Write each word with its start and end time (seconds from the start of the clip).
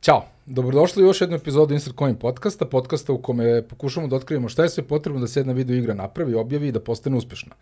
Ćao, 0.00 0.24
dobrodošli 0.46 1.02
u 1.02 1.06
još 1.06 1.20
jednu 1.20 1.36
epizodu 1.36 1.74
Insert 1.74 1.96
Coin 1.98 2.16
podcasta, 2.16 2.64
podcasta 2.64 3.12
u 3.12 3.18
kome 3.18 3.62
pokušamo 3.62 4.06
da 4.08 4.16
otkrijemo 4.16 4.48
šta 4.48 4.62
je 4.62 4.68
sve 4.68 4.82
potrebno 4.82 5.20
da 5.20 5.26
se 5.26 5.40
jedna 5.40 5.52
video 5.52 5.76
igra 5.76 5.94
napravi, 5.94 6.34
objavi 6.34 6.68
i 6.68 6.72
da 6.72 6.80
postane 6.80 7.16
uspešna. 7.16 7.54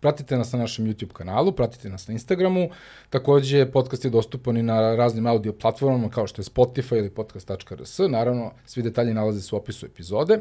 Pratite 0.00 0.36
nas 0.36 0.52
na 0.52 0.58
našem 0.58 0.86
YouTube 0.86 1.12
kanalu, 1.12 1.52
pratite 1.52 1.90
nas 1.90 2.08
na 2.08 2.12
Instagramu, 2.12 2.68
takođe 3.10 3.66
podcast 3.72 4.04
je 4.04 4.10
dostupan 4.10 4.56
i 4.56 4.62
na 4.62 4.96
raznim 4.96 5.26
audio 5.26 5.52
platformama 5.52 6.08
kao 6.08 6.26
što 6.26 6.40
je 6.40 6.44
Spotify 6.44 6.98
ili 6.98 7.10
podcast.rs, 7.10 7.98
naravno 8.08 8.52
svi 8.66 8.82
detalji 8.82 9.14
nalaze 9.14 9.40
se 9.40 9.54
u 9.54 9.58
opisu 9.58 9.86
epizode. 9.86 10.38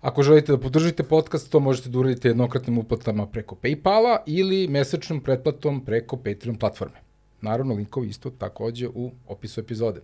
Ako 0.00 0.22
želite 0.22 0.52
da 0.52 0.58
podržite 0.58 1.02
podcast, 1.02 1.50
to 1.50 1.60
možete 1.60 1.88
da 1.88 1.98
uradite 1.98 2.28
jednokratnim 2.28 2.78
uplatama 2.78 3.26
preko 3.26 3.54
Paypala 3.54 4.16
ili 4.26 4.68
mesečnom 4.68 5.20
pretplatom 5.20 5.84
preko 5.84 6.16
Patreon 6.16 6.56
platforme. 6.58 7.12
Naravno, 7.42 7.74
linkovi 7.74 8.08
isto 8.08 8.30
takođe 8.30 8.88
u 8.88 9.10
opisu 9.28 9.60
epizode. 9.60 10.00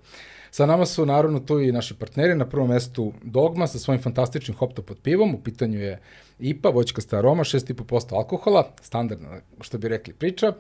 Sa 0.50 0.66
nama 0.66 0.86
su 0.86 1.06
naravno 1.06 1.40
tu 1.40 1.60
i 1.60 1.72
naši 1.72 1.94
partneri, 1.94 2.34
na 2.34 2.46
prvom 2.46 2.68
mestu 2.68 3.12
Dogma 3.22 3.66
sa 3.66 3.78
svojim 3.78 4.02
fantastičnim 4.02 4.56
hopto 4.56 4.82
pod 4.82 4.98
pivom, 5.02 5.34
u 5.34 5.42
pitanju 5.42 5.80
je 5.80 5.98
IPA, 6.38 6.68
voćkasta 6.68 7.18
aroma, 7.18 7.44
6,5% 7.44 8.14
alkohola, 8.14 8.70
standardna, 8.82 9.40
što 9.60 9.78
bi 9.78 9.88
rekli, 9.88 10.14
priča. 10.14 10.52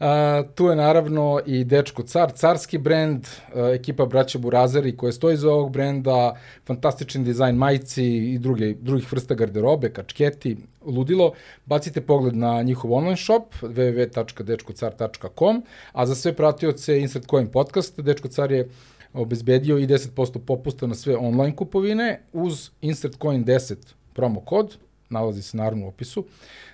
A, 0.00 0.42
tu 0.54 0.66
je 0.66 0.76
naravno 0.76 1.40
i 1.46 1.64
Dečko 1.64 2.02
Car, 2.02 2.32
carski 2.32 2.78
brend, 2.78 3.26
a, 3.54 3.72
ekipa 3.74 4.06
braća 4.06 4.38
Burazeri 4.38 4.96
koja 4.96 5.12
stoji 5.12 5.36
za 5.36 5.52
ovog 5.52 5.72
brenda, 5.72 6.36
fantastičan 6.66 7.24
dizajn 7.24 7.56
majici 7.56 8.04
i 8.04 8.38
druge, 8.38 8.74
drugih 8.74 9.12
vrsta 9.12 9.34
garderobe, 9.34 9.92
kačketi, 9.92 10.56
ludilo. 10.86 11.32
Bacite 11.66 12.00
pogled 12.00 12.36
na 12.36 12.62
njihov 12.62 12.92
online 12.92 13.16
shop 13.16 13.54
www.dečkocar.com, 13.62 15.62
a 15.92 16.06
za 16.06 16.14
sve 16.14 16.32
pratioce 16.32 17.00
Insert 17.00 17.26
Coin 17.26 17.46
podcast, 17.46 18.00
Dečko 18.00 18.28
Car 18.28 18.52
je 18.52 18.68
obezbedio 19.14 19.78
i 19.78 19.86
10% 19.86 20.38
popusta 20.38 20.86
na 20.86 20.94
sve 20.94 21.16
online 21.16 21.56
kupovine 21.56 22.22
uz 22.32 22.70
Insert 22.80 23.18
Coin 23.22 23.44
10 23.44 23.76
promo 24.12 24.40
kod, 24.40 24.76
nalazi 25.08 25.42
se 25.42 25.56
naravno 25.56 25.86
u 25.86 25.88
opisu 25.88 26.24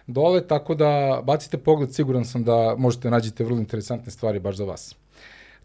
dole, 0.06 0.46
tako 0.46 0.74
da 0.74 1.22
bacite 1.24 1.58
pogled, 1.58 1.94
siguran 1.94 2.24
sam 2.24 2.44
da 2.44 2.74
možete 2.78 3.10
nađete 3.10 3.44
vrlo 3.44 3.58
interesantne 3.58 4.12
stvari 4.12 4.38
baš 4.38 4.56
za 4.56 4.64
vas. 4.64 4.96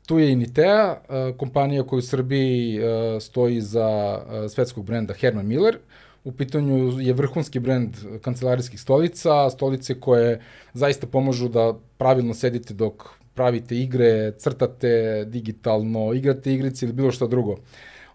Tu 0.05 0.19
je 0.19 0.31
i 0.31 0.35
Nitea, 0.35 1.01
e, 1.09 1.33
kompanija 1.37 1.83
koja 1.83 1.97
u 1.97 2.01
Srbiji 2.01 2.77
e, 2.77 3.19
stoji 3.19 3.61
za 3.61 4.19
e, 4.45 4.49
svetskog 4.49 4.85
brenda 4.85 5.13
Herman 5.13 5.47
Miller. 5.47 5.77
U 6.23 6.31
pitanju 6.31 7.01
je 7.01 7.13
vrhunski 7.13 7.59
brend 7.59 7.95
kancelarijskih 8.21 8.81
stolica, 8.81 9.49
stolice 9.49 9.99
koje 9.99 10.41
zaista 10.73 11.07
pomožu 11.07 11.47
da 11.47 11.73
pravilno 11.97 12.33
sedite 12.33 12.73
dok 12.73 13.03
pravite 13.33 13.77
igre, 13.77 14.31
crtate 14.37 15.25
digitalno, 15.25 16.13
igrate 16.13 16.53
igrice 16.53 16.85
ili 16.85 16.93
bilo 16.93 17.11
šta 17.11 17.27
drugo 17.27 17.55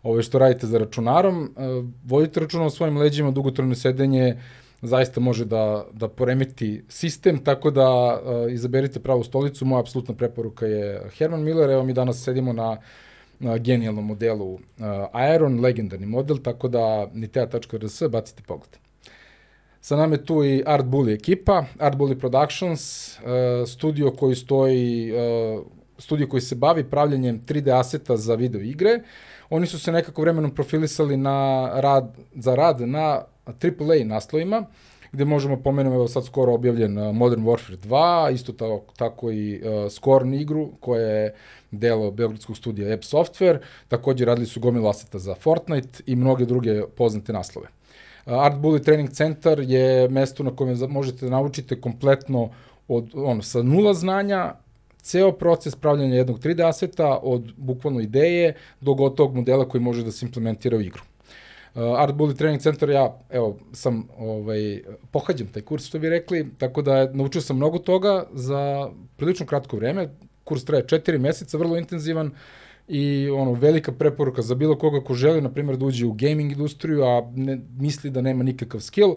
ove 0.03 0.23
što 0.23 0.39
radite 0.39 0.67
za 0.67 0.79
računarom, 0.79 1.45
e, 1.45 1.49
vodite 2.05 2.41
računa 2.41 2.65
o 2.65 2.71
svojim 2.71 2.97
leđima, 2.97 3.31
dugotrajno 3.31 3.75
sedenje 3.75 4.37
zaista 4.83 5.21
može 5.21 5.45
da, 5.45 5.87
da 5.93 6.09
poremeti 6.09 6.83
sistem, 6.89 7.45
tako 7.45 7.71
da 7.71 7.91
uh, 8.15 8.53
izaberite 8.53 9.01
pravu 9.01 9.25
stolicu. 9.25 9.65
Moja 9.65 9.81
apsolutna 9.81 10.15
preporuka 10.15 10.67
je 10.67 11.03
Herman 11.19 11.43
Miller, 11.43 11.71
evo 11.71 11.83
mi 11.83 11.93
danas 11.93 12.25
sedimo 12.25 12.53
na, 12.53 12.77
na 13.39 13.59
genijalnom 13.59 14.07
modelu 14.07 14.55
uh, 14.55 14.61
Aeron, 15.13 15.61
legendarni 15.61 16.07
model, 16.07 16.39
tako 16.39 16.69
da 16.69 17.07
nitea.rs, 17.15 18.03
bacite 18.11 18.43
pogled. 18.47 18.88
Sa 19.81 19.97
nama 19.97 20.15
je 20.15 20.25
tu 20.25 20.45
i 20.45 20.63
Art 20.67 20.87
Bully 20.87 21.15
ekipa, 21.15 21.65
Art 21.79 21.97
Bully 21.97 22.19
Productions, 22.19 23.13
uh, 23.19 23.69
studio 23.69 24.11
koji 24.11 24.35
stoji, 24.35 25.13
uh, 25.13 25.65
studio 25.99 26.27
koji 26.27 26.41
se 26.41 26.55
bavi 26.55 26.85
pravljanjem 26.85 27.41
3D 27.47 27.81
aseta 27.81 28.17
za 28.17 28.35
video 28.35 28.61
igre. 28.61 29.01
Oni 29.51 29.67
su 29.67 29.79
se 29.79 29.93
nekako 29.93 30.23
vremenom 30.23 30.55
profilisali 30.55 31.17
na 31.17 31.71
rad, 31.81 32.17
za 32.35 32.55
rad 32.55 32.81
na 32.81 33.23
AAA 33.47 34.05
naslovima, 34.05 34.65
gde 35.13 35.25
možemo 35.25 35.63
pomenuti, 35.63 35.95
evo 35.95 36.09
sad 36.09 36.27
skoro 36.27 36.55
objavljen 36.55 36.99
uh, 36.99 37.15
Modern 37.15 37.45
Warfare 37.45 37.77
2, 37.77 38.35
isto 38.35 38.53
tako, 38.53 38.93
tako 38.97 39.31
i 39.31 39.63
uh, 39.63 39.93
Scorn 39.93 40.35
igru, 40.35 40.71
koja 40.81 41.07
je 41.07 41.35
delo 41.71 42.11
Beogradskog 42.11 42.57
studija 42.57 42.95
App 42.95 43.03
Software, 43.03 43.59
takođe 43.89 44.25
radili 44.25 44.47
su 44.47 44.61
gomilu 44.61 44.89
aseta 44.89 45.19
za 45.19 45.35
Fortnite 45.35 46.03
i 46.07 46.17
mnoge 46.17 46.45
druge 46.45 46.83
poznate 46.97 47.33
naslove. 47.33 47.78
Art 48.29 48.57
Bully 48.57 48.85
Training 48.85 49.11
Center 49.11 49.61
je 49.61 50.09
mesto 50.09 50.43
na 50.43 50.57
kojem 50.57 50.79
možete 50.89 51.27
da 51.27 51.31
naučite 51.31 51.81
kompletno 51.81 52.51
od, 52.89 53.11
ono, 53.15 53.43
sa 53.43 53.63
nula 53.63 53.95
znanja, 53.95 54.55
ceo 55.03 55.33
proces 55.33 55.77
pravljanja 55.77 56.17
jednog 56.17 56.39
3D 56.39 56.69
aseta 56.69 57.19
od 57.23 57.53
bukvalno 57.57 58.01
ideje 58.01 58.55
do 58.81 58.95
gotovog 58.95 59.35
modela 59.35 59.69
koji 59.69 59.81
može 59.81 60.05
da 60.05 60.13
se 60.13 60.27
implementira 60.27 60.77
u 60.77 60.81
igru. 60.81 61.03
Uh, 61.75 61.83
Art 62.01 62.15
Bully 62.15 62.37
Training 62.37 62.63
Center, 62.63 62.91
ja, 62.91 63.19
evo, 63.31 63.57
sam, 63.73 64.09
ovaj, 64.19 64.83
pohađam 65.11 65.47
taj 65.47 65.63
kurs, 65.63 65.87
što 65.87 65.99
bi 65.99 66.09
rekli, 66.09 66.51
tako 66.59 66.83
da 66.83 67.13
naučio 67.13 67.41
sam 67.41 67.57
mnogo 67.57 67.79
toga 67.79 68.25
za 68.33 68.91
prilično 69.17 69.47
kratko 69.47 69.77
vreme. 69.77 70.09
Kurs 70.45 70.65
traje 70.65 70.87
četiri 70.89 71.19
meseca, 71.19 71.59
vrlo 71.59 71.77
intenzivan, 71.77 72.31
i 72.89 73.31
ono 73.31 73.53
velika 73.53 73.93
preporuka 73.93 74.43
za 74.43 74.55
bilo 74.55 74.79
koga 74.79 75.01
ko 75.01 75.15
želi 75.15 75.41
na 75.41 75.51
primjer 75.51 75.77
da 75.77 75.85
uđe 75.85 76.07
u 76.07 76.13
gaming 76.13 76.53
industriju 76.53 77.05
a 77.05 77.31
ne 77.35 77.59
misli 77.79 78.11
da 78.11 78.21
nema 78.21 78.43
nikakav 78.43 78.81
skill 78.81 79.15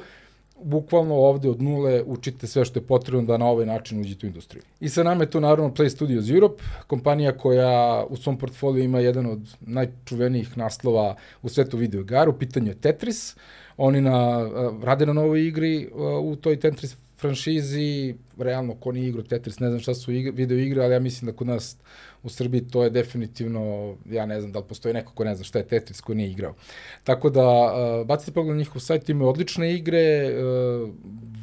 bukvalno 0.64 1.16
ovde 1.16 1.50
od 1.50 1.62
nule 1.62 2.04
učite 2.04 2.48
sve 2.48 2.66
što 2.66 2.80
je 2.80 2.86
potrebno 2.86 3.22
da 3.22 3.38
na 3.38 3.46
ovaj 3.48 3.66
način 3.66 4.02
uđete 4.02 4.26
u 4.26 4.30
industriju. 4.30 4.64
I 4.80 4.90
sa 4.90 5.04
nama 5.04 5.24
je 5.24 5.30
tu 5.30 5.40
naravno 5.40 5.74
Play 5.74 5.90
Studios 5.90 6.30
Europe, 6.30 6.64
kompanija 6.88 7.38
koja 7.38 8.06
u 8.10 8.18
svom 8.18 8.38
portfoliju 8.38 8.84
ima 8.84 9.00
jedan 9.00 9.26
od 9.26 9.56
najčuvenijih 9.60 10.58
naslova 10.58 11.16
u 11.42 11.50
svetu 11.50 11.78
video 11.78 12.02
igara, 12.02 12.30
u 12.30 12.38
pitanju 12.38 12.68
je 12.68 12.76
Tetris. 12.76 13.36
Oni 13.78 14.02
na, 14.02 14.50
rade 14.84 15.06
na 15.06 15.14
novoj 15.14 15.48
igri 15.48 15.90
u 16.22 16.36
toj 16.36 16.60
Tetris 16.60 16.98
franšizi, 17.22 18.16
realno 18.38 18.76
ko 18.76 18.92
nije 18.92 19.10
igrao 19.10 19.24
Tetris, 19.24 19.60
ne 19.60 19.70
znam 19.70 19.80
šta 19.80 19.94
su 19.94 20.12
igre, 20.12 20.32
video 20.32 20.58
igre, 20.58 20.84
ali 20.84 20.94
ja 20.94 21.00
mislim 21.00 21.32
da 21.32 21.38
kod 21.38 21.48
nas 21.48 21.78
u 22.24 22.30
Srbiji 22.30 22.68
to 22.68 22.84
je 22.84 22.90
definitivno, 22.90 23.96
ja 24.10 24.26
ne 24.26 24.40
znam 24.42 24.52
da 24.52 24.60
li 24.60 24.66
postoji 24.70 24.94
neko 24.94 25.14
ko 25.14 25.24
ne 25.24 25.36
zna 25.36 25.44
šta 25.44 25.60
je 25.60 25.68
Tetris 25.68 26.02
ko 26.02 26.14
nije 26.14 26.32
igrao. 26.32 26.56
Tako 27.04 27.30
da, 27.30 27.46
uh, 27.46 28.08
bacite 28.08 28.32
pogled 28.32 28.56
na 28.56 28.60
njihov 28.60 28.82
sajt, 28.82 29.10
imaju 29.10 29.30
odlične 29.30 29.74
igre, 29.76 30.34
uh, 30.34 30.90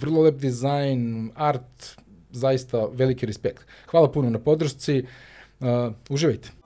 vrlo 0.01 0.23
lep 0.23 0.35
dizajn, 0.35 1.31
art, 1.35 1.97
zaista 2.31 2.87
veliki 2.93 3.27
respekt. 3.27 3.67
Hvala 3.87 4.13
puno 4.13 4.31
na 4.31 4.39
podršci, 4.39 5.03
uh, 5.61 5.67
uživajte. 6.11 6.58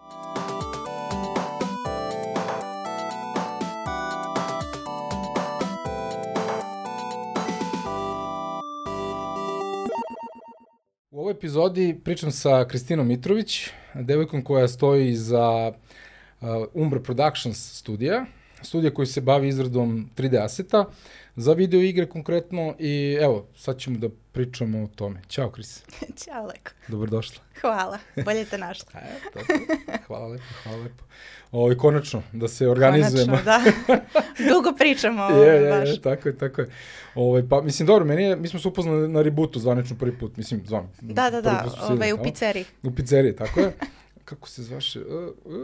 Ovoj 11.33 11.39
epizodi 11.39 12.01
pričam 12.05 12.31
sa 12.31 12.65
Kristinom 12.69 13.09
Mitrović, 13.09 13.71
devojkom 13.95 14.43
koja 14.43 14.69
stoji 14.69 15.17
za 15.17 15.73
uh, 15.73 16.49
Umbra 16.75 17.01
Productions 17.01 17.79
studija, 17.79 18.27
studija 18.63 18.95
koji 18.95 19.07
se 19.07 19.21
bavi 19.21 19.49
izradom 19.49 20.11
3D 20.17 20.45
aseta 20.45 20.85
za 21.37 21.53
video 21.53 21.81
igre 21.81 22.07
konkretno 22.07 22.75
i 22.79 23.19
evo, 23.21 23.47
sad 23.57 23.79
ćemo 23.79 23.99
da 23.99 24.09
pričamo 24.33 24.83
o 24.83 24.87
tome. 24.87 25.21
Ćao, 25.29 25.51
Kris. 25.51 25.83
Ćao, 26.25 26.47
Leko. 26.47 26.71
Dobrodošla. 26.89 27.43
Hvala, 27.61 27.99
bolje 28.25 28.45
te 28.45 28.59
našla. 28.59 29.01
e, 29.01 29.31
to, 29.33 29.41
hvala 30.07 30.27
lepo, 30.27 30.45
hvala 30.63 30.83
lepo. 30.83 31.05
Ovo, 31.53 31.75
konačno, 31.79 32.23
da 32.33 32.49
se 32.49 32.69
organizujemo. 32.69 33.39
Konačno, 33.45 33.65
da. 33.89 34.01
Dugo 34.55 34.73
pričamo 34.79 35.25
je, 35.25 35.63
je, 35.63 35.71
baš. 35.71 35.89
Je, 35.89 36.01
tako 36.01 36.29
je, 36.29 36.39
tako 36.39 36.61
je. 36.61 36.69
Ovo, 37.15 37.43
pa, 37.51 37.61
mislim, 37.61 37.87
dobro, 37.87 38.05
meni 38.05 38.23
je, 38.23 38.37
mi 38.37 38.49
smo 38.49 38.61
se 38.61 38.69
upoznali 38.69 39.09
na 39.09 39.23
rebootu 39.23 39.59
zvanično 39.59 39.97
prvi 39.97 40.19
put, 40.19 40.37
mislim, 40.37 40.63
zvan. 40.67 40.89
Da, 41.01 41.31
da, 41.31 41.41
da, 41.41 41.75
ovaj, 41.91 42.13
u 42.13 42.23
pizzeriji. 42.23 42.65
U 42.83 42.91
pizzeriji, 42.91 43.37
tako 43.37 43.61
je. 43.61 43.73
Kako 44.25 44.49
se 44.49 44.63
zvaše? 44.63 45.01
Uh, 45.01 45.07
uh, 45.45 45.55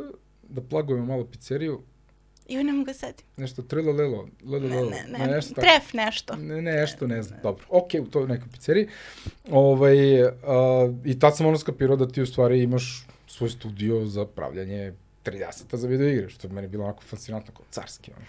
da 0.42 0.60
plagujemo 0.60 1.06
malo 1.06 1.24
pizzeriju. 1.24 1.82
Joj, 2.48 2.64
ne 2.64 2.72
mogu 2.72 2.84
da 2.84 2.94
setim. 2.94 3.26
Nešto 3.36 3.62
trilo 3.62 3.92
lelo, 3.92 4.28
lelo, 4.44 4.68
Ne, 4.68 4.76
lelo. 4.76 4.90
ne, 4.90 5.18
ne, 5.18 5.26
nešto 5.26 5.54
tako. 5.54 5.60
tref 5.62 5.92
nešto. 5.94 6.36
Ne, 6.36 6.62
ne, 6.62 6.72
nešto 6.72 7.06
ne 7.06 7.22
znam. 7.22 7.40
Dobro, 7.42 7.64
okej, 7.70 8.00
u 8.00 8.06
toj 8.06 8.26
nekoj 8.26 8.48
pizzeriji. 8.50 8.88
Ovaj, 9.50 10.22
uh, 10.22 10.30
I 11.04 11.18
tad 11.18 11.36
sam 11.36 11.46
ono 11.46 11.58
skapirao 11.58 11.96
da 11.96 12.08
ti 12.08 12.22
u 12.22 12.26
stvari 12.26 12.62
imaš 12.62 13.06
svoj 13.26 13.50
studio 13.50 14.06
za 14.06 14.26
pravljanje 14.26 14.92
30 15.24 15.42
za 15.72 15.88
video 15.88 16.08
igre, 16.08 16.28
što 16.28 16.46
je 16.46 16.52
meni 16.52 16.68
bilo 16.68 16.84
onako 16.84 17.02
fascinantno, 17.02 17.54
kao 17.54 17.64
carski. 17.70 18.10
Ono. 18.16 18.24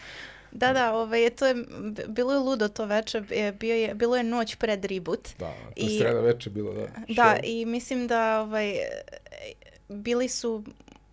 Da, 0.52 0.74
da, 0.74 0.94
ovaj, 0.94 1.30
to 1.30 1.48
je, 1.48 1.56
bilo 2.08 2.34
je 2.34 2.40
ludo 2.40 2.68
to 2.68 2.86
veče, 2.86 3.24
je, 3.30 3.52
bio 3.52 3.76
je, 3.76 3.96
bilo 3.96 4.18
je 4.18 4.24
noć 4.24 4.56
pred 4.56 4.86
reboot. 4.86 5.30
Da, 5.40 5.46
to 5.76 5.82
je 5.82 5.86
I- 5.88 5.98
sreda 5.98 6.20
veče 6.20 6.50
bilo, 6.50 6.74
da. 6.74 6.88
Da, 7.08 7.36
Show. 7.36 7.40
i 7.44 7.66
mislim 7.66 8.08
da 8.08 8.42
ovaj, 8.42 8.74
bili 9.90 10.28
su 10.30 10.64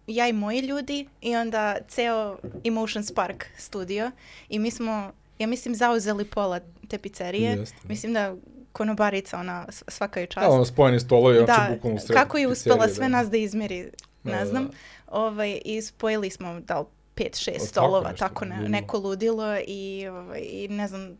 ja 0.06 0.28
i 0.28 0.32
moji 0.32 0.60
ljudi 0.60 1.08
i 1.20 1.36
onda 1.36 1.76
ceo 1.88 2.38
Emotion 2.64 3.04
Spark 3.04 3.46
studio 3.58 4.10
i 4.48 4.58
mi 4.58 4.70
smo, 4.70 5.12
ja 5.38 5.46
mislim, 5.46 5.74
zauzeli 5.74 6.24
pola 6.24 6.60
te 6.88 6.98
pizzerije. 6.98 7.50
Jeste, 7.50 7.76
da. 7.82 7.88
Mislim 7.88 8.12
da 8.12 8.34
konobarica, 8.72 9.38
ona 9.38 9.66
svaka 9.70 10.20
je 10.20 10.26
čast. 10.26 10.46
Da, 10.46 10.50
ono 10.50 10.64
spojeni 10.64 11.00
stolovi, 11.00 11.38
da, 11.38 11.44
znači 11.44 11.72
bukvalno 11.74 12.00
sred 12.00 12.16
kako 12.16 12.38
je 12.38 12.48
uspela 12.48 12.76
pizzerije, 12.76 12.94
sve 12.94 13.04
da. 13.04 13.08
nas 13.08 13.30
da 13.30 13.36
izmeri 13.36 13.90
ne 14.22 14.38
Da, 14.38 14.46
znam. 14.46 14.64
da. 14.64 14.72
Ovaj, 15.08 15.60
I 15.64 15.82
spojili 15.82 16.30
smo 16.30 16.60
da 16.60 16.78
li 16.78 16.86
pet, 17.14 17.36
šest 17.36 17.56
tako 17.56 17.66
stolova, 17.66 18.10
nešto, 18.10 18.28
tako 18.28 18.44
ne, 18.44 18.68
neko 18.68 18.98
ludilo 18.98 19.56
i, 19.66 20.06
ovaj, 20.10 20.40
i 20.42 20.68
ne 20.68 20.88
znam 20.88 21.16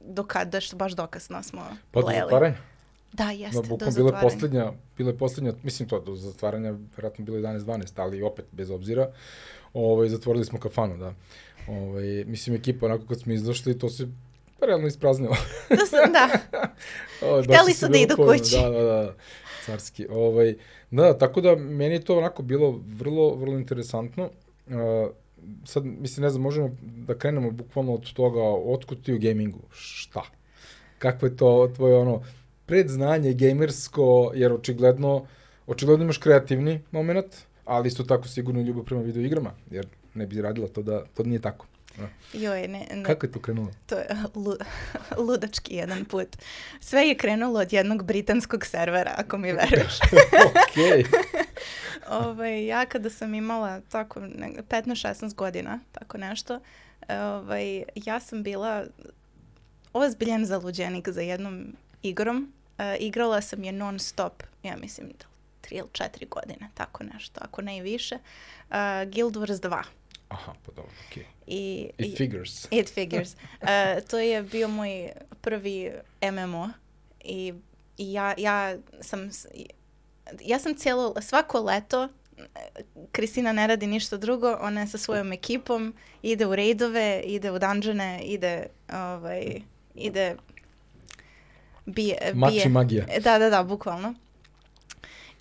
do 0.00 0.22
kada, 0.24 0.60
što 0.60 0.76
baš 0.76 0.92
dokasno 0.92 1.42
smo 1.42 1.60
Pa 1.90 2.00
pleli. 2.00 2.18
zatvaranja. 2.20 2.56
Da, 3.12 3.24
Da, 3.24 3.30
jeste, 3.30 3.56
do 3.56 3.68
bukvalno 3.68 3.94
bila 3.94 4.08
je 4.08 4.12
zatvaranja. 4.12 4.20
poslednja, 4.22 4.72
bila 4.96 5.10
je 5.10 5.18
poslednja, 5.18 5.52
mislim 5.62 5.88
to, 5.88 6.00
do 6.00 6.14
zatvaranja, 6.14 6.74
verovatno 6.96 7.24
bilo 7.24 7.38
11-12, 7.38 7.92
ali 7.96 8.22
opet, 8.22 8.44
bez 8.52 8.70
obzira, 8.70 9.12
ovaj, 9.74 10.08
zatvorili 10.08 10.44
smo 10.44 10.58
kafanu, 10.58 10.96
da. 10.96 11.14
Ovaj, 11.68 12.24
mislim, 12.24 12.56
ekipa, 12.56 12.86
onako 12.86 13.06
kad 13.06 13.20
smo 13.20 13.32
izašli, 13.32 13.78
to 13.78 13.88
se 13.88 14.08
realno 14.60 14.86
ispraznilo. 14.86 15.36
To 15.68 15.86
sam, 15.90 16.12
da. 16.12 16.28
Ovaj, 17.28 17.42
Hteli 17.42 17.74
su 17.74 17.88
da 17.88 17.98
idu 17.98 18.16
povoljno, 18.16 18.42
kući. 18.42 18.56
Da, 18.56 18.70
da, 18.70 18.82
da, 18.82 19.14
carski. 19.66 20.06
Ovaj, 20.10 20.54
da, 20.90 21.18
tako 21.18 21.40
da 21.40 21.56
meni 21.56 21.94
je 21.94 22.04
to 22.04 22.18
onako 22.18 22.42
bilo 22.42 22.80
vrlo, 22.86 23.34
vrlo 23.34 23.58
interesantno. 23.58 24.30
Uh, 24.66 25.10
sad, 25.64 25.84
mislim, 25.84 26.22
ne 26.22 26.30
znam, 26.30 26.42
možemo 26.42 26.76
da 26.82 27.18
krenemo 27.18 27.50
bukvalno 27.50 27.94
od 27.94 28.12
toga, 28.12 28.42
otkud 28.42 29.02
ti 29.02 29.14
u 29.14 29.18
gamingu? 29.18 29.60
Šta? 29.70 30.22
Kako 30.98 31.26
je 31.26 31.36
to 31.36 31.72
tvoje 31.76 31.96
ono, 31.96 32.22
predznanje 32.70 33.32
gamersko, 33.34 34.32
jer 34.34 34.52
očigledno, 34.52 35.26
očigledno 35.66 36.04
imaš 36.04 36.18
kreativni 36.18 36.80
moment, 36.90 37.26
ali 37.64 37.88
isto 37.88 38.02
tako 38.02 38.28
sigurno 38.28 38.62
ljubav 38.62 38.84
prema 38.84 39.02
video 39.02 39.22
igrama, 39.22 39.52
jer 39.70 39.86
ne 40.14 40.26
bi 40.26 40.42
radila 40.42 40.68
to 40.68 40.82
da 40.82 41.04
to 41.14 41.22
nije 41.22 41.40
tako. 41.40 41.66
Da. 41.98 42.08
Joj, 42.38 42.68
ne, 42.68 42.86
ne, 42.94 43.04
Kako 43.04 43.26
je 43.26 43.32
to 43.32 43.40
krenulo? 43.40 43.70
to 43.86 43.94
je 43.94 44.06
lu, 44.34 44.56
ludački 45.26 45.74
jedan 45.74 46.04
put. 46.04 46.36
Sve 46.80 47.02
je 47.08 47.16
krenulo 47.16 47.60
od 47.60 47.72
jednog 47.72 48.02
britanskog 48.04 48.66
servera, 48.66 49.14
ako 49.16 49.38
mi 49.38 49.52
veruješ. 49.52 49.98
Okej. 50.50 51.04
ovaj, 52.22 52.66
ja 52.66 52.86
kada 52.86 53.10
sam 53.10 53.34
imala 53.34 53.80
tako 53.80 54.20
ne- 54.20 54.62
15-16 54.68 55.34
godina, 55.34 55.80
tako 55.92 56.18
nešto, 56.18 56.60
ovaj, 57.08 57.82
ja 57.94 58.20
sam 58.20 58.42
bila 58.42 58.84
ozbiljan 59.92 60.46
zaluđenik 60.46 61.08
za 61.08 61.20
jednom 61.20 61.66
igrom. 62.02 62.52
E, 62.80 62.96
igrala 62.96 63.40
sam 63.40 63.64
je 63.64 63.72
non 63.72 63.98
stop, 63.98 64.42
ja 64.62 64.76
mislim, 64.76 65.08
da 65.08 65.24
tri 65.60 65.76
ili 65.76 65.88
četiri 65.92 66.26
godine, 66.26 66.68
tako 66.74 67.04
nešto, 67.04 67.40
ako 67.44 67.62
ne 67.62 67.76
i 67.76 67.82
više. 67.82 68.14
Uh, 68.14 68.74
Guild 69.12 69.36
Wars 69.36 69.60
2. 69.60 69.82
Aha, 70.28 70.54
pa 70.66 70.72
dobro, 70.72 70.92
okej. 71.08 71.24
I, 71.46 71.90
It 71.98 72.06
i- 72.12 72.16
figures. 72.16 72.66
It 72.70 72.94
figures. 72.94 73.34
Uh, 73.62 73.68
to 74.10 74.18
je 74.18 74.42
bio 74.42 74.68
moj 74.68 75.10
prvi 75.40 75.92
MMO 76.32 76.68
i, 77.24 77.54
i 77.98 78.12
ja, 78.12 78.34
ja 78.38 78.76
sam 79.00 79.30
ja 80.40 80.58
sam 80.58 80.74
cijelo, 80.74 81.14
svako 81.20 81.60
leto 81.60 82.08
Kristina 83.12 83.52
ne 83.52 83.66
radi 83.66 83.86
ništa 83.86 84.16
drugo, 84.16 84.58
ona 84.60 84.80
je 84.80 84.86
sa 84.86 84.98
svojom 84.98 85.32
ekipom, 85.32 85.94
ide 86.22 86.46
u 86.46 86.54
rejdove, 86.56 87.22
ide 87.24 87.50
u 87.50 87.58
dungeone, 87.58 88.20
ide, 88.22 88.66
ovaj, 88.92 89.60
ide 89.94 90.36
bije, 91.92 92.32
Mač 92.34 92.52
bije. 92.52 92.64
i 92.64 92.68
magija. 92.68 93.06
Da, 93.20 93.38
da, 93.38 93.50
da, 93.50 93.62
bukvalno. 93.62 94.14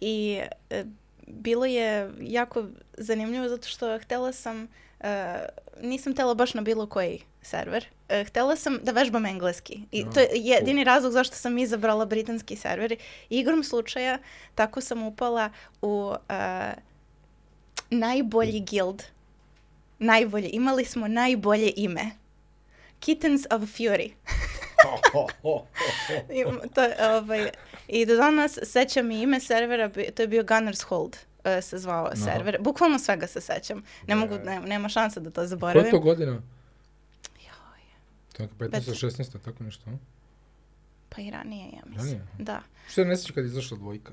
I 0.01 0.41
e, 0.69 0.83
bilo 1.27 1.65
je 1.65 2.11
jako 2.21 2.63
zanimljivo 2.97 3.49
zato 3.49 3.67
što 3.67 3.99
htela 3.99 4.33
sam, 4.33 4.67
e, 4.99 5.35
nisam 5.81 6.13
htela 6.13 6.33
baš 6.33 6.53
na 6.53 6.61
bilo 6.61 6.87
koji 6.87 7.21
server. 7.41 7.85
E, 8.09 8.23
htela 8.23 8.55
sam 8.55 8.79
da 8.83 8.91
vežbam 8.91 9.25
engleski. 9.25 9.81
I 9.91 10.03
A, 10.03 10.11
to 10.11 10.19
je 10.19 10.27
jedini 10.33 10.83
razlog 10.83 11.11
zašto 11.11 11.35
sam 11.35 11.57
izabrala 11.57 12.05
britanski 12.05 12.55
server. 12.55 12.95
Igrom 13.29 13.63
slučaja 13.63 14.17
tako 14.55 14.81
sam 14.81 15.03
upala 15.03 15.49
u 15.81 16.13
e, 16.29 16.73
najbolji 17.89 18.65
guild. 18.71 19.03
Najbolje. 19.99 20.49
Imali 20.53 20.85
smo 20.85 21.07
najbolje 21.07 21.73
ime. 21.75 22.11
Kittens 22.99 23.45
of 23.51 23.61
Fury. 23.61 24.11
I, 26.31 26.43
to, 26.73 26.81
je, 26.81 26.95
ovaj, 27.09 27.49
I 27.87 28.05
do 28.05 28.15
danas 28.15 28.57
sećam 28.63 29.11
i 29.11 29.21
ime 29.21 29.39
servera, 29.39 29.89
to 30.15 30.21
je 30.21 30.27
bio 30.27 30.43
Gunners 30.43 30.81
Hold 30.81 31.17
uh, 31.39 31.63
se 31.63 31.77
zvao 31.77 32.05
Aha. 32.05 32.15
server. 32.15 32.57
Bukvalno 32.59 32.99
svega 32.99 33.27
se 33.27 33.41
sećam. 33.41 33.83
Ne 34.07 34.15
mogu, 34.15 34.35
ne, 34.45 34.59
nema 34.59 34.89
šanse 34.89 35.19
da 35.19 35.29
to 35.29 35.35
Koja 35.35 35.47
zaboravim. 35.47 35.85
je 35.85 35.91
to 35.91 35.99
godina? 35.99 36.31
Joj, 37.41 37.81
Tako, 38.37 38.53
15. 38.55 38.69
Pet- 38.69 38.83
16. 38.83 39.39
tako 39.45 39.63
nešto, 39.63 39.85
pa 41.09 41.21
i 41.21 41.29
ranije, 41.31 41.65
ja 41.65 41.81
mislim. 41.85 42.05
Ranije? 42.19 42.27
Da. 42.37 42.61
Što 42.89 43.03
ne 43.03 43.17
sjećaš 43.17 43.31
kad 43.31 43.43
je 43.43 43.47
izašla 43.47 43.77
dvojka? 43.77 44.11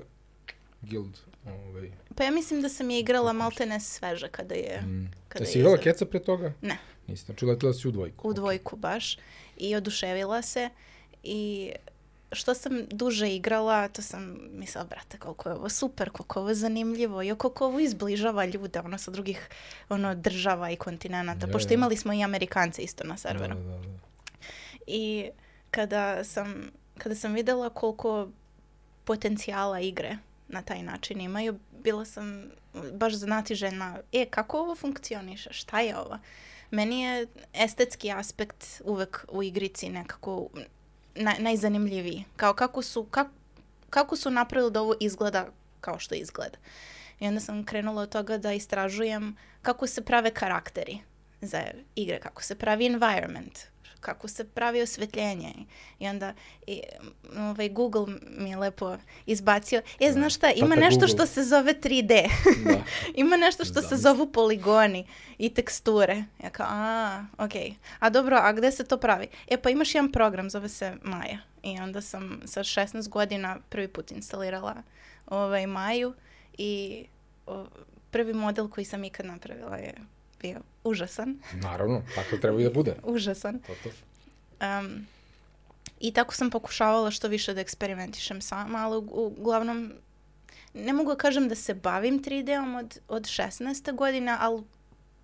Guild, 0.81 1.17
ovaj. 1.45 1.91
Pa 2.15 2.23
ja 2.23 2.31
mislim 2.31 2.61
da 2.61 2.69
sam 2.69 2.89
je 2.89 2.99
igrala 2.99 3.33
maltene 3.33 3.79
sveže 3.79 4.27
kada 4.29 4.55
je 4.55 4.81
Mm. 4.81 5.11
kada 5.29 5.43
Jesi 5.43 5.57
je 5.57 5.61
igrala 5.61 5.77
keca 5.77 6.05
pre 6.05 6.19
toga? 6.19 6.53
Ne. 6.61 6.77
Nisi, 7.07 7.25
znači 7.25 7.45
letila 7.45 7.73
si 7.73 7.87
u 7.87 7.91
dvojku. 7.91 8.27
u 8.29 8.33
dvojku 8.33 8.75
baš 8.75 9.17
i 9.57 9.75
oduševila 9.75 10.41
se 10.41 10.69
i 11.23 11.71
što 12.31 12.53
sam 12.53 12.85
duže 12.87 13.29
igrala, 13.29 13.87
to 13.87 14.01
sam 14.01 14.21
mislila, 14.51 14.85
brate, 14.85 15.17
koliko 15.17 15.49
je 15.49 15.55
ovo 15.55 15.69
super, 15.69 16.09
koliko 16.09 16.39
je 16.39 16.43
ovo 16.43 16.53
zanimljivo 16.53 17.23
i 17.23 17.35
koliko 17.35 17.65
ovo 17.65 17.79
izbližava 17.79 18.45
ljude, 18.45 18.79
ono, 18.79 18.97
sa 18.97 19.11
drugih 19.11 19.49
ono, 19.89 20.15
država 20.15 20.71
i 20.71 20.75
kontinenta, 20.75 21.45
Je, 21.47 21.51
pošto 21.51 21.69
je. 21.69 21.75
imali 21.75 21.97
smo 21.97 22.13
i 22.13 22.23
Amerikance 22.23 22.81
isto 22.81 23.03
na 23.03 23.13
Da, 23.13 23.17
serveru. 23.17 23.55
da, 23.55 23.61
da, 23.61 23.77
da. 23.77 23.99
I 24.87 25.29
kada 25.71 26.23
sam, 26.23 26.71
kada 26.97 27.15
sam 27.15 27.33
videla 27.33 27.69
koliko 27.69 28.27
potencijala 29.03 29.79
igre 29.79 30.17
na 30.47 30.61
taj 30.61 30.83
način 30.83 31.21
imaju, 31.21 31.59
bila 31.83 32.05
sam 32.05 32.51
baš 32.93 33.13
znatižena, 33.13 33.99
e, 34.11 34.25
kako 34.25 34.59
ovo 34.59 34.75
funkcioniše, 34.75 35.53
šta 35.53 35.79
je 35.79 35.97
ovo? 35.97 36.19
Meni 36.71 37.01
je 37.01 37.27
estetski 37.53 38.11
aspekt 38.11 38.81
uvek 38.85 39.25
u 39.31 39.43
igrici 39.43 39.89
nekako 39.89 40.47
naj, 41.15 41.35
najzanimljiviji. 41.39 42.23
Kao 42.35 42.53
kako 42.53 42.81
su, 42.81 43.03
kak, 43.03 43.27
kako 43.89 44.15
su 44.15 44.29
napravili 44.29 44.71
da 44.71 44.81
ovo 44.81 44.95
izgleda 44.99 45.47
kao 45.81 45.99
što 45.99 46.15
izgleda. 46.15 46.57
I 47.19 47.27
onda 47.27 47.39
sam 47.39 47.63
krenula 47.63 48.01
od 48.01 48.09
toga 48.09 48.37
da 48.37 48.53
istražujem 48.53 49.35
kako 49.61 49.87
se 49.87 50.05
prave 50.05 50.33
karakteri 50.33 50.99
za 51.41 51.63
igre, 51.95 52.19
kako 52.19 52.43
se 52.43 52.55
pravi 52.55 52.85
environment, 52.85 53.59
kako 54.07 54.27
se 54.27 54.43
pravi 54.43 54.81
osvetljenje. 54.81 55.53
I 55.99 56.07
onda 56.07 56.33
i, 56.67 56.81
m, 57.33 57.43
ovaj, 57.43 57.69
Google 57.69 58.05
mi 58.37 58.49
je 58.49 58.57
lepo 58.57 58.97
izbacio. 59.25 59.81
E, 59.99 60.11
znaš 60.11 60.35
šta, 60.35 60.51
ima 60.51 60.75
Tata 60.75 60.79
nešto 60.81 60.99
Google. 60.99 61.15
što 61.15 61.25
se 61.25 61.43
zove 61.43 61.73
3D. 61.73 62.29
Da. 62.65 62.83
Ima 63.21 63.37
nešto 63.37 63.65
što 63.65 63.73
se 63.73 63.81
Zamisli. 63.81 63.97
zovu 63.97 64.31
poligoni 64.31 65.07
i 65.37 65.49
teksture. 65.53 66.23
Ja 66.43 66.49
kao, 66.49 66.67
a, 66.69 67.25
okej. 67.37 67.73
A 67.99 68.09
dobro, 68.09 68.37
a 68.41 68.51
gde 68.53 68.71
se 68.71 68.83
to 68.83 68.97
pravi? 68.97 69.27
E, 69.47 69.57
pa 69.57 69.69
imaš 69.69 69.95
jedan 69.95 70.11
program, 70.11 70.49
zove 70.49 70.69
se 70.69 70.93
Maja. 71.03 71.37
I 71.63 71.79
onda 71.79 72.01
sam 72.01 72.41
sa 72.45 72.63
16 72.63 73.09
godina 73.09 73.57
prvi 73.69 73.87
put 73.87 74.11
instalirala 74.11 74.75
ovaj 75.25 75.67
Maju 75.67 76.13
i 76.57 77.03
o, 77.45 77.65
prvi 78.11 78.33
model 78.33 78.67
koji 78.67 78.85
sam 78.85 79.03
ikad 79.03 79.25
napravila 79.25 79.75
je 79.77 79.93
bio 80.41 80.59
užasan. 80.83 81.39
Naravno, 81.53 82.01
tako 82.15 82.37
treba 82.37 82.61
i 82.61 82.63
da 82.63 82.69
bude. 82.69 82.95
Užasan. 83.15 83.59
To, 83.59 83.73
to. 83.83 83.89
Um, 84.65 85.07
I 85.99 86.11
tako 86.11 86.35
sam 86.35 86.49
pokušavala 86.49 87.11
što 87.11 87.27
više 87.27 87.53
da 87.53 87.61
eksperimentišem 87.61 88.41
sama, 88.41 88.77
ali 88.77 88.97
uglavnom 89.11 89.93
ne 90.73 90.93
mogu 90.93 91.09
da 91.09 91.17
kažem 91.17 91.49
da 91.49 91.55
se 91.55 91.73
bavim 91.73 92.23
3D-om 92.23 92.75
od, 92.75 92.99
od 93.07 93.23
16. 93.23 93.95
godina, 93.95 94.37
ali 94.41 94.63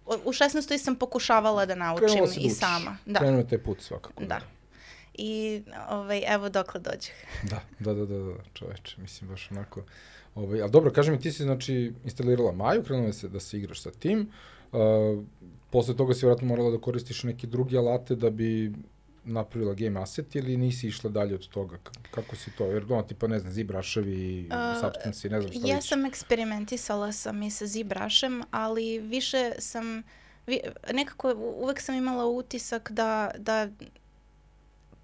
u 0.05 0.31
16. 0.31 0.77
sam 0.77 0.95
pokušavala 0.95 1.65
da 1.65 1.75
naučim 1.75 2.07
Krenula 2.07 2.27
da 2.27 2.41
i 2.41 2.45
učiš. 2.45 2.57
sama. 2.57 2.97
Da. 3.05 3.19
Krenuo 3.19 3.43
taj 3.43 3.57
put 3.57 3.81
svakako. 3.81 4.23
Da. 4.23 4.39
I 5.13 5.61
ovaj, 5.89 6.23
evo 6.27 6.49
dokle 6.49 6.79
dođeh. 6.79 7.13
Da, 7.49 7.61
da, 7.79 7.93
da, 7.93 8.05
da, 8.05 8.17
da, 8.17 8.33
čoveče, 8.53 9.01
mislim 9.01 9.29
baš 9.29 9.51
onako. 9.51 9.83
Ovaj, 10.35 10.61
ali 10.61 10.71
dobro, 10.71 10.91
kaži 10.91 11.11
mi, 11.11 11.19
ti 11.19 11.31
si 11.31 11.43
znači 11.43 11.93
instalirala 12.03 12.51
Maju, 12.51 12.83
krenula 12.83 13.13
se 13.13 13.27
da 13.27 13.39
se 13.39 13.57
igraš 13.57 13.81
sa 13.81 13.91
tim. 13.91 14.19
Uh, 14.19 14.25
posle 15.69 15.95
toga 15.95 16.13
si 16.13 16.25
vjerojatno 16.25 16.47
morala 16.47 16.71
da 16.71 16.77
koristiš 16.81 17.23
neke 17.23 17.47
druge 17.47 17.77
alate 17.77 18.15
da 18.15 18.29
bi 18.29 18.73
napravila 19.25 19.73
game 19.73 20.01
asset 20.01 20.35
ili 20.35 20.57
nisi 20.57 20.87
išla 20.87 21.09
dalje 21.09 21.35
od 21.35 21.47
toga? 21.47 21.77
Kako 22.11 22.35
si 22.35 22.51
to? 22.57 22.65
Jer 22.65 22.83
ono, 22.89 23.01
tipa, 23.03 23.27
ne 23.27 23.39
znam, 23.39 23.53
zibraševi, 23.53 24.47
A, 24.51 24.79
substanci, 24.81 25.29
ne 25.29 25.41
znam 25.41 25.53
šta 25.53 25.67
Ja 25.67 25.75
već. 25.75 25.87
sam 25.89 26.05
eksperimentisala 26.05 27.11
sam 27.11 27.43
i 27.43 27.51
sa 27.51 27.67
ZBrushem, 27.67 28.43
ali 28.51 28.99
više 28.99 29.51
sam, 29.59 30.03
vi, 30.47 30.59
nekako 30.93 31.33
uvek 31.57 31.81
sam 31.81 31.95
imala 31.95 32.25
utisak 32.25 32.91
da, 32.91 33.31
da 33.37 33.67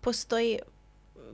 postoji 0.02 0.60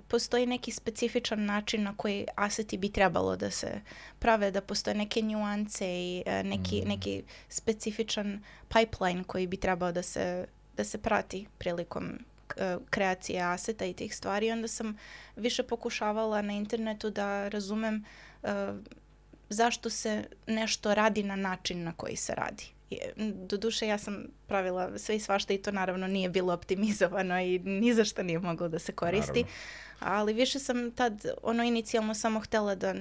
postoji 0.07 0.45
neki 0.45 0.71
specifičan 0.71 1.45
način 1.45 1.83
na 1.83 1.93
koji 1.97 2.25
aseti 2.35 2.77
bi 2.77 2.89
trebalo 2.91 3.35
da 3.35 3.51
se 3.51 3.81
prave, 4.19 4.51
da 4.51 4.61
postoje 4.61 4.95
neke 4.95 5.21
niuance 5.21 5.85
i 5.87 6.23
e, 6.25 6.43
neki, 6.43 6.81
Mm. 6.85 6.87
neki 6.87 7.23
specifičan 7.49 8.43
pipeline 8.69 9.23
koji 9.23 9.47
bi 9.47 9.57
trebao 9.57 9.91
da 9.91 10.03
se, 10.03 10.45
da 10.77 10.83
se 10.83 10.97
prati 10.97 11.47
prilikom 11.57 12.19
e, 12.57 12.77
kreacije 12.89 13.41
aseta 13.41 13.85
i 13.85 13.93
tih 13.93 14.15
stvari. 14.15 14.51
Onda 14.51 14.67
sam 14.67 14.97
više 15.35 15.63
pokušavala 15.63 16.41
na 16.41 16.53
internetu 16.53 17.09
da 17.09 17.47
razumem 17.47 18.05
e, 18.43 18.73
zašto 19.49 19.89
se 19.89 20.23
nešto 20.47 20.93
radi 20.93 21.23
na 21.23 21.35
način 21.35 21.83
na 21.83 21.93
koji 21.93 22.15
se 22.15 22.35
radi. 22.35 22.65
Doduše, 23.47 23.87
ja 23.87 23.97
sam 23.97 24.27
pravila 24.47 24.97
sve 24.97 25.15
i 25.15 25.19
svašta 25.19 25.53
i 25.53 25.57
to 25.57 25.71
naravno 25.71 26.07
nije 26.07 26.29
bilo 26.29 26.53
optimizovano 26.53 27.41
i 27.41 27.59
ni 27.59 27.93
za 27.93 28.05
što 28.05 28.23
nije 28.23 28.39
moglo 28.39 28.67
da 28.67 28.79
se 28.79 28.91
koristi. 28.91 29.43
Naravno 29.43 29.85
ali 29.99 30.33
više 30.33 30.59
sam 30.59 30.91
tad 30.91 31.25
ono 31.43 31.63
inicijalno 31.63 32.13
samo 32.13 32.39
htela 32.39 32.75
da, 32.75 32.95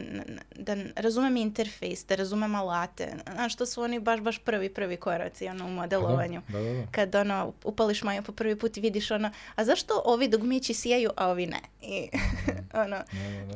da 0.56 0.76
razumem 0.96 1.36
interfejs, 1.36 2.06
da 2.06 2.14
razumem 2.14 2.54
alate. 2.54 3.08
Znaš, 3.34 3.56
to 3.56 3.66
su 3.66 3.82
oni 3.82 4.00
baš, 4.00 4.20
baš 4.20 4.38
prvi, 4.38 4.68
prvi 4.68 4.96
koraci 4.96 5.48
ono, 5.48 5.66
u 5.66 5.70
modelovanju. 5.70 6.42
Da, 6.48 6.58
da, 6.58 6.72
da. 6.72 6.86
Kad 6.90 7.14
ono, 7.14 7.52
upališ 7.64 8.02
maju 8.02 8.22
po 8.22 8.32
prvi 8.32 8.58
put 8.58 8.76
i 8.76 8.80
vidiš 8.80 9.10
ono, 9.10 9.30
a 9.54 9.64
zašto 9.64 10.02
ovi 10.04 10.28
dugmići 10.28 10.74
sijaju, 10.74 11.10
a 11.16 11.28
ovi 11.28 11.46
ne? 11.46 11.60
I, 11.82 12.08
ono, 12.84 12.96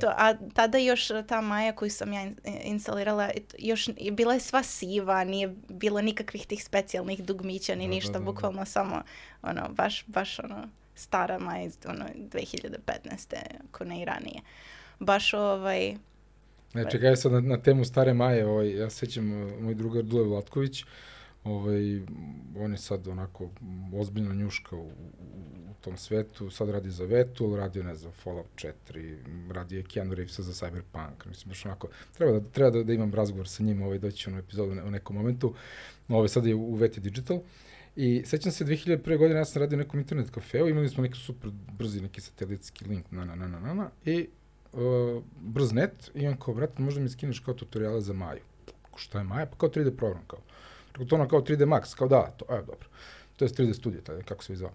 to, 0.00 0.06
a 0.16 0.34
tada 0.54 0.78
još 0.78 1.08
ta 1.28 1.40
maja 1.40 1.72
koju 1.72 1.90
sam 1.90 2.12
ja 2.12 2.30
instalirala, 2.64 3.30
još 3.58 3.88
bila 4.12 4.34
je 4.34 4.40
sva 4.40 4.62
siva, 4.62 5.24
nije 5.24 5.54
bilo 5.68 6.00
nikakvih 6.00 6.46
tih 6.46 6.64
specijalnih 6.64 7.24
dugmića 7.24 7.74
ni 7.78 7.88
ništa, 7.88 8.20
bukvalno 8.20 8.64
samo 8.64 9.02
ono, 9.42 9.68
baš, 9.68 10.04
baš 10.06 10.38
ono, 10.38 10.68
stara 10.94 11.38
ma 11.38 11.60
iz 11.60 11.78
ono, 11.86 12.04
2015. 12.32 13.34
ako 13.68 13.84
ne 13.84 14.02
i 14.02 14.04
ranije. 14.04 14.40
Baš 15.00 15.34
ovaj... 15.34 15.96
Ne, 16.74 16.90
čekaj 16.90 17.16
sad 17.16 17.32
na, 17.32 17.40
na 17.40 17.62
temu 17.62 17.84
stare 17.84 18.14
Maje, 18.14 18.46
ovaj, 18.46 18.76
ja 18.76 18.90
sećam 18.90 19.32
uh, 19.32 19.60
moj 19.60 19.74
drugar 19.74 20.02
Dule 20.02 20.24
Vlatković, 20.24 20.84
ovaj, 21.44 22.00
on 22.58 22.72
je 22.72 22.78
sad 22.78 23.08
onako 23.08 23.50
ozbiljno 23.94 24.34
njuška 24.34 24.76
u, 24.76 24.80
u, 24.80 24.90
u 25.70 25.74
tom 25.80 25.96
svetu, 25.96 26.50
sad 26.50 26.68
radi 26.68 26.90
za 26.90 27.04
Vetul, 27.04 27.56
radio, 27.56 27.82
ne 27.82 27.94
znam, 27.94 28.12
Fallout 28.12 28.46
4, 28.92 29.52
radi 29.52 29.76
je 29.76 29.82
Keanu 29.82 30.14
Reevesa 30.14 30.42
za 30.42 30.52
Cyberpunk, 30.52 31.26
mislim, 31.26 31.48
baš 31.48 31.66
onako, 31.66 31.88
treba 32.16 32.32
da, 32.32 32.50
treba 32.50 32.70
da, 32.70 32.82
da 32.82 32.92
imam 32.92 33.14
razgovor 33.14 33.48
sa 33.48 33.62
njim, 33.62 33.82
ovaj, 33.82 33.98
doći 33.98 34.30
u 34.30 34.38
epizodu 34.38 34.72
u 34.86 34.90
nekom 34.90 35.16
momentu, 35.16 35.54
ovaj, 36.08 36.28
sad 36.28 36.46
je 36.46 36.54
u 36.54 36.74
Veti 36.74 37.00
Digital, 37.00 37.36
uh, 37.36 37.42
I 38.00 38.22
sećam 38.24 38.52
se 38.52 38.64
2001. 38.64 39.18
godine 39.18 39.40
ja 39.40 39.44
sam 39.44 39.62
radio 39.62 39.78
nekom 39.78 40.00
internet 40.00 40.30
kafeu, 40.30 40.68
imali 40.68 40.88
smo 40.88 41.02
neki 41.02 41.18
super 41.18 41.50
brzi 41.78 42.00
neki 42.00 42.20
satelitski 42.20 42.84
link 42.84 43.10
na 43.10 43.24
na 43.24 43.34
na 43.34 43.48
na 43.48 43.60
na, 43.60 43.74
na 43.74 43.90
i 44.04 44.28
uh, 44.72 45.22
brz 45.40 45.72
net 45.72 46.10
i 46.14 46.28
on 46.28 46.36
kao, 46.36 46.54
brate, 46.54 46.82
možda 46.82 47.00
mi 47.00 47.08
skineš 47.08 47.40
kao 47.40 47.54
tutoriale 47.54 48.00
za 48.00 48.12
Maju. 48.12 48.40
Šta 48.96 49.18
je 49.18 49.24
Maja? 49.24 49.46
Pa 49.46 49.56
kao 49.56 49.68
3D 49.68 49.96
program 49.96 50.22
kao. 50.26 50.38
Tako 50.92 51.04
to 51.04 51.16
ono 51.16 51.28
kao 51.28 51.40
3D 51.40 51.66
Max, 51.66 51.96
kao 51.96 52.08
da, 52.08 52.34
to, 52.36 52.44
evo 52.48 52.60
dobro. 52.66 52.88
To 53.36 53.44
je 53.44 53.48
3D 53.48 53.72
studio, 53.72 54.00
tada, 54.00 54.22
kako 54.22 54.44
se 54.44 54.56
zvao. 54.56 54.72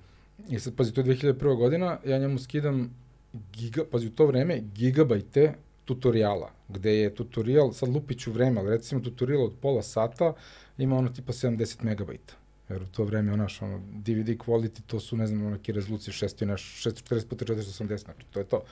I 0.50 0.60
sad, 0.60 0.75
pazi, 0.75 0.94
to 0.94 1.01
je 1.01 1.08
2001. 1.08 1.58
godina, 1.58 2.00
ja 2.06 2.18
njemu 2.18 2.39
skidam 2.39 2.96
giga, 3.53 3.86
pazi, 3.92 4.08
u 4.08 4.12
to 4.12 4.25
vreme, 4.25 4.60
gigabajte 4.75 5.53
tutoriala, 5.86 6.51
gde 6.70 6.98
je 6.98 7.15
tutorial, 7.15 7.72
sad 7.72 7.89
lupiću 7.89 8.32
vreme, 8.32 8.62
ali 8.62 8.70
recimo 8.70 9.01
tutorial 9.01 9.44
od 9.44 9.53
pola 9.62 9.82
sata 9.82 10.34
ima 10.77 10.98
ono 10.98 11.10
tipa 11.10 11.34
70 11.34 11.84
megabajta 11.84 12.43
Jer 12.70 12.82
u 12.82 12.86
to 12.86 13.03
vreme, 13.03 13.34
onaš, 13.34 13.62
ono, 13.62 13.82
DVD 13.91 14.29
quality, 14.29 14.82
to 14.88 15.00
su, 15.00 15.17
ne 15.17 15.27
znam, 15.27 15.51
neke 15.51 15.72
rezolucije 15.72 16.13
6, 16.13 16.46
naš, 16.46 16.84
640 16.86 17.27
puta 17.27 17.46
480, 17.46 17.98
znači, 17.98 18.25
to 18.32 18.39
je 18.39 18.46
to. 18.46 18.63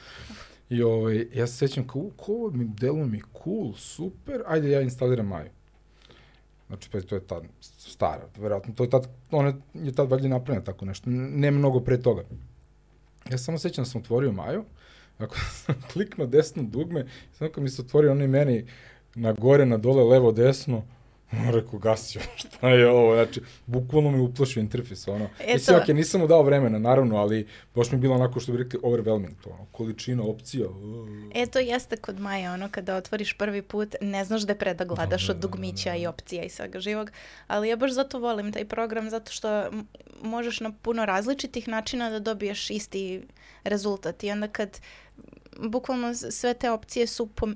I 0.70 0.84
ovaj, 0.84 1.28
ja 1.34 1.48
se 1.48 1.54
sećam 1.54 1.88
kao, 1.88 2.10
ko 2.18 2.52
mi 2.54 2.66
deluje 2.66 3.06
mi 3.06 3.22
cool, 3.44 3.74
super, 3.74 4.42
ajde 4.48 4.70
ja 4.70 4.82
instaliram 4.82 5.28
Maju. 5.28 5.50
Znači, 6.68 6.90
pa 6.90 7.02
to 7.02 7.16
je 7.16 7.28
ta 7.28 7.42
stara, 7.60 8.28
verovatno, 8.38 8.74
to 8.74 8.84
je 8.84 8.90
tad, 8.90 9.08
ona 9.32 9.54
je 9.74 9.92
tad 9.94 10.10
valjda 10.10 10.28
napravljena 10.28 10.66
tako 10.66 10.86
nešto, 10.86 11.10
ne 11.10 11.52
mnogo 11.52 11.80
pre 11.80 12.02
toga. 12.02 12.24
Ja 13.32 13.38
samo 13.38 13.58
sećam 13.58 13.84
da 13.84 13.90
sam 13.90 14.02
otvorio 14.02 14.32
Maju, 14.32 14.64
ako 15.18 15.36
sam 15.66 15.76
kliknuo 15.94 16.28
desno 16.28 16.64
dugme, 16.64 17.06
samo 17.32 17.52
kad 17.52 17.64
mi 17.64 17.70
se 17.70 17.82
otvorio 17.82 18.12
onaj 18.12 18.28
meni 18.28 18.66
na 19.16 19.34
gore, 19.34 19.66
na 19.66 19.78
dole, 19.78 20.04
levo, 20.04 20.32
desno, 20.32 20.84
Rekao, 21.56 21.80
gasio, 21.80 22.22
šta 22.42 22.70
je 22.70 22.90
ovo? 22.90 23.16
Znači, 23.16 23.42
bukvalno 23.66 24.12
me 24.12 24.22
uplašio 24.22 24.62
interfejs, 24.62 25.08
ono. 25.08 25.30
Eto. 25.40 25.54
Mislim, 25.54 25.78
ok, 25.78 25.88
nisam 25.88 26.22
mu 26.22 26.28
dao 26.28 26.44
vremena, 26.44 26.80
naravno, 26.80 27.18
ali 27.18 27.48
baš 27.76 27.92
mi 27.92 27.96
je 27.96 28.00
bilo 28.00 28.16
onako 28.16 28.40
što 28.40 28.52
bi 28.52 28.58
rekli 28.58 28.80
overwhelming, 28.84 29.34
to, 29.44 29.50
ono, 29.50 29.66
količina, 29.72 30.24
opcija. 30.24 30.70
Uh. 30.70 31.08
E, 31.36 31.46
to 31.46 31.60
jeste 31.60 31.98
kod 31.98 32.20
Maja, 32.20 32.54
ono, 32.54 32.70
kada 32.72 32.96
otvoriš 32.96 33.34
prvi 33.34 33.62
put, 33.62 33.96
ne 34.02 34.26
znaš 34.26 34.42
da 34.42 34.56
pre 34.56 34.74
da 34.74 34.86
gledaš 34.86 35.28
da, 35.28 35.34
od 35.34 35.40
dugmića 35.40 35.90
da, 35.90 35.92
da, 35.92 35.98
da. 35.98 36.04
i 36.04 36.08
opcija 36.08 36.44
i 36.44 36.50
svega 36.50 36.80
živog, 36.80 37.12
ali 37.48 37.70
ja 37.70 37.76
baš 37.76 37.92
zato 37.92 38.20
volim 38.20 38.52
taj 38.52 38.66
program, 38.66 39.10
zato 39.10 39.32
što 39.32 39.70
možeš 40.24 40.60
na 40.60 40.72
puno 40.82 41.06
različitih 41.06 41.68
načina 41.68 42.10
da 42.10 42.20
dobiješ 42.20 42.70
isti 42.70 43.22
rezultat 43.64 44.24
i 44.24 44.32
onda 44.32 44.48
kad 44.48 44.80
bukvalno 45.60 46.14
sve 46.16 46.54
te 46.54 46.72
opcije 46.72 47.08
su, 47.08 47.28
po, 47.28 47.48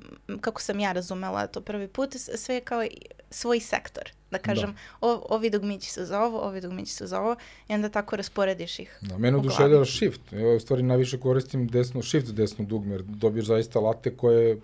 kako 0.42 0.62
sam 0.62 0.80
ja 0.80 0.92
razumela 0.92 1.48
to 1.48 1.62
prvi 1.62 1.88
put, 1.88 2.16
sve 2.16 2.56
je 2.56 2.62
kao 2.62 2.84
svoj 3.30 3.60
sektor. 3.60 4.04
Da 4.32 4.38
kažem, 4.38 4.72
da. 4.72 5.08
O, 5.08 5.26
ovi 5.30 5.50
dugmići 5.50 5.92
su 5.92 6.06
za 6.06 6.22
ovo, 6.22 6.40
ovi 6.40 6.62
dugmići 6.62 6.94
su 6.94 7.08
za 7.08 7.22
ovo 7.22 7.36
i 7.70 7.74
onda 7.74 7.90
tako 7.90 8.16
rasporediš 8.16 8.80
ih. 8.80 8.98
Da, 9.02 9.18
mene 9.18 9.38
oduševljava 9.38 9.86
shift. 9.86 10.22
Ja 10.32 10.48
u 10.48 10.60
stvari 10.60 10.84
najviše 10.84 11.20
koristim 11.20 11.68
desno, 11.68 12.04
shift 12.04 12.32
desno 12.32 12.66
dugme, 12.66 12.94
jer 12.94 13.04
dobiješ 13.04 13.46
zaista 13.46 13.80
late 13.80 14.18
koje 14.18 14.58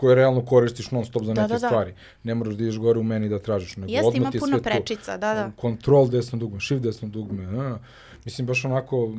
koje 0.00 0.14
realno 0.14 0.44
koristiš 0.44 0.90
non 0.90 1.04
stop 1.04 1.24
za 1.24 1.34
da, 1.34 1.42
neke 1.42 1.54
da, 1.54 1.58
da. 1.58 1.66
stvari. 1.68 1.94
Ne 2.22 2.34
moraš 2.34 2.54
da 2.54 2.62
ideš 2.62 2.78
gore 2.78 2.98
u 2.98 3.02
meni 3.02 3.28
da 3.28 3.38
tražiš, 3.38 3.76
nego 3.76 3.92
Jeste, 3.92 4.16
ima 4.16 4.30
puno 4.40 4.58
prečica, 4.58 5.16
da, 5.16 5.34
da. 5.34 5.50
Control 5.60 6.08
desno 6.08 6.38
dugme, 6.38 6.60
shift 6.60 6.82
desno 6.82 7.08
dugme. 7.08 7.44
A, 7.44 7.78
mislim, 8.24 8.46
baš 8.46 8.64
onako, 8.64 9.12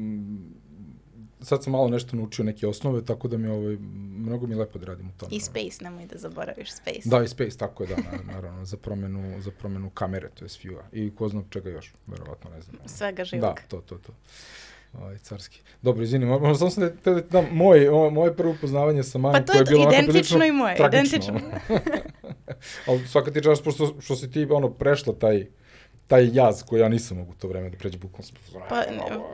sad 1.42 1.64
sam 1.64 1.72
malo 1.72 1.90
nešto 1.90 2.16
naučio 2.16 2.46
neke 2.46 2.68
osnove, 2.68 3.06
tako 3.06 3.28
da 3.28 3.38
mi 3.38 3.48
ovaj, 3.48 3.78
mnogo 4.18 4.48
mi 4.48 4.56
lepo 4.56 4.80
da 4.80 4.86
radim 4.86 5.08
u 5.08 5.12
tome. 5.18 5.36
I 5.36 5.40
Space, 5.40 5.84
nemoj 5.84 6.06
da 6.06 6.18
zaboraviš 6.18 6.72
Space. 6.72 7.02
Da, 7.06 7.24
i 7.24 7.28
Space, 7.28 7.58
tako 7.58 7.84
je, 7.84 7.88
da, 7.88 7.96
naravno, 8.34 8.66
za 8.66 8.78
promenu, 8.78 9.42
za 9.42 9.52
promenu 9.52 9.90
kamere, 9.90 10.30
to 10.30 10.46
je 10.46 10.50
view 10.50 10.80
I 10.92 11.16
ko 11.16 11.30
zna 11.30 11.44
čega 11.50 11.70
još, 11.70 11.94
verovatno, 12.08 12.50
ne 12.50 12.62
znam. 12.62 12.76
Svega 12.86 13.24
živog. 13.24 13.42
Da, 13.42 13.56
to, 13.68 13.82
to, 13.82 13.98
to. 13.98 14.14
Ovaj, 14.94 15.18
carski. 15.18 15.62
Dobro, 15.82 16.04
izvini, 16.04 16.26
možda 16.26 16.56
samo 16.56 16.72
sam 16.72 16.84
da, 16.84 17.12
da 17.14 17.22
dam 17.22 17.46
moj, 17.52 17.88
o, 17.88 18.10
moje 18.10 18.36
prvo 18.36 18.52
upoznavanje 18.52 19.04
sa 19.04 19.18
Majom, 19.18 19.34
pa 19.34 19.46
to 19.46 19.54
je, 19.54 19.60
je 19.60 19.66
bilo 19.66 19.92
identično 19.92 20.46
i 20.46 20.52
moje, 20.52 20.76
tragično. 20.76 21.18
identično. 21.18 21.40
Ali 22.88 23.08
svaka 23.08 23.32
ti 23.32 23.44
čast, 23.44 23.64
pošto 23.64 23.96
što 24.00 24.16
si 24.16 24.32
ti 24.32 24.48
ono, 24.50 24.70
prešla 24.70 25.14
taj, 25.14 25.46
taj 26.12 26.30
jaz 26.34 26.64
koji 26.64 26.80
ja 26.80 26.90
nisam 26.90 27.18
mogu 27.18 27.34
to 27.40 27.48
vreme 27.48 27.70
da 27.70 27.78
pređe 27.78 27.98
bukvalno 27.98 28.24
sam 28.24 28.62
pa, 28.70 28.84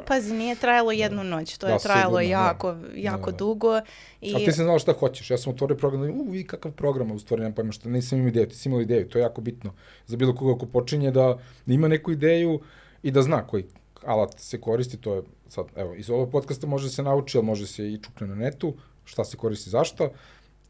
pazi, 0.08 0.34
nije 0.34 0.56
trajalo 0.56 0.92
jednu 0.92 1.24
da. 1.24 1.30
noć, 1.30 1.58
to 1.58 1.68
je 1.68 1.74
da, 1.74 1.80
trajalo 1.80 2.20
sigurno, 2.20 2.32
jako, 2.32 2.74
da. 2.74 2.88
jako 2.96 3.32
da, 3.32 3.38
dugo. 3.38 3.82
I... 4.22 4.36
A 4.36 4.38
ti 4.38 4.52
si 4.52 4.64
znala 4.64 4.80
šta 4.80 4.94
hoćeš, 4.94 5.32
ja 5.32 5.38
sam 5.38 5.54
otvorio 5.54 5.78
program, 5.78 6.02
u, 6.02 6.36
i 6.36 6.44
kakav 6.44 6.72
program, 6.72 7.12
u 7.12 7.20
stvari 7.20 7.42
nemam 7.42 7.56
pojma 7.56 7.72
šta, 7.72 7.90
nisam 7.90 8.18
imao 8.20 8.30
ideju, 8.30 8.50
ti 8.50 8.56
si 8.56 8.70
imala 8.70 8.82
ideju, 8.82 9.10
to 9.10 9.18
je 9.18 9.22
jako 9.22 9.42
bitno 9.42 9.74
za 10.08 10.18
bilo 10.18 10.36
koga 10.36 10.60
ko 10.60 10.66
počinje 10.66 11.12
da 11.12 11.38
ima 11.68 11.88
neku 11.88 12.12
ideju 12.12 12.60
i 13.04 13.12
da 13.12 13.22
zna 13.22 13.48
koji 13.48 13.66
alat 14.06 14.40
se 14.40 14.62
koristi, 14.62 14.98
to 14.98 15.16
je 15.16 15.22
sad, 15.50 15.66
evo, 15.76 15.96
iz 15.96 16.10
ovog 16.10 16.32
podcasta 16.32 16.68
može 16.68 16.90
se 16.90 17.04
nauči, 17.04 17.38
ali 17.38 17.46
može 17.46 17.68
se 17.68 17.88
i 17.94 17.98
čukne 17.98 18.28
na 18.28 18.36
netu, 18.36 18.74
šta 19.06 19.26
se 19.26 19.38
koristi 19.38 19.70
zašto, 19.70 20.12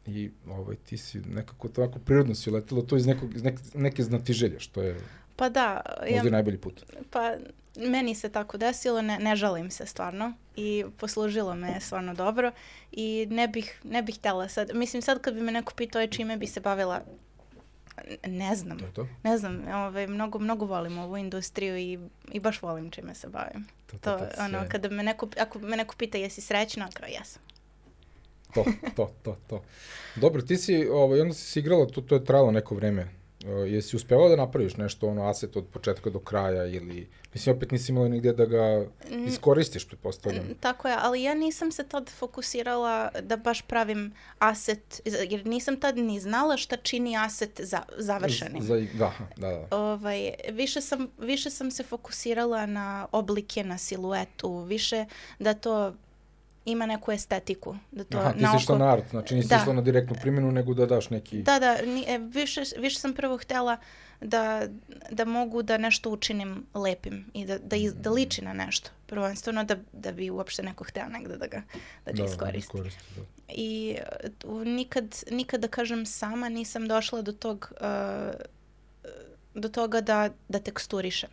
i 0.06 0.30
ovaj, 0.48 0.76
ti 0.76 0.96
si 0.96 1.20
nekako 1.20 1.68
tako 1.68 1.98
prirodno 1.98 2.34
si 2.34 2.50
uletila 2.50 2.82
to 2.82 2.96
iz, 2.96 3.06
nekog, 3.06 3.34
iz 3.36 3.42
neke, 3.42 3.62
neke 3.74 4.02
znatiželje, 4.02 4.60
što 4.60 4.82
je 4.82 4.96
Pa 5.38 5.48
da. 5.48 5.80
Možda 6.00 6.16
ja, 6.16 6.22
je 6.22 6.30
najbolji 6.30 6.58
put. 6.58 6.84
Pa 7.10 7.34
meni 7.76 8.14
se 8.14 8.28
tako 8.28 8.58
desilo, 8.58 9.02
ne, 9.02 9.18
ne 9.18 9.36
žalim 9.36 9.70
se 9.70 9.86
stvarno 9.86 10.32
i 10.56 10.84
poslužilo 10.96 11.54
me 11.54 11.80
stvarno 11.80 12.14
dobro 12.14 12.52
i 12.92 13.26
ne 13.30 13.48
bih, 13.48 13.80
ne 13.84 14.02
bih 14.02 14.18
htela 14.18 14.48
sad, 14.48 14.70
mislim 14.74 15.02
sad 15.02 15.20
kad 15.20 15.34
bi 15.34 15.40
me 15.40 15.52
neko 15.52 15.72
pitao 15.74 16.06
čime 16.06 16.36
bi 16.36 16.46
se 16.46 16.60
bavila, 16.60 17.00
ne 18.26 18.56
znam, 18.56 18.78
to 18.78 18.84
je 18.84 18.92
to. 18.92 19.08
ne 19.22 19.38
znam, 19.38 19.68
ovaj, 19.74 20.06
mnogo, 20.06 20.38
mnogo 20.38 20.66
volim 20.66 20.98
ovu 20.98 21.16
industriju 21.16 21.76
i, 21.76 21.98
i 22.32 22.40
baš 22.40 22.62
volim 22.62 22.90
čime 22.90 23.14
se 23.14 23.28
bavim. 23.28 23.66
To, 23.86 23.98
to, 23.98 24.18
to, 24.18 24.18
to 24.18 24.42
ono, 24.44 24.64
kada 24.68 24.88
me 24.88 25.02
neko, 25.02 25.28
ako 25.40 25.58
me 25.58 25.76
neko 25.76 25.94
pita 25.98 26.18
jesi 26.18 26.40
srećna, 26.40 26.88
kao 26.94 27.08
jesam. 27.08 27.42
To, 28.54 28.64
to, 28.96 29.10
to, 29.22 29.36
to. 29.46 29.62
Dobro, 30.16 30.42
ti 30.42 30.56
si, 30.56 30.86
ovaj, 30.86 31.20
onda 31.20 31.34
si 31.34 31.58
igrala, 31.58 31.86
to, 31.86 32.00
to 32.00 32.14
je 32.14 32.24
trajalo 32.24 32.50
neko 32.50 32.74
vreme, 32.74 33.17
jesi 33.46 33.96
uspevao 33.96 34.28
da 34.28 34.36
napraviš 34.36 34.76
nešto, 34.76 35.08
ono, 35.08 35.28
aset 35.28 35.56
od 35.56 35.66
početka 35.72 36.10
do 36.10 36.18
kraja 36.18 36.66
ili, 36.66 37.08
mislim, 37.34 37.56
opet 37.56 37.70
nisi 37.70 37.92
imala 37.92 38.08
nigde 38.08 38.32
da 38.32 38.46
ga 38.46 38.86
iskoristiš, 39.26 39.88
pretpostavljam. 39.88 40.44
Tako 40.60 40.88
je, 40.88 40.96
ali 40.98 41.22
ja 41.22 41.34
nisam 41.34 41.72
se 41.72 41.88
tad 41.88 42.10
fokusirala 42.10 43.10
da 43.22 43.36
baš 43.36 43.62
pravim 43.62 44.12
aset, 44.38 45.00
jer 45.04 45.46
nisam 45.46 45.80
tad 45.80 45.98
ni 45.98 46.20
znala 46.20 46.56
šta 46.56 46.76
čini 46.76 47.16
aset 47.16 47.60
za, 47.60 47.82
završenim. 47.98 48.62
Za, 48.62 48.74
da, 48.94 49.12
da, 49.36 49.48
da. 49.48 49.76
Ovaj, 49.76 50.30
više, 50.52 50.80
sam, 50.80 51.08
više 51.18 51.50
sam 51.50 51.70
se 51.70 51.82
fokusirala 51.82 52.66
na 52.66 53.06
oblike, 53.12 53.64
na 53.64 53.78
siluetu, 53.78 54.60
više 54.60 55.04
da 55.38 55.54
to 55.54 55.94
ima 56.70 56.86
neku 56.86 57.12
estetiku. 57.12 57.76
Da 57.92 58.04
to 58.04 58.18
Aha, 58.18 58.32
ti 58.32 58.38
si 58.38 58.62
išla 58.62 58.78
na 58.78 58.92
art, 58.92 59.04
znači 59.10 59.34
nisi 59.34 59.48
Da. 59.48 59.56
išla 59.56 59.72
na 59.72 59.80
direktnu 59.82 60.16
primjenu, 60.20 60.52
nego 60.52 60.74
da 60.74 60.86
daš 60.86 61.10
neki... 61.10 61.42
Da, 61.42 61.58
da, 61.58 61.82
ni, 61.82 62.04
e, 62.08 62.18
više, 62.18 62.62
više 62.78 63.00
sam 63.00 63.12
prvo 63.12 63.36
htjela 63.36 63.76
da, 64.20 64.66
da 65.10 65.24
mogu 65.24 65.62
da 65.62 65.78
nešto 65.78 66.10
učinim 66.10 66.66
lepim 66.74 67.26
i 67.34 67.44
da, 67.44 67.58
da, 67.58 67.76
iz, 67.76 67.94
da 67.94 68.10
liči 68.10 68.42
na 68.44 68.52
nešto. 68.52 68.90
Prvenstveno 69.06 69.64
da, 69.64 69.76
da 69.92 70.12
bi 70.12 70.30
uopšte 70.30 70.62
neko 70.62 70.84
hteo 70.84 71.08
negde 71.08 71.36
da 71.36 71.46
ga, 71.46 71.62
da 72.04 72.12
ga 72.12 72.24
iskoristi. 72.24 72.58
iskoristi, 72.58 73.04
da. 73.16 73.22
I 73.48 73.96
tu 74.38 74.64
nikad, 74.64 75.22
nikad 75.30 75.60
da 75.60 75.68
kažem 75.68 76.06
sama 76.06 76.48
nisam 76.48 76.88
došla 76.88 77.22
do 77.22 77.32
tog 77.32 77.72
uh, 77.80 77.86
do 79.54 79.68
toga 79.68 80.00
da, 80.00 80.30
da 80.48 80.58
teksturišem. 80.58 81.30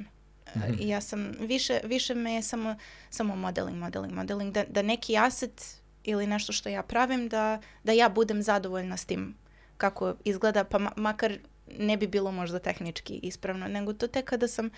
I 0.80 0.88
ja 0.88 1.02
sam, 1.02 1.32
više, 1.40 1.80
više 1.84 2.16
me 2.16 2.34
je 2.34 2.42
samo, 2.42 2.76
samo 3.10 3.36
modeling, 3.36 3.78
modeling, 3.78 4.14
modeling, 4.14 4.54
da, 4.54 4.64
da 4.70 4.82
neki 4.82 5.18
aset 5.18 5.82
ili 6.04 6.28
nešto 6.28 6.54
što 6.54 6.70
ja 6.70 6.84
pravim, 6.84 7.28
da, 7.30 7.62
da 7.84 7.92
ja 7.92 8.10
budem 8.10 8.44
zadovoljna 8.44 8.98
s 8.98 9.06
tim 9.06 9.36
kako 9.78 10.16
izgleda, 10.24 10.64
pa 10.64 10.80
ma- 10.80 10.92
makar 10.96 11.38
ne 11.78 11.98
bi 11.98 12.08
bilo 12.08 12.32
možda 12.32 12.60
tehnički 12.60 13.20
ispravno, 13.24 13.68
nego 13.68 13.94
to 13.94 14.08
tek 14.08 14.26
kada 14.26 14.48
sam 14.48 14.70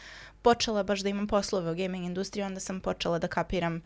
počela 0.42 0.84
baš 0.84 1.00
da 1.00 1.10
imam 1.10 1.28
poslove 1.28 1.72
u 1.72 1.76
gaming 1.76 2.06
industriji, 2.06 2.44
onda 2.46 2.60
sam 2.60 2.80
počela 2.80 3.20
da 3.20 3.28
kapiram 3.28 3.82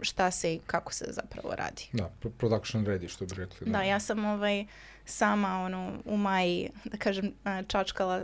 šta 0.00 0.30
se 0.30 0.54
i 0.54 0.60
kako 0.66 0.92
se 0.92 1.04
zapravo 1.08 1.54
radi. 1.54 1.88
Da, 1.92 2.10
pro- 2.20 2.30
production 2.30 2.86
ready, 2.86 3.08
što 3.08 3.26
bi 3.26 3.34
rekli. 3.34 3.70
Da, 3.70 3.82
ja 3.82 4.00
sam 4.00 4.24
ovaj 4.24 4.66
sama 5.04 5.60
ono 5.60 5.92
u 6.04 6.16
maji, 6.16 6.70
da 6.84 6.96
kažem, 6.96 7.32
čačkala, 7.68 8.22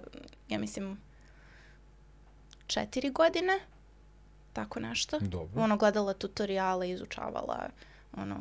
ja 0.49 0.59
mislim, 0.59 0.99
četiri 2.71 3.11
godine, 3.11 3.61
tako 4.53 4.81
nešto. 4.81 5.19
Dobro. 5.21 5.63
Ono, 5.63 5.77
gledala 5.77 6.13
tutoriale, 6.13 6.91
izučavala, 6.91 7.69
ono, 8.17 8.37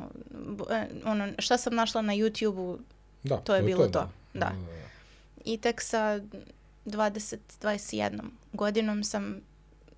e, 0.70 0.86
ono 1.04 1.28
šta 1.38 1.58
sam 1.58 1.74
našla 1.74 2.02
na 2.02 2.12
YouTube-u 2.12 2.78
Da, 3.22 3.36
to 3.36 3.54
je 3.54 3.62
bilo 3.62 3.84
to, 3.84 3.90
da. 3.90 4.08
da, 4.34 4.40
da. 4.40 4.54
i 5.44 5.58
tek 5.58 5.80
sa 5.80 6.20
20, 6.86 7.36
21 7.62 8.20
godinom 8.52 9.04
sam 9.04 9.40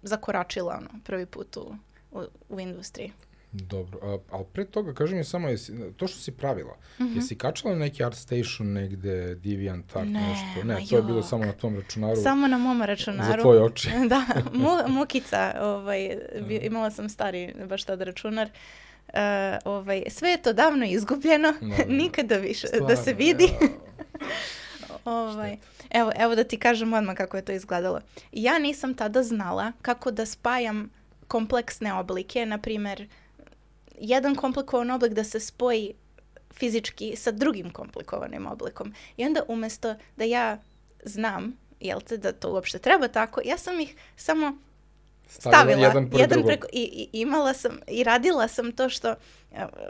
zakoračila 0.02 0.74
ono, 0.78 1.00
prvi 1.04 1.26
put 1.26 1.56
u, 1.56 1.76
u, 2.12 2.22
u 2.48 2.60
industriji. 2.60 3.12
Dobro, 3.52 3.98
a, 4.02 4.18
ali 4.30 4.44
pre 4.46 4.64
toga, 4.66 4.94
kaži 4.94 5.14
mi 5.14 5.24
samo, 5.24 5.48
jesi, 5.48 5.72
to 5.92 6.06
što 6.06 6.18
si 6.18 6.32
pravila, 6.32 6.76
Mhm. 6.98 7.16
jesi 7.16 7.34
kačala 7.34 7.74
na 7.74 7.80
neki 7.80 8.04
art 8.04 8.16
station 8.16 8.68
negde, 8.68 9.34
DeviantArt, 9.34 10.06
Ne, 10.06 10.20
nešto? 10.20 10.64
Ne, 10.64 10.86
to 10.86 10.96
je 10.96 11.02
bilo 11.02 11.18
jok. 11.18 11.26
samo 11.26 11.44
na 11.44 11.52
tom 11.52 11.76
računaru 11.76 12.16
Samo 12.16 12.46
na 12.46 12.58
mom 12.58 12.82
računaru. 12.82 13.32
za 13.32 13.38
tvoje 13.38 13.62
oči. 13.62 13.90
da, 14.08 14.22
mu, 14.52 14.68
mukica, 14.98 15.54
ovaj, 15.58 16.16
bi- 16.40 16.56
imala 16.56 16.90
sam 16.90 17.08
stari 17.08 17.54
baš 17.64 17.84
tad 17.84 18.00
računar. 18.02 18.48
E, 19.08 19.20
ovaj, 19.64 20.02
sve 20.08 20.30
je 20.30 20.36
to 20.38 20.52
davno 20.52 20.86
izgubljeno, 20.86 21.52
Da, 21.52 21.66
da. 21.76 21.84
nikada 21.94 22.36
više 22.36 22.66
da 22.68 22.76
Stvarno, 22.76 22.96
se 22.96 23.12
vidi. 23.14 23.48
ovaj, 25.04 25.56
evo, 25.90 26.12
evo 26.16 26.34
da 26.34 26.44
ti 26.44 26.58
kažem 26.58 26.92
odmah 26.92 27.16
kako 27.16 27.36
je 27.36 27.44
to 27.44 27.52
izgledalo. 27.52 28.00
Ja 28.32 28.58
nisam 28.58 28.94
tada 28.94 29.22
znala 29.22 29.72
kako 29.82 30.10
da 30.10 30.26
spajam 30.26 30.90
kompleksne 31.28 31.94
oblike, 31.94 32.46
na 32.46 32.58
primjer, 32.58 33.08
jedan 34.00 34.34
komplikovan 34.34 34.90
oblik 34.90 35.12
da 35.12 35.24
se 35.24 35.40
spoji 35.40 35.94
fizički 36.54 37.16
sa 37.16 37.30
drugim 37.30 37.70
komplikovanim 37.70 38.46
oblikom. 38.46 38.94
I 39.16 39.24
onda 39.24 39.42
umjesto 39.48 39.94
da 40.16 40.24
ja 40.24 40.58
znam, 41.04 41.56
jel 41.80 42.00
te, 42.00 42.16
da 42.16 42.32
to 42.32 42.52
uopšte 42.52 42.78
treba 42.78 43.08
tako, 43.08 43.40
ja 43.44 43.58
sam 43.58 43.80
ih 43.80 43.96
samo 44.16 44.58
stavila 45.28 45.86
jedan 45.86 46.10
pored 46.10 46.30
drugog. 46.30 46.46
preko 46.46 46.66
i, 46.72 47.08
i 47.12 47.20
imala 47.20 47.54
sam 47.54 47.72
i 47.88 48.04
radila 48.04 48.48
sam 48.48 48.72
to 48.72 48.88
što 48.88 49.14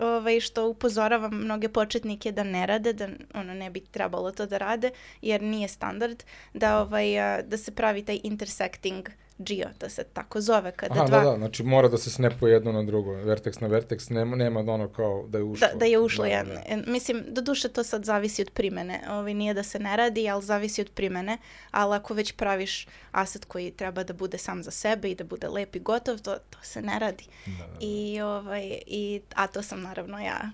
ovaj 0.00 0.40
što 0.40 0.68
upozoravam 0.68 1.34
mnoge 1.34 1.68
početnike 1.68 2.32
da 2.32 2.42
ne 2.42 2.66
rade 2.66 2.92
da 2.92 3.08
ono 3.34 3.54
ne 3.54 3.70
bi 3.70 3.80
trebalo 3.80 4.30
to 4.30 4.46
da 4.46 4.58
rade 4.58 4.90
jer 5.22 5.42
nije 5.42 5.68
standard 5.68 6.22
da 6.54 6.80
ovaj 6.80 7.06
da 7.42 7.56
se 7.56 7.70
pravi 7.70 8.04
taj 8.04 8.20
intersecting 8.22 9.08
geo 9.42 9.68
da 9.80 9.88
se 9.88 10.04
tako 10.04 10.40
zove 10.40 10.72
kada 10.72 10.94
Aha, 10.94 11.06
dva 11.06 11.18
da, 11.24 11.30
da, 11.30 11.36
znači 11.36 11.62
mora 11.62 11.88
da 11.88 11.98
se 11.98 12.10
snepuje 12.10 12.52
jedno 12.52 12.72
na 12.72 12.82
drugo, 12.82 13.10
vertex 13.10 13.62
na 13.62 13.68
vertex, 13.68 14.10
nema, 14.10 14.36
nema 14.36 14.62
da 14.62 14.72
ono 14.72 14.88
kao 14.88 15.24
da 15.28 15.38
je 15.38 15.44
ušlo. 15.44 15.68
Da, 15.72 15.78
da 15.78 15.84
je 15.84 15.98
ušlo 15.98 16.24
Da, 16.24 16.30
jedno. 16.30 16.54
da. 16.54 16.92
Mislim, 16.92 17.24
doduše 17.28 17.68
to 17.68 17.84
sad 17.84 18.04
zavisi 18.04 18.42
od 18.42 18.50
primene. 18.50 19.00
Ovaj, 19.10 19.34
nije 19.34 19.54
da 19.54 19.62
se 19.62 19.78
ne 19.78 19.96
radi, 19.96 20.28
ali 20.28 20.44
zavisi 20.44 20.80
od 20.80 20.90
primene. 20.94 21.38
Ali 21.70 21.94
ako 21.96 22.14
već 22.14 22.32
praviš 22.32 22.86
aset 23.12 23.44
koji 23.44 23.70
treba 23.70 24.04
da 24.04 24.12
bude 24.12 24.38
sam 24.38 24.62
za 24.62 24.70
sebe 24.70 25.10
i 25.10 25.14
da 25.14 25.24
bude 25.24 25.48
lep 25.48 25.76
i 25.76 25.80
gotov, 25.80 26.18
to, 26.18 26.34
to 26.50 26.58
se 26.62 26.82
ne 26.82 26.98
radi. 26.98 27.24
Da, 27.46 27.52
da. 27.66 27.76
I, 27.80 28.20
ovaj, 28.20 28.78
i, 28.86 29.20
a 29.34 29.46
to 29.46 29.62
sam 29.62 29.82
naravno 29.82 30.18
ja 30.18 30.50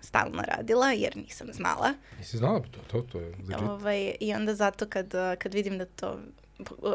stalno 0.00 0.42
radila 0.42 0.92
jer 0.92 1.16
nisam 1.16 1.46
znala. 1.52 1.94
Nisi 2.18 2.36
znala 2.36 2.60
to, 2.60 2.78
to, 2.90 3.02
to 3.02 3.20
je 3.20 3.26
legit. 3.26 3.68
Ovaj, 3.68 4.14
I 4.20 4.34
onda 4.34 4.54
zato 4.54 4.86
kad, 4.86 5.12
kad 5.38 5.54
vidim 5.54 5.78
da 5.78 5.84
to, 5.84 6.18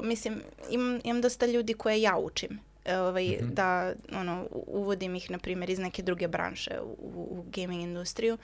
mislim, 0.03 0.41
imam, 0.69 0.99
imam 1.03 1.21
dosta 1.21 1.45
ljudi 1.45 1.73
koje 1.73 2.01
ja 2.01 2.17
učim. 2.17 2.59
e, 2.85 2.97
Ovaj, 2.97 3.37
Mhm. 3.41 3.53
da 3.53 3.93
ono, 4.13 4.45
uvodim 4.51 5.15
ih, 5.15 5.31
na 5.31 5.37
primjer, 5.37 5.69
iz 5.69 5.79
neke 5.79 6.01
druge 6.01 6.27
branše 6.27 6.71
u, 6.81 6.95
u 7.31 7.45
gaming 7.47 7.81
industriju. 7.81 8.37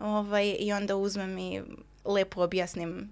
Ovaj, 0.00 0.56
I 0.58 0.72
onda 0.72 0.96
uzmem 0.96 1.38
i 1.38 1.62
lepo 2.04 2.42
objasnim 2.42 3.08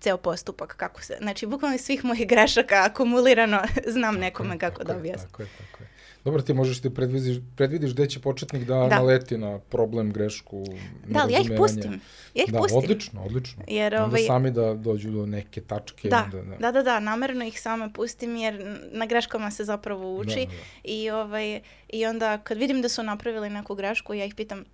ceo 0.00 0.16
postupak 0.16 0.76
kako 0.76 1.02
se, 1.02 1.16
znači 1.20 1.46
bukvalno 1.46 1.74
iz 1.74 1.80
svih 1.80 2.04
mojih 2.04 2.28
grešaka 2.28 2.84
akumulirano 2.84 3.62
znam 3.94 4.14
nekome 4.16 4.58
kako 4.58 4.78
Tako 4.78 4.92
da 4.92 4.98
objasnim. 4.98 5.30
Tako 5.30 5.42
je, 5.42 5.48
tako 5.58 5.82
je. 5.82 5.89
Dobro, 6.24 6.42
ti 6.42 6.54
možeš 6.54 6.80
ti 6.80 6.94
predvidiš, 6.94 7.36
predvidiš 7.56 7.92
gde 7.92 8.06
će 8.06 8.20
početnik 8.20 8.64
da, 8.64 8.74
Da. 8.74 8.88
naleti 8.88 9.38
na 9.38 9.58
problem, 9.58 10.12
grešku, 10.12 10.64
Da, 11.08 11.20
ali 11.22 11.32
ja 11.32 11.40
ih 11.40 11.50
pustim. 11.56 12.00
Ja 12.34 12.44
ih 12.46 12.52
da, 12.52 12.58
pustim. 12.58 12.78
odlično, 12.78 13.22
odlično. 13.22 13.64
Jer, 13.68 13.94
Onda 13.94 14.06
ovaj, 14.06 14.22
sami 14.22 14.50
da 14.50 14.74
dođu 14.74 15.10
do 15.10 15.26
neke 15.26 15.60
tačke. 15.60 16.08
Da, 16.08 16.24
onda, 16.24 16.42
da. 16.42 16.56
da, 16.56 16.72
da, 16.72 16.82
da, 16.82 17.00
namerno 17.00 17.44
ih 17.44 17.60
same 17.60 17.92
pustim 17.92 18.36
jer 18.36 18.78
na 18.92 19.06
greškama 19.06 19.50
se 19.50 19.64
zapravo 19.64 20.16
uči 20.16 20.46
Da, 20.46 20.52
da. 20.52 20.52
i, 20.84 21.10
ovaj, 21.10 21.60
i 21.88 22.06
onda 22.06 22.38
kad 22.38 22.58
vidim 22.58 22.82
da 22.82 22.88
su 22.88 23.02
napravili 23.02 23.50
neku 23.50 23.74
grešku, 23.74 24.14
ja 24.14 24.24
ih 24.24 24.34
pitam, 24.34 24.64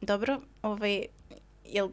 dobro, 0.00 0.40
ovaj, 0.62 1.06
jel, 1.64 1.88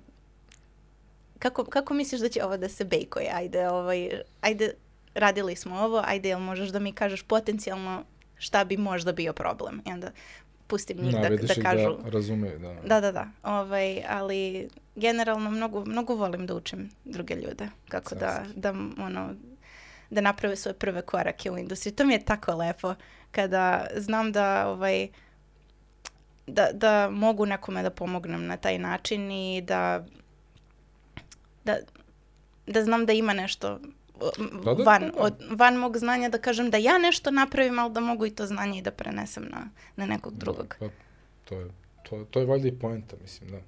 kako, 1.39 1.63
kako 1.65 1.93
misliš 1.93 2.21
da 2.21 2.29
će 2.29 2.43
ovo 2.43 2.57
da 2.57 2.69
se 2.69 2.85
bejkuje? 2.85 3.29
Ajde, 3.33 3.69
ovaj, 3.69 4.09
ajde, 4.41 4.73
radili 5.15 5.55
smo 5.55 5.75
ovo, 5.79 6.01
ajde, 6.05 6.29
jel 6.29 6.39
možeš 6.39 6.69
da 6.69 6.79
mi 6.79 6.91
kažeš 6.91 7.23
potencijalno 7.23 8.03
šta 8.43 8.63
bi 8.63 8.77
možda 8.77 9.11
bio 9.11 9.33
problem? 9.33 9.81
I 9.85 9.91
onda 9.91 10.11
pustim 10.67 10.97
njih 10.97 11.13
da, 11.13 11.29
da 11.29 11.53
ih 11.53 11.63
kažu. 11.63 11.97
Da 12.03 12.09
razumeju, 12.09 12.59
da. 12.59 12.73
Da, 12.85 13.01
da, 13.01 13.11
da. 13.11 13.27
Ovaj, 13.43 14.03
ali 14.09 14.69
generalno 14.95 15.51
mnogo, 15.51 15.85
mnogo 15.85 16.15
volim 16.15 16.45
da 16.45 16.55
učim 16.55 16.89
druge 17.05 17.35
ljude. 17.35 17.67
Kako 17.89 18.15
da, 18.15 18.43
da, 18.55 18.69
ono, 18.97 19.29
da 20.09 20.21
naprave 20.21 20.55
svoje 20.55 20.73
prve 20.73 21.01
korake 21.01 21.51
u 21.51 21.57
industriji. 21.57 21.95
To 21.95 22.05
mi 22.05 22.13
je 22.13 22.25
tako 22.25 22.55
lepo 22.55 22.95
kada 23.31 23.87
znam 23.95 24.31
da 24.31 24.67
ovaj, 24.67 25.07
da, 26.47 26.69
da 26.73 27.09
mogu 27.09 27.45
nekome 27.45 27.83
da 27.83 27.89
pomognem 27.89 28.45
na 28.45 28.57
taj 28.57 28.77
način 28.77 29.31
i 29.31 29.61
da 29.61 30.05
da, 31.63 31.77
da 32.67 32.83
znam 32.83 33.05
da 33.05 33.13
ima 33.13 33.33
nešto 33.33 33.79
Da, 34.65 34.73
da, 34.73 34.83
van, 34.83 35.01
da, 35.01 35.07
da. 35.07 35.21
Od, 35.23 35.33
van 35.49 35.75
mog 35.75 35.97
znanja 35.97 36.29
da 36.29 36.37
kažem 36.37 36.69
da 36.69 36.77
ja 36.77 36.97
nešto 36.97 37.31
napravim, 37.31 37.79
ali 37.79 37.93
da 37.93 37.99
mogu 37.99 38.25
i 38.25 38.31
to 38.31 38.47
znanje 38.47 38.79
i 38.79 38.81
da 38.81 38.91
prenesem 38.91 39.43
na, 39.51 39.69
na 39.95 40.05
nekog 40.05 40.33
drugog. 40.37 40.75
Da, 40.79 40.87
pa, 40.87 40.93
to, 41.49 41.59
je, 41.59 41.67
to, 42.09 42.25
to 42.31 42.39
je 42.39 42.45
valjda 42.45 42.67
i 42.67 42.79
poenta, 42.79 43.15
mislim, 43.21 43.49
da. 43.51 43.59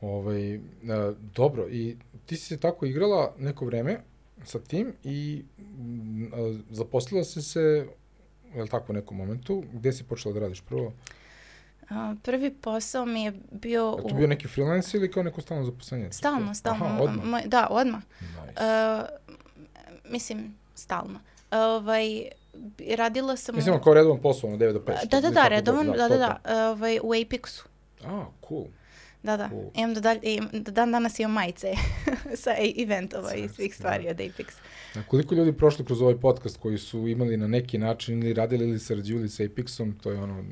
Ovaj, 0.00 0.54
a, 0.54 1.12
dobro, 1.34 1.68
i 1.68 1.96
ti 2.26 2.36
si 2.36 2.46
se 2.46 2.56
tako 2.56 2.86
igrala 2.86 3.34
neko 3.38 3.64
vreme 3.64 4.00
sa 4.44 4.58
tim 4.58 4.92
i 5.04 5.42
a, 6.32 6.58
zaposlila 6.70 7.24
si 7.24 7.42
se, 7.42 7.86
je 8.54 8.62
li 8.62 8.68
tako, 8.68 8.92
u 8.92 8.94
nekom 8.94 9.16
momentu, 9.16 9.64
gde 9.72 9.92
si 9.92 10.04
počela 10.04 10.34
da 10.34 10.40
radiš 10.40 10.60
prvo? 10.60 10.92
A, 11.90 12.14
prvi 12.22 12.50
posao 12.54 13.06
mi 13.06 13.24
je 13.24 13.32
bio 13.50 13.96
Je 13.98 14.08
to 14.08 14.14
u... 14.14 14.18
bio 14.18 14.26
neki 14.26 14.48
freelance 14.48 14.96
ili 14.96 15.10
kao 15.10 15.22
neko 15.22 15.40
stalno 15.40 15.64
zaposlenje? 15.64 16.12
Stalno, 16.12 16.54
stalno. 16.54 16.84
Aha, 16.84 17.02
odmah. 17.02 17.24
Moj- 17.24 17.46
da, 17.48 17.66
odmah. 17.70 18.02
Nice. 18.20 18.62
E, 18.62 19.04
mislim, 20.10 20.54
stalno. 20.74 21.20
Ovaj, 21.50 22.24
radila 22.96 23.36
sam... 23.36 23.54
u- 23.54 23.56
Mislim, 23.56 23.82
kao 23.82 23.94
redovan 23.94 24.20
posao, 24.20 24.50
ono 24.50 24.58
9 24.58 24.72
do 24.72 24.78
5. 24.78 25.08
da, 25.08 25.20
da, 25.20 25.30
da, 25.30 25.48
redovan, 25.48 25.86
da, 25.86 26.08
da, 26.08 26.16
da, 26.16 26.40
e, 26.44 26.54
ovaj, 26.56 26.98
u 27.02 27.08
Apexu. 27.08 27.62
A, 28.04 28.24
cool. 28.48 28.64
Da, 29.22 29.36
da. 29.36 29.48
Cool. 29.48 29.70
Imam 29.74 29.94
do, 29.94 30.00
dalj, 30.00 30.18
im, 30.22 30.48
do 30.52 30.70
dan 30.72 30.92
danas 30.92 31.18
imam 31.18 31.32
majice 31.32 31.72
sa 32.42 32.50
eventova 32.82 33.34
i 33.34 33.48
svih 33.48 33.74
stvari 33.74 34.08
od 34.08 34.16
Apex. 34.16 34.46
A 34.94 35.02
koliko 35.08 35.34
ljudi 35.34 35.52
prošlo 35.52 35.84
kroz 35.84 36.02
ovaj 36.02 36.16
podcast 36.16 36.56
koji 36.56 36.78
su 36.78 37.08
imali 37.08 37.36
na 37.36 37.46
neki 37.46 37.78
način 37.78 38.22
ili 38.22 38.34
radili 38.34 38.68
ili 38.68 38.78
sarađivali 38.78 39.28
sa 39.28 39.42
Apexom, 39.42 39.92
to 40.02 40.10
je 40.10 40.18
ono, 40.20 40.44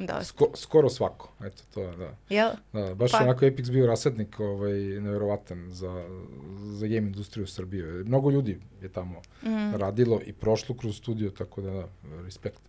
Da, 0.00 0.24
sko, 0.24 0.46
skoro 0.54 0.88
svako. 0.88 1.32
Eto, 1.40 1.62
to 1.74 1.82
je, 1.82 1.96
da. 1.96 2.14
jel? 2.28 2.50
Da, 2.72 2.94
baš 2.94 3.10
Pa- 3.10 3.18
onako 3.18 3.44
Apex 3.44 3.70
bio 3.70 3.86
rasadnik 3.86 4.40
ovaj, 4.40 4.72
nevjerovatan 4.72 5.70
za, 5.70 6.08
za 6.62 6.86
game 6.86 7.06
industriju 7.06 7.46
Srbije. 7.46 7.84
Mnogo 7.84 8.30
ljudi 8.30 8.60
je 8.82 8.88
tamo 8.88 9.22
Mm. 9.42 9.74
radilo 9.74 10.20
i 10.26 10.32
prošlo 10.32 10.74
kroz 10.74 10.96
studio, 10.96 11.30
tako 11.30 11.60
da, 11.60 11.70
da, 11.70 11.86
respekt. 12.22 12.60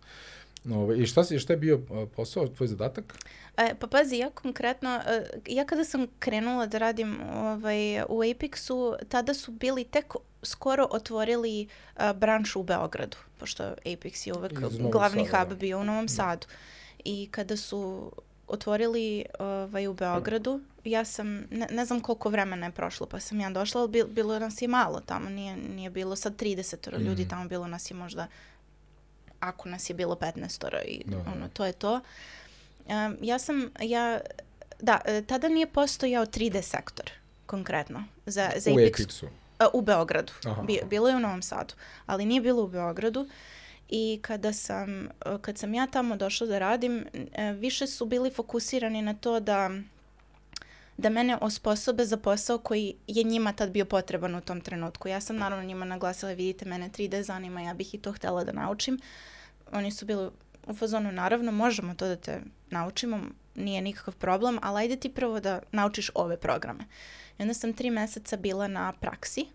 Ove, 0.66 0.98
I 0.98 1.06
šta, 1.06 1.24
si, 1.24 1.38
šta 1.38 1.52
je 1.52 1.56
bio 1.56 1.80
posao, 2.08 2.48
tvoj 2.48 2.66
zadatak? 2.66 3.14
E, 3.56 3.74
pa 3.74 3.86
pazi, 3.86 4.16
ja 4.16 4.30
konkretno, 4.30 5.00
e, 5.06 5.22
ja 5.48 5.64
kada 5.64 5.84
sam 5.84 6.06
krenula 6.18 6.66
da 6.66 6.78
radim 6.78 7.20
ovaj, 7.24 7.76
u 8.02 8.18
Apexu, 8.18 8.76
tada 9.08 9.34
su 9.34 9.52
bili 9.52 9.84
tek 9.84 10.04
skoro 10.42 10.86
otvorili 10.90 11.66
a, 11.96 12.12
branšu 12.12 12.60
u 12.60 12.64
Beogradu, 12.64 13.16
pošto 13.38 13.62
Apex 13.64 14.26
je 14.26 14.34
uvek 14.34 14.52
glavni 14.90 15.26
Sada, 15.26 15.38
hub 15.38 15.48
da. 15.48 15.54
bio 15.54 15.80
u 15.80 15.84
Novom 15.84 16.08
Sadu. 16.08 16.46
I 17.04 17.28
kada 17.30 17.56
su 17.56 18.12
otvorili 18.48 19.24
ovaj, 19.38 19.86
u 19.86 19.94
Beogradu, 19.94 20.60
ja 20.84 21.04
sam, 21.04 21.26
ne, 21.50 21.66
ne 21.70 21.84
znam 21.84 22.00
koliko 22.00 22.28
vremena 22.28 22.66
je 22.66 22.72
prošlo, 22.72 23.06
pa 23.06 23.20
sam 23.20 23.40
ja 23.40 23.50
došla, 23.50 23.80
ali 23.80 23.90
bil, 23.90 24.06
bilo 24.06 24.38
nas 24.38 24.62
je 24.62 24.68
malo 24.68 25.00
tamo, 25.00 25.30
nije, 25.30 25.56
nije 25.56 25.90
bilo 25.90 26.16
sad 26.16 26.36
30 26.36 26.98
ljudi, 26.98 27.22
Mhm. 27.22 27.30
tamo 27.30 27.48
bilo 27.48 27.66
nas 27.66 27.90
je 27.90 27.94
možda, 27.94 28.26
ako 29.40 29.68
nas 29.68 29.90
je 29.90 29.94
bilo 29.94 30.14
15 30.14 30.84
i 30.84 31.02
Da, 31.06 31.16
da. 31.16 31.30
ono, 31.30 31.48
to 31.48 31.64
je 31.64 31.72
to. 31.72 32.00
Um, 32.86 33.16
ja 33.20 33.38
sam, 33.38 33.70
ja, 33.80 34.20
da, 34.80 35.00
e, 35.04 35.22
tada 35.22 35.48
nije 35.48 35.66
postojao 35.66 36.26
3D 36.26 36.62
sektor, 36.62 37.10
konkretno, 37.46 38.04
za, 38.26 38.50
za 38.56 38.70
U. 38.70 38.74
A, 39.58 39.68
u 39.72 39.80
Beogradu. 39.80 40.32
Aha. 40.44 40.62
Bi, 40.62 40.80
bilo 40.86 41.08
je 41.08 41.16
u 41.16 41.20
Novom 41.20 41.42
Sadu, 41.42 41.74
ali 42.06 42.26
nije 42.26 42.40
bilo 42.40 42.62
u 42.62 42.68
Beogradu. 42.68 43.28
I 43.94 44.18
kada 44.22 44.52
sam, 44.52 45.06
e, 45.06 45.08
kad 45.40 45.58
sam 45.58 45.74
ja 45.74 45.86
tamo 45.86 46.16
došla 46.16 46.46
da 46.46 46.58
radim, 46.58 47.06
e, 47.32 47.52
više 47.52 47.86
su 47.86 48.06
bili 48.06 48.30
fokusirani 48.30 49.02
na 49.02 49.14
to 49.14 49.40
da 49.40 49.70
da 50.96 51.08
mene 51.08 51.38
osposobe 51.40 52.04
za 52.04 52.16
posao 52.16 52.58
koji 52.58 52.94
je 53.06 53.24
njima 53.24 53.52
tad 53.52 53.70
bio 53.70 53.84
potreban 53.84 54.34
u 54.34 54.40
tom 54.40 54.60
trenutku. 54.60 55.08
Ja 55.08 55.20
sam 55.20 55.36
naravno 55.36 55.64
njima 55.64 55.84
naglasila, 55.84 56.32
vidite, 56.32 56.64
mene 56.64 56.90
3D 56.90 57.22
zanima, 57.22 57.60
ja 57.60 57.74
bih 57.74 57.94
i 57.94 57.98
to 57.98 58.12
htela 58.12 58.44
da 58.44 58.52
naučim. 58.52 58.98
Oni 59.72 59.90
su 59.90 60.06
bili 60.06 60.30
u 60.66 60.74
fazonu, 60.74 61.12
naravno, 61.12 61.52
možemo 61.52 61.94
to 61.94 62.08
da 62.08 62.16
te 62.16 62.40
naučimo, 62.70 63.20
nije 63.54 63.82
nikakav 63.82 64.16
problem, 64.16 64.58
ali 64.62 64.80
ajde 64.80 64.96
ti 64.96 65.08
prvo 65.08 65.40
da 65.40 65.60
naučiš 65.72 66.10
ove 66.14 66.36
programe. 66.36 66.84
I 67.38 67.42
onda 67.42 67.54
sam 67.54 67.72
tri 67.72 67.90
meseca 67.90 68.36
bila 68.36 68.68
na 68.68 68.92
praksi, 68.92 69.46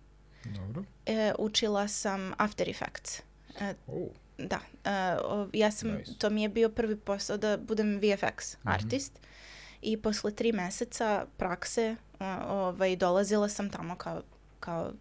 Dobro. 0.45 0.83
e, 1.05 1.33
učila 1.39 1.87
sam 1.87 2.33
After 2.37 2.69
Effects. 2.69 3.19
E, 3.61 3.73
O, 3.87 4.07
da, 4.39 4.59
o, 5.19 5.47
ja 5.53 5.71
sam, 5.71 5.89
Nice. 5.89 6.11
to 6.13 6.29
mi 6.29 6.43
je 6.43 6.49
bio 6.49 6.69
prvi 6.69 6.95
posao 6.97 7.37
da 7.37 7.57
budem 7.57 7.99
VFX 7.99 8.23
Mhm. 8.55 8.69
artist 8.69 9.19
i 9.81 9.97
posle 9.97 10.31
tri 10.31 10.51
meseca 10.51 11.25
prakse 11.37 11.95
o, 12.19 12.25
ovaj, 12.49 12.95
dolazila 12.95 13.49
sam 13.49 13.69
tamo 13.69 13.95
kao, 13.95 14.21
kao 14.59 14.91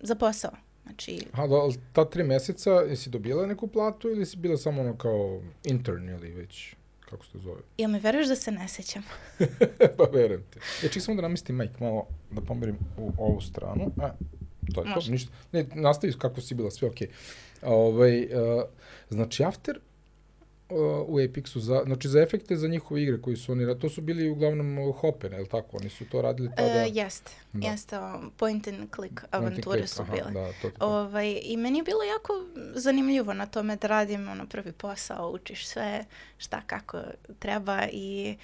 za 0.00 0.14
posao. 0.14 0.50
Znači, 0.82 1.26
Aha, 1.32 1.46
da, 1.46 1.54
ali 1.54 1.74
ta 1.92 2.04
tri 2.04 2.24
meseca, 2.24 2.70
jesi 2.70 3.10
dobila 3.10 3.46
neku 3.46 3.66
platu 3.66 4.10
ili 4.10 4.26
si 4.26 4.36
bila 4.36 4.56
samo 4.56 4.80
ono 4.80 4.96
kao 4.96 5.40
intern 5.64 6.08
ili 6.08 6.30
već, 6.30 6.74
kako 7.00 7.24
se 7.24 7.32
to 7.32 7.38
zove? 7.38 7.60
jel 7.78 7.90
me 7.90 7.98
veruješ 7.98 8.28
da 8.28 8.36
se 8.36 8.50
ne 8.50 8.68
sećam? 8.68 9.02
pa 9.98 10.04
verujem 10.04 10.42
ti. 10.42 10.58
Ja 10.82 10.90
ček 10.90 11.02
samo 11.02 11.16
da 11.16 11.22
namestim 11.22 11.56
majk 11.56 11.80
malo, 11.80 12.06
da 12.30 12.40
pomerim 12.40 12.76
u 12.96 13.12
ovu 13.18 13.40
stranu. 13.40 13.90
A, 13.98 14.10
to 14.74 14.82
je 14.82 14.88
Može. 14.88 15.06
to, 15.06 15.12
ništa. 15.12 15.32
Ne, 15.52 15.66
nastavi 15.66 16.12
kako 16.12 16.40
si 16.40 16.54
bila, 16.54 16.70
sve 16.70 16.88
okej. 16.88 17.08
Ovaj, 17.62 18.24
uh, 18.24 18.62
znači, 19.10 19.44
After 19.44 19.76
uh, 19.76 20.76
u 21.08 21.18
Apexu, 21.18 21.58
za, 21.58 21.82
znači 21.86 22.08
za 22.08 22.20
efekte 22.20 22.56
za 22.56 22.68
njihove 22.68 23.02
igre 23.02 23.20
koji 23.20 23.36
su 23.36 23.52
oni, 23.52 23.78
to 23.78 23.88
su 23.88 24.00
bili 24.00 24.28
uglavnom 24.28 24.78
uh, 24.78 24.96
hopene, 24.96 25.36
je 25.36 25.40
li 25.40 25.48
tako? 25.48 25.76
Oni 25.76 25.88
su 25.88 26.04
to 26.04 26.22
radili 26.22 26.50
tada? 26.56 26.84
E, 26.84 26.88
jeste, 26.88 27.32
Da. 27.52 27.68
jeste, 27.68 27.96
point 28.36 28.68
and 28.68 28.90
click 28.94 29.20
and 29.30 29.44
avanture 29.44 29.62
click, 29.62 29.88
su 29.88 30.02
aha, 30.02 30.12
bile. 30.12 30.30
Da, 30.30 30.52
to, 30.62 30.70
to. 30.70 30.86
Ovaj, 30.86 31.40
I 31.42 31.56
meni 31.56 31.78
je 31.78 31.82
bilo 31.82 32.02
jako 32.02 32.32
zanimljivo 32.74 33.34
na 33.34 33.46
tome 33.46 33.76
da 33.76 33.86
radim 33.86 34.28
ono 34.28 34.46
prvi 34.46 34.72
posao, 34.72 35.30
učiš 35.30 35.66
sve 35.66 36.04
šta 36.38 36.60
kako 36.66 36.98
treba 37.38 37.86
i 37.92 38.36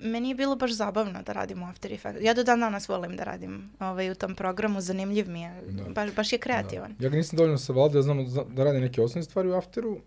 meni 0.00 0.28
je 0.28 0.34
bilo 0.34 0.56
baš 0.56 0.70
zabavno 0.72 1.22
da 1.22 1.32
radim 1.32 1.62
u 1.62 1.66
After 1.66 1.92
Effects. 1.92 2.20
Ja 2.22 2.34
do 2.34 2.44
dan 2.44 2.60
danas 2.60 2.88
volim 2.88 3.16
da 3.16 3.24
radim 3.24 3.70
ovaj, 3.80 4.10
u 4.10 4.14
tom 4.14 4.34
programu, 4.34 4.80
zanimljiv 4.80 5.30
mi 5.30 5.42
je, 5.42 5.62
Da. 5.68 5.84
baš, 5.84 6.14
baš 6.14 6.32
je 6.32 6.38
kreativan. 6.38 6.94
Da. 6.98 7.06
Ja 7.06 7.10
ga 7.10 7.16
nisam 7.16 7.36
dovoljno 7.36 7.58
savladao, 7.58 7.98
ja 7.98 8.02
znam 8.02 8.24
da, 8.24 8.44
da 8.44 8.64
radim 8.64 8.80
neke 8.82 9.02
osnovne 9.02 9.24
stvari 9.24 9.48
u 9.48 9.54
Afteru, 9.54 9.90
uh, 9.90 10.00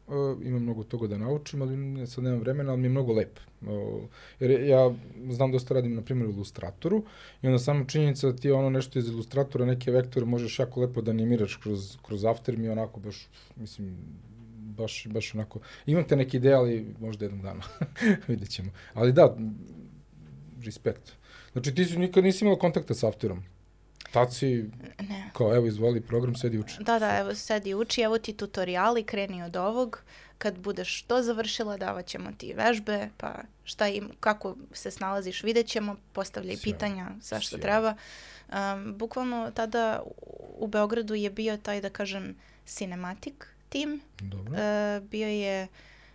imam 0.44 0.62
mnogo 0.62 0.84
toga 0.84 1.08
da 1.08 1.18
naučim, 1.18 1.62
ali 1.62 2.08
sad 2.08 2.24
nemam 2.24 2.40
vremena, 2.40 2.72
ali 2.72 2.82
mi 2.82 2.86
je 2.86 2.90
mnogo 2.90 3.14
lep. 3.14 3.40
Uh, 3.62 4.02
jer 4.40 4.52
ja 4.52 4.92
znam 5.30 5.52
dosta 5.52 5.74
radim, 5.74 5.96
na 5.96 6.02
primjer, 6.02 6.28
u 6.28 6.32
Illustratoru 6.32 7.04
i 7.42 7.48
onda 7.48 7.60
samo 7.60 7.86
činjenica 7.86 8.32
da 8.32 8.36
ti 8.36 8.52
ono 8.52 8.70
nešto 8.70 9.00
iz 9.00 9.08
Illustratora, 9.08 9.66
neke 9.66 9.92
vektore 9.92 10.26
možeš 10.26 10.60
jako 10.60 10.82
lepo 10.82 11.02
da 11.02 11.12
animiraš 11.12 11.56
kroz, 11.56 11.98
kroz 12.06 12.26
After, 12.26 12.58
mi 12.58 12.70
onako 12.70 13.00
baš, 13.00 13.28
mislim, 13.56 13.98
baš, 14.78 15.08
baš 15.08 15.36
onako, 15.36 15.60
imam 15.86 16.04
te 16.04 16.16
neke 16.16 16.38
ideje, 16.38 16.56
ali 16.56 16.96
možda 17.00 17.26
jednog 17.26 17.42
dana, 17.42 17.64
vidjet 18.28 18.50
ćemo. 18.50 18.72
Ali 18.94 19.14
da, 19.14 19.38
respekt. 20.66 21.12
Znači 21.52 21.76
ti 21.76 21.86
si 21.86 21.98
nikad 21.98 22.24
nisi 22.24 22.46
imala 22.46 22.60
kontakta 22.60 22.94
sa 22.94 23.08
Afterom. 23.08 23.44
Tad 24.12 24.34
si, 24.34 24.70
Ne. 25.10 25.30
kao 25.34 25.56
evo 25.56 25.68
izvoli 25.68 26.02
program, 26.02 26.36
sedi 26.36 26.60
uči. 26.60 26.76
Da, 26.80 27.00
da, 27.00 27.18
evo 27.20 27.36
sedi 27.36 27.74
uči, 27.74 28.02
evo 28.02 28.18
ti 28.18 28.34
tutoriali, 28.34 29.04
kreni 29.04 29.44
od 29.44 29.56
ovog. 29.56 30.04
Kad 30.42 30.60
budeš 30.60 31.02
to 31.02 31.24
završila, 31.24 31.78
davat 31.78 32.06
ćemo 32.06 32.32
ti 32.32 32.54
vežbe, 32.56 33.10
pa 33.18 33.34
šta 33.64 33.88
im, 33.90 34.10
kako 34.20 34.56
se 34.74 34.92
snalaziš, 34.92 35.44
vidjet 35.44 35.68
ćemo, 35.68 35.96
postavljaj 36.12 36.56
Sjajno, 36.56 36.64
pitanja, 36.70 37.08
za 37.22 37.40
što 37.40 37.50
sjajno. 37.50 37.62
treba. 37.64 37.96
Um, 38.50 38.96
bukvalno 38.96 39.52
tada 39.52 40.02
u- 40.58 40.68
Beogradu 40.68 41.14
je 41.16 41.30
bio 41.32 41.58
taj, 41.58 41.82
da 41.82 41.90
kažem, 41.92 42.36
cinematic 42.66 43.34
tim. 43.70 44.02
Dobro. 44.20 44.56
E, 44.56 45.02
bio 45.02 45.28
je, 45.28 45.68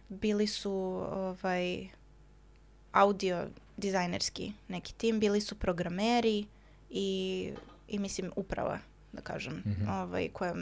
bili 0.08 0.46
su 0.46 0.72
ovaj, 1.06 1.88
audio 2.92 3.46
dizajnerski 3.76 4.52
neki 4.68 4.94
tim, 4.94 5.20
bili 5.20 5.40
su 5.40 5.54
programeri 5.56 6.46
i, 6.90 7.50
i 7.88 7.98
mislim 7.98 8.32
uprava, 8.36 8.78
da 9.12 9.20
kažem, 9.22 9.62
Mhm. 9.66 9.88
ovaj, 9.90 10.28
koja 10.28 10.54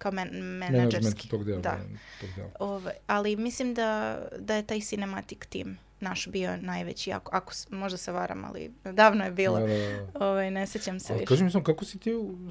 kao 0.00 0.12
men, 0.12 0.28
menadžerski. 0.32 1.28
tog 1.28 1.44
dela. 1.44 1.60
Da. 1.60 1.78
Tog 2.20 2.30
dela. 2.36 2.50
Ovaj, 2.60 2.94
ali 3.06 3.36
mislim 3.36 3.74
da, 3.74 4.18
da 4.38 4.54
je 4.54 4.62
taj 4.62 4.80
cinematic 4.80 5.38
tim 5.48 5.78
naš 6.00 6.28
bio 6.28 6.56
najveći, 6.56 7.12
ako, 7.12 7.36
ako 7.36 7.52
možda 7.70 7.98
se 7.98 8.12
varam, 8.12 8.44
ali 8.44 8.70
davno 8.84 9.24
je 9.24 9.30
bilo. 9.30 9.58
Da, 9.60 9.66
da, 9.66 9.74
da. 10.12 10.26
Ovaj, 10.26 10.50
ne 10.50 10.66
sećam 10.66 11.00
se 11.00 11.12
Ali 11.12 11.20
više. 11.20 11.28
kaži 11.28 11.44
mi 11.44 11.50
samo, 11.50 11.64
kako 11.64 11.84
si 11.84 11.98
ti 11.98 12.10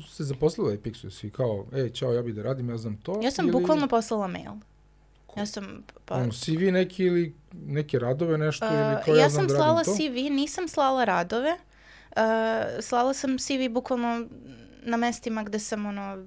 se 0.10 0.24
zaposlila 0.24 0.72
Epixu? 0.72 1.10
Si 1.12 1.30
kao, 1.30 1.66
ej, 1.74 1.90
čao, 1.90 2.14
ja 2.14 2.22
bih 2.22 2.36
da 2.36 2.44
radim, 2.44 2.70
ja 2.70 2.78
znam 2.78 2.98
to? 2.98 3.20
Ja 3.24 3.32
sam 3.32 3.46
ili, 3.46 3.52
bukvalno 3.52 3.88
poslala 3.88 4.28
mail. 4.28 4.52
Ko- 5.28 5.40
Ja 5.40 5.46
sam, 5.46 5.84
pa, 6.06 6.16
Ono, 6.16 6.32
CV 6.32 6.72
neki 6.72 7.04
ili 7.04 7.36
neke 7.54 8.00
radove, 8.00 8.38
nešto, 8.38 8.66
ili 8.66 8.76
Uh, 8.96 9.06
kao 9.06 9.16
ja, 9.16 9.22
ja 9.24 9.30
znam 9.30 9.42
sam 9.42 9.48
da 9.48 9.56
slala 9.56 9.78
radim 9.78 9.94
to? 9.94 9.98
CV, 9.98 10.34
nisam 10.34 10.68
slala 10.68 11.06
radove. 11.06 11.52
Uh, 11.52 12.22
slala 12.82 13.14
sam 13.14 13.38
CV 13.40 13.70
bukvalno 13.72 14.28
na 14.84 14.98
mestima 14.98 15.44
gde 15.44 15.60
sam 15.60 15.86
ono 15.86 16.26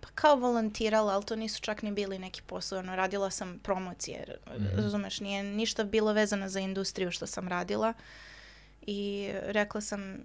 pa 0.00 0.01
kao 0.14 0.36
volontirala, 0.36 1.12
ali 1.14 1.24
to 1.24 1.36
nisu 1.36 1.60
čak 1.60 1.82
ni 1.82 1.92
bili 1.92 2.18
neki 2.18 2.42
posao. 2.46 2.78
Ono, 2.78 2.96
radila 2.96 3.30
sam 3.30 3.58
promocije, 3.62 4.24
Mhm. 4.56 4.66
razumeš, 4.76 5.20
nije 5.20 5.42
ništa 5.42 5.84
bilo 5.84 6.12
vezano 6.12 6.48
za 6.48 6.60
industriju 6.60 7.10
što 7.10 7.26
sam 7.26 7.48
radila. 7.48 7.92
I 8.86 9.30
rekla 9.32 9.80
sam, 9.80 10.18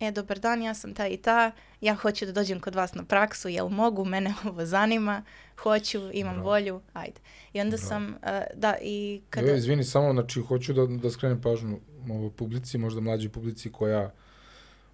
e, 0.00 0.10
dobar 0.10 0.38
dan, 0.38 0.62
ja 0.62 0.74
sam 0.74 0.94
ta 0.94 1.06
i 1.06 1.16
ta, 1.16 1.50
ja 1.80 1.94
hoću 1.94 2.26
da 2.26 2.32
dođem 2.32 2.60
kod 2.60 2.74
vas 2.74 2.94
na 2.94 3.04
praksu, 3.04 3.48
jel 3.48 3.68
mogu, 3.68 4.04
mene 4.04 4.34
ovo 4.48 4.66
zanima, 4.66 5.22
hoću, 5.62 6.10
imam 6.12 6.34
Bravo. 6.34 6.48
volju, 6.50 6.80
ajde. 6.92 7.20
I 7.52 7.60
onda 7.60 7.76
Bravo. 7.76 7.88
sam, 7.88 8.06
uh, 8.08 8.28
da, 8.54 8.76
i 8.82 9.22
kada... 9.30 9.46
Kada... 9.46 9.58
izvini, 9.58 9.84
samo, 9.84 10.12
znači, 10.12 10.40
hoću 10.40 10.72
da, 10.72 10.86
da 10.86 11.10
skrenem 11.10 11.40
pažnju 11.40 11.80
ovoj 12.10 12.30
publici, 12.30 12.78
možda 12.78 13.00
mlađoj 13.00 13.32
publici 13.32 13.72
koja 13.72 14.10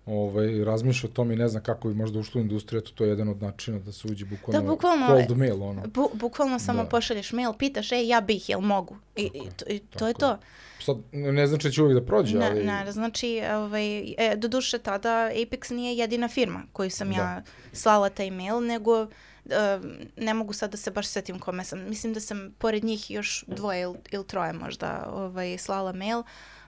ovaj, 0.09 0.64
razmišlja 0.64 1.09
o 1.11 1.12
tom 1.12 1.33
i 1.33 1.37
ne 1.37 1.49
zna 1.49 1.61
kako 1.61 1.88
bi 1.88 1.94
možda 1.94 2.18
ušla 2.18 2.38
u 2.38 2.42
industriju, 2.42 2.79
eto, 2.79 2.90
to 2.94 3.05
je 3.05 3.11
jedan 3.11 3.29
od 3.29 3.42
načina 3.42 3.79
da 3.79 3.92
se 3.92 4.09
uđe 4.09 4.25
bukvalno, 4.25 4.61
Da, 4.61 4.66
bukvalno, 4.66 5.07
cold 5.07 5.38
mail, 5.38 5.62
ono. 5.62 5.83
Bu, 5.87 6.11
bukvalno 6.14 6.59
samo 6.59 6.83
Da. 6.83 6.88
pošalješ 6.88 7.33
mail, 7.33 7.53
pitaš, 7.53 7.92
ej, 7.92 8.09
ja 8.09 8.21
bih, 8.21 8.49
jel 8.49 8.61
mogu? 8.61 8.97
I, 9.16 9.23
i, 9.23 9.51
to, 9.57 9.64
i 9.68 9.79
to 9.79 10.09
je 10.09 10.14
to. 10.14 10.38
Sad, 10.81 10.97
ne 11.12 11.47
znači 11.47 11.68
da 11.68 11.73
će 11.73 11.83
uvijek 11.83 12.01
da 12.01 12.07
prođe, 12.07 12.38
Ne, 12.38 12.47
ali... 12.47 12.64
ne, 12.64 12.92
znači, 12.92 13.40
ovaj, 13.55 13.99
e, 14.01 14.37
do 14.37 14.49
duše 14.49 14.79
tada 14.79 15.31
Apex 15.35 15.71
nije 15.75 15.97
jedina 15.97 16.29
firma 16.29 16.62
koju 16.73 16.90
sam 16.90 17.09
Da. 17.11 17.16
ja 17.16 17.42
slala 17.73 18.09
taj 18.11 18.31
mail, 18.31 18.61
nego 18.61 19.03
e, 19.03 19.09
ne 20.16 20.35
mogu 20.35 20.53
sad 20.53 20.71
da 20.71 20.77
se 20.77 20.90
baš 20.90 21.07
setim 21.07 21.38
kome 21.38 21.64
sam. 21.64 21.88
Mislim 21.88 22.12
da 22.12 22.21
sam 22.21 22.55
pored 22.59 22.85
njih 22.85 23.11
još 23.11 23.44
dvoje 23.47 23.83
ili 23.83 23.97
il 24.11 24.25
troje 24.25 24.53
možda 24.53 25.11
ovaj, 25.12 25.59
slala 25.59 25.92
mail, 25.92 26.23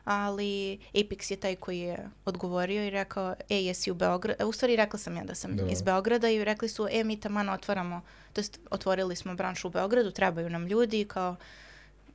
ali 0.04 0.50
Apex 0.94 1.30
je 1.30 1.36
taj 1.36 1.56
koji 1.56 1.78
je 1.78 1.96
odgovorio 2.24 2.84
i 2.84 2.90
rekao, 2.90 3.34
e, 3.48 3.56
jesi 3.56 3.90
u 3.90 3.94
Beogradu, 3.94 4.46
u 4.46 4.52
stvari 4.52 4.76
rekla 4.76 4.98
sam 4.98 5.16
ja 5.16 5.24
da 5.24 5.34
sam 5.34 5.56
Da. 5.56 5.66
iz 5.66 5.82
Beograda 5.82 6.28
i 6.28 6.44
rekli 6.44 6.68
su, 6.68 6.88
e, 6.90 7.04
mi 7.04 7.16
taman 7.18 7.48
otvaramo, 7.48 8.00
to 8.32 8.40
jest 8.40 8.60
otvorili 8.70 9.16
smo 9.16 9.34
branšu 9.34 9.68
u 9.68 9.72
Beogradu, 9.72 10.10
trebaju 10.10 10.50
nam 10.50 10.66
ljudi, 10.66 11.04
kao, 11.04 11.36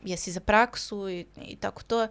jesi 0.04 0.32
za 0.32 0.40
praksu 0.40 1.10
i, 1.10 1.26
i 1.38 1.56
tako 1.56 1.84
to. 1.84 2.04
E, 2.04 2.08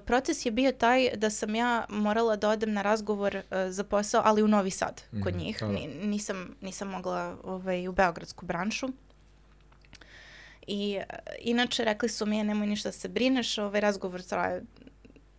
proces 0.00 0.46
je 0.46 0.52
bio 0.52 0.72
taj 0.72 1.10
da 1.10 1.30
sam 1.30 1.54
ja 1.54 1.84
morala 1.88 2.36
da 2.36 2.48
odem 2.50 2.72
na 2.72 2.82
razgovor 2.82 3.36
e, 3.36 3.42
za 3.68 3.84
posao, 3.84 4.22
ali 4.24 4.42
u 4.42 4.48
Novi 4.48 4.70
Sad 4.70 5.02
kod 5.14 5.34
Mhm, 5.34 5.38
njih. 5.38 5.56
da. 5.60 5.66
Ni- 5.66 5.88
nisam, 5.96 6.56
nisam 6.60 6.88
mogla 6.88 7.36
ovaj, 7.44 7.88
u 7.88 7.92
beogradsku 7.92 8.46
branšu. 8.46 8.88
I 10.68 10.98
uh, 10.98 11.02
inače 11.40 11.84
rekli 11.84 12.08
su 12.08 12.26
mi, 12.26 12.44
nemoj 12.44 12.66
ništa 12.66 12.88
da 12.88 12.92
se 12.92 13.08
brineš, 13.08 13.58
ovaj 13.58 13.80
razgovor 13.80 14.22
traje 14.22 14.62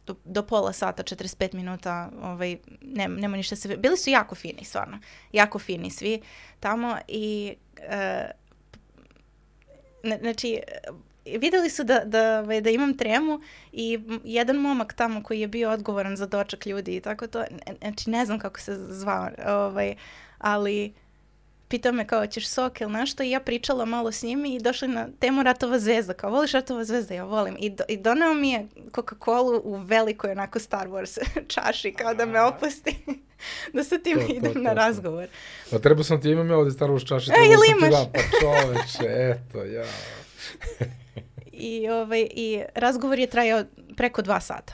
do, 0.07 0.15
do 0.25 0.43
pola 0.43 0.73
sata, 0.73 1.03
45 1.03 1.55
minuta, 1.55 2.09
ovaj, 2.21 2.57
ne, 2.81 3.07
nema 3.07 3.37
ništa 3.37 3.55
se... 3.55 3.77
Bili 3.77 3.97
su 3.97 4.09
jako 4.09 4.35
fini, 4.35 4.63
stvarno. 4.63 4.99
Jako 5.31 5.59
fini 5.59 5.91
svi 5.91 6.21
tamo 6.59 6.97
i... 7.07 7.55
Uh, 7.77 8.29
znači, 10.21 10.59
videli 11.39 11.69
su 11.69 11.83
da, 11.83 11.99
da, 12.05 12.39
ovaj, 12.39 12.61
da 12.61 12.69
imam 12.69 12.97
tremu 12.97 13.39
i 13.71 13.99
jedan 14.23 14.55
momak 14.55 14.93
tamo 14.93 15.23
koji 15.23 15.39
je 15.39 15.47
bio 15.47 15.71
odgovoran 15.71 16.17
za 16.17 16.25
dočak 16.25 16.65
ljudi 16.65 16.95
i 16.95 17.01
tako 17.01 17.27
to, 17.27 17.43
znači 17.81 18.09
ne 18.09 18.25
znam 18.25 18.39
kako 18.39 18.59
se 18.59 18.75
zvao, 18.75 19.29
ovaj, 19.45 19.95
ali 20.37 20.93
pitao 21.67 21.91
me 21.91 22.07
kao 22.07 22.27
ćeš 22.27 22.47
sok 22.47 22.81
ili 22.81 22.91
nešto 22.91 23.23
i 23.23 23.29
ja 23.29 23.39
pričala 23.39 23.85
malo 23.85 24.11
s 24.11 24.23
njim 24.23 24.45
i 24.45 24.59
došli 24.59 24.87
na 24.87 25.07
temu 25.19 25.43
Ratova 25.43 25.79
zvezda, 25.79 26.13
kao 26.13 26.31
voliš 26.31 26.51
Ratova 26.51 26.83
zvezda, 26.83 27.13
ja 27.13 27.23
volim. 27.23 27.55
I, 27.59 27.69
do, 27.69 27.83
i 27.87 27.97
doneo 27.97 28.33
mi 28.33 28.51
je 28.51 28.67
Coca-Cola 28.91 29.61
u 29.63 29.75
velikoj 29.75 30.31
onako 30.31 30.59
Star 30.59 30.87
Wars 30.87 31.19
čaši 31.53 31.91
kao 31.91 32.13
da 32.13 32.25
me 32.25 32.41
opusti. 32.41 32.95
da 33.73 33.83
sa 33.83 33.97
tim 33.97 34.19
to, 34.19 34.33
idem 34.33 34.53
to, 34.53 34.59
na 34.59 34.69
to, 34.69 34.75
razgovor. 34.75 35.27
Pa 35.71 35.79
treba 35.79 36.03
sam 36.03 36.21
ti 36.21 36.29
imam 36.29 36.49
ja 36.49 36.57
ovde 36.57 36.71
Star 36.71 36.89
Wars 36.89 37.07
čaši. 37.07 37.31
E, 37.31 37.45
ili 37.45 37.67
imaš? 37.77 37.89
Da, 37.89 38.11
pa 38.13 38.19
čoveče, 38.39 39.05
eto, 39.07 39.63
ja. 39.63 39.85
I, 41.51 41.89
ovaj, 41.89 42.27
I 42.31 42.61
razgovor 42.75 43.19
je 43.19 43.27
trajao 43.27 43.63
preko 43.95 44.21
dva 44.21 44.39
sata. 44.39 44.73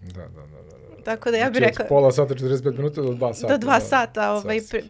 Da, 0.00 0.22
da, 0.22 0.28
da. 0.28 0.62
da. 0.78 0.83
Tako 1.04 1.30
da 1.30 1.36
ja 1.36 1.50
bih 1.50 1.58
znači, 1.58 1.70
rekla... 1.70 1.84
pola 1.84 2.12
sata, 2.12 2.34
45 2.34 2.76
minuta 2.76 3.02
do 3.02 3.12
dva 3.12 3.34
sata. 3.34 3.52
Do 3.52 3.58
dva 3.58 3.78
da, 3.78 3.80
sata, 3.80 4.32
ovaj, 4.32 4.60
pre, 4.70 4.82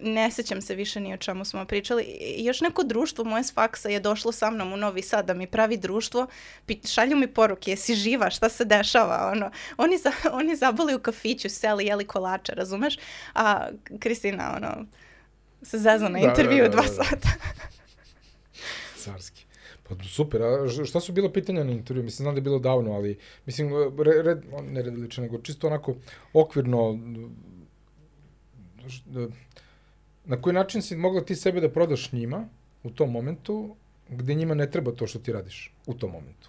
ne 0.00 0.30
sećam 0.30 0.62
se 0.62 0.74
više 0.74 1.00
ni 1.00 1.14
o 1.14 1.16
čemu 1.16 1.44
smo 1.44 1.64
pričali. 1.64 2.02
I 2.02 2.44
još 2.44 2.60
neko 2.60 2.82
društvo 2.82 3.24
moje 3.24 3.44
s 3.44 3.54
faksa 3.54 3.88
je 3.88 4.00
došlo 4.00 4.32
sa 4.32 4.50
mnom 4.50 4.72
u 4.72 4.76
Novi 4.76 5.02
Sad 5.02 5.26
da 5.26 5.34
mi 5.34 5.46
pravi 5.46 5.76
društvo, 5.76 6.26
šalju 6.84 7.16
mi 7.16 7.26
poruke, 7.26 7.70
jesi 7.70 7.94
živa, 7.94 8.30
šta 8.30 8.48
se 8.48 8.64
dešava, 8.64 9.30
ono. 9.32 9.50
Oni, 9.76 9.98
za, 9.98 10.12
oni 10.40 10.56
zaboli 10.56 10.94
u 10.94 10.98
kafiću, 10.98 11.48
seli, 11.48 11.86
jeli 11.86 12.04
kolače, 12.04 12.52
razumeš? 12.54 12.98
A 13.34 13.68
Kristina, 13.98 14.54
ono, 14.56 14.86
se 15.62 15.78
zezla 15.78 16.08
na 16.08 16.18
da, 16.18 16.28
intervju 16.28 16.62
da, 16.62 16.68
da, 16.68 16.76
da, 16.76 16.82
dva 16.82 17.04
sata. 17.04 17.28
Carski. 19.04 19.45
Pa 19.88 19.94
super, 20.04 20.42
a 20.42 20.68
šta 20.84 21.00
su 21.00 21.12
bila 21.12 21.32
pitanja 21.32 21.64
na 21.64 21.72
intervju? 21.72 22.02
Mislim, 22.02 22.24
znam 22.24 22.34
da 22.34 22.38
je 22.38 22.42
bilo 22.42 22.58
davno, 22.58 22.92
ali 22.92 23.18
mislim, 23.46 23.70
red, 23.98 24.26
red 24.26 24.44
ne 24.70 24.82
red 24.82 24.94
veliče, 24.94 25.20
nego 25.20 25.38
čisto 25.38 25.66
onako 25.66 25.94
okvirno, 26.32 26.98
na 30.24 30.40
koji 30.42 30.54
način 30.54 30.82
si 30.82 30.96
mogla 30.96 31.24
ti 31.24 31.36
sebe 31.36 31.60
da 31.60 31.70
prodaš 31.70 32.12
njima 32.12 32.48
u 32.82 32.90
tom 32.90 33.10
momentu, 33.10 33.76
gde 34.08 34.34
njima 34.34 34.54
ne 34.54 34.70
treba 34.70 34.92
to 34.92 35.06
što 35.06 35.18
ti 35.18 35.32
radiš 35.32 35.74
u 35.86 35.94
tom 35.94 36.10
momentu? 36.10 36.48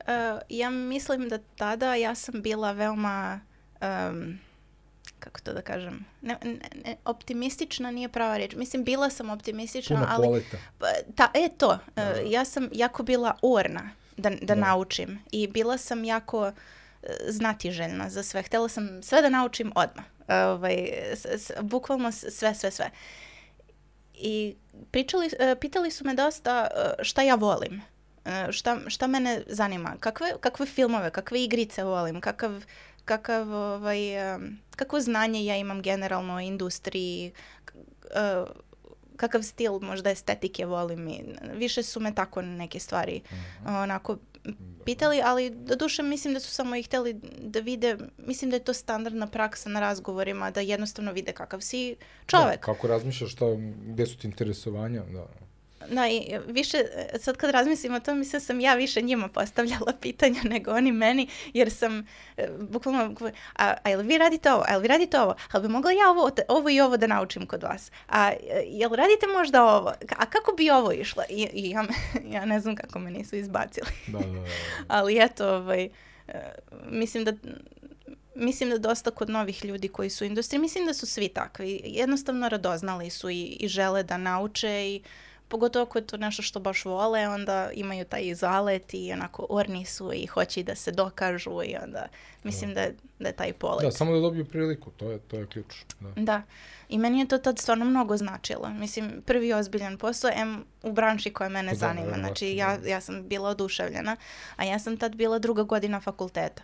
Uh, 0.00 0.06
ja 0.48 0.70
mislim 0.70 1.28
da 1.28 1.38
tada 1.56 1.94
ja 1.94 2.14
sam 2.14 2.42
bila 2.42 2.72
veoma 2.72 3.40
um, 3.80 4.38
kako 5.22 5.40
to 5.40 5.52
da 5.52 5.62
kažem, 5.62 6.04
ne, 6.22 6.36
ne, 6.84 6.96
optimistična 7.04 7.90
nije 7.90 8.08
prava 8.08 8.36
reč. 8.36 8.54
Mislim, 8.54 8.84
bila 8.84 9.10
sam 9.10 9.30
optimistična, 9.30 9.96
Puno 9.96 10.08
ali... 10.10 10.26
poleta. 10.26 10.56
Pa, 10.78 10.86
ta, 11.16 11.30
e, 11.34 11.48
to. 11.58 11.78
Da. 11.96 12.02
Uh, 12.02 12.32
ja 12.32 12.44
sam 12.44 12.68
jako 12.72 13.02
bila 13.02 13.36
orna 13.42 13.90
da, 14.16 14.30
da, 14.30 14.36
da 14.42 14.54
naučim 14.54 15.18
i 15.32 15.46
bila 15.46 15.78
sam 15.78 16.04
jako 16.04 16.40
uh, 16.48 16.52
znatiželjna 17.28 18.10
za 18.10 18.22
sve. 18.22 18.42
Htela 18.42 18.68
sam 18.68 19.02
sve 19.02 19.22
da 19.22 19.28
naučim 19.28 19.72
odmah. 19.74 20.04
Uh, 20.18 20.26
ovaj, 20.28 20.88
s, 21.14 21.24
s, 21.24 21.50
bukvalno 21.60 22.12
sve, 22.12 22.54
sve, 22.54 22.70
sve. 22.70 22.90
I 24.14 24.56
pričali, 24.90 25.30
pitali 25.60 25.90
su 25.90 26.04
me 26.04 26.14
dosta 26.14 26.68
šta 27.02 27.22
ja 27.22 27.34
volim. 27.34 27.82
Šta, 28.50 28.78
šta 28.86 29.06
mene 29.06 29.42
zanima, 29.46 29.96
kakve, 30.00 30.32
kakve 30.40 30.66
filmove, 30.66 31.10
kakve 31.10 31.42
igrice 31.42 31.84
volim, 31.84 32.20
kakav 32.20 32.64
kakav, 33.04 33.52
ovaj, 33.52 33.98
kakvo 34.76 35.00
znanje 35.00 35.44
ja 35.44 35.56
imam 35.56 35.82
generalno 35.82 36.34
o 36.34 36.40
industriji, 36.40 37.32
uh, 38.04 38.50
kakav 39.16 39.42
stil 39.42 39.78
možda 39.80 40.10
estetike 40.10 40.66
volim 40.66 41.08
i 41.08 41.24
više 41.54 41.82
su 41.82 42.00
me 42.00 42.14
tako 42.14 42.42
neke 42.42 42.78
stvari 42.78 43.22
mhm. 43.32 43.40
-huh. 43.66 43.82
onako 43.82 44.16
pitali, 44.84 45.20
ali 45.24 45.50
do 45.50 45.76
duše 45.76 46.02
mislim 46.02 46.34
da 46.34 46.40
su 46.40 46.50
samo 46.50 46.76
i 46.76 46.82
hteli 46.82 47.20
da 47.38 47.60
vide, 47.60 47.96
mislim 48.18 48.50
da 48.50 48.56
je 48.56 48.64
to 48.64 48.74
standardna 48.74 49.26
praksa 49.26 49.68
na 49.68 49.80
razgovorima, 49.80 50.50
da 50.50 50.60
jednostavno 50.60 51.12
vide 51.12 51.32
kakav 51.32 51.60
si 51.60 51.96
čovek. 52.26 52.60
Da, 52.60 52.60
kako 52.60 52.86
razmišljaš, 52.86 53.32
šta, 53.32 53.44
gde 53.86 54.06
su 54.06 54.18
ti 54.18 54.26
interesovanja, 54.26 55.02
da. 55.12 55.26
Da, 55.90 56.08
i 56.08 56.38
više, 56.46 56.78
sad 57.18 57.36
kad 57.36 57.50
razmislim 57.50 57.94
o 57.94 58.00
tom, 58.00 58.18
mislim 58.18 58.40
sam 58.40 58.60
ja 58.60 58.74
više 58.74 59.02
njima 59.02 59.28
postavljala 59.28 59.92
pitanja 60.02 60.40
nego 60.44 60.72
oni 60.72 60.92
meni, 60.92 61.28
jer 61.52 61.70
sam 61.70 62.06
e, 62.36 62.48
bukvalno, 62.58 63.14
a, 63.56 63.74
a 63.84 63.90
jel 63.90 64.00
vi 64.00 64.18
radite 64.18 64.52
ovo, 64.52 64.64
a 64.68 64.72
jel 64.72 64.80
vi 64.80 64.88
radite 64.88 65.20
ovo, 65.20 65.34
a 65.52 65.60
bi 65.60 65.68
mogla 65.68 65.92
ja 65.92 66.10
ovo, 66.10 66.30
ovo 66.48 66.70
i 66.70 66.80
ovo 66.80 66.96
da 66.96 67.06
naučim 67.06 67.46
kod 67.46 67.62
vas, 67.62 67.90
a 68.08 68.30
e, 68.30 68.64
jel 68.66 68.90
radite 68.90 69.26
možda 69.26 69.64
ovo, 69.64 69.92
a 70.16 70.26
kako 70.26 70.52
bi 70.56 70.70
ovo 70.70 70.92
išlo? 70.92 71.22
I, 71.28 71.48
i 71.52 71.70
ja, 71.70 71.84
ja 72.34 72.44
ne 72.44 72.60
znam 72.60 72.76
kako 72.76 72.98
me 72.98 73.10
nisu 73.10 73.36
izbacili. 73.36 73.88
Da, 74.06 74.18
da, 74.18 74.26
da. 74.26 74.32
da. 74.32 74.46
Ali 74.96 75.18
eto, 75.20 75.48
ovaj, 75.48 75.84
e, 75.84 75.90
mislim 76.90 77.24
da 77.24 77.32
mislim 78.34 78.70
da 78.70 78.78
dosta 78.78 79.10
kod 79.10 79.30
novih 79.30 79.64
ljudi 79.64 79.88
koji 79.88 80.10
su 80.10 80.24
u 80.24 80.26
industriji, 80.26 80.60
mislim 80.60 80.86
da 80.86 80.94
su 80.94 81.06
svi 81.06 81.28
takvi. 81.28 81.80
Jednostavno 81.84 82.48
radoznali 82.48 83.10
su 83.10 83.30
i, 83.30 83.42
i 83.42 83.68
žele 83.68 84.02
da 84.02 84.16
nauče 84.16 84.68
i 84.68 85.00
uh, 85.04 85.31
pogotovo 85.52 85.82
ako 85.82 85.98
je 85.98 86.06
to 86.06 86.16
nešto 86.16 86.42
što 86.42 86.60
baš 86.60 86.84
vole, 86.84 87.28
onda 87.28 87.70
imaju 87.74 88.04
taj 88.04 88.34
zalet 88.34 88.94
i 88.94 89.12
onako 89.12 89.46
orni 89.48 89.84
su 89.84 90.12
i 90.12 90.26
hoće 90.26 90.62
da 90.62 90.74
se 90.74 90.92
dokažu 90.92 91.62
i 91.64 91.76
onda 91.82 92.06
mislim 92.42 92.74
da, 92.74 92.74
da, 92.74 92.80
je, 92.80 92.94
da 93.18 93.28
je 93.28 93.32
taj 93.32 93.52
polet. 93.52 93.84
Da, 93.84 93.90
samo 93.90 94.12
da 94.12 94.20
dobiju 94.20 94.44
priliku, 94.44 94.90
to 94.90 95.10
je, 95.10 95.18
to 95.18 95.36
je 95.36 95.46
ključ. 95.46 95.74
Da. 96.00 96.10
da. 96.16 96.42
I 96.88 96.98
meni 96.98 97.20
je 97.20 97.28
to 97.28 97.38
tad 97.38 97.58
stvarno 97.58 97.84
mnogo 97.84 98.16
značilo. 98.16 98.70
Mislim, 98.70 99.22
prvi 99.26 99.52
ozbiljan 99.52 99.98
posao, 99.98 100.30
em 100.34 100.64
u 100.82 100.92
branši 100.92 101.30
koja 101.30 101.48
mene 101.48 101.72
da, 101.72 101.78
zanima. 101.78 102.16
Da, 102.16 102.18
znači, 102.18 102.56
ja, 102.56 102.78
ja 102.86 103.00
sam 103.00 103.28
bila 103.28 103.48
oduševljena, 103.48 104.16
a 104.56 104.64
ja 104.64 104.78
sam 104.78 104.96
tad 104.96 105.16
bila 105.16 105.38
druga 105.38 105.62
godina 105.62 106.00
fakulteta. 106.00 106.62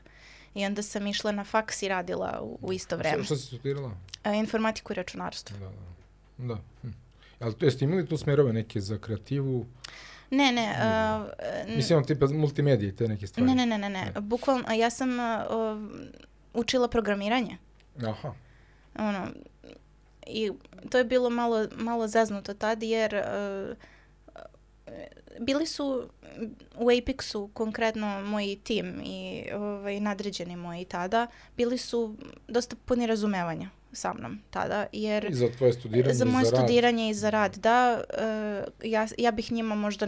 I 0.55 0.66
onda 0.66 0.83
sam 0.83 1.07
išla 1.07 1.33
na 1.33 1.44
faks 1.44 1.83
i 1.83 1.88
radila 1.88 2.40
u, 2.42 2.59
u 2.62 2.72
isto 2.72 2.96
vreme. 2.96 3.24
Šta 3.24 3.37
si 3.37 3.46
studirala? 3.46 3.90
E, 4.24 4.35
informatiku 4.35 4.92
i 4.92 4.96
računarstvo. 4.96 5.59
Da, 5.59 5.70
da. 6.38 6.55
da. 6.55 6.61
Hm. 6.83 7.07
Ali 7.40 7.55
to 7.55 7.64
jeste 7.64 7.85
imali 7.85 8.07
tu 8.07 8.16
smerove 8.16 8.53
neke 8.53 8.81
za 8.81 8.98
kreativu? 8.98 9.66
Ne, 10.31 10.53
ne. 10.53 10.74
Uh, 11.68 11.77
Mislim, 11.77 12.05
tipa 12.05 12.27
multimedije, 12.27 12.96
te 12.96 13.09
neke 13.09 13.27
stvari. 13.27 13.46
Ne, 13.46 13.55
ne, 13.55 13.66
ne, 13.66 13.79
ne. 13.79 13.88
ne. 13.88 14.20
Bukvalno, 14.20 14.72
ja 14.72 14.90
sam 14.90 15.11
uh, 15.11 15.27
učila 16.55 16.88
programiranje. 16.88 17.57
Aha. 18.07 18.35
Ono, 18.98 19.27
i 20.27 20.51
to 20.90 20.98
je 20.98 21.05
bilo 21.05 21.31
malo, 21.31 21.66
malo 21.77 22.09
zaznuto 22.09 22.55
tad, 22.55 22.83
jer 22.83 23.14
uh, 23.14 23.77
bili 25.40 25.66
su 25.66 26.09
u 26.77 26.85
Apexu 26.87 27.48
konkretno 27.53 28.24
moji 28.24 28.57
tim 28.57 29.01
i 29.05 29.44
ovaj, 29.55 30.01
nadređeni 30.01 30.57
moji 30.57 30.85
tada, 30.85 31.27
bili 31.57 31.79
su 31.79 32.16
dosta 32.48 32.77
puni 32.85 33.07
razumevanja 33.07 33.70
sa 33.92 34.12
mnom 34.12 34.38
tada, 34.51 34.87
jer... 34.92 35.24
I 35.31 35.35
za 35.35 35.48
tvoje 35.59 35.72
studiranje 35.72 36.14
za 36.14 36.24
moje 36.24 36.42
i 36.42 36.44
za 36.44 36.57
studiranje 36.57 37.05
rad. 37.05 37.11
i 37.11 37.14
za 37.14 37.31
rad, 37.31 37.57
da. 37.57 38.03
Uh, 38.14 38.90
ja, 38.90 39.07
ja 39.18 39.31
bih 39.31 39.53
njima 39.53 39.74
možda 39.74 40.07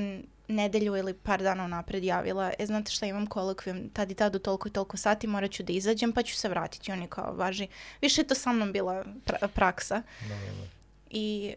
nedelju 0.48 0.96
ili 0.96 1.14
par 1.14 1.42
dana 1.42 1.66
napred 1.66 2.04
javila, 2.04 2.52
e, 2.58 2.66
znate 2.66 2.92
šta, 2.92 3.06
imam 3.06 3.26
kolokvijum, 3.26 3.88
tad 3.88 4.10
i 4.10 4.14
tad 4.14 4.36
u 4.36 4.38
toliko 4.38 4.68
i 4.68 4.72
toliko 4.72 4.96
sati 4.96 5.26
morat 5.26 5.50
ću 5.50 5.62
da 5.62 5.72
izađem, 5.72 6.12
pa 6.12 6.22
ću 6.22 6.36
se 6.36 6.48
vratiti. 6.48 6.92
Oni 6.92 7.06
kao, 7.06 7.34
važi, 7.34 7.68
više 8.00 8.20
je 8.20 8.26
to 8.26 8.34
sa 8.34 8.52
mnom 8.52 8.72
bila 8.72 9.04
pra 9.24 9.48
praksa. 9.48 10.02
Da, 10.20 10.34
da, 10.34 10.34
da. 10.34 10.66
I 11.10 11.54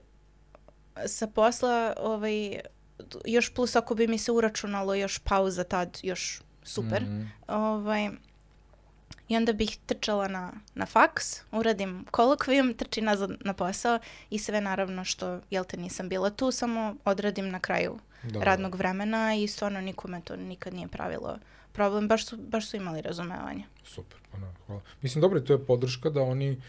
sa 1.06 1.28
posla, 1.28 1.94
ovaj, 2.00 2.60
još 3.26 3.54
plus 3.54 3.76
ako 3.76 3.96
bi 3.96 4.08
mi 4.08 4.18
se 4.18 4.32
uračunalo 4.32 4.96
još 4.96 5.20
pauza 5.20 5.64
tad, 5.64 6.00
još 6.04 6.42
super. 6.64 7.02
Mm 7.02 7.06
-hmm. 7.08 7.28
ovaj, 7.48 8.10
I 9.34 9.38
onda 9.38 9.54
bih 9.54 9.78
trčala 9.86 10.28
na, 10.28 10.52
na 10.76 10.86
faks, 10.86 11.42
uradim 11.52 12.06
kolokvijum, 12.12 12.74
trči 12.74 13.02
nazad 13.02 13.32
na 13.46 13.54
posao 13.54 14.00
i 14.30 14.40
sve 14.40 14.62
naravno 14.62 15.04
što, 15.04 15.40
jel 15.50 15.64
te, 15.64 15.78
nisam 15.78 16.10
bila 16.10 16.30
tu, 16.30 16.52
samo 16.52 16.96
odradim 17.06 17.50
na 17.50 17.60
kraju 17.60 17.98
da, 18.24 18.40
da. 18.40 18.46
radnog 18.46 18.76
vremena 18.76 19.36
i 19.36 19.48
stvarno 19.48 19.82
nikome 19.82 20.22
to 20.24 20.36
nikad 20.36 20.74
nije 20.74 20.88
pravilo 20.88 21.38
problem, 21.72 22.08
baš 22.08 22.26
su, 22.26 22.38
baš 22.38 22.70
su 22.70 22.78
imali 22.78 23.02
razumevanje. 23.02 23.64
Super, 23.84 24.20
pa 24.32 24.38
na, 24.38 24.54
hvala. 24.68 24.82
Mislim, 25.02 25.22
dobro, 25.22 25.40
to 25.40 25.54
je 25.54 25.66
podrška 25.66 26.10
da 26.10 26.22
oni 26.22 26.62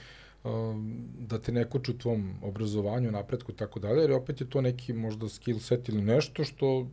um, 0.44 1.08
da 1.18 1.38
te 1.38 1.52
ne 1.52 1.64
koču 1.64 1.92
u 1.92 1.98
tvom 1.98 2.34
obrazovanju, 2.42 3.12
napretku 3.12 3.52
i 3.52 3.56
tako 3.56 3.80
dalje, 3.80 4.00
jer 4.00 4.12
opet 4.12 4.40
je 4.40 4.50
to 4.50 4.60
neki 4.60 4.92
možda 4.92 5.28
skill 5.28 5.58
set 5.60 5.88
ili 5.88 6.02
nešto 6.02 6.44
što 6.44 6.86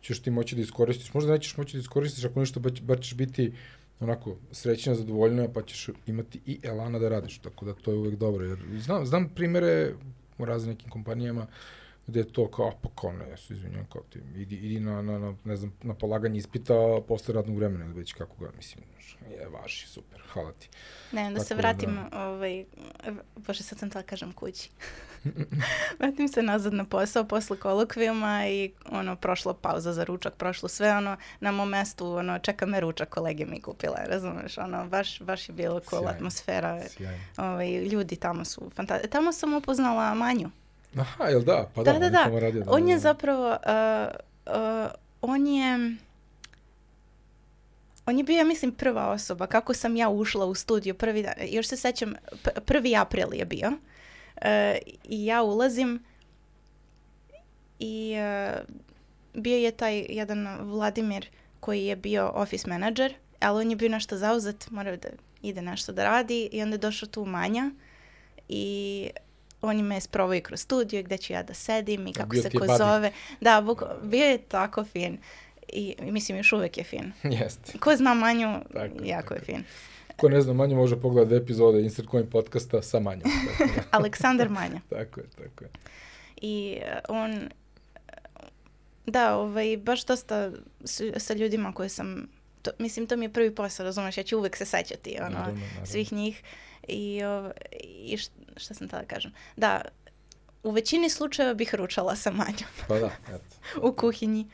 ćeš 0.00 0.22
ti 0.22 0.30
moći 0.30 0.54
da 0.54 0.62
iskoristiš. 0.62 1.14
Možda 1.14 1.32
nećeš 1.32 1.56
moći 1.56 1.76
da 1.76 1.80
iskoristiš 1.80 2.24
ako 2.24 2.40
ništa, 2.40 2.60
bar 2.60 3.00
ćeš 3.00 3.14
biti 3.14 3.48
uh, 3.48 3.54
onako 4.00 4.36
srećna, 4.52 4.94
zadovoljna, 4.94 5.48
pa 5.54 5.62
ćeš 5.62 5.88
imati 6.06 6.40
i 6.46 6.60
elana 6.62 6.98
da 6.98 7.08
radiš, 7.08 7.38
tako 7.38 7.64
da 7.64 7.74
to 7.74 7.90
je 7.90 7.96
uvek 7.98 8.14
dobro. 8.14 8.44
Jer 8.44 8.58
znam, 8.80 9.06
znam 9.06 9.28
primere 9.28 9.94
u 10.38 10.44
raznim 10.44 10.70
nekim 10.74 10.90
kompanijama 10.90 11.46
gde 12.06 12.20
je 12.20 12.32
to 12.32 12.50
kao, 12.50 12.72
pa 12.82 12.88
kao 13.00 13.12
ne, 13.12 13.28
ja 13.30 13.36
se 13.36 13.54
izvinjam, 13.54 13.86
kao 13.92 14.02
ti, 14.02 14.18
idi, 14.36 14.56
idi 14.56 14.80
na, 14.80 15.02
na, 15.02 15.18
na, 15.18 15.34
ne 15.44 15.56
znam, 15.56 15.72
na 15.82 15.94
polaganje 15.94 16.38
ispita 16.38 16.74
posle 17.08 17.34
radnog 17.34 17.56
vremena 17.56 17.84
ili 17.84 17.94
već 17.94 18.12
kako 18.12 18.44
ga, 18.44 18.50
mislim, 18.56 18.84
je, 19.30 19.48
važi, 19.48 19.86
super, 19.86 20.22
hvala 20.32 20.52
ti. 20.52 20.68
Ne, 21.12 21.26
onda 21.26 21.38
Tako 21.38 21.48
se 21.48 21.54
da- 21.54 21.58
vratim, 21.58 21.98
ovaj, 22.12 22.64
bože 23.36 23.62
sad 23.62 23.78
sam 23.78 23.90
tala 23.90 24.02
kažem 24.02 24.32
kući. 24.32 24.70
vratim 25.98 26.28
se 26.28 26.42
nazad 26.42 26.74
na 26.74 26.84
posao 26.84 27.24
posle 27.24 27.56
kolokvijuma 27.56 28.46
i 28.46 28.72
ono, 28.90 29.16
prošla 29.16 29.54
pauza 29.54 29.92
za 29.92 30.04
ručak, 30.04 30.34
prošlo 30.34 30.68
sve, 30.68 30.96
ono, 30.96 31.16
na 31.40 31.52
mom 31.52 31.68
mestu, 31.68 32.06
ono, 32.06 32.38
čeka 32.38 32.66
me 32.66 32.80
ručak, 32.80 33.08
kolege 33.08 33.46
mi 33.46 33.60
kupile, 33.60 33.96
razumeš, 34.06 34.58
ono, 34.58 34.86
baš, 34.86 35.20
baš 35.20 35.48
je 35.48 35.52
bilo 35.52 35.80
cool 35.80 36.02
Sjajno. 36.02 36.16
atmosfera, 36.16 36.80
Sjajno. 36.88 37.18
ovaj, 37.36 37.70
ljudi 37.70 38.16
tamo 38.16 38.44
su 38.44 38.70
fantastični. 38.76 39.10
Tamo 39.10 39.32
sam 39.32 39.54
upoznala 39.54 40.14
Manju. 40.14 40.50
Aha, 40.98 41.24
jel 41.24 41.42
da? 41.42 41.70
Pa 41.74 41.82
da, 41.82 41.92
Da, 41.92 41.98
da, 41.98 42.04
je 42.04 42.10
da. 42.10 42.38
radio, 42.40 42.64
da, 42.64 42.70
On 42.70 42.82
da, 42.82 42.88
je 42.88 42.94
da. 42.94 43.00
zapravo, 43.00 43.48
uh, 43.48 44.14
uh, 44.46 44.90
on 45.20 45.46
je, 45.46 45.96
on 48.06 48.18
je 48.18 48.24
bio, 48.24 48.36
ja 48.38 48.44
mislim, 48.44 48.72
prva 48.72 49.06
osoba. 49.10 49.46
Kako 49.46 49.74
sam 49.74 49.96
ja 49.96 50.08
ušla 50.08 50.46
u 50.46 50.54
studio 50.54 50.94
prvi 50.94 51.22
dan, 51.22 51.32
još 51.48 51.66
se 51.66 51.76
sećam, 51.76 52.14
prvi 52.66 52.96
april 52.96 53.28
je 53.34 53.44
bio. 53.44 53.72
Uh, 54.36 54.48
I 55.04 55.26
ja 55.26 55.42
ulazim 55.42 56.02
i 57.78 58.14
uh, 58.14 58.60
bio 59.34 59.56
je 59.56 59.70
taj 59.70 60.06
jedan 60.08 60.70
Vladimir 60.70 61.26
koji 61.60 61.86
je 61.86 61.96
bio 61.96 62.30
office 62.34 62.68
manager, 62.68 63.14
ali 63.40 63.60
on 63.64 63.70
je 63.70 63.76
bio 63.76 63.88
nešto 63.88 64.16
zauzet, 64.16 64.70
morao 64.70 64.96
da 64.96 65.08
ide 65.42 65.62
nešto 65.62 65.92
da 65.92 66.04
radi 66.04 66.48
i 66.52 66.62
onda 66.62 66.74
je 66.74 66.78
došao 66.78 67.08
tu 67.08 67.24
Manja 67.24 67.70
i 68.48 69.08
on 69.62 69.76
me 69.82 70.00
sprovao 70.00 70.34
i 70.34 70.40
kroz 70.40 70.60
studio 70.60 71.02
gde 71.02 71.18
ću 71.18 71.32
ja 71.32 71.42
da 71.42 71.54
sedim 71.54 72.06
i 72.06 72.12
kako 72.12 72.28
bio 72.28 72.42
se 72.42 72.50
ko 72.50 72.66
zove. 72.78 73.12
Da, 73.40 73.60
buko, 73.60 73.86
bio 74.02 74.24
je 74.24 74.38
tako 74.38 74.84
fin. 74.84 75.18
I 75.72 75.94
mislim, 76.00 76.38
još 76.38 76.52
uvek 76.52 76.78
je 76.78 76.84
fin. 76.84 77.12
Jeste. 77.40 77.78
Ko 77.78 77.96
zna 77.96 78.14
Manju, 78.14 78.58
Tako 78.72 78.94
jako 79.04 79.22
tako 79.22 79.34
je. 79.34 79.40
fin. 79.40 79.64
Ko 80.16 80.28
ne 80.28 80.40
zna, 80.42 80.52
manje 80.52 80.74
može 80.74 81.00
pogledati 81.00 81.34
epizode 81.36 81.82
Insert 81.82 82.08
Coin 82.10 82.30
podcasta 82.30 82.82
sa 82.82 83.00
manjom. 83.00 83.22
Da. 83.58 83.82
Aleksandar 83.98 84.48
Manja. 84.48 84.80
tako 84.90 85.20
je, 85.20 85.26
tako 85.26 85.64
je. 85.64 85.70
I 86.36 86.78
uh, 86.82 86.98
on, 87.08 87.48
da, 89.06 89.36
ovaj, 89.36 89.76
baš 89.76 90.04
dosta 90.04 90.50
sa 91.16 91.34
ljudima 91.34 91.72
koje 91.72 91.88
sam, 91.88 92.26
to, 92.62 92.70
mislim, 92.78 93.06
to 93.06 93.16
mi 93.16 93.24
je 93.24 93.32
prvi 93.32 93.54
posao, 93.54 93.84
razumeš, 93.84 94.18
ja 94.18 94.22
ću 94.24 94.38
uvek 94.38 94.56
se 94.56 94.64
sećati, 94.64 95.16
ono, 95.20 95.30
Naravno, 95.30 95.60
naravno. 95.60 95.86
svih 95.86 96.12
njih. 96.12 96.42
I, 96.88 97.24
ov, 97.24 97.50
i 97.82 98.16
št, 98.16 98.32
šta 98.56 98.74
sam 98.74 98.88
tada 98.88 99.02
da 99.02 99.08
kažem? 99.08 99.32
Da, 99.56 99.82
u 100.62 100.70
većini 100.70 101.10
slučajeva 101.10 101.54
bih 101.54 101.74
ručala 101.74 102.16
sa 102.16 102.30
Manjom 102.30 102.68
Pa 102.88 102.98
da, 102.98 103.06
eto. 103.34 103.56
u 103.82 103.92
kuhinji. 103.92 104.46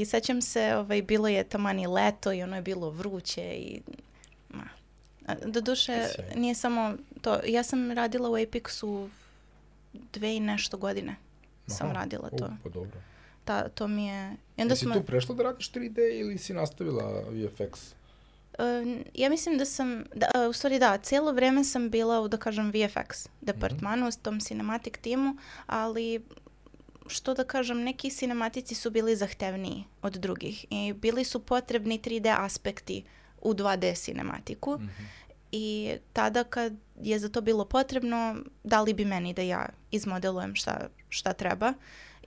I 0.00 0.04
sećam 0.04 0.42
se, 0.42 0.74
ovaj, 0.76 1.02
bilo 1.02 1.28
je 1.28 1.44
tamani 1.44 1.86
leto 1.86 2.32
i 2.32 2.42
ono 2.42 2.56
je 2.56 2.62
bilo 2.62 2.90
vruće 2.90 3.42
i 3.42 3.80
ma. 4.48 4.64
Doduše, 5.46 6.06
nije 6.36 6.54
samo 6.54 6.94
to. 7.20 7.40
Ja 7.46 7.62
sam 7.62 7.90
radila 7.90 8.30
u 8.30 8.32
Apexu 8.32 9.08
dve 10.12 10.36
i 10.36 10.40
nešto 10.40 10.76
godine. 10.76 11.16
Sam 11.66 11.86
Aha. 11.86 11.94
radila 11.94 12.28
U, 12.32 12.38
to. 12.38 12.48
pa 12.62 12.68
dobro. 12.68 13.00
Ta, 13.44 13.68
to 13.68 13.88
mi 13.88 14.06
je... 14.06 14.36
I 14.56 14.62
onda 14.62 14.72
Jesi 14.72 14.84
smo, 14.84 14.94
tu 14.94 15.02
prešla 15.02 15.34
da 15.34 15.42
radiš 15.42 15.72
3D 15.72 16.20
ili 16.20 16.38
si 16.38 16.54
nastavila 16.54 17.24
VFX? 17.30 17.94
Uh, 18.58 19.00
ja 19.14 19.30
mislim 19.30 19.58
da 19.58 19.64
sam, 19.64 20.04
da, 20.14 20.26
uh, 20.34 20.50
u 20.50 20.52
stvari 20.52 20.78
da, 20.78 20.98
cijelo 20.98 21.32
vreme 21.32 21.64
sam 21.64 21.90
bila 21.90 22.20
u, 22.20 22.28
da 22.28 22.36
kažem, 22.36 22.72
VFX 22.72 23.28
departmanu, 23.40 24.08
u 24.08 24.10
tom 24.22 24.40
cinematic 24.40 24.94
timu, 25.00 25.36
ali 25.66 26.22
što 27.12 27.34
da 27.34 27.44
kažem, 27.44 27.82
neki 27.82 28.10
cinematici 28.10 28.74
su 28.74 28.90
bili 28.90 29.16
zahtevniji 29.16 29.84
od 30.02 30.12
drugih 30.12 30.66
i 30.70 30.92
bili 30.92 31.24
su 31.24 31.40
potrebni 31.40 32.00
3D 32.00 32.34
aspekti 32.38 33.04
u 33.40 33.54
2D 33.54 33.94
cinematiku 33.94 34.74
Mhm. 34.74 35.02
i 35.52 35.96
tada 36.12 36.44
kad 36.44 36.72
je 37.02 37.18
za 37.18 37.28
to 37.28 37.40
bilo 37.40 37.64
potrebno, 37.64 38.36
dali 38.64 38.94
bi 38.94 39.04
meni 39.04 39.34
da 39.34 39.42
ja 39.42 39.68
izmodelujem 39.90 40.54
šta, 40.54 40.88
šta 41.08 41.32
treba. 41.32 41.72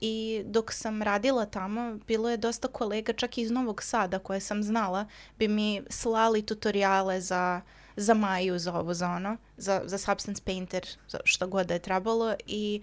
I 0.01 0.43
dok 0.45 0.73
sam 0.73 1.01
radila 1.01 1.45
tamo, 1.45 1.99
bilo 2.07 2.29
je 2.29 2.37
dosta 2.37 2.67
kolega, 2.67 3.13
čak 3.13 3.37
i 3.37 3.41
iz 3.41 3.51
Novog 3.51 3.83
Sada 3.83 4.19
koje 4.19 4.39
sam 4.39 4.63
znala, 4.63 5.05
bi 5.39 5.47
mi 5.47 5.81
slali 5.89 6.41
tutoriale 6.45 7.21
za, 7.21 7.61
za 7.95 8.13
Maju, 8.13 8.59
za 8.59 8.73
ovo, 8.73 8.93
za 8.93 9.09
ono, 9.09 9.37
za, 9.57 9.81
za 9.85 9.97
Substance 9.97 10.41
Painter, 10.45 10.87
za 11.07 11.19
šta 11.23 11.45
god 11.45 11.67
da 11.67 11.73
je 11.73 11.79
trebalo 11.79 12.35
i 12.47 12.81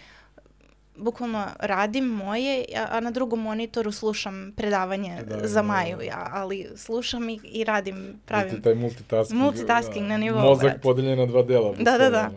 bukvalno 0.97 1.47
radim 1.59 2.05
moje, 2.05 2.65
a, 2.91 3.01
na 3.01 3.11
drugom 3.11 3.41
monitoru 3.41 3.93
slušam 3.93 4.53
predavanje 4.57 5.17
Predavanje, 5.17 5.49
za 5.49 5.63
da, 5.63 5.67
Maju, 5.67 5.97
da. 5.97 6.03
ja, 6.05 6.31
ali 6.33 6.69
slušam 6.77 7.31
i, 7.31 7.41
i 7.45 7.65
radim, 7.65 8.21
pravim. 8.25 8.51
Multi, 8.51 8.63
taj 8.63 8.75
multitasking. 8.75 9.41
Multitasking 9.41 10.09
na 10.09 10.17
nivou, 10.17 10.41
Mozak 10.41 10.81
podeljen 10.83 11.19
na 11.19 11.27
dva 11.27 11.43
dela. 11.43 11.75
Da, 11.79 11.99
da, 11.99 12.11
da. 12.11 12.31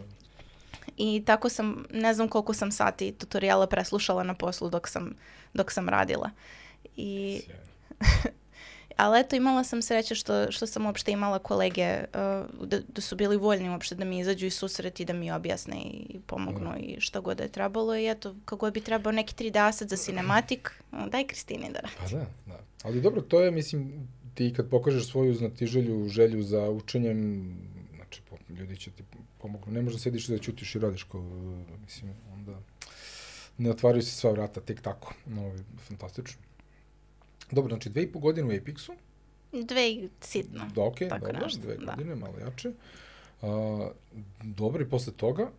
I 0.97 1.23
tako 1.25 1.49
sam, 1.49 1.85
ne 1.91 2.13
znam 2.13 2.27
koliko 2.27 2.53
sam 2.53 2.71
sati 2.71 3.11
tutoriala 3.11 3.67
preslušala 3.67 4.23
na 4.23 4.33
poslu 4.33 4.69
dok 4.69 4.87
sam, 4.87 5.15
dok 5.53 5.71
sam 5.71 5.89
radila. 5.89 6.29
I, 6.95 7.41
Sjajno. 7.45 7.65
ali 8.97 9.19
eto, 9.19 9.35
imala 9.35 9.63
sam 9.63 9.81
sreće 9.81 10.15
što, 10.15 10.51
što 10.51 10.67
sam 10.67 10.85
uopšte 10.85 11.11
imala 11.11 11.39
kolege 11.39 11.97
uh, 11.97 12.67
da, 12.67 12.79
da 12.87 13.01
su 13.01 13.15
bili 13.15 13.37
voljni 13.37 13.69
uopšte 13.69 13.95
da 13.95 14.05
mi 14.05 14.19
izađu 14.19 14.45
i 14.45 14.49
susret 14.49 14.99
i 14.99 15.05
da 15.05 15.13
mi 15.13 15.31
objasne 15.31 15.75
i 15.83 16.19
pomognu 16.27 16.69
Da. 16.69 16.77
i 16.79 17.01
šta 17.01 17.19
god 17.19 17.37
da 17.37 17.43
je 17.43 17.51
trebalo. 17.51 17.95
I 17.95 18.11
eto, 18.11 18.35
kako 18.45 18.71
bi 18.71 18.81
trebao 18.81 19.11
neki 19.11 19.35
3D 19.35 19.67
asset 19.67 19.89
za 19.89 19.97
cinematik, 19.97 20.71
uh, 20.91 21.07
daj 21.11 21.27
Kristini 21.27 21.69
da 21.73 21.79
radi. 21.79 21.95
Pa 21.99 22.07
da, 22.07 22.25
da. 22.45 22.59
Ali 22.83 23.01
dobro, 23.01 23.21
to 23.21 23.41
je, 23.41 23.51
mislim, 23.51 24.07
ti 24.33 24.53
kad 24.55 24.69
pokažeš 24.69 25.09
svoju 25.09 25.33
znatiželju, 25.33 26.07
želju 26.07 26.43
za 26.43 26.69
učenjem, 26.69 27.51
znači, 27.95 28.21
ljudi 28.49 28.77
će 28.77 28.91
ti 28.91 29.03
pomognu. 29.37 29.73
Ne 29.73 29.81
možda 29.81 29.99
sediš 29.99 30.27
da 30.27 30.37
ćutiš 30.37 30.75
i 30.75 30.79
radiš 30.79 31.03
kao, 31.03 31.21
mislim, 31.81 32.13
onda 32.33 32.59
ne 33.57 33.69
otvaraju 33.69 34.01
se 34.01 34.11
sva 34.11 34.31
vrata 34.31 34.61
tek 34.61 34.81
tako. 34.81 35.13
No, 35.25 35.51
fantastično. 35.87 36.41
Dobro, 37.51 37.69
znači 37.69 37.89
dve 37.89 38.03
i 38.03 38.11
po 38.11 38.19
godine 38.19 38.47
u 38.47 38.51
Apexu, 38.51 38.91
Dve 39.63 39.91
i 39.91 40.09
sitno. 40.21 40.65
da, 40.75 40.81
ok, 40.81 40.99
Tako 41.09 41.25
dobro, 41.25 41.41
nešto, 41.43 41.61
dve 41.61 41.77
da. 41.77 41.85
godine, 41.85 42.15
malo 42.15 42.33
jače. 42.39 42.71
A, 43.41 43.89
dobro, 44.43 44.83
i 44.83 44.89
posle 44.89 45.13
toga, 45.13 45.51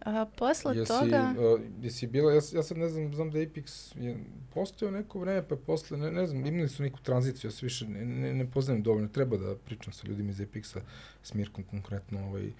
A, 0.00 0.26
posle 0.36 0.76
jesi, 0.76 0.88
toga... 0.88 1.16
a, 1.16 1.58
jesi 1.82 2.06
bila, 2.06 2.32
ja, 2.32 2.40
ja 2.52 2.62
sad 2.62 2.78
ne 2.78 2.88
znam, 2.88 3.14
znam 3.14 3.30
da 3.30 3.38
Apex 3.38 3.96
je 4.00 4.16
postojao 4.54 4.92
neko 4.92 5.18
vreme, 5.18 5.48
pa 5.48 5.56
posle, 5.56 5.98
ne, 5.98 6.10
ne 6.10 6.26
znam, 6.26 6.46
imali 6.46 6.68
su 6.68 6.82
neku 6.82 6.98
tranziciju, 7.02 7.48
ja 7.48 7.52
se 7.52 7.66
više 7.66 7.88
ne, 7.88 8.04
ne, 8.04 8.34
ne 8.34 8.50
poznajem 8.50 8.82
dovoljno, 8.82 9.08
treba 9.08 9.36
da 9.36 9.56
pričam 9.56 9.92
sa 9.92 10.06
ljudima 10.06 10.30
iz 10.30 10.40
Apexa, 10.40 10.80
s 11.22 11.34
Mirkom 11.34 11.64
konkretno, 11.64 12.26
ovaj, 12.26 12.52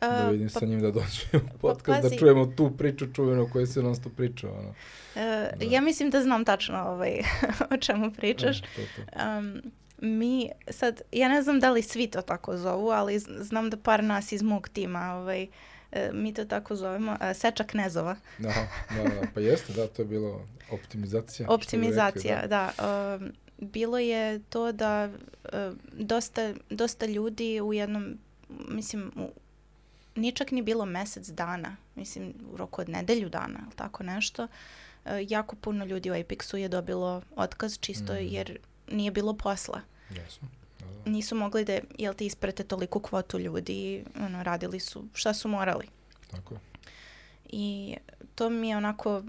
da 0.00 0.26
a, 0.26 0.30
vidim 0.30 0.48
pa 0.54 0.60
sa 0.60 0.66
njim 0.66 0.80
da 0.80 0.90
dođe 0.90 1.26
u 1.54 1.58
podcast, 1.58 2.02
da 2.02 2.08
pazi. 2.08 2.18
čujemo 2.18 2.46
tu 2.46 2.70
priču 2.78 3.06
čuvenu 3.12 3.42
o 3.42 3.48
kojoj 3.52 3.66
se 3.66 3.82
non 3.82 3.96
stop 3.96 4.12
priča, 4.16 4.48
ono. 4.52 4.74
E, 5.14 5.50
Da. 5.56 5.64
Ja 5.64 5.80
mislim 5.80 6.10
da 6.10 6.22
znam 6.22 6.44
tačno 6.44 6.78
ovaj, 6.78 7.22
o 7.74 7.76
čemu 7.76 8.12
pričaš. 8.12 8.58
E, 8.58 8.62
to, 8.62 8.82
to. 8.96 9.38
Um, 9.38 9.62
mi, 10.00 10.50
sad, 10.70 11.00
ja 11.12 11.28
ne 11.28 11.42
znam 11.42 11.60
da 11.60 11.70
li 11.70 11.82
svi 11.82 12.06
to 12.06 12.22
tako 12.22 12.56
zovu, 12.56 12.90
ali 12.90 13.18
znam 13.18 13.70
da 13.70 13.76
par 13.76 14.04
nas 14.04 14.32
iz 14.32 14.42
mog 14.42 14.68
tima, 14.68 15.14
ovaj, 15.14 15.46
e, 15.92 16.10
mi 16.12 16.34
to 16.34 16.44
tako 16.44 16.76
zovemo, 16.76 17.16
e, 17.20 17.34
seča 17.34 17.64
knezova. 17.64 18.16
Aha, 18.48 18.66
da, 18.90 19.02
da, 19.02 19.26
pa 19.34 19.40
jeste, 19.40 19.72
da, 19.72 19.86
to 19.86 20.02
je 20.02 20.06
bilo 20.06 20.46
optimizacija. 20.70 21.46
bi 21.46 21.52
rekli, 21.52 21.54
Optimizacija, 21.54 22.46
da. 22.46 22.72
um, 23.20 23.32
bilo 23.58 23.98
je 23.98 24.40
to 24.42 24.72
da 24.72 25.10
e, 25.44 25.70
dosta, 25.92 26.54
dosta 26.70 27.06
ljudi 27.06 27.60
u 27.60 27.72
jednom, 27.72 28.18
mislim, 28.68 29.12
u, 29.16 29.30
nije 30.16 30.32
čak 30.32 30.50
ni 30.50 30.62
bilo 30.62 30.84
mesec 30.84 31.28
dana, 31.28 31.76
mislim, 31.94 32.34
u 32.52 32.56
roku 32.56 32.80
od 32.80 32.88
nedelju 32.88 33.28
dana, 33.28 33.58
ili 33.62 33.76
tako 33.76 34.02
nešto. 34.02 34.48
E, 35.04 35.26
jako 35.28 35.56
puno 35.56 35.84
ljudi 35.84 36.10
u 36.10 36.14
Apexu 36.14 36.56
je 36.56 36.68
dobilo 36.68 37.22
otkaz 37.36 37.78
čisto 37.78 38.14
Mhm. 38.14 38.22
jer 38.24 38.58
nije 38.88 39.10
bilo 39.10 39.34
posla. 39.34 39.80
Jasno. 40.10 40.48
Da, 40.80 40.86
da. 40.86 41.10
Nisu 41.10 41.34
mogli 41.34 41.64
da, 41.64 41.78
jel 41.98 42.14
te, 42.14 42.26
isprate 42.26 42.64
toliku 42.64 43.00
kvotu 43.00 43.38
ljudi 43.38 44.04
ono, 44.20 44.42
radili 44.42 44.80
su 44.80 45.04
šta 45.14 45.34
su 45.34 45.48
morali. 45.48 45.86
Tako 46.30 46.54
je. 46.54 46.60
I 47.48 47.96
to 48.34 48.50
mi 48.50 48.68
je 48.68 48.76
onako, 48.76 49.22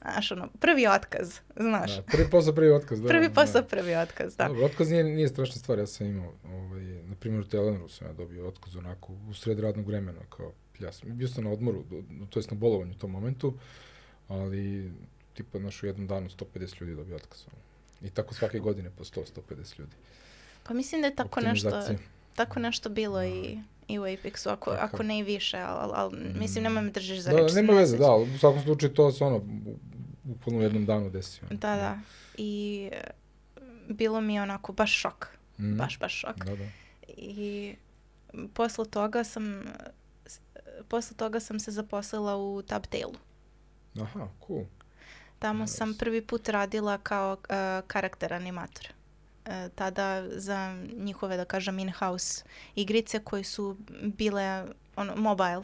znaš, 0.00 0.32
ono, 0.32 0.48
prvi 0.60 0.86
otkaz, 0.86 1.38
znaš. 1.56 1.96
Da, 1.96 2.02
prvi 2.02 2.30
posao, 2.30 2.54
prvi 2.54 2.70
otkaz. 2.70 3.00
Da, 3.00 3.08
prvi 3.08 3.28
da. 3.28 3.34
posao, 3.34 3.62
prvi 3.62 3.94
otkaz, 3.94 4.36
da. 4.36 4.48
Dobro, 4.48 4.64
otkaz 4.64 4.90
nije, 4.90 5.04
nije 5.04 5.28
strašna 5.28 5.56
stvar, 5.56 5.78
ja 5.78 5.86
sam 5.86 6.06
imao, 6.06 6.32
ovaj, 6.44 6.82
na 6.82 7.14
primjer 7.20 7.40
u 7.40 7.48
Telenoru 7.48 7.88
sam 7.88 8.06
ja 8.06 8.12
dobio 8.12 8.48
otkaz 8.48 8.76
onako 8.76 9.12
u 9.30 9.34
sred 9.34 9.58
radnog 9.58 9.86
vremena, 9.86 10.20
kao 10.28 10.52
ja 10.80 10.92
sam, 10.92 11.16
bio 11.16 11.28
sam 11.28 11.44
na 11.44 11.50
odmoru, 11.50 11.84
to 12.30 12.38
jest 12.38 12.50
na 12.50 12.56
bolovanju 12.56 12.90
u 12.90 12.98
tom 12.98 13.10
momentu, 13.10 13.54
ali 14.28 14.92
tipa 15.34 15.58
naš 15.58 15.82
u 15.82 15.86
jednom 15.86 16.06
danu 16.06 16.28
150 16.28 16.80
ljudi 16.80 16.94
dobio 16.94 17.16
otkaz. 17.16 17.44
ono. 17.52 17.62
I 18.08 18.10
tako 18.10 18.34
svake 18.34 18.58
godine 18.58 18.90
po 18.90 19.04
100-150 19.04 19.78
ljudi. 19.78 19.96
Pa 20.62 20.74
mislim 20.74 21.00
da 21.00 21.06
je 21.06 21.16
tako 21.16 21.40
nešto, 21.40 21.82
tako 22.34 22.60
nešto 22.60 22.88
bilo 22.88 23.24
i, 23.24 23.58
i 23.88 23.98
u 23.98 24.02
Apexu, 24.02 24.48
ako, 24.48 24.70
Kakav? 24.70 24.84
ako 24.84 25.02
ne 25.02 25.18
i 25.18 25.22
više, 25.22 25.56
ali 25.58 25.92
al, 25.94 26.10
mislim, 26.34 26.64
nemoj 26.64 26.82
me 26.82 26.90
držiš 26.90 27.18
za 27.18 27.30
Da, 27.30 27.36
reč. 27.36 27.52
nema 27.52 27.72
ne 27.72 27.78
veze, 27.78 27.98
da, 27.98 28.10
u 28.12 28.38
svakom 28.38 28.60
slučaju 28.60 28.94
to 28.94 29.12
se 29.12 29.24
ono, 29.24 29.40
bukvalno 30.22 30.60
u 30.60 30.64
jednom 30.64 30.86
danu 30.86 31.10
desio. 31.10 31.42
Da, 31.50 31.76
da. 31.76 31.98
I 32.36 32.88
e, 32.92 33.00
bilo 33.88 34.20
mi 34.20 34.34
je 34.34 34.42
onako 34.42 34.72
baš 34.72 34.92
šok. 34.92 35.26
Mm. 35.58 35.76
Baš, 35.76 35.98
baš 35.98 36.14
šok. 36.14 36.36
Da, 36.36 36.56
da. 36.56 36.64
I 37.08 37.74
posle 38.54 38.84
toga 38.86 39.24
sam 39.24 39.62
posle 40.88 41.16
toga 41.16 41.40
sam 41.40 41.60
se 41.60 41.70
zaposlila 41.70 42.36
u 42.36 42.62
Tabtailu. 42.62 43.14
Aha, 44.00 44.28
cool. 44.46 44.64
Tamo 45.38 45.66
sam 45.66 45.88
Nice. 45.88 45.98
prvi 45.98 46.22
put 46.22 46.48
radila 46.48 46.98
kao 46.98 47.32
uh, 47.32 47.46
karakter 47.86 48.32
animator. 48.32 48.88
E, 49.46 49.68
tada 49.74 50.38
za 50.38 50.76
njihove, 50.96 51.36
da 51.36 51.44
kažem, 51.44 51.78
in-house 51.78 52.44
igrice 52.74 53.18
koje 53.18 53.44
su 53.44 53.76
bile 54.02 54.64
ono, 54.96 55.16
mobile 55.16 55.62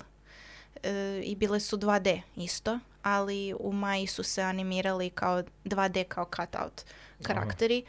e, 0.83 1.20
i 1.24 1.37
bile 1.37 1.61
su 1.61 1.76
2D 1.76 2.20
isto, 2.37 2.78
ali 3.03 3.55
u 3.61 3.72
Maji 3.72 4.07
su 4.07 4.22
se 4.22 4.43
animirali 4.43 5.11
kao 5.11 5.43
2D 5.64 6.05
kao 6.05 6.24
cutout 6.37 6.85
karakteri 7.22 7.85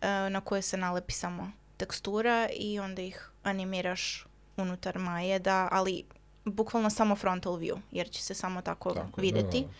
e, 0.00 0.08
na 0.30 0.40
koje 0.40 0.62
se 0.62 0.76
nalepi 0.76 1.12
samo 1.12 1.50
tekstura 1.76 2.48
i 2.52 2.78
onda 2.80 3.02
ih 3.02 3.30
animiraš 3.42 4.26
unutar 4.56 4.98
Maje, 4.98 5.38
da, 5.38 5.68
ali 5.72 6.04
bukvalno 6.44 6.90
samo 6.90 7.16
frontal 7.16 7.52
view, 7.52 7.78
jer 7.90 8.10
će 8.10 8.22
se 8.22 8.34
samo 8.34 8.62
tako, 8.62 8.94
Tako, 8.94 9.20
videti. 9.20 9.60
Da, 9.60 9.66
da. 9.66 9.72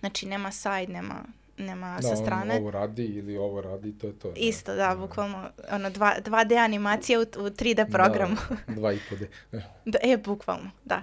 Znači 0.00 0.26
nema 0.26 0.52
side, 0.52 0.86
nema, 0.88 1.24
nema 1.58 1.96
Da, 1.96 2.08
sa 2.08 2.16
strane. 2.16 2.56
ovo 2.56 2.70
radi 2.70 3.04
ili 3.04 3.36
ovo 3.36 3.60
radi, 3.60 3.98
to 3.98 4.06
je 4.06 4.18
to. 4.18 4.32
Isto, 4.36 4.74
da, 4.74 4.96
bukvalno 4.98 5.50
ono, 5.70 5.90
dva, 5.90 6.14
2D 6.24 6.64
animacija 6.64 7.18
u, 7.18 7.22
u 7.22 7.24
3D 7.50 7.90
programu. 7.90 8.36
Da, 8.66 8.74
dva 8.80 8.92
i 8.92 8.98
po 9.10 9.16
D. 9.16 9.28
E, 9.52 9.60
Da, 9.84 9.98
e, 10.02 10.16
bukvalno, 10.16 10.70
da. 10.84 11.02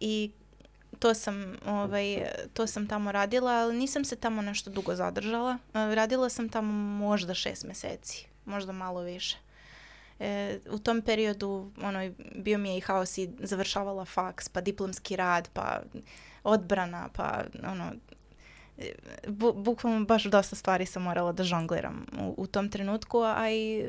I 0.00 0.30
to 0.98 1.14
sam, 1.14 1.56
ovaj, 1.66 2.26
to 2.54 2.66
sam 2.66 2.86
tamo 2.88 3.12
radila, 3.12 3.52
ali 3.52 3.76
nisam 3.76 4.04
se 4.04 4.16
tamo 4.16 4.42
nešto 4.42 4.70
dugo 4.70 4.94
zadržala. 4.94 5.58
E, 5.74 5.94
Radila 5.94 6.28
sam 6.28 6.48
tamo 6.48 6.72
možda 7.06 7.34
šest 7.34 7.64
meseci, 7.64 8.26
možda 8.44 8.72
malo 8.72 9.00
više. 9.00 9.36
E, 10.20 10.58
u 10.70 10.78
tom 10.78 11.02
periodu 11.02 11.70
ono, 11.82 12.10
bio 12.34 12.58
mi 12.58 12.68
je 12.70 12.76
i 12.76 12.80
haos 12.80 13.18
i 13.18 13.30
završavala 13.38 14.04
faks, 14.04 14.48
pa 14.48 14.60
diplomski 14.60 15.16
rad, 15.16 15.48
pa 15.52 15.80
odbrana, 16.44 17.08
pa 17.12 17.44
ono, 17.66 17.92
bu, 19.28 19.52
bukvalno 19.52 20.04
baš 20.04 20.24
dosta 20.24 20.56
stvari 20.56 20.86
sam 20.86 21.02
morala 21.02 21.32
da 21.32 21.44
žongliram 21.44 22.06
u, 22.20 22.34
u 22.36 22.46
tom 22.46 22.68
trenutku, 22.68 23.18
a 23.18 23.50
i 23.50 23.84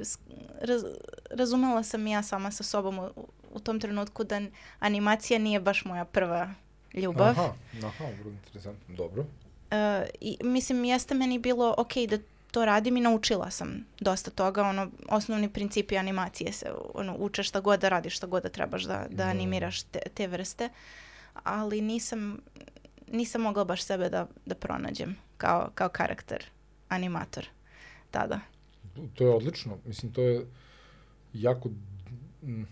raz, 0.62 0.84
razumela 1.30 1.84
sam 1.84 2.08
ja 2.08 2.24
sama 2.24 2.52
sa 2.52 2.64
sobom 2.64 3.00
u, 3.00 3.10
u 3.52 3.60
tom 3.60 3.80
trenutku 3.80 4.24
da 4.24 4.42
animacija 4.80 5.40
nije 5.40 5.60
baš 5.60 5.86
moja 5.86 6.06
prva 6.06 6.54
ljubav. 6.94 7.28
Aha, 7.28 7.54
aha, 7.84 8.06
vrlo 8.20 8.32
interesantno. 8.32 8.96
Dobro. 8.96 9.26
E, 9.72 10.06
I 10.22 10.38
mislim, 10.44 10.86
jeste 10.86 11.16
meni 11.16 11.40
bilo 11.40 11.76
ok 11.78 11.94
da 12.10 12.18
to 12.52 12.66
radim 12.66 12.98
i 12.98 13.02
naučila 13.02 13.52
sam 13.52 13.86
dosta 14.00 14.32
toga, 14.32 14.64
ono, 14.64 14.88
osnovni 15.10 15.50
principi 15.50 15.98
animacije 15.98 16.52
se, 16.52 16.72
ono, 16.94 17.16
uče 17.20 17.44
šta 17.44 17.60
god 17.60 17.80
da 17.80 17.90
radiš, 17.90 18.16
šta 18.16 18.28
god 18.28 18.44
da 18.44 18.50
trebaš 18.50 18.84
da, 18.84 19.06
da 19.10 19.24
Da. 19.24 19.24
animiraš 19.24 19.84
te, 19.84 20.00
te 20.14 20.28
vrste, 20.28 20.70
ali 21.44 21.82
nisam, 21.82 22.40
nisam 23.12 23.42
mogla 23.42 23.64
baš 23.64 23.84
sebe 23.84 24.10
da, 24.10 24.28
da 24.46 24.56
pronađem 24.56 25.16
kao, 25.38 25.70
kao 25.76 25.90
karakter, 25.90 26.46
animator 26.90 27.48
tada. 28.12 28.40
To 29.16 29.24
je 29.24 29.30
odlično. 29.30 29.78
Mislim, 29.86 30.14
to 30.14 30.22
je 30.22 30.46
jako, 31.34 31.70
mm, 32.44 32.64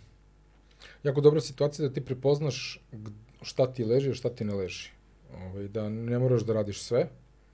jako 1.03 1.21
dobra 1.21 1.41
situacija 1.41 1.87
da 1.87 1.93
ti 1.93 2.05
prepoznaš 2.05 2.81
šta 3.41 3.73
ti 3.73 3.83
leži, 3.83 4.09
a 4.09 4.13
šta 4.13 4.29
ti 4.29 4.45
ne 4.45 4.53
leži. 4.53 4.89
Ovaj, 5.33 5.67
da 5.67 5.89
ne 5.89 6.19
moraš 6.19 6.41
da 6.41 6.53
radiš 6.53 6.81
sve, 6.81 7.07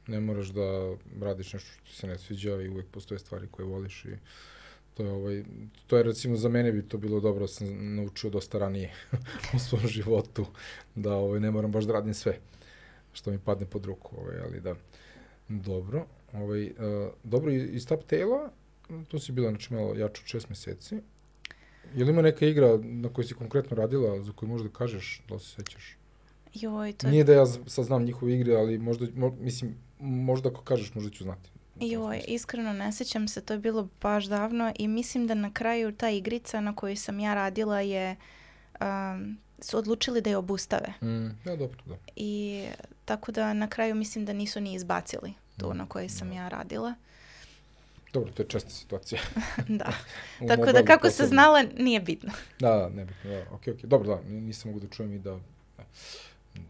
ne 0.08 0.20
moraš 0.20 0.48
da 0.48 0.96
radiš 1.22 1.54
nešto 1.54 1.70
što 1.74 1.84
ti 1.84 1.96
se 1.96 2.08
ne 2.08 2.18
sviđa 2.18 2.62
i 2.62 2.70
uvek 2.70 2.88
postoje 2.92 3.20
stvari 3.20 3.48
koje 3.52 3.66
voliš 3.66 4.06
i 4.06 4.16
to 4.94 5.04
je, 5.04 5.12
ovaj, 5.12 5.44
to 5.88 5.98
je 5.98 6.04
recimo 6.04 6.36
za 6.36 6.50
mene 6.50 6.72
bi 6.72 6.88
to 6.88 6.98
bilo 6.98 7.20
dobro, 7.20 7.42
da 7.42 7.48
sam 7.48 7.96
naučio 7.96 8.30
dosta 8.30 8.58
ranije 8.58 8.94
u 9.56 9.60
svom 9.60 9.88
životu, 9.88 10.46
da 10.96 11.16
ovaj, 11.16 11.40
ne 11.40 11.52
moram 11.52 11.72
baš 11.72 11.84
da 11.84 11.94
radim 11.94 12.14
sve 12.14 12.40
što 13.14 13.32
mi 13.32 13.40
padne 13.40 13.66
pod 13.66 13.86
ruku, 13.86 14.16
ovaj, 14.18 14.40
ali 14.40 14.62
da, 14.62 14.76
dobro. 15.50 16.06
Ovaj, 16.34 16.64
uh, 16.64 16.72
dobro, 17.24 17.52
i- 17.52 17.70
iz 17.70 17.88
Taptaila, 17.88 18.50
tu 19.08 19.20
si 19.20 19.32
bila 19.32 19.50
znači 19.50 19.74
malo 19.74 19.90
jače 19.90 20.22
od 20.22 20.28
šest 20.28 20.50
meseci. 20.50 20.96
Je 21.94 22.06
li 22.06 22.12
ima 22.12 22.22
neka 22.22 22.46
igra 22.46 22.78
na 22.78 23.10
kojoj 23.10 23.26
si 23.26 23.34
konkretno 23.34 23.76
radila, 23.76 24.22
za 24.22 24.32
koju 24.32 24.50
možda 24.50 24.70
kažeš, 24.70 25.22
da 25.28 25.34
li 25.34 25.40
se 25.40 25.50
sećaš? 25.50 25.98
Joj, 26.54 26.94
to 26.94 27.08
je 27.08 27.12
Nije 27.12 27.24
da 27.24 27.34
ja 27.34 27.46
z- 27.46 27.60
sad 27.68 27.86
znam 27.86 28.04
njihove 28.04 28.34
igre, 28.34 28.56
ali 28.56 28.78
možda, 28.78 29.08
mo, 29.16 29.30
mislim, 29.32 29.76
možda 30.00 30.50
ako 30.50 30.62
kažeš, 30.62 30.94
možda 30.96 31.10
ću 31.10 31.24
znati. 31.24 31.50
Joj, 31.78 32.22
iskreno 32.28 32.74
ne 32.74 32.94
sjećam 32.94 33.28
se, 33.28 33.42
to 33.42 33.54
je 33.54 33.60
bilo 33.60 33.88
baš 34.02 34.26
davno 34.26 34.74
i 34.76 34.88
mislim 34.88 35.28
da 35.28 35.34
na 35.34 35.54
kraju 35.54 35.92
ta 35.92 36.10
igrica 36.10 36.62
na 36.62 36.76
kojoj 36.76 36.96
sam 36.96 37.20
ja 37.20 37.34
radila 37.34 37.82
je, 37.82 38.16
um, 38.82 39.38
su 39.62 39.78
odlučili 39.78 40.22
da 40.22 40.30
je 40.30 40.38
obustave. 40.38 40.94
Mm, 41.02 41.28
ja, 41.46 41.56
dobro, 41.56 41.80
da. 41.86 41.96
I 42.16 42.66
tako 43.06 43.32
da 43.32 43.54
na 43.54 43.68
kraju 43.68 43.96
mislim 43.96 44.26
da 44.26 44.34
nisu 44.34 44.62
ni 44.62 44.74
izbacili 44.74 45.34
tu 45.58 45.74
na 45.74 45.86
kojoj 45.86 46.10
sam 46.10 46.32
ja 46.32 46.48
radila. 46.48 46.94
Dobro, 48.14 48.32
to 48.32 48.44
je 48.44 48.48
česta 48.48 48.70
situacija. 48.70 49.22
da. 49.80 49.94
Tako 50.48 50.72
da 50.72 50.86
kako 50.86 51.10
se 51.10 51.26
znala, 51.26 51.64
nije 51.78 52.00
bitno. 52.00 52.32
Da, 52.60 52.70
da, 52.70 52.90
nebitno, 52.90 53.30
da, 53.30 53.46
okej, 53.52 53.74
okej, 53.74 53.88
dobro, 53.88 54.16
da, 54.16 54.30
ni- 54.30 54.42
nisam 54.42 54.72
mogu 54.72 54.86
da 54.86 54.94
čujem 54.94 55.14
i 55.14 55.20
da, 55.20 55.40
da. 55.78 55.84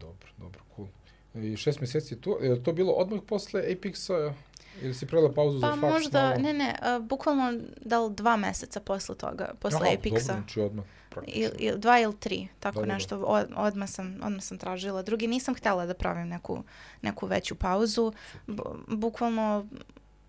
dobro, 0.00 0.28
dobro, 0.38 0.60
cool. 0.76 0.88
I 1.34 1.56
šest 1.56 1.80
meseci 1.80 2.20
tu, 2.20 2.38
je 2.42 2.62
to 2.62 2.72
bilo 2.72 2.92
odmah 2.92 3.20
posle 3.26 3.62
Apexa, 3.62 4.32
ili 4.80 4.94
si 4.94 5.06
pravila 5.06 5.32
pauzu 5.32 5.58
za 5.58 5.66
Pa 5.66 5.72
faks 5.72 5.82
možda, 5.84 6.22
malo? 6.22 6.36
ne, 6.36 6.52
ne, 6.52 6.74
a, 6.82 6.98
bukvalno 7.00 7.52
da 7.76 8.00
li 8.00 8.14
dva 8.14 8.36
meseca 8.36 8.80
posle 8.80 9.14
toga, 9.14 9.54
posle 9.58 9.78
Aha, 9.82 9.90
Apexa. 9.92 10.10
Dobro, 10.10 10.20
znači 10.34 10.60
odmah, 10.60 10.84
praktično. 11.10 11.40
Il, 11.42 11.50
il, 11.60 11.78
dva 11.78 11.98
ili 11.98 12.16
tri, 12.16 12.48
tako 12.60 12.80
da. 12.80 12.86
nešto, 12.86 13.18
od, 13.18 13.46
odmah, 13.56 13.88
sam, 13.88 14.18
odmah 14.22 14.42
sam 14.42 14.58
tražila. 14.58 15.02
Drugi 15.02 15.26
nisam 15.26 15.54
htjela 15.54 15.86
da 15.86 15.94
pravim 15.94 16.28
neku, 16.28 16.62
neku 17.02 17.26
veću 17.26 17.54
pauzu. 17.54 18.12
Bu- 18.46 18.62
bukvalno, 18.88 19.66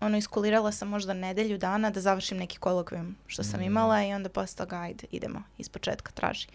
ono, 0.00 0.16
iskulirala 0.16 0.72
sam 0.72 0.88
možda 0.88 1.12
nedelju 1.14 1.58
dana 1.58 1.90
da 1.90 2.00
završim 2.00 2.38
neki 2.38 2.58
kolokvijum 2.58 3.16
što 3.26 3.42
sam 3.42 3.60
Mm. 3.60 3.64
imala 3.64 4.04
i 4.04 4.14
onda 4.14 4.28
posle 4.28 4.56
toga, 4.56 4.76
ajde, 4.76 5.06
idemo, 5.10 5.42
iz 5.58 5.68
početka 5.68 6.12
traži. 6.12 6.46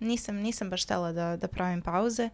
Nisam, 0.00 0.36
nisam 0.36 0.70
baš 0.70 0.84
htjela 0.84 1.12
da, 1.12 1.36
da 1.36 1.48
pravim 1.48 1.82
pauze. 1.82 2.28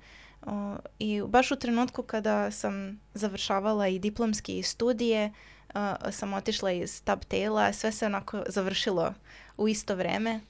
O, 0.47 0.76
I 0.99 1.22
baš 1.28 1.51
u 1.51 1.57
trenutku 1.57 2.03
kada 2.03 2.51
sam 2.51 3.01
završavala 3.14 3.88
i 3.88 3.99
diplomski 3.99 4.59
i 4.59 4.62
studije, 4.62 5.32
a, 5.74 6.12
sam 6.12 6.34
otišla 6.34 6.72
iz 6.72 7.03
Tabtaila, 7.03 7.72
sve 7.72 7.92
se 7.92 8.07
onako 8.07 8.42
završilo 8.49 9.14
u 9.57 9.68
isto 9.68 9.95
vreme 9.95 10.40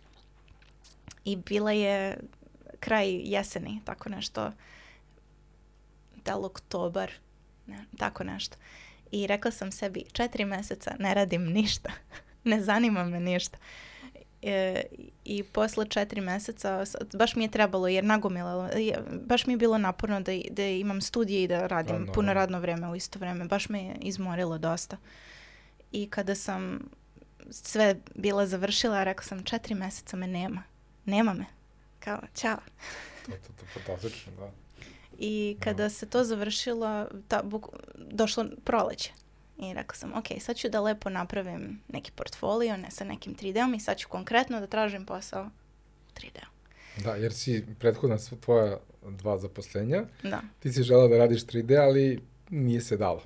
i 1.24 1.36
bila 1.36 1.72
je 1.72 2.18
kraj 2.80 3.20
jeseni, 3.24 3.80
tako 3.84 4.08
nešto, 4.08 4.52
li 6.26 6.44
oktobar, 6.44 7.10
ne, 7.66 7.84
tako 7.98 8.24
nešto. 8.24 8.56
I 9.10 9.26
rekla 9.26 9.50
sam 9.50 9.72
sebi, 9.72 10.04
četiri 10.12 10.44
meseca 10.44 10.96
ne 10.98 11.14
radim 11.14 11.44
ništa, 11.52 11.92
ne 12.44 12.62
zanima 12.62 13.04
me 13.04 13.20
ništa. 13.20 13.58
E, 14.46 14.82
I 15.24 15.42
posle 15.42 15.86
četiri 15.88 16.20
meseca, 16.20 16.84
baš 17.14 17.36
mi 17.36 17.44
je 17.44 17.50
trebalo, 17.50 17.88
jer 17.88 18.04
nagomilalo, 18.04 18.68
baš 19.26 19.46
mi 19.46 19.52
je 19.52 19.56
bilo 19.56 19.78
naporno 19.78 20.20
da, 20.20 20.32
da 20.50 20.62
imam 20.62 21.00
studije 21.00 21.42
i 21.42 21.48
da 21.48 21.66
radim 21.66 21.92
naravno. 21.92 22.12
puno 22.12 22.34
radno 22.34 22.60
vreme 22.60 22.88
u 22.88 22.96
isto 22.96 23.18
vreme. 23.18 23.44
Baš 23.44 23.68
me 23.68 23.84
je 23.84 23.96
izmorilo 24.00 24.58
dosta. 24.58 24.96
I 25.92 26.06
kada 26.10 26.34
sam 26.34 26.90
sve 27.50 27.96
bila 28.14 28.46
završila, 28.46 29.04
rekla 29.04 29.22
sam 29.22 29.44
četiri 29.44 29.74
meseca 29.74 30.16
me 30.16 30.26
nema. 30.26 30.62
Nema 31.04 31.34
me. 31.34 31.44
Kao, 32.00 32.20
ćao. 32.34 32.58
To, 33.26 33.32
to, 33.32 33.52
to, 33.60 33.66
fantastično, 33.74 34.32
da. 34.38 34.50
I 35.18 35.56
kada 35.60 35.90
se 35.90 36.06
to 36.06 36.24
završilo, 36.24 37.06
ta, 37.28 37.42
buk, 37.42 37.66
došlo 37.94 38.46
proleće. 38.64 39.12
I 39.58 39.74
rekla 39.74 39.94
sam, 39.94 40.12
ok, 40.14 40.26
sad 40.40 40.56
ću 40.56 40.68
da 40.68 40.80
lepo 40.80 41.10
napravim 41.10 41.80
neki 41.88 42.12
portfolio, 42.12 42.76
ne 42.76 42.90
sa 42.90 43.04
nekim 43.04 43.36
3D-om 43.36 43.74
i 43.74 43.80
sad 43.80 43.96
ću 43.98 44.08
konkretno 44.08 44.60
da 44.60 44.66
tražim 44.66 45.06
posao 45.06 45.44
u 46.08 46.20
3D-u. 46.20 46.54
Da, 47.04 47.14
jer 47.14 47.32
si 47.32 47.64
prethodna 47.78 48.18
su 48.18 48.40
tvoja 48.40 48.78
dva 49.02 49.38
zaposlenja, 49.38 50.04
Da, 50.22 50.40
ti 50.60 50.72
si 50.72 50.82
žela 50.82 51.08
da 51.08 51.18
radiš 51.18 51.46
3D, 51.46 51.78
ali 51.80 52.20
nije 52.50 52.80
se 52.80 52.96
dalo. 52.96 53.22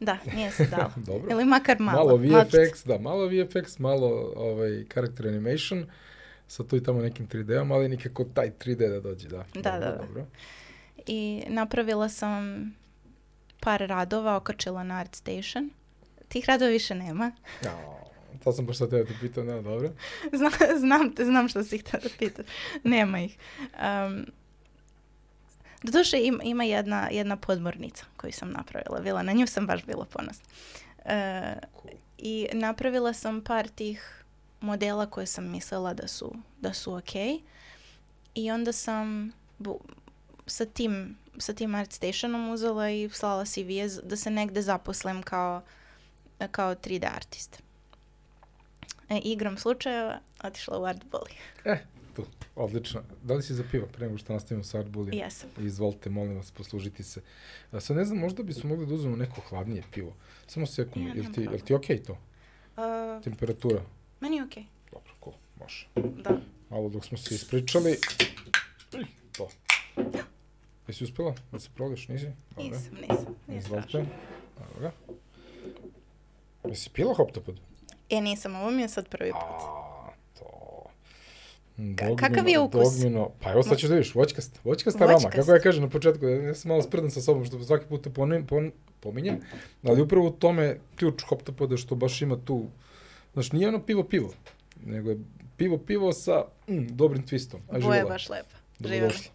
da, 0.00 0.18
nije 0.34 0.50
se 0.50 0.66
dalo. 0.66 0.92
Dobro. 1.06 1.30
Ili 1.30 1.44
makar 1.44 1.76
malo. 1.80 2.04
Malo. 2.04 2.18
VFX, 2.18 2.86
da, 2.86 2.98
malo 2.98 3.26
VFX, 3.28 3.80
malo 3.80 4.32
ovaj, 4.36 4.84
character 4.92 5.28
animation, 5.28 5.86
sa 6.48 6.64
tu 6.64 6.76
i 6.76 6.82
tamo 6.82 7.00
nekim 7.00 7.28
3D-om, 7.28 7.72
ali 7.72 7.88
nikako 7.88 8.24
taj 8.24 8.50
3D 8.50 8.88
da 8.88 9.00
dođe, 9.00 9.28
da. 9.28 9.44
Da, 9.54 9.70
dobro, 9.72 9.80
da, 9.80 9.90
da. 9.90 9.96
Dobro. 10.06 10.26
I 11.06 11.44
napravila 11.48 12.08
sam 12.08 12.74
par 13.64 13.80
radova, 13.80 14.36
okačila 14.36 14.84
na 14.84 15.00
ArtStation. 15.00 15.70
Tih 16.28 16.44
radova 16.48 16.70
više 16.70 16.94
nema. 16.94 17.32
Ja, 17.64 17.94
To 18.44 18.52
sam 18.52 18.66
baš 18.66 18.78
sad 18.78 18.90
tebe 18.90 19.04
te 19.04 19.14
pitao, 19.20 19.44
ne, 19.44 19.62
dobro. 19.62 19.90
Zna, 20.38 20.50
znam 20.78 21.14
te, 21.14 21.24
znam 21.24 21.48
što 21.48 21.64
si 21.64 21.78
htio 21.78 22.00
da 22.02 22.08
pitaš. 22.18 22.46
Nema 22.84 23.20
ih. 23.20 23.36
Um, 23.60 24.26
Doduše 25.82 26.18
ima, 26.24 26.42
ima 26.42 26.64
jedna, 26.64 27.08
jedna 27.12 27.36
podmornica 27.36 28.04
koju 28.16 28.32
sam 28.32 28.50
napravila. 28.50 29.00
Bila, 29.00 29.22
na 29.22 29.32
nju 29.32 29.46
sam 29.46 29.66
baš 29.66 29.84
bila 29.84 30.04
ponosna. 30.04 30.44
E, 31.04 31.54
I 32.18 32.48
napravila 32.52 33.12
sam 33.12 33.40
par 33.40 33.68
tih 33.68 34.24
modela 34.60 35.06
koje 35.06 35.26
sam 35.26 35.50
mislila 35.50 35.94
da 35.94 36.08
su, 36.08 36.34
da 36.60 36.72
su 36.72 36.94
ok. 36.94 37.14
I 38.34 38.50
onda 38.50 38.72
sam 38.72 39.32
bu, 39.58 39.80
sa 40.46 40.64
tim, 40.64 41.16
sa 41.38 41.52
tim 41.54 41.74
ArtStationom 41.74 42.48
uzela 42.52 42.90
i 42.90 43.08
slala 43.12 43.44
CV 43.44 43.68
da 44.02 44.16
se 44.16 44.30
negde 44.30 44.62
zaposlim 44.62 45.22
kao, 45.22 45.62
kao 46.50 46.74
3D 46.74 47.06
artist. 47.14 47.62
E, 49.08 49.18
igram 49.18 49.58
slučajeva, 49.58 50.20
otišla 50.44 50.78
u 50.78 50.84
Art 50.84 51.02
Bully. 51.10 51.34
E, 51.64 51.78
tu, 52.16 52.26
odlično. 52.56 53.02
Da 53.22 53.34
li 53.34 53.42
si 53.42 53.54
za 53.54 53.64
pivo 53.70 53.86
pre 53.86 54.06
nego 54.06 54.18
što 54.18 54.32
nastavimo 54.32 54.64
sa 54.64 54.78
Art 54.78 54.88
Bully? 54.88 55.14
Jesam. 55.14 55.50
Izvolite, 55.58 56.10
molim 56.10 56.36
vas, 56.36 56.50
poslužiti 56.50 57.02
se. 57.02 57.22
A 57.72 57.80
sad 57.80 57.96
ne 57.96 58.04
znam, 58.04 58.18
možda 58.18 58.42
bismo 58.42 58.70
mogli 58.70 58.86
da 58.86 58.94
uzmemo 58.94 59.16
neko 59.16 59.40
hladnije 59.40 59.82
pivo. 59.92 60.14
Samo 60.46 60.66
sekund, 60.66 61.06
Ja, 61.06 61.14
jel 61.14 61.32
ti, 61.32 61.40
jel 61.40 61.58
ti 61.58 61.74
okej 61.74 62.02
to? 62.02 62.12
Uh, 62.12 63.22
Temperatura? 63.24 63.82
meni 64.20 64.36
je 64.36 64.44
okej. 64.44 64.64
Dobro, 64.92 65.12
cool, 65.24 65.36
može. 65.60 65.86
Da. 66.22 66.40
Malo 66.70 66.88
dok 66.88 67.04
smo 67.04 67.18
se 67.18 67.34
ispričali. 67.34 67.98
To. 69.36 69.48
Jesi 70.88 71.04
uspela 71.04 71.34
da 71.52 71.58
se 71.58 71.68
proliš, 71.74 72.08
nisi? 72.08 72.26
Dobro. 72.56 72.64
Nisam, 72.64 72.94
nisam. 73.00 73.34
Nije 73.46 73.58
Izvolite. 73.58 73.88
strašno. 73.88 74.10
Dobro. 74.58 74.90
Jesi 76.64 76.90
pila 76.90 77.14
hoptopod? 77.14 77.60
E, 78.10 78.20
nisam, 78.20 78.54
ovo 78.56 78.70
mi 78.70 78.82
je 78.82 78.88
sad 78.88 79.08
prvi 79.08 79.30
put. 79.30 79.40
A, 79.40 80.10
to... 80.38 80.44
Ka- 81.78 82.16
kakav 82.16 82.48
je 82.48 82.58
ukus? 82.58 82.88
Dogmino, 82.94 83.30
pa 83.40 83.52
evo 83.52 83.62
sad 83.62 83.78
ćeš 83.78 83.88
da 83.88 83.94
vidiš, 83.94 84.14
voćkast, 84.14 84.60
voćkast 84.64 85.00
aroma, 85.00 85.30
kako 85.30 85.52
ja 85.52 85.60
kažem 85.60 85.82
na 85.82 85.88
početku, 85.88 86.26
ja 86.26 86.54
sam 86.54 86.68
malo 86.68 86.82
sprdan 86.82 87.10
sa 87.10 87.20
sobom 87.20 87.44
što 87.44 87.64
svaki 87.64 87.86
put 87.86 88.06
ponim, 88.14 88.46
pon, 88.46 88.72
pominjem, 89.00 89.40
ali 89.82 90.02
upravo 90.02 90.26
u 90.26 90.30
tome 90.30 90.78
ključ 90.96 91.22
hoptopoda 91.22 91.76
što 91.76 91.94
baš 91.94 92.22
ima 92.22 92.36
tu, 92.44 92.66
znaš, 93.32 93.52
nije 93.52 93.68
ono 93.68 93.82
pivo 93.82 94.04
pivo, 94.04 94.32
nego 94.84 95.10
je 95.10 95.18
pivo 95.56 95.78
pivo 95.78 96.12
sa 96.12 96.44
mm, 96.68 96.86
dobrim 96.90 97.26
twistom. 97.26 97.80
Boja 97.82 97.98
je 97.98 98.04
baš 98.04 98.28
lepa. 98.28 98.56
Dobrodošla. 98.78 99.32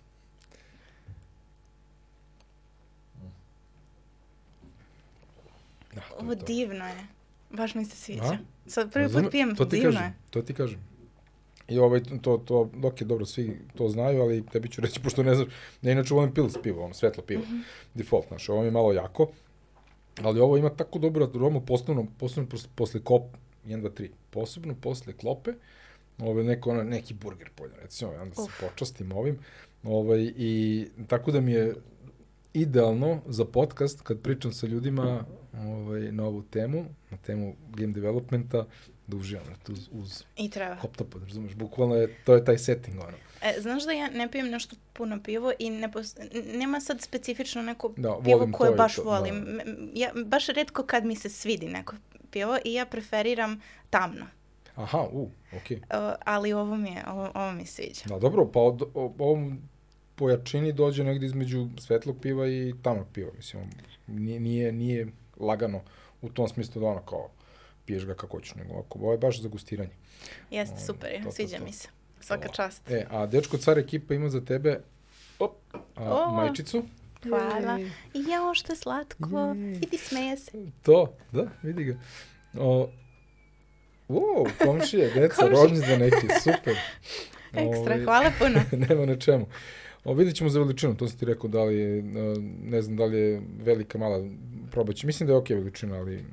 Da, 5.89 6.01
to 6.01 6.15
Ovo 6.15 6.31
je 6.31 6.39
to. 6.39 6.45
divno 6.45 6.87
je. 6.87 7.07
Baš 7.49 7.75
mi 7.75 7.85
se 7.85 7.95
sviđa. 7.97 8.23
A? 8.23 8.37
Sad 8.67 8.91
prvi 8.91 9.09
put 9.13 9.31
pijem, 9.31 9.55
to 9.55 9.65
ti 9.65 9.75
divno 9.75 9.91
kažem, 9.91 10.03
je. 10.03 10.13
To 10.29 10.41
ti 10.41 10.53
kažem. 10.53 10.79
I 11.67 11.79
ovaj, 11.79 12.01
to, 12.21 12.37
to, 12.37 12.69
dok 12.73 13.01
je 13.01 13.05
dobro, 13.05 13.25
svi 13.25 13.59
to 13.75 13.89
znaju, 13.89 14.21
ali 14.21 14.45
tebi 14.45 14.69
ću 14.69 14.81
reći, 14.81 14.99
pošto 15.03 15.23
ne 15.23 15.35
znaš, 15.35 15.47
ja 15.81 15.91
inače 15.91 16.13
volim 16.13 16.33
pils 16.33 16.53
pivo, 16.63 16.83
ono, 16.83 16.93
svetlo 16.93 17.23
pivo, 17.23 17.41
Mhm. 17.43 17.57
default, 17.93 18.27
znaš, 18.27 18.49
ovo 18.49 18.59
mi 18.59 18.67
je 18.67 18.71
malo 18.71 18.93
jako, 18.93 19.27
ali 20.17 20.39
ovo 20.39 20.57
ima 20.57 20.69
tako 20.69 20.99
dobro 20.99 21.25
aromu, 21.25 21.61
posebno, 21.61 22.05
posebno 22.17 22.49
pos- 22.49 22.67
posle 22.67 22.99
kop, 23.01 23.23
1, 23.65 23.81
2, 23.81 23.89
3, 23.91 24.09
posebno 24.29 24.75
posle 24.75 25.13
klope, 25.13 25.51
ovaj, 26.19 26.43
neko, 26.43 26.69
ono, 26.69 26.83
neki 26.83 27.13
burger 27.13 27.49
polja, 27.51 27.73
recimo, 27.75 28.11
onda 28.13 28.35
se 28.35 28.49
počastim 28.61 29.11
ovim, 29.11 29.39
ovaj, 29.83 30.31
i 30.37 30.87
tako 31.07 31.31
da 31.31 31.41
mi 31.41 31.51
je 31.51 31.75
idealno 32.53 33.21
za 33.27 33.45
podcast 33.45 34.01
kad 34.01 34.19
pričam 34.19 34.51
sa 34.51 34.67
ljudima 34.67 35.23
ovaj, 35.53 36.11
na 36.11 36.23
ovu 36.25 36.41
temu, 36.41 36.85
na 37.11 37.17
temu 37.17 37.55
game 37.69 37.93
developmenta, 37.93 38.65
da 39.07 39.17
uživam 39.17 39.43
uz, 39.69 39.89
uz 39.91 40.23
I 40.37 40.49
treba. 40.49 40.75
hoptopod, 40.75 41.23
razumeš, 41.23 41.53
bukvalno 41.55 41.95
je, 41.95 42.15
to 42.25 42.33
je 42.35 42.45
taj 42.45 42.57
setting, 42.57 42.99
ono. 42.99 43.17
E, 43.41 43.61
znaš 43.61 43.83
da 43.85 43.91
ja 43.91 44.09
ne 44.09 44.31
pijem 44.31 44.49
nešto 44.49 44.75
puno 44.93 45.23
pivo 45.23 45.51
i 45.59 45.69
ne 45.69 45.91
pos... 45.91 46.15
nema 46.53 46.79
sad 46.81 47.01
specifično 47.01 47.61
neko 47.61 47.93
Da, 47.97 48.17
pivo 48.23 48.49
koje 48.51 48.75
baš 48.75 48.95
to, 48.95 49.03
da. 49.03 49.09
volim. 49.09 49.35
M- 49.35 49.89
Ja, 49.93 50.11
baš 50.25 50.47
redko 50.47 50.83
kad 50.83 51.05
mi 51.05 51.15
se 51.15 51.29
svidi 51.29 51.65
neko 51.67 51.95
pivo 52.31 52.57
i 52.65 52.73
ja 52.73 52.85
preferiram 52.85 53.61
tamno. 53.89 54.25
Aha, 54.75 55.05
u, 55.11 55.29
okej. 55.57 55.77
Uh, 55.77 55.83
ali 56.19 56.53
ovo 56.53 56.77
mi, 56.77 56.89
je, 56.89 57.03
ovo, 57.07 57.31
ovo 57.35 57.51
mi 57.51 57.65
sviđa. 57.65 58.01
Da, 58.05 58.19
dobro, 58.19 58.51
pa 58.53 58.59
od, 58.59 58.81
o, 58.81 59.13
ovom 59.17 59.59
pojačini 60.15 60.73
dođe 60.73 61.03
negde 61.03 61.25
između 61.25 61.67
svetlog 61.77 62.17
piva 62.21 62.47
i 62.47 62.73
tamnog 62.83 63.07
piva, 63.13 63.31
mislim, 63.37 63.63
nije, 64.07 64.39
nije, 64.39 64.71
nije 64.71 65.07
lagano 65.39 65.81
u 66.21 66.29
tom 66.29 66.47
smislu 66.47 66.81
da 66.81 66.87
ono 66.87 67.01
kao 67.01 67.29
piješ 67.85 68.05
ga 68.05 68.13
kako 68.15 68.37
hoćeš, 68.37 68.55
nego 68.55 68.73
ovako, 68.73 68.99
ovo 68.99 69.11
je 69.11 69.17
baš 69.17 69.41
za 69.41 69.49
gustiranje. 69.49 69.91
Jeste, 70.51 70.73
Ovaj, 70.73 70.85
super 70.85 71.11
je, 71.11 71.17
to, 71.17 71.23
to, 71.25 71.31
sviđa 71.31 71.57
to. 71.57 71.63
mi 71.63 71.73
se. 71.73 71.87
Svaka 72.19 72.47
To. 72.47 72.53
čast. 72.53 72.91
E, 72.91 73.05
a 73.09 73.25
dečko 73.25 73.57
car 73.57 73.77
ekipa 73.79 74.13
ima 74.13 74.29
za 74.29 74.41
tebe 74.41 74.81
op, 75.39 75.51
a, 75.95 76.13
O. 76.13 76.31
majčicu. 76.31 76.83
Hvala. 77.23 77.79
I 78.13 78.23
jao, 78.29 78.53
što 78.53 78.73
je 78.73 78.77
slatko. 78.77 79.39
Jej. 79.39 79.73
Vidi, 79.73 79.97
smeje 79.97 80.37
se. 80.37 80.51
To, 80.83 81.13
da, 81.31 81.47
vidi 81.63 81.83
ga. 81.83 81.97
O, 82.57 82.89
wow, 84.09 84.49
komšije, 84.65 85.09
deca, 85.15 85.45
za 85.73 85.97
neki, 85.97 86.27
super. 86.43 86.75
Ekstra, 87.53 87.93
Ovaj, 87.93 88.03
hvala 88.03 88.31
puno. 88.39 88.59
Nema 88.89 89.05
na 89.05 89.15
čemu. 89.15 89.45
O, 90.03 90.13
vidjet 90.13 90.35
ćemo 90.35 90.49
za 90.49 90.59
veličinu, 90.59 90.95
to 90.97 91.07
sam 91.07 91.19
ti 91.19 91.25
rekao 91.25 91.49
da 91.49 91.63
li 91.63 91.75
je, 91.77 91.97
e, 91.99 92.03
ne 92.63 92.81
znam 92.81 92.97
da 92.97 93.05
li 93.05 93.17
je 93.17 93.41
velika, 93.63 93.97
mala, 93.97 94.25
probat 94.71 94.95
ću. 94.95 95.07
Mislim 95.07 95.27
da 95.27 95.33
je 95.33 95.37
okej 95.37 95.55
veličina, 95.55 95.97
ali 95.97 96.25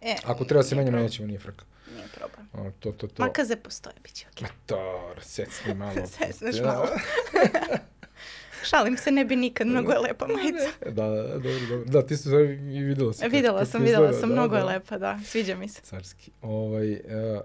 E, 0.00 0.16
ako 0.24 0.44
treba 0.44 0.62
se 0.62 0.74
nije 0.74 0.84
menja, 0.84 0.90
problem, 0.90 1.02
menja 1.02 1.08
ćemo, 1.12 1.26
nije 1.26 1.38
fraka. 1.38 1.64
Nije 1.94 2.08
problem. 2.16 2.48
O, 2.52 2.70
to, 2.80 2.92
to, 2.92 3.06
to. 3.06 3.22
Makaze 3.22 3.56
postoje, 3.56 3.94
bit 4.02 4.12
će 4.12 4.26
okej. 4.32 4.42
Ma 4.42 4.48
to, 4.66 5.14
secni 5.22 5.74
malo. 5.74 6.06
Secneš 6.18 6.56
Ja. 6.56 6.62
malo. 6.66 6.86
Šalim 8.68 8.96
se, 8.96 9.10
ne 9.10 9.24
bi 9.24 9.36
nikad, 9.36 9.66
mnogo 9.66 9.92
je 9.92 9.98
lepa 9.98 10.26
majica. 10.26 10.68
Da, 10.84 11.08
da, 11.08 11.22
dobro, 11.22 11.66
dobro. 11.68 11.84
Da, 11.84 12.06
ti 12.06 12.16
si 12.16 12.28
i 12.72 12.80
videla 12.82 13.12
si. 13.12 13.28
Videla 13.28 13.64
sam, 13.64 13.82
videla 13.82 14.12
sam, 14.12 14.28
da, 14.28 14.34
mnogo 14.34 14.56
je 14.56 14.60
da. 14.60 14.66
lepa, 14.66 14.98
da, 14.98 15.18
sviđa 15.24 15.56
mi 15.56 15.68
se. 15.68 15.80
Carski. 15.82 16.30
Ovaj, 16.42 16.92
e, 16.92 17.40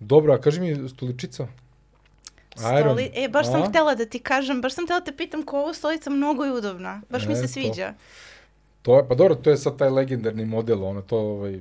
dobro, 0.00 0.34
a 0.34 0.40
kaži 0.40 0.60
mi 0.60 0.88
stoličica. 0.88 1.46
Iron. 2.58 2.82
Stoli, 2.82 3.10
e, 3.14 3.28
baš 3.28 3.46
sam 3.46 3.62
A? 3.62 3.66
htjela 3.68 3.94
da 3.94 4.06
ti 4.06 4.18
kažem, 4.18 4.60
baš 4.60 4.74
sam 4.74 4.84
htjela 4.84 5.00
da 5.00 5.04
te 5.04 5.16
pitam 5.16 5.42
ko 5.42 5.58
ovo 5.58 5.74
stolica 5.74 6.10
mnogo 6.10 6.44
je 6.44 6.52
udobna. 6.52 7.02
Baš 7.10 7.26
mi 7.26 7.32
E, 7.32 7.36
se 7.36 7.42
to. 7.42 7.48
sviđa. 7.48 7.94
To 8.82 8.96
je, 8.96 9.08
pa 9.08 9.14
dobro, 9.14 9.34
to 9.34 9.50
je 9.50 9.56
sad 9.56 9.76
taj 9.76 9.88
legendarni 9.90 10.44
model, 10.44 10.84
ono, 10.84 11.02
to, 11.02 11.18
ovaj, 11.18 11.60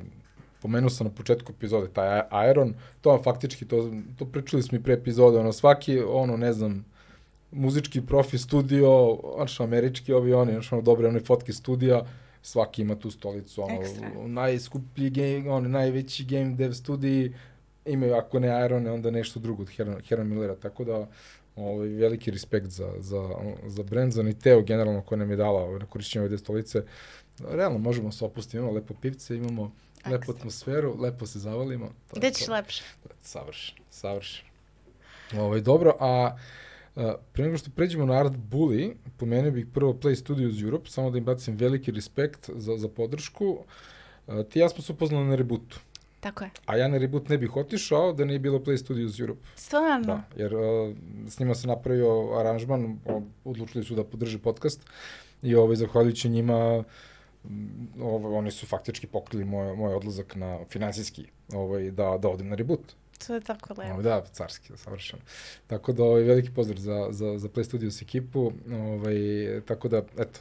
pomenuo 0.62 0.90
sam 0.90 1.08
na 1.08 1.14
početku 1.14 1.52
epizode, 1.52 1.88
taj 1.88 2.22
Iron, 2.52 2.74
to 3.02 3.10
vam 3.10 3.24
faktički, 3.24 3.66
to, 3.66 3.90
to 4.20 4.26
pričali 4.26 4.64
smo 4.64 4.78
i 4.78 4.84
pre 4.84 4.94
epizode, 4.94 5.40
ono, 5.40 5.54
svaki, 5.54 6.00
ono, 6.00 6.38
ne 6.38 6.54
znam, 6.54 6.86
muzički 7.52 8.02
profi 8.02 8.38
studio, 8.38 9.18
znači, 9.36 9.64
američki 9.64 10.14
ovi 10.14 10.34
oni, 10.34 10.52
znači, 10.52 10.70
ono, 10.72 10.82
dobre, 10.82 11.08
one 11.08 11.20
fotke 11.20 11.54
studija, 11.54 12.02
svaki 12.42 12.82
ima 12.82 12.96
tu 12.96 13.12
stolicu, 13.12 13.64
ono, 13.64 13.82
Ekstra. 13.82 14.10
najskuplji 14.28 15.10
game, 15.10 15.52
ono, 15.52 15.70
najveći 15.70 16.26
game 16.26 16.56
dev 16.56 16.72
studiji, 16.74 17.34
imaju, 17.86 18.14
ako 18.16 18.40
ne 18.40 18.66
Irone, 18.66 18.92
onda 18.92 19.12
nešto 19.12 19.40
drugo 19.40 19.62
od 19.62 19.70
Heron, 19.70 20.02
Heron 20.08 20.28
Millera, 20.28 20.56
tako 20.56 20.84
da, 20.84 21.08
ovaj, 21.56 21.88
veliki 21.88 22.32
respekt 22.32 22.68
za, 22.68 22.94
za, 23.00 23.30
za 23.68 23.84
brand, 23.84 24.14
za 24.14 24.24
Niteo 24.24 24.62
generalno 24.62 25.02
koja 25.02 25.20
nam 25.20 25.32
je 25.32 25.36
dala 25.36 25.64
ovaj, 25.64 25.80
na 25.80 25.86
korišćenje 25.86 26.26
ove 26.26 26.38
stolice. 26.38 26.84
Realno 27.50 27.78
možemo 27.78 28.12
se 28.12 28.26
opustiti, 28.26 28.58
imamo 28.58 28.72
lepo 28.74 28.94
pivce, 29.02 29.36
imamo 29.36 29.72
lepu 30.06 30.16
Ekstra. 30.16 30.36
atmosferu, 30.38 31.02
lepo 31.02 31.26
se 31.26 31.40
zavalimo. 31.40 31.90
Gde 32.16 32.32
ćeš 32.32 32.48
lepše? 32.48 32.84
Savršen, 33.22 33.78
savršen. 33.90 34.46
Ovaj, 35.38 35.62
dobro, 35.62 35.98
a 36.00 36.38
pre 37.34 37.44
nego 37.44 37.58
što 37.58 37.72
pređemo 37.76 38.06
na 38.06 38.14
Art 38.14 38.34
Bully, 38.34 38.94
pomenuo 39.18 39.52
bih 39.52 39.66
prvo 39.74 39.94
Play 39.94 40.16
Studios 40.16 40.62
Europe, 40.62 40.90
samo 40.90 41.12
da 41.12 41.18
im 41.18 41.24
bacim 41.24 41.56
veliki 41.56 41.92
respekt 41.92 42.50
za, 42.56 42.78
za 42.78 42.88
podršku. 42.88 43.58
Ti 44.50 44.60
i 44.60 44.62
ja 44.62 44.70
smo 44.70 44.84
se 44.84 44.92
upoznali 44.92 45.26
na 45.26 45.36
rebootu, 45.36 45.80
Tako 46.20 46.44
je. 46.44 46.50
a 46.66 46.78
ja 46.78 46.88
na 46.88 46.98
reboot 46.98 47.30
ne 47.30 47.38
bih 47.38 47.56
otišao 47.56 48.14
da 48.14 48.26
nije 48.26 48.40
bilo 48.40 48.60
Play 48.60 48.78
Studios 48.78 49.20
Europe. 49.20 49.48
Stvarno? 49.56 50.06
Da, 50.06 50.24
jer 50.36 50.56
uh, 50.56 50.96
s 51.28 51.40
njima 51.40 51.56
se 51.56 51.68
napravio 51.68 52.40
aranžman, 52.40 53.00
odlučili 53.44 53.84
su 53.84 53.96
da 53.96 54.04
podrže 54.04 54.40
podcast 54.40 54.82
i 55.42 55.56
ovaj, 55.56 55.76
zahvaljujući 55.76 56.30
njima 56.30 56.84
ovaj, 58.02 58.34
oni 58.34 58.52
su 58.52 58.66
faktički 58.68 59.08
pokrili 59.08 59.46
moj, 59.46 59.76
moj 59.76 59.94
odlazak 59.94 60.36
na 60.36 60.60
finansijski, 60.70 61.26
ovaj, 61.54 61.92
da, 61.92 62.18
da 62.18 62.30
odem 62.30 62.48
na 62.48 62.56
reboot. 62.56 62.94
To 63.28 63.34
je 63.34 63.42
tako 63.42 63.74
lepo. 63.78 63.92
Ovaj, 63.92 64.04
da, 64.04 64.26
carski, 64.26 64.74
savršeno. 64.78 65.22
Tako 65.68 65.94
da 65.94 66.04
ovaj, 66.04 66.22
veliki 66.22 66.52
pozdrav 66.52 66.80
za, 66.80 67.08
za, 67.12 67.38
za 67.38 67.50
Play 67.50 67.64
Studios 67.64 68.02
ekipu. 68.02 68.52
Ovaj, 68.72 69.16
tako 69.66 69.88
da, 69.88 69.98
eto, 70.18 70.40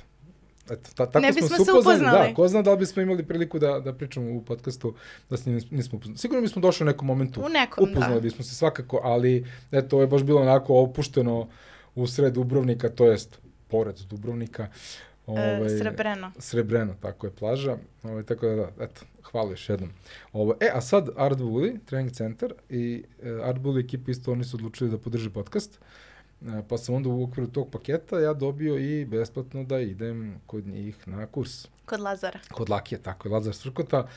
Eto, 0.64 0.90
ta, 0.94 1.06
tako 1.06 1.20
Ne 1.20 1.32
smo 1.32 1.40
bismo 1.42 1.48
se 1.48 1.64
se 1.64 1.72
upoznali. 1.72 1.96
upoznali. 1.96 2.28
Da, 2.28 2.34
ko 2.34 2.48
zna 2.48 2.62
da 2.62 2.70
li 2.70 2.78
bismo 2.78 3.02
imali 3.02 3.24
priliku 3.24 3.58
da, 3.58 3.80
da 3.80 3.92
pričamo 3.92 4.30
u 4.30 4.42
podcastu 4.42 4.94
da 5.30 5.36
se 5.36 5.50
nis- 5.50 5.70
nismo 5.70 5.96
upoznali. 5.96 6.18
Sigurno 6.18 6.42
bismo 6.42 6.62
došli 6.62 6.84
u 6.84 6.88
nekom 6.88 7.06
momentu. 7.06 7.40
U 7.40 7.48
nekom, 7.48 7.84
Upoznali 7.84 8.14
da. 8.14 8.20
bismo 8.20 8.44
se 8.44 8.54
svakako, 8.54 9.00
ali 9.02 9.44
eto, 9.72 9.96
ovo 9.96 10.02
je 10.02 10.08
baš 10.08 10.22
bilo 10.22 10.40
onako 10.40 10.74
opušteno 10.76 11.48
u 11.94 12.06
sred 12.06 12.32
Dubrovnika, 12.32 12.88
to 12.88 13.06
jest 13.06 13.38
pored 13.68 13.96
Dubrovnika. 14.00 14.66
Ovaj, 15.26 15.68
Srebreno. 15.70 16.32
Srebreno, 16.38 16.94
tako 16.94 17.26
je 17.26 17.32
plaža. 17.32 17.76
Ovaj, 18.02 18.22
tako 18.22 18.46
da, 18.46 18.68
eto, 18.80 19.00
hvala 19.22 19.50
još 19.50 19.68
jednom. 19.68 19.90
Ovo, 20.32 20.54
e, 20.60 20.70
a 20.74 20.80
sad 20.80 21.08
Art 21.16 21.38
Bully, 21.38 21.78
trening 21.86 22.12
centar 22.12 22.52
i 22.70 23.04
e, 23.22 23.30
Art 23.42 23.58
Bully 23.58 23.84
ekipa 23.84 24.10
isto 24.10 24.32
oni 24.32 24.44
su 24.44 24.56
odlučili 24.56 24.90
da 24.90 24.98
podrže 24.98 25.30
podcast. 25.30 25.74
E, 25.74 25.78
pa 26.68 26.78
sam 26.78 26.95
onda 26.95 27.09
u 27.09 27.24
okviru 27.24 27.51
tog 27.51 27.70
paketa 27.70 28.20
ja 28.20 28.34
dobio 28.34 28.78
i 28.78 29.05
besplatno 29.05 29.64
da 29.64 29.80
idem 29.80 30.40
kod 30.47 30.66
njih 30.66 31.09
na 31.09 31.26
kurs. 31.26 31.66
Kod 31.84 32.01
Lazara. 32.01 32.38
Kod 32.53 32.70
Lakije, 32.70 33.03
tako 33.03 33.28
je, 33.28 33.32
Lazar 33.32 33.55
Svrkota, 33.55 34.09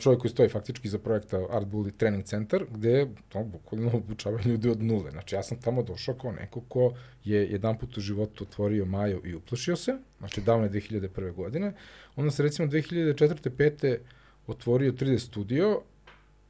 čovjek 0.00 0.20
koji 0.20 0.30
stoji 0.30 0.48
faktički 0.48 0.88
za 0.88 0.98
projekta 0.98 1.46
Art 1.50 1.66
Bully 1.66 1.96
Training 1.96 2.24
Center, 2.24 2.66
gde 2.70 3.06
to 3.28 3.44
bukvalno 3.44 3.90
obučavaju 3.94 4.42
ljudi 4.46 4.68
od 4.68 4.82
nule. 4.82 5.10
Znači, 5.10 5.34
ja 5.34 5.42
sam 5.42 5.60
tamo 5.60 5.82
došao 5.82 6.14
kao 6.14 6.32
neko 6.32 6.60
ko 6.60 6.92
je 7.24 7.50
jedan 7.50 7.78
put 7.78 7.96
u 7.96 8.00
životu 8.00 8.44
otvorio 8.44 8.84
Majo 8.84 9.20
i 9.24 9.34
uplošio 9.34 9.76
se, 9.76 9.92
znači 10.18 10.40
davno 10.40 10.64
je 10.64 10.70
2001. 10.70 11.34
godine. 11.34 11.72
Onda 12.16 12.30
se 12.30 12.42
recimo 12.42 12.68
2004. 12.68 13.50
5. 13.50 13.98
otvorio 14.46 14.92
3D 14.92 15.18
studio 15.18 15.82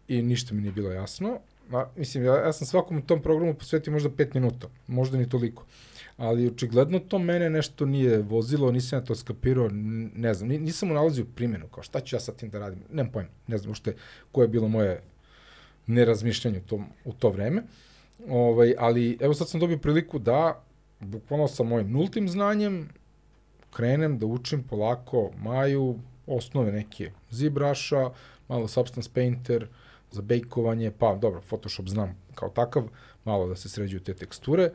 i 0.08 0.22
ništa 0.22 0.54
mi 0.54 0.60
nije 0.60 0.72
bilo 0.72 0.90
jasno. 0.90 1.40
A, 1.72 1.86
mislim, 1.96 2.24
ja, 2.24 2.34
ja 2.34 2.52
sam 2.52 2.66
svakom 2.66 3.02
tom 3.02 3.22
programu 3.22 3.54
posvetio 3.54 3.92
možda 3.92 4.10
5 4.10 4.34
minuta, 4.34 4.68
možda 4.86 5.18
ni 5.18 5.28
toliko. 5.28 5.64
Ali 6.16 6.46
očigledno 6.46 6.98
to 6.98 7.18
mene 7.18 7.50
nešto 7.50 7.86
nije 7.86 8.18
vozilo, 8.18 8.72
nisam 8.72 8.98
ja 8.98 9.04
to 9.04 9.14
skapirao, 9.14 9.68
ne 10.14 10.34
znam, 10.34 10.48
nisam 10.48 10.88
nalazio 10.88 11.24
primjenu, 11.34 11.68
kao 11.68 11.82
šta 11.82 12.00
ću 12.00 12.16
ja 12.16 12.20
sa 12.20 12.32
tim 12.32 12.50
da 12.50 12.58
radim, 12.58 12.82
nemam 12.92 13.12
pojma, 13.12 13.28
ne 13.46 13.58
znam 13.58 13.72
ušte 13.72 13.96
koje 14.32 14.44
je 14.44 14.48
bilo 14.48 14.68
moje 14.68 15.02
nerazmišljanje 15.86 16.58
u, 16.58 16.68
tom, 16.68 16.84
u 17.04 17.12
to 17.12 17.30
vreme, 17.30 17.62
ovaj, 18.28 18.74
ali 18.78 19.18
evo 19.20 19.34
sad 19.34 19.48
sam 19.48 19.60
dobio 19.60 19.78
priliku 19.78 20.18
da, 20.18 20.64
bukvalno 21.00 21.48
sa 21.48 21.62
mojim 21.62 21.92
nultim 21.92 22.28
znanjem, 22.28 22.88
krenem 23.70 24.18
da 24.18 24.26
učim 24.26 24.62
polako 24.62 25.30
Maju, 25.38 25.98
osnove 26.26 26.72
neke 26.72 27.12
ZBruša, 27.30 28.10
malo 28.48 28.68
Substance 28.68 29.10
Painter, 29.14 29.66
za 30.10 30.22
bejkovanje, 30.22 30.90
pa 30.98 31.14
dobro, 31.14 31.40
Photoshop 31.40 31.88
znam 31.88 32.16
kao 32.34 32.48
takav, 32.48 32.88
malo 33.24 33.48
da 33.48 33.56
se 33.56 33.68
sređuju 33.68 34.00
te 34.00 34.14
teksture, 34.14 34.70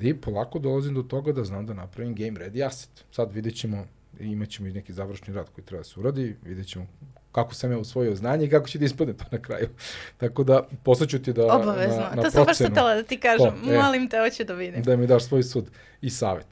I 0.00 0.14
polako 0.14 0.58
dolazim 0.58 0.94
do 0.94 1.02
toga 1.02 1.32
da 1.32 1.44
znam 1.44 1.66
da 1.66 1.74
napravim 1.74 2.14
game 2.14 2.40
ready 2.40 2.66
asset. 2.66 3.04
Sad 3.10 3.32
vidjet 3.32 3.56
ćemo, 3.56 3.84
imat 4.20 4.48
ćemo 4.48 4.68
i 4.68 4.72
neki 4.72 4.92
završni 4.92 5.34
rad 5.34 5.50
koji 5.54 5.64
treba 5.64 5.80
da 5.80 5.84
se 5.84 6.00
uradi, 6.00 6.36
vidjet 6.44 6.66
ćemo 6.66 6.86
kako 7.32 7.54
sam 7.54 7.72
ja 7.72 7.78
usvojio 7.78 8.14
znanje 8.14 8.46
i 8.46 8.50
kako 8.50 8.68
će 8.68 8.78
da 8.78 8.84
ispadne 8.84 9.14
to 9.14 9.24
na 9.30 9.38
kraju. 9.38 9.68
Tako 10.20 10.44
da, 10.44 10.68
poslaću 10.82 11.18
ti 11.22 11.32
da 11.32 11.54
Obavezno. 11.54 12.00
na, 12.00 12.14
na 12.14 12.22
to 12.22 12.30
sam 12.30 12.44
baš 12.44 12.56
htela 12.56 12.94
da 12.94 13.02
ti 13.02 13.20
kažem. 13.20 13.52
To, 13.64 13.72
e, 13.72 13.78
Molim 13.82 14.08
te, 14.08 14.18
hoću 14.20 14.44
da 14.44 14.54
vidim. 14.54 14.82
Da 14.82 14.96
mi 14.96 15.06
daš 15.06 15.24
svoj 15.24 15.42
sud 15.42 15.70
i 16.00 16.10
savet. 16.10 16.46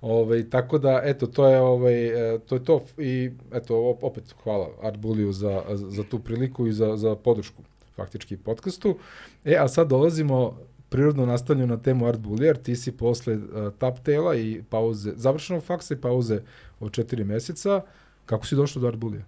Ove, 0.00 0.22
ovaj, 0.22 0.50
tako 0.50 0.78
da, 0.78 1.00
eto, 1.04 1.26
to 1.26 1.48
je, 1.48 1.60
ovaj, 1.60 2.34
e, 2.34 2.38
to 2.38 2.54
je 2.54 2.64
to. 2.64 2.84
I, 2.98 3.30
eto, 3.52 3.98
opet, 4.02 4.24
hvala 4.42 4.68
Art 4.82 4.96
Buliju 4.96 5.32
za, 5.32 5.62
za 5.74 6.04
tu 6.04 6.18
priliku 6.18 6.66
i 6.66 6.72
za, 6.72 6.96
za 6.96 7.16
podršku 7.16 7.62
faktički 7.98 8.36
podcastu. 8.36 8.98
E, 9.44 9.56
a 9.58 9.68
sad 9.68 9.88
dolazimo 9.88 10.56
prirodno 10.88 11.26
nastavljeno 11.26 11.76
na 11.76 11.82
temu 11.82 12.06
Art 12.06 12.18
Bullier, 12.18 12.56
ti 12.56 12.76
si 12.76 12.92
posle 12.96 13.34
uh, 13.34 13.42
tap 13.78 13.98
tela 14.04 14.36
i 14.36 14.62
pauze, 14.70 15.12
završenog 15.16 15.64
faksa 15.64 15.94
i 15.94 16.00
pauze 16.00 16.40
od 16.80 16.92
četiri 16.92 17.24
meseca, 17.24 17.82
kako 18.26 18.46
si 18.46 18.56
došla 18.56 18.82
do 18.82 18.88
Art 18.88 18.96
Bullier? 18.96 19.24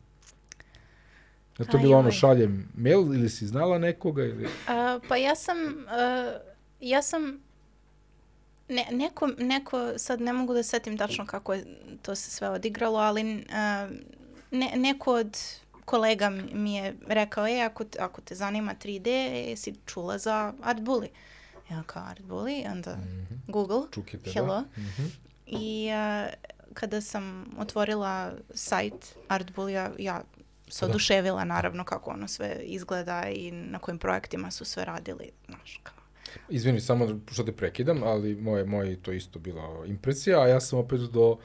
Je 1.58 1.66
to 1.66 1.78
bilo 1.78 1.98
ono 1.98 2.10
šaljem 2.10 2.68
mail 2.74 3.14
ili 3.14 3.28
si 3.28 3.46
znala 3.46 3.78
nekoga? 3.78 4.24
Ili? 4.24 4.44
Uh, 4.44 4.50
pa 5.08 5.16
ja 5.16 5.34
sam, 5.34 5.56
uh, 5.58 6.40
ja 6.80 7.02
sam 7.02 7.40
ne, 8.68 8.86
neko, 8.90 9.26
neko, 9.38 9.92
sad 9.96 10.20
ne 10.20 10.32
mogu 10.32 10.54
da 10.54 10.62
setim 10.62 10.98
tačno 10.98 11.26
kako 11.26 11.54
je 11.54 11.64
to 12.02 12.14
se 12.14 12.30
sve 12.30 12.48
odigralo, 12.48 12.98
ali 12.98 13.34
uh, 13.34 13.96
ne, 14.50 14.72
neko 14.76 15.14
od 15.14 15.38
kolega 15.90 16.30
mi 16.52 16.74
je 16.74 16.94
rekao, 17.06 17.46
e, 17.48 17.60
ako, 17.60 17.84
ako 17.98 18.20
te 18.20 18.34
zanima 18.34 18.74
3D, 18.84 19.08
jesi 19.48 19.74
čula 19.86 20.18
za 20.18 20.52
Art 20.62 20.80
Bully? 20.80 21.08
ja 21.70 21.82
kao 21.86 22.02
Art 22.02 22.20
Bully, 22.20 22.72
onda 22.72 22.96
mm 22.96 23.26
-hmm. 23.30 23.52
Google, 23.52 23.82
Čukite, 23.92 24.30
hello. 24.30 24.54
Da. 24.54 24.60
Mm 24.60 24.86
-hmm. 24.96 25.08
I 25.46 25.88
uh, 25.90 26.32
kada 26.74 27.00
sam 27.00 27.54
otvorila 27.58 28.32
sajt 28.54 29.16
Art 29.28 29.50
Bully, 29.56 29.90
ja 29.98 30.22
se 30.68 30.86
da. 30.86 30.90
oduševila 30.90 31.44
naravno 31.44 31.84
kako 31.84 32.10
ono 32.10 32.28
sve 32.28 32.60
izgleda 32.62 33.24
i 33.28 33.50
na 33.50 33.78
kojim 33.78 33.98
projektima 33.98 34.50
su 34.50 34.64
sve 34.64 34.84
radili, 34.84 35.30
znaš, 35.46 35.80
kao. 35.82 35.94
Izvini, 36.48 36.80
samo 36.80 37.20
što 37.32 37.42
te 37.42 37.52
prekidam, 37.52 38.02
ali 38.02 38.34
moje, 38.34 38.64
moje 38.64 39.02
to 39.02 39.12
isto 39.12 39.38
bila 39.38 39.86
impresija, 39.86 40.40
a 40.40 40.48
ja 40.48 40.60
sam 40.60 40.78
opet 40.78 41.00
do, 41.00 41.38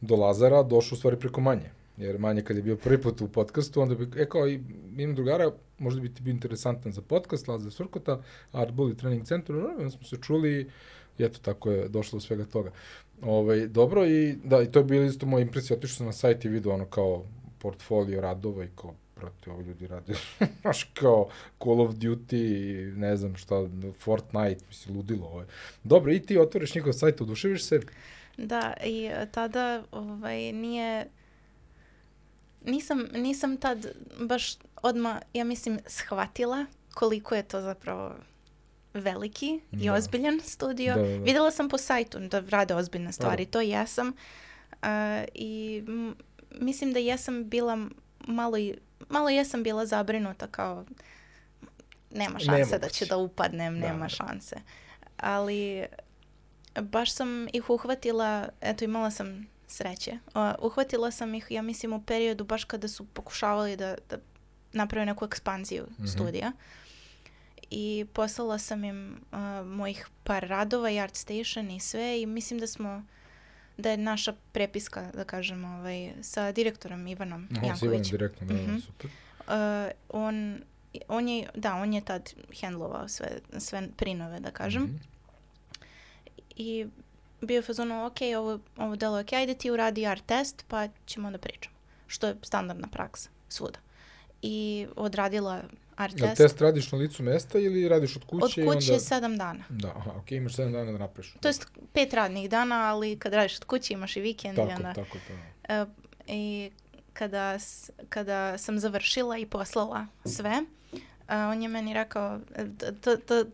do 0.00 0.16
Lazara 0.16 0.62
došao 0.62 0.96
u 0.96 0.98
stvari 0.98 1.18
preko 1.18 1.40
manje. 1.40 1.70
Jer 2.00 2.18
manje 2.18 2.42
kad 2.42 2.56
je 2.56 2.62
bio 2.62 2.76
prvi 2.76 3.02
put 3.02 3.20
u 3.20 3.28
podcastu, 3.28 3.80
onda 3.80 3.94
bi, 3.94 4.22
e 4.22 4.28
kao 4.28 4.48
imam 4.96 5.14
drugara, 5.14 5.52
možda 5.78 6.00
bi 6.00 6.14
ti 6.14 6.22
bio 6.22 6.30
interesantan 6.30 6.92
za 6.92 7.02
podcast, 7.02 7.48
Lazar 7.48 7.72
Surkota, 7.72 8.22
Art 8.52 8.74
Bully 8.74 8.96
Training 8.96 9.26
Center, 9.26 9.56
onda 9.56 9.90
smo 9.90 10.02
se 10.02 10.16
čuli 10.16 10.70
i 11.18 11.24
eto, 11.24 11.38
tako 11.42 11.70
je 11.70 11.88
došlo 11.88 12.16
do 12.16 12.20
svega 12.20 12.44
toga. 12.44 12.70
Ovaj, 13.22 13.66
dobro, 13.66 14.06
i 14.06 14.36
da, 14.44 14.62
i 14.62 14.66
to 14.66 14.78
je 14.78 14.84
bilo 14.84 15.04
isto 15.04 15.26
moja 15.26 15.42
impresija, 15.42 15.76
otišao 15.76 15.96
sam 15.96 16.06
na 16.06 16.12
sajt 16.12 16.44
i 16.44 16.48
vidio 16.48 16.74
ono 16.74 16.86
kao 16.86 17.24
portfolio 17.58 18.20
radova 18.20 18.64
i 18.64 18.68
kao, 18.76 18.94
brate, 19.16 19.50
ovo 19.50 19.60
ljudi 19.60 19.86
rade, 19.86 20.14
znaš, 20.60 20.84
kao 20.94 21.28
Call 21.62 21.80
of 21.80 21.94
Duty, 21.94 22.96
ne 22.96 23.16
znam 23.16 23.36
šta, 23.36 23.68
Fortnite, 23.98 24.64
misli, 24.68 24.94
ludilo 24.94 25.26
ovo. 25.26 25.44
Dobro, 25.84 26.12
i 26.12 26.20
ti 26.20 26.38
otvoriš 26.38 26.74
njihov 26.74 26.92
sajt, 26.92 27.20
oduševiš 27.20 27.64
se? 27.64 27.80
Da, 28.36 28.74
i 28.84 29.10
tada 29.32 29.84
ovaj, 29.92 30.52
nije 30.52 31.06
nisam, 32.64 33.06
nisam 33.12 33.56
tad 33.56 33.86
baš 34.20 34.56
odma 34.82 35.20
ja 35.32 35.44
mislim, 35.44 35.78
shvatila 35.86 36.66
koliko 36.94 37.34
je 37.34 37.42
to 37.42 37.60
zapravo 37.60 38.14
veliki 38.94 39.60
da. 39.70 39.84
i 39.84 39.90
ozbiljan 39.90 40.40
studio. 40.44 40.94
Da, 40.94 41.02
da, 41.02 41.08
da. 41.08 41.24
Videla 41.24 41.50
sam 41.50 41.68
po 41.68 41.78
sajtu 41.78 42.18
da 42.18 42.42
rade 42.48 42.74
ozbiljne 42.74 43.12
stvari, 43.12 43.44
da. 43.44 43.50
to 43.50 43.60
jesam. 43.60 44.08
Uh, 44.72 44.88
I 45.34 45.82
mislim 46.54 46.92
da 46.92 46.98
jesam 46.98 47.48
bila 47.48 47.88
malo 48.26 48.58
i 48.58 48.74
malo 49.08 49.28
jesam 49.28 49.62
bila 49.62 49.86
zabrinuta 49.86 50.46
kao 50.46 50.84
nema 52.10 52.38
šanse 52.38 52.78
da 52.78 52.88
će 52.88 53.06
da 53.06 53.16
upadnem, 53.16 53.80
da, 53.80 53.86
nema 53.86 54.04
da. 54.04 54.08
šanse. 54.08 54.56
Ali 55.16 55.86
baš 56.80 57.12
sam 57.12 57.48
ih 57.52 57.70
uhvatila, 57.70 58.48
eto 58.60 58.84
imala 58.84 59.10
sam 59.10 59.46
sreće. 59.70 60.18
Uh, 60.34 60.42
uhvatila 60.62 61.10
sam 61.10 61.34
ih, 61.34 61.46
ja 61.50 61.62
mislim, 61.62 61.92
u 61.92 62.02
periodu 62.02 62.44
baš 62.44 62.64
kada 62.64 62.88
su 62.88 63.06
pokušavali 63.06 63.76
da, 63.76 63.96
da 64.10 64.16
naprave 64.72 65.06
neku 65.06 65.24
ekspanziju 65.24 65.82
mm 65.82 66.02
-hmm. 66.02 66.14
studija. 66.14 66.52
I 67.70 68.06
poslala 68.12 68.58
sam 68.58 68.84
im 68.84 69.20
uh, 69.32 69.66
mojih 69.66 70.08
par 70.24 70.48
radova 70.48 70.90
i 70.90 71.00
Art 71.00 71.16
Station 71.16 71.70
i 71.70 71.80
sve 71.80 72.22
i 72.22 72.26
mislim 72.26 72.60
da 72.60 72.66
smo 72.66 73.04
da 73.76 73.90
je 73.90 73.96
naša 73.96 74.34
prepiska, 74.52 75.10
da 75.14 75.24
kažem, 75.24 75.64
ovaj, 75.64 76.12
sa 76.22 76.52
direktorom 76.52 77.06
Ivanom 77.06 77.48
Aha, 77.56 77.66
Jankovićem. 77.66 77.88
Ivanom 77.88 78.10
direktno, 78.10 78.46
da, 78.46 78.54
mm 78.54 78.58
-hmm. 78.58 78.80
super. 78.86 79.10
Uh, 79.38 79.90
on, 80.08 80.62
on 81.08 81.28
je, 81.28 81.48
da, 81.54 81.74
on 81.74 81.92
je 81.92 82.00
tad 82.00 82.34
handlovao 82.62 83.08
sve, 83.08 83.28
sve 83.58 83.88
prinove, 83.96 84.40
da 84.40 84.50
kažem. 84.50 84.82
Mm 84.82 84.86
-hmm. 84.86 85.84
I 86.56 86.86
bio 87.40 87.62
fazonu, 87.62 88.06
ok, 88.06 88.16
ovo, 88.38 88.58
ovo 88.76 88.96
delo 88.96 89.18
je 89.18 89.24
ok, 89.24 89.32
ajde 89.32 89.54
ti 89.54 89.70
uradi 89.70 90.06
art 90.06 90.26
test, 90.26 90.64
pa 90.68 90.88
ćemo 91.06 91.30
da 91.30 91.38
pričamo. 91.38 91.76
Što 92.06 92.26
je 92.26 92.36
standardna 92.42 92.88
praksa 92.88 93.30
svuda. 93.48 93.78
I 94.42 94.86
odradila 94.96 95.62
art 95.96 96.12
test. 96.12 96.24
Ja 96.24 96.34
test 96.34 96.60
radiš 96.60 96.92
na 96.92 96.98
licu 96.98 97.22
mesta 97.22 97.58
ili 97.58 97.88
radiš 97.88 98.16
od 98.16 98.24
kuće? 98.24 98.44
Od 98.44 98.74
kuće 98.74 98.92
onda... 98.92 99.04
sedam 99.04 99.38
dana. 99.38 99.64
Da, 99.68 99.88
aha, 99.88 100.10
ok, 100.16 100.32
imaš 100.32 100.54
sedam 100.54 100.72
dana 100.72 100.92
da 100.92 100.98
napraviš. 100.98 101.34
To 101.40 101.48
jest 101.48 101.66
pet 101.92 102.14
radnih 102.14 102.50
dana, 102.50 102.90
ali 102.90 103.18
kad 103.18 103.32
radiš 103.32 103.56
od 103.56 103.64
kuće 103.64 103.94
imaš 103.94 104.16
i 104.16 104.20
vikend. 104.20 104.56
Tako, 104.56 104.70
i 104.70 104.74
onda, 104.74 104.92
tako, 104.94 105.18
tako. 105.28 105.82
Uh, 105.82 105.88
I 106.26 106.70
kada, 107.12 107.58
kada 108.08 108.58
sam 108.58 108.78
završila 108.78 109.38
i 109.38 109.46
poslala 109.46 110.06
sve, 110.24 110.62
uh, 110.92 111.28
on 111.28 111.62
je 111.62 111.68
meni 111.68 111.94
rekao, 111.94 112.40
e, 112.56 112.66
to, 113.00 113.16
to, 113.16 113.44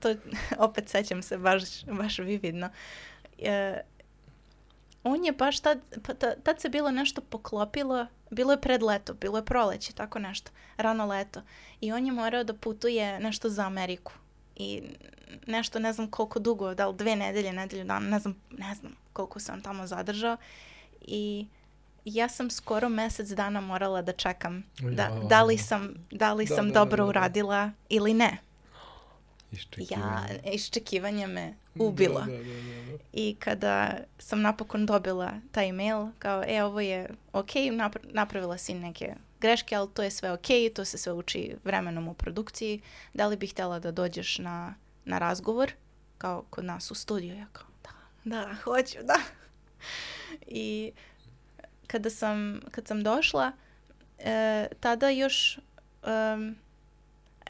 to, 0.00 0.14
opet 0.68 0.88
sećam 0.88 1.22
se 1.22 1.38
baš, 1.38 1.62
baš 1.84 2.18
vividno, 2.18 2.66
uh, 2.66 2.72
e, 3.38 3.80
on 5.04 5.24
je 5.24 5.32
baš 5.32 5.60
tad, 5.60 5.78
pa, 6.02 6.14
tad 6.14 6.60
se 6.60 6.68
bilo 6.68 6.90
nešto 6.90 7.20
poklopilo, 7.20 8.06
bilo 8.30 8.52
je 8.52 8.60
pred 8.60 8.82
leto, 8.82 9.14
bilo 9.14 9.38
je 9.38 9.44
proleće, 9.44 9.92
tako 9.92 10.18
nešto, 10.18 10.50
rano 10.76 11.06
leto. 11.06 11.42
I 11.80 11.92
on 11.92 12.06
je 12.06 12.12
morao 12.12 12.44
da 12.44 12.54
putuje 12.54 13.20
nešto 13.20 13.48
za 13.48 13.66
Ameriku. 13.66 14.12
I 14.56 14.82
nešto, 15.46 15.78
ne 15.78 15.92
znam 15.92 16.10
koliko 16.10 16.38
dugo, 16.38 16.74
da 16.74 16.88
li 16.88 16.96
dve 16.96 17.16
nedelje, 17.16 17.52
nedelju 17.52 17.84
dana, 17.84 18.08
ne 18.08 18.18
znam, 18.18 18.40
ne 18.50 18.74
znam 18.74 18.96
koliko 19.12 19.40
se 19.40 19.52
on 19.52 19.60
tamo 19.60 19.86
zadržao. 19.86 20.36
I 21.00 21.46
ja 22.04 22.28
sam 22.28 22.50
skoro 22.50 22.88
mesec 22.88 23.28
dana 23.28 23.60
morala 23.60 24.02
da 24.02 24.12
čekam 24.12 24.64
da, 24.80 25.20
da 25.28 25.42
li 25.42 25.58
sam, 25.58 25.94
da 26.10 26.32
li 26.32 26.46
da, 26.46 26.54
sam 26.54 26.68
da, 26.68 26.74
dobro 26.74 26.96
da, 26.96 26.96
da, 26.96 27.04
da. 27.04 27.08
uradila 27.08 27.70
ili 27.88 28.14
ne. 28.14 28.38
Iščekivanje. 29.52 30.40
Ja, 30.44 30.52
iščekivanje 30.52 31.26
me 31.26 31.54
ubilo. 31.78 32.20
Da, 32.20 32.26
da, 32.26 32.38
da, 32.38 32.42
da. 32.42 32.98
I 33.12 33.36
kada 33.38 33.96
sam 34.18 34.40
napokon 34.42 34.86
dobila 34.86 35.32
taj 35.52 35.68
email, 35.68 36.06
kao, 36.18 36.44
e, 36.46 36.64
ovo 36.64 36.80
je 36.80 37.08
ok, 37.32 37.50
napra- 37.54 38.12
napravila 38.12 38.58
si 38.58 38.74
neke 38.74 39.14
greške, 39.40 39.74
ali 39.76 39.90
to 39.94 40.02
je 40.02 40.10
sve 40.10 40.32
ok, 40.32 40.46
to 40.74 40.84
se 40.84 40.98
sve 40.98 41.12
uči 41.12 41.56
vremenom 41.64 42.08
u 42.08 42.14
produkciji. 42.14 42.80
Da 43.14 43.26
li 43.26 43.36
bih 43.36 43.50
htjela 43.52 43.78
da 43.78 43.90
dođeš 43.90 44.38
na, 44.38 44.74
na 45.04 45.18
razgovor, 45.18 45.72
kao 46.18 46.44
kod 46.50 46.64
nas 46.64 46.90
u 46.90 46.94
studiju? 46.94 47.36
Ja 47.36 47.46
kao, 47.52 47.66
da, 47.82 47.90
da, 48.24 48.54
hoću, 48.64 48.98
da. 49.02 49.18
I 50.46 50.92
kada 51.86 52.10
sam, 52.10 52.60
kad 52.70 52.86
sam 52.88 53.02
došla, 53.02 53.52
e, 54.18 54.66
tada 54.80 55.08
još, 55.08 55.58
em, 56.02 56.56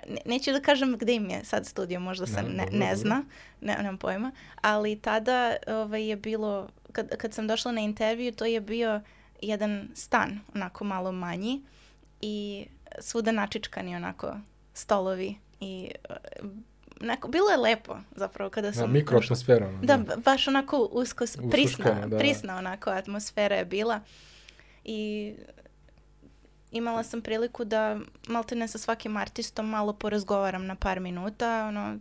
ne- 0.04 0.20
neću 0.26 0.52
da 0.52 0.60
kažem 0.60 0.96
gde 0.96 1.14
im 1.14 1.30
je 1.30 1.44
sad 1.44 1.66
studio, 1.66 2.00
možda 2.00 2.26
se 2.26 2.42
Ne, 2.42 2.48
ne, 2.48 2.78
ne 2.78 2.96
zna, 2.96 3.24
ne, 3.60 3.76
nemam 3.76 3.98
pojma, 3.98 4.32
ali 4.56 4.96
tada 4.96 5.56
ovaj, 5.68 6.04
je 6.04 6.16
bilo, 6.16 6.68
kad, 6.92 7.08
kad 7.10 7.34
sam 7.34 7.46
došla 7.46 7.72
na 7.72 7.80
intervju, 7.80 8.32
to 8.32 8.44
je 8.44 8.60
bio 8.60 9.00
jedan 9.42 9.88
stan, 9.94 10.40
onako 10.54 10.84
malo 10.84 11.12
manji 11.12 11.62
i 12.20 12.66
svuda 12.98 13.32
načičkani 13.32 13.96
onako 13.96 14.34
stolovi 14.74 15.34
i 15.60 15.90
e, 16.04 16.14
onako, 17.00 17.28
bilo 17.28 17.50
je 17.50 17.56
lepo 17.58 17.96
zapravo 18.10 18.50
kada 18.50 18.68
Da, 18.68 18.72
sam 18.72 18.80
došla. 18.82 18.92
mikroatmosfera. 18.92 19.68
ono, 19.68 19.78
Da, 19.78 19.96
ba- 19.98 20.16
baš 20.16 20.48
onako 20.48 20.78
usko, 20.82 21.24
prisna, 21.42 21.48
Usluškano, 21.84 22.08
da. 22.08 22.18
prisna 22.18 22.56
onako 22.56 22.90
atmosfera 22.90 23.56
je 23.56 23.64
bila 23.64 24.00
i 24.84 25.32
imala 26.74 27.02
sam 27.02 27.22
priliku 27.22 27.64
da 27.64 27.98
maltene 28.28 28.68
sa 28.68 28.78
svakim 28.78 29.16
artistom 29.16 29.68
malo 29.68 29.92
porazgovaram 29.92 30.66
na 30.66 30.74
par 30.76 31.00
minuta, 31.00 31.66
ono, 31.68 31.98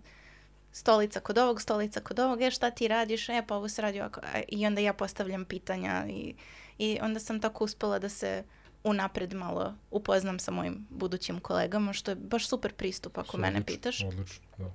stolica 0.71 1.19
kod 1.19 1.37
ovog, 1.37 1.61
stolica 1.61 1.99
kod 1.99 2.19
ovog, 2.19 2.41
e 2.41 2.51
šta 2.51 2.71
ti 2.71 2.87
radiš, 2.87 3.29
e 3.29 3.43
pa 3.47 3.55
ovo 3.55 3.69
se 3.69 3.81
radi 3.81 3.99
ovako, 3.99 4.21
i 4.47 4.67
onda 4.67 4.81
ja 4.81 4.93
postavljam 4.93 5.45
pitanja 5.45 6.05
i, 6.09 6.35
i 6.77 6.97
onda 7.01 7.19
sam 7.19 7.39
tako 7.39 7.63
uspela 7.63 7.99
da 7.99 8.09
se 8.09 8.43
unapred 8.83 9.33
malo 9.33 9.75
upoznam 9.91 10.39
sa 10.39 10.51
mojim 10.51 10.87
budućim 10.89 11.39
kolegama, 11.39 11.93
što 11.93 12.11
je 12.11 12.15
baš 12.15 12.47
super 12.47 12.73
pristup 12.73 13.17
ako 13.17 13.37
mene 13.37 13.65
pitaš. 13.65 14.03
Odlično, 14.03 14.45
da. 14.57 14.71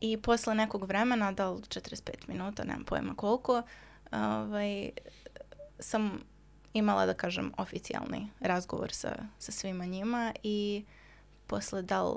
I 0.00 0.16
posle 0.16 0.54
nekog 0.54 0.84
vremena, 0.84 1.32
da 1.32 1.50
li 1.50 1.60
45 1.60 2.10
minuta, 2.28 2.64
nemam 2.64 2.84
pojma 2.84 3.14
koliko, 3.14 3.62
ovaj, 4.12 4.90
sam 5.78 6.20
imala, 6.76 7.06
da 7.06 7.14
kažem, 7.14 7.52
oficijalni 7.56 8.28
razgovor 8.40 8.92
sa, 8.92 9.16
sa 9.38 9.52
svima 9.52 9.84
njima 9.84 10.32
i 10.42 10.84
posle 11.46 11.82
da 11.82 12.02
li 12.02 12.16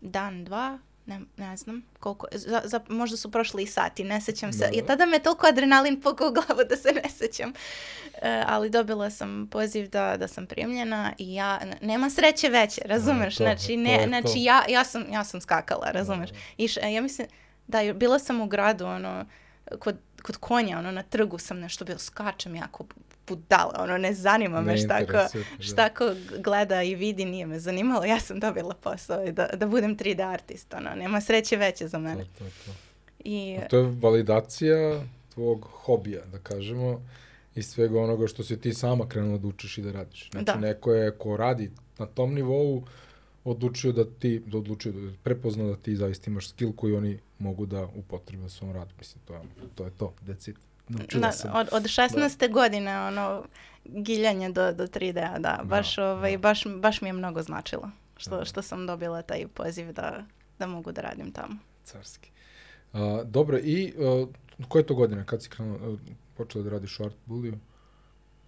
dan, 0.00 0.44
dva, 0.44 0.78
ne, 1.06 1.20
ne 1.36 1.56
znam 1.56 1.82
koliko, 2.00 2.26
za, 2.32 2.62
za, 2.64 2.80
možda 2.88 3.16
su 3.16 3.30
prošli 3.30 3.62
i 3.62 3.66
sati, 3.66 4.04
ne 4.04 4.20
sećam 4.20 4.52
se. 4.52 4.58
Da, 4.58 4.66
da. 4.66 4.72
I 4.72 4.86
tada 4.86 5.06
me 5.06 5.18
toliko 5.18 5.46
adrenalin 5.46 6.00
pukao 6.00 6.28
u 6.28 6.32
glavu 6.32 6.60
da 6.68 6.76
se 6.76 6.92
ne 6.92 7.10
sećam. 7.10 7.52
E, 8.22 8.44
ali 8.46 8.70
dobila 8.70 9.10
sam 9.10 9.48
poziv 9.50 9.88
da, 9.88 10.16
da 10.16 10.28
sam 10.28 10.46
primljena 10.46 11.12
i 11.18 11.34
ja, 11.34 11.60
nema 11.82 12.10
sreće 12.10 12.48
veće, 12.48 12.80
razumeš? 12.84 13.36
to, 13.36 13.44
znači, 13.44 13.76
ne, 13.76 13.98
to. 14.02 14.08
znači 14.08 14.42
ja, 14.42 14.64
ja, 14.68 14.84
sam, 14.84 15.04
ja 15.12 15.24
sam 15.24 15.40
skakala, 15.40 15.90
razumeš? 15.90 16.30
I 16.56 16.68
š- 16.68 16.92
ja 16.94 17.02
mislim, 17.02 17.28
da, 17.66 17.92
bila 17.92 18.18
sam 18.18 18.40
u 18.40 18.46
gradu, 18.46 18.86
ono, 18.86 19.24
kod, 19.78 19.98
kod 20.22 20.36
konja, 20.36 20.78
ono, 20.78 20.90
na 20.90 21.02
trgu 21.02 21.38
sam 21.38 21.58
nešto 21.60 21.84
bilo, 21.84 21.98
skačem 21.98 22.54
jako 22.54 22.86
budala, 23.28 23.74
ono, 23.78 23.98
ne 23.98 24.14
zanima 24.14 24.60
me 24.60 24.72
Ne 24.72 24.78
šta 24.78 24.98
ko, 24.98 25.12
da. 25.12 25.28
šta 25.58 25.88
ko 25.88 26.04
gleda 26.38 26.82
i 26.82 26.94
vidi, 26.94 27.24
nije 27.24 27.46
me 27.46 27.58
zanimalo, 27.58 28.04
ja 28.04 28.20
sam 28.20 28.40
dobila 28.40 28.74
posao 28.74 29.24
i 29.24 29.32
da, 29.32 29.46
da 29.46 29.66
budem 29.66 29.96
3D 29.96 30.32
artist, 30.32 30.74
ono, 30.74 30.90
nema 30.90 31.20
sreće 31.20 31.56
veće 31.56 31.88
za 31.88 31.98
To, 31.98 32.02
mene. 32.02 32.24
to, 32.38 32.44
to. 32.44 32.70
I, 33.20 33.58
A 33.62 33.68
to 33.68 33.78
je 33.78 33.94
validacija 34.00 35.02
tvog 35.28 35.68
hobija, 35.72 36.24
da 36.24 36.38
kažemo, 36.38 37.00
i 37.54 37.62
svega 37.62 38.00
onoga 38.00 38.26
što 38.26 38.44
si 38.44 38.60
ti 38.60 38.74
sama 38.74 39.08
krenula 39.08 39.38
da 39.38 39.48
učiš 39.48 39.78
i 39.78 39.82
da 39.82 39.92
radiš. 39.92 40.30
Znači, 40.30 40.44
Da. 40.44 40.54
neko 40.56 40.92
je 40.92 41.10
ko 41.10 41.36
radi 41.36 41.70
na 41.98 42.06
tom 42.06 42.34
nivou 42.34 42.82
odlučio 43.44 43.92
da 43.92 44.04
ti, 44.04 44.42
da 44.46 44.58
odlučio 44.58 44.92
da 44.92 45.12
prepoznao 45.22 45.68
da 45.68 45.76
ti 45.76 45.96
zaista 45.96 46.30
imaš 46.30 46.48
skill 46.48 46.72
koji 46.72 46.94
oni 46.96 47.18
mogu 47.38 47.66
da 47.66 47.86
upotrebe 47.86 48.44
u 48.44 48.48
svom 48.48 48.72
radu. 48.72 48.90
Mislim, 48.98 49.20
to 49.26 49.34
je 49.34 49.40
to. 49.74 49.84
Je 49.84 49.90
to. 49.90 50.12
That's 50.26 50.52
Naučila 50.88 51.20
na, 51.20 51.32
sam. 51.32 51.50
od, 51.54 51.68
od 51.72 51.82
16. 51.82 52.52
godine, 52.52 53.00
ono, 53.00 53.44
giljanje 53.84 54.50
do, 54.50 54.72
do 54.72 54.86
3D-a, 54.86 55.38
da, 55.38 55.60
baš, 55.64 55.98
ovaj, 55.98 56.32
da. 56.32 56.38
baš, 56.38 56.64
baš 56.72 57.00
mi 57.00 57.08
je 57.08 57.12
mnogo 57.12 57.42
značilo 57.42 57.90
što, 58.16 58.30
Da. 58.32 58.44
što 58.44 58.62
sam 58.62 58.86
dobila 58.86 59.22
taj 59.22 59.46
poziv 59.48 59.92
da, 59.92 60.24
da 60.58 60.66
mogu 60.66 60.92
da 60.92 61.00
radim 61.00 61.32
tamo. 61.32 61.56
Carski. 61.84 62.30
A, 62.92 63.22
dobro, 63.24 63.58
i 63.58 63.94
a, 63.98 64.26
koje 64.64 64.80
je 64.80 64.86
to 64.86 64.94
godine 64.94 65.24
kad 65.26 65.42
si 65.42 65.48
krenula, 65.48 65.98
počela 66.34 66.64
da 66.64 66.70
radiš 66.70 67.00
u 67.00 67.04
Art 67.04 67.16
Bulliju? 67.24 67.58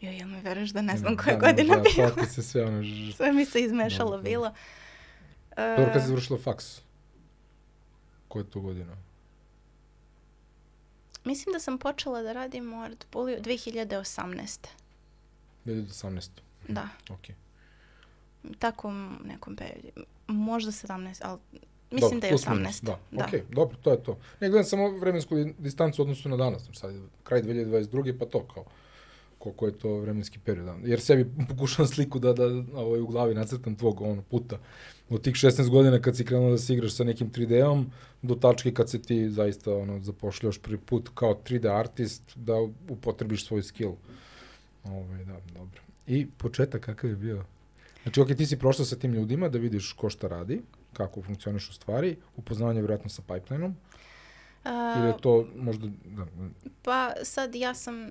Jo, 0.01 0.11
jel 0.11 0.29
me 0.29 0.41
veruješ 0.41 0.71
da 0.71 0.83
ne 0.83 0.97
znam 0.97 1.17
Da, 1.17 1.23
koja 1.23 1.37
da, 1.37 1.47
godina 1.47 1.75
da, 1.77 1.83
bila? 1.87 2.11
ti 2.11 2.27
se 2.27 2.43
sve 2.43 2.65
ono... 2.65 2.83
ž- 2.83 3.13
Sve 3.13 3.33
mi 3.33 3.45
se 3.45 3.61
izmešalo 3.61 4.11
Dobro, 4.11 4.23
bilo. 4.23 4.53
Dobro, 5.57 5.85
kad 5.87 5.97
E, 5.97 6.01
si 6.01 6.07
završila 6.07 6.39
faks? 6.39 6.81
Koja 8.29 8.41
je 8.41 8.51
to 8.51 8.61
godina? 8.61 8.97
Mislim 11.25 11.53
da 11.53 11.61
sam 11.61 11.79
počela 11.79 12.23
da 12.23 12.33
radim 12.33 12.73
u 12.73 12.83
Art 12.83 13.07
Bulliju 13.13 13.39
2018. 13.39 14.67
2018. 15.67 16.29
Da, 16.69 16.89
Ok. 17.11 17.21
tako 18.59 18.89
u 18.89 18.93
nekom 19.25 19.57
periodu. 19.57 19.89
Možda 20.27 20.71
17, 20.73 20.89
ali 21.23 21.39
mislim 21.91 22.11
Dobro, 22.11 22.21
da 22.21 22.27
je 22.27 22.31
plus 22.31 22.47
minus, 22.47 22.77
18. 22.77 22.85
Da, 22.85 22.99
Da. 23.13 23.25
ok, 23.25 23.51
dobro, 23.51 23.77
to 23.79 23.91
je 23.91 24.03
to. 24.03 24.19
Ne 24.41 24.49
gledam 24.49 24.65
samo 24.65 24.89
vremensku 24.91 25.37
di- 25.37 25.55
distancu 25.59 26.03
odnosu 26.03 26.29
na 26.29 26.37
danas, 26.37 26.63
znači 26.63 26.79
sad 26.79 26.93
je 26.93 27.03
kraj 27.25 27.43
2022. 27.43 28.19
pa 28.19 28.27
to 28.27 28.45
kao 28.45 28.65
koliko 29.39 29.67
je 29.67 29.79
to 29.79 29.99
vremenski 29.99 30.39
period. 30.39 30.67
da. 30.67 30.77
Jer 30.85 31.01
sebi 31.01 31.31
pokušavam 31.49 31.89
sliku 31.95 32.19
da, 32.19 32.33
da 32.33 32.45
ovaj, 32.75 33.01
u 33.01 33.07
glavi 33.07 33.35
nacrtam 33.35 33.77
tvog 33.77 34.01
ono, 34.01 34.23
puta. 34.23 34.59
Od 35.11 35.23
tih 35.23 35.35
16 35.35 35.69
godina 35.69 36.01
kad 36.01 36.17
si 36.17 36.25
krenuo 36.25 36.51
da 36.51 36.59
se 36.59 36.75
igraš 36.75 36.93
sa 36.93 37.05
nekim 37.05 37.31
3D-om, 37.33 37.87
do 38.23 38.35
tačke 38.35 38.75
kad 38.75 38.91
se 38.91 39.03
ti 39.03 39.31
zaista 39.31 39.75
ono, 39.75 40.01
zapošljaš 40.01 40.59
prvi 40.59 40.79
put 40.79 41.11
kao 41.15 41.41
3D 41.49 41.79
artist 41.79 42.23
da 42.35 42.55
upotrebiš 42.89 43.47
svoj 43.47 43.63
skill. 43.63 43.93
Ovaj, 44.85 45.25
da, 45.25 45.41
dobro. 45.55 45.81
I 46.07 46.27
početak 46.27 46.83
kakav 46.83 47.11
je 47.11 47.17
bio? 47.17 47.45
Znači, 48.03 48.21
ok, 48.21 48.29
ti 48.37 48.47
si 48.47 48.59
prošla 48.59 48.85
sa 48.85 48.97
tim 48.97 49.13
ljudima 49.15 49.49
da 49.49 49.59
vidiš 49.59 49.93
ko 49.93 50.11
šta 50.11 50.29
radi, 50.29 50.63
kako 50.93 51.23
funkcionišu 51.23 51.73
stvari, 51.73 52.17
upoznavanje 52.37 52.81
vjerojatno 52.81 53.11
sa 53.11 53.23
pipelineom, 53.23 53.77
A, 54.65 54.95
ili 54.99 55.09
je 55.09 55.15
to 55.21 55.47
možda, 55.57 55.87
da, 56.05 56.27
Pa 56.83 57.13
sad 57.23 57.55
ja 57.55 57.75
sam 57.75 58.11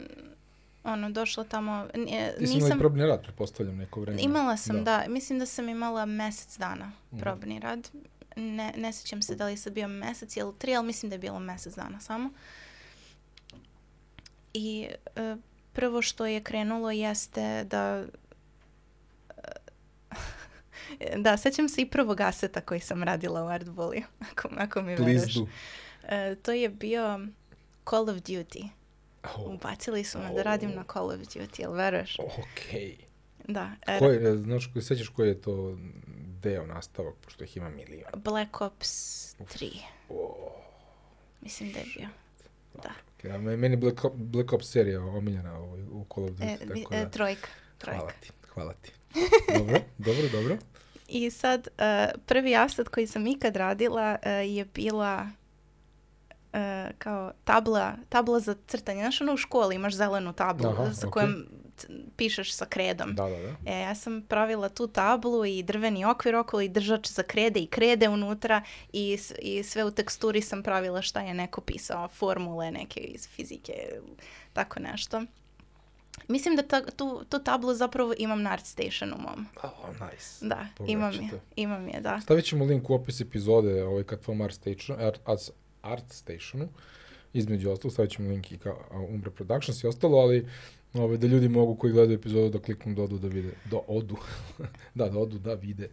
ono 0.88 1.10
došla 1.10 1.44
tamo, 1.46 1.88
n- 1.94 2.08
e, 2.10 2.34
ti 2.34 2.48
si 2.48 2.54
imala 2.54 2.60
i 2.60 2.64
nisam, 2.64 2.80
probni 2.80 3.04
rad, 3.04 3.24
pretpostavljam, 3.24 3.78
neko 3.78 4.02
vreme. 4.02 4.22
imala 4.22 4.58
sam, 4.58 4.76
Da. 4.76 4.84
da. 4.84 5.06
mislim 5.08 5.40
da 5.40 5.46
sam 5.46 5.70
imala 5.70 6.06
mesec 6.08 6.58
dana 6.58 6.92
Mhm. 7.12 7.20
probni 7.20 7.60
rad. 7.60 7.90
Ne, 8.36 8.74
ne 8.76 8.94
sjećam 8.94 9.22
se 9.22 9.36
da 9.36 9.46
li 9.46 9.54
je 9.54 9.58
sad 9.58 9.74
bio 9.74 9.88
mesec 9.88 10.38
ili 10.38 10.54
tri, 10.56 10.76
ali 10.76 10.86
mislim 10.86 11.10
da 11.10 11.16
je 11.16 11.20
bilo 11.20 11.40
mesec 11.42 11.76
dana 11.76 12.00
samo. 12.00 12.30
I 14.54 14.88
e, 15.16 15.36
prvo 15.74 16.02
što 16.02 16.26
je 16.26 16.42
krenulo 16.42 16.92
jeste 16.92 17.64
da 17.64 18.04
e, 21.00 21.18
da, 21.18 21.38
sećam 21.38 21.70
se 21.70 21.82
i 21.82 21.88
prvog 21.88 22.22
aseta 22.22 22.62
koji 22.62 22.80
sam 22.80 23.04
radila 23.04 23.44
u 23.44 23.48
Art 23.48 23.66
Bully, 23.66 24.04
ako, 24.32 24.50
ako 24.58 24.82
mi 24.82 24.96
Please 24.96 25.12
veruješ. 25.12 25.34
do. 25.36 25.48
E, 26.06 26.36
to 26.36 26.52
je 26.52 26.70
bio 26.70 27.20
Call 27.86 28.04
of 28.04 28.18
Duty. 28.18 28.68
Oh, 29.36 29.54
Ubacili 29.54 30.04
su 30.04 30.20
me 30.20 30.34
da 30.34 30.44
radim 30.44 30.72
na 30.72 30.84
Call 30.84 31.06
of 31.06 31.16
Duty, 31.18 31.60
jel 31.60 31.72
veruješ? 31.72 32.20
ok. 32.20 32.72
Da. 33.48 33.72
e, 33.88 34.00
Ko 34.00 34.06
je, 34.06 34.38
znaš, 34.38 34.68
koji 34.68 34.84
sećaš 34.84 35.08
koji 35.10 35.28
je 35.28 35.42
to 35.42 35.78
deo 36.42 36.66
nastavak, 36.66 37.16
pošto 37.16 37.44
ih 37.44 37.58
ima 37.58 37.70
milion? 37.70 38.12
Black 38.16 38.62
Ops 38.62 38.88
3. 39.38 39.72
Oh, 40.10 40.30
Mislim 41.42 41.72
da 41.72 41.80
je 41.80 41.86
bio. 41.98 42.08
Da. 42.76 42.90
okay. 43.20 43.36
a 43.36 43.38
me- 43.38 43.58
meni 43.58 43.76
Black, 43.76 44.02
Black 44.14 44.54
Ops 44.54 44.68
serija 44.68 45.02
omiljena 45.02 45.60
ovaj, 45.60 45.82
u 45.82 46.06
Call 46.14 46.26
of 46.26 46.32
Duty, 46.32 46.54
E, 46.54 46.58
tako 46.58 46.96
e, 46.96 46.98
da, 46.98 47.10
trojka. 47.10 47.48
Trojka. 47.78 48.00
hvala 48.00 48.12
ti, 48.22 48.30
hvala 48.48 48.74
ti. 48.74 48.92
dobro, 49.58 49.80
dobro, 49.98 50.30
dobro. 50.32 50.58
I 51.08 51.32
sad, 51.32 51.68
e, 51.78 52.08
prvi 52.26 52.56
asset 52.56 52.90
koji 52.90 53.08
sam 53.08 53.28
ikad 53.28 53.56
radila 53.56 54.18
e, 54.24 54.32
je 54.32 54.66
bila 54.66 55.28
e, 56.54 56.92
kao 56.98 57.32
tabla, 57.44 57.96
tabla 58.10 58.40
za 58.40 58.56
crtanje. 58.68 59.02
Znaš 59.02 59.22
ono 59.22 59.34
u 59.34 59.38
školi 59.38 59.76
imaš 59.76 59.96
zelenu 59.96 60.34
tablu 60.34 60.70
Aha, 60.70 60.94
sa 60.94 61.08
ok. 61.08 61.14
kojom 61.14 61.46
pišeš 62.16 62.54
sa 62.54 62.66
kredom. 62.66 63.16
Da, 63.16 63.24
da, 63.24 63.38
da. 63.38 63.56
E, 63.66 63.80
ja 63.80 63.96
sam 63.96 64.22
pravila 64.22 64.70
tu 64.70 64.88
tablu 64.88 65.46
i 65.46 65.64
drveni 65.64 66.06
okvir 66.06 66.36
okolo 66.36 66.62
i 66.62 66.70
držač 66.70 67.08
za 67.08 67.24
krede 67.24 67.60
i 67.60 67.68
krede 67.68 68.10
unutra 68.10 68.62
i, 68.94 69.18
i 69.42 69.64
sve 69.64 69.84
u 69.84 69.92
teksturi 69.92 70.42
sam 70.42 70.64
pravila 70.64 71.02
šta 71.02 71.22
je 71.22 71.34
neko 71.34 71.62
pisao, 71.62 72.08
formule 72.08 72.72
neke 72.72 73.00
iz 73.00 73.28
fizike, 73.28 73.74
tako 74.54 74.80
nešto. 74.80 75.22
Mislim 76.28 76.56
da 76.56 76.64
ta, 76.64 76.86
tu, 76.86 77.24
tu 77.30 77.40
tablu 77.40 77.74
zapravo 77.74 78.14
imam 78.18 78.42
na 78.42 78.52
ArtStationu 78.52 79.16
mom. 79.18 79.46
Oh, 79.64 79.90
nice. 79.90 80.46
Da, 80.46 80.68
Pogledat 80.78 80.92
imam 80.92 81.14
je, 81.14 81.30
imam 81.56 81.88
je, 81.88 82.02
da. 82.02 82.22
Stavit 82.22 82.46
ćemo 82.46 82.66
link 82.66 82.90
u 82.90 82.94
opis 82.94 83.22
epizode 83.22 83.84
ovaj, 83.84 84.04
kad 84.04 84.20
vam 84.28 84.42
Art 84.42 84.54
Station, 84.54 85.02
Art, 85.02 85.20
Art, 85.82 86.12
Stationu. 86.12 86.70
Između 87.34 87.72
ostalog, 87.72 87.94
stavit 87.94 88.12
ćemo 88.12 88.30
link 88.30 88.52
i 88.52 88.58
ka 88.58 88.74
Umbra 89.10 89.32
Productions 89.32 89.84
i 89.84 89.88
ostalo, 89.88 90.18
ali 90.18 90.48
ove, 90.94 91.18
da 91.18 91.28
ljudi 91.28 91.50
mogu 91.50 91.76
koji 91.76 91.94
gledaju 91.94 92.20
epizodu 92.20 92.50
da 92.50 92.60
kliknu 92.60 92.96
da 92.96 93.02
odu 93.02 93.18
da 93.18 93.28
vide, 93.28 93.52
da 93.72 93.78
odu, 93.88 94.18
da, 94.96 95.10
da 95.10 95.20
odu 95.20 95.40
da 95.40 95.54
vide 95.54 95.90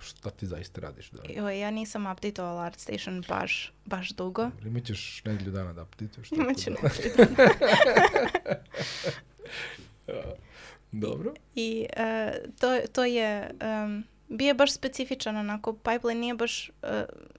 šta 0.00 0.30
ti 0.30 0.46
zaista 0.46 0.80
radiš. 0.80 1.10
Da. 1.10 1.20
Jo, 1.32 1.48
ja 1.48 1.70
nisam 1.70 2.06
updateovala 2.12 2.62
ArtStation 2.62 3.24
baš, 3.28 3.72
baš 3.84 4.10
dugo. 4.10 4.50
Imaćeš 4.66 5.22
nedelju 5.24 5.52
dana 5.52 5.72
da 5.72 5.82
updateuješ. 5.82 6.32
Imaću 6.32 6.70
da. 6.70 6.88
nedelju 6.88 7.36
Dobro. 10.92 11.34
I 11.54 11.86
uh, 11.96 12.52
to, 12.60 12.80
to 12.92 13.04
je... 13.04 13.50
Um, 13.84 14.04
bio 14.28 14.54
baš 14.54 14.72
specifičan 14.72 15.36
onako, 15.36 15.72
pipeline 15.72 16.20
nije 16.20 16.34
baš, 16.34 16.70
uh, 16.82 16.88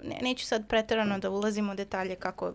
ne, 0.04 0.20
neću 0.22 0.46
sad 0.46 0.68
preterano 0.68 1.20
da 1.20 1.30
ulazim 1.30 1.70
u 1.70 1.76
detalje 1.76 2.16
kako 2.16 2.54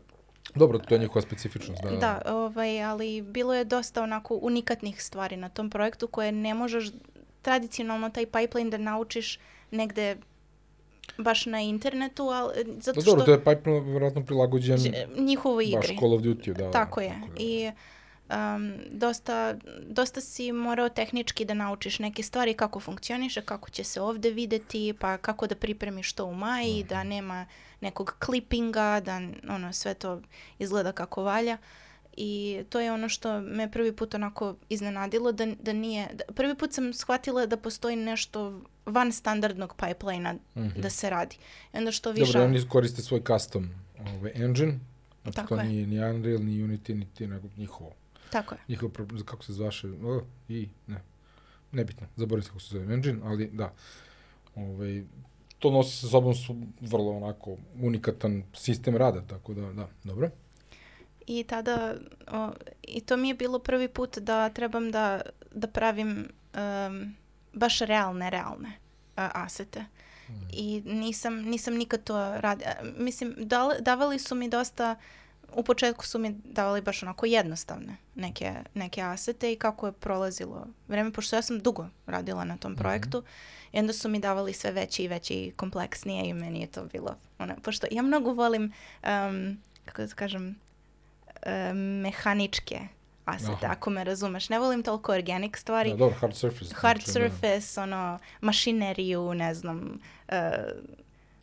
Dobro, 0.54 0.78
to 0.78 0.94
je 0.94 0.98
njihova 0.98 1.22
specifičnost. 1.22 1.82
Da, 1.82 1.90
Da, 1.90 2.22
ovaj, 2.26 2.82
ali 2.82 3.22
bilo 3.22 3.54
je 3.54 3.64
dosta 3.64 4.02
onako 4.02 4.38
unikatnih 4.42 5.02
stvari 5.02 5.36
na 5.36 5.48
tom 5.48 5.70
projektu 5.70 6.08
koje 6.08 6.32
ne 6.32 6.54
možeš 6.54 6.90
tradicionalno 7.42 8.10
taj 8.10 8.26
pipeline 8.26 8.70
da 8.70 8.78
naučiš 8.78 9.38
negde 9.70 10.16
baš 11.18 11.46
na 11.46 11.60
internetu, 11.60 12.22
ali 12.28 12.54
zato 12.80 12.96
Da, 12.96 13.00
što 13.00 13.10
dobro, 13.10 13.24
to 13.24 13.32
je 13.32 13.44
pipeline 13.44 13.80
vjerojatno 13.80 14.24
prilagođen 14.24 14.78
njihovoj 15.18 15.64
igri. 15.64 15.76
baš 15.76 15.98
Call 15.98 16.14
of 16.14 16.22
Duty, 16.22 16.52
da. 16.52 16.70
Tako 16.70 17.00
je. 17.00 17.08
da. 17.08 17.34
I 17.36 17.72
um, 18.30 18.72
dosta, 18.90 19.56
dosta 19.86 20.20
si 20.20 20.52
morao 20.52 20.88
tehnički 20.88 21.44
da 21.44 21.54
naučiš 21.54 21.98
neke 21.98 22.22
stvari 22.22 22.54
kako 22.54 22.80
funkcioniše, 22.80 23.42
kako 23.42 23.70
će 23.70 23.84
se 23.84 24.00
ovde 24.00 24.30
videti, 24.30 24.94
pa 25.00 25.16
kako 25.16 25.46
da 25.46 25.54
pripremiš 25.54 26.12
to 26.12 26.24
u 26.24 26.34
maji, 26.34 26.84
da 26.88 27.04
nema 27.04 27.46
nekog 27.80 28.14
klipinga, 28.18 29.00
da 29.04 29.20
ono 29.48 29.72
sve 29.72 29.94
to 29.94 30.20
izgleda 30.58 30.92
kako 30.92 31.22
valja. 31.22 31.58
I 32.16 32.62
to 32.68 32.80
je 32.80 32.92
ono 32.92 33.08
što 33.08 33.40
me 33.40 33.70
prvi 33.70 33.92
put 33.96 34.14
onako 34.14 34.56
iznenadilo 34.68 35.32
da, 35.32 35.46
da 35.46 35.72
nije, 35.72 36.08
da, 36.12 36.34
prvi 36.34 36.54
put 36.54 36.72
sam 36.72 36.92
shvatila 36.92 37.46
da 37.46 37.56
postoji 37.56 37.96
nešto 37.96 38.60
van 38.86 39.12
standardnog 39.12 39.74
pipeline 39.76 40.34
Mhm. 40.56 40.80
da 40.80 40.90
se 40.90 41.10
radi. 41.10 41.36
I 41.74 41.76
onda 41.76 41.92
što 41.92 42.10
više... 42.12 42.32
Dobro, 42.32 42.44
oni 42.44 42.68
koriste 42.68 43.02
svoj 43.02 43.22
custom 43.26 43.70
ovaj, 44.16 44.32
engine, 44.34 44.78
znači 45.22 45.36
Tako 45.36 45.54
to 45.56 45.60
je. 45.60 45.68
nije 45.68 45.86
ni 45.86 46.04
Unreal, 46.04 46.40
ni 46.40 46.52
Unity, 46.52 46.94
niti 46.94 47.26
nego 47.26 47.48
njihovo. 47.56 47.92
Tako 48.30 48.54
je. 48.54 48.60
Njihovo, 48.68 48.92
pro- 48.92 49.06
kako 49.24 49.44
se 49.44 49.52
zvaše, 49.52 49.88
o, 49.88 50.22
i, 50.48 50.68
ne, 50.86 51.02
nebitno, 51.72 52.06
zaboravim 52.16 52.42
se 52.42 52.48
kako 52.48 52.60
se 52.60 52.78
zove 52.78 52.94
engine, 52.94 53.20
ali 53.24 53.50
da, 53.52 53.72
ovaj, 54.54 55.04
to 55.58 55.70
nosi 55.70 55.96
sa 55.96 56.08
sobom 56.08 56.34
su 56.34 56.56
vrlo 56.80 57.16
onako 57.16 57.56
unikatan 57.82 58.42
sistem 58.54 58.96
rada, 58.96 59.20
tako 59.26 59.54
da, 59.54 59.72
da, 59.72 59.88
dobro. 60.04 60.30
I 61.26 61.44
tada, 61.44 61.94
o, 62.32 62.50
i 62.82 63.00
to 63.00 63.16
mi 63.16 63.28
je 63.28 63.34
bilo 63.34 63.58
prvi 63.58 63.88
put 63.88 64.18
da 64.18 64.48
trebam 64.48 64.90
da, 64.90 65.20
da 65.54 65.66
pravim 65.66 66.28
em, 66.54 67.16
baš 67.52 67.78
realne, 67.78 68.30
realne 68.30 68.72
a, 69.16 69.30
asete. 69.34 69.84
I 70.52 70.82
nisam, 70.86 71.34
nisam 71.34 71.74
nikad 71.74 72.04
to 72.04 72.40
radila. 72.40 72.70
Mislim, 72.98 73.34
dal, 73.38 73.70
davali 73.80 74.18
su 74.18 74.34
mi 74.34 74.48
dosta, 74.48 74.96
u 75.52 75.62
početku 75.62 76.06
su 76.06 76.18
mi 76.18 76.34
davali 76.44 76.82
baš 76.82 77.02
onako 77.02 77.26
jednostavne 77.26 77.96
neke, 78.14 78.54
neke 78.74 79.02
asete 79.02 79.52
i 79.52 79.56
kako 79.56 79.86
je 79.86 79.92
prolazilo 79.92 80.66
vreme, 80.88 81.12
pošto 81.12 81.36
ja 81.36 81.42
sam 81.42 81.60
dugo 81.60 81.86
radila 82.06 82.44
na 82.44 82.56
tom 82.56 82.76
projektu 82.76 83.22
i 83.72 83.78
onda 83.78 83.92
su 83.92 84.08
mi 84.08 84.18
davali 84.18 84.52
sve 84.52 84.72
veće 84.72 85.04
i 85.04 85.08
veće 85.08 85.34
i 85.34 85.50
kompleksnije 85.50 86.28
i 86.28 86.34
meni 86.34 86.60
je 86.60 86.66
to 86.66 86.84
bilo, 86.84 87.16
ono, 87.38 87.54
pošto 87.62 87.86
ja 87.90 88.02
mnogo 88.02 88.32
volim, 88.32 88.72
em, 89.02 89.62
kako 89.84 90.02
da 90.02 90.14
kažem, 90.14 90.56
e, 91.42 91.72
mehaničke 91.74 92.80
asete, 93.24 93.66
Aha. 93.66 93.72
ako 93.72 93.90
me 93.90 94.04
razumeš. 94.04 94.48
Ne 94.48 94.58
volim 94.58 94.82
toliko 94.82 95.12
organic 95.12 95.56
stvari. 95.56 95.90
Da, 95.90 95.96
dobro, 95.96 96.16
hard 96.20 96.34
surface. 96.34 96.74
Hard 96.74 97.02
znači, 97.02 97.20
da. 97.20 97.30
surface, 97.30 97.80
ono, 97.80 98.18
mašineriju, 98.40 99.34
ne 99.34 99.54
znam, 99.54 100.00
e, 100.28 100.50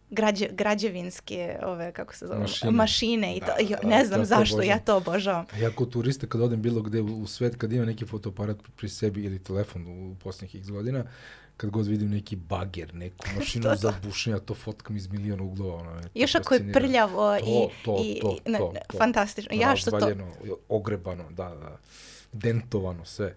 građe, 0.09 0.47
građevinske, 0.51 1.55
ove, 1.63 1.91
kako 1.91 2.15
se 2.15 2.27
zove, 2.27 2.39
Mašine. 2.39 2.71
mašine, 2.71 3.35
i 3.35 3.39
to. 3.39 3.45
Da, 3.47 3.53
Jo, 3.61 3.77
da, 3.81 3.87
ne 3.89 4.05
znam 4.05 4.19
to 4.19 4.25
zašto, 4.25 4.55
ja 4.55 4.59
obožavam. 4.59 4.81
to 4.81 4.95
obožavam. 4.97 5.45
A 5.53 5.57
Ja 5.57 5.71
kao 5.71 5.85
turista 5.85 6.27
kad 6.27 6.41
odem 6.41 6.61
bilo 6.61 6.81
gde 6.81 7.01
u 7.01 7.17
u 7.17 7.27
svet, 7.27 7.55
kad 7.55 7.73
imam 7.73 7.85
neki 7.87 8.05
fotoaparat 8.05 8.57
pri 8.75 8.89
sebi 8.89 9.23
ili 9.23 9.39
telefon 9.39 9.87
u 9.87 10.15
posljednjih 10.15 10.55
x 10.55 10.69
godina, 10.69 11.03
kad 11.57 11.69
god 11.69 11.87
vidim 11.87 12.09
neki 12.09 12.35
bager, 12.35 12.95
neku 12.95 13.25
mašinu 13.35 13.65
za 13.75 13.93
bušenje, 14.03 14.35
ja 14.35 14.39
to 14.39 14.53
fotkam 14.55 14.95
iz 14.95 15.07
miliona 15.07 15.43
uglova. 15.43 15.75
Ono, 15.75 16.01
to 16.01 16.07
Još 16.13 16.35
ako 16.35 16.53
je 16.53 16.73
prljavo 16.73 17.37
To, 17.39 17.45
i, 17.71 17.85
to, 17.85 18.01
i, 18.05 18.19
to, 18.19 18.37
i- 18.39 18.51
ne, 18.51 18.57
to, 18.59 18.71
ne, 18.73 18.79
to. 18.89 18.97
fantastično. 18.97 19.55
Ja 19.55 19.75
što 19.75 19.91
to, 19.91 19.95
Razvaljeno, 19.95 20.31
ogrebano, 20.69 21.23
da, 21.29 21.49
da. 21.51 21.77
Dentovano, 22.33 23.05
sve. 23.05 23.35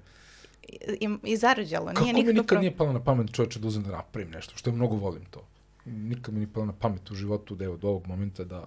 i, 1.00 1.08
i 1.24 1.36
zarađalo, 1.36 1.86
Kako 1.86 2.00
nije 2.00 2.12
mi 2.12 2.18
nikakav 2.18 2.34
nikad 2.34 2.46
problem. 2.46 2.60
nije 2.62 2.76
palo 2.76 2.92
na 2.92 3.00
pamet 3.00 3.32
čovječe 3.32 3.58
da 3.58 3.68
uzmem 3.68 3.84
da 3.84 3.90
napravim 3.92 4.30
nešto, 4.30 4.56
što 4.56 4.70
je 4.70 4.74
mnogo 4.74 4.96
volim 4.96 5.24
to. 5.24 5.46
Nikad 5.90 6.34
mi 6.34 6.40
nije 6.40 6.52
palo 6.52 6.66
na 6.66 6.72
pamet 6.72 7.10
u 7.10 7.14
životu 7.14 7.54
da 7.54 7.64
evo 7.64 7.76
do 7.76 7.88
ovog 7.88 8.06
momenta 8.06 8.44
da 8.44 8.66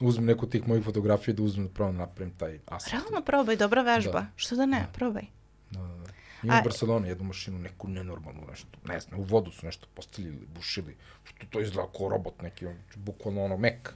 uzmem 0.00 0.26
neku 0.26 0.44
od 0.44 0.52
tih 0.52 0.68
mojih 0.68 0.84
fotografija 0.84 1.34
da 1.34 1.42
uzmem 1.42 1.66
da 1.66 1.72
pravo 1.72 1.92
napravim 1.92 2.34
taj 2.36 2.58
aset. 2.66 2.92
Realno 2.92 3.22
probaj, 3.26 3.56
dobra 3.56 3.82
vežba. 3.82 4.20
Da. 4.20 4.26
Što 4.36 4.56
da 4.56 4.66
ne, 4.66 4.80
Da. 4.80 4.86
probaj. 4.92 5.24
Da, 5.70 5.80
da, 5.80 5.86
da. 5.86 6.12
Ima 6.42 6.60
u 6.60 6.64
Barceloni 6.64 7.08
jednu 7.08 7.24
mašinu, 7.24 7.58
neku 7.58 7.88
nenormalnu 7.88 8.40
nešto, 8.50 8.78
ne 8.88 9.00
znam, 9.00 9.20
u 9.20 9.22
vodu 9.22 9.50
su 9.50 9.66
nešto 9.66 9.86
postavljali, 9.94 10.48
bušili, 10.54 10.96
što 11.24 11.46
to 11.50 11.60
izgleda 11.60 11.88
kao 11.96 12.08
robot 12.08 12.42
neki, 12.42 12.66
on, 12.66 12.74
bukvalno 12.96 13.44
ono, 13.44 13.56
mek, 13.56 13.92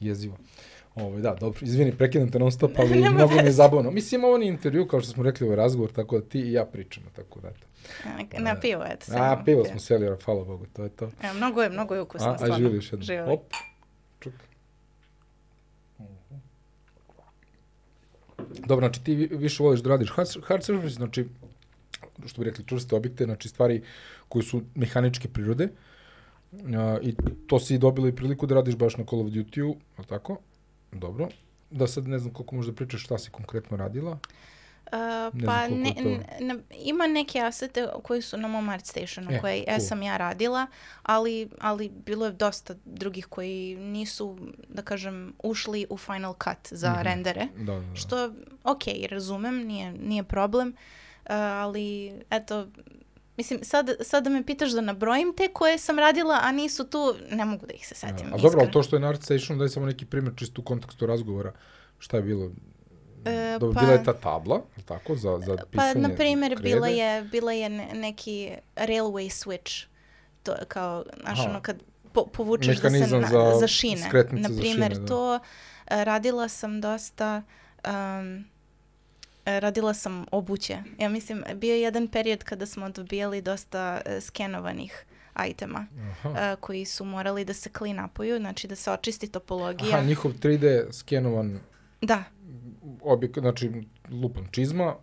jezivo. 0.00 0.36
Ovo, 0.94 1.20
da, 1.20 1.34
dobro, 1.34 1.58
izvini, 1.62 1.96
prekidam 1.96 2.30
te 2.30 2.38
non 2.38 2.52
stop, 2.52 2.70
ali 2.78 3.10
mnogo 3.10 3.34
mi 3.34 3.48
je 3.48 3.52
zabavno. 3.52 3.90
Mislim, 3.90 4.24
ovo 4.24 4.38
nije 4.38 4.48
intervju, 4.48 4.86
kao 4.86 5.00
što 5.00 5.12
smo 5.12 5.22
rekli, 5.22 5.44
ovo 5.44 5.52
je 5.52 5.56
razgovor, 5.56 5.92
tako 5.92 6.18
da 6.18 6.28
ti 6.28 6.40
i 6.40 6.52
ja 6.52 6.64
pričamo, 6.64 7.06
tako 7.16 7.40
da, 7.40 7.48
eto. 7.48 7.66
Na, 8.04 8.40
na 8.40 8.60
pivo, 8.60 8.84
eto. 8.86 9.04
A, 9.08 9.12
samo. 9.12 9.44
pivo 9.44 9.64
smo 9.64 9.80
seli, 9.80 10.04
jer, 10.04 10.16
hvala 10.24 10.44
Bogu, 10.44 10.66
to 10.72 10.82
je 10.82 10.88
to. 10.88 11.10
E, 11.22 11.32
mnogo 11.32 11.62
je, 11.62 11.70
mnogo 11.70 11.94
je 11.94 12.00
ukusno, 12.00 12.28
A, 12.28 12.36
a 12.40 12.56
živjeli 12.56 12.76
još 12.76 12.86
jednom. 12.92 13.02
Živjeli. 13.02 13.32
Op, 13.32 13.52
čuk. 14.20 14.32
Dobro, 18.66 18.86
znači 18.86 19.04
ti 19.04 19.14
vi- 19.14 19.28
više 19.36 19.62
voliš 19.62 19.80
da 19.80 19.88
radiš 19.88 20.10
hard, 20.10 20.28
surface, 20.28 20.88
znači, 20.88 21.26
što 22.26 22.40
bi 22.42 22.50
rekli, 22.50 22.64
čvrste 22.66 22.96
objekte, 22.96 23.24
znači 23.24 23.48
stvari 23.48 23.82
koje 24.28 24.42
su 24.42 24.62
mehaničke 24.74 25.28
prirode. 25.28 25.68
A, 26.76 26.98
I 27.02 27.14
to 27.46 27.58
si 27.60 27.78
dobila 27.78 28.08
i 28.08 28.16
priliku 28.16 28.46
da 28.46 28.54
radiš 28.54 28.76
baš 28.76 28.96
na 28.96 29.04
Call 29.04 29.22
of 29.22 29.28
Duty-u, 29.28 29.76
je 29.98 30.04
tako? 30.06 30.38
Dobro. 30.92 31.28
Da 31.70 31.86
sad 31.86 32.08
ne 32.08 32.18
znam 32.18 32.32
koliko 32.34 32.54
možda 32.54 32.72
pričaš 32.72 33.04
šta 33.04 33.18
si 33.18 33.30
konkretno 33.30 33.76
radila. 33.76 34.10
Uh, 34.10 34.18
Ne 35.32 35.46
pa 35.46 35.68
ne, 35.68 35.94
ne- 36.40 36.54
ima 36.72 37.06
neke 37.06 37.40
asete 37.40 37.88
koji 38.02 38.22
su 38.22 38.36
na 38.36 38.48
mom 38.48 38.68
art 38.68 38.86
stationu 38.86 39.30
E, 39.30 39.40
koje 39.40 39.64
cool. 39.66 39.80
sam 39.80 40.02
ja 40.02 40.16
radila, 40.16 40.66
ali, 41.02 41.48
ali 41.60 41.88
bilo 41.90 42.26
je 42.26 42.32
dosta 42.32 42.74
drugih 42.84 43.26
koji 43.26 43.76
nisu, 43.76 44.38
da 44.68 44.82
kažem, 44.82 45.14
ušli 45.40 45.86
u 45.90 45.96
final 45.96 46.34
cut 46.34 46.68
za 46.70 46.90
Mhm. 46.90 47.02
rendere. 47.02 47.46
Da, 47.56 47.64
da, 47.64 47.80
da. 47.80 47.94
Što, 47.96 48.32
ok, 48.64 48.80
razumem, 49.10 49.54
nije, 49.56 49.92
nije 49.92 50.22
problem, 50.24 50.68
uh, 50.68 51.30
ali 51.32 52.12
eto, 52.30 52.66
mislim, 53.36 53.60
sad, 53.62 53.90
sad 54.00 54.24
da 54.24 54.30
me 54.30 54.46
pitaš 54.46 54.70
da 54.70 54.80
nabrojim 54.82 55.34
te 55.36 55.48
koje 55.48 55.78
sam 55.78 55.98
radila, 55.98 56.38
a 56.42 56.52
nisu 56.52 56.84
tu, 56.84 56.98
ne 57.30 57.44
mogu 57.44 57.66
da 57.66 57.72
ih 57.72 57.88
se 57.88 57.94
setim. 57.94 58.34
A 58.34 58.36
dobro, 58.38 58.60
ali 58.60 58.70
to 58.70 58.82
što 58.82 58.96
je 58.96 59.00
na 59.00 59.08
Art 59.08 59.22
Stationu, 59.22 59.58
daj 59.58 59.68
samo 59.68 59.86
neki 59.86 60.06
primjer 60.06 60.34
čisto 60.36 60.60
u 60.60 60.64
kontekstu 60.64 61.06
razgovora. 61.06 61.52
Šta 61.98 62.16
je 62.16 62.22
bilo? 62.22 62.50
E, 63.26 63.56
Dobro, 63.58 63.74
pa- 63.74 63.80
bila 63.80 63.92
je 63.92 64.04
ta 64.04 64.12
tabla, 64.14 64.62
tako, 64.84 65.16
za, 65.16 65.38
za 65.38 65.56
Pa, 65.56 65.64
pisanje 65.66 66.00
na 66.00 66.08
primjer, 66.10 66.58
bila 66.58 66.88
je, 66.88 67.22
bila 67.22 67.52
je 67.52 67.68
ne- 67.68 67.90
neki 67.94 68.50
railway 68.76 69.30
switch. 69.36 69.86
To 70.42 70.52
je 70.52 70.64
kao, 70.68 71.04
znaš, 71.20 71.38
Aha. 71.38 71.50
ono 71.50 71.60
kad 71.60 71.76
po, 72.12 72.26
povučeš 72.26 72.76
da 72.76 72.90
se 72.90 72.98
na, 72.98 73.06
za 73.22 73.52
za 73.60 73.66
šine. 73.68 73.96
skretnice 73.98 74.42
Na 74.42 74.54
za 74.54 74.60
primjer, 74.60 74.92
šine, 74.92 75.00
da. 75.00 75.06
to 75.06 75.34
e, 75.34 75.40
radila 76.04 76.48
sam 76.48 76.80
dosta, 76.80 77.42
um, 77.84 78.44
radila 79.46 79.94
sam 79.94 80.26
obuće. 80.30 80.78
Ja 80.98 81.08
mislim, 81.08 81.44
bio 81.54 81.74
je 81.74 81.80
jedan 81.80 82.08
period 82.08 82.44
kada 82.44 82.66
smo 82.66 82.88
dobijali 82.88 83.40
dosta 83.42 84.00
e, 84.06 84.20
skenovanih 84.20 85.04
itema 85.42 85.86
Aha. 86.10 86.30
e, 86.42 86.56
koji 86.56 86.84
su 86.84 87.04
morali 87.04 87.44
da 87.44 87.54
se 87.54 87.70
clean 87.70 88.04
upuju, 88.04 88.38
znači 88.38 88.66
da 88.68 88.76
se 88.76 88.90
očisti 88.90 89.28
topologija. 89.28 89.88
Aha, 89.90 90.02
njihov 90.02 90.32
3D 90.32 90.92
skenovan 90.92 91.60
Da, 92.00 92.24
objekt, 93.02 93.38
znači 93.38 93.70
lupan 94.10 94.46
čizma, 94.50 94.96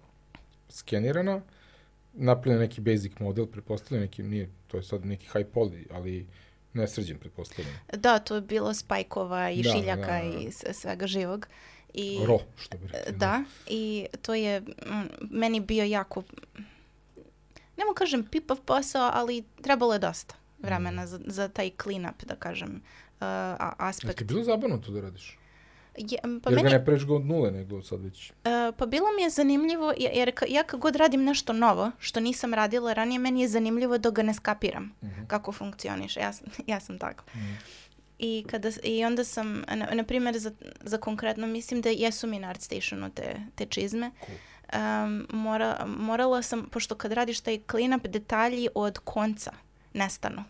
skenirana, 0.69 1.41
napravljen 2.13 2.61
neki 2.61 2.81
basic 2.81 3.11
model, 3.19 3.45
pretpostavljam 3.45 4.01
neki, 4.01 4.23
nije, 4.23 4.49
to 4.67 4.77
je 4.77 4.83
sad 4.83 5.05
neki 5.05 5.25
high 5.25 5.47
poly, 5.53 5.85
ali 5.91 6.27
nesređen, 6.73 7.17
pretpostavljam. 7.17 7.73
da, 7.93 8.19
to 8.19 8.35
je 8.35 8.41
bilo 8.41 8.73
spajkova 8.73 9.49
i 9.51 9.63
Da, 9.63 9.69
šiljaka 9.69 10.01
da, 10.13 10.29
da. 10.29 10.39
i 10.39 10.51
s- 10.51 10.63
svega 10.73 11.07
živog. 11.07 11.47
I, 11.93 12.19
Ro, 12.27 12.39
što 12.55 12.77
bi 12.77 12.87
rekli. 12.87 13.13
Da, 13.13 13.43
i 13.67 14.05
to 14.21 14.33
je 14.33 14.59
mm, 14.59 14.65
meni 15.21 15.59
bio 15.59 15.83
jako, 15.85 16.23
ne 17.77 17.85
mogu 17.85 17.95
kažem 17.95 18.23
pipav 18.25 18.61
posao, 18.61 19.09
ali 19.13 19.43
trebalo 19.61 19.93
je 19.93 19.99
dosta 19.99 20.35
Mm. 20.35 20.65
vremena 20.65 21.07
za, 21.07 21.19
za 21.25 21.47
taj 21.47 21.71
clean 21.83 22.05
up, 22.05 22.23
da 22.23 22.35
kažem, 22.35 22.81
Jel 23.21 23.57
aspekt. 23.79 24.17
ti 24.17 24.23
je 24.23 24.25
bilo 24.25 24.43
zabavno 24.43 24.77
to 24.77 24.91
da 24.91 25.01
radiš? 25.01 25.37
Je, 25.97 26.17
pa 26.21 26.49
Jer 26.49 26.55
meni, 26.55 26.63
ga 26.63 26.69
ne 26.69 26.85
preš 26.85 27.03
od 27.05 27.25
nule, 27.25 27.51
nego 27.51 27.81
sad 27.81 28.01
već... 28.01 28.29
e, 28.29 28.33
pa 28.71 28.85
bilo 28.85 29.05
mi 29.11 29.21
je 29.21 29.29
zanimljivo, 29.29 29.91
je- 29.91 30.11
jer 30.13 30.33
ja 30.47 30.63
kad 30.63 30.79
god 30.79 30.95
radim 30.95 31.23
nešto 31.23 31.53
novo, 31.53 31.91
što 31.99 32.19
nisam 32.19 32.53
radila 32.53 32.93
ranije, 32.93 33.19
meni 33.19 33.41
je 33.41 33.47
zanimljivo 33.47 33.97
dok 33.97 34.13
ga 34.13 34.23
ne 34.23 34.33
skapiram 34.33 34.91
Mhm. 35.03 35.25
kako 35.25 35.51
funkcioniše. 35.51 36.19
Ja, 36.19 36.31
ja 36.67 36.79
sam 36.79 36.99
tako. 36.99 37.23
Mhm. 37.29 37.53
I, 38.19 38.45
kada, 38.47 38.71
I 38.83 39.05
onda 39.05 39.23
sam, 39.23 39.63
na, 39.67 39.87
na 39.87 40.03
primjer, 40.03 40.37
za, 40.37 40.51
za 40.81 40.97
konkretno, 40.97 41.47
mislim 41.47 41.81
da 41.81 41.89
jesu 41.89 42.27
mi 42.27 42.39
na 42.39 42.49
ArtStationu 42.49 43.09
te, 43.09 43.23
te 43.55 43.65
čizme. 43.65 44.11
Cool. 44.19 44.37
Um, 44.73 45.27
mora, 45.31 45.85
morala 45.87 46.41
sam, 46.41 46.65
pošto 46.65 46.95
kad 46.95 47.11
radiš 47.11 47.39
taj 47.39 47.59
cleanup, 47.71 48.03
detalji 48.03 48.67
od 48.75 48.99
konca 48.99 49.51
nestanu. 49.93 50.43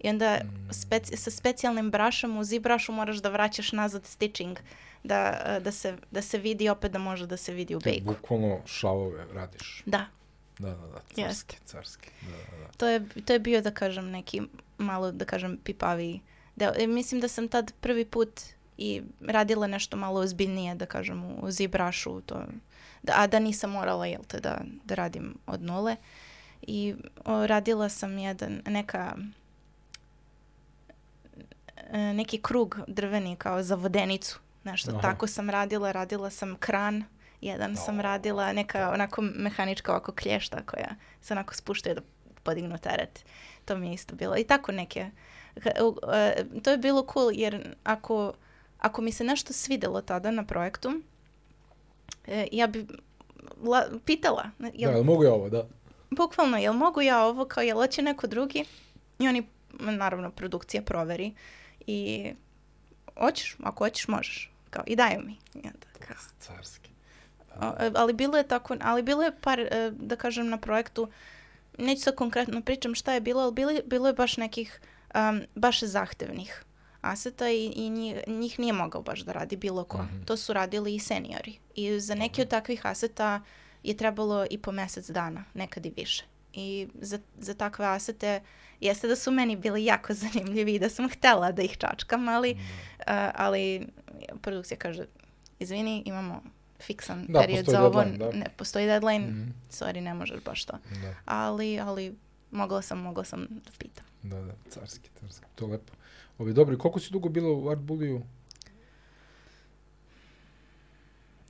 I 0.00 0.08
onda 0.08 0.34
Mm. 0.34 0.48
speci- 0.70 1.16
sa 1.16 1.30
specijalnim 1.30 1.90
brašom 1.90 2.36
u 2.36 2.44
Z-brašu 2.44 2.92
moraš 2.92 3.16
da 3.16 3.28
vraćaš 3.28 3.72
nazad 3.72 4.06
stitching, 4.06 4.58
da, 5.04 5.30
da, 5.60 5.72
se, 5.72 5.96
da 6.10 6.22
se 6.22 6.38
vidi 6.38 6.68
opet 6.68 6.92
da 6.92 6.98
može 7.00 7.26
da 7.26 7.36
se 7.36 7.52
vidi 7.52 7.74
u 7.74 7.80
Ti 7.80 7.84
bejku. 7.86 8.04
bukvalno 8.06 8.60
šavove 8.66 9.24
radiš. 9.32 9.82
Da, 9.86 10.06
Da, 10.58 10.70
da, 10.70 10.76
da. 10.78 10.94
Carski, 11.06 11.20
Jeste. 11.20 11.56
carski. 11.64 12.08
Da, 12.22 12.28
da, 12.50 12.62
da. 12.62 12.68
to 12.68 12.86
je, 12.86 13.02
to 13.20 13.32
je 13.32 13.38
bio, 13.38 13.60
da 13.60 13.70
kažem, 13.72 14.06
neki 14.06 14.42
malo, 14.78 15.12
da 15.12 15.24
kažem, 15.24 15.58
pipaviji 15.58 16.20
deo. 16.56 16.72
E, 16.76 16.86
mislim 16.86 17.20
da 17.20 17.28
sam 17.28 17.48
tad 17.48 17.72
prvi 17.74 18.04
put 18.04 18.40
i 18.78 19.02
radila 19.22 19.66
nešto 19.66 19.96
malo 19.96 20.20
ozbiljnije, 20.20 20.74
da 20.74 20.86
kažem, 20.86 21.24
u 21.24 21.50
Z-brašu, 21.50 22.20
to, 22.20 22.44
da, 23.02 23.12
a 23.16 23.26
da 23.26 23.38
nisam 23.38 23.70
morala, 23.70 24.06
jel 24.06 24.22
te, 24.24 24.40
da, 24.40 24.54
da 24.84 24.94
radim 24.94 25.34
od 25.46 25.62
nule. 25.62 25.96
I 26.62 26.94
o, 27.24 27.46
radila 27.46 27.88
sam 27.88 28.18
jedan, 28.18 28.62
neka, 28.66 29.16
neki 31.92 32.42
krug 32.42 32.78
drveni 32.86 33.36
kao 33.36 33.62
za 33.62 33.74
vodenicu, 33.74 34.38
nešto 34.64 34.90
Aha. 34.90 35.00
tako 35.00 35.26
sam 35.26 35.50
radila, 35.50 35.92
radila 35.92 36.30
sam 36.30 36.56
kran, 36.60 37.04
jedan 37.40 37.76
sam 37.76 37.98
O, 37.98 38.02
radila, 38.02 38.52
neka 38.52 38.90
onako 38.90 39.22
mehanička 39.22 39.92
ovako 39.92 40.12
klješta 40.12 40.62
koja 40.66 40.94
se 41.20 41.34
onako 41.34 41.54
spuštaju 41.54 41.94
da 41.94 42.00
podignu 42.42 42.78
teret. 42.78 43.24
To 43.64 43.76
mi 43.76 43.86
je 43.88 43.94
isto 43.94 44.14
bilo. 44.14 44.36
I 44.36 44.44
tako 44.44 44.72
neke. 44.72 45.10
E, 45.56 45.72
To 46.62 46.70
je 46.70 46.76
bilo 46.78 47.06
cool 47.12 47.30
jer 47.32 47.74
ako, 47.84 48.32
ako 48.78 49.02
mi 49.02 49.12
se 49.12 49.24
nešto 49.24 49.52
svidelo 49.52 50.00
tada 50.00 50.30
na 50.30 50.44
projektu, 50.44 51.00
e, 52.26 52.46
ja 52.52 52.66
bi 52.66 52.86
la, 53.62 53.84
pitala, 54.04 54.50
jel, 54.58 54.90
Da, 54.90 54.96
jel 54.96 55.04
mogu 55.04 55.24
ja 55.24 55.32
ovo, 55.32 55.48
da? 55.48 55.64
bukvalno, 56.10 56.58
jel 56.58 56.72
mogu 56.72 57.00
ja 57.00 57.24
ovo, 57.24 57.44
kao 57.44 57.62
jel 57.62 57.76
hoće 57.76 58.02
neko 58.02 58.26
drugi? 58.26 58.64
I 59.18 59.28
oni, 59.28 59.42
naravno, 59.80 60.30
produkcija 60.30 60.82
proveri 60.82 61.34
i 61.86 62.32
hoćeš, 63.18 63.56
ako 63.62 63.84
hoćeš, 63.84 64.08
možeš. 64.08 64.50
Kao, 64.70 64.84
i 64.86 64.96
daju 64.96 65.20
mi. 65.20 65.36
I 65.54 65.58
onda, 65.66 65.86
kao, 65.98 66.16
Carski. 66.40 66.90
a, 67.60 67.74
e, 67.80 67.90
ali 67.94 68.12
bilo 68.12 68.36
je 68.38 68.48
tako, 68.48 68.76
ali 68.80 69.02
bilo 69.02 69.22
je 69.22 69.40
par, 69.40 69.60
e, 69.60 69.90
da 69.90 70.16
kažem, 70.16 70.48
na 70.48 70.58
projektu, 70.58 71.08
neću 71.78 72.02
sad 72.02 72.14
konkretno 72.14 72.60
pričam 72.60 72.94
šta 72.94 73.12
je 73.12 73.20
bilo, 73.20 73.42
ali 73.42 73.52
bilo, 73.52 73.72
bilo 73.86 74.06
je 74.06 74.12
baš 74.12 74.36
nekih 74.36 74.80
um, 75.14 75.42
baš 75.54 75.82
zahtevnih 75.82 76.64
aseta 77.00 77.50
i, 77.50 77.72
i 77.76 77.90
njih, 77.90 78.16
njih 78.26 78.58
nije 78.58 78.72
mogao 78.72 79.02
baš 79.02 79.20
da 79.20 79.32
radi 79.32 79.56
bilo 79.56 79.84
ko. 79.84 79.98
Mhm. 79.98 80.24
To 80.24 80.36
su 80.36 80.52
radili 80.52 80.94
i 80.94 80.98
seniori. 80.98 81.58
I 81.74 82.00
za 82.00 82.14
neki 82.14 82.42
od 82.42 82.48
takvih 82.48 82.86
aseta 82.86 83.40
je 83.82 83.96
trebalo 83.96 84.46
i 84.50 84.58
po 84.58 84.72
mesec 84.72 85.10
dana, 85.10 85.44
nekad 85.54 85.86
i 85.86 85.92
više. 85.96 86.24
I 86.52 86.88
za, 87.00 87.18
za 87.38 87.54
takve 87.54 87.86
asete 87.86 88.40
jeste 88.80 89.08
da 89.08 89.16
su 89.16 89.30
meni 89.30 89.56
bili 89.56 89.84
jako 89.84 90.14
zanimljivi 90.24 90.74
i 90.74 90.78
da 90.78 90.88
sam 90.88 91.08
htela 91.08 91.52
da 91.52 91.62
ih 91.62 91.76
čačkam, 91.78 92.28
ali, 92.28 92.56
a, 93.06 93.30
ali 93.34 93.86
produkcija 94.34 94.78
kaže, 94.78 95.06
izvini, 95.58 96.02
imamo 96.06 96.42
fiksan 96.80 97.26
Da, 97.28 97.40
period 97.40 97.66
za 97.66 97.80
ovo, 97.80 97.90
deadline, 97.94 98.18
da. 98.20 98.32
ne 98.32 98.46
postoji 98.48 98.86
deadline, 98.86 99.26
Mhm. 99.26 99.50
sorry, 99.70 100.00
ne 100.00 100.14
možeš 100.14 100.40
baš 100.40 100.64
to. 100.64 100.78
Da, 101.02 101.14
Ali, 101.26 101.80
ali 101.80 102.16
mogla 102.50 102.82
sam, 102.82 102.98
mogla 103.00 103.24
sam 103.24 103.46
da 103.50 103.70
pitam. 103.78 104.04
da, 104.22 104.40
da, 104.42 104.52
carski, 104.70 105.08
carski. 105.20 105.46
To 105.54 105.64
je 105.64 105.72
lepo. 105.72 105.92
Ovi, 106.38 106.52
dobro, 106.52 106.78
koliko 106.78 107.00
si 107.00 107.12
dugo 107.12 107.28
bila 107.28 107.50
u 107.50 107.68
Art 107.68 107.80
Bulliju? 107.80 108.22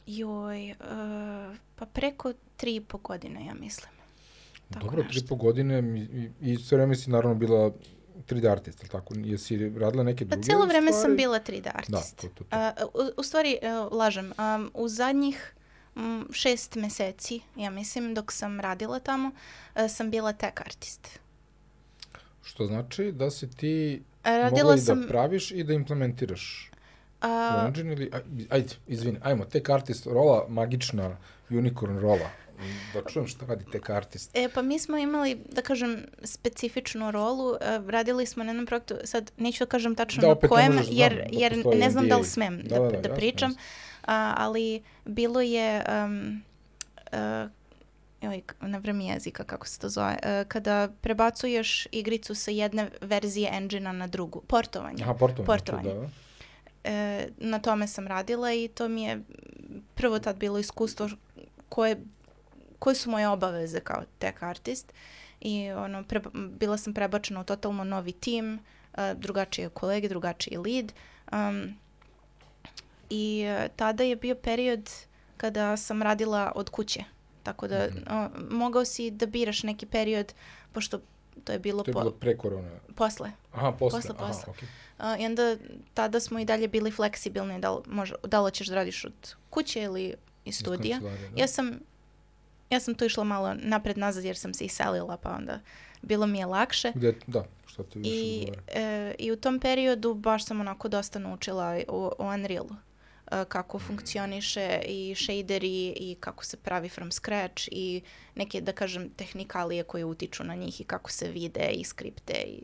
Joj, 0.06 0.70
e, 0.70 0.74
pa 1.76 1.86
preko 1.86 2.32
tri 2.56 2.74
i 2.74 2.80
po 2.80 2.98
godine, 2.98 3.46
ja 3.46 3.54
mislim. 3.54 3.93
Tako 4.70 4.84
Dobro, 4.84 5.02
nešto. 5.02 5.20
tri 5.20 5.28
po 5.28 5.34
godine 5.36 5.78
i, 6.40 6.52
i 6.52 6.56
sve 6.56 6.76
vreme 6.78 6.94
si 6.94 7.10
naravno 7.10 7.34
bila 7.34 7.70
3D 8.28 8.50
artist, 8.50 8.78
ali 8.80 8.88
tako? 8.88 9.14
Jesi 9.16 9.68
radila 9.68 10.02
neke 10.04 10.24
Pa 10.24 10.28
druge 10.28 10.44
cijelo 10.44 10.66
vreme 10.66 10.92
sam 10.92 11.16
bila 11.16 11.40
3D 11.40 11.62
Da, 11.62 11.70
artist. 11.74 12.16
to, 12.16 12.28
to, 12.28 12.44
to. 12.44 12.44
A, 12.50 12.72
u, 12.84 13.20
u 13.20 13.22
stvari, 13.22 13.58
e, 13.62 13.70
lažem, 13.72 14.32
um, 14.56 14.70
u 14.74 14.88
zadnjih 14.88 15.54
mm, 15.96 16.20
šest 16.32 16.74
meseci, 16.74 17.40
ja 17.56 17.70
mislim, 17.70 18.14
dok 18.14 18.32
sam 18.32 18.60
radila 18.60 18.98
tamo, 18.98 19.30
e, 19.74 19.88
sam 19.88 20.10
bila 20.10 20.32
tech 20.32 20.60
artist. 20.60 21.08
Što 22.42 22.66
znači 22.66 23.12
da 23.12 23.30
si 23.30 23.50
ti 23.50 24.02
Radila 24.24 24.50
mogla 24.62 24.74
i 24.74 24.78
sam... 24.78 25.00
da 25.00 25.08
praviš 25.08 25.50
i 25.50 25.64
da 25.64 25.72
implementiraš 25.72 26.70
a, 27.20 27.64
engine 27.66 27.92
ili... 27.92 28.10
aj- 28.12 28.46
Ajde, 28.50 28.74
izvini, 28.86 29.18
ajmo, 29.22 29.44
tech 29.44 29.70
artist 29.70 30.06
rola, 30.06 30.46
magična 30.48 31.16
unicorn 31.50 31.98
rola. 31.98 32.30
Da 32.94 33.02
čujem 33.08 33.26
šta 33.26 33.46
radi 33.46 33.64
tech 33.72 33.90
artist. 33.90 34.30
E, 34.34 34.48
pa 34.54 34.62
mi 34.62 34.78
smo 34.78 34.96
imali, 34.98 35.34
da 35.52 35.62
kažem, 35.62 36.06
specifičnu 36.22 37.10
rolu. 37.10 37.54
E, 37.54 37.80
radili 37.88 38.26
smo 38.26 38.44
na 38.44 38.50
jednom 38.50 38.66
projektu, 38.66 38.94
sad 39.04 39.32
neću 39.36 39.64
da 39.64 39.68
kažem 39.68 39.94
tačno 39.94 40.20
Da, 40.20 40.28
na 40.28 40.48
kojem, 40.48 40.72
možeš, 40.72 40.86
znam 40.86 40.98
jer, 40.98 41.14
da 41.14 41.38
jer 41.38 41.66
ne 41.76 41.90
znam 41.90 42.08
da 42.08 42.16
li 42.16 42.24
smem 42.24 42.60
Da, 42.62 42.78
da, 42.78 42.80
da, 42.80 42.90
da, 42.90 42.90
da, 42.90 43.08
jasno, 43.08 43.14
pričam, 43.14 43.50
jasno. 43.50 43.62
A, 44.06 44.34
ali 44.36 44.82
bilo 45.04 45.40
je, 45.40 45.84
um, 46.04 46.42
uh, 47.12 47.50
joj, 48.24 48.42
na 48.60 48.78
vreme 48.78 49.04
jezika, 49.04 49.44
kako 49.44 49.66
se 49.66 49.78
to 49.78 49.88
zove, 49.88 50.16
e, 50.22 50.44
kada 50.48 50.88
prebacuješ 51.00 51.86
igricu 51.92 52.34
sa 52.34 52.50
jedne 52.50 52.90
verzije 53.00 53.50
engine 53.52 53.92
na 53.92 54.06
drugu, 54.06 54.42
portovanje. 54.46 55.02
Aha, 55.02 55.14
portovanje. 55.14 55.46
Portovanje. 55.46 55.94
Da, 55.94 56.00
da. 56.00 56.08
E, 56.84 57.28
na 57.38 57.58
tome 57.58 57.86
sam 57.86 58.06
radila 58.06 58.52
i 58.52 58.68
to 58.68 58.88
mi 58.88 59.02
je 59.02 59.22
prvo 59.94 60.18
tad 60.18 60.36
bilo 60.36 60.58
iskustvo 60.58 61.08
koje, 61.68 62.00
koje 62.84 62.94
su 62.94 63.10
moje 63.10 63.28
obaveze 63.28 63.80
kao 63.80 64.02
tech 64.18 64.42
artist 64.42 64.92
i 65.40 65.70
ono, 65.70 66.02
preba- 66.02 66.30
bila 66.50 66.76
sam 66.76 66.94
prebačena 66.94 67.40
u 67.40 67.44
totalno 67.44 67.84
novi 67.84 68.12
tim, 68.14 68.58
e, 68.94 69.14
drugačije 69.16 69.68
kolege, 69.70 70.08
drugačiji 70.08 70.56
lead 70.58 70.92
um, 71.32 71.74
i 73.10 73.42
e, 73.42 73.68
tada 73.70 74.04
je 74.04 74.16
bio 74.16 74.34
period 74.36 74.90
kada 75.36 75.76
sam 75.76 76.02
radila 76.02 76.52
od 76.54 76.70
kuće. 76.70 77.04
Tako 77.42 77.68
da 77.68 77.86
Mhm. 77.86 77.98
o, 78.10 78.28
mogao 78.50 78.84
si 78.84 79.10
da 79.10 79.26
biraš 79.26 79.62
neki 79.62 79.86
period, 79.86 80.34
pošto 80.72 81.00
to 81.44 81.52
je 81.52 81.58
bilo, 81.58 81.82
To 81.82 81.90
je 81.90 81.94
po, 81.94 82.00
bilo 82.00 82.12
pre 82.12 82.36
korona. 82.36 82.70
posle. 82.94 83.30
Aha, 83.52 83.72
posle. 83.72 83.98
Posle, 83.98 84.14
Aha, 84.16 84.26
posle. 84.26 84.44
okej. 84.48 84.68
A, 84.98 85.16
I 85.18 85.26
onda 85.26 85.56
tada 85.94 86.20
smo 86.20 86.38
i 86.38 86.44
dalje 86.44 86.68
bili 86.68 86.90
fleksibilni, 86.90 87.60
da 87.60 87.72
li, 87.72 87.82
može, 87.86 88.14
da 88.24 88.40
li 88.40 88.52
ćeš 88.52 88.66
da 88.66 88.74
radiš 88.74 89.04
od 89.04 89.12
kuće 89.50 89.82
ili 89.82 90.04
iz 90.04 90.14
Iz 90.46 90.56
studija. 90.56 90.94
kancelarije, 90.94 91.28
da. 91.28 91.40
Ja 91.40 91.48
sam, 91.48 91.80
ja 92.70 92.80
sam 92.80 92.94
tu 92.94 93.04
išla 93.04 93.24
malo 93.24 93.54
napred 93.54 93.98
nazad 93.98 94.24
jer 94.24 94.36
sam 94.36 94.54
se 94.54 94.64
iselila, 94.64 95.16
pa 95.16 95.30
onda 95.30 95.60
bilo 96.02 96.26
mi 96.26 96.38
je 96.38 96.46
lakše. 96.46 96.92
Gde, 96.94 97.14
da, 97.26 97.44
što 97.66 97.82
ti 97.82 97.98
više 97.98 98.10
I, 98.10 98.48
e, 98.68 99.14
I 99.18 99.32
u 99.32 99.36
tom 99.36 99.60
periodu 99.60 100.14
baš 100.14 100.44
sam 100.44 100.60
onako 100.60 100.88
dosta 100.88 101.18
naučila 101.18 101.80
o, 101.88 102.12
o 102.18 102.26
Unrealu. 102.26 102.76
e, 103.32 103.44
kako 103.44 103.78
funkcioniše 103.78 104.80
i 104.86 105.14
shaderi 105.16 105.86
i 105.96 106.16
kako 106.20 106.44
se 106.44 106.56
pravi 106.56 106.88
from 106.88 107.12
scratch 107.12 107.68
i 107.70 108.02
neke, 108.34 108.60
da 108.60 108.72
kažem, 108.72 109.10
tehnikalije 109.10 109.82
koje 109.82 110.04
utiču 110.04 110.44
na 110.44 110.54
njih 110.54 110.80
i 110.80 110.84
kako 110.84 111.10
se 111.10 111.28
vide 111.28 111.68
i 111.68 111.84
skripte 111.84 112.32
i 112.34 112.62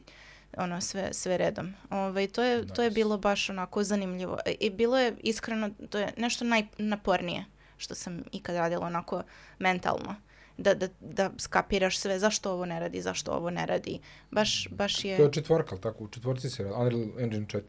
ono 0.56 0.80
sve, 0.80 1.08
sve 1.12 1.38
redom. 1.38 1.74
Ovaj, 1.90 2.26
to, 2.26 2.42
je, 2.42 2.66
to 2.66 2.82
je 2.82 2.88
Nice. 2.88 2.94
bilo 2.94 3.18
baš 3.18 3.50
onako 3.50 3.84
zanimljivo. 3.84 4.38
I 4.60 4.70
bilo 4.70 4.98
je 4.98 5.14
iskreno, 5.22 5.70
to 5.90 5.98
je 5.98 6.12
nešto 6.16 6.44
najnapornije 6.44 7.44
što 7.80 7.94
sam 7.94 8.22
ikad 8.32 8.56
radila 8.56 8.86
onako 8.86 9.22
mentalno. 9.58 10.14
Da, 10.56 10.74
da, 10.74 10.88
da 11.00 11.30
skapiraš 11.38 11.98
sve 11.98 12.18
zašto 12.18 12.52
ovo 12.52 12.66
ne 12.66 12.80
radi, 12.80 13.02
zašto 13.02 13.32
ovo 13.32 13.50
ne 13.50 13.66
radi. 13.66 13.98
Baš, 14.30 14.68
baš 14.70 15.04
je... 15.04 15.16
To 15.16 15.22
je 15.22 15.32
četvorka, 15.32 15.68
ali 15.70 15.80
tako? 15.80 16.04
U 16.04 16.08
četvorci 16.08 16.50
se 16.50 16.62
radi. 16.64 16.74
Unreal 16.76 17.20
Engine 17.20 17.46
4. 17.46 17.62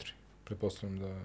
Pretpostavljam 0.43 0.99
da 0.99 1.15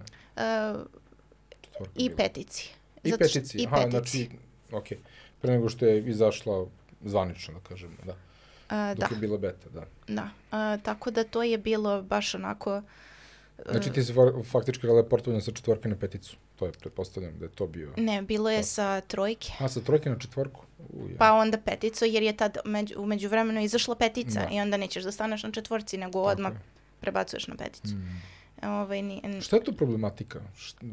četvorka 1.63 1.93
I 1.97 2.09
bila. 2.09 2.17
petici. 2.19 2.71
I 3.03 3.11
Zato 3.11 3.25
što- 3.25 3.35
petici. 3.35 3.59
I 3.59 3.67
Aha, 3.67 3.77
petici. 3.77 3.91
znači, 3.91 4.29
okej. 4.73 4.99
Pre 5.41 5.53
nego 5.53 5.69
što 5.69 5.87
je 5.87 6.01
izašla 6.01 6.67
zvanično, 7.05 7.55
da 7.55 7.61
kažemo, 7.61 7.95
da. 8.05 8.17
A, 8.69 8.95
Dok 8.95 9.09
da, 9.11 9.15
je 9.15 9.21
bila 9.21 9.39
beta, 9.39 9.69
da. 9.71 9.85
da. 10.09 10.29
A, 10.51 10.77
tako 10.79 11.11
da 11.11 11.25
to 11.25 11.43
je 11.43 11.59
bilo 11.59 12.03
baš 12.03 12.35
onako... 12.35 12.83
Znači 13.71 13.93
ti 13.93 14.03
si 14.03 14.13
fa- 14.13 14.45
faktički 14.45 14.87
radila 14.87 15.05
portovanje 15.05 15.41
sa 15.41 15.53
četvorke 15.53 15.89
na 15.89 15.97
peticu. 15.97 16.37
To 16.57 16.67
je, 16.67 16.73
pretpostavljam 16.73 17.39
da 17.39 17.45
je 17.45 17.51
to 17.51 17.67
bio. 17.67 17.93
Ne, 17.97 18.23
bilo 18.23 18.51
je 18.51 18.59
Pa. 18.59 18.63
sa 18.65 19.01
trojke. 19.03 19.53
A, 19.59 19.69
sa 19.69 19.81
trojke 19.81 20.11
na 20.11 20.19
četvorku? 20.19 20.65
U, 20.91 21.09
ja. 21.09 21.17
Pa 21.19 21.33
onda 21.33 21.59
petico, 21.59 22.05
jer 22.05 22.23
je 22.23 22.33
tad 22.35 22.57
među, 22.65 22.95
u 22.99 23.07
međuvremenu 23.07 23.61
izašla 23.61 23.95
petica 23.95 24.41
Da. 24.41 24.49
i 24.49 24.61
onda 24.61 24.77
nećeš 24.77 25.05
da 25.05 25.13
staneš 25.13 25.43
na 25.43 25.51
četvorci, 25.51 25.97
nego 25.99 26.13
Tako 26.15 26.31
odmah 26.31 26.53
je. 26.53 26.59
prebacuješ 27.01 27.47
na 27.47 27.57
peticu. 27.57 27.95
Mm. 27.95 28.23
Ovaj, 28.65 29.03
ni, 29.03 29.21
n- 29.23 29.41
Šta 29.41 29.57
je 29.57 29.65
to 29.65 29.73
problematika? 29.73 30.41
Šta, 30.57 30.87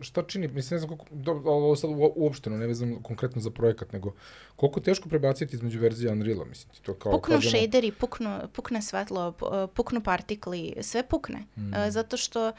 šta 0.00 0.22
čini, 0.22 0.48
mislim, 0.48 0.76
ne 0.76 0.78
znam 0.78 0.88
koliko, 0.88 1.06
do, 1.12 1.32
ovo 1.32 1.76
sad 1.76 1.90
uo- 1.90 2.12
uopšteno, 2.16 2.56
ne 2.56 2.66
vezam 2.66 3.02
konkretno 3.02 3.40
za 3.40 3.50
projekat, 3.50 3.92
nego 3.92 4.12
koliko 4.56 4.80
teško 4.80 5.08
prebaciti 5.08 5.56
između 5.56 5.80
verzija 5.80 6.12
Unreala, 6.12 6.44
mislim, 6.44 6.74
ti 6.74 6.82
to 6.82 6.94
kao 6.94 7.12
puknu 7.12 7.34
kažemo, 7.34 7.50
shaderi, 7.52 7.92
puknu, 7.92 8.40
pukne 8.52 8.82
svetlo, 8.82 9.32
pu- 9.32 9.66
puknu 9.66 10.00
partikli, 10.00 10.74
sve 10.80 11.02
pukne. 11.04 11.44
Mm. 11.56 11.74
E, 11.74 11.90
zato 11.90 12.16
što, 12.16 12.48
e, 12.48 12.52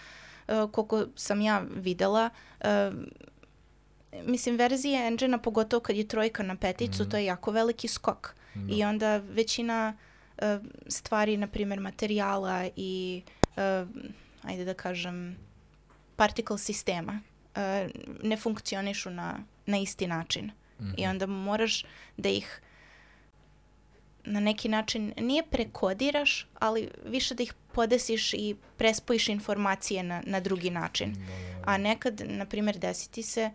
koliko 0.68 1.06
sam 1.16 1.42
ja 1.42 1.64
videla, 1.72 2.30
e, 2.62 2.92
mislim, 4.22 4.56
verzije 4.56 5.08
engine 5.08 5.42
pogotovo 5.42 5.80
kad 5.80 5.96
je 5.96 6.08
trojka 6.08 6.44
na 6.44 6.56
peticu, 6.56 7.02
Mhm. 7.02 7.12
to 7.12 7.18
je 7.18 7.26
jako 7.26 7.52
veliki 7.52 7.88
skok. 7.88 8.36
Da. 8.56 8.76
I 8.76 8.84
onda 8.84 9.18
većina 9.18 9.94
e, 10.38 10.60
stvari, 10.88 11.38
na 11.38 11.48
primjer 11.48 11.80
materijala 11.80 12.70
i, 12.76 13.22
ajde 14.44 14.66
da 14.66 14.74
kažem, 14.74 15.38
particle 16.16 16.58
sistema 16.58 17.20
ne 18.24 18.38
funkcionišu 18.38 19.10
na, 19.10 19.40
na 19.66 19.78
isti 19.78 20.08
način. 20.08 20.52
Mhm. 20.80 20.92
I 20.98 21.08
onda 21.08 21.26
moraš 21.26 21.86
da 22.18 22.30
ih 22.30 22.62
na 24.26 24.40
neki 24.40 24.70
način 24.70 25.14
nije 25.18 25.44
prekodiraš, 25.44 26.48
ali 26.60 26.90
više 27.06 27.36
da 27.36 27.44
ih 27.44 27.54
podesiš 27.72 28.34
i 28.34 28.56
prespojiš 28.78 29.30
informacije 29.30 30.04
na, 30.04 30.24
na 30.26 30.40
drugi 30.40 30.70
način. 30.70 31.14
Da, 31.14 31.20
da, 31.20 31.60
da. 31.60 31.64
A 31.66 31.78
nekad, 31.78 32.22
na 32.26 32.46
primjer, 32.46 32.78
desi 32.78 33.12
ti 33.12 33.24
se, 33.24 33.52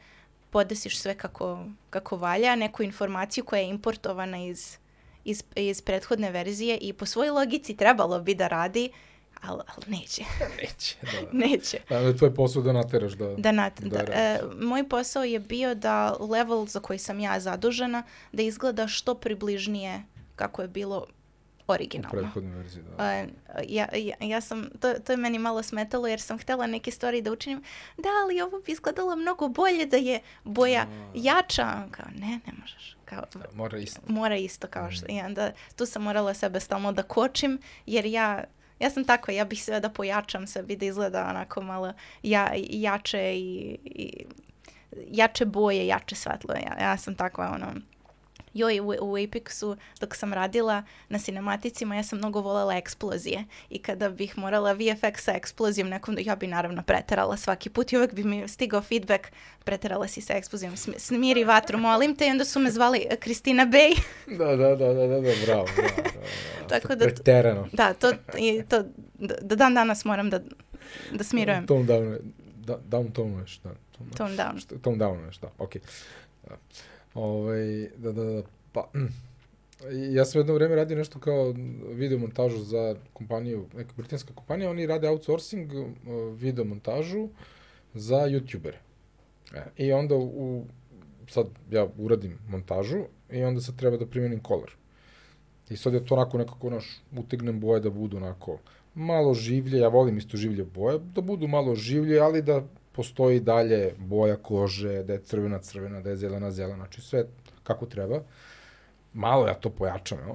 podesiš 0.51 0.99
sve 0.99 1.15
kako, 1.15 1.65
kako 1.91 2.17
valja, 2.17 2.57
neku 2.57 2.83
informaciju 2.83 3.45
koja 3.45 3.61
je 3.61 3.69
importovana 3.69 4.45
iz, 4.45 4.77
iz, 5.25 5.43
iz 5.57 5.83
prethodne 5.83 6.31
verzije 6.31 6.79
i 6.81 6.93
po 6.93 7.07
svojoj 7.07 7.31
logici 7.31 7.77
trebalo 7.77 8.21
bi 8.21 8.35
da 8.35 8.49
radi, 8.49 8.91
ali, 9.41 9.63
ali 9.67 9.99
neće, 9.99 10.23
Neće, 10.63 10.97
da, 11.03 11.29
neće. 11.47 11.79
Da, 11.89 12.17
tvoj 12.17 12.35
posao 12.35 12.63
da 12.63 12.73
nateraš 12.73 13.13
da... 13.13 13.35
Da, 13.37 13.53
nat, 13.53 13.81
Da 13.81 14.03
da, 14.03 14.13
e, 14.13 14.41
moj 14.61 14.89
posao 14.89 15.25
je 15.25 15.39
bio 15.39 15.75
da 15.75 16.17
level 16.21 16.67
za 16.67 16.81
koji 16.81 16.99
sam 16.99 17.21
ja 17.21 17.41
zadužena, 17.41 18.03
da 18.33 18.43
izgleda 18.43 18.89
što 18.89 19.15
približnije 19.15 20.03
kako 20.39 20.63
je 20.63 20.69
bilo 20.69 21.07
u 21.61 21.73
originalno. 21.73 22.21
prethodnoj 22.21 22.55
verziji, 22.55 22.83
da. 22.83 23.05
A, 23.05 23.27
ja, 23.65 23.89
ja, 23.95 24.17
ja 24.21 24.41
sam, 24.41 24.69
to, 24.81 24.95
to 24.95 25.13
je 25.13 25.17
meni 25.17 25.39
malo 25.39 25.63
smetalo 25.63 26.07
jer 26.07 26.21
sam 26.21 26.39
htjela 26.39 26.67
neke 26.67 26.91
stvari 26.91 27.23
da 27.23 27.33
učinim. 27.33 27.63
Da, 27.97 28.09
ali 28.25 28.41
ovo 28.41 28.61
bi 28.61 28.73
izgledalo 28.73 29.17
mnogo 29.17 29.49
bolje 29.49 29.87
da 29.87 29.97
je 29.97 30.21
boja 30.45 30.87
jača. 31.15 31.65
Kao, 31.91 32.07
ne, 32.15 32.41
ne 32.47 32.53
možeš. 32.61 32.97
Kao, 33.05 33.23
Da, 33.35 33.45
Mora 33.55 33.79
isto. 33.79 34.01
mora 34.09 34.37
isto 34.37 34.67
kao 34.67 34.87
Mm. 34.87 34.91
što. 34.91 35.07
I 35.09 35.21
onda 35.21 35.53
tu 35.77 35.87
sam 35.87 36.03
morala 36.03 36.35
sebe 36.35 36.61
stalno 36.61 36.93
da 36.93 37.03
kočim 37.03 37.59
jer 37.87 38.07
ja 38.07 38.45
Ja 38.81 38.91
sam 38.91 39.05
tako, 39.05 39.31
ja 39.33 39.45
bih 39.45 39.65
sve 39.65 39.81
da 39.81 39.89
pojačam 39.91 40.47
sebi 40.47 40.77
da 40.77 40.87
izgleda 40.87 41.27
onako 41.27 41.63
malo 41.63 41.93
ja, 42.23 42.51
jače 42.55 43.33
i, 43.35 43.49
i 43.85 44.25
jače 45.09 45.45
boje, 45.45 45.87
jače 45.87 46.15
svetlo. 46.15 46.55
Ja, 46.55 46.77
ja 46.81 46.97
sam 46.97 47.15
takva 47.15 47.51
ono, 47.55 47.67
joj, 48.55 48.81
u, 48.81 48.87
u 49.01 49.15
Apexu 49.15 49.77
dok 50.01 50.17
sam 50.17 50.33
radila 50.33 50.83
na 51.09 51.19
cinematicima, 51.19 51.97
ja 51.97 52.03
sam 52.03 52.19
mnogo 52.19 52.41
volela 52.41 52.77
eksplozije 52.77 53.45
i 53.71 53.79
kada 53.79 54.09
bih 54.11 54.39
morala 54.39 54.73
VFX 54.73 55.19
sa 55.19 55.33
eksplozijom 55.33 55.89
nekom, 55.89 56.17
ja 56.19 56.37
bi 56.37 56.47
naravno 56.47 56.83
preterala 56.83 57.37
svaki 57.37 57.71
put 57.71 57.93
i 57.93 57.97
uvek 57.97 58.15
bi 58.15 58.25
mi 58.25 58.49
stigao 58.49 58.83
feedback, 58.83 59.33
preterala 59.61 60.09
si 60.09 60.21
sa 60.21 60.35
eksplozijom, 60.35 60.73
smi- 60.75 60.99
smiri 60.99 61.45
vatru, 61.45 61.79
molim 61.79 62.17
te 62.17 62.27
i 62.27 62.31
onda 62.31 62.45
su 62.45 62.61
me 62.61 62.71
zvali 62.71 63.07
eh, 63.11 63.17
Kristina 63.17 63.67
Bey. 63.67 63.99
Da, 64.29 64.45
da, 64.47 64.69
da, 64.69 64.77
da, 64.77 64.95
da, 64.97 65.07
da, 65.07 65.21
bravo, 65.21 65.35
bravo, 65.47 65.67
bravo. 65.77 66.27
Tako 66.69 66.95
da- 66.95 67.05
Preterano. 67.05 67.69
Da, 67.73 67.95
to, 67.95 68.13
i 68.37 68.63
to 68.63 68.83
do, 69.15 69.35
do 69.41 69.57
dan 69.57 69.75
danas 69.75 70.05
moram 70.05 70.31
da, 70.31 70.41
da 71.13 71.25
smirujem. 71.25 71.67
Tone 71.67 71.85
down, 71.85 72.19
da, 72.57 72.79
down 72.79 73.11
tonuješ, 73.11 73.59
da. 73.59 73.71
Tone, 73.93 74.11
Tone 74.17 74.37
down. 74.37 74.81
Tone 74.83 74.97
downuješ, 74.97 75.39
da, 75.39 75.49
okej. 75.59 75.81
Da. 76.49 76.57
Ovaj, 77.15 77.91
da, 77.97 78.13
da, 78.13 78.25
da, 78.25 78.43
pa, 78.73 78.91
mm. 78.95 79.29
Ja 80.15 80.25
sam 80.25 80.41
jedno 80.41 80.55
vreme 80.55 80.75
radio 80.75 80.97
nešto 80.97 81.19
kao 81.19 81.55
video 81.93 82.19
montažu 82.19 82.59
za 82.59 82.97
kompaniju, 83.13 83.67
neka 83.77 83.93
britanska 83.97 84.35
kompanija, 84.35 84.71
oni 84.71 84.87
rade 84.87 85.09
outsourcing 85.09 85.73
uh, 85.73 85.85
video 86.35 86.65
montažu 86.65 87.29
za 87.95 88.17
youtubere. 88.17 88.79
E, 89.55 89.65
I 89.77 89.93
onda 89.93 90.17
u, 90.17 90.65
sad 91.29 91.47
ja 91.71 91.87
uradim 91.99 92.39
montažu 92.49 93.05
i 93.33 93.43
onda 93.43 93.61
sad 93.61 93.77
treba 93.77 93.97
da 93.97 94.07
primenim 94.07 94.41
color. 94.47 94.73
I 95.71 95.77
sad 95.77 95.95
je 95.95 96.05
to 96.07 96.15
onako 96.15 96.39
nekako, 96.39 96.71
naš, 96.71 97.01
utegnem 97.17 97.61
boje 97.61 97.81
da 97.81 97.91
budu 97.91 98.17
onako 98.17 98.59
malo 98.95 99.35
življe, 99.35 99.79
ja 99.79 99.89
volim 99.89 100.19
isto 100.19 100.37
življe 100.37 100.65
boje, 100.65 100.99
da 101.15 101.21
budu 101.21 101.49
malo 101.49 101.75
življe, 101.75 102.21
ali 102.21 102.43
da 102.43 102.65
postoji 102.99 103.41
dalje 103.41 103.95
boja 103.99 104.37
kože, 104.37 105.03
da 105.07 105.13
je 105.13 105.23
crvena 105.23 105.59
crvena, 105.59 106.01
da 106.01 106.11
je 106.11 106.17
zelena 106.17 106.51
zelena, 106.51 106.77
znači 106.77 107.01
sve 107.01 107.25
kako 107.63 107.87
treba. 107.87 108.23
Malo 109.13 109.47
ja 109.47 109.55
to 109.55 109.71
pojačam, 109.71 110.19
jel? 110.19 110.35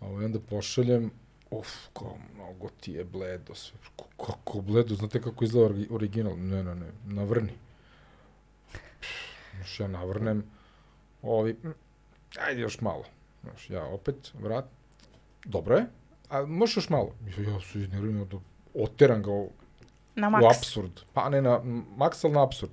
Ovo, 0.00 0.22
i 0.22 0.24
onda 0.24 0.40
pošaljem, 0.40 1.10
uf, 1.50 1.68
kao 1.92 2.16
mnogo 2.34 2.68
ti 2.80 2.92
je 2.92 3.04
bledo 3.04 3.54
sve. 3.54 3.78
Kako 4.16 4.60
bledo, 4.60 4.94
znate 4.94 5.22
kako 5.22 5.44
izgleda 5.44 5.74
origi- 5.74 5.88
original? 5.90 6.36
Ne, 6.36 6.62
ne, 6.64 6.74
ne, 6.74 6.90
navrni. 7.06 7.52
Znaš, 9.54 9.80
ja 9.80 9.88
navrnem, 9.88 10.44
ovi, 11.22 11.56
ajde 12.40 12.60
još 12.60 12.80
malo. 12.80 13.04
Znaš, 13.42 13.70
ja 13.70 13.84
opet, 13.84 14.32
vrat, 14.34 14.64
dobro 15.44 15.76
je, 15.76 15.86
a 16.28 16.44
možeš 16.46 16.76
još 16.76 16.88
malo. 16.88 17.14
Ja, 17.26 17.52
ja 17.52 17.60
se 17.60 17.80
iznerviram 17.80 18.28
da 18.28 18.36
oteram 18.74 19.22
ga 19.22 19.30
u, 20.16 20.20
Na 20.20 20.28
u 20.28 20.30
maks. 20.30 20.56
absurd. 20.58 21.00
Pa 21.12 21.28
ne 21.28 21.42
na 21.42 21.60
maks, 21.96 22.24
ali 22.24 22.34
na 22.34 22.42
absurd. 22.42 22.70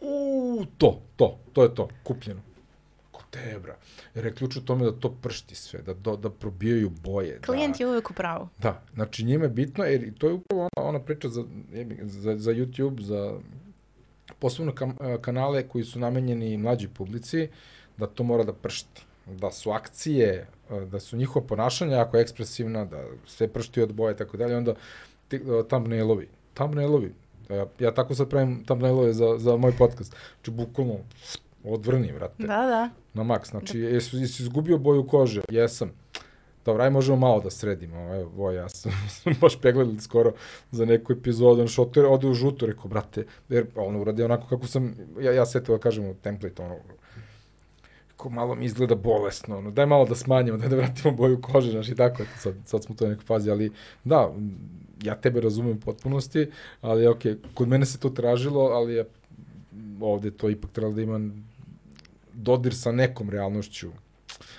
U, 0.00 0.64
to, 0.78 1.00
to, 1.16 1.38
to 1.52 1.62
je 1.62 1.74
to, 1.74 1.88
kupljeno. 2.04 2.40
Ko 3.12 3.22
tebra. 3.30 3.76
Jer 4.14 4.24
je 4.24 4.34
ključ 4.34 4.56
u 4.56 4.64
tome 4.64 4.84
da 4.84 4.92
to 4.92 5.10
pršti 5.22 5.54
sve, 5.54 5.82
da, 5.82 5.94
da, 5.94 6.16
da 6.16 6.30
probijaju 6.30 6.90
boje. 6.90 7.40
Klijent 7.40 7.78
da, 7.78 7.84
je 7.84 7.88
uvek 7.88 8.10
u 8.10 8.14
pravu. 8.14 8.48
Da, 8.58 8.82
znači 8.94 9.24
njima 9.24 9.44
je 9.44 9.50
bitno, 9.50 9.84
jer 9.84 10.02
i 10.02 10.14
to 10.14 10.28
je 10.28 10.32
upravo 10.32 10.68
ona, 10.76 10.88
ona 10.88 11.00
priča 11.00 11.28
za, 11.28 11.44
za, 12.02 12.36
za 12.36 12.52
YouTube, 12.52 13.00
za 13.00 13.38
posebno 14.38 14.74
kam, 14.74 14.90
e, 15.00 15.18
kanale 15.20 15.68
koji 15.68 15.84
su 15.84 15.98
namenjeni 15.98 16.56
mlađoj 16.56 16.90
publici, 16.94 17.48
da 17.96 18.06
to 18.06 18.22
mora 18.22 18.44
da 18.44 18.52
pršti. 18.52 19.02
Da 19.26 19.50
su 19.52 19.70
akcije, 19.70 20.46
e, 20.70 20.80
da 20.80 21.00
su 21.00 21.16
njihova 21.16 21.46
ponašanja 21.46 21.96
jako 21.96 22.16
ekspresivna, 22.16 22.84
da 22.84 23.04
sve 23.26 23.48
pršti 23.48 23.82
od 23.82 23.92
boje 23.92 24.14
i 24.14 24.16
tako 24.16 24.36
dalje, 24.36 24.56
onda 24.56 24.74
thumbnailovi. 25.68 26.28
Thumbnailovi. 26.54 27.14
Ja, 27.50 27.66
ja 27.78 27.94
tako 27.94 28.14
sad 28.14 28.30
pravim 28.30 28.64
thumbnailove 28.64 29.12
za, 29.12 29.38
za 29.38 29.56
moj 29.56 29.72
podcast. 29.78 30.16
Znači, 30.34 30.50
bukvalno, 30.50 30.96
odvrni, 31.64 32.12
vrate. 32.12 32.42
Da, 32.42 32.46
da. 32.46 32.90
Na 33.14 33.22
maks, 33.22 33.50
znači, 33.50 33.78
jesi, 33.78 34.16
jesi 34.16 34.42
izgubio 34.42 34.78
boju 34.78 35.06
kože? 35.06 35.42
Jesam. 35.50 35.90
Dobro, 36.66 36.82
aj 36.84 36.90
možemo 36.90 37.18
malo 37.18 37.40
da 37.40 37.50
sredimo. 37.50 38.14
Evo, 38.14 38.50
ja 38.60 38.68
sam, 38.68 38.92
baš 39.40 39.60
pegledali 39.60 40.00
skoro 40.00 40.32
za 40.70 40.84
neku 40.84 41.12
epizodu, 41.12 41.66
znači, 41.66 41.80
ode, 41.80 42.06
ode 42.06 42.26
u 42.26 42.34
žuto, 42.34 42.66
rekao, 42.66 42.88
brate, 42.88 43.26
jer 43.48 43.66
ono 43.74 44.00
uradi 44.00 44.22
onako 44.22 44.48
kako 44.48 44.66
sam, 44.66 44.94
ja, 45.20 45.32
ja 45.32 45.46
setio 45.46 45.76
da 45.76 45.80
kažem 45.80 46.04
u 46.04 46.14
template, 46.14 46.62
ono, 46.62 46.76
ko 48.16 48.30
malo 48.30 48.54
mi 48.54 48.64
izgleda 48.64 48.94
bolesno, 48.94 49.58
ono, 49.58 49.70
daj 49.70 49.86
malo 49.86 50.04
da 50.04 50.14
smanjimo, 50.14 50.58
daj 50.58 50.68
da 50.68 50.76
vratimo 50.76 51.14
boju 51.14 51.40
kože, 51.42 51.70
znači, 51.70 51.94
tako, 51.94 52.22
eto, 52.22 52.32
sad, 52.38 52.54
sad 52.64 52.84
smo 52.84 52.92
u 52.92 52.96
toj 52.96 53.08
nekoj 53.08 53.24
fazi, 53.24 53.50
ali, 53.50 53.72
da, 54.04 54.34
ja 55.02 55.14
tebe 55.14 55.40
razumem 55.40 55.76
u 55.76 55.80
potpunosti, 55.80 56.50
ali, 56.80 57.06
okej, 57.06 57.36
kod 57.54 57.68
mene 57.68 57.86
se 57.86 57.98
to 57.98 58.10
tražilo, 58.10 58.60
ali 58.60 58.94
je 58.94 59.04
ovde 60.00 60.30
to 60.30 60.50
ipak 60.50 60.70
trebalo 60.70 60.94
da 60.94 61.02
ima 61.02 61.20
dodir 62.32 62.74
sa 62.74 62.92
nekom 62.92 63.30
realnošću, 63.30 63.90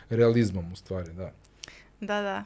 realizmom 0.09 0.71
u 0.73 0.75
stvari, 0.75 1.13
da. 1.13 1.31
Da, 1.99 2.21
da. 2.21 2.43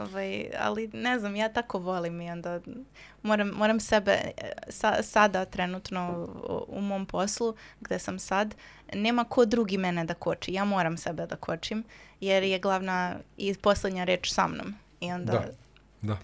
Ovaj, 0.00 0.46
ali 0.58 0.90
ne 0.92 1.18
znam, 1.18 1.36
ja 1.36 1.48
tako 1.48 1.78
volim 1.78 2.20
i 2.20 2.30
onda 2.30 2.60
moram, 3.22 3.48
moram 3.48 3.80
sebe 3.80 4.18
sa, 4.68 5.02
sada 5.02 5.44
trenutno 5.44 6.28
u, 6.68 6.78
u 6.78 6.80
mom 6.80 7.06
poslu 7.06 7.54
gde 7.80 7.98
sam 7.98 8.18
sad, 8.18 8.54
nema 8.94 9.24
ko 9.24 9.44
drugi 9.44 9.78
mene 9.78 10.04
da 10.04 10.14
koči. 10.14 10.52
Ja 10.52 10.64
moram 10.64 10.96
sebe 10.96 11.26
da 11.26 11.36
kočim 11.36 11.84
jer 12.20 12.42
je 12.42 12.58
glavna 12.58 13.16
i 13.36 13.54
poslednja 13.54 14.04
reč 14.04 14.32
sa 14.32 14.48
mnom. 14.48 14.74
I 15.00 15.12
onda, 15.12 15.32
Da, 15.32 15.48
da. 16.02 16.18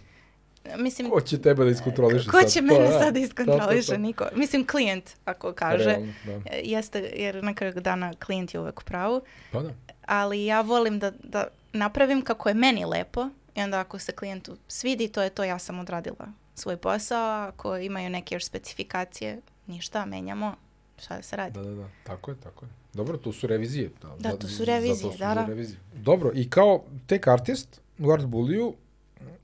Mislim, 0.76 1.10
Ko 1.10 1.20
će 1.20 1.42
tebe 1.42 1.64
da 1.64 1.70
iskontroliše 1.70 2.30
ko 2.30 2.40
sad? 2.40 2.50
će 2.50 2.58
To, 2.60 2.64
mene 2.66 2.88
da. 2.88 2.98
sad 2.98 3.14
da 3.14 3.20
iskontroliše? 3.20 3.86
To, 3.86 3.92
to, 3.92 3.92
to. 3.92 3.98
Niko. 3.98 4.24
Mislim, 4.34 4.66
klijent 4.66 5.10
ako 5.24 5.52
kaže. 5.52 5.84
Realno, 5.84 6.12
da. 6.26 6.32
E, 6.32 6.60
Jeste, 6.64 7.12
jer 7.16 7.44
na 7.44 7.54
kraju 7.54 7.72
dana 7.74 8.14
klijent 8.26 8.54
je 8.54 8.60
uvek 8.60 8.80
u 8.80 8.84
pravu. 8.84 9.20
Pa 9.52 9.62
da. 9.62 9.70
ali 10.06 10.44
ja 10.44 10.60
volim 10.60 10.98
da, 10.98 11.10
da 11.10 11.46
napravim 11.72 12.22
kako 12.22 12.48
je 12.48 12.54
meni 12.54 12.84
lepo 12.84 13.28
i 13.54 13.62
onda 13.62 13.80
ako 13.80 13.98
se 13.98 14.12
klijentu 14.12 14.56
svidi, 14.68 15.08
to 15.08 15.22
je 15.22 15.30
to, 15.30 15.44
ja 15.44 15.58
sam 15.58 15.78
odradila 15.78 16.26
svoj 16.54 16.76
posao, 16.76 17.48
ako 17.48 17.76
imaju 17.76 18.10
neke 18.10 18.34
još 18.34 18.44
specifikacije, 18.44 19.40
ništa, 19.66 20.06
menjamo, 20.06 20.54
šta 20.98 21.16
da 21.16 21.22
se 21.22 21.36
radi. 21.36 21.52
Da, 21.58 21.62
da, 21.62 21.70
da. 21.70 21.88
Tako 22.04 22.30
je, 22.30 22.36
tako 22.42 22.64
je. 22.64 22.68
Dobro, 22.94 23.16
tu 23.16 23.32
su 23.32 23.46
revizije. 23.46 23.90
Da, 24.02 24.16
Da, 24.18 24.36
tu 24.36 24.48
su 24.48 24.64
revizije, 24.64 25.12
da, 25.18 25.34
da. 25.34 25.44
revizije. 25.44 25.78
Dobro, 25.94 26.30
i 26.34 26.50
kao 26.50 26.84
tech 27.06 27.28
artist 27.28 27.80
u 27.98 28.10
Art 28.10 28.24
Bulliju, 28.24 28.74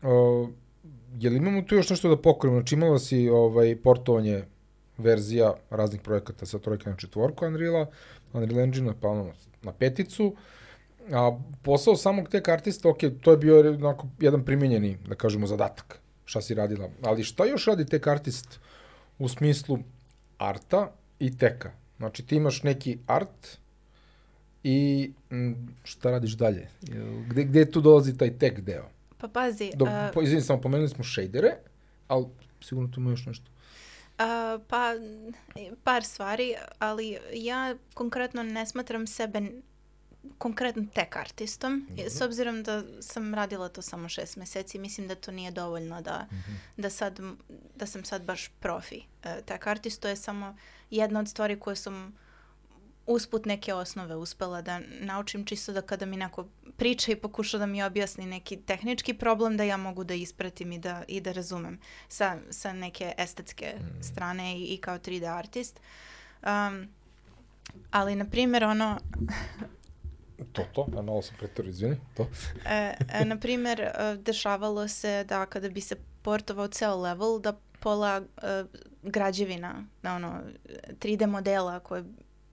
uh, 0.02 0.48
je 1.20 1.30
li 1.30 1.36
imamo 1.36 1.62
tu 1.62 1.74
još 1.74 1.90
nešto 1.90 2.08
da 2.08 2.22
pokrijemo? 2.22 2.58
Znači 2.60 2.74
imala 2.74 2.98
si 2.98 3.28
ovaj, 3.28 3.76
portovanje 3.76 4.42
verzija 4.98 5.54
raznih 5.70 6.00
projekata 6.00 6.46
sa 6.46 6.58
trojke 6.58 6.90
na 6.90 6.96
četvorku 6.96 7.46
Unreal-a, 7.46 7.86
Unreal 8.32 8.60
Engine-a 8.60 8.94
pa 9.00 9.08
ono, 9.08 9.32
na 9.62 9.72
peticu, 9.72 10.34
a 11.12 11.38
posao 11.62 11.96
samog 11.96 12.28
tek 12.28 12.48
artista, 12.48 12.88
ok, 12.88 12.98
to 13.20 13.30
je 13.30 13.36
bio 13.36 13.60
onako 13.60 14.06
jedan 14.20 14.44
primjenjeni, 14.44 14.96
da 15.08 15.14
kažemo, 15.14 15.46
zadatak 15.46 16.00
šta 16.24 16.40
si 16.40 16.54
radila. 16.54 16.88
Ali 17.02 17.24
šta 17.24 17.44
još 17.44 17.66
radi 17.66 17.86
tek 17.86 18.06
artist 18.06 18.60
u 19.18 19.28
smislu 19.28 19.78
arta 20.38 20.92
i 21.18 21.38
teka? 21.38 21.72
Znači 21.96 22.26
ti 22.26 22.36
imaš 22.36 22.62
neki 22.62 22.98
art 23.06 23.58
i 24.62 25.10
šta 25.84 26.10
radiš 26.10 26.32
dalje? 26.32 26.68
Gde, 27.28 27.44
gde 27.44 27.70
tu 27.70 27.80
dolazi 27.80 28.16
taj 28.18 28.38
tek 28.38 28.60
deo? 28.60 28.88
Pa 29.24 29.28
pazi, 29.30 29.70
Do, 29.74 29.84
a, 29.86 30.10
po, 30.14 30.22
izvini, 30.22 30.42
samo 30.42 30.60
pomenuli 30.60 30.88
smo 30.88 31.04
shadere, 31.06 31.56
ali 32.08 32.26
sigurno 32.60 32.90
tu 32.90 33.00
ima 33.00 33.10
još 33.10 33.26
nešto. 33.26 33.44
a, 34.18 34.58
pa 34.68 34.92
par 35.84 36.04
stvari, 36.04 36.54
ali 36.78 37.18
ja 37.32 37.74
konkretno 37.94 38.42
ne 38.42 38.66
smatram 38.66 39.06
sebe 39.06 39.40
konkretno 40.38 40.84
tek 40.94 41.16
artistom, 41.16 41.86
Mhm. 41.90 42.00
s 42.00 42.20
obzirom 42.20 42.62
da 42.62 42.82
sam 43.00 43.34
radila 43.34 43.68
to 43.68 43.82
samo 43.82 44.08
šest 44.08 44.36
meseci, 44.36 44.78
mislim 44.78 45.08
da 45.08 45.14
to 45.14 45.30
nije 45.30 45.50
dovoljno 45.50 46.02
da, 46.02 46.26
Mhm. 46.32 46.52
da, 46.76 46.90
sad, 46.90 47.20
da 47.76 47.86
sam 47.86 48.04
sad 48.04 48.22
baš 48.22 48.48
profi 48.50 49.00
e, 49.22 49.42
tek 49.42 49.66
artist, 49.66 50.00
to 50.00 50.08
je 50.08 50.16
samo 50.16 50.56
jedna 50.90 51.20
od 51.20 51.28
stvari 51.28 51.60
koje 51.60 51.76
sam 51.76 52.14
usput 53.06 53.46
neke 53.46 53.74
osnove 53.74 54.16
uspela 54.16 54.62
da 54.62 54.80
naučim 55.00 55.44
čisto 55.44 55.72
da 55.72 55.82
kada 55.82 56.06
mi 56.06 56.16
neko 56.16 56.48
priča 56.76 57.12
i 57.12 57.16
pokuša 57.16 57.58
da 57.58 57.66
mi 57.66 57.82
objasni 57.82 58.26
neki 58.26 58.56
tehnički 58.56 59.14
problem 59.14 59.56
da 59.56 59.64
ja 59.64 59.76
mogu 59.76 60.04
da 60.04 60.14
ispratim 60.14 60.72
i 60.72 60.78
da, 60.78 61.02
i 61.08 61.20
da 61.20 61.32
razumem 61.32 61.78
sa, 62.08 62.36
sa 62.50 62.72
neke 62.72 63.12
estetske 63.18 63.74
strane 64.02 64.58
i, 64.58 64.74
i 64.74 64.76
kao 64.76 64.98
3D 64.98 65.38
artist. 65.38 65.80
Um, 66.42 66.88
ali, 67.90 68.14
na 68.16 68.24
primjer, 68.24 68.64
ono, 68.64 68.98
To, 70.52 70.62
to, 70.72 70.86
a 70.98 71.02
malo 71.02 71.22
sam 71.22 71.36
pretero, 71.38 71.68
izvini, 71.68 71.96
to. 72.16 72.26
e, 72.66 72.94
e, 73.12 73.24
na 73.24 73.36
primjer, 73.36 73.80
e, 73.80 74.16
dešavalo 74.16 74.88
se 74.88 75.24
da 75.24 75.46
kada 75.46 75.68
bi 75.68 75.80
se 75.80 75.96
portovao 76.22 76.68
ceo 76.68 76.96
level, 76.96 77.40
da 77.40 77.56
pola 77.80 78.22
e, 78.42 78.64
građevina, 79.02 79.84
na 80.02 80.16
ono, 80.16 80.40
3D 81.00 81.26
modela 81.26 81.80
koje 81.80 82.04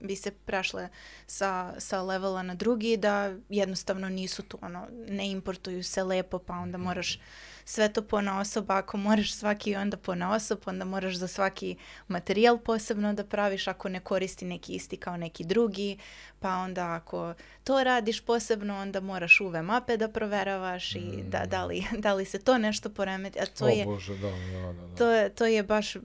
bi 0.02 0.16
se 0.16 0.30
prešle 0.30 0.88
sa, 1.26 1.74
sa 1.78 2.02
levela 2.02 2.42
na 2.42 2.54
drugi, 2.54 2.96
da 2.96 3.34
jednostavno 3.48 4.08
nisu 4.08 4.42
tu, 4.42 4.58
ono, 4.62 4.86
ne 5.08 5.30
importuju 5.30 5.82
se 5.82 6.02
lepo, 6.02 6.38
pa 6.38 6.54
onda 6.54 6.78
moraš 6.78 7.18
sve 7.64 7.92
to 7.92 8.02
po 8.02 8.16
osob, 8.40 8.70
ako 8.70 8.96
moraš 8.96 9.34
svaki 9.34 9.76
onda 9.76 9.96
po 9.96 10.12
osob, 10.34 10.58
onda 10.66 10.84
moraš 10.84 11.14
za 11.14 11.28
svaki 11.28 11.76
materijal 12.08 12.58
posebno 12.58 13.14
da 13.14 13.24
praviš 13.24 13.68
ako 13.68 13.88
ne 13.88 14.00
koristi 14.00 14.44
neki 14.44 14.74
isti 14.74 14.96
kao 14.96 15.16
neki 15.16 15.44
drugi, 15.44 15.98
pa 16.40 16.56
onda 16.56 16.92
ako 16.92 17.34
to 17.64 17.84
radiš 17.84 18.20
posebno, 18.20 18.78
onda 18.78 19.00
moraš 19.00 19.40
UV 19.40 19.62
mape 19.62 19.96
da 19.96 20.08
proveravaš 20.08 20.94
i 20.94 21.22
da, 21.28 21.46
da, 21.46 21.64
li, 21.64 21.84
da 21.98 22.14
li 22.14 22.24
se 22.24 22.38
to 22.38 22.58
nešto 22.58 22.90
poremeti, 22.90 23.38
a 23.40 23.46
to 23.46 23.64
o 23.64 23.68
je, 23.68 23.84
Bože, 23.84 24.16
da, 24.16 24.30
da, 24.30 24.72
da. 24.72 24.86
da. 24.86 25.28
to 25.28 25.34
to 25.34 25.46
je 25.46 25.62
baš, 25.62 25.96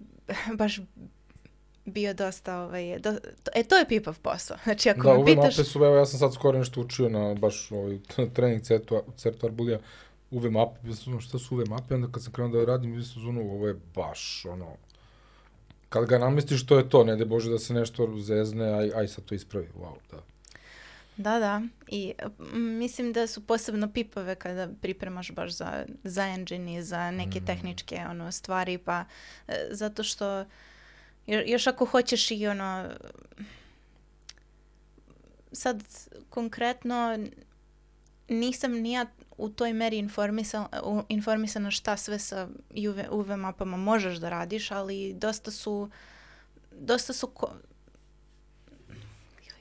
baš 0.54 0.80
bio 1.88 2.14
dosta, 2.14 2.60
ovaj, 2.60 3.00
do, 3.00 3.14
to, 3.44 3.52
e, 3.56 3.64
to 3.64 3.78
je 3.78 3.88
pipav 3.88 4.20
posao. 4.20 4.58
Znači, 4.64 4.90
ako 4.90 5.08
da, 5.08 5.18
me 5.18 5.26
pitaš... 5.26 5.58
mape 5.58 5.70
su, 5.70 5.84
evo 5.84 5.96
ja 5.96 6.06
sam 6.06 6.20
sad 6.20 6.34
skoro 6.34 6.60
nešto 6.60 6.82
učio 6.82 7.10
na 7.10 7.34
baš 7.34 7.72
ovaj, 7.72 8.00
trening 8.36 8.62
certu, 8.62 9.02
certu 9.18 9.46
Arbulija, 9.46 9.80
UV 10.32 10.52
mape, 10.52 10.80
mislim, 10.84 11.20
šta 11.20 11.40
su 11.40 11.56
UV 11.56 11.70
mape, 11.70 11.96
onda 11.96 12.08
kad 12.12 12.24
sam 12.24 12.34
krenuo 12.34 12.60
da 12.60 12.66
radim, 12.66 12.96
mislim, 12.96 13.26
zonu, 13.26 13.42
ovo 13.42 13.68
je 13.68 13.76
baš, 13.96 14.46
ono, 14.46 14.68
kad 15.90 16.06
ga 16.06 16.18
namestiš, 16.18 16.66
to 16.66 16.78
je 16.78 16.90
to, 16.90 17.04
ne 17.04 17.16
de 17.16 17.26
Bože 17.26 17.50
da 17.50 17.60
se 17.60 17.74
nešto 17.74 18.20
zezne, 18.20 18.74
aj, 18.74 18.92
aj 18.96 19.08
sad 19.08 19.26
to 19.26 19.36
ispravi, 19.36 19.68
wow, 19.80 19.96
da. 20.12 20.18
Da, 21.18 21.40
da. 21.40 21.62
I 21.88 22.14
mislim 22.54 23.14
da 23.14 23.28
su 23.28 23.48
posebno 23.48 23.92
pipave 23.94 24.36
kada 24.36 24.68
pripremaš 24.82 25.32
baš 25.32 25.52
za, 25.52 25.86
za 26.04 26.28
engine 26.28 26.76
i 26.76 26.84
za 26.84 27.12
neke 27.12 27.42
tehničke 27.42 28.02
ono, 28.10 28.32
stvari, 28.32 28.78
pa 28.78 29.06
e, 29.48 29.68
zato 29.72 30.04
što 30.04 30.46
još 31.28 31.68
ako 31.68 31.86
hoćeš 31.86 32.32
i 32.32 32.48
ono 32.48 32.90
sad 35.52 35.84
konkretno 36.30 37.18
nisam 38.30 38.72
ni 38.72 38.92
ja 38.92 39.06
u 39.38 39.50
toj 39.50 39.74
meri 39.74 39.98
informisana, 39.98 40.70
informisana 41.10 41.72
šta 41.72 41.98
sve 41.98 42.20
sa 42.20 42.48
UV, 42.90 43.00
UV 43.20 43.38
mapama 43.38 43.78
možeš 43.78 44.18
da 44.18 44.30
radiš, 44.30 44.72
ali 44.72 45.14
dosta 45.14 45.52
su 45.52 45.90
dosta 46.72 47.14
su 47.14 47.28
ko- 47.28 47.54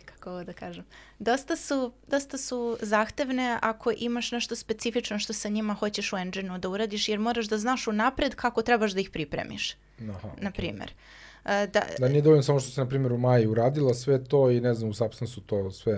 kako 0.05 0.30
ovo 0.30 0.44
da 0.44 0.52
kažem, 0.52 0.84
dosta 1.18 1.56
su, 1.56 1.93
dosta 2.06 2.38
su 2.38 2.78
zahtevne 2.82 3.59
ako 3.62 3.93
imaš 3.97 4.32
nešto 4.32 4.56
specifično 4.56 5.18
što 5.18 5.32
sa 5.32 5.48
njima 5.48 5.74
hoćeš 5.74 6.12
u 6.12 6.16
engine 6.16 6.59
da 6.59 6.68
uradiš, 6.68 7.09
jer 7.09 7.18
moraš 7.18 7.47
da 7.47 7.59
znaš 7.59 7.86
unapred 7.86 8.34
kako 8.34 8.62
trebaš 8.62 8.93
da 8.93 9.01
ih 9.01 9.10
pripremiš, 9.10 9.74
Aha, 10.10 10.28
na 10.40 10.51
primjer. 10.51 10.90
E, 10.90 11.26
Da, 11.47 11.82
Da 11.98 12.09
nije 12.09 12.23
dovoljno 12.23 12.43
samo 12.43 12.60
što 12.60 12.70
se, 12.70 12.81
na 12.81 12.89
primjer, 12.89 13.12
u 13.12 13.18
Maji 13.18 13.47
uradila 13.47 13.94
sve 13.94 14.24
to 14.24 14.51
i 14.51 14.60
ne 14.60 14.74
znam, 14.74 14.90
u 14.90 14.94
Substance-u 14.94 15.40
to 15.40 15.70
sve 15.70 15.93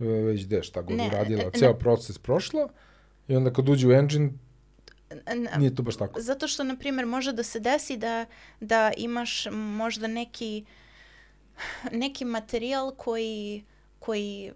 e, 0.00 0.04
već 0.04 0.46
gde 0.46 0.62
šta 0.62 0.82
god 0.82 0.96
Ne, 0.96 1.06
uradila, 1.06 1.44
ne, 1.44 1.50
ceo 1.58 1.74
proces 1.74 2.18
prošla 2.18 2.68
i 3.28 3.36
onda 3.36 3.52
kad 3.52 3.68
uđe 3.68 3.88
u 3.88 3.92
engine, 3.92 4.30
nije 5.58 5.74
to 5.74 5.82
baš 5.82 5.96
tako. 5.96 6.20
Zato 6.20 6.48
što, 6.48 6.64
na 6.64 6.76
primjer, 6.76 7.06
može 7.06 7.32
da 7.32 7.42
se 7.42 7.60
desi 7.60 7.96
da, 7.96 8.26
da 8.60 8.92
imaš 8.96 9.46
možda 9.52 10.06
neki, 10.06 10.64
neki 11.92 12.24
materijal 12.24 12.94
koji, 12.96 13.64
koji 13.98 14.52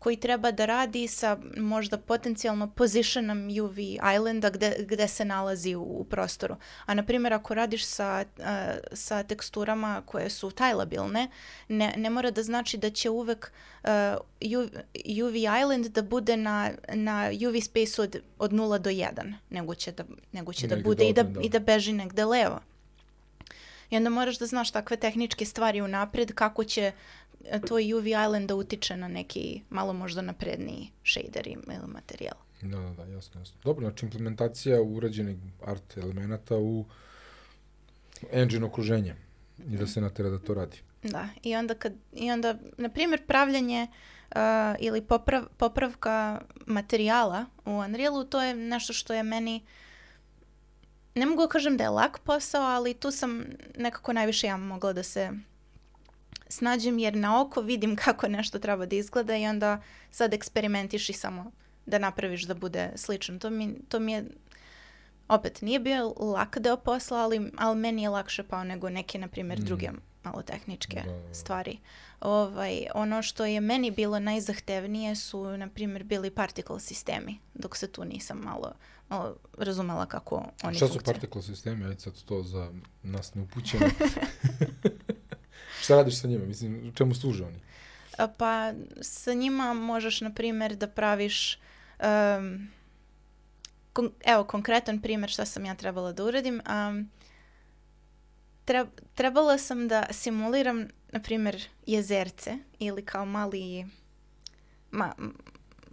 koji 0.00 0.16
treba 0.16 0.50
da 0.50 0.66
radi 0.66 1.08
sa 1.08 1.36
možda 1.56 1.98
potencijalno 1.98 2.70
positionom 2.70 3.48
UV 3.62 3.78
islanda 3.78 4.50
gde, 4.50 4.74
gde 4.78 5.08
se 5.08 5.24
nalazi 5.24 5.74
u, 5.74 5.82
u 5.82 6.04
prostoru. 6.04 6.56
A 6.86 6.94
na 6.94 7.02
primjer 7.02 7.32
ako 7.34 7.54
radiš 7.54 7.84
sa, 7.84 8.24
a, 8.38 8.74
sa 8.92 9.22
teksturama 9.22 10.02
koje 10.06 10.30
su 10.30 10.50
tajlabilne, 10.50 11.28
ne, 11.68 11.94
ne 11.96 12.10
mora 12.10 12.30
da 12.30 12.42
znači 12.42 12.78
da 12.78 12.90
će 12.90 13.10
uvek 13.10 13.52
a, 13.84 14.16
UV, 14.40 14.68
UV 15.24 15.36
island 15.36 15.86
da 15.86 16.02
bude 16.02 16.36
na, 16.36 16.70
na 16.92 17.30
UV 17.48 17.60
space 17.60 18.02
od, 18.02 18.16
od 18.38 18.52
0 18.52 18.78
do 18.78 18.90
1, 18.90 19.34
nego 19.50 19.74
će 19.74 19.92
da, 19.92 20.04
nego 20.32 20.52
će 20.52 20.66
da 20.66 20.76
bude 20.76 21.08
i 21.08 21.12
da, 21.12 21.22
da. 21.22 21.40
i 21.40 21.48
da 21.48 21.58
beži 21.58 21.92
negde 21.92 22.24
levo. 22.24 22.60
I 23.90 23.96
onda 23.96 24.10
moraš 24.10 24.38
da 24.38 24.46
znaš 24.46 24.70
takve 24.70 24.96
tehničke 24.96 25.44
stvari 25.44 25.80
unapred 25.80 26.34
kako 26.34 26.64
će 26.64 26.92
tvoj 27.66 27.94
UV 27.94 28.06
island 28.06 28.48
da 28.48 28.54
utiče 28.54 28.96
na 28.96 29.08
neki 29.08 29.62
malo 29.70 29.92
možda 29.92 30.22
napredniji 30.22 30.90
shader 31.04 31.46
ili 31.46 31.86
materijal. 31.86 32.36
Da, 32.62 32.78
da, 32.78 33.04
da, 33.04 33.12
jasno, 33.12 33.40
jasno. 33.40 33.60
Dobro, 33.64 33.86
znači 33.86 34.06
implementacija 34.06 34.82
urađenih 34.82 35.36
art 35.66 35.96
elemenata 35.96 36.56
u 36.56 36.84
engine 38.32 38.66
okruženje 38.66 39.14
i 39.70 39.76
da 39.76 39.86
se 39.86 40.00
natera 40.00 40.30
da 40.30 40.38
to 40.38 40.54
radi. 40.54 40.78
Da, 41.02 41.28
i 41.42 41.56
onda, 41.56 41.74
kad, 41.74 41.92
i 42.12 42.30
onda 42.30 42.54
na 42.76 42.88
primjer, 42.88 43.26
pravljanje 43.26 43.86
uh, 44.30 44.36
ili 44.78 45.02
poprav, 45.02 45.44
popravka 45.56 46.40
materijala 46.66 47.46
u 47.64 47.70
Unrealu, 47.70 48.24
to 48.24 48.42
je 48.42 48.54
nešto 48.54 48.92
što 48.92 49.14
je 49.14 49.22
meni, 49.22 49.62
ne 51.14 51.26
mogu 51.26 51.42
da 51.42 51.48
kažem 51.48 51.76
da 51.76 51.84
je 51.84 51.90
lak 51.90 52.18
posao, 52.18 52.62
ali 52.62 52.94
tu 52.94 53.10
sam 53.10 53.44
nekako 53.78 54.12
najviše 54.12 54.46
ja 54.46 54.56
mogla 54.56 54.92
da 54.92 55.02
se 55.02 55.30
snađem, 56.50 56.98
jer 56.98 57.16
na 57.16 57.40
oko 57.40 57.60
vidim 57.60 57.96
kako 58.04 58.28
nešto 58.28 58.58
treba 58.58 58.86
da 58.86 58.96
izgleda 58.96 59.36
i 59.36 59.46
onda 59.46 59.82
sad 60.10 60.34
eksperimentiš 60.34 61.08
i 61.08 61.12
samo 61.12 61.50
da 61.86 61.98
napraviš 61.98 62.42
da 62.42 62.54
bude 62.54 62.90
slično. 62.96 63.38
To 63.38 63.50
mi, 63.50 63.74
to 63.88 64.00
mi 64.00 64.12
je 64.12 64.24
opet 65.28 65.62
nije 65.62 65.80
bio 65.80 66.14
lak 66.18 66.58
deo 66.58 66.76
posla, 66.76 67.18
ali, 67.18 67.50
ali 67.56 67.78
meni 67.78 68.02
je 68.02 68.08
lakše 68.08 68.42
pao 68.42 68.64
nego 68.64 68.88
neke, 68.90 69.18
na 69.18 69.28
primjer, 69.28 69.58
druge 69.58 69.90
malo 70.24 70.42
tehničke 70.42 71.02
Da, 71.06 71.12
da, 71.12 71.18
da. 71.28 71.34
stvari. 71.34 71.78
Ovaj, 72.20 72.86
ono 72.94 73.22
što 73.22 73.44
je 73.44 73.60
meni 73.60 73.90
bilo 73.90 74.18
najzahtevnije 74.18 75.16
su, 75.16 75.56
na 75.56 75.68
primjer, 75.68 76.04
bili 76.04 76.30
particle 76.30 76.80
sistemi, 76.80 77.38
dok 77.54 77.76
se 77.76 77.86
tu 77.86 78.04
nisam 78.04 78.38
malo, 78.38 78.72
malo 79.08 79.36
razumela 79.58 80.06
kako 80.06 80.36
oni 80.62 80.76
Šta 80.76 80.86
su 80.86 80.92
funkcionišu. 80.92 81.04
particle 81.20 81.42
sistemi? 81.42 81.84
Ajde 81.84 82.00
sad 82.00 82.22
to 82.22 82.42
za 82.42 82.72
nas 83.02 83.34
neupućeno. 83.34 83.86
Šta 85.90 85.96
radiš 85.96 86.20
sa 86.20 86.28
njima? 86.28 86.44
Mislim, 86.44 86.92
čemu 86.94 87.14
služe 87.14 87.44
oni? 87.44 87.60
Pa 88.36 88.72
sa 89.00 89.34
njima 89.34 89.74
možeš, 89.74 90.20
na 90.20 90.34
primjer, 90.34 90.76
da 90.76 90.86
praviš... 90.86 91.58
em, 91.98 92.70
kon- 93.92 94.12
evo, 94.24 94.44
konkretan 94.44 95.00
primjer 95.00 95.30
šta 95.30 95.44
sam 95.44 95.64
ja 95.64 95.74
trebala 95.74 96.12
da 96.12 96.24
uradim. 96.24 96.60
Um, 96.88 97.10
trebala 99.14 99.58
sam 99.58 99.88
da 99.88 100.06
simuliram, 100.10 100.88
na 101.12 101.20
primjer, 101.20 101.62
jezerce 101.86 102.58
ili 102.78 103.04
kao 103.04 103.26
mali... 103.26 103.86
Ma, 104.90 105.12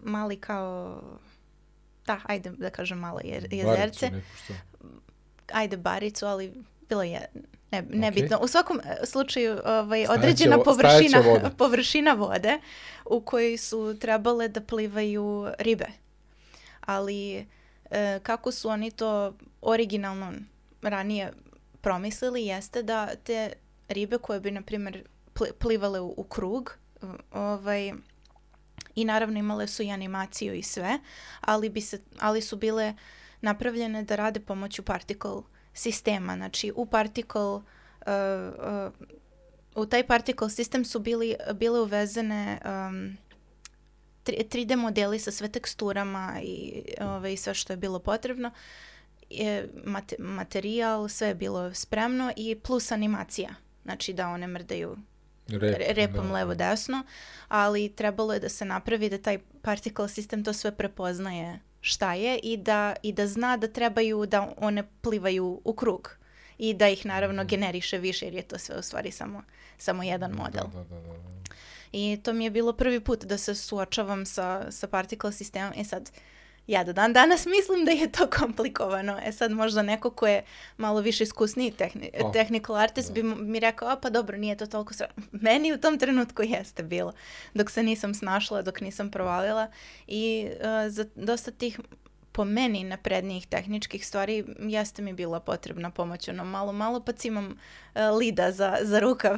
mali 0.03 0.39
kao... 0.39 1.01
da, 2.05 2.21
ajde 2.23 2.49
da 2.49 2.69
kažem 2.69 2.99
malo 2.99 3.19
Baricu 3.23 3.55
jezerce. 3.55 4.11
šta? 4.43 4.53
Ajde 5.53 5.77
baricu, 5.77 6.25
ali 6.25 6.53
bilo 6.89 7.03
je 7.03 7.25
ne, 7.71 7.83
nebitno. 7.89 8.39
U 8.41 8.47
svakom 8.47 8.79
e, 8.79 9.05
slučaju 9.05 9.59
ovaj, 9.65 10.05
određena 10.09 10.55
vo- 10.55 10.63
površina, 10.63 11.09
stajaće 11.09 11.29
voda. 11.29 11.49
površina 11.57 12.13
vode 12.13 12.59
u 13.05 13.21
kojoj 13.21 13.57
su 13.57 13.97
trebale 13.99 14.47
da 14.47 14.61
plivaju 14.61 15.47
ribe. 15.59 15.87
Ali 16.81 17.45
e, 17.91 18.19
kako 18.23 18.51
su 18.51 18.69
oni 18.69 18.91
to 18.91 19.33
originalno 19.61 20.33
ranije 20.81 21.33
promislili 21.81 22.45
jeste 22.45 22.83
da 22.83 23.15
te 23.15 23.53
ribe 23.89 24.17
koje 24.17 24.39
bi, 24.39 24.51
na 24.51 24.61
primjer, 24.61 25.03
pli- 25.33 25.51
plivale 25.53 25.99
u, 25.99 26.13
u 26.17 26.23
krug, 26.23 26.77
ovaj, 27.31 27.93
i 28.95 29.05
naravno 29.05 29.39
imale 29.39 29.67
su 29.67 29.83
i 29.83 29.91
animaciju 29.91 30.53
i 30.53 30.63
sve, 30.63 30.99
ali, 31.41 31.69
bi 31.69 31.81
se, 31.81 32.01
ali 32.19 32.41
su 32.41 32.55
bile 32.55 32.93
napravljene 33.41 34.03
da 34.03 34.15
rade 34.15 34.39
pomoću 34.39 34.83
particle 34.83 35.31
sistema. 35.77 36.35
Znači, 36.35 36.71
u 36.75 36.85
particle 36.85 37.41
uh, 37.41 37.61
uh, 38.05 39.07
u 39.75 39.85
taj 39.85 40.07
particle 40.07 40.49
sistem 40.49 40.85
su 40.85 40.99
bili, 40.99 41.35
bile 41.53 41.81
uvezene 41.81 42.59
um, 42.65 43.17
tri- 44.23 44.43
3D 44.49 44.75
modeli 44.75 45.19
sa 45.19 45.31
sve 45.31 45.49
teksturama 45.49 46.39
i 46.43 46.83
ovaj, 47.01 47.37
sve 47.37 47.53
što 47.53 47.73
je 47.73 47.77
bilo 47.77 47.99
potrebno. 47.99 48.51
Je, 49.29 49.69
mate- 49.85 50.19
materijal, 50.19 51.09
sve 51.09 51.27
je 51.27 51.35
bilo 51.35 51.73
spremno 51.73 52.31
i 52.35 52.55
plus 52.55 52.91
animacija. 52.91 53.49
Znači 53.83 54.13
da 54.13 54.27
one 54.29 54.47
mrdaju 54.47 54.97
Rep, 55.47 55.61
re- 55.77 55.93
repom 55.93 56.27
da. 56.27 56.33
levo 56.33 56.55
desno, 56.55 57.03
ali 57.47 57.89
trebalo 57.89 58.33
je 58.33 58.39
da 58.39 58.49
se 58.49 58.65
napravi 58.65 59.09
da 59.09 59.17
taj 59.17 59.39
particle 59.61 60.09
sistem 60.09 60.43
to 60.43 60.53
sve 60.53 60.71
prepoznaje 60.75 61.59
šta 61.87 62.13
je 62.13 62.39
i 62.39 62.57
da, 62.57 62.95
i 63.03 63.11
da 63.11 63.27
zna 63.27 63.57
da 63.57 63.67
trebaju 63.67 64.25
da 64.25 64.53
one 64.57 64.83
plivaju 65.01 65.61
u 65.63 65.73
krug 65.73 66.17
i 66.57 66.73
da 66.73 66.89
ih 66.89 67.05
naravno 67.05 67.45
generiše 67.45 67.97
više 67.97 68.25
jer 68.25 68.33
je 68.33 68.41
to 68.41 68.57
sve 68.57 68.79
u 68.79 68.81
stvari 68.81 69.11
samo, 69.11 69.43
samo 69.77 70.03
jedan 70.03 70.31
model. 70.31 70.63
Da, 70.73 70.83
da, 70.83 70.99
da, 70.99 71.01
da. 71.01 71.27
I 71.91 72.19
to 72.23 72.33
mi 72.33 72.43
je 72.43 72.49
bilo 72.49 72.73
prvi 72.73 72.99
put 72.99 73.23
da 73.25 73.37
se 73.37 73.55
suočavam 73.55 74.25
sa, 74.25 74.71
sa 74.71 74.87
particle 74.87 75.31
sistemom. 75.31 75.73
E 75.77 75.83
sad, 75.83 76.11
ja 76.67 76.83
do 76.83 76.93
dan 76.93 77.13
danas 77.13 77.45
mislim 77.45 77.85
da 77.85 77.91
je 77.91 78.11
to 78.11 78.27
komplikovano. 78.39 79.19
E 79.23 79.31
sad 79.31 79.51
možda 79.51 79.81
neko 79.81 80.09
ko 80.09 80.27
je 80.27 80.43
malo 80.77 81.01
više 81.01 81.23
iskusniji 81.23 81.71
tehni, 81.71 82.11
O, 82.23 82.31
technical 82.31 82.75
artist 82.75 83.13
bi 83.13 83.23
mi 83.23 83.59
rekao, 83.59 83.89
a 83.89 83.95
pa 83.95 84.09
dobro, 84.09 84.37
nije 84.37 84.57
to 84.57 84.65
toliko 84.65 84.93
sra... 84.93 85.07
Meni 85.31 85.73
u 85.73 85.77
tom 85.77 85.99
trenutku 85.99 86.43
jeste 86.43 86.83
bilo. 86.83 87.13
Dok 87.53 87.71
se 87.71 87.83
nisam 87.83 88.13
snašla, 88.13 88.61
dok 88.61 88.81
nisam 88.81 89.11
provalila. 89.11 89.67
I 90.07 90.49
uh, 90.59 90.91
za 90.91 91.05
dosta 91.15 91.51
tih 91.51 91.79
po 92.37 92.45
meni 92.45 92.83
naprednijih 92.83 93.47
tehničkih 93.47 94.07
stvari 94.07 94.45
jeste 94.59 95.01
mi 95.01 95.13
bila 95.13 95.39
potrebna 95.39 95.89
pomoć. 95.91 96.27
Ono, 96.29 96.43
malo, 96.45 96.71
malo 96.73 96.99
pa 96.99 97.11
cimam 97.13 97.45
uh, 97.47 98.01
lida 98.13 98.51
za, 98.51 98.77
za 98.81 98.99
rukav 98.99 99.37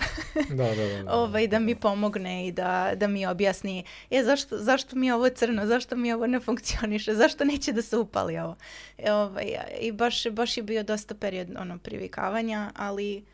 Da, 0.49 0.55
da, 0.65 0.75
da, 0.77 1.03
da. 1.03 1.13
ovaj, 1.21 1.47
da 1.47 1.59
mi 1.59 1.75
pomogne 1.75 2.47
i 2.47 2.51
da, 2.51 2.91
da 2.95 3.07
mi 3.07 3.25
objasni 3.25 3.77
je, 4.09 4.23
zašto, 4.23 4.57
zašto 4.57 4.95
mi 4.95 5.07
je 5.07 5.15
ovo 5.15 5.29
crno, 5.29 5.65
zašto 5.65 5.95
mi 5.95 6.13
ovo 6.13 6.27
ne 6.27 6.39
funkcioniše, 6.39 7.13
zašto 7.13 7.43
neće 7.45 7.71
da 7.71 7.81
se 7.81 7.97
upali 7.97 8.39
ovo. 8.39 8.55
E, 8.97 9.11
ovaj, 9.13 9.45
I 9.79 9.91
baš, 9.91 10.27
baš 10.27 10.57
je 10.57 10.63
bio 10.63 10.83
dosta 10.83 11.15
period 11.15 11.47
ono, 11.57 11.77
privikavanja, 11.77 12.71
ali 12.75 13.25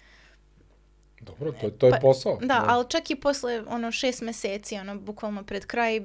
Dobro, 1.22 1.52
to, 1.52 1.66
je- 1.66 1.72
to 1.72 1.86
je 1.86 1.92
Pa, 1.92 1.98
posao. 2.00 2.38
da, 2.42 2.64
ali 2.68 2.86
čak 2.90 3.10
i 3.10 3.16
posle 3.16 3.64
ono 3.68 3.92
šest 3.92 4.22
meseci, 4.22 4.76
ono 4.76 4.96
bukvalno 4.98 5.44
pred 5.44 5.66
kraj, 5.66 6.02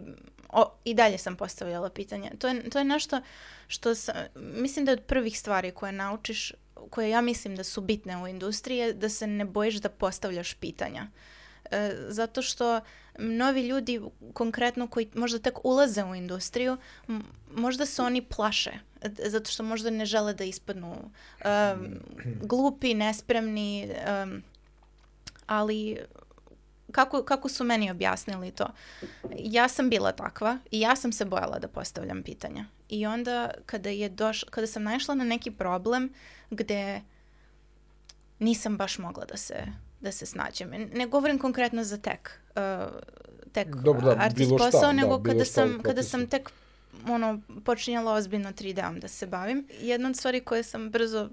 o, 0.52 0.72
i 0.84 0.94
dalje 0.94 1.18
sam 1.18 1.36
postavljala 1.36 1.90
pitanja. 1.90 2.30
To 2.38 2.48
je, 2.48 2.70
to 2.70 2.78
je 2.78 2.84
nešto 2.84 3.20
što 3.66 3.94
sam, 3.94 4.14
mislim 4.34 4.84
da 4.84 4.90
je 4.90 4.98
od 4.98 5.04
prvih 5.04 5.38
stvari 5.38 5.70
koje 5.70 5.92
naučiš, 5.92 6.52
koje 6.90 7.10
ja 7.10 7.20
mislim 7.20 7.56
da 7.56 7.64
su 7.64 7.80
bitne 7.80 8.22
u 8.22 8.26
industriji, 8.26 8.92
da 8.94 9.08
se 9.08 9.26
ne 9.26 9.44
bojiš 9.44 9.74
da 9.74 9.88
postavljaš 9.88 10.54
pitanja. 10.54 11.06
E, 11.70 11.96
zato 12.08 12.42
što 12.42 12.80
novi 13.18 13.62
ljudi 13.62 14.00
konkretno 14.32 14.86
koji 14.86 15.08
možda 15.14 15.38
tek 15.38 15.64
ulaze 15.64 16.04
u 16.04 16.14
industriju, 16.14 16.76
možda 17.54 17.86
se 17.86 18.02
oni 18.02 18.22
plaše 18.22 18.72
e, 19.02 19.30
zato 19.30 19.50
što 19.50 19.62
možda 19.62 19.90
ne 19.90 20.06
žele 20.06 20.34
da 20.34 20.44
ispadnu 20.44 20.90
um, 20.90 22.00
glupi, 22.42 22.94
nespremni, 22.94 23.90
um, 24.24 24.42
ali 25.46 25.98
kako, 26.92 27.22
kako 27.22 27.48
su 27.48 27.64
meni 27.64 27.90
objasnili 27.90 28.50
to? 28.50 28.66
Ja 29.38 29.68
sam 29.68 29.90
bila 29.90 30.12
takva 30.12 30.58
i 30.70 30.80
ja 30.80 30.96
sam 30.96 31.12
se 31.12 31.24
bojala 31.24 31.58
da 31.58 31.68
postavljam 31.68 32.22
pitanja. 32.22 32.64
I 32.88 33.06
onda 33.06 33.50
kada 33.66 33.90
je 33.90 34.08
doš, 34.08 34.44
kada 34.44 34.66
sam 34.66 34.82
naišla 34.82 35.14
na 35.14 35.24
neki 35.24 35.50
problem 35.50 36.12
gde 36.50 37.00
nisam 38.38 38.76
baš 38.76 38.98
mogla 38.98 39.24
da 39.24 39.36
se, 39.36 39.66
da 40.00 40.12
se 40.12 40.26
snađem. 40.26 40.70
Ne 40.94 41.06
govorim 41.06 41.38
konkretno 41.38 41.84
za 41.84 41.96
tek, 41.96 42.40
uh, 42.56 42.92
tek 43.52 43.68
Dobro, 43.68 44.14
da, 44.14 44.20
artist 44.20 44.48
bilo 44.48 44.58
šta, 44.58 44.64
posao, 44.64 44.80
da, 44.80 44.92
nego 44.92 45.18
bilo 45.18 45.32
kada 45.32 45.44
šta 45.44 45.52
sam, 45.52 45.82
kada 45.82 46.02
sam 46.02 46.26
tek 46.26 46.50
ono, 47.08 47.40
počinjala 47.64 48.12
ozbiljno 48.12 48.52
3D-om 48.52 49.00
da 49.00 49.08
se 49.08 49.26
bavim. 49.26 49.66
Jedna 49.80 50.08
od 50.08 50.16
stvari 50.16 50.40
koje 50.40 50.62
sam 50.62 50.90
brzo 50.90 51.28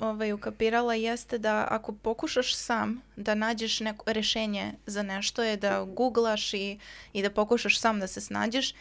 ovaj, 0.00 0.32
ukapirala 0.32 0.94
jeste 0.94 1.38
da 1.38 1.66
ako 1.70 1.92
pokušaš 1.92 2.56
sam 2.56 3.02
da 3.16 3.34
nađeš 3.34 3.80
neko 3.80 4.12
rešenje 4.12 4.72
za 4.86 5.02
nešto 5.02 5.42
je 5.42 5.56
da 5.56 5.84
googlaš 5.84 6.54
i, 6.54 6.78
i 7.12 7.22
da 7.22 7.30
pokušaš 7.30 7.80
sam 7.80 8.00
da 8.00 8.06
se 8.06 8.20
snađeš, 8.20 8.74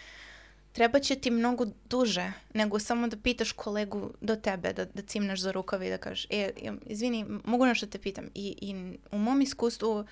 treba 0.71 0.99
će 0.99 1.15
ti 1.15 1.31
mnogo 1.31 1.65
duže 1.89 2.31
nego 2.53 2.79
samo 2.79 3.07
da 3.07 3.17
pitaš 3.17 3.51
kolegu 3.51 4.13
do 4.21 4.35
tebe, 4.35 4.73
da, 4.73 4.85
da 4.85 5.01
cimneš 5.01 5.39
za 5.39 5.51
rukav 5.51 5.83
i 5.83 5.89
da 5.89 5.97
kažeš, 5.97 6.27
e, 6.29 6.51
izvini, 6.85 7.25
mogu 7.43 7.65
nešto 7.65 7.85
te 7.85 7.99
pitam. 7.99 8.25
I, 8.35 8.55
I 8.61 8.97
u 9.11 9.17
mom 9.17 9.41
iskustvu 9.41 10.05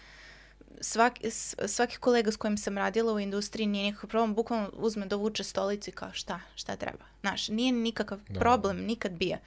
svaki, 0.82 1.32
svaki 1.68 1.98
kolega 1.98 2.32
s 2.32 2.38
kojim 2.38 2.58
sam 2.58 2.78
radila 2.78 3.14
u 3.14 3.20
industriji 3.20 3.68
nije 3.68 3.84
nikakav 3.84 4.10
problem, 4.10 4.36
bukvalno 4.36 4.72
uzme, 4.74 5.06
dovuče 5.06 5.44
stolicu 5.44 5.90
i 5.90 5.94
kao 5.94 6.14
šta, 6.14 6.40
šta 6.56 6.76
treba. 6.76 7.06
Znaš, 7.22 7.48
nije 7.48 7.72
nikakav 7.72 8.20
Da. 8.30 8.40
problem, 8.40 8.78
nikad 8.78 9.12
bija. 9.12 9.38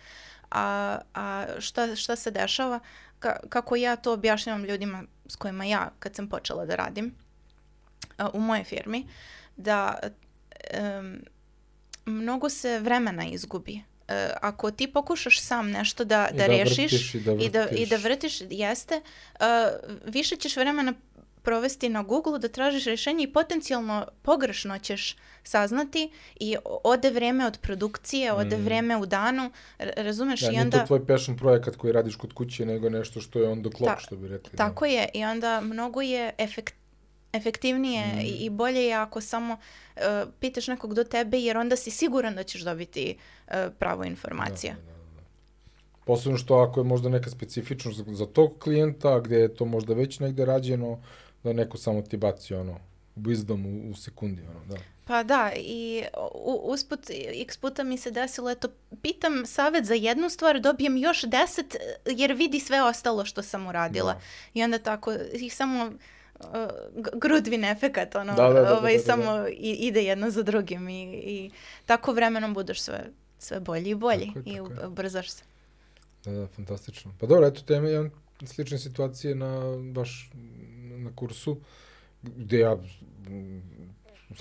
A, 0.53 0.99
a 1.15 1.47
šta, 1.59 1.97
šta 1.97 2.17
se 2.17 2.31
dešava? 2.31 2.81
Ka, 3.19 3.37
kako 3.49 3.77
ja 3.77 3.97
to 3.97 4.13
objašnjavam 4.13 4.65
ljudima 4.65 5.05
s 5.27 5.37
kojima 5.37 5.65
ja, 5.65 5.91
kad 5.99 6.15
sam 6.15 6.29
počela 6.29 6.67
da 6.67 6.77
radim 6.77 7.15
a, 8.17 8.29
u 8.33 8.41
mojoj 8.41 8.65
firmi, 8.65 9.07
da 9.57 9.99
em, 10.71 11.25
mnogo 12.05 12.49
se 12.49 12.79
vremena 12.79 13.25
izgubi. 13.25 13.83
E, 14.09 14.31
ako 14.43 14.71
ti 14.71 14.93
pokušaš 14.93 15.41
sam 15.41 15.71
nešto 15.71 16.05
da, 16.05 16.29
I 16.33 16.37
da, 16.37 16.47
rešiš 16.47 16.93
vrtiš 16.93 17.15
i 17.15 17.21
da 17.21 17.33
i 17.33 17.49
da, 17.51 17.69
i 17.69 17.87
da 17.87 17.97
vrtiš. 17.97 18.41
vrtiš, 18.41 18.41
jeste, 18.51 19.01
uh, 19.41 19.47
više 20.07 20.37
ćeš 20.37 20.57
vremena 20.57 20.95
provesti 21.43 21.89
na 21.89 22.03
Google 22.03 22.39
da 22.39 22.49
tražiš 22.49 22.85
rješenje 22.85 23.25
i 23.25 23.33
potencijalno 23.33 24.07
pogrešno 24.23 24.79
ćeš 24.79 25.17
saznati 25.45 26.11
i 26.41 26.57
ode 26.85 27.11
vreme 27.11 27.47
od 27.47 27.59
produkcije, 27.59 28.33
ode 28.33 28.57
Mm. 28.57 28.65
vreme 28.65 28.97
u 28.97 29.07
danu, 29.07 29.51
razumeš? 29.79 30.41
Da, 30.41 30.47
I 30.47 30.51
nije 30.51 30.63
onda... 30.63 30.79
to 30.81 30.87
tvoj 30.87 31.07
passion 31.07 31.37
projekat 31.37 31.77
koji 31.77 31.93
radiš 31.93 32.17
kod 32.17 32.33
kuće, 32.33 32.67
nego 32.67 32.89
nešto 32.91 33.21
što 33.21 33.39
je 33.39 33.49
on 33.49 33.63
the 33.63 33.71
clock, 33.77 33.95
Ta- 33.95 34.01
što 34.01 34.17
bi 34.17 34.29
rekli. 34.29 34.57
Tako 34.57 34.87
je 34.87 35.09
i 35.15 35.25
onda 35.25 35.61
mnogo 35.61 36.01
je 36.01 36.33
efekt, 36.39 36.75
efektivnije 37.33 38.07
Mm. 38.07 38.21
i, 38.21 38.51
bolje 38.51 38.85
je 38.85 38.95
ako 38.95 39.21
samo 39.21 39.57
uh, 39.97 40.03
pitaš 40.41 40.67
nekog 40.69 40.95
do 40.95 41.05
tebe 41.05 41.39
jer 41.39 41.57
onda 41.57 41.77
si 41.77 41.91
siguran 41.91 42.35
da 42.35 42.43
ćeš 42.43 42.61
dobiti 42.63 43.17
uh, 43.49 43.55
pravu 43.79 44.05
informaciju. 44.05 44.71
Da, 44.73 44.81
da, 44.83 44.93
da, 44.93 45.17
da. 45.17 45.23
Posebno 46.05 46.39
što 46.39 46.55
ako 46.55 46.81
je 46.81 46.85
možda 46.85 47.09
neka 47.09 47.31
specifičnost 47.31 47.99
za, 47.99 48.05
za 48.09 48.27
tog 48.27 48.59
klijenta, 48.59 49.21
gde 49.21 49.37
je 49.37 49.55
to 49.55 49.65
možda 49.65 49.95
već 49.95 50.21
negde 50.21 50.45
rađeno, 50.45 51.01
da 51.45 51.53
neko 51.53 51.79
samo 51.79 52.03
ti 52.03 52.17
baci 52.17 52.55
ono, 52.55 52.79
wisdom 53.17 53.67
u, 53.67 53.91
u 53.91 53.95
sekundi, 53.95 54.43
ono, 54.43 54.65
da. 54.65 54.77
Pa 55.05 55.23
da, 55.23 55.51
i 55.57 56.05
u, 56.35 56.61
usput 56.65 57.01
x 57.43 57.57
puta 57.57 57.85
mi 57.85 57.99
se 57.99 58.11
desilo, 58.11 58.51
eto, 58.51 58.69
pitam 59.03 59.47
savjet 59.47 59.85
za 59.85 59.95
jednu 59.95 60.31
stvar, 60.31 60.61
dobijem 60.61 60.97
još 60.97 61.23
deset, 61.23 61.77
jer 62.07 62.33
vidi 62.33 62.61
sve 62.61 62.83
ostalo 62.83 63.25
što 63.25 63.43
sam 63.43 63.67
uradila. 63.67 64.13
Da. 64.13 64.21
I 64.55 64.65
onda 64.65 64.79
tako, 64.79 65.15
i 65.35 65.51
samo 65.51 65.93
uh, 66.41 66.47
grudvin 67.15 67.65
efekat, 67.65 68.15
ono, 68.15 68.35
Da, 68.35 68.49
da, 68.49 68.53
da, 68.53 68.61
da, 68.61 68.79
ovaj, 68.79 68.93
da, 68.93 68.99
da. 68.99 69.05
samo 69.05 69.49
i, 69.49 69.71
ide 69.71 70.05
jedno 70.05 70.31
za 70.31 70.43
drugim 70.43 70.89
i, 70.89 71.03
i 71.13 71.51
tako 71.87 72.13
vremenom 72.13 72.55
budeš 72.55 72.81
sve, 72.81 73.05
sve 73.39 73.61
bolji 73.61 73.91
i 73.91 73.95
bolji 73.95 74.27
Tako 74.35 74.49
je, 74.49 74.55
i 74.55 74.57
tako 74.57 74.81
je. 74.81 74.87
ubrzaš 74.87 75.31
se. 75.31 75.45
Da, 76.25 76.33
da, 76.33 76.47
fantastično. 76.47 77.15
Pa 77.21 77.27
dobro, 77.27 77.47
eto, 77.47 77.63
tema 77.63 77.89
je 77.89 78.11
slične 78.45 78.79
situacije 78.79 79.35
na, 79.35 79.77
baš 79.93 80.31
na 80.99 81.11
kursu, 81.17 81.57
gde 82.23 82.59
ja 82.59 82.77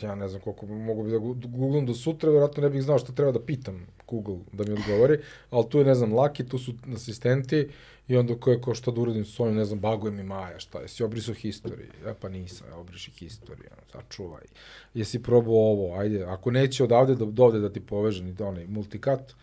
ja 0.02 0.15
ne 0.15 0.28
znam 0.28 0.41
koliko 0.41 0.65
mogu 0.65 1.03
bi 1.03 1.11
da 1.11 1.18
googlam 1.48 1.86
do 1.86 1.94
sutra, 1.94 2.30
verovatno 2.30 2.64
ne 2.64 2.69
bih 2.69 2.84
znao 2.84 2.99
šta 2.99 3.14
treba 3.14 3.32
da 3.32 3.45
pitam 3.45 3.88
Google 4.07 4.38
da 4.52 4.64
mi 4.64 4.73
odgovori, 4.73 5.18
ali 5.49 5.69
tu 5.69 5.78
je, 5.80 5.86
ne 5.86 5.95
znam, 5.95 6.14
Laki, 6.14 6.45
tu 6.45 6.57
su 6.57 6.73
asistenti 6.95 7.69
i 8.07 8.18
onda 8.18 8.36
ko 8.36 8.52
je 8.52 8.61
ko 8.61 8.76
šta 8.76 8.91
da 8.91 9.02
uradim 9.02 9.26
s 9.26 9.40
ovim, 9.40 9.56
ne 9.56 9.65
znam, 9.65 9.80
baguje 9.80 10.11
mi 10.11 10.23
Maja, 10.23 10.60
šta, 10.60 10.80
jesi 10.80 11.03
obrisao 11.03 11.36
history? 11.36 11.86
Ja 12.06 12.14
pa 12.14 12.30
nisam, 12.30 12.68
ja 12.68 12.78
obriši 12.78 13.11
history, 13.11 13.68
sačuvaj. 13.91 14.44
Jesi 14.94 15.23
probao 15.23 15.53
ovo, 15.53 15.95
ajde, 15.95 16.23
ako 16.23 16.52
neće 16.52 16.84
odavde 16.84 17.15
do, 17.15 17.26
do 17.26 17.44
ovde 17.44 17.60
da 17.60 17.73
ti 17.73 17.80
poveže 17.80 18.23
ni 18.23 18.34
da 18.34 18.48
onaj 18.48 18.68
multikat, 18.68 19.34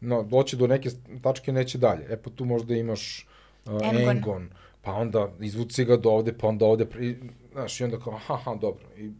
no, 0.00 0.22
doći 0.22 0.56
do 0.56 0.66
neke 0.66 0.90
tačke 1.22 1.52
neće 1.52 1.78
dalje. 1.78 2.06
E 2.08 2.16
pa 2.16 2.30
tu 2.30 2.44
možda 2.44 2.74
imaš 2.74 3.26
Engon. 3.66 4.16
Engon, 4.16 4.48
pa 4.82 4.92
onda 4.92 5.32
izvuci 5.40 5.84
ga 5.84 5.96
do 5.96 6.10
ovde, 6.10 6.32
pa 6.32 6.48
onda 6.48 6.66
ovde, 6.66 6.86
i, 7.00 7.14
znaš, 7.52 7.80
i 7.80 7.84
onda 7.84 7.98
kao, 7.98 8.14
aha, 8.14 8.34
aha, 8.34 8.54
dobro. 8.54 8.84
I, 8.96 9.10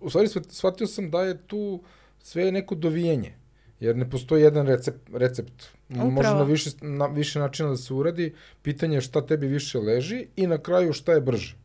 u 0.00 0.10
stvari 0.10 0.28
shvatio 0.48 0.86
sam 0.86 1.10
da 1.10 1.22
je 1.22 1.38
tu 1.46 1.82
sve 2.18 2.52
neko 2.52 2.74
dovijenje 2.74 3.34
jer 3.80 3.96
ne 3.96 4.10
postoji 4.10 4.42
jedan 4.42 4.66
recept, 4.66 5.10
recept. 5.12 5.64
Upravo. 5.90 6.10
Može 6.10 6.30
na 6.30 6.42
više, 6.42 6.70
na 6.80 7.06
više 7.06 7.38
načina 7.38 7.68
da 7.68 7.76
se 7.76 7.94
uradi, 7.94 8.34
pitanje 8.62 8.96
je 8.96 9.00
šta 9.00 9.26
tebi 9.26 9.46
više 9.46 9.78
leži 9.78 10.26
i 10.36 10.46
na 10.46 10.58
kraju 10.58 10.92
šta 10.92 11.12
je 11.12 11.20
brže. 11.20 11.56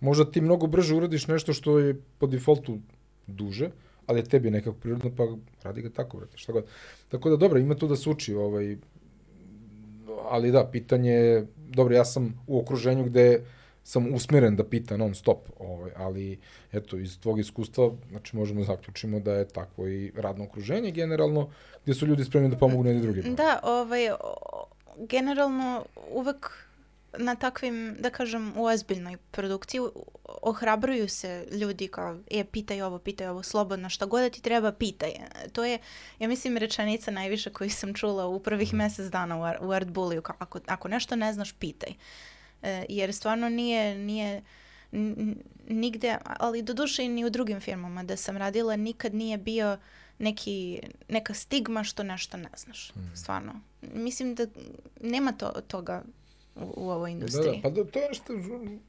Možda 0.00 0.24
ti 0.30 0.40
mnogo 0.40 0.66
brže 0.66 0.94
uradiš 0.94 1.26
nešto 1.26 1.52
što 1.52 1.78
je 1.78 2.00
po 2.18 2.26
defaultu 2.26 2.78
duže, 3.26 3.70
ali 4.06 4.20
je 4.20 4.24
tebi 4.24 4.50
nekako 4.50 4.76
prirodno, 4.76 5.10
pa 5.16 5.26
radi 5.62 5.82
ga 5.82 5.90
tako, 5.90 6.16
vrati, 6.16 6.38
šta 6.38 6.52
god. 6.52 6.64
Tako 7.08 7.30
da, 7.30 7.36
dobro, 7.36 7.58
ima 7.58 7.74
tu 7.74 7.88
da 7.88 7.96
se 7.96 8.10
uči, 8.10 8.34
ovaj, 8.34 8.76
ali 10.30 10.50
da, 10.50 10.64
pitanje 10.64 11.10
je, 11.10 11.46
dobro, 11.56 11.94
ja 11.94 12.04
sam 12.04 12.44
u 12.46 12.60
okruženju 12.60 13.04
gde 13.04 13.40
sam 13.84 14.14
usmeren 14.14 14.56
da 14.56 14.64
pita 14.64 14.96
non 14.96 15.14
stop, 15.14 15.48
ovaj, 15.58 15.90
ali 15.96 16.38
eto, 16.72 16.98
iz 16.98 17.20
tvog 17.20 17.38
iskustva, 17.38 17.90
znači 18.10 18.36
možemo 18.36 18.64
zaključimo 18.64 19.20
da 19.20 19.34
je 19.34 19.48
takvo 19.48 19.88
i 19.88 20.12
radno 20.16 20.44
okruženje 20.44 20.90
generalno, 20.90 21.48
gde 21.84 21.94
su 21.94 22.06
ljudi 22.06 22.24
spremni 22.24 22.50
da 22.50 22.56
pomogu 22.56 22.86
jedni 22.86 23.02
drugima. 23.02 23.34
Da, 23.34 23.60
ovaj, 23.62 24.10
generalno 24.98 25.84
uvek 26.12 26.69
na 27.18 27.34
takvim, 27.34 27.96
da 28.00 28.10
kažem, 28.10 28.52
u 28.56 28.64
ozbiljnoj 28.64 29.16
produkciji 29.30 29.80
ohrabruju 30.42 31.08
se 31.08 31.46
ljudi 31.50 31.88
kao, 31.88 32.18
e, 32.30 32.44
pitaj 32.44 32.82
ovo, 32.82 32.98
pitaj 32.98 33.28
ovo, 33.28 33.42
slobodno, 33.42 33.88
šta 33.88 34.06
god 34.06 34.22
da 34.22 34.30
ti 34.30 34.42
treba, 34.42 34.72
pitaj. 34.72 35.12
To 35.52 35.64
je, 35.64 35.78
ja 36.18 36.28
mislim, 36.28 36.56
rečenica 36.56 37.10
najviše 37.10 37.50
koju 37.50 37.70
sam 37.70 37.94
čula 37.94 38.26
u 38.26 38.40
prvih 38.40 38.74
mesec 38.74 39.06
dana 39.06 39.36
u, 39.36 39.66
u 39.68 39.72
Art 39.72 39.88
Bulliju, 39.88 40.22
kao, 40.22 40.36
ako, 40.38 40.60
ako 40.66 40.88
nešto 40.88 41.16
ne 41.16 41.32
znaš, 41.32 41.52
pitaj. 41.52 41.92
E, 42.62 42.86
jer 42.88 43.14
stvarno 43.14 43.48
nije, 43.48 43.98
nije 43.98 44.42
nigde, 45.68 46.18
ali 46.24 46.62
do 46.62 46.74
duše 46.74 47.04
i 47.04 47.08
ni 47.08 47.24
u 47.24 47.30
drugim 47.30 47.60
firmama 47.60 48.02
da 48.02 48.16
sam 48.16 48.36
radila, 48.36 48.76
nikad 48.76 49.14
nije 49.14 49.38
bio 49.38 49.78
neki, 50.18 50.80
neka 51.08 51.34
stigma 51.34 51.84
što 51.84 52.02
nešto 52.02 52.36
ne 52.36 52.48
znaš. 52.56 52.94
Mm. 52.94 53.16
Stvarno. 53.16 53.60
Mislim 53.94 54.34
da 54.34 54.46
nema 55.00 55.32
to, 55.32 55.48
toga 55.68 56.02
u, 56.56 56.72
u 56.76 56.90
ovoj 56.90 57.10
industriji. 57.10 57.60
Da, 57.62 57.70
da, 57.70 57.74
pa 57.74 57.82
da, 57.82 57.90
to 57.90 57.98
je 57.98 58.08
nešto, 58.08 58.32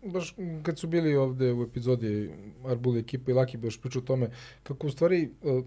baš 0.04 0.36
kad 0.64 0.80
su 0.80 0.88
bili 0.88 1.16
ovde 1.16 1.54
u 1.54 1.64
epizodi 1.64 2.32
Arbuli 2.66 3.00
ekipa 3.00 3.32
i 3.32 3.34
Laki 3.34 3.58
baš 3.58 3.82
pričao 3.82 4.02
o 4.02 4.06
tome, 4.06 4.30
kako 4.64 4.88
u 4.88 4.90
stvari 4.90 5.30
uh, 5.42 5.64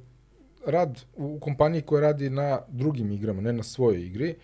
rad 0.66 1.00
u 1.16 1.38
kompaniji 1.40 1.82
koja 1.82 2.00
radi 2.00 2.30
na 2.30 2.60
drugim 2.68 3.12
igrama, 3.12 3.40
ne 3.40 3.52
na 3.52 3.62
svojoj 3.62 4.06
igri, 4.06 4.34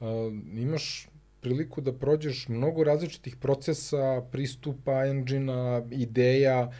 uh, 0.00 0.06
imaš 0.54 1.08
priliku 1.40 1.80
da 1.80 1.92
prođeš 1.92 2.48
mnogo 2.48 2.84
različitih 2.84 3.36
procesa, 3.36 4.22
pristupa, 4.32 5.04
engine 5.06 5.82
ideja, 5.90 6.72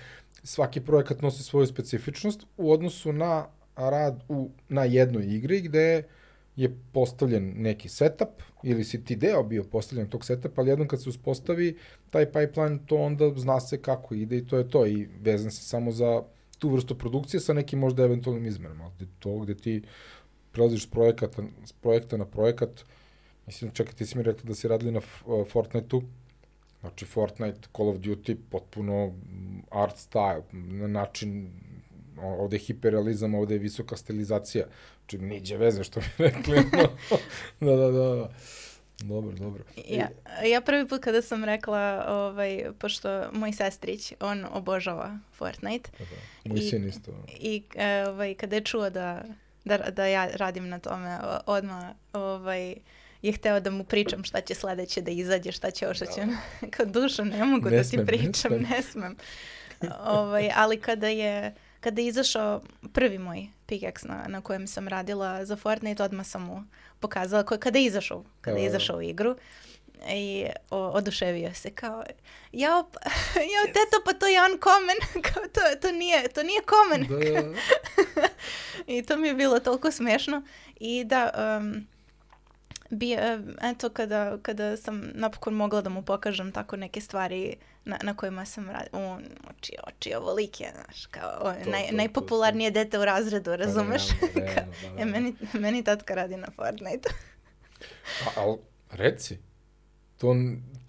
svaki 0.43 0.81
projekat 0.81 1.23
nosi 1.23 1.43
svoju 1.43 1.66
specifičnost 1.66 2.47
u 2.57 2.73
odnosu 2.73 3.12
na 3.12 3.47
rad 3.77 4.24
u, 4.28 4.51
na 4.69 4.85
jednoj 4.85 5.24
igri 5.24 5.61
gde 5.61 6.03
je 6.56 6.76
postavljen 6.92 7.54
neki 7.56 7.88
setup 7.88 8.42
ili 8.62 8.84
si 8.84 9.04
ti 9.04 9.16
deo 9.16 9.42
bio 9.42 9.64
postavljen 9.64 10.08
tog 10.08 10.24
setupa, 10.24 10.60
ali 10.60 10.70
jednom 10.70 10.88
kad 10.88 11.02
se 11.02 11.08
uspostavi 11.08 11.76
taj 12.10 12.26
pipeline, 12.26 12.78
to 12.86 12.96
onda 12.96 13.32
zna 13.36 13.60
se 13.60 13.82
kako 13.82 14.14
ide 14.14 14.38
i 14.38 14.46
to 14.46 14.58
je 14.58 14.70
to 14.70 14.86
i 14.86 15.08
vezan 15.20 15.50
se 15.50 15.62
samo 15.62 15.92
za 15.92 16.22
tu 16.58 16.68
vrstu 16.68 16.98
produkcije 16.98 17.40
sa 17.40 17.52
nekim 17.52 17.78
možda 17.78 18.04
eventualnim 18.04 18.46
izmenama. 18.46 18.90
To 19.18 19.38
gde 19.38 19.54
ti 19.54 19.82
prelaziš 20.52 20.82
s 20.82 20.90
projekata, 20.90 21.42
s 21.64 21.72
projekta 21.72 22.16
na 22.16 22.24
projekat, 22.24 22.84
Mislim, 23.46 23.70
čekaj, 23.70 23.94
ti 23.94 24.06
si 24.06 24.18
mi 24.18 24.22
rekla 24.22 24.48
da 24.48 24.54
si 24.54 24.68
radili 24.68 24.92
na 24.92 25.00
uh, 25.26 25.46
Fortnite-u, 25.48 26.02
znači 26.80 27.04
Fortnite, 27.04 27.68
Call 27.76 27.88
of 27.88 27.96
Duty, 27.96 28.36
potpuno 28.50 29.12
art 29.70 29.96
style, 29.96 30.42
na 30.52 30.86
način, 30.86 31.50
ovde 32.22 32.56
je 32.56 32.60
hiperrealizam, 32.60 33.34
ovde 33.34 33.55
je 33.55 33.59
visoka 33.59 33.97
stilizacija, 33.97 34.66
znači 34.98 35.18
niđe 35.18 35.56
veze 35.56 35.84
što 35.84 36.01
bi 36.01 36.06
rekli. 36.24 36.56
da, 37.60 37.76
da, 37.76 37.90
da, 37.90 38.14
da. 38.14 38.28
Dobro, 39.05 39.32
dobro. 39.32 39.64
Ja, 39.88 40.09
ja 40.44 40.60
prvi 40.60 40.88
put 40.88 41.01
kada 41.01 41.22
sam 41.22 41.44
rekla, 41.44 42.05
ovaj, 42.09 42.64
pošto 42.78 43.30
moj 43.32 43.52
sestrić, 43.52 44.12
on 44.20 44.47
obožava 44.52 45.18
Fortnite. 45.32 45.90
Da, 45.98 46.05
da. 46.05 46.55
Moj 46.55 46.60
sin 46.60 46.88
isto. 46.88 47.12
I 47.40 47.62
ovaj, 48.09 48.34
kada 48.34 48.56
je 48.56 48.64
čuo 48.64 48.90
da, 48.90 49.22
da, 49.64 49.78
da 49.78 50.06
ja 50.06 50.28
radim 50.34 50.68
na 50.68 50.78
tome, 50.78 51.18
odmah 51.47 51.84
ovaj, 52.12 52.74
je 53.22 53.32
hteo 53.32 53.60
da 53.60 53.70
mu 53.70 53.84
pričam 53.84 54.24
šta 54.24 54.40
će 54.40 54.55
sledeće 54.55 55.01
da 55.01 55.10
izađe, 55.10 55.52
šta 55.52 55.70
će 55.70 55.86
ovo, 55.86 55.94
šta 55.94 56.06
će... 56.06 56.20
Da. 56.20 56.36
Kao 56.76 56.86
dušo, 56.86 57.24
ne 57.24 57.44
mogu 57.44 57.70
ne 57.70 57.76
da 57.76 57.84
smem, 57.84 58.06
ti 58.06 58.06
pričam, 58.06 58.52
ne 58.52 58.59
smem. 58.59 58.72
Ne 58.72 58.82
smem. 58.82 59.16
ovaj, 60.06 60.51
ali 60.55 60.80
kada 60.80 61.09
je, 61.09 61.55
kada 61.81 62.03
je 62.03 62.09
izašao 62.09 62.62
prvi 62.93 63.19
moj 63.19 63.47
pickaxe 63.69 64.09
na, 64.09 64.24
na 64.28 64.40
kojem 64.40 64.66
sam 64.66 64.89
radila 64.89 65.44
za 65.44 65.57
Fortnite, 65.57 66.03
odmah 66.03 66.27
sam 66.27 66.43
mu 66.43 66.62
pokazala 67.01 67.43
ko, 67.43 67.59
kada 67.59 67.78
je 67.78 67.85
izašao, 67.85 68.24
kada 68.40 68.59
je 68.59 68.66
izašao 68.66 68.97
u 68.97 69.03
igru 69.03 69.36
i 70.09 70.47
o, 70.70 70.89
oduševio 70.89 71.55
se 71.55 71.70
kao 71.70 72.05
jao, 72.53 72.90
jao 73.55 73.66
teto 73.66 74.03
pa 74.05 74.12
to 74.12 74.27
je 74.27 74.40
uncommon. 74.53 74.97
Kao 75.32 75.43
to, 75.53 75.61
to 75.81 75.93
nije 75.93 76.28
to 76.28 76.43
nije 76.43 76.61
common. 76.70 77.20
Da. 77.20 77.43
i 78.94 79.03
to 79.03 79.16
mi 79.16 79.28
je 79.28 79.35
bilo 79.35 79.61
toliko 79.61 79.90
smešno. 79.90 80.43
I 80.81 81.05
da 81.05 81.57
um, 81.59 81.86
bi, 82.90 83.12
e, 83.12 83.38
eto, 83.62 83.90
kada, 83.90 84.38
kada 84.42 84.76
sam 84.76 85.02
napokon 85.14 85.54
mogla 85.54 85.80
da 85.80 85.90
mu 85.90 86.02
pokažem 86.02 86.52
tako 86.52 86.76
neke 86.76 87.00
stvari 87.00 87.56
na, 87.84 87.98
na 88.02 88.14
kojima 88.16 88.44
sam 88.44 88.70
radila, 88.70 88.88
u, 88.92 89.18
oči, 89.50 89.72
oči, 89.86 90.14
ovolike, 90.14 90.64
znaš, 90.74 91.06
kao, 91.06 91.30
o, 91.40 91.52
to, 91.64 91.70
naj, 91.70 91.86
to, 91.88 91.96
najpopularnije 91.96 92.70
to, 92.70 92.74
to. 92.74 92.84
dete 92.84 92.98
u 92.98 93.04
razredu, 93.04 93.50
pa 93.50 93.56
razumeš? 93.56 94.02
Realno, 94.20 94.40
realno, 94.46 94.72
da, 94.82 94.88
da. 94.94 95.00
ja, 95.00 95.06
meni, 95.06 95.34
meni 95.52 95.84
tatka 95.84 96.14
radi 96.14 96.36
na 96.36 96.48
Fortnite. 96.56 97.08
A, 98.26 98.30
ali, 98.36 98.56
reci, 98.90 99.38
to, 100.18 100.36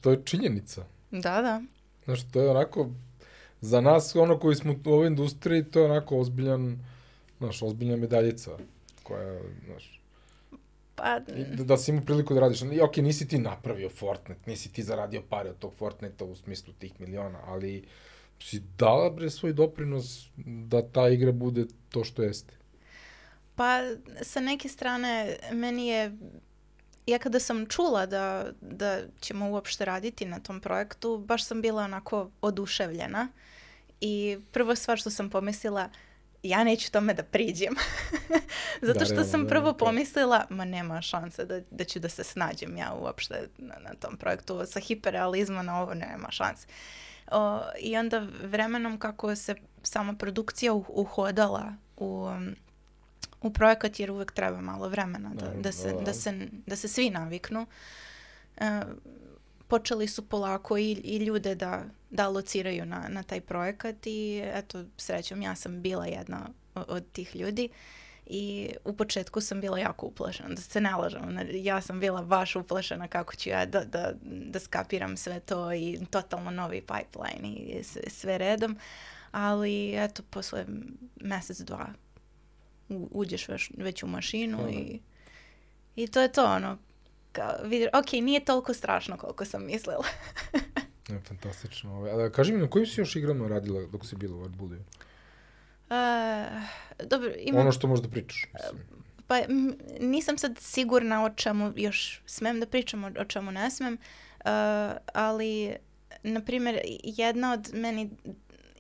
to 0.02 0.12
je 0.12 0.22
činjenica. 0.26 0.86
Da, 1.12 1.42
da. 1.42 1.62
Znaš, 2.06 2.32
to 2.32 2.42
je 2.42 2.50
onako, 2.50 2.90
za 3.62 3.82
nas, 3.82 4.16
ono 4.16 4.40
koji 4.40 4.56
smo 4.56 4.76
u 4.86 4.90
ovoj 4.90 5.08
industriji, 5.08 5.64
to 5.64 5.80
je 5.80 5.86
onako 5.86 6.20
ozbiljan, 6.20 6.80
znaš, 7.38 7.62
ozbiljna 7.62 7.96
medaljica, 7.96 8.52
koja, 9.04 9.40
znaš, 9.66 9.97
Pa... 10.98 11.20
Da, 11.20 11.64
da 11.64 11.78
si 11.78 11.92
imao 11.92 12.06
priliku 12.06 12.34
da 12.34 12.40
radiš. 12.40 12.62
I, 12.62 12.82
ok, 12.82 12.98
nisi 12.98 13.28
ti 13.28 13.38
napravio 13.38 13.90
Fortnite, 13.90 14.42
nisi 14.46 14.74
ti 14.74 14.84
zaradio 14.84 15.22
pare 15.30 15.50
od 15.50 15.60
tog 15.60 15.74
Fortnite 15.74 16.24
u 16.24 16.36
smislu 16.36 16.74
tih 16.74 17.00
miliona, 17.00 17.40
ali 17.46 17.86
si 18.40 18.62
dala 18.78 19.10
bre 19.10 19.30
svoj 19.30 19.54
doprinos 19.54 20.30
da 20.46 20.82
ta 20.82 21.10
igra 21.10 21.32
bude 21.32 21.66
to 21.90 22.04
što 22.04 22.24
jeste. 22.24 22.54
Pa, 23.56 23.80
sa 24.22 24.40
neke 24.40 24.70
strane, 24.70 25.38
meni 25.52 25.88
je 25.88 26.12
ja 27.08 27.20
kada 27.20 27.40
sam 27.40 27.66
čula 27.66 28.06
da, 28.06 28.52
da 28.62 29.02
ćemo 29.20 29.50
uopšte 29.50 29.86
raditi 29.86 30.26
na 30.26 30.40
tom 30.40 30.60
projektu, 30.60 31.18
baš 31.18 31.46
sam 31.46 31.62
bila 31.62 31.84
onako 31.84 32.30
oduševljena. 32.42 33.28
I 34.02 34.38
prva 34.52 34.76
stvar 34.76 34.98
što 34.98 35.10
sam 35.10 35.30
pomislila, 35.30 35.90
ja 36.44 36.64
neću 36.64 36.92
tome 36.92 37.14
da 37.14 37.24
priđem. 37.24 37.76
Zato 38.88 39.00
da, 39.00 39.06
što 39.06 39.24
sam 39.24 39.44
da, 39.44 39.50
prvo 39.50 39.72
da, 39.72 39.78
pomislila, 39.78 40.46
ma 40.50 40.66
nema 40.66 41.02
šanse 41.02 41.46
da, 41.46 41.62
da 41.72 41.84
ću 41.84 42.00
da 42.00 42.10
se 42.10 42.24
snađem 42.24 42.78
ja 42.78 42.94
uopšte 42.94 43.50
na, 43.58 43.76
na 43.84 43.94
tom 44.00 44.18
projektu. 44.18 44.62
Sa 44.66 44.80
hiperrealizma 44.80 45.62
na 45.62 45.82
ovo 45.82 45.94
nema 45.94 46.32
šanse. 46.32 46.68
O, 47.32 47.62
I 47.80 47.98
onda 47.98 48.28
vremenom 48.44 49.00
kako 49.00 49.36
se 49.36 49.56
sama 49.84 50.14
produkcija 50.14 50.74
uhodala 50.74 51.74
u, 51.98 52.30
u 53.42 53.54
projekat, 53.54 54.00
jer 54.00 54.12
uvek 54.12 54.32
treba 54.32 54.62
malo 54.62 54.90
vremena 54.90 55.30
da, 55.34 55.48
da, 55.62 55.72
se, 55.72 55.94
da, 56.06 56.14
se, 56.14 56.48
da 56.66 56.76
se 56.76 56.88
svi 56.88 57.10
naviknu, 57.10 57.66
uh, 58.58 58.66
počeli 59.68 60.08
su 60.08 60.30
polako 60.30 60.78
i, 60.78 60.92
i 60.92 61.18
ljude 61.18 61.56
da, 61.56 61.84
da 62.10 62.28
lociraju 62.28 62.86
na, 62.86 63.06
na 63.10 63.24
taj 63.24 63.42
projekat 63.42 63.96
i 64.08 64.42
eto, 64.54 64.84
srećom, 64.98 65.42
ja 65.42 65.56
sam 65.56 65.82
bila 65.82 66.06
jedna 66.06 66.50
od 66.76 67.12
tih 67.12 67.36
ljudi 67.36 67.70
i 68.26 68.70
u 68.86 68.94
početku 68.94 69.42
sam 69.42 69.62
bila 69.62 69.80
jako 69.80 70.06
uplašena, 70.06 70.50
da 70.50 70.62
se 70.62 70.82
ne 70.82 70.96
lažem. 70.96 71.40
Ja 71.54 71.82
sam 71.82 72.00
bila 72.00 72.22
baš 72.22 72.56
uplašena 72.56 73.08
kako 73.08 73.36
ću 73.36 73.50
ja 73.50 73.66
da, 73.66 73.84
da, 73.84 74.14
da 74.24 74.60
skapiram 74.60 75.18
sve 75.18 75.40
to 75.40 75.74
i 75.74 76.00
totalno 76.10 76.52
novi 76.52 76.82
pipeline 76.82 77.56
i 77.56 77.84
sve 78.08 78.38
redom. 78.38 78.78
ali 79.32 79.96
eto, 79.96 80.24
posle 80.30 80.66
mesec, 81.22 81.60
dva 81.60 81.88
u- 82.90 83.10
uđeš 83.12 83.48
već, 83.48 83.72
već 83.78 84.04
u 84.04 84.08
mašinu 84.08 84.70
i, 84.70 85.00
i 85.96 86.08
to 86.08 86.22
je 86.22 86.32
to, 86.32 86.46
ono, 86.46 86.78
kao, 87.32 87.54
vidiš, 87.64 87.88
ok, 87.94 88.12
nije 88.12 88.46
toliko 88.46 88.74
strašno 88.74 89.18
koliko 89.18 89.46
sam 89.46 89.66
mislila. 89.66 90.04
Je, 91.10 91.20
fantastično. 91.20 91.96
Ovaj. 91.96 92.26
A, 92.26 92.30
kaži 92.30 92.54
mi, 92.54 92.60
na 92.60 92.70
kojim 92.70 92.88
si 92.88 93.02
još 93.02 93.16
igrama 93.16 93.48
radila 93.48 93.86
dok 93.86 94.06
si 94.06 94.16
bila 94.16 94.38
u 94.38 94.44
Art 94.44 94.56
Bulliju? 94.56 94.84
Uh, 95.90 95.96
dobro, 97.08 97.32
imam, 97.40 97.62
Ono 97.62 97.72
što 97.72 97.88
možda 97.88 98.10
pričaš. 98.10 98.46
Mislim. 98.54 98.82
pa 99.28 99.38
m, 99.38 99.74
nisam 100.00 100.38
sad 100.38 100.58
sigurna 100.60 101.26
o 101.26 101.30
čemu 101.30 101.74
još 101.76 102.22
smem 102.26 102.60
da 102.60 102.66
pričam, 102.66 103.04
o, 103.04 103.12
o 103.20 103.26
čemu 103.26 103.52
ne 103.52 103.72
smem, 103.72 103.94
uh, 103.94 104.50
ali, 105.14 105.76
na 106.24 106.42
primjer, 106.42 106.80
jedna 107.04 107.54
od 107.54 107.70
meni 107.74 108.10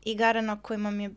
igara 0.05 0.41
na 0.41 0.61
kojima 0.61 0.91
mi 0.91 1.03
je 1.03 1.11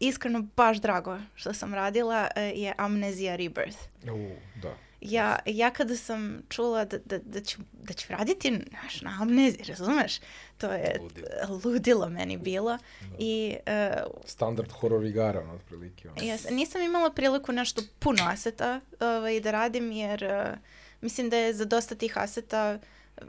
iskreno 0.00 0.48
baš 0.56 0.80
drago 0.80 1.18
što 1.34 1.54
sam 1.54 1.74
radila 1.74 2.28
uh, 2.36 2.58
je 2.58 2.74
Amnesia 2.78 3.36
Rebirth. 3.36 3.78
U, 4.02 4.30
da. 4.62 4.74
Ja, 5.02 5.38
ja 5.46 5.70
kada 5.70 5.96
sam 5.96 6.42
čula 6.48 6.84
da, 6.84 6.98
da, 6.98 7.18
da, 7.18 7.40
ću, 7.40 7.60
da 7.72 7.92
ću 7.92 8.06
raditi 8.12 8.50
naš, 8.50 9.00
na 9.00 9.18
amneziji, 9.20 9.64
razumeš? 9.64 10.18
To 10.58 10.72
je 10.72 11.00
Ludilo. 11.00 11.60
ludilo 11.64 12.08
meni 12.08 12.36
bilo. 12.36 12.78
I 13.18 13.56
uh, 13.66 14.20
Standard 14.24 14.72
horror 14.72 15.04
igara, 15.04 15.40
ono, 15.40 15.54
otprilike. 15.54 16.08
Ono. 16.08 16.22
Jes, 16.22 16.50
nisam 16.50 16.82
imala 16.82 17.12
priliku 17.12 17.52
nešto 17.52 17.82
puno 17.98 18.22
aseta 18.28 18.80
ovaj, 19.00 19.40
da 19.40 19.50
radim 19.50 19.92
jer 19.92 20.24
uh, 20.24 20.58
mislim 21.00 21.30
da 21.30 21.36
je 21.36 21.54
za 21.54 21.64
dosta 21.64 21.94
tih 21.94 22.18
aseta 22.18 22.78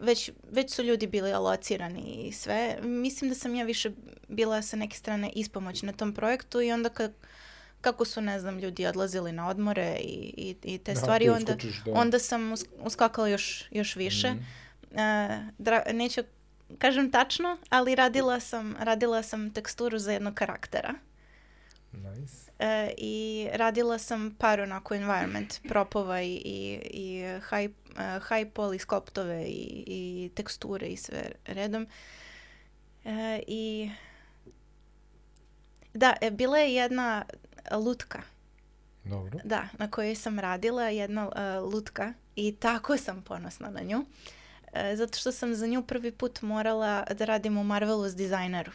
već, 0.01 0.31
već 0.51 0.73
su 0.73 0.83
ljudi 0.83 1.07
bili 1.07 1.33
alocirani 1.33 2.01
i 2.01 2.31
sve. 2.31 2.77
Mislim 2.81 3.29
da 3.29 3.35
sam 3.35 3.55
ja 3.55 3.65
više 3.65 3.91
bila 4.27 4.61
sa 4.61 4.75
neke 4.75 4.97
strane 4.97 5.31
ispomoć 5.35 5.81
na 5.81 5.93
tom 5.93 6.13
projektu 6.13 6.61
i 6.61 6.71
onda 6.71 6.89
kad, 6.89 7.13
kako 7.83 8.05
su, 8.05 8.21
ne 8.21 8.39
znam, 8.39 8.59
ljudi 8.59 8.85
odlazili 8.85 9.31
na 9.31 9.47
odmore 9.49 9.95
i, 9.95 10.33
i, 10.37 10.55
i 10.65 10.77
te 10.77 10.93
Da, 10.93 10.99
stvari, 10.99 11.29
onda, 11.29 11.55
da. 11.85 11.91
onda 11.93 12.19
sam 12.19 12.51
us- 12.51 12.65
uskakala 12.79 13.27
još, 13.27 13.65
još 13.71 13.95
više. 13.95 14.29
Mhm. 14.29 14.43
E, 14.93 15.03
dra- 15.59 15.93
neću 15.93 16.21
kažem 16.77 17.11
tačno, 17.11 17.57
ali 17.69 17.95
radila 17.95 18.39
sam, 18.39 18.75
radila 18.79 19.23
sam 19.23 19.51
teksturu 19.51 19.99
za 19.99 20.11
jednog 20.11 20.33
karaktera. 20.33 20.93
Nice. 21.91 22.51
E, 22.59 22.93
I 22.97 23.47
radila 23.53 23.97
sam 23.97 24.35
par 24.39 24.61
onako 24.61 24.95
environment 24.95 25.61
propova 25.67 26.21
i, 26.21 26.33
i, 26.35 26.79
i 26.83 27.23
high, 27.49 27.71
uh, 27.87 27.97
high 28.27 28.51
poly 28.53 28.79
skulptove 28.79 29.43
i, 29.43 29.83
i 29.87 30.31
teksture 30.35 30.87
i 30.87 30.97
sve 30.97 31.23
redom. 31.45 31.87
E, 33.05 33.39
I 33.47 33.91
da, 35.93 36.13
e, 36.21 36.31
bila 36.31 36.57
je 36.57 36.73
jedna 36.75 37.25
lutka, 37.71 38.21
Dobro. 39.03 39.39
da, 39.43 39.67
na 39.77 39.91
kojoj 39.91 40.15
sam 40.15 40.39
radila, 40.39 40.83
jedna 40.83 41.29
e, 41.35 41.59
lutka 41.59 42.13
i 42.35 42.55
tako 42.59 42.97
sam 42.97 43.21
ponosna 43.21 43.69
na 43.69 43.81
nju. 43.81 44.05
E, 44.73 44.95
zato 44.95 45.17
što 45.17 45.31
sam 45.31 45.55
za 45.55 45.67
nju 45.67 45.83
prvi 45.83 46.11
put 46.11 46.41
morala 46.41 47.03
da 47.03 47.25
radim 47.25 47.57
u 47.57 47.63
Marvelous 47.63 48.15
Designeru. 48.15 48.71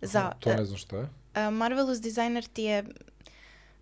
Za, 0.00 0.18
Aha, 0.18 0.34
to 0.40 0.54
ne 0.54 0.64
znam 0.64 0.78
šta 0.78 0.96
je. 0.96 1.02
Uh, 1.02 1.52
Marvelous 1.52 2.00
Designer 2.00 2.44
ti 2.44 2.62
je 2.62 2.84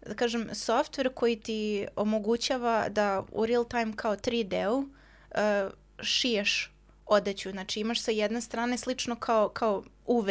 da 0.07 0.15
kažem, 0.15 0.49
software 0.53 1.15
koji 1.15 1.41
ti 1.41 1.87
omogućava 1.97 2.89
da 2.89 3.23
u 3.33 3.47
real 3.47 3.65
time 3.65 3.93
kao 3.97 4.17
3D-u 4.17 4.79
uh, 4.79 5.73
šiješ 6.03 6.73
odeću. 7.07 7.51
Znači 7.51 7.81
imaš 7.81 8.03
sa 8.03 8.11
jedne 8.11 8.41
strane 8.41 8.79
slično 8.79 9.17
kao, 9.17 9.49
kao 9.49 9.83
UV, 10.07 10.29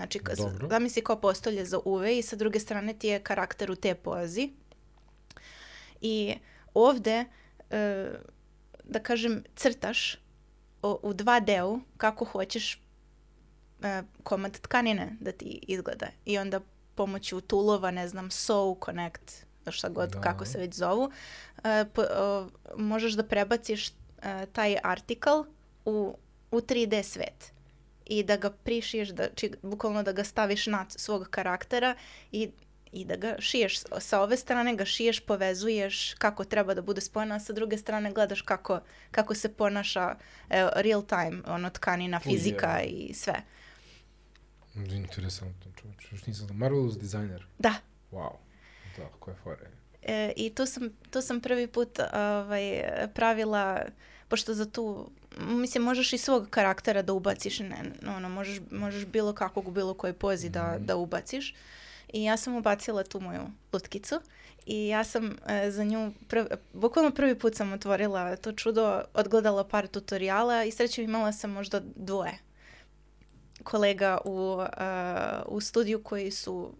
znači 0.00 0.18
zamisli 0.68 1.04
kao 1.04 1.16
postolje 1.16 1.64
za 1.64 1.78
UV 1.84 2.04
i 2.04 2.22
sa 2.22 2.36
druge 2.36 2.60
strane 2.60 2.92
ti 2.94 3.08
je 3.08 3.18
karakter 3.20 3.70
u 3.70 3.76
te 3.76 3.94
pozi. 3.94 4.50
I 6.00 6.34
ovde, 6.74 7.24
e, 7.70 8.08
da 8.84 8.98
kažem, 9.00 9.44
crtaš 9.56 10.14
o- 10.82 11.00
u 11.02 11.14
2D-u 11.14 11.80
kako 11.96 12.24
hoćeš 12.24 12.82
e, 13.82 14.02
komad 14.22 14.60
tkanine 14.60 15.16
da 15.20 15.32
ti 15.32 15.60
izgleda. 15.62 16.06
I 16.24 16.38
onda 16.38 16.60
pomoću 16.94 17.40
tulova, 17.40 17.90
ne 17.90 18.08
znam, 18.08 18.28
sew, 18.28 18.84
connect, 18.84 19.32
šta 19.68 19.88
god, 19.88 20.10
Da. 20.10 20.20
kako 20.20 20.44
se 20.44 20.58
već 20.58 20.74
zovu, 20.74 21.10
e, 21.64 21.84
po- 21.86 22.06
o, 22.12 22.48
možeš 22.76 23.12
da 23.12 23.22
prebaciš 23.24 23.88
e, 23.88 23.92
taj 24.46 24.76
artikal 24.82 25.44
u, 25.84 26.16
u 26.50 26.56
3D 26.58 27.02
svet 27.02 27.52
i 28.10 28.22
da 28.22 28.36
ga 28.36 28.50
prišiješ, 28.50 29.08
da, 29.08 29.28
či, 29.34 29.52
bukvalno 29.62 30.02
da 30.02 30.12
ga 30.12 30.24
staviš 30.24 30.66
nad 30.66 30.92
svog 30.96 31.28
karaktera 31.30 31.94
i 32.32 32.50
i 32.92 33.04
da 33.04 33.16
ga 33.16 33.36
šiješ 33.38 33.78
sa 33.98 34.20
ove 34.20 34.36
strane, 34.36 34.74
ga 34.76 34.84
šiješ, 34.84 35.20
povezuješ 35.20 36.14
kako 36.14 36.44
treba 36.44 36.74
da 36.74 36.82
bude 36.82 37.00
spojeno, 37.00 37.34
a 37.34 37.40
sa 37.40 37.52
druge 37.52 37.78
strane 37.78 38.12
gledaš 38.12 38.42
kako, 38.42 38.80
kako 39.10 39.34
se 39.34 39.52
ponaša 39.52 40.14
e, 40.50 40.68
real 40.76 41.02
time, 41.06 41.42
ono 41.46 41.70
tkanina, 41.70 42.20
fizika 42.20 42.70
je. 42.70 42.86
i 42.86 43.14
sve. 43.14 43.42
Interesantno, 44.74 45.72
čovječ. 45.80 46.12
Još 46.12 46.26
nisam 46.26 46.46
znam. 46.46 46.58
Marvelous 46.58 46.98
designer. 46.98 47.46
Da, 47.58 47.74
Wow. 48.12 48.32
Da, 48.96 49.08
koje 49.18 49.36
fore. 49.36 49.70
E, 50.02 50.32
I 50.36 50.54
tu 50.54 50.66
sam, 50.66 50.90
tu 51.10 51.22
sam 51.22 51.40
prvi 51.40 51.66
put 51.66 51.98
ovaj, 52.12 52.82
pravila, 53.14 53.82
pošto 54.28 54.54
za 54.54 54.70
tu, 54.70 55.10
mislim, 55.38 55.82
možeš 55.82 56.12
i 56.12 56.18
svog 56.18 56.46
karaktera 56.50 57.02
da 57.02 57.12
ubaciš, 57.12 57.58
ne, 57.58 57.82
ono, 58.16 58.28
možeš, 58.28 58.60
možeš 58.70 59.06
bilo 59.06 59.32
kakvog 59.32 59.68
u 59.68 59.70
bilo 59.70 59.94
kojoj 59.94 60.12
pozi 60.12 60.48
da, 60.48 60.76
da 60.80 60.96
ubaciš. 60.96 61.54
I 62.12 62.24
ja 62.24 62.36
sam 62.36 62.56
ubacila 62.56 63.04
tu 63.04 63.20
moju 63.20 63.42
lutkicu 63.72 64.20
i 64.66 64.88
ja 64.88 65.04
sam 65.04 65.36
e, 65.46 65.70
za 65.70 65.84
nju, 65.84 66.12
prv, 66.28 66.44
bukvalno 66.72 67.10
prvi 67.10 67.38
put 67.38 67.54
sam 67.56 67.72
otvorila 67.72 68.36
to 68.36 68.52
čudo, 68.52 69.02
odgledala 69.14 69.64
par 69.64 69.86
tutoriala 69.86 70.64
i 70.64 70.70
srećem 70.70 71.04
imala 71.04 71.32
sam 71.32 71.50
možda 71.50 71.80
dvoje 71.96 72.38
kolega 73.62 74.18
u, 74.24 74.60
e, 74.60 74.84
u 75.46 75.60
studiju 75.60 76.02
koji 76.02 76.30
su 76.30 76.72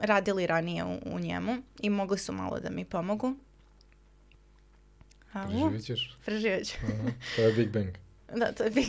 radili 0.00 0.46
ranije 0.46 0.84
u, 0.84 0.98
u 1.04 1.18
njemu 1.18 1.56
i 1.80 1.90
mogli 1.90 2.18
su 2.18 2.32
malo 2.32 2.60
da 2.60 2.70
mi 2.70 2.84
pomogu. 2.84 3.34
A, 5.36 5.44
u, 5.44 5.50
Preživit 5.50 5.84
ćeš. 5.84 6.16
preživjet 6.24 6.68
ću. 6.68 6.74
Aha, 6.84 7.10
to 7.36 7.42
je 7.42 7.52
Big 7.52 7.68
Bang. 7.68 7.88
Da, 8.34 8.52
to 8.52 8.64
je 8.64 8.70
Big 8.70 8.86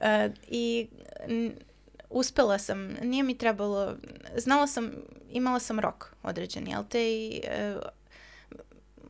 E, 0.00 0.30
I 0.50 0.88
n- 1.20 1.54
uspela 2.10 2.58
sam, 2.58 2.78
nije 2.92 3.22
mi 3.22 3.38
trebalo, 3.38 3.96
znala 4.36 4.66
sam, 4.66 4.92
imala 5.30 5.60
sam 5.60 5.80
rok 5.80 6.14
određeni, 6.22 6.74
ali 6.74 6.84
te 6.86 7.12
i, 7.12 7.40
e, 7.44 7.76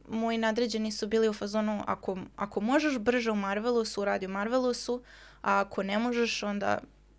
moji 0.09 0.39
nadređeni 0.39 0.93
su 0.93 1.07
bili 1.07 1.29
u 1.29 1.33
fazonu 1.33 1.83
ako, 1.87 2.19
ako 2.37 2.61
možeš 2.61 2.99
brže 2.99 3.31
u 3.31 3.37
Marvelusu, 3.37 4.05
radi 4.05 4.27
u 4.27 4.31
Marvelusu, 4.31 5.03
a 5.43 5.61
ako 5.61 5.83
ne 5.83 5.99
možeš, 5.99 6.43
onda, 6.43 6.79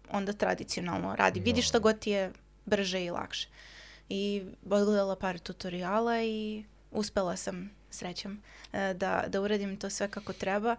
onda 0.09 0.33
tradicionalno 0.33 1.15
radi. 1.15 1.39
Vidi 1.39 1.61
šta 1.61 1.79
Da. 1.79 1.81
god 1.81 1.99
ti 1.99 2.11
je 2.11 2.31
brže 2.65 3.03
i 3.03 3.09
lakše. 3.09 3.47
I 4.09 4.43
odgledala 4.65 5.15
par 5.15 5.39
tutoriala 5.39 6.21
i 6.21 6.63
uspela 6.91 7.35
sam, 7.35 7.71
srećom, 7.95 8.41
e, 8.73 8.93
da, 8.93 9.23
da 9.27 9.41
uradim 9.41 9.77
to 9.77 9.89
sve 9.89 10.07
kako 10.07 10.33
treba 10.33 10.75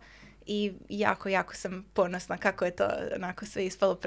i 0.46 0.72
jako, 0.88 1.28
jako 1.28 1.54
sam 1.54 1.84
ponosna 1.92 2.36
kako 2.38 2.64
je 2.64 2.70
to 2.72 2.84
onako 3.16 3.46
sve 3.46 3.66
ispalo. 3.66 3.98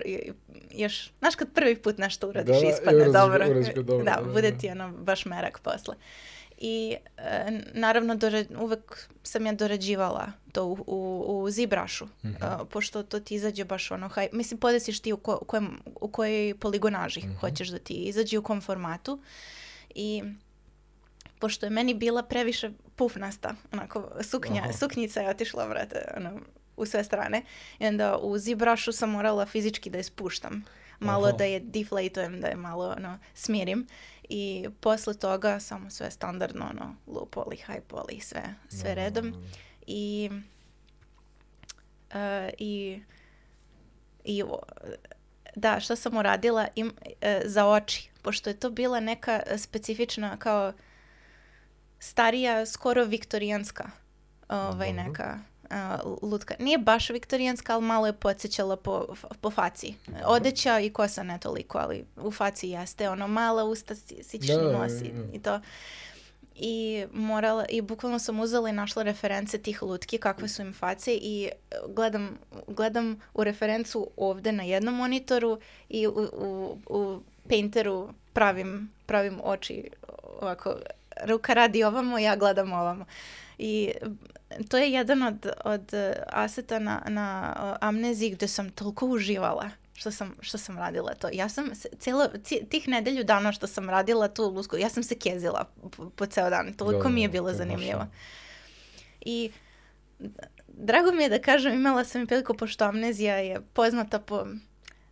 Još, 0.72 1.12
znaš 1.20 1.36
kad 1.36 1.48
prvi 1.50 1.76
put 1.78 1.98
nešto 1.98 2.30
uradiš 2.30 2.56
Da, 2.56 2.62
da, 2.62 2.68
ispadne 2.70 2.94
uradiš 2.96 3.14
ga- 3.14 3.20
dobro. 3.20 3.46
uradiš 3.46 3.68
ga 3.68 3.82
dobro, 3.84 4.04
Da, 4.06 4.12
da, 4.12 4.22
da, 4.22 4.32
bude 4.32 4.52
ti 4.54 4.70
ono 4.70 4.92
baš 4.92 5.26
merak 5.26 5.60
posle. 5.60 5.96
I 6.58 6.96
e, 7.18 7.22
naravno 7.74 8.16
dora- 8.16 8.60
uvek 8.60 8.82
sam 9.24 9.46
ja 9.46 9.54
dorađivala 9.54 10.32
to 10.52 10.66
u, 10.66 10.78
u, 10.88 10.98
u 11.36 11.50
zibrašu, 11.50 12.08
Mhm. 12.24 12.34
a, 12.42 12.66
pošto 12.66 13.04
to 13.04 13.20
ti 13.20 13.36
izađe 13.36 13.66
baš 13.66 13.92
ono, 13.92 14.08
haj, 14.10 14.28
mislim 14.32 14.60
podesiš 14.60 15.00
ti 15.00 15.14
u, 15.14 15.18
ko, 15.18 15.40
u, 15.42 15.46
kojem, 15.46 15.70
u 15.96 16.08
kojoj 16.08 16.56
poligonaži 16.56 17.20
Mhm. 17.20 17.34
hoćeš 17.34 17.68
da 17.68 17.80
ti 17.80 17.94
izađe, 17.96 18.38
u 18.38 18.44
kom 18.44 18.62
formatu 18.62 19.20
i 19.92 20.24
pošto 21.40 21.66
je 21.66 21.70
meni 21.70 21.94
bila 21.94 22.24
previše 22.24 22.72
pufnasta, 23.00 23.56
onako 23.72 24.12
suknja, 24.22 24.62
Aha. 24.64 24.74
suknjica 24.74 25.22
je 25.22 25.30
otišla, 25.30 25.68
brate, 25.68 26.14
ono, 26.18 26.40
u 26.78 26.86
sve 26.86 27.04
strane. 27.04 27.44
I 27.80 27.88
onda 27.88 28.18
u 28.18 28.38
zibrašu 28.38 28.92
sam 28.92 29.10
morala 29.10 29.46
fizički 29.46 29.90
da 29.90 29.98
je 29.98 30.04
spuštam. 30.04 30.66
Malo 31.00 31.28
Aha. 31.28 31.38
da 31.38 31.44
je 31.44 31.60
deflatujem, 31.60 32.42
da 32.42 32.48
je 32.48 32.56
malo 32.56 32.96
ono, 32.98 33.20
smirim. 33.34 33.88
I 34.30 34.68
posle 34.80 35.14
toga 35.14 35.60
samo 35.60 35.90
sve 35.90 36.12
standardno, 36.12 36.70
ono, 36.70 36.96
low 37.08 37.30
poly, 37.30 37.58
high 37.66 37.84
poly, 37.90 38.22
sve, 38.22 38.44
sve 38.70 38.96
redom. 38.96 39.34
I, 39.88 40.30
e, 42.14 42.50
i, 42.58 43.00
i 44.24 44.44
da, 45.56 45.80
što 45.80 45.96
sam 45.96 46.18
uradila 46.18 46.68
im, 46.76 46.92
e, 47.22 47.42
za 47.46 47.68
oči, 47.68 48.10
pošto 48.22 48.50
je 48.50 48.60
to 48.60 48.70
bila 48.70 49.00
neka 49.00 49.42
specifična 49.58 50.38
kao 50.38 50.74
starija, 52.00 52.66
skoro 52.66 53.06
viktorijanska 53.06 53.90
ovaj, 54.50 54.88
Dobro. 54.90 55.04
neka 55.04 55.40
uh, 55.64 56.18
lutka. 56.22 56.56
Nije 56.60 56.78
baš 56.78 57.10
viktorijanska, 57.10 57.74
ali 57.74 57.86
malo 57.86 58.08
je 58.08 58.14
podsjećala 58.14 58.76
po, 58.76 59.06
po 59.42 59.52
faci. 59.52 59.94
Odeća 60.26 60.80
i 60.80 60.90
kosa 60.90 61.24
ne 61.24 61.40
toliko, 61.40 61.78
ali 61.78 62.06
u 62.18 62.32
faci 62.32 62.70
jeste. 62.70 63.10
Ono, 63.10 63.28
mala 63.28 63.64
usta, 63.64 63.96
si- 63.96 64.24
sićni 64.24 64.56
Da, 64.56 64.62
da, 64.64 64.72
nosi 64.78 65.12
da, 65.12 65.24
da. 65.24 65.34
i 65.34 65.40
to. 65.40 65.60
I 66.62 67.06
morala, 67.14 67.66
i 67.70 67.82
bukvalno 67.82 68.20
sam 68.20 68.40
uzela 68.40 68.70
i 68.70 68.74
našla 68.74 69.04
reference 69.04 69.58
tih 69.58 69.84
lutki, 69.84 70.18
kakve 70.18 70.48
su 70.48 70.62
im 70.62 70.74
face 70.74 71.14
i 71.14 71.50
e, 71.72 71.76
gledam, 71.88 72.38
gledam 72.68 73.20
u 73.34 73.44
referencu 73.44 74.10
ovde 74.18 74.52
na 74.52 74.64
jednom 74.64 74.96
monitoru 74.96 75.60
i 75.90 76.08
u, 76.08 76.12
u, 76.34 76.78
u 76.90 77.20
Painteru 77.50 78.10
pravim, 78.34 78.92
pravim 79.06 79.40
oči 79.44 79.90
ovako, 80.42 80.76
ruka 81.24 81.54
radi 81.54 81.84
ovamo, 81.84 82.18
ja 82.20 82.36
gledam 82.36 82.72
ovamo. 82.74 83.06
I 83.58 83.92
to 84.70 84.78
je 84.78 84.92
jedan 84.92 85.24
od, 85.24 85.50
od 85.66 85.94
eh, 85.94 86.14
aseta 86.28 86.80
na, 86.80 87.02
na 87.08 87.54
amneziji 87.82 88.30
gde 88.30 88.48
sam 88.48 88.70
toliko 88.70 89.06
uživala 89.06 89.70
što 89.94 90.12
sam, 90.12 90.36
što 90.42 90.58
sam 90.58 90.78
radila 90.78 91.14
to. 91.14 91.30
Ja 91.34 91.50
sam 91.50 91.76
se, 91.76 91.90
cijelo, 92.00 92.28
ci- 92.44 92.66
tih 92.70 92.88
nedelju 92.88 93.24
dana 93.24 93.52
što 93.52 93.68
sam 93.68 93.90
radila 93.90 94.28
tu 94.28 94.50
lusku, 94.50 94.78
ja 94.78 94.90
sam 94.90 95.04
se 95.04 95.16
kezila 95.16 95.66
po, 95.98 96.10
po 96.10 96.26
ceo 96.26 96.50
dan. 96.50 96.74
Toliko 96.74 97.04
Da, 97.04 97.10
mi 97.10 97.22
je 97.22 97.28
da, 97.28 97.32
bilo 97.32 97.54
zanimljivo. 97.54 98.00
ono. 98.00 98.10
I 99.22 99.52
drago 100.68 101.12
mi 101.12 101.24
je 101.24 101.30
da 101.30 101.40
kažem, 101.40 101.74
imala 101.74 102.06
sam 102.06 102.22
i 102.22 102.28
priliku, 102.28 102.54
pošto 102.54 102.86
amnezija 102.86 103.36
je 103.36 103.62
poznata 103.74 104.20
po 104.20 104.46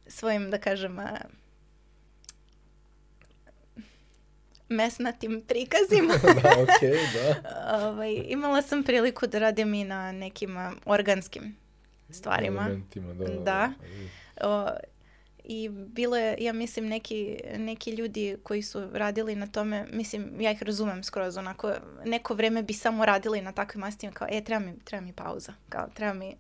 svojim, 0.08 0.52
da 0.52 0.58
kažem, 0.58 1.00
a, 1.00 1.18
mesnatim 4.70 5.42
prikazima. 5.48 6.14
da, 6.44 6.50
okej, 6.62 6.98
da. 7.14 7.42
ovaj, 7.88 8.24
imala 8.28 8.62
sam 8.62 8.84
priliku 8.84 9.28
da 9.28 9.40
radim 9.40 9.74
i 9.74 9.84
na 9.84 10.12
nekim 10.12 10.58
organskim 10.86 11.56
stvarima. 12.10 12.62
Elementima, 12.62 13.14
da. 13.14 13.26
da, 13.26 13.34
Da. 13.44 13.74
O, 14.42 14.70
I 15.44 15.70
bilo 15.70 16.18
je, 16.18 16.36
ja 16.40 16.54
mislim, 16.54 16.88
neki, 16.88 17.40
neki 17.58 17.92
ljudi 17.92 18.38
koji 18.44 18.62
su 18.62 18.90
radili 18.94 19.36
na 19.36 19.48
tome, 19.48 19.86
mislim, 19.92 20.42
ja 20.42 20.52
ih 20.52 20.64
razumem 20.64 21.04
skroz, 21.04 21.38
onako, 21.38 21.74
neko 22.06 22.34
vreme 22.34 22.64
bi 22.64 22.74
samo 22.74 23.06
radili 23.06 23.42
na 23.42 23.52
takvim 23.52 23.82
mastima, 23.82 24.12
kao, 24.12 24.28
e, 24.32 24.44
treba 24.44 24.66
mi, 24.66 24.80
treba 24.80 25.06
mi 25.06 25.14
pauza, 25.14 25.54
kao, 25.70 25.88
treba 25.94 26.14
mi, 26.14 26.36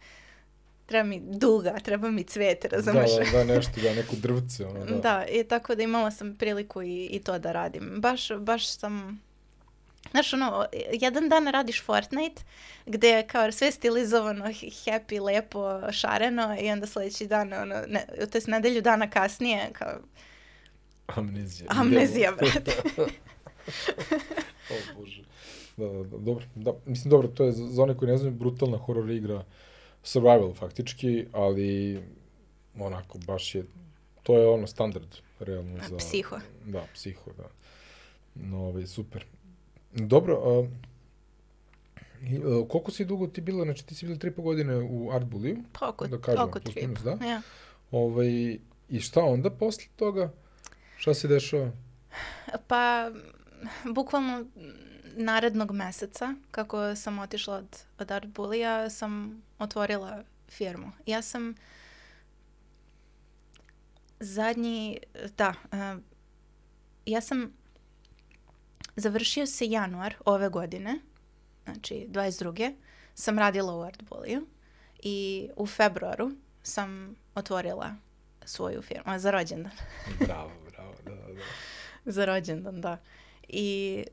treba 0.87 1.07
mi 1.07 1.21
duga, 1.23 1.75
treba 1.83 2.11
mi 2.11 2.23
cvet, 2.23 2.65
razumeš? 2.65 3.11
Da, 3.11 3.37
da, 3.37 3.43
da, 3.45 3.55
nešto, 3.55 3.81
da, 3.81 3.93
neko 3.93 4.15
drvce, 4.15 4.65
ono, 4.65 4.85
da. 4.85 4.95
Da, 4.95 5.25
i 5.31 5.43
tako 5.43 5.75
da 5.75 5.83
imala 5.83 6.11
sam 6.11 6.35
priliku 6.35 6.81
i, 6.81 7.05
i 7.05 7.19
to 7.19 7.39
da 7.39 7.51
radim. 7.51 7.93
Baš, 7.97 8.31
baš 8.39 8.67
sam... 8.67 9.21
Znaš, 10.11 10.33
ono, 10.33 10.65
jedan 10.91 11.29
dan 11.29 11.47
radiš 11.47 11.83
Fortnite, 11.83 12.41
gde 12.85 13.09
je 13.09 13.27
kao 13.27 13.51
sve 13.51 13.71
stilizovano, 13.71 14.45
happy, 14.45 15.21
lepo, 15.21 15.91
šareno 15.91 16.57
i 16.61 16.71
onda 16.71 16.87
sledeći 16.87 17.27
dan, 17.27 17.53
ono, 17.53 17.75
ne, 17.87 18.05
to 18.31 18.37
je 18.37 18.41
nedelju 18.47 18.81
dana 18.81 19.09
kasnije, 19.09 19.69
kao 19.73 19.93
Amnezija. 21.07 21.67
amnezija, 21.69 22.31
Idemo. 22.31 22.51
brate. 22.51 22.71
o 24.73 24.99
bože. 24.99 25.23
Da, 25.77 25.85
da, 25.85 26.03
da, 26.03 26.17
dobro. 26.17 26.45
Da, 26.55 26.73
mislim, 26.85 27.09
dobro, 27.09 27.27
to 27.27 27.43
je 27.43 27.51
za, 27.51 27.67
za 27.67 27.83
one 27.83 27.97
koji 27.97 28.11
ne 28.11 28.17
znaju, 28.17 28.33
brutalna 28.33 28.77
horror 28.77 29.09
igra 29.11 29.43
survival 30.03 30.53
faktički, 30.53 31.25
ali 31.31 32.01
onako 32.79 33.17
baš 33.17 33.55
je, 33.55 33.65
to 34.23 34.37
je 34.37 34.47
ono 34.47 34.67
standard 34.67 35.15
realno 35.39 35.79
za... 35.89 35.97
Psiho. 35.97 36.37
Da, 36.65 36.85
psiho, 36.93 37.31
da. 37.37 37.49
No, 38.35 38.57
ovaj, 38.57 38.87
super. 38.87 39.25
Dobro, 39.93 40.35
a, 40.35 40.67
i, 42.25 42.37
a, 42.37 42.67
koliko 42.69 42.91
si 42.91 43.05
dugo 43.05 43.27
ti 43.27 43.41
bila, 43.41 43.65
znači 43.65 43.85
ti 43.85 43.95
si 43.95 44.05
bila 44.05 44.17
tri 44.17 44.31
po 44.31 44.41
godine 44.41 44.75
u 44.77 45.11
Art 45.11 45.25
Bulliju, 45.25 45.57
Pa 45.79 45.89
oko, 45.89 46.07
Da 46.07 46.21
kažem, 46.21 46.43
oko 46.43 46.59
tri. 46.59 46.81
minus, 46.81 46.99
da? 47.03 47.11
Ja. 47.25 47.41
ovaj, 47.91 48.57
i 48.89 48.99
šta 48.99 49.23
onda 49.23 49.49
posle 49.49 49.83
toga? 49.95 50.31
Šta 50.97 51.13
se 51.13 51.27
dešava? 51.27 51.71
Pa, 52.67 53.11
bukvalno 53.95 54.45
narednog 55.15 55.71
meseca, 55.71 56.35
kako 56.51 56.95
sam 56.95 57.19
otišla 57.19 57.55
od, 57.55 57.83
od 57.99 58.11
Art 58.11 58.27
Bullija, 58.27 58.89
sam 58.89 59.41
otvorila 59.59 60.23
firmu. 60.49 60.91
Ja 61.05 61.21
sam 61.21 61.55
zadnji, 64.19 64.99
da, 65.37 65.53
uh, 65.71 66.03
ja 67.05 67.21
sam 67.21 67.53
završio 68.95 69.45
se 69.45 69.65
januar 69.65 70.15
ove 70.25 70.49
godine, 70.49 70.99
znači 71.63 72.07
22. 72.09 72.75
sam 73.13 73.39
radila 73.39 73.75
u 73.75 73.81
Art 73.81 74.03
Bulliju 74.09 74.47
i 75.03 75.49
u 75.55 75.67
februaru 75.67 76.31
sam 76.63 77.15
otvorila 77.35 77.95
svoju 78.45 78.81
firmu, 78.81 79.19
za 79.19 79.31
rođendan. 79.31 79.71
Bravo, 80.27 80.51
bravo, 80.71 80.93
da, 81.05 81.11
da, 81.11 81.33
da. 81.33 81.41
Za 82.05 82.25
rođendan, 82.25 82.81
da. 82.81 82.97
I, 83.47 84.03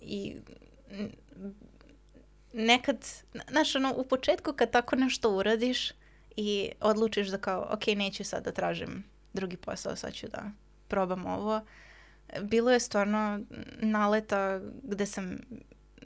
i 0.00 0.36
nekad, 2.52 3.06
znaš, 3.50 3.74
ono, 3.74 3.94
u 3.96 4.04
početku 4.04 4.52
kad 4.52 4.70
tako 4.70 4.96
nešto 4.96 5.30
uradiš 5.30 5.90
i 6.36 6.70
odlučiš 6.80 7.28
da 7.28 7.38
kao, 7.38 7.68
ok, 7.70 7.86
neću 7.86 8.24
sad 8.24 8.44
da 8.44 8.52
tražim 8.52 9.04
drugi 9.32 9.56
posao, 9.56 9.96
sad 9.96 10.12
ću 10.12 10.28
da 10.28 10.50
probam 10.88 11.26
ovo, 11.26 11.60
bilo 12.42 12.70
je 12.70 12.80
stvarno 12.80 13.40
naleta 13.80 14.60
gde 14.82 15.06
sam, 15.06 15.38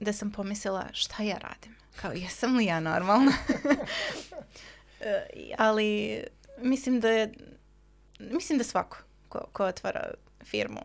gde 0.00 0.12
sam 0.12 0.30
pomislila 0.30 0.88
šta 0.92 1.22
ja 1.22 1.38
radim. 1.38 1.76
Kao, 1.96 2.12
jesam 2.12 2.56
li 2.56 2.64
ja 2.64 2.80
normalna? 2.80 3.32
E, 5.04 5.26
ali 5.58 6.22
mislim 6.58 7.00
da 7.00 7.08
je, 7.08 7.32
mislim 8.18 8.58
da 8.58 8.64
svako 8.64 8.98
ko, 9.28 9.48
ko 9.52 9.64
otvara 9.64 10.14
firmu 10.44 10.80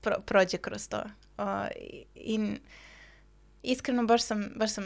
pro, 0.00 0.16
prođe 0.26 0.58
kroz 0.58 0.88
to. 0.88 1.02
Uh, 1.38 1.44
i, 1.76 2.04
i 2.14 2.56
iskreno 3.64 4.04
baš 4.04 4.22
sam, 4.22 4.52
baš 4.56 4.72
sam 4.72 4.84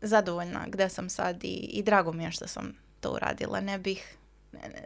zadovoljna 0.00 0.66
gde 0.68 0.88
sam 0.88 1.08
sad 1.08 1.44
i, 1.44 1.70
i 1.72 1.82
drago 1.82 2.12
mi 2.12 2.24
je 2.24 2.32
što 2.32 2.46
sam 2.46 2.74
to 3.00 3.12
uradila. 3.12 3.60
Ne 3.60 3.78
bih... 3.78 4.16
Ne, 4.52 4.60
ne, 4.68 4.84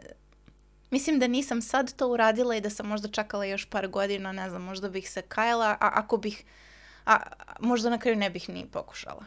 mislim 0.91 1.19
da 1.19 1.27
nisam 1.27 1.61
sad 1.61 1.95
to 1.95 2.07
uradila 2.07 2.55
i 2.55 2.61
da 2.61 2.69
sam 2.69 2.87
možda 2.87 3.07
čakala 3.07 3.45
još 3.45 3.65
par 3.65 3.87
godina, 3.87 4.31
ne 4.31 4.49
znam, 4.49 4.61
možda 4.61 4.89
bih 4.89 5.09
se 5.09 5.21
kajala, 5.21 5.67
a 5.67 5.89
ako 5.93 6.17
bih... 6.17 6.45
A 7.05 7.17
možda 7.59 7.89
na 7.89 7.97
kraju 7.97 8.17
ne 8.17 8.29
bih 8.29 8.49
ni 8.49 8.65
pokušala. 8.71 9.25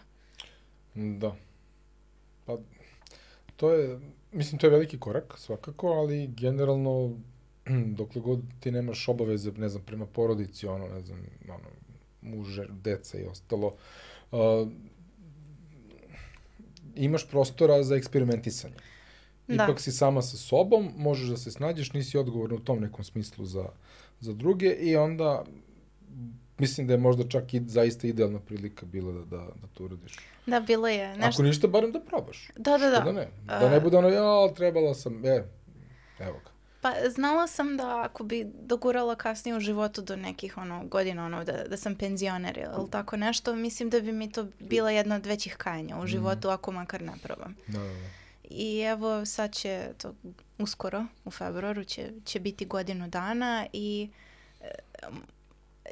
Da. 0.95 1.37
Pa, 2.45 2.59
to 3.57 3.73
je, 3.73 4.01
mislim, 4.33 4.59
to 4.59 4.67
je 4.67 4.71
veliki 4.71 4.99
korak, 5.01 5.35
svakako, 5.37 5.89
ali 5.89 6.27
generalno, 6.27 7.17
dokle 7.99 8.21
god 8.21 8.41
ti 8.61 8.71
nemaš 8.71 9.09
obaveze, 9.09 9.53
ne 9.53 9.69
znam, 9.69 9.83
prema 9.83 10.07
porodici, 10.07 10.67
ono, 10.67 10.89
ne 10.89 11.03
znam, 11.03 11.27
ono, 11.49 11.69
muže, 12.27 12.67
deca 12.71 13.19
i 13.19 13.25
ostalo, 13.25 13.75
uh, 14.33 14.39
imaš 16.95 17.29
prostora 17.29 17.83
za 17.83 17.97
eksperimentisanje. 17.97 18.75
Da. 19.49 19.55
Ipak 19.55 19.81
si 19.81 19.93
sama 19.93 20.23
sa 20.23 20.37
sobom, 20.37 20.93
možeš 20.97 21.29
da 21.29 21.37
se 21.37 21.51
snađeš, 21.51 21.93
nisi 21.93 22.19
odgovorna 22.19 22.57
u 22.57 22.65
tom 22.65 22.81
nekom 22.81 23.05
smislu 23.05 23.45
za, 23.45 23.69
za 24.21 24.33
druge 24.33 24.73
i 24.73 24.97
onda 24.97 25.45
mislim 26.59 26.87
da 26.87 26.93
je 26.93 26.99
možda 26.99 27.29
čak 27.29 27.55
i 27.55 27.63
zaista 27.67 28.07
idealna 28.07 28.39
prilika 28.39 28.87
bila 28.87 29.13
da, 29.13 29.25
da, 29.25 29.37
da 29.37 29.67
to 29.75 29.85
uradiš. 29.85 30.17
Da, 30.47 30.61
bilo 30.61 30.89
je 30.89 31.09
nešto... 31.09 31.29
Ako 31.29 31.43
ništa, 31.43 31.69
barem 31.69 31.93
da 31.93 32.01
probaš. 32.01 32.51
Da, 32.57 32.79
da, 32.79 32.91
da. 32.91 33.01
da 33.01 33.13
ne. 33.13 33.29
Da 33.47 33.71
ne 33.71 33.81
bude 33.81 33.97
ono, 33.97 34.09
ja, 34.09 34.55
trebala 34.55 34.95
sam, 34.95 35.25
e, 35.25 35.45
evo 36.19 36.41
ga. 36.45 36.51
Pa 36.87 37.11
znala 37.11 37.47
sam 37.47 37.77
da 37.77 38.03
ako 38.03 38.25
bi 38.25 38.47
dogurala 38.55 39.15
kasnije 39.15 39.57
u 39.57 39.61
životu 39.61 40.03
do 40.03 40.17
nekih 40.17 40.59
ono, 40.59 40.85
godina, 40.85 41.27
ono, 41.27 41.45
da, 41.45 41.53
da 41.53 41.77
sam 41.77 41.95
penzioner 41.95 42.59
ili 42.59 42.91
tako 42.91 43.17
nešto, 43.17 43.55
mislim 43.55 43.91
da 43.91 44.01
bi 44.01 44.13
mi 44.13 44.33
to 44.33 44.47
bila 44.61 44.91
jedna 44.91 45.17
od 45.17 45.27
većih 45.27 45.57
kajanja 45.57 45.99
u 45.99 46.07
životu 46.07 46.49
ako 46.49 46.73
makar 46.73 47.03
ne 47.03 47.13
probam. 47.23 47.57
Da, 47.67 47.79
da, 47.79 47.85
da. 47.85 48.09
I 48.51 48.81
evo 48.81 49.27
sad 49.27 49.55
će 49.55 49.89
to 49.99 50.15
uskoro, 50.59 51.07
u 51.25 51.31
februaru 51.31 51.85
će, 51.85 52.13
će 52.25 52.41
biti 52.41 52.67
godinu 52.67 53.09
dana 53.09 53.67
i 53.73 54.11
e, 54.61 54.67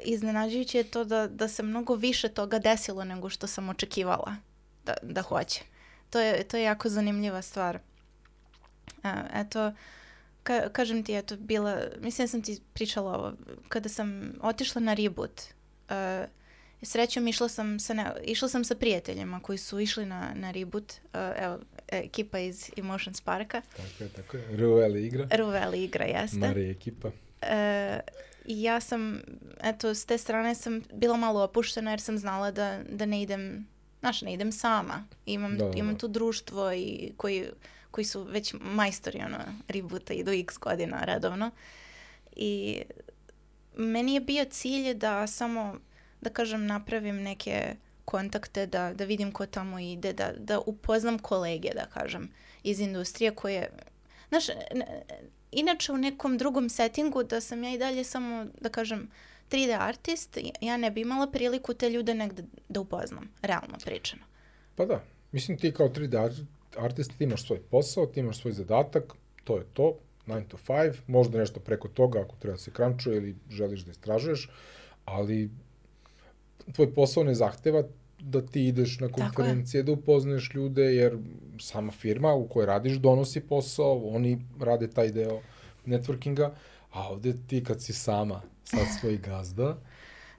iznenađujuće 0.03 0.77
je 0.77 0.83
to 0.83 1.03
da, 1.03 1.27
da 1.27 1.47
se 1.47 1.63
mnogo 1.63 1.95
više 1.95 2.29
toga 2.29 2.59
desilo 2.59 3.03
nego 3.03 3.29
što 3.29 3.47
sam 3.47 3.69
očekivala 3.69 4.35
da, 4.85 4.93
da 5.01 5.21
hoće. 5.21 5.61
To 6.09 6.19
je, 6.19 6.43
to 6.43 6.57
je 6.57 6.63
jako 6.63 6.89
zanimljiva 6.89 7.41
stvar. 7.41 7.79
A, 9.03 9.23
eto, 9.33 9.71
ka, 10.45 10.69
kažem 10.69 11.03
ti, 11.03 11.13
eto, 11.13 11.37
bila, 11.37 11.81
mislim 12.01 12.23
da 12.23 12.27
sam 12.27 12.41
ti 12.41 12.61
pričala 12.73 13.17
ovo, 13.17 13.33
kada 13.67 13.89
sam 13.89 14.33
otišla 14.41 14.81
na 14.81 14.93
reboot, 14.93 15.41
uh, 15.89 16.29
srećom 16.81 17.27
išla 17.27 17.49
sam 17.49 17.79
sa, 17.79 17.93
ne, 17.93 18.05
išla 18.23 18.49
sam 18.49 18.63
sa 18.63 18.75
prijateljima 18.75 19.39
koji 19.39 19.57
su 19.57 19.79
išli 19.79 20.05
na, 20.05 20.31
na 20.35 20.51
reboot, 20.51 20.93
uh, 21.03 21.19
evo, 21.37 21.59
ekipa 21.87 22.39
iz 22.39 22.69
Emotions 22.77 23.21
Parka, 23.21 23.61
Tako 23.61 24.03
je, 24.03 24.09
tako 24.09 24.37
je. 24.37 24.57
Rueli 24.57 25.05
igra, 25.05 25.27
Ruveli 25.37 25.83
igra 25.83 26.05
jeste. 26.05 26.37
Marija 26.37 26.71
ekipa. 26.71 27.11
E, 27.41 27.99
I 28.45 28.63
ja 28.63 28.79
sam, 28.79 29.21
eto, 29.63 29.95
s 29.95 30.05
te 30.05 30.17
strane 30.17 30.55
sam 30.55 30.81
bila 30.93 31.17
malo 31.17 31.43
opuštena 31.43 31.91
jer 31.91 32.01
sam 32.01 32.17
znala 32.17 32.51
da, 32.51 32.79
da 32.89 33.05
ne 33.05 33.21
idem, 33.21 33.67
znaš, 33.99 34.21
ne 34.21 34.33
idem 34.33 34.51
sama. 34.51 35.07
Imam, 35.25 35.57
Da, 35.57 35.65
da, 35.65 35.77
imam 35.77 35.93
da. 35.93 35.99
tu 35.99 36.07
društvo 36.07 36.73
i 36.73 37.11
koji, 37.17 37.45
koji 37.95 38.05
su 38.05 38.23
već 38.23 38.53
majstori, 38.59 39.19
ono, 39.19 39.37
rebuta, 39.67 40.13
idu 40.13 40.31
x 40.31 40.57
godina 40.57 41.03
redovno. 41.03 41.51
I 42.35 42.81
meni 43.75 44.13
je 44.13 44.19
bio 44.19 44.45
cilj 44.45 44.93
da 44.93 45.27
samo, 45.27 45.75
da 46.21 46.29
kažem, 46.29 46.65
napravim 46.65 47.21
neke 47.21 47.75
kontakte, 48.05 48.65
da, 48.67 48.93
da 48.93 49.05
vidim 49.05 49.31
ko 49.31 49.45
tamo 49.45 49.79
ide, 49.79 50.13
da, 50.13 50.33
da 50.37 50.59
upoznam 50.59 51.19
kolege, 51.19 51.69
da 51.75 51.85
kažem, 51.85 52.29
iz 52.63 52.79
industrije 52.79 53.31
koje, 53.35 53.69
znaš, 54.29 54.43
inače 55.51 55.91
u 55.91 55.97
nekom 55.97 56.37
drugom 56.37 56.69
settingu 56.69 57.23
da 57.23 57.41
sam 57.41 57.63
ja 57.63 57.73
i 57.73 57.77
dalje 57.77 58.03
samo, 58.03 58.45
da 58.61 58.69
kažem, 58.69 59.07
3D 59.51 59.77
artist, 59.79 60.37
ja 60.61 60.77
ne 60.77 60.91
bi 60.91 61.01
imala 61.01 61.31
priliku 61.31 61.73
te 61.73 61.89
ljude 61.89 62.13
negde 62.13 62.43
da 62.69 62.79
upoznam, 62.79 63.31
realno 63.41 63.77
pričano. 63.85 64.23
Pa 64.75 64.85
da, 64.85 65.03
mislim 65.31 65.57
ti 65.57 65.71
kao 65.73 65.89
3D 65.89 66.17
art- 66.17 66.54
artist 66.77 67.17
ti 67.17 67.23
imaš 67.23 67.45
svoj 67.45 67.59
posao, 67.59 68.05
ti 68.05 68.19
imaš 68.19 68.37
svoj 68.37 68.53
zadatak, 68.53 69.13
to 69.43 69.57
je 69.57 69.63
to, 69.73 69.97
9 70.27 70.47
to 70.47 70.57
5, 70.67 70.93
možda 71.07 71.39
nešto 71.39 71.59
preko 71.59 71.87
toga 71.87 72.21
ako 72.21 72.35
treba 72.35 72.53
da 72.53 72.57
se 72.57 72.71
krančuje 72.71 73.17
ili 73.17 73.35
želiš 73.49 73.81
da 73.81 73.91
istražuješ, 73.91 74.49
ali 75.05 75.49
tvoj 76.73 76.93
posao 76.93 77.23
ne 77.23 77.35
zahteva 77.35 77.83
da 78.19 78.41
ti 78.41 78.67
ideš 78.67 78.99
na 78.99 79.11
konferencije, 79.11 79.83
da 79.83 79.91
upoznaješ 79.91 80.49
ljude, 80.53 80.83
jer 80.83 81.17
sama 81.59 81.91
firma 81.91 82.33
u 82.33 82.47
kojoj 82.47 82.65
radiš 82.65 82.93
donosi 82.93 83.41
posao, 83.41 84.07
oni 84.07 84.41
rade 84.59 84.89
taj 84.89 85.11
deo 85.11 85.41
networkinga, 85.85 86.51
a 86.91 87.09
ovde 87.09 87.33
ti 87.47 87.63
kad 87.63 87.83
si 87.83 87.93
sama, 87.93 88.41
sad 88.63 88.85
svoj 88.99 89.17
gazda, 89.17 89.77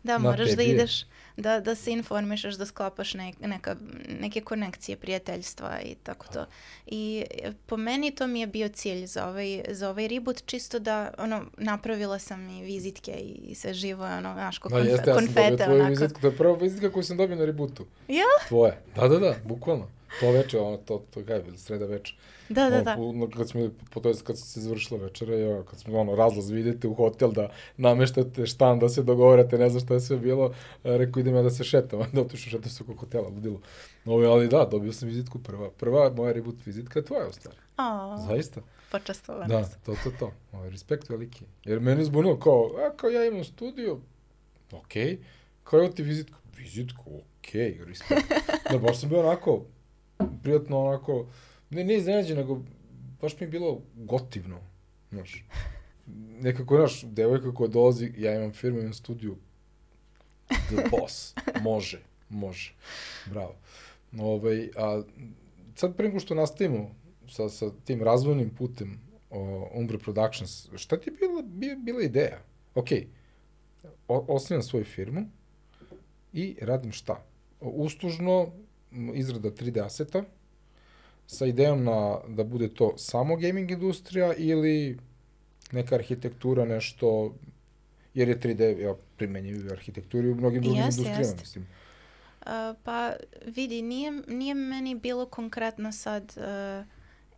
Da, 0.07 0.19
moraš 0.19 0.51
da 0.51 0.63
ideš, 0.63 1.05
da, 1.37 1.61
da 1.61 1.75
se 1.75 1.93
informišeš, 1.93 2.55
da 2.55 2.67
sklapaš 2.67 3.15
ne, 3.15 3.33
neka, 3.41 3.77
neke 4.21 4.41
konekcije, 4.41 4.97
prijateljstva 4.97 5.81
i 5.85 5.95
tako 5.95 6.27
to. 6.33 6.47
I 6.87 7.25
e, 7.43 7.53
po 7.67 7.77
meni 7.77 8.11
to 8.11 8.27
mi 8.27 8.41
je 8.41 8.47
bio 8.47 8.69
cilj 8.69 9.07
za 9.07 9.29
ovaj, 9.29 9.63
za 9.69 9.91
ovaj 9.91 10.09
reboot, 10.09 10.43
čisto 10.47 10.79
da, 10.79 11.11
ono, 11.19 11.45
napravila 11.57 12.19
sam 12.19 12.51
i 12.51 12.63
vizitke 12.63 13.13
i 13.13 13.55
sve 13.55 13.75
živo, 13.75 14.05
ono, 14.05 14.33
znaš, 14.33 14.59
ko 14.59 14.69
Da, 14.69 14.77
konfe, 14.77 14.91
jeste, 14.91 15.11
ja 15.11 15.15
sam 15.15 15.27
dobio 15.27 15.35
konfete, 15.35 15.65
tvoju 15.65 15.81
onako. 15.81 15.91
vizitku, 15.91 16.21
to 16.21 16.27
je 16.27 16.37
prva 16.37 16.57
vizitka 16.57 16.93
koju 16.93 17.03
sam 17.03 17.17
dobio 17.17 17.37
na 17.37 17.45
rebootu. 17.45 17.87
Ja? 18.09 18.25
Tvoje. 18.49 18.81
Da, 18.97 19.09
da, 19.09 19.19
da, 19.19 19.35
bukvalno. 19.45 19.96
To 20.21 20.31
veče, 20.31 20.59
ono, 20.59 20.77
to, 20.77 21.05
to 21.11 21.25
kaj 21.25 21.37
je 21.37 21.43
bilo, 21.43 21.59
sreda 21.59 21.87
veče. 21.87 22.15
Da, 22.49 22.71
da, 22.71 22.97
Ono, 22.99 23.27
da. 23.27 23.37
Kad 23.37 23.49
smo, 23.49 23.71
po 23.91 24.01
to 24.01 24.09
je 24.09 24.15
kad 24.25 24.39
se 24.39 24.61
završila 24.61 25.01
večera, 25.01 25.35
ja, 25.35 25.63
kad 25.63 25.79
smo, 25.79 25.99
ono, 25.99 26.15
razlaz, 26.15 26.51
vi 26.51 26.61
idete 26.61 26.89
u 26.89 26.95
hotel 26.95 27.33
da 27.33 27.51
nameštate 27.77 28.47
štan, 28.47 28.79
da 28.79 28.89
se 28.89 29.03
dogovarate, 29.03 29.59
ne 29.59 29.69
znam 29.69 29.85
šta 29.85 29.95
je 29.95 30.01
sve 30.01 30.17
bilo, 30.17 30.53
e, 30.85 30.99
rekao 30.99 31.21
idem 31.21 31.35
ja 31.35 31.43
da 31.43 31.51
se 31.51 31.65
šetam, 31.65 32.01
da 32.13 32.21
otišao 32.21 32.51
šetam 32.51 32.71
se 32.71 32.83
oko 32.83 32.95
hotela, 32.95 33.29
ludilo. 33.29 33.61
Ovo, 34.05 34.27
ali 34.27 34.49
da, 34.49 34.65
dobio 34.71 34.93
sam 34.93 35.09
vizitku 35.09 35.39
prva. 35.39 35.71
Prva 35.71 36.11
moja 36.11 36.33
reboot 36.33 36.67
vizitka 36.67 36.99
je 36.99 37.05
tvoja, 37.05 37.29
u 37.29 37.33
stvari. 37.33 37.59
O, 37.79 38.17
Zaista. 38.29 38.61
počastovana 38.93 39.47
Da, 39.47 39.69
to, 39.85 39.95
to, 40.05 40.11
to. 40.19 40.33
Ovaj, 40.53 40.71
respekt 40.71 41.09
veliki. 41.09 41.45
Jer 41.65 41.81
mene 41.81 42.01
je 42.01 42.05
zbunilo 42.05 42.39
kao, 42.39 42.71
a 42.87 42.97
kao 42.97 43.11
ja 43.11 43.25
imam 43.25 43.45
studio, 43.45 43.99
okej, 44.73 45.05
okay. 45.05 45.19
kao 45.65 45.79
evo 45.79 45.89
ti 45.89 46.03
vizitku, 46.03 46.39
vizitku, 46.57 47.21
okej, 47.39 47.79
okay, 47.79 47.85
respekt. 47.85 48.33
da, 48.73 48.79
baš 48.79 49.01
sam 49.01 49.09
bio 49.09 49.21
onako, 49.21 49.65
prijatno 50.43 50.85
onako, 50.85 51.27
ne, 51.71 51.85
ne 51.85 51.97
iznenađen, 51.97 52.37
nego 52.37 52.63
baš 53.21 53.41
mi 53.41 53.45
je 53.45 53.51
bilo 53.51 53.81
gotivno, 53.95 54.59
znaš. 55.11 55.45
Nekako, 56.41 56.77
znaš, 56.77 57.03
devojka 57.03 57.55
koja 57.55 57.69
dolazi, 57.69 58.13
ja 58.17 58.35
imam 58.35 58.53
firmu, 58.53 58.79
imam 58.79 58.95
studiju, 58.95 59.37
the 60.49 60.89
boss, 60.91 61.35
može, 61.63 62.01
može, 62.29 62.75
bravo. 63.27 63.55
Ovaj, 64.19 64.71
a 64.77 65.03
sad 65.75 65.97
pre 65.97 66.09
nego 66.09 66.21
što 66.21 66.35
nastavimo 66.35 66.95
sa, 67.29 67.49
sa 67.49 67.71
tim 67.85 68.03
razvojnim 68.03 68.51
putem 68.51 69.01
o, 69.31 69.71
Umbre 69.75 69.99
Productions, 69.99 70.69
šta 70.77 71.01
ti 71.01 71.11
je 71.11 71.17
bila, 71.17 71.43
bi, 71.43 71.77
bila 71.77 72.03
ideja? 72.03 72.43
Ok, 72.75 72.89
o, 74.09 74.39
svoju 74.63 74.85
firmu 74.85 75.27
i 76.33 76.57
radim 76.61 76.93
šta? 76.93 77.25
Uslužno 77.61 78.53
izrada 79.15 79.51
3D 79.51 79.85
aseta 79.85 80.25
sa 81.27 81.47
idejom 81.47 81.85
na, 81.85 82.19
da 82.29 82.45
bude 82.45 82.69
to 82.75 82.95
samo 82.99 83.37
gaming 83.37 83.71
industrija 83.71 84.35
ili 84.35 84.99
neka 85.73 85.95
arhitektura, 85.95 86.65
nešto, 86.65 87.35
jer 88.15 88.29
je 88.29 88.41
3D 88.41 88.81
ja, 88.81 88.95
primenjiv 89.17 89.67
u 89.67 89.73
arhitekturi 89.73 90.31
u 90.31 90.35
mnogim 90.35 90.63
drugim 90.63 90.83
Jeste, 90.83 91.01
industrijama, 91.01 91.19
jeste. 91.19 91.41
mislim. 91.41 91.67
A, 92.41 92.75
pa 92.85 93.13
vidi, 93.47 93.83
nije, 93.83 94.13
nije 94.29 94.55
meni 94.55 94.95
bilo 94.95 95.27
konkretno 95.27 95.93
sad, 95.93 96.35
uh, 96.37 96.87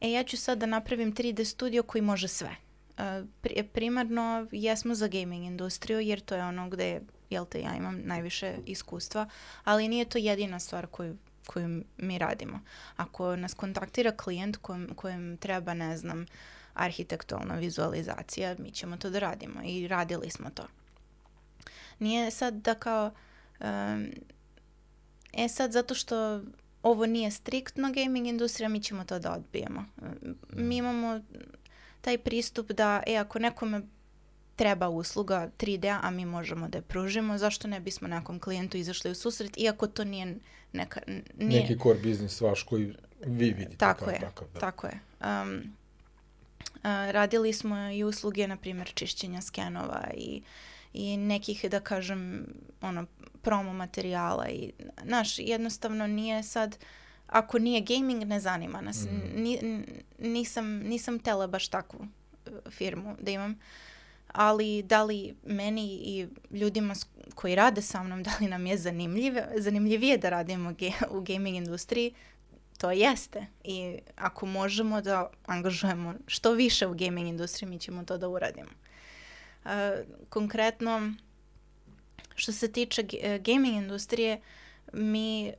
e 0.00 0.10
ja 0.10 0.24
ću 0.24 0.36
sad 0.36 0.58
da 0.58 0.66
napravim 0.66 1.14
3D 1.14 1.44
studio 1.44 1.82
koji 1.82 2.02
može 2.02 2.28
sve. 2.28 2.50
Uh, 2.50 3.04
pri, 3.40 3.62
primarno 3.72 4.46
jesmo 4.52 4.94
za 4.94 5.08
gaming 5.08 5.44
industriju 5.44 6.00
jer 6.00 6.20
to 6.20 6.34
je 6.34 6.44
ono 6.44 6.68
gde, 6.68 7.00
jel 7.30 7.46
te, 7.46 7.60
ja 7.60 7.76
imam 7.76 8.00
najviše 8.04 8.56
iskustva, 8.66 9.28
ali 9.64 9.88
nije 9.88 10.04
to 10.04 10.18
jedina 10.18 10.60
stvar 10.60 10.86
koju, 10.86 11.16
koju 11.48 11.84
mi 11.96 12.18
radimo. 12.18 12.60
Ako 12.96 13.36
nas 13.36 13.54
kontaktira 13.54 14.12
klijent 14.16 14.56
kojem, 14.56 14.88
kojem 14.94 15.36
treba, 15.36 15.74
ne 15.74 15.96
znam, 15.96 16.26
arhitektualna 16.74 17.54
vizualizacija, 17.54 18.56
mi 18.58 18.70
ćemo 18.70 18.96
to 18.96 19.10
da 19.10 19.18
radimo 19.18 19.60
i 19.64 19.88
radili 19.88 20.30
smo 20.30 20.50
to. 20.50 20.66
Nije 21.98 22.30
sad 22.30 22.54
da 22.54 22.74
kao, 22.74 23.10
um, 23.60 24.10
E 25.32 25.48
sad, 25.48 25.72
zato 25.72 25.94
što 25.94 26.42
ovo 26.82 27.06
nije 27.06 27.30
striktno 27.30 27.92
gaming 27.92 28.26
industrija, 28.26 28.68
mi 28.68 28.82
ćemo 28.82 29.04
to 29.04 29.18
da 29.18 29.32
odbijemo. 29.32 29.84
Mi 30.52 30.76
imamo 30.76 31.20
taj 32.00 32.18
pristup 32.18 32.70
da, 32.70 33.02
e, 33.06 33.16
ako 33.16 33.38
nekome 33.38 33.82
treba 34.58 34.88
usluga 34.88 35.50
3D, 35.58 35.98
a 36.02 36.10
mi 36.10 36.24
možemo 36.24 36.68
da 36.68 36.78
je 36.78 36.82
pružimo, 36.82 37.38
zašto 37.38 37.68
ne 37.68 37.80
bismo 37.80 38.08
nekom 38.08 38.38
klijentu 38.38 38.76
izašli 38.76 39.10
u 39.10 39.14
susret, 39.14 39.58
iako 39.58 39.86
to 39.86 40.04
nije 40.04 40.36
neka... 40.72 41.00
Nije, 41.38 41.60
Neki 41.60 41.78
core 41.82 41.98
biznis 41.98 42.40
vaš 42.40 42.62
koji 42.62 42.94
vi 43.26 43.50
vidite 43.50 43.76
tako 43.76 44.04
kao 44.04 44.12
je, 44.12 44.20
takav. 44.20 44.48
Da. 44.54 44.60
tako 44.60 44.86
je. 44.86 45.00
Um, 45.20 45.76
a, 46.82 47.10
radili 47.10 47.52
smo 47.52 47.76
i 47.90 48.04
usluge, 48.04 48.48
na 48.48 48.56
primjer, 48.56 48.92
čišćenja 48.94 49.40
skenova 49.40 50.04
i, 50.16 50.42
i 50.92 51.16
nekih, 51.16 51.70
da 51.70 51.80
kažem, 51.80 52.46
ono, 52.80 53.06
promo 53.42 53.72
materijala 53.72 54.48
i, 54.48 54.72
znaš, 55.04 55.38
jednostavno 55.38 56.06
nije 56.06 56.42
sad, 56.42 56.78
ako 57.26 57.58
nije 57.58 57.80
gaming, 57.80 58.24
ne 58.24 58.40
zanima 58.40 58.80
nas. 58.80 59.04
Mhm. 59.04 59.42
Ni, 59.42 59.84
nisam, 60.18 60.66
nisam 60.66 61.18
tela 61.18 61.46
baš 61.46 61.68
takvu 61.68 62.00
uh, 62.00 62.72
firmu 62.72 63.16
da 63.20 63.30
imam, 63.30 63.58
ali 64.32 64.82
da 64.82 65.02
li 65.04 65.34
meni 65.44 65.84
i 65.84 66.26
ljudima 66.50 66.94
koji 67.34 67.54
rade 67.54 67.82
sa 67.82 68.02
mnom, 68.02 68.22
da 68.26 68.30
li 68.40 68.48
nam 68.48 68.66
je 68.66 68.78
zanimljive, 68.78 69.48
zanimljivije 69.56 70.18
da 70.18 70.28
radimo 70.28 70.72
ge- 70.72 71.08
u 71.10 71.20
gaming 71.20 71.56
industriji, 71.56 72.14
to 72.78 72.90
jeste. 72.90 73.46
I 73.64 73.98
ako 74.16 74.46
možemo 74.46 75.00
da 75.00 75.30
angažujemo 75.46 76.14
što 76.26 76.52
više 76.52 76.86
u 76.86 76.94
gaming 76.94 77.28
industriji, 77.28 77.68
mi 77.68 77.78
ćemo 77.78 78.04
to 78.04 78.18
da 78.18 78.28
uradimo. 78.28 78.70
Uh, 79.64 79.70
konkretno, 80.28 81.12
što 82.34 82.52
se 82.52 82.72
tiče 82.72 83.04
e, 83.22 83.38
gaming 83.38 83.76
industrije, 83.76 84.40
mi 84.92 85.52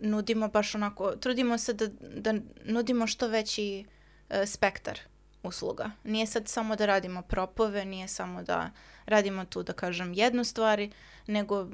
nudimo 0.00 0.48
baš 0.48 0.74
onako, 0.74 1.16
trudimo 1.16 1.58
se 1.58 1.72
da, 1.72 1.86
da 2.00 2.34
nudimo 2.64 3.06
što 3.06 3.28
veći 3.28 3.84
e, 4.28 4.46
spektar 4.46 5.00
usluga. 5.42 5.90
Nije 6.04 6.26
sad 6.26 6.48
samo 6.48 6.76
da 6.76 6.86
radimo 6.86 7.22
propove, 7.22 7.84
nije 7.84 8.08
samo 8.08 8.42
da 8.42 8.70
radimo 9.06 9.44
tu, 9.44 9.62
da 9.62 9.72
kažem, 9.72 10.12
jednu 10.14 10.44
stvari, 10.44 10.90
nego 11.26 11.66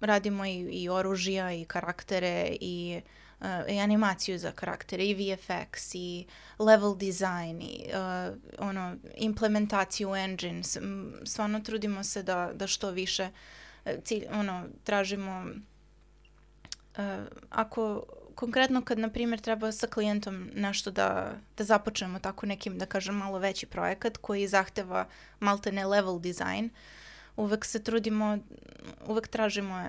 radimo 0.00 0.46
i, 0.46 0.58
i 0.58 0.88
oružja 0.88 1.52
i 1.52 1.64
karaktere 1.64 2.56
i, 2.60 3.00
e, 3.40 3.74
i 3.74 3.78
animaciju 3.78 4.38
za 4.38 4.52
karaktere 4.52 5.04
i 5.04 5.14
VFX 5.14 5.94
i 5.94 6.26
level 6.58 6.96
design 6.96 7.62
i 7.62 7.84
e, 7.86 7.96
ono, 8.58 8.96
implementaciju 9.16 10.14
engines. 10.14 10.78
Stvarno 11.24 11.60
trudimo 11.60 12.04
se 12.04 12.22
da, 12.22 12.50
da 12.54 12.66
što 12.66 12.90
više 12.90 13.28
e, 13.84 14.00
cilj, 14.04 14.26
ono, 14.32 14.64
tražimo 14.84 15.46
e, 16.96 17.24
ako 17.50 18.04
konkretno 18.34 18.82
kad 18.82 18.98
na 18.98 19.08
primjer 19.08 19.40
treba 19.40 19.72
sa 19.72 19.86
klijentom 19.86 20.50
nešto 20.54 20.90
da, 20.90 21.32
da 21.56 21.64
započnemo 21.64 22.18
tako 22.18 22.46
nekim 22.46 22.78
da 22.78 22.86
kažem 22.86 23.14
malo 23.14 23.38
veći 23.38 23.66
projekat 23.66 24.16
koji 24.16 24.48
zahteva 24.48 25.06
maltene 25.40 25.86
level 25.86 26.20
design 26.20 26.68
uvek 27.36 27.64
se 27.64 27.82
trudimo 27.82 28.38
uvek 29.06 29.28
tražimo 29.28 29.88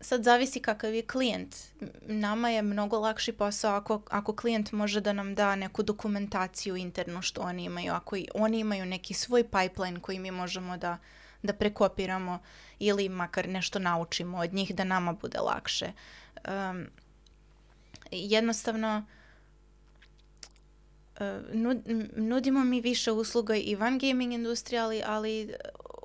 sad 0.00 0.24
zavisi 0.24 0.60
kakav 0.60 0.94
je 0.94 1.02
klijent 1.02 1.56
nama 2.00 2.50
je 2.50 2.62
mnogo 2.62 2.98
lakši 2.98 3.32
posao 3.32 3.74
ako, 3.74 4.02
ako 4.10 4.36
klijent 4.36 4.72
može 4.72 5.00
da 5.00 5.12
nam 5.12 5.34
da 5.34 5.56
neku 5.56 5.82
dokumentaciju 5.82 6.76
internu 6.76 7.22
što 7.22 7.40
oni 7.40 7.64
imaju 7.64 7.92
ako 7.92 8.16
i, 8.16 8.28
oni 8.34 8.58
imaju 8.58 8.86
neki 8.86 9.14
svoj 9.14 9.44
pipeline 9.44 10.00
koji 10.00 10.18
mi 10.18 10.30
možemo 10.30 10.76
da 10.76 10.98
da 11.42 11.52
prekopiramo 11.52 12.38
ili 12.78 13.08
makar 13.08 13.48
nešto 13.48 13.78
naučimo 13.78 14.38
od 14.38 14.52
njih 14.52 14.74
da 14.74 14.84
nama 14.84 15.12
bude 15.12 15.38
lakše. 15.38 15.92
Um, 16.48 16.86
jednostavno, 18.12 19.04
m- 21.52 22.10
nudimo 22.16 22.64
mi 22.64 22.80
više 22.80 23.12
usluga 23.12 23.56
i 23.56 23.74
van 23.74 23.98
gaming 23.98 24.32
industrije, 24.32 24.80
ali, 24.80 25.02
ali 25.06 25.44
uh, 25.44 25.52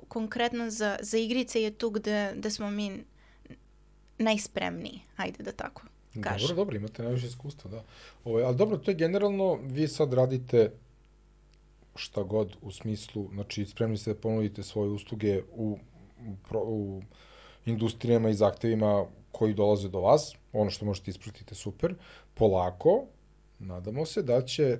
konkretno 0.08 0.70
za, 0.70 0.96
za 1.00 1.18
igrice 1.18 1.62
je 1.62 1.70
tu 1.70 1.90
gde, 1.90 2.32
gde 2.36 2.50
smo 2.50 2.70
mi 2.70 3.04
najspremniji, 4.18 5.00
ajde 5.16 5.42
da 5.42 5.52
tako 5.52 5.82
kažem. 6.22 6.48
Dobro, 6.48 6.56
dobro, 6.56 6.76
imate 6.76 7.02
najviše 7.02 7.26
iskustva, 7.26 7.70
da. 7.70 7.84
Ovaj, 8.24 8.42
ali 8.42 8.56
dobro, 8.56 8.76
to 8.78 8.90
je 8.90 8.94
generalno, 8.94 9.54
vi 9.62 9.88
sad 9.88 10.12
radite 10.12 10.72
šta 11.94 12.22
god 12.22 12.56
u 12.62 12.72
smislu, 12.72 13.28
znači 13.34 13.66
spremni 13.66 13.96
ste 13.96 14.14
da 14.14 14.20
ponudite 14.20 14.62
svoje 14.62 14.90
usluge 14.90 15.42
u, 15.52 15.78
u, 16.52 16.58
u 16.64 17.02
industrijama 17.66 18.30
i 18.30 18.34
zahtevima 18.34 19.06
koji 19.32 19.54
dolaze 19.54 19.88
do 19.88 20.00
vas, 20.00 20.34
ono 20.52 20.70
što 20.70 20.84
možete 20.84 21.10
ispratiti 21.10 21.54
super, 21.54 21.94
polako, 22.34 23.04
nadamo 23.58 24.06
se 24.06 24.22
da 24.22 24.42
će 24.42 24.78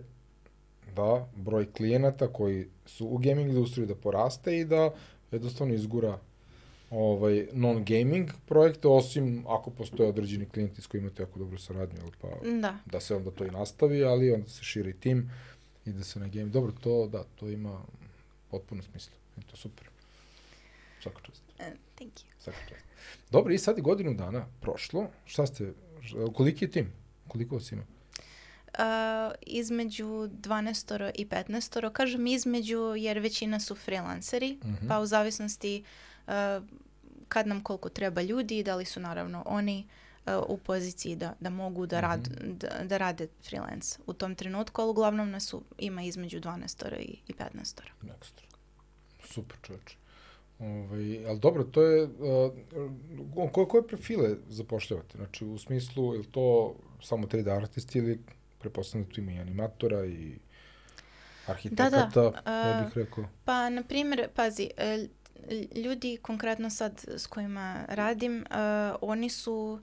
da 0.96 1.28
broj 1.36 1.72
klijenata 1.72 2.32
koji 2.32 2.68
su 2.86 3.06
u 3.06 3.18
gaming 3.18 3.48
industriji 3.48 3.86
da 3.86 3.94
poraste 3.94 4.58
i 4.58 4.64
da 4.64 4.94
jednostavno 5.30 5.74
izgura 5.74 6.18
ovaj, 6.90 7.48
non-gaming 7.52 8.30
projekte, 8.46 8.88
osim 8.88 9.44
ako 9.48 9.70
postoje 9.70 10.08
određeni 10.08 10.48
klijenti 10.48 10.82
s 10.82 10.86
kojima 10.86 11.06
imate 11.06 11.22
jako 11.22 11.38
dobru 11.38 11.58
saradnju, 11.58 11.98
pa 12.20 12.28
Da. 12.60 12.76
da 12.86 13.00
se 13.00 13.16
onda 13.16 13.30
to 13.30 13.44
i 13.44 13.50
nastavi, 13.50 14.04
ali 14.04 14.32
onda 14.32 14.48
se 14.48 14.64
širi 14.64 14.92
tim 14.92 15.30
i 15.84 15.92
da 15.92 16.04
se 16.04 16.20
na 16.20 16.28
game... 16.28 16.46
Dobro, 16.46 16.72
to, 16.80 17.06
da, 17.06 17.24
to 17.24 17.48
ima 17.48 17.80
potpuno 18.50 18.82
smisla. 18.82 19.14
I 19.38 19.42
to 19.42 19.56
super. 19.56 19.88
Svaka 21.02 21.20
čast. 21.22 21.42
Uh, 21.98 22.06
thank 22.10 22.12
you. 22.14 22.42
Svaka 22.42 22.58
čast. 22.68 22.84
Dobro, 23.30 23.52
i 23.54 23.58
sad 23.58 23.76
je 23.76 23.82
godinu 23.82 24.14
dana 24.14 24.46
prošlo. 24.60 25.10
Šta 25.24 25.46
ste, 25.46 25.72
koliki 26.34 26.64
je 26.64 26.70
tim? 26.70 26.92
Koliko 27.28 27.54
vas 27.54 27.72
ima? 27.72 27.82
Uh, 28.68 28.84
između 29.46 30.06
12 30.06 31.10
i 31.14 31.26
15 31.26 31.90
kažem 31.90 32.26
između 32.26 32.94
jer 32.96 33.18
većina 33.18 33.60
su 33.60 33.74
freelanceri, 33.74 34.58
Mhm. 34.64 34.88
pa 34.88 35.00
u 35.00 35.06
zavisnosti 35.06 35.84
uh, 36.26 36.32
kad 37.28 37.46
nam 37.46 37.62
koliko 37.62 37.88
treba 37.88 38.22
ljudi, 38.22 38.62
da 38.62 38.76
li 38.76 38.84
su 38.84 39.00
naravno 39.00 39.42
oni 39.46 39.86
uh, 40.26 40.32
u 40.48 40.58
poziciji 40.58 41.16
da, 41.16 41.34
da 41.40 41.50
mogu 41.50 41.86
da, 41.86 42.00
rad, 42.00 42.28
da, 42.44 42.68
da 42.84 42.96
rade 42.96 43.28
freelance 43.48 43.98
u 44.06 44.12
tom 44.12 44.34
trenutku, 44.34 44.82
ali 44.82 44.90
uglavnom 44.90 45.30
nas 45.30 45.54
u, 45.54 45.62
ima 45.78 46.02
između 46.02 46.40
12 46.40 46.98
i, 47.00 47.18
i 47.28 47.32
15 47.32 47.80
Ekstra. 48.16 48.46
Super 49.24 49.56
čoveče. 49.62 49.96
Ovaj, 50.60 51.26
ali 51.26 51.38
dobro, 51.38 51.64
to 51.64 51.82
je, 51.82 52.04
uh, 52.04 52.52
koje, 53.52 53.68
koje 53.68 53.86
profile 53.86 54.36
zapošljavate? 54.48 55.18
Znači, 55.18 55.44
u 55.44 55.58
smislu, 55.58 56.14
je 56.14 56.22
to 56.22 56.74
samo 57.02 57.26
3D 57.26 57.50
artisti 57.52 57.98
ili 57.98 58.18
prepostavljam 58.58 59.08
da 59.08 59.14
tu 59.14 59.20
ima 59.20 59.32
i 59.32 59.38
animatora 59.38 60.06
i 60.06 60.32
arhitekata, 61.46 62.32
ne 62.46 62.84
bih 62.84 62.96
rekao. 62.96 63.24
Pa, 63.44 63.68
na 63.70 63.82
primjer, 63.82 64.28
pazi, 64.30 64.70
e, 64.76 65.06
ljudi 65.76 66.18
konkretno 66.18 66.70
sad 66.70 67.04
s 67.08 67.26
kojima 67.26 67.84
radim, 67.88 68.40
e, 68.40 68.44
oni 69.00 69.30
su, 69.30 69.80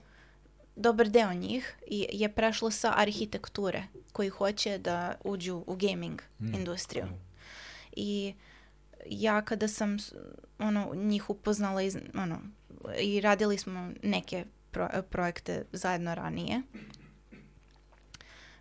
dobar 0.76 1.08
deo 1.08 1.32
njih 1.34 1.74
i- 1.86 2.08
je 2.12 2.28
prešlo 2.28 2.70
sa 2.70 2.92
arhitekture 2.96 3.82
koji 4.12 4.28
hoće 4.28 4.78
da 4.78 5.14
uđu 5.24 5.64
u 5.66 5.76
gaming 5.76 6.22
Mm. 6.40 6.54
industriju. 6.54 7.04
Mm. 7.04 7.18
I 7.92 8.34
ja 9.10 9.42
kada 9.42 9.68
sam 9.68 9.96
ono, 10.58 10.94
njih 10.94 11.30
upoznala 11.30 11.82
iz, 11.82 11.98
ono, 12.14 12.38
i 12.98 13.20
radili 13.20 13.58
smo 13.58 13.90
neke 14.02 14.44
pro- 14.70 15.02
projekte 15.10 15.64
zajedno 15.72 16.14
ranije, 16.14 16.62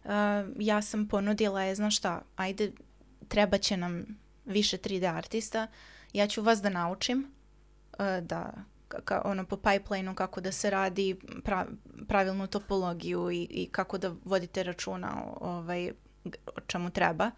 uh, 0.03 0.11
ja 0.59 0.81
sam 0.81 1.07
ponudila 1.07 1.63
je, 1.63 1.75
znaš 1.75 1.97
šta, 1.97 2.21
ajde, 2.35 2.71
treba 3.27 3.57
će 3.57 3.77
nam 3.77 4.05
više 4.45 4.77
3D 4.77 5.17
artista, 5.17 5.67
ja 6.13 6.27
ću 6.27 6.41
vas 6.41 6.61
da 6.61 6.69
naučim 6.69 7.31
uh, 7.99 8.05
da 8.21 8.53
ka, 8.87 9.21
ono 9.25 9.45
po 9.45 9.57
pipelineu 9.57 10.15
kako 10.15 10.41
da 10.41 10.51
se 10.51 10.69
radi 10.69 11.15
pra, 11.43 11.65
pravilnu 12.07 12.47
topologiju 12.47 13.31
i, 13.31 13.47
i 13.49 13.69
kako 13.71 13.97
da 13.97 14.15
vodite 14.25 14.63
računa 14.63 15.23
o, 15.25 15.49
ovaj, 15.49 15.91
o 16.25 16.61
čemu 16.67 16.89
treba. 16.89 17.31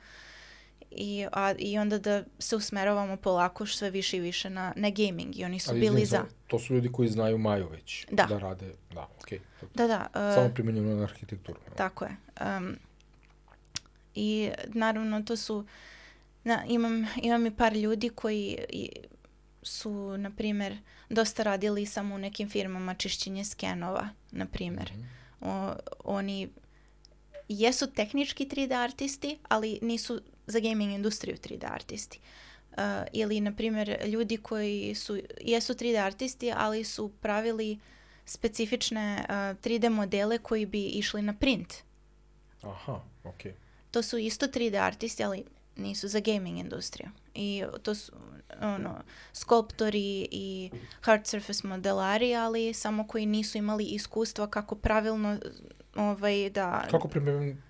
I, 0.91 1.27
a, 1.31 1.53
I 1.57 1.77
onda 1.77 1.99
da 1.99 2.23
se 2.39 2.55
usmeravamo 2.55 3.18
polako 3.18 3.65
sve 3.65 3.89
više 3.89 4.18
i 4.18 4.19
više 4.19 4.49
na, 4.49 4.73
na 4.76 4.89
gaming 4.89 5.39
i 5.39 5.45
oni 5.45 5.59
su 5.59 5.72
Ali 5.72 5.80
bili 5.80 6.05
za. 6.05 6.26
To 6.47 6.59
su 6.59 6.73
ljudi 6.73 6.91
koji 6.91 7.09
znaju 7.09 7.38
Maju 7.38 7.69
već. 7.69 8.05
Da. 8.11 8.26
Da 8.26 8.38
rade, 8.38 8.73
da, 8.93 9.07
okej. 9.19 9.39
Okay. 9.39 9.65
Da, 9.73 9.88
da. 9.88 10.07
uh, 10.30 10.35
Samo 10.35 10.53
primjenjeno 10.53 10.95
na 10.95 11.03
arhitekturu. 11.03 11.59
Tako 11.76 12.05
je. 12.05 12.15
Um, 12.57 12.77
I 14.15 14.49
naravno 14.65 15.22
to 15.22 15.35
su, 15.35 15.65
na, 16.43 16.65
imam, 16.68 17.07
imam 17.22 17.45
i 17.45 17.51
par 17.51 17.73
ljudi 17.73 18.09
koji 18.09 18.57
i, 18.69 18.89
su, 19.61 20.18
na 20.18 20.31
primjer, 20.31 20.77
dosta 21.09 21.43
radili 21.43 21.85
samo 21.85 22.15
u 22.15 22.18
nekim 22.18 22.49
firmama 22.49 22.93
čišćenje 22.93 23.45
skenova, 23.45 24.09
na 24.31 24.45
primjer. 24.45 24.91
Mhm. 24.91 25.03
O, 25.41 25.73
oni 26.03 26.49
jesu 27.49 27.88
tehnički 27.88 28.45
3D 28.45 28.84
artisti, 28.84 29.38
ali 29.49 29.80
nisu 29.81 30.22
za 30.48 30.60
gaming 30.60 30.91
industriju 30.91 31.38
3D 31.38 31.74
artisti. 31.74 32.19
Uh, 32.72 32.84
ili, 33.14 33.41
na 33.41 33.52
primjer, 33.52 33.98
ljudi 34.06 34.38
koji 34.38 34.95
su, 34.95 35.18
jesu 35.41 35.74
3D 35.74 36.06
artisti, 36.06 36.52
ali 36.56 36.84
su 36.84 37.11
pravili 37.22 37.80
specifične 38.26 39.26
uh, 39.30 39.36
3D 39.36 39.90
modele 39.90 40.38
koji 40.38 40.65
bi 40.65 40.86
išli 40.86 41.22
na 41.22 41.34
print. 41.34 41.74
Aha, 42.61 43.02
okej. 43.24 43.53
To 43.91 44.03
su 44.03 44.18
isto 44.18 44.48
3D 44.48 44.78
artisti, 44.82 45.24
ali 45.24 45.44
nisu 45.76 46.07
za 46.07 46.19
gaming 46.19 46.60
industriju. 46.60 47.10
I 47.36 47.64
to 47.84 47.95
su 47.95 48.11
ono, 48.61 49.03
skulptori 49.34 50.28
i 50.32 50.72
hard 51.02 51.28
surface 51.28 51.68
modelari, 51.68 52.36
ali 52.36 52.74
samo 52.74 53.07
koji 53.07 53.26
nisu 53.26 53.57
imali 53.57 53.86
iskustva 53.86 54.48
kako 54.48 54.76
pravilno 54.76 55.38
ovaj, 55.95 56.49
da... 56.49 56.88
Kako 56.91 57.07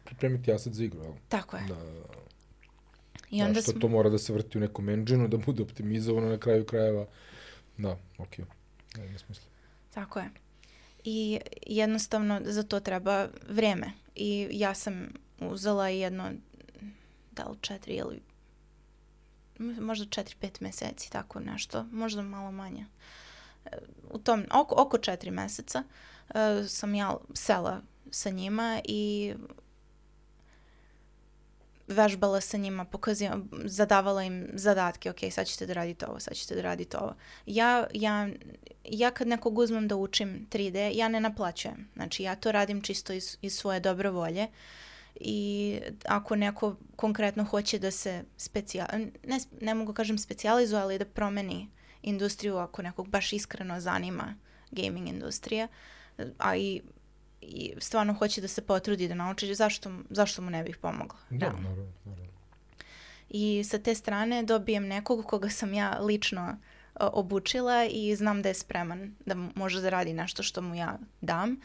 pripremiti 0.06 0.52
asset 0.52 0.74
za 0.74 0.84
igru, 0.84 1.04
jel? 1.04 1.14
Tako 1.30 1.58
je. 1.58 1.64
Da, 1.64 1.76
da, 1.76 1.92
da. 1.92 2.27
I 3.32 3.42
onda 3.42 3.54
da, 3.54 3.62
što 3.62 3.72
smo... 3.72 3.82
to 3.82 3.88
mora 3.88 4.10
da 4.10 4.18
se 4.18 4.34
vrti 4.34 4.58
u 4.58 4.62
nekom 4.62 4.90
engine 4.90 5.28
da 5.28 5.38
bude 5.38 5.64
optimizovano 5.64 6.30
na 6.30 6.38
kraju 6.38 6.66
krajeva. 6.66 7.06
Da, 7.78 7.98
okej. 8.18 8.46
Okay. 8.46 9.10
Ima 9.10 9.18
smisla. 9.18 9.46
Tako 9.94 10.20
je. 10.20 10.30
I 11.04 11.40
jednostavno 11.68 12.42
za 12.44 12.64
to 12.64 12.80
treba 12.80 13.28
vreme. 13.50 13.92
I 14.16 14.48
ja 14.52 14.74
sam 14.74 15.08
uzela 15.40 15.90
jedno, 15.90 16.32
da 17.32 17.44
li 17.44 17.58
četiri 17.62 17.94
ili 17.94 18.22
možda 19.60 20.06
četiri, 20.06 20.36
pet 20.40 20.62
meseci, 20.62 21.12
tako 21.12 21.40
nešto, 21.40 21.86
možda 21.92 22.22
malo 22.22 22.52
manje. 22.52 22.86
E, 23.66 23.70
U 24.12 24.18
tom, 24.18 24.46
oko, 24.54 24.76
oko 24.78 24.98
četiri 24.98 25.32
meseca 25.32 25.84
e, 26.30 26.64
sam 26.68 26.96
ja 26.96 27.18
sela 27.34 27.82
sa 28.12 28.30
njima 28.30 28.82
i 28.86 29.34
vežbala 31.88 32.42
sa 32.42 32.58
njima, 32.58 32.86
pokazivala, 32.86 33.42
zadavala 33.66 34.24
im 34.24 34.48
zadatke, 34.54 35.10
ok, 35.10 35.20
sad 35.32 35.48
ćete 35.48 35.66
da 35.66 35.74
radite 35.74 36.06
ovo, 36.08 36.20
sad 36.20 36.34
ćete 36.34 36.56
da 36.56 36.62
radite 36.62 36.98
ovo. 36.98 37.16
Ja, 37.46 37.88
ja, 37.94 38.30
ja 38.86 39.12
kad 39.12 39.28
nekog 39.28 39.58
uzmem 39.58 39.88
da 39.88 39.96
učim 39.96 40.48
3D, 40.52 40.92
ja 40.94 41.08
ne 41.08 41.20
naplaćujem. 41.20 41.88
Znači, 41.96 42.24
ja 42.24 42.36
to 42.36 42.52
radim 42.52 42.82
čisto 42.82 43.14
iz, 43.14 43.38
iz 43.42 43.56
svoje 43.56 43.80
dobre 43.80 44.10
volje 44.10 44.48
i 45.16 45.80
ako 46.06 46.36
neko 46.36 46.76
konkretno 46.96 47.44
hoće 47.44 47.80
da 47.80 47.92
se 47.92 48.24
specijal... 48.38 48.88
Ne, 49.24 49.40
ne 49.62 49.74
mogu 49.74 49.94
kažem 49.94 50.18
specijalizuje, 50.18 50.82
ali 50.82 51.00
da 51.00 51.06
promeni 51.06 51.70
industriju 52.02 52.58
ako 52.58 52.82
nekog 52.82 53.10
baš 53.10 53.34
iskreno 53.34 53.80
zanima 53.80 54.36
gaming 54.72 55.08
industrija, 55.08 55.68
a 56.38 56.56
i 56.56 56.82
i 57.48 57.74
stvarno 57.80 58.14
hoće 58.14 58.42
da 58.42 58.48
se 58.48 58.62
potrudi 58.62 59.08
da 59.08 59.16
nauči, 59.16 59.56
zašto, 59.56 59.92
zašto 60.10 60.42
mu 60.42 60.50
ne 60.50 60.64
bih 60.64 60.78
pomogla? 60.78 61.20
Da, 61.30 61.46
realno. 61.46 61.62
naravno, 61.62 61.94
naravno. 62.06 62.32
I 63.30 63.64
sa 63.64 63.80
te 63.80 63.96
strane 63.96 64.44
dobijem 64.44 64.88
nekog 64.88 65.26
koga 65.26 65.50
sam 65.50 65.74
ja 65.74 66.00
lično 66.00 66.58
o, 66.96 67.10
obučila 67.14 67.86
i 67.86 68.16
znam 68.16 68.42
da 68.42 68.50
je 68.50 68.56
spreman 68.56 69.16
da 69.26 69.36
može 69.36 69.82
da 69.82 69.90
radi 69.90 70.14
nešto 70.14 70.44
što 70.44 70.62
mu 70.62 70.76
ja 70.76 70.98
dam. 71.22 71.60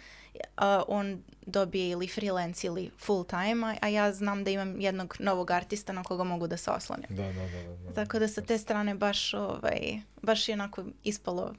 A, 0.57 0.83
on 0.89 1.23
dobije 1.47 1.89
ili 1.89 2.09
freelance 2.09 2.67
ili 2.67 2.91
full 2.99 3.25
time, 3.25 3.67
a, 3.67 3.77
a 3.81 3.89
ja 3.89 4.13
znam 4.13 4.45
da 4.45 4.51
imam 4.51 4.81
jednog 4.81 5.17
novog 5.19 5.51
artista 5.51 5.93
na 5.93 6.03
koga 6.03 6.25
mogu 6.25 6.47
da 6.47 6.57
se 6.57 6.71
oslonim. 6.71 7.07
Da, 7.09 7.23
da, 7.23 7.33
da. 7.33 7.63
da, 7.63 7.77
da. 7.77 7.95
Tako 7.95 8.19
da 8.19 8.29
sa 8.29 8.43
te 8.43 8.59
strane 8.59 8.95
baš, 8.95 9.35
ovaj, 9.35 10.01
baš 10.23 10.49
je 10.49 10.53
onako 10.53 10.85
ispalo 11.05 11.55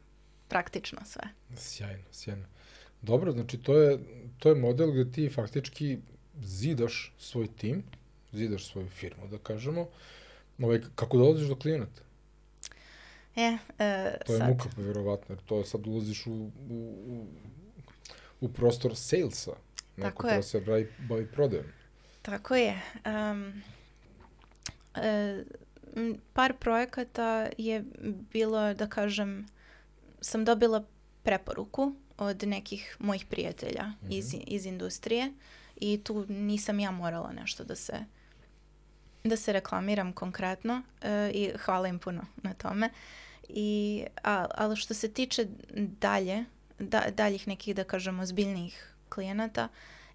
praktično 0.48 1.00
sve. 1.06 1.24
Sjajno, 1.58 2.04
sjajno. 2.12 2.46
Dobro, 3.04 3.32
znači 3.32 3.58
to 3.58 3.78
je, 3.78 4.00
to 4.40 4.50
je 4.50 4.56
model 4.56 4.92
gde 4.92 5.12
ti 5.12 5.30
faktički 5.30 5.98
zidaš 6.42 7.14
svoj 7.20 7.48
tim, 7.48 7.84
zidaš 8.32 8.72
svoju 8.72 8.90
firmu, 8.90 9.28
da 9.28 9.38
kažemo, 9.38 9.88
ovaj, 10.60 10.82
kako 10.96 11.18
dolaziš 11.18 11.48
do 11.48 11.56
klijenata. 11.56 12.02
E, 13.36 13.58
e 13.80 14.18
To 14.26 14.34
je 14.34 14.40
sad. 14.40 14.50
muka, 14.50 14.70
verovatno, 14.78 15.36
jer 15.36 15.44
to 15.46 15.58
je 15.58 15.66
sad 15.66 15.88
ulaziš 15.88 16.28
u, 16.28 16.32
u, 16.32 16.50
u, 17.08 17.26
u 18.42 18.50
prostor 18.50 18.96
salesa. 18.96 19.52
Neko 19.98 20.28
je. 20.28 20.44
se 20.44 20.62
bavi, 20.62 20.92
bavi 21.10 21.28
prodajom. 21.32 21.66
Tako 22.22 22.56
je. 22.56 22.82
Um, 23.06 23.64
e, 24.96 25.44
par 26.34 26.54
projekata 26.60 27.50
je 27.58 27.84
bilo, 28.34 28.74
da 28.74 28.88
kažem, 28.88 29.48
sam 30.22 30.46
dobila 30.46 30.84
preporuku 31.24 31.96
od 32.18 32.44
nekih 32.44 32.98
mojih 33.00 33.26
prijatelja 33.26 33.92
iz, 34.10 34.36
iz 34.48 34.66
industrije 34.66 35.34
i 35.76 36.02
tu 36.04 36.26
nisam 36.30 36.80
ja 36.80 36.92
morala 36.92 37.32
nešto 37.32 37.64
da 37.64 37.76
se 37.76 37.94
da 39.24 39.38
se 39.38 39.54
reklamiram 39.54 40.14
konkretno 40.14 40.82
e, 41.02 41.32
i 41.34 41.52
hvala 41.66 41.88
im 41.88 42.00
puno 42.00 42.26
na 42.38 42.54
tome. 42.54 42.90
I, 43.50 44.04
a, 44.24 44.46
ali 44.56 44.76
što 44.76 44.94
se 44.94 45.14
tiče 45.14 45.48
dalje, 45.76 46.46
da, 46.80 47.04
daljih 47.18 47.48
nekih, 47.48 47.76
da 47.76 47.84
kažemo, 47.84 48.26
zbiljnijih 48.26 48.94
klijenata, 49.10 49.68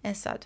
e 0.03 0.13
sad, 0.13 0.45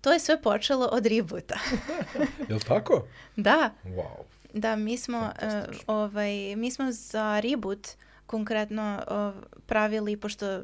to 0.00 0.12
je 0.12 0.20
sve 0.20 0.42
počelo 0.42 0.86
od 0.86 1.06
reboota. 1.06 1.58
Je 2.48 2.54
li 2.54 2.60
tako? 2.60 3.06
da, 3.36 3.70
Wow. 3.84 4.22
da, 4.52 4.76
mi 4.76 4.98
smo, 4.98 5.32
Fantastično. 5.40 5.94
ovaj, 5.94 6.56
mi 6.56 6.70
smo 6.70 6.92
za 6.92 7.40
reboot 7.40 7.88
konkretno 8.32 9.02
o, 9.08 9.32
pravili, 9.66 10.16
pošto 10.16 10.62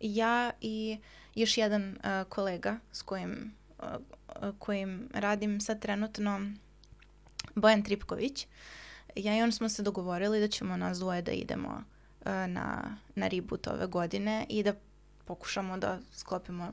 ja 0.00 0.50
i 0.60 0.98
još 1.34 1.58
jedan 1.58 1.82
e, 1.82 2.24
kolega 2.28 2.78
s 2.92 3.02
kojim, 3.02 3.54
e, 3.78 3.84
kojim 4.58 5.08
radim 5.14 5.60
sad 5.60 5.80
trenutno, 5.80 6.40
Bojan 7.54 7.82
Tripković, 7.82 8.46
ja 9.16 9.38
i 9.38 9.42
on 9.42 9.52
smo 9.52 9.68
se 9.68 9.82
dogovorili 9.82 10.40
da 10.40 10.48
ćemo 10.48 10.76
nas 10.76 10.98
dvoje 10.98 11.22
da 11.22 11.32
idemo 11.32 11.82
e, 12.24 12.30
na, 12.30 12.96
na 13.14 13.28
reboot 13.28 13.66
ove 13.66 13.86
godine 13.86 14.46
i 14.48 14.62
da 14.62 14.74
pokušamo 15.24 15.78
da 15.78 15.98
sklopimo 16.12 16.72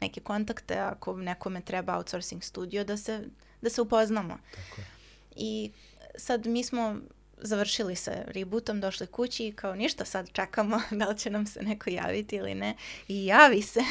neke 0.00 0.20
kontakte, 0.20 0.78
ako 0.78 1.16
nekome 1.16 1.60
treba 1.60 1.96
outsourcing 1.96 2.42
studio, 2.42 2.84
da 2.84 2.96
se, 2.96 3.28
da 3.62 3.70
se 3.70 3.82
upoznamo. 3.82 4.38
Tako 4.54 4.80
je. 4.80 4.86
I 5.36 5.72
sad 6.16 6.46
mi 6.46 6.64
smo 6.64 6.96
završili 7.40 7.96
sa 7.96 8.12
rebootom, 8.26 8.80
došli 8.80 9.06
kući 9.06 9.46
i 9.46 9.52
kao 9.52 9.74
ništa 9.74 10.04
sad 10.04 10.28
čekamo 10.32 10.80
da 10.98 11.08
li 11.08 11.18
će 11.18 11.30
nam 11.30 11.46
se 11.46 11.62
neko 11.62 11.90
javiti 11.90 12.36
ili 12.36 12.54
ne. 12.54 12.76
I 13.08 13.26
javi 13.26 13.62
se. 13.62 13.80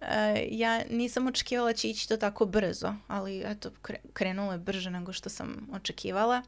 E, 0.00 0.48
ja 0.50 0.82
nisam 0.90 1.26
očekivala 1.26 1.68
da 1.70 1.76
će 1.76 1.90
ići 1.90 2.08
to 2.08 2.16
tako 2.16 2.46
brzo, 2.46 2.94
ali 3.06 3.42
eto, 3.46 3.70
kre- 3.82 4.12
krenulo 4.12 4.52
je 4.52 4.58
brže 4.58 4.90
nego 4.90 5.12
što 5.12 5.28
sam 5.28 5.68
očekivala. 5.72 6.42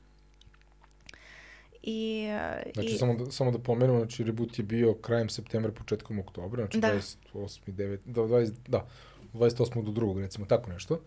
I, 1.83 2.27
e, 2.31 2.71
Znači, 2.75 2.89
i 2.89 2.99
samo, 2.99 3.15
da, 3.15 3.31
samo 3.31 3.51
da 3.51 3.59
pomenemo, 3.59 3.99
znači, 3.99 4.25
reboot 4.25 4.59
je 4.59 4.65
bio 4.65 4.95
krajem 4.95 5.29
septembra, 5.29 5.73
početkom 5.73 6.19
oktobra, 6.19 6.63
znači 6.65 6.81
Da. 6.81 6.89
28. 7.35 7.61
9, 7.67 7.99
da, 8.05 8.21
20, 8.21 8.53
da, 8.69 8.87
28. 9.33 9.85
do 9.85 9.91
2. 9.91 10.21
recimo, 10.21 10.47
tako 10.47 10.71
nešto. 10.71 11.01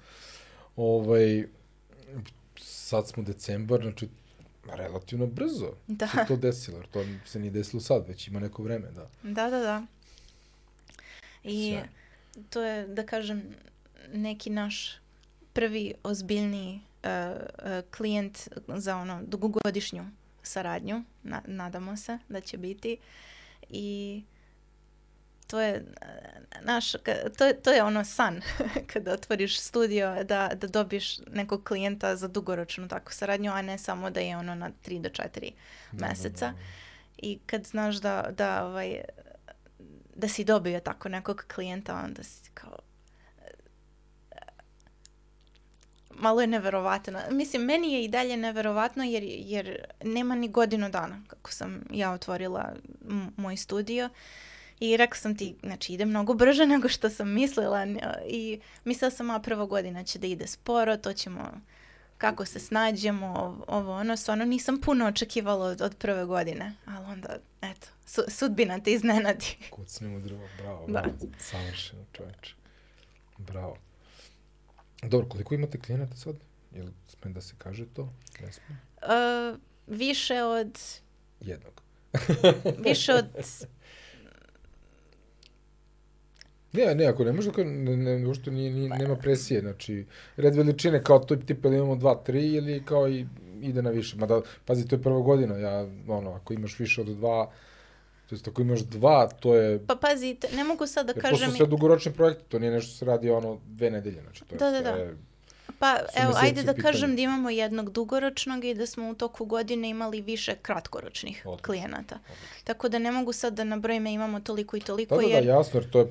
Ovaj, 0.76 1.46
sad 2.58 3.08
smo 3.08 3.24
decembar, 3.24 3.82
znači, 3.82 4.08
relativno 4.66 5.28
brzo 5.28 5.74
Da. 5.88 6.08
se 6.08 6.18
to 6.28 6.36
desilo, 6.36 6.78
jer 6.78 6.88
to 6.88 7.06
se 7.26 7.40
nije 7.40 7.52
desilo 7.52 7.82
sad, 7.82 8.08
već 8.08 8.28
ima 8.28 8.40
neko 8.40 8.64
vreme, 8.64 8.92
da. 8.92 9.10
Da, 9.24 9.50
da, 9.50 9.60
da. 9.60 9.86
I 11.44 11.72
Sjajno. 11.72 11.88
to 12.50 12.62
je, 12.64 12.88
da 12.88 13.06
kažem, 13.06 13.44
neki 14.14 14.50
naš 14.50 15.00
prvi 15.54 15.94
ozbiljni 16.04 16.82
uh, 17.04 17.10
uh, 17.10 17.92
klijent 17.98 18.48
za 18.68 18.98
ono 18.98 19.22
dugogodišnju 19.24 20.06
saradnju. 20.44 21.04
Na, 21.24 21.42
nadamo 21.48 21.98
se 21.98 22.18
da 22.30 22.42
će 22.42 22.58
biti. 22.58 22.98
I 23.70 24.24
to 25.48 25.62
je 25.62 25.86
uh, 26.02 26.34
naš, 26.62 26.92
to 27.38 27.46
je, 27.46 27.62
to 27.62 27.72
je 27.72 27.84
ono 27.84 28.06
san 28.06 28.42
kada 28.94 29.14
otvoriš 29.14 29.60
studio 29.60 30.24
da, 30.24 30.52
da 30.56 30.68
dobiješ 30.68 31.18
nekog 31.20 31.64
klijenta 31.64 32.16
za 32.16 32.28
dugoročnu 32.28 32.88
takvu 32.88 33.14
saradnju, 33.14 33.52
a 33.52 33.62
ne 33.62 33.78
samo 33.78 34.10
da 34.10 34.20
je 34.20 34.38
ono 34.38 34.56
na 34.56 34.72
3 34.86 35.02
do 35.02 35.10
4 35.10 35.52
Da, 35.92 36.08
meseca. 36.08 36.46
Da, 36.46 36.52
da, 36.52 36.58
I 37.18 37.40
kad 37.46 37.66
znaš 37.66 37.96
da, 37.96 38.30
da, 38.38 38.66
ovaj, 38.66 39.02
da 40.16 40.28
si 40.28 40.44
dobio 40.44 40.80
tako 40.80 41.10
nekog 41.10 41.46
klijenta, 41.56 42.02
onda 42.06 42.24
si 42.24 42.50
kao... 42.54 42.78
Malo 46.16 46.42
je 46.42 46.48
neverovatno. 46.48 47.20
Mislim, 47.32 47.62
meni 47.62 47.94
je 47.94 48.04
i 48.04 48.08
dalje 48.08 48.38
neverovatno 48.38 49.04
jer, 49.04 49.24
jer 49.26 49.86
nema 50.04 50.36
ni 50.36 50.48
godinu 50.48 50.90
dana 50.90 51.22
kako 51.28 51.52
sam 51.52 51.82
ja 51.92 52.12
otvorila 52.12 52.74
moj 53.38 53.58
studio. 53.58 54.06
I 54.06 54.10
rekla 54.92 55.16
sam 55.16 55.38
ti, 55.38 55.56
znači 55.64 55.94
ide 55.94 56.06
mnogo 56.06 56.34
brže 56.34 56.66
nego 56.76 56.90
što 56.90 57.10
sam 57.10 57.30
mislila 57.32 57.86
i 58.28 58.60
mislila 58.86 59.12
sam, 59.12 59.30
a 59.30 59.40
prva 59.40 59.66
godina 59.66 60.04
će 60.04 60.20
da 60.20 60.28
ide 60.28 60.48
sporo, 60.48 60.98
to 60.98 61.14
ćemo 61.14 61.52
kako 62.18 62.46
se 62.46 62.60
snađemo, 62.60 63.26
ov- 63.28 63.78
ovo 63.78 63.94
ono, 63.94 64.18
stvarno 64.18 64.46
nisam 64.46 64.82
puno 64.82 65.08
očekivala 65.08 65.66
od, 65.66 65.82
od 65.82 65.96
prve 65.96 66.26
godine, 66.26 66.74
ali 66.86 67.06
onda, 67.06 67.30
eto, 67.62 67.88
su, 68.06 68.22
sudbina 68.28 68.80
te 68.80 68.92
iznenadi. 68.92 69.46
Kucnemo 69.72 70.20
drvo, 70.20 70.48
bravo, 70.58 70.86
Da. 70.88 70.92
bravo, 70.92 71.16
savršeno 71.40 72.06
čoveče. 72.12 72.56
Bravo. 73.38 73.78
Dobro, 75.02 75.28
koliko 75.28 75.54
imate 75.56 75.80
klijenata 75.80 76.16
sad? 76.16 76.36
Jel 76.72 76.88
sme 77.08 77.32
da 77.32 77.42
se 77.42 77.54
kaže 77.58 77.86
to? 77.86 78.14
Ne 78.42 78.52
sme? 78.52 78.76
Uh, 78.98 79.60
više 79.88 80.44
od, 80.44 80.80
Jednog. 81.40 81.82
više 82.80 83.14
od, 83.14 83.26
Ne, 86.74 86.96
ne, 86.96 87.06
ako 87.06 87.24
ne 87.24 87.32
može, 87.34 87.52
ne, 87.58 87.98
ne, 87.98 88.28
uopšte 88.28 88.52
nije, 88.52 88.72
nije, 88.72 88.90
nema 88.90 89.16
presije, 89.16 89.62
znači, 89.62 90.06
red 90.38 90.56
veličine 90.56 91.04
kao 91.04 91.20
to 91.20 91.36
tipa 91.36 91.68
ili 91.68 91.78
imamo 91.78 91.96
dva, 91.96 92.16
tri 92.16 92.54
ili 92.54 92.84
kao 92.86 93.10
i 93.10 93.26
ide 93.62 93.82
na 93.82 93.90
više. 93.90 94.18
Mada, 94.18 94.42
pazi, 94.66 94.88
to 94.88 94.96
je 94.96 95.02
prva 95.02 95.20
godina, 95.20 95.58
ja, 95.58 95.88
ono, 96.08 96.32
ako 96.32 96.54
imaš 96.54 96.80
više 96.80 97.02
od 97.02 97.08
dva, 97.08 97.52
to 98.30 98.36
jest 98.36 98.48
ako 98.48 98.62
imaš 98.62 98.80
dva, 98.80 99.28
to 99.40 99.56
je, 99.56 99.80
pa 99.88 99.96
pazi, 99.96 100.38
ne 100.56 100.64
mogu 100.64 100.88
sad 100.88 101.06
da 101.06 101.12
jer 101.16 101.24
to 101.24 101.30
kažem, 101.30 101.50
su 101.52 101.58
sve 101.58 101.66
dugoročni 101.66 102.12
projekti, 102.14 102.44
to 102.50 102.60
nije 102.60 102.72
nešto 102.72 102.90
što 102.90 102.98
se 102.98 103.06
radi 103.06 103.30
ono 103.30 103.60
dve 103.66 103.92
nedelje, 103.92 104.22
znači, 104.22 104.44
to 104.46 104.56
je 104.56 104.60
Da, 104.60 104.72
da, 104.72 104.82
da. 104.82 104.96
sve, 104.96 105.16
pa 105.80 105.98
evo, 106.16 106.34
ajde 106.36 106.64
da 106.64 106.74
pitanju. 106.74 106.84
kažem 106.92 107.16
da 107.16 107.22
imamo 107.22 107.50
jednog 107.50 107.90
dugoročnog 107.92 108.66
i 108.66 108.74
da 108.74 108.86
smo 108.86 109.10
u 109.10 109.14
toku 109.16 109.46
godine 109.46 109.90
imali 109.90 110.22
više 110.22 110.56
kratkoročnih 110.62 111.42
Odlično. 111.46 111.66
klijenata. 111.66 112.16
odlično. 112.16 112.62
Tako 112.64 112.90
da 112.90 113.00
ne 113.00 113.12
mogu 113.12 113.34
sad 113.34 113.54
da 113.54 113.64
nabrojim, 113.64 114.08
imamo 114.08 114.40
toliko 114.40 114.78
i 114.78 114.80
toliko, 114.80 115.16
Da, 115.16 115.22
da, 115.22 115.28
da, 115.28 115.34
jer 115.34 115.46
jasno, 115.46 115.80
jer 115.80 115.90
to 115.90 116.00
je 116.00 116.08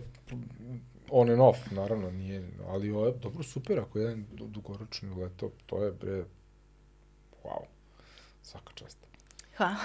on 1.10 1.30
and 1.30 1.40
off, 1.40 1.70
naravno, 1.70 2.10
nije, 2.10 2.48
ali 2.66 2.90
ovo 2.90 3.06
je 3.06 3.12
dobro, 3.12 3.42
super, 3.42 3.80
ako 3.80 3.98
je 3.98 4.02
jedan 4.02 4.24
du- 4.32 4.46
dugoročni 4.46 5.10
leto, 5.10 5.50
to 5.66 5.84
je, 5.84 5.92
bre, 5.92 6.24
wow, 7.44 7.62
svaka 8.42 8.72
čast. 8.74 8.98
ha, 9.54 9.76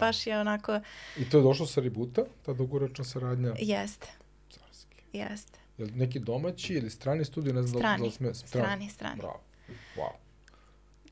baš 0.00 0.26
je 0.26 0.40
onako, 0.40 0.80
I 1.18 1.30
to 1.30 1.36
je 1.38 1.42
došlo 1.42 1.66
sa 1.66 1.80
rebuta, 1.80 2.24
ta 2.42 2.52
dugoročna 2.52 3.04
saradnja? 3.04 3.54
jeste, 3.58 4.06
Carski. 4.50 5.02
jeste. 5.12 5.58
Je 5.78 5.84
li 5.84 5.92
neki 5.92 6.18
domaći 6.20 6.74
ili 6.74 6.90
strani 6.90 7.24
studio, 7.24 7.52
ne 7.52 7.62
znam 7.62 7.72
da 7.72 7.92
li- 7.92 7.98
da 7.98 8.04
li 8.04 8.10
Strani, 8.10 8.34
sme... 8.34 8.48
strani, 8.48 8.90
strani. 8.90 9.16
Bravo. 9.16 9.40
Wow. 9.96 10.10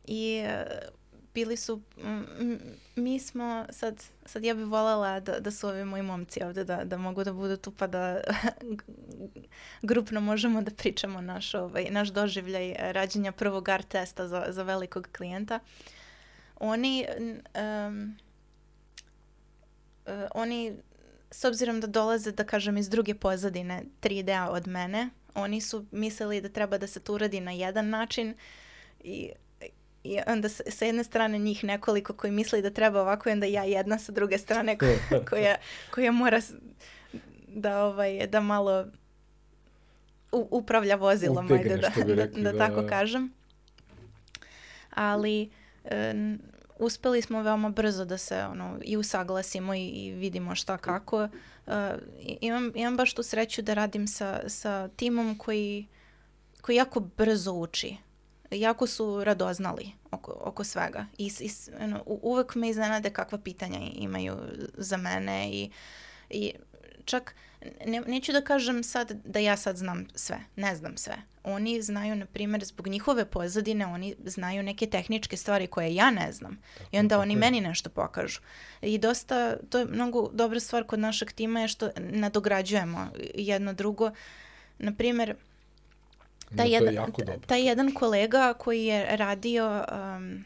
I 0.06 0.43
bili 1.34 1.56
su, 1.56 1.82
m, 1.98 2.59
mi 2.96 3.20
smo, 3.20 3.66
sad, 3.70 4.04
sad 4.26 4.44
ja 4.44 4.54
bih 4.54 4.64
voljela 4.64 5.20
da, 5.20 5.40
da 5.40 5.50
su 5.50 5.68
ovi 5.68 5.84
moji 5.84 6.02
momci 6.02 6.42
ovde, 6.42 6.64
da, 6.64 6.84
da 6.84 6.96
mogu 6.96 7.24
da 7.24 7.32
budu 7.32 7.56
tu 7.56 7.70
pa 7.70 7.86
da 7.86 8.20
grupno 9.82 10.20
možemo 10.20 10.62
da 10.62 10.70
pričamo 10.70 11.20
naš, 11.20 11.54
ovaj, 11.54 11.86
naš 11.90 12.09
doživljaj 12.09 12.74
rađenja 12.78 13.32
prvog 13.32 13.68
art 13.68 13.88
testa 13.88 14.28
za, 14.28 14.46
za 14.48 14.62
velikog 14.62 15.09
klijenta. 15.16 15.60
Oni, 16.56 17.06
e, 17.54 17.90
oni, 20.34 20.76
s 21.30 21.44
obzirom 21.44 21.80
da 21.80 21.86
dolaze, 21.86 22.32
da 22.32 22.44
kažem, 22.44 22.76
iz 22.76 22.88
druge 22.88 23.14
pozadine 23.14 23.82
3D 24.02 24.48
od 24.48 24.68
mene, 24.68 25.10
oni 25.34 25.60
su 25.60 25.86
mislili 25.90 26.40
da 26.40 26.48
treba 26.48 26.78
da 26.78 26.86
se 26.86 27.00
to 27.00 27.14
uradi 27.14 27.40
na 27.40 27.52
jedan 27.52 27.88
način 27.88 28.34
i 29.00 29.30
i 30.05 30.19
onda 30.27 30.49
s- 30.49 30.61
sa 30.69 30.85
jedne 30.85 31.05
strane 31.05 31.39
njih 31.39 31.65
nekoliko 31.65 32.12
koji 32.12 32.31
misli 32.33 32.62
da 32.62 32.70
treba 32.70 33.01
ovako 33.01 33.29
i 33.29 33.33
onda 33.33 33.47
ja 33.47 33.65
jedna 33.65 33.99
sa 33.99 34.12
druge 34.12 34.39
strane 34.39 34.79
koja, 34.79 34.97
koja, 35.31 35.57
koja 35.91 36.12
mora 36.12 36.41
da, 37.49 37.85
ovaj, 37.85 38.27
da 38.27 38.41
malo 38.41 38.87
u, 40.33 40.49
upravlja 40.51 40.97
vozilom, 40.97 41.47
Utegne, 41.47 41.62
ajde 41.65 41.77
da, 41.77 41.89
da, 42.07 42.15
rekli, 42.16 42.43
da 42.43 42.53
da, 42.53 42.59
tako 42.59 42.83
da. 42.83 42.89
kažem. 42.89 43.33
Ali 44.91 45.51
e, 45.85 46.11
n- 46.11 46.39
uspeli 46.79 47.23
smo 47.23 47.43
veoma 47.43 47.69
brzo 47.70 48.05
da 48.05 48.19
se 48.19 48.39
ono, 48.41 48.79
i 48.83 48.97
usaglasimo 48.97 49.74
i, 49.74 49.87
i 49.87 50.12
vidimo 50.12 50.55
šta 50.55 50.79
kako. 50.79 51.23
E, 51.23 51.29
i- 52.20 52.39
imam, 52.41 52.73
imam 52.74 52.97
baš 52.97 53.15
tu 53.15 53.23
sreću 53.23 53.62
da 53.62 53.74
radim 53.74 54.07
sa, 54.07 54.41
sa 54.47 54.89
timom 54.89 55.39
koji, 55.39 55.87
koji 56.61 56.77
jako 56.77 57.01
brzo 57.01 57.53
uči 57.53 57.97
jako 58.53 58.87
su 58.87 59.24
radoznali 59.24 59.91
oko, 60.11 60.33
oko 60.41 60.65
svega. 60.65 61.07
I, 61.19 61.33
i 61.41 61.51
ono, 61.81 62.03
uvek 62.07 62.55
me 62.55 62.69
iznenade 62.69 63.11
kakva 63.11 63.39
pitanja 63.39 63.79
imaju 63.95 64.37
za 64.77 64.97
mene 64.97 65.51
i, 65.53 65.70
i 66.31 66.53
čak 67.05 67.35
ne, 67.87 68.01
neću 68.01 68.33
da 68.33 68.41
kažem 68.41 68.83
sad 68.83 69.12
da 69.24 69.39
ja 69.39 69.57
sad 69.57 69.77
znam 69.77 70.07
sve, 70.15 70.41
ne 70.57 70.77
znam 70.77 70.97
sve. 70.97 71.16
Oni 71.45 71.83
znaju, 71.83 72.16
na 72.16 72.27
primjer, 72.27 72.65
zbog 72.65 72.87
njihove 72.87 73.24
pozadine, 73.24 73.87
oni 73.87 74.15
znaju 74.24 74.62
neke 74.62 74.87
tehničke 74.87 75.37
stvari 75.37 75.66
koje 75.66 75.95
ja 75.95 76.11
ne 76.11 76.33
znam. 76.33 76.59
I 76.93 76.99
onda 76.99 77.19
oni 77.19 77.37
meni 77.37 77.61
nešto 77.61 77.91
pokažu. 77.91 78.41
I 78.83 78.99
dosta, 78.99 79.57
to 79.70 79.79
je 79.79 79.87
mnogo 79.87 80.31
dobra 80.33 80.61
stvar 80.61 80.85
kod 80.87 80.99
našeg 80.99 81.33
tima 81.33 81.61
je 81.61 81.69
što 81.69 81.91
nadograđujemo 81.97 83.09
jedno 83.35 83.73
drugo. 83.73 84.11
Na 84.79 84.95
primjer, 84.95 85.35
taj, 86.57 86.70
jedan, 86.70 87.12
taj 87.47 87.66
jedan 87.66 87.95
kolega 87.95 88.55
koji 88.59 88.85
je 88.85 89.16
radio, 89.16 89.85
um, 90.16 90.45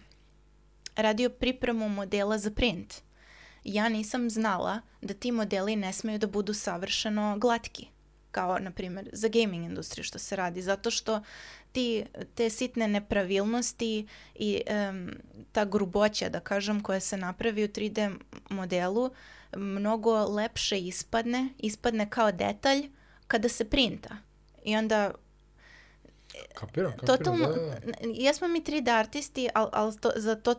radio 0.96 1.30
pripremu 1.30 1.88
modela 1.88 2.38
za 2.38 2.50
print, 2.50 2.94
ja 3.64 3.88
nisam 3.88 4.30
znala 4.30 4.80
da 5.02 5.14
ti 5.14 5.32
modeli 5.32 5.76
ne 5.76 5.92
smeju 5.92 6.18
da 6.18 6.26
budu 6.26 6.54
savršeno 6.54 7.36
glatki 7.38 7.86
kao 8.30 8.58
na 8.58 8.70
primjer 8.70 9.08
za 9.12 9.28
gaming 9.28 9.64
industriju 9.64 10.04
što 10.04 10.18
se 10.18 10.36
radi 10.36 10.62
zato 10.62 10.90
što 10.90 11.22
ti 11.72 12.04
te 12.34 12.50
sitne 12.50 12.88
nepravilnosti 12.88 14.06
i 14.34 14.62
um, 14.90 15.10
ta 15.52 15.64
gruboća 15.64 16.28
da 16.28 16.40
kažem 16.40 16.80
koja 16.80 17.00
se 17.00 17.16
napravi 17.16 17.64
u 17.64 17.68
3D 17.68 18.16
modelu 18.50 19.10
mnogo 19.56 20.24
lepše 20.24 20.78
ispadne 20.78 21.48
ispadne 21.58 22.10
kao 22.10 22.32
detalj 22.32 22.90
kada 23.26 23.48
se 23.48 23.64
printa. 23.64 24.16
I 24.64 24.76
onda 24.76 25.14
Kapiram, 26.54 26.92
kapiram, 26.92 27.18
totalno, 27.18 27.46
da, 27.46 27.54
da. 27.54 28.08
Jesmo 28.14 28.48
mi 28.48 28.62
3D 28.62 28.98
artisti, 28.98 29.48
ali 29.54 29.68
al 29.72 29.92
to, 30.00 30.10
za 30.16 30.34
to 30.34 30.54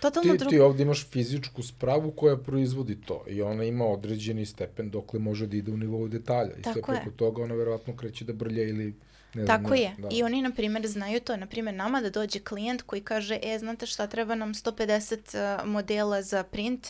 totalno 0.00 0.32
ti, 0.32 0.38
drugo. 0.38 0.50
Ti 0.50 0.60
ovde 0.60 0.82
imaš 0.82 1.06
fizičku 1.08 1.62
spravu 1.62 2.10
koja 2.10 2.36
proizvodi 2.36 3.00
to 3.00 3.24
i 3.28 3.42
ona 3.42 3.64
ima 3.64 3.84
određeni 3.84 4.46
stepen 4.46 4.90
dokle 4.90 5.20
može 5.20 5.46
da 5.46 5.56
ide 5.56 5.72
u 5.72 5.76
nivou 5.76 6.08
detalja. 6.08 6.54
I 6.56 6.62
sve 6.62 6.82
preko 6.82 7.10
toga 7.10 7.42
ona 7.42 7.54
verovatno 7.54 7.96
kreće 7.96 8.24
da 8.24 8.32
brlja 8.32 8.62
ili 8.62 8.94
ne 9.34 9.44
znam, 9.44 9.46
Tako 9.46 9.74
ne, 9.74 9.80
je. 9.80 9.94
Da. 9.98 10.08
I 10.10 10.22
oni, 10.22 10.42
na 10.42 10.50
primjer, 10.50 10.86
znaju 10.86 11.20
to. 11.20 11.36
Na 11.36 11.46
primjer, 11.46 11.74
nama 11.74 12.00
da 12.00 12.10
dođe 12.10 12.38
klijent 12.38 12.82
koji 12.82 13.00
kaže, 13.00 13.38
e, 13.42 13.58
znate 13.58 13.86
šta, 13.86 14.06
treba 14.06 14.34
nam 14.34 14.54
150 14.54 15.60
uh, 15.60 15.66
modela 15.66 16.22
za 16.22 16.42
print, 16.42 16.88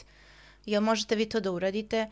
jel 0.67 0.83
možete 0.83 1.17
vi 1.17 1.29
to 1.29 1.41
da 1.41 1.51
uradite? 1.51 2.11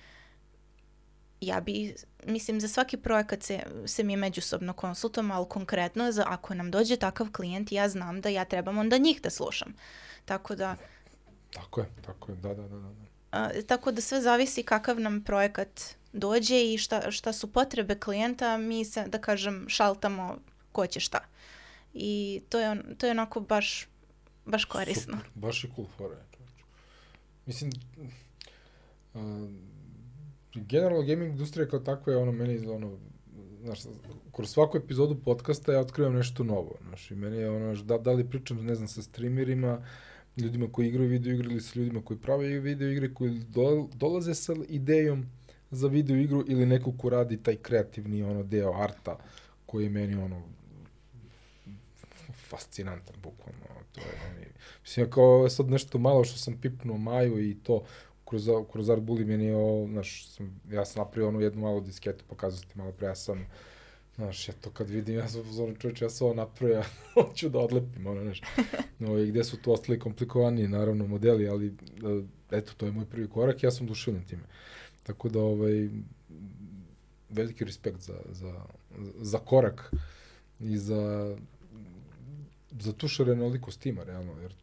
ja 1.40 1.60
bi, 1.60 1.94
mislim, 2.26 2.60
za 2.60 2.68
svaki 2.68 2.96
projekat 2.96 3.42
se, 3.42 3.62
se 3.86 4.02
mi 4.04 4.16
međusobno 4.16 4.72
konsultujemo, 4.72 5.34
ali 5.34 5.46
konkretno, 5.48 6.12
za, 6.12 6.24
ako 6.26 6.54
nam 6.54 6.70
dođe 6.70 6.96
takav 6.96 7.32
klijent, 7.32 7.72
ja 7.72 7.88
znam 7.88 8.20
da 8.20 8.28
ja 8.28 8.44
trebam 8.44 8.78
onda 8.78 8.98
njih 8.98 9.22
da 9.22 9.30
slušam. 9.30 9.74
Tako 10.24 10.54
da... 10.54 10.76
Tako 11.52 11.80
je, 11.80 11.86
tako 12.06 12.32
je, 12.32 12.36
da, 12.36 12.54
da, 12.54 12.68
da. 12.68 12.78
da. 12.78 12.90
A, 13.30 13.48
tako 13.66 13.92
da 13.92 14.00
sve 14.00 14.20
zavisi 14.20 14.62
kakav 14.62 15.00
nam 15.00 15.24
projekat 15.24 15.82
dođe 16.12 16.72
i 16.72 16.78
šta, 16.78 17.10
šta 17.10 17.32
su 17.32 17.52
potrebe 17.52 17.94
klijenta, 17.94 18.56
mi 18.56 18.84
se, 18.84 19.04
da 19.06 19.18
kažem, 19.18 19.66
šaltamo 19.68 20.38
ko 20.72 20.86
će 20.86 21.00
šta. 21.00 21.18
I 21.94 22.42
to 22.48 22.60
je, 22.60 22.96
to 22.98 23.06
je 23.06 23.10
onako 23.10 23.40
baš, 23.40 23.88
baš 24.46 24.64
korisno. 24.64 25.16
Super, 25.16 25.30
baš 25.34 25.64
je 25.64 25.70
cool 25.76 25.86
fora. 25.96 26.16
Mislim, 27.46 27.70
generalno 30.64 31.06
gaming 31.06 31.30
industrija 31.30 31.68
kao 31.68 31.80
takva 31.80 32.12
je 32.12 32.18
ono 32.18 32.32
meni 32.32 32.66
ono 32.66 32.98
znaš, 33.62 33.80
kroz 34.32 34.50
svaku 34.50 34.78
epizodu 34.78 35.20
podcasta 35.24 35.72
ja 35.72 35.80
otkrivam 35.80 36.14
nešto 36.14 36.44
novo, 36.44 36.74
znaš, 36.88 37.10
i 37.10 37.14
meni 37.14 37.36
je 37.36 37.50
ono, 37.50 37.82
da, 37.82 37.98
da 37.98 38.12
li 38.12 38.28
pričam, 38.28 38.64
ne 38.64 38.74
znam, 38.74 38.88
sa 38.88 39.02
streamerima, 39.02 39.82
ljudima 40.36 40.72
koji 40.72 40.88
igraju 40.88 41.10
video 41.10 41.34
igre 41.34 41.50
ili 41.50 41.60
sa 41.60 41.78
ljudima 41.78 42.02
koji 42.04 42.20
prave 42.20 42.60
video 42.60 42.88
igre, 42.88 43.14
koji 43.14 43.30
do, 43.30 43.88
dolaze 43.94 44.34
sa 44.34 44.54
idejom 44.68 45.26
za 45.70 45.88
video 45.88 46.16
igru 46.16 46.44
ili 46.48 46.66
neko 46.66 46.92
ko 46.98 47.08
radi 47.08 47.42
taj 47.42 47.56
kreativni 47.56 48.22
ono 48.22 48.42
deo 48.42 48.72
arta 48.72 49.18
koji 49.66 49.84
je 49.84 49.90
meni 49.90 50.14
ono 50.14 50.42
fascinantan 52.48 53.16
bukvalno 53.22 53.78
to 53.92 54.00
je 54.00 54.28
meni. 54.28 54.46
Mislim 54.82 55.10
kao 55.10 55.48
sad 55.48 55.70
nešto 55.70 55.98
malo 55.98 56.24
što 56.24 56.38
sam 56.38 56.60
pipnuo 56.60 56.98
Maju 56.98 57.44
i 57.44 57.56
to 57.62 57.84
kroz, 58.28 58.48
kroz 58.72 58.90
Art 58.90 59.02
Bully 59.02 59.24
meni 59.24 59.44
je 59.44 59.56
ovo, 59.56 59.86
znaš, 59.86 60.26
sam, 60.26 60.60
ja 60.70 60.84
sam 60.84 61.02
napravio 61.02 61.28
onu 61.28 61.40
jednu 61.40 61.62
malu 61.62 61.80
disketu, 61.80 62.24
pokazao 62.28 62.60
ti 62.60 62.78
malo 62.78 62.92
pre, 62.92 63.06
ja 63.06 63.14
sam, 63.14 63.46
znaš, 64.16 64.48
eto 64.48 64.70
kad 64.70 64.90
vidim, 64.90 65.14
ja 65.14 65.28
sam 65.28 65.42
pozorno 65.42 65.76
čovječ, 65.76 66.02
ja 66.02 66.10
sam 66.10 66.26
ovo 66.26 66.34
napravio, 66.34 66.82
hoću 67.14 67.48
da 67.48 67.58
odlepim, 67.58 68.06
ono, 68.06 68.22
znaš, 68.22 68.42
no, 68.98 69.18
i 69.18 69.26
gde 69.30 69.44
su 69.44 69.56
tu 69.56 69.72
ostali 69.72 69.98
komplikovani, 69.98 70.68
naravno, 70.68 71.06
modeli, 71.06 71.48
ali, 71.48 71.66
e, 71.66 72.22
eto, 72.56 72.72
to 72.76 72.86
je 72.86 72.92
moj 72.92 73.06
prvi 73.06 73.28
korak, 73.28 73.62
ja 73.62 73.70
sam 73.70 73.86
duševljen 73.86 74.24
time. 74.24 74.42
Tako 75.02 75.28
da, 75.28 75.40
ovaj, 75.40 75.88
veliki 77.30 77.64
respekt 77.64 78.00
za, 78.00 78.20
za, 78.30 78.64
za 79.20 79.38
korak 79.38 79.92
i 80.60 80.78
za, 80.78 81.36
za 82.80 82.92
tu 82.92 83.08
šarenolikost 83.08 83.80
tima, 83.80 84.04
realno, 84.04 84.32
jer 84.42 84.54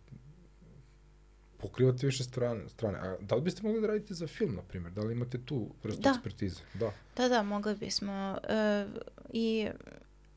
pokrivate 1.57 2.05
više 2.05 2.23
strane. 2.23 2.69
strane. 2.69 2.99
A 2.99 3.17
da 3.21 3.35
li 3.35 3.41
biste 3.41 3.63
mogli 3.63 3.81
da 3.81 3.87
radite 3.87 4.13
za 4.13 4.27
film, 4.27 4.55
na 4.55 4.61
primjer? 4.61 4.93
Da 4.93 5.01
li 5.01 5.13
imate 5.13 5.37
tu 5.37 5.69
vrstu 5.83 6.01
da. 6.01 6.09
ekspertize? 6.09 6.61
Da. 6.73 6.91
Da, 7.17 7.29
da, 7.29 7.43
mogli 7.43 7.75
bismo. 7.75 8.37
Uh, 8.43 9.01
I 9.33 9.69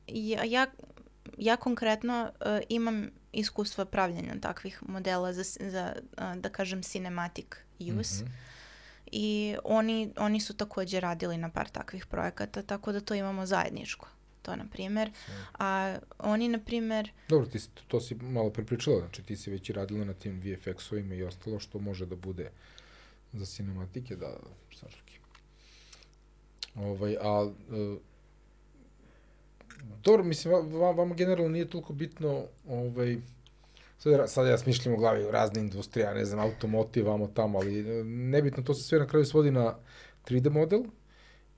ja, 0.06 0.44
ja, 0.44 0.66
ja 1.38 1.56
konkretno 1.56 2.30
uh, 2.40 2.46
imam 2.68 3.10
iskustva 3.32 3.84
pravljenja 3.84 4.40
takvih 4.40 4.82
modela 4.88 5.32
za, 5.32 5.42
za 5.70 5.94
uh, 6.18 6.36
da 6.36 6.48
kažem, 6.48 6.82
cinematic 6.82 7.46
use. 8.00 8.24
Mm 8.24 8.26
-hmm. 8.26 8.48
I 9.12 9.56
oni, 9.64 10.12
oni 10.16 10.40
su 10.40 10.56
takođe 10.56 11.00
radili 11.00 11.38
na 11.38 11.50
par 11.50 11.68
takvih 11.68 12.06
projekata, 12.06 12.62
tako 12.62 12.92
da 12.92 13.00
to 13.00 13.14
imamo 13.14 13.46
zajedničko 13.46 14.08
to, 14.48 14.56
na 14.56 14.64
primjer. 14.72 15.10
A 15.58 15.98
oni, 16.18 16.48
na 16.48 16.58
primjer... 16.58 17.12
Dobro, 17.28 17.46
ti, 17.46 17.58
to 17.88 18.00
si 18.00 18.14
malo 18.14 18.50
prepričala, 18.50 18.98
znači 18.98 19.22
ti 19.22 19.36
si 19.36 19.50
već 19.50 19.70
i 19.70 19.72
radila 19.72 20.04
na 20.04 20.14
tim 20.14 20.42
VFX-ovima 20.42 21.14
i 21.14 21.22
ostalo 21.22 21.60
što 21.60 21.78
može 21.78 22.06
da 22.06 22.16
bude 22.16 22.50
za 23.32 23.46
cinematike, 23.46 24.16
da, 24.16 24.36
Saški. 24.74 25.18
Ovaj, 26.74 27.16
a... 27.20 27.42
Uh, 27.42 27.98
dobro, 30.04 30.24
mislim, 30.24 30.54
vama, 30.54 30.90
vama 30.90 31.14
generalno 31.14 31.48
nije 31.48 31.70
toliko 31.70 31.92
bitno, 31.92 32.44
ovaj, 32.68 33.18
sad, 33.98 34.30
sad 34.30 34.46
ja 34.46 34.58
smišljam 34.58 34.94
u 34.94 34.98
glavi 34.98 35.30
razne 35.30 35.60
industrije, 35.60 36.14
ne 36.14 36.24
znam, 36.24 36.40
automotiv, 36.40 37.06
vamo 37.06 37.26
tamo, 37.26 37.58
ali 37.58 37.80
e, 37.80 38.04
nebitno, 38.04 38.62
to 38.62 38.74
se 38.74 38.88
sve 38.88 38.98
na 38.98 39.06
kraju 39.06 39.24
svodi 39.24 39.50
na 39.50 39.76
3D 40.28 40.50
model 40.50 40.82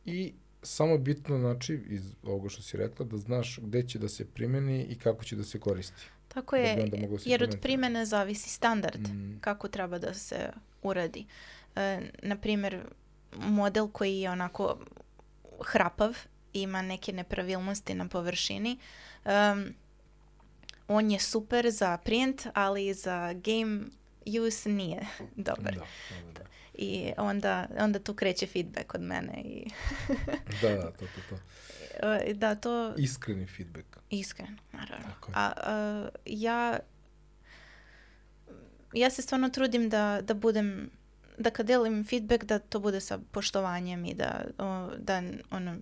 i 0.05 0.33
samo 0.63 0.99
bitno, 0.99 1.39
znači, 1.39 1.81
iz 1.89 2.15
ovoga 2.23 2.49
što 2.49 2.63
si 2.63 2.77
rekla, 2.77 3.07
da 3.07 3.17
znaš 3.17 3.59
gde 3.63 3.89
će 3.89 3.99
da 3.99 4.09
se 4.09 4.25
primeni 4.25 4.83
i 4.83 4.99
kako 4.99 5.25
će 5.25 5.37
da 5.37 5.45
se 5.45 5.61
koristi. 5.61 6.03
Tako 6.29 6.57
da 6.57 6.63
je, 6.63 6.87
da 6.87 6.97
jer 7.25 7.43
od 7.43 7.59
primene 7.63 8.07
zavisi 8.07 8.51
standard 8.51 9.09
mm. 9.09 9.39
kako 9.41 9.69
treba 9.69 9.99
da 9.99 10.15
se 10.15 10.51
uradi. 10.83 11.27
E, 11.77 12.01
naprimer, 12.23 12.81
model 13.37 13.89
koji 13.89 14.21
je 14.21 14.31
onako 14.31 14.79
hrapav, 15.65 16.17
ima 16.53 16.83
neke 16.83 17.13
nepravilnosti 17.13 17.95
na 17.95 18.09
površini, 18.09 18.79
um, 19.25 19.75
on 20.89 21.11
je 21.11 21.19
super 21.19 21.71
za 21.71 21.99
print, 21.99 22.47
ali 22.55 22.95
za 22.95 23.33
game 23.33 23.81
use 24.47 24.69
nije 24.69 25.07
dobar. 25.37 25.75
Da, 25.75 25.81
da, 25.81 26.33
da. 26.33 26.45
I 26.83 27.13
onda, 27.17 27.67
onda 27.79 27.99
tu 27.99 28.15
kreće 28.15 28.47
feedback 28.47 28.95
od 28.95 29.01
mene. 29.01 29.43
I 29.45 29.71
da, 30.63 30.69
da, 30.69 30.91
to, 30.91 31.07
to, 31.07 31.21
to. 31.29 31.37
Da, 32.35 32.55
to... 32.55 32.95
Iskreni 32.99 33.47
feedback. 33.47 33.87
Iskren, 34.11 34.59
naravno. 34.73 35.07
Tako 35.09 35.33
a, 35.35 35.53
a, 35.57 36.09
ja, 36.27 36.79
ja 38.93 39.11
se 39.11 39.23
stvarno 39.23 39.49
trudim 39.49 39.89
da, 39.89 40.21
da 40.23 40.35
budem, 40.35 40.91
da 41.39 41.51
kad 41.51 41.67
delim 41.67 42.05
feedback, 42.05 42.45
da 42.45 42.59
to 42.59 42.81
bude 42.81 43.01
sa 43.01 43.19
poštovanjem 43.31 44.05
i 44.05 44.15
da, 44.15 44.45
o, 44.59 44.91
da 44.99 45.23
ono, 45.51 45.77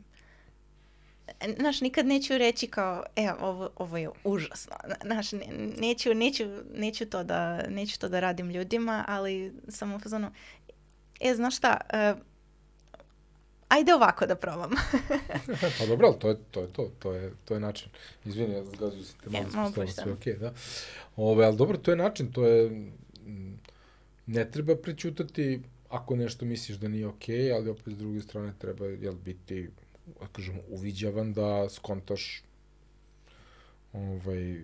znaš, 1.58 1.80
nikad 1.80 2.06
neću 2.06 2.38
reći 2.38 2.66
kao, 2.66 3.04
e, 3.16 3.32
ovo, 3.40 3.70
ovo 3.76 3.96
je 3.96 4.10
užasno. 4.24 4.76
Znaš, 5.04 5.32
ne, 5.32 5.46
neću, 5.78 6.14
neću, 6.14 6.44
neću, 6.74 7.06
to 7.06 7.24
da, 7.24 7.68
neću 7.68 7.98
to 7.98 8.08
da 8.08 8.20
radim 8.20 8.50
ljudima, 8.50 9.04
ali 9.08 9.52
sam 9.68 9.94
u 9.94 9.98
fazonu, 9.98 10.30
e, 11.20 11.34
znaš 11.34 11.56
šta, 11.56 11.80
uh, 11.92 12.22
ajde 13.68 13.94
ovako 13.94 14.26
da 14.26 14.34
probam. 14.34 14.70
pa 15.78 15.86
dobro, 15.86 16.06
ali 16.06 16.18
to 16.18 16.28
je 16.28 16.36
to, 16.50 16.60
je 16.60 16.72
to, 16.72 16.90
to, 16.98 17.12
je, 17.12 17.32
to 17.44 17.54
je 17.54 17.60
način. 17.60 17.88
Izvini, 18.24 18.54
ja 18.54 18.64
zgazio 18.64 19.04
se 19.04 19.14
te 19.24 19.30
malo 19.30 19.44
ispostavila 19.48 19.92
sve 19.92 20.12
okej, 20.12 20.34
okay, 20.34 20.38
da. 20.38 20.52
Ove, 21.16 21.44
ali 21.46 21.56
dobro, 21.56 21.78
to 21.78 21.90
je 21.90 21.96
način, 21.96 22.32
to 22.32 22.46
je, 22.46 22.90
ne 24.26 24.50
treba 24.50 24.76
prećutati 24.76 25.62
ako 25.88 26.16
nešto 26.16 26.44
misliš 26.44 26.78
da 26.78 26.88
nije 26.88 27.06
okej, 27.06 27.36
okay, 27.36 27.54
ali 27.54 27.70
opet 27.70 27.94
s 27.94 27.98
druge 27.98 28.20
strane 28.20 28.52
treba 28.58 28.86
jel, 28.86 29.14
biti, 29.14 29.70
da 30.20 30.26
kažemo, 30.26 30.58
uviđavan 30.68 31.32
da 31.32 31.68
skontaš 31.68 32.42
ovaj, 33.92 34.62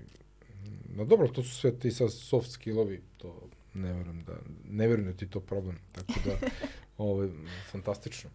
no 0.97 1.05
dobro, 1.05 1.29
to 1.29 1.43
su 1.43 1.57
sve 1.57 1.79
ti 1.79 1.91
sad 1.91 2.13
soft 2.13 2.51
skillovi, 2.51 3.03
to 3.17 3.49
ne 3.75 3.93
verujem 3.93 4.25
da, 4.25 4.33
ne 4.65 4.87
verujem 4.87 5.13
da 5.13 5.17
ti 5.17 5.27
to 5.31 5.41
problem, 5.41 5.79
tako 5.93 6.13
da, 6.25 6.49
ovaj, 7.05 7.29
fantastično. 7.71 8.31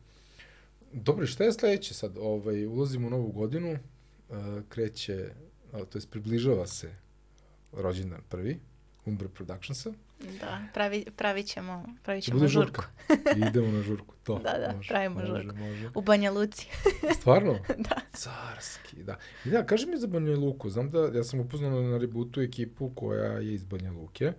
Dobro, 0.94 1.28
šta 1.28 1.44
je 1.44 1.53
sledeće 1.53 1.94
sad? 1.94 2.18
Ovaj, 2.18 2.66
ulazimo 2.66 3.07
u 3.07 3.10
novu 3.10 3.32
godinu, 3.32 3.72
uh, 4.30 4.38
kreće, 4.70 5.32
uh, 5.74 5.80
to 5.80 5.98
jest 5.98 6.11
približava 6.11 6.68
se 6.68 6.95
rođendan 7.72 8.22
prvi, 8.30 8.60
Umbre 9.06 9.28
Productionsa. 9.28 9.94
Da, 10.40 10.61
pravi, 10.74 11.06
pravit 11.16 11.48
ćemo, 11.48 11.86
pravit 12.03 12.24
Će 12.24 12.26
ćemo 12.26 12.40
bude 12.40 12.48
žurku. 12.48 12.82
žurka. 13.10 13.32
I 13.38 13.40
idemo 13.49 13.68
na 13.68 13.82
žurku, 13.82 14.16
to. 14.24 14.40
Da, 14.40 14.52
da, 14.52 14.80
pravimo 14.88 15.20
može, 15.20 15.41
žurku. 15.41 15.57
Može. 15.57 15.90
U 15.95 16.02
Banja 16.02 16.32
Luci. 16.32 16.68
Stvarno? 17.20 17.60
da. 17.78 18.02
Carski, 18.14 19.03
da. 19.03 19.18
I 19.45 19.49
da, 19.49 19.66
kaži 19.66 19.88
mi 19.88 19.98
za 19.98 20.07
Banja 20.07 20.36
Luku. 20.38 20.70
Znam 20.70 20.91
da, 20.91 20.99
ja 21.14 21.24
sam 21.24 21.40
upoznao 21.40 21.82
na 21.82 21.98
Rebootu 21.98 22.41
ekipu 22.41 22.91
koja 22.95 23.32
je 23.32 23.53
iz 23.53 23.64
Banja 23.64 23.91
Luke. 23.91 24.34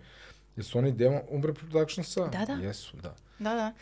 Jesu 0.57 0.79
oni 0.79 0.93
deo 0.93 1.23
Umbre 1.29 1.55
Productionsa? 1.55 2.27
Da, 2.29 2.45
da. 2.47 2.53
Jesu, 2.55 2.97
da. 2.97 3.15
Da, 3.39 3.55
da. 3.55 3.73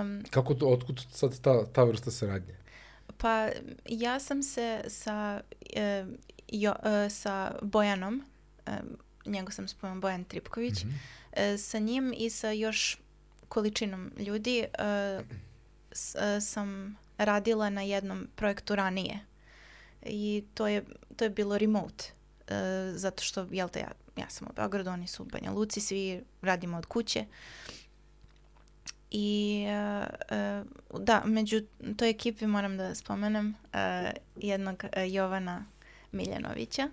Um, 0.00 0.24
Kako 0.30 0.54
to, 0.54 0.68
otkud 0.68 1.00
sad 1.10 1.40
ta, 1.40 1.66
ta 1.66 1.84
vrsta 1.84 2.10
saradnje? 2.10 2.54
pa 3.18 3.48
ja 3.86 4.20
sam 4.20 4.42
se 4.42 4.84
sa, 4.88 5.40
e, 5.70 6.04
jo, 6.48 6.74
e, 6.84 7.10
sa 7.10 7.34
Bojanom, 7.62 8.22
e, 8.66 8.70
njega 9.26 9.50
sam 9.50 9.68
spomenuo 9.68 10.00
Bojan 10.00 10.24
Tripković, 10.24 10.84
Mhm. 10.84 10.94
e, 11.32 11.58
sa 11.58 11.78
njim 11.78 12.14
i 12.16 12.30
sa 12.30 12.50
još 12.50 12.98
količinom 13.48 14.12
ljudi 14.18 14.58
e, 14.60 15.20
s- 15.92 16.14
e, 16.16 16.40
sam 16.40 16.96
radila 17.18 17.70
na 17.70 17.82
jednom 17.82 18.28
projektu 18.36 18.74
ranije. 18.74 19.18
I 20.02 20.44
to 20.54 20.66
je, 20.66 20.84
to 21.16 21.24
je 21.24 21.30
bilo 21.30 21.58
remote. 21.58 22.04
E, 22.48 22.54
zato 22.92 23.22
što, 23.22 23.46
jel 23.50 23.68
te, 23.68 23.80
ja, 23.80 23.90
ja 24.16 24.28
sam 24.28 24.48
u 24.50 24.52
Beogradu, 24.52 24.90
oni 24.90 25.06
su 25.06 25.22
u 25.22 25.26
Banja 25.26 25.50
Luci, 25.50 25.80
svi 25.80 26.22
radimo 26.42 26.78
od 26.78 26.86
kuće. 26.86 27.24
I 29.10 29.64
e, 29.68 30.62
da, 30.98 31.22
među 31.24 31.62
toj 31.96 32.10
ekipi 32.10 32.46
moram 32.46 32.76
da 32.76 32.94
spomenem 32.94 33.54
e, 33.72 34.12
jednog 34.36 34.84
e, 34.92 35.10
Jovana 35.10 35.64
Miljanovića. 36.12 36.88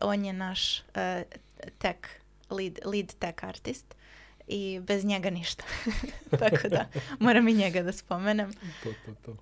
On 0.00 0.24
je 0.24 0.32
naš 0.32 0.78
e, 0.78 1.24
tech, 1.78 1.98
lead, 2.50 2.78
lead 2.84 3.14
tech 3.18 3.44
artist 3.44 3.94
i 4.46 4.80
bez 4.82 5.04
njega 5.04 5.30
ništa. 5.30 5.64
Tako 6.40 6.68
da 6.68 6.88
moram 7.18 7.48
i 7.48 7.54
njega 7.54 7.82
da 7.82 7.92
spomenem. 7.92 8.52
To, 8.82 8.92
to, 9.06 9.14
to. 9.24 9.36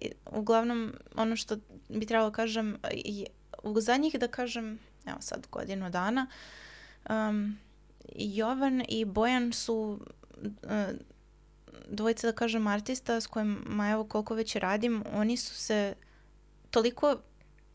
I 0.00 0.10
uglavnom, 0.26 0.94
ono 1.16 1.36
što 1.36 1.56
bi 1.88 2.06
trebalo 2.06 2.30
kažem, 2.30 2.78
je, 2.92 3.26
u 3.62 3.80
zadnjih 3.80 4.18
da 4.18 4.28
kažem, 4.28 4.78
evo 5.06 5.20
sad 5.20 5.46
godinu 5.50 5.90
dana, 5.90 6.26
um, 7.10 7.58
Jovan 8.14 8.82
i 8.88 9.04
Bojan 9.04 9.52
su 9.52 10.00
e, 10.62 10.92
dvojica, 11.88 12.26
da 12.26 12.32
kažem, 12.32 12.66
artista 12.66 13.20
s 13.20 13.26
kojima, 13.26 13.90
evo 13.90 14.04
koliko 14.04 14.34
već 14.34 14.56
radim, 14.56 15.04
oni 15.12 15.36
su 15.36 15.54
se 15.54 15.94
toliko 16.70 17.16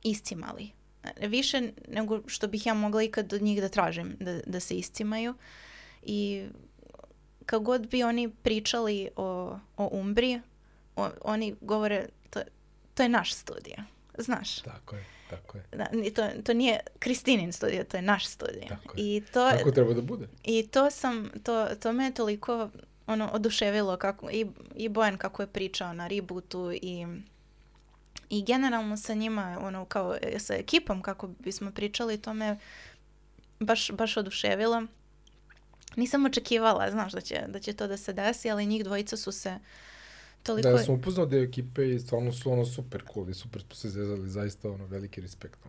iscimali. 0.04 0.72
E, 1.16 1.28
Više 1.28 1.62
nego 1.88 2.22
što 2.28 2.48
bih 2.48 2.66
ja 2.66 2.74
mogla 2.74 3.04
ikad 3.04 3.34
od 3.34 3.42
njih 3.42 3.62
da 3.62 3.70
tražim 3.70 4.18
da, 4.20 4.40
da 4.48 4.60
se 4.60 4.76
iscimaju. 4.76 5.34
I 6.04 6.48
kako 7.46 7.64
god 7.64 7.88
bi 7.88 8.04
oni 8.04 8.30
pričali 8.32 9.10
o, 9.16 9.26
o 9.78 9.90
Umbri, 9.92 10.42
o- 10.96 11.10
oni 11.22 11.56
govore 11.62 12.06
to, 12.30 12.40
to 12.94 13.04
je 13.04 13.10
naš 13.10 13.34
studio. 13.34 13.76
Znaš, 14.18 14.60
Tako 14.60 14.96
je, 14.96 15.06
tako 15.30 15.58
je. 15.58 15.64
da, 15.72 15.86
to, 16.16 16.42
to 16.44 16.54
nije 16.54 16.80
Kristinin 17.00 17.54
studio, 17.54 17.84
to 17.84 17.98
je 17.98 18.02
naš 18.02 18.28
studio. 18.28 18.68
Tako 18.68 18.98
je. 18.98 19.18
I 19.18 19.24
to, 19.34 19.50
Tako 19.52 19.72
treba 19.72 19.94
da 19.94 20.02
bude. 20.02 20.28
i 20.44 20.68
to 20.68 20.92
sam, 20.92 21.30
to, 21.44 21.68
to 21.80 21.94
me 21.94 22.06
je 22.06 22.14
toliko 22.14 22.70
ono, 23.08 23.30
oduševilo 23.34 23.98
kako, 23.98 24.30
i, 24.32 24.46
i 24.76 24.90
Bojan 24.90 25.18
kako 25.18 25.44
je 25.44 25.48
pričao 25.48 25.94
na 25.94 26.08
rebootu 26.08 26.72
i, 26.74 27.08
i 28.30 28.44
generalno 28.44 28.98
sa 28.98 29.14
njima, 29.14 29.58
ono, 29.62 29.86
kao 29.86 30.16
e, 30.22 30.40
sa 30.40 30.54
ekipom 30.54 31.02
kako 31.02 31.28
bismo 31.28 31.72
pričali, 31.72 32.18
to 32.18 32.34
me 32.34 32.58
baš, 33.60 33.92
baš 33.92 34.18
oduševilo. 34.18 34.84
Nisam 35.96 36.26
očekivala, 36.26 36.92
znaš, 36.92 37.12
da 37.12 37.22
će, 37.22 37.44
da 37.48 37.60
će 37.60 37.74
to 37.74 37.88
da 37.88 37.98
se 37.98 38.14
desi, 38.14 38.50
ali 38.52 38.66
njih 38.66 38.84
dvojica 38.84 39.18
su 39.18 39.32
se 39.32 39.60
toliko... 40.46 40.70
Da, 40.70 40.76
ja 40.76 40.84
sam 40.84 40.96
upoznao 40.96 41.26
deo 41.26 41.44
ekipe 41.44 41.90
i 41.90 42.00
stvarno 42.00 42.32
su 42.32 42.52
ono 42.52 42.66
super 42.66 43.04
cool 43.14 43.30
i 43.30 43.34
super 43.34 43.62
smo 43.62 43.76
se 43.76 43.90
zezali, 43.90 44.30
zaista 44.30 44.70
ono 44.70 44.86
veliki 44.86 45.22
respekt. 45.22 45.60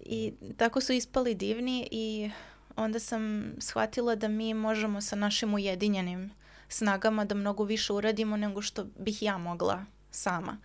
I 0.00 0.32
tako 0.56 0.80
su 0.80 0.92
ispali 0.92 1.34
divni 1.34 1.88
i 1.90 2.30
onda 2.76 2.98
sam 2.98 3.52
shvatila 3.58 4.14
da 4.14 4.28
mi 4.28 4.54
možemo 4.54 5.00
sa 5.00 5.16
našim 5.16 5.54
ujedinjenim 5.54 6.30
snagama 6.68 7.24
da 7.24 7.34
mnogo 7.34 7.64
više 7.64 7.92
uradimo 7.92 8.36
nego 8.36 8.62
što 8.62 8.84
bih 8.98 9.22
ja 9.22 9.38
mogla 9.38 9.84
sama. 10.10 10.58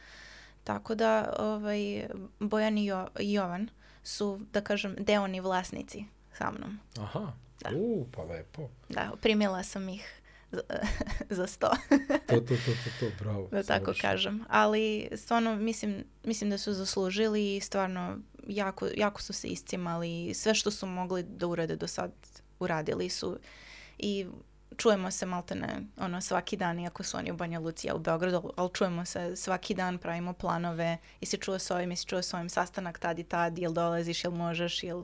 Tako 0.63 0.95
da 0.95 1.33
ovaj, 1.39 2.07
Bojan 2.39 2.77
i 2.77 2.85
jo, 2.85 3.07
Jovan 3.19 3.69
su, 4.03 4.39
da 4.53 4.61
kažem, 4.61 4.95
deoni 4.99 5.39
vlasnici 5.39 6.05
sa 6.37 6.51
mnom. 6.51 6.79
Aha, 6.99 7.33
Da. 7.63 7.69
u, 7.75 8.07
pa 8.15 8.23
lepo. 8.23 8.69
Da, 8.89 9.11
primila 9.21 9.63
sam 9.63 9.89
ih 9.89 10.22
za, 11.29 11.47
sto, 11.47 11.71
To, 12.27 12.35
to, 12.35 12.41
to, 12.41 12.55
to, 12.55 12.89
to, 12.99 13.11
bravo. 13.19 13.47
da 13.51 13.63
tako 13.63 13.85
savršeno. 13.85 14.11
kažem. 14.11 14.45
Ali 14.49 15.09
stvarno 15.15 15.55
mislim, 15.55 16.03
mislim 16.23 16.49
da 16.49 16.57
su 16.57 16.73
zaslužili 16.73 17.55
i 17.55 17.59
stvarno 17.59 18.17
jako, 18.47 18.87
jako 18.97 19.21
su 19.21 19.33
se 19.33 19.47
iscimali 19.47 20.25
i 20.25 20.33
sve 20.33 20.55
što 20.55 20.71
su 20.71 20.85
mogli 20.87 21.23
da 21.23 21.47
urade 21.47 21.75
do 21.75 21.87
sad 21.87 22.11
uradili 22.59 23.09
su 23.09 23.37
i 23.97 24.25
čujemo 24.77 25.11
se 25.11 25.25
maltene 25.25 25.81
ono 25.97 26.21
svaki 26.21 26.57
dan 26.57 26.79
iako 26.79 27.03
su 27.03 27.17
oni 27.17 27.31
u 27.31 27.35
Banja 27.35 27.59
Luci, 27.59 27.91
u 27.95 27.99
Beogradu, 27.99 28.53
ali 28.55 28.69
čujemo 28.73 29.05
se 29.05 29.35
svaki 29.35 29.73
dan, 29.73 29.97
pravimo 29.97 30.33
planove 30.33 30.97
i 31.19 31.25
si 31.25 31.37
čuo 31.37 31.59
s 31.59 31.71
ovim, 31.71 31.91
i 31.91 31.95
si 31.95 32.05
čuo 32.05 32.21
s 32.21 32.33
ovim 32.33 32.49
sastanak 32.49 32.99
tad 32.99 33.19
i 33.19 33.23
tad, 33.23 33.57
jel 33.57 33.73
dolaziš, 33.73 34.23
jel 34.23 34.33
možeš, 34.33 34.83
jel 34.83 35.03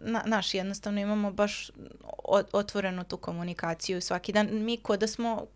na, 0.00 0.22
naš 0.26 0.54
jednostavno 0.54 1.00
imamo 1.00 1.32
baš 1.32 1.70
otvorenu 2.52 3.04
tu 3.04 3.16
komunikaciju 3.16 4.00
svaki 4.00 4.32
dan. 4.32 4.48
Mi 4.52 4.76
ko 4.76 4.96
da 4.96 5.06
smo 5.06 5.46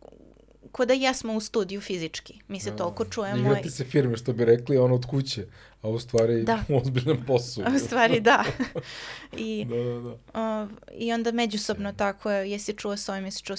ko 0.72 0.84
da 0.84 0.94
jesmo 0.94 1.32
u 1.32 1.40
studiju 1.40 1.80
fizički. 1.80 2.40
Mi 2.48 2.60
se 2.60 2.70
Da, 2.70 2.76
toliko 2.76 3.05
čujemo. 3.05 3.51
Igrate 3.51 3.70
se 3.70 3.84
firme, 3.84 4.16
što 4.16 4.32
bi 4.32 4.44
rekli, 4.44 4.78
ono 4.78 4.94
od 4.94 5.06
kuće, 5.06 5.47
a 5.82 5.89
u 5.89 5.98
stvari 5.98 6.43
Da. 6.43 6.64
u 6.68 6.76
ozbiljnom 6.76 7.24
poslu. 7.26 7.64
U 7.76 7.78
stvari 7.78 8.20
da. 8.20 8.44
I, 9.36 9.64
Da, 9.64 9.76
da, 9.76 10.01
da. 10.01 10.40
o, 10.40 10.68
I 10.98 11.12
onda 11.12 11.32
međusobno 11.32 11.93
tako 11.93 12.30
je, 12.30 12.51
jesi 12.51 12.72
čuo 12.76 12.97
s 12.97 13.09
ovim, 13.09 13.24
jesi 13.24 13.43
čuo, 13.43 13.56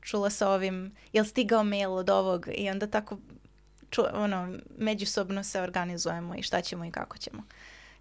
čula 0.00 0.30
sa 0.30 0.50
ovim, 0.50 0.92
jel 1.12 1.24
stigao 1.24 1.64
mail 1.64 1.92
od 1.92 2.10
ovog 2.10 2.48
i 2.54 2.70
onda 2.70 2.86
tako 2.86 3.18
ču, 3.90 4.02
ono, 4.12 4.54
međusobno 4.78 5.44
se 5.44 5.60
organizujemo 5.60 6.34
i 6.34 6.42
šta 6.42 6.60
ćemo 6.60 6.84
i 6.84 6.90
kako 6.90 7.18
ćemo. 7.18 7.42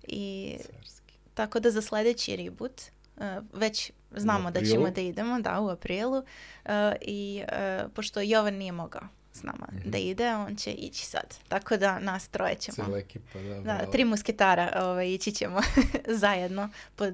I 0.08 0.54
Carski. 0.58 1.03
Tako 1.34 1.60
da 1.60 1.72
za 1.72 1.82
sledeći 1.82 2.36
reboot 2.36 2.82
uh, 3.18 3.24
već 3.54 3.92
znamo 4.12 4.52
da 4.52 4.62
ćemo 4.64 4.90
da 4.92 5.02
idemo, 5.02 5.40
da, 5.42 5.60
u 5.60 5.70
aprilu. 5.70 6.18
Uh, 6.18 6.72
I 7.02 7.44
uh, 7.44 7.92
pošto 7.92 8.22
Jovan 8.22 8.54
nije 8.54 8.72
mogao 8.72 9.02
s 9.34 9.44
nama 9.44 9.68
Mhm. 9.74 9.90
da 9.90 9.98
ide, 9.98 10.36
on 10.36 10.56
će 10.56 10.72
ići 10.72 11.06
sad. 11.06 11.36
Tako 11.48 11.78
da 11.78 12.00
nas 12.00 12.28
troje 12.28 12.56
ćemo. 12.56 12.76
Cela 12.76 12.98
ekipa, 12.98 13.40
da. 13.40 13.50
Da, 13.50 13.62
bravo. 13.64 13.92
tri 13.92 14.06
musketara 14.06 14.72
ovaj, 14.78 15.08
ići 15.08 15.32
ćemo 15.32 15.60
zajedno 16.22 16.70
pod 16.96 17.14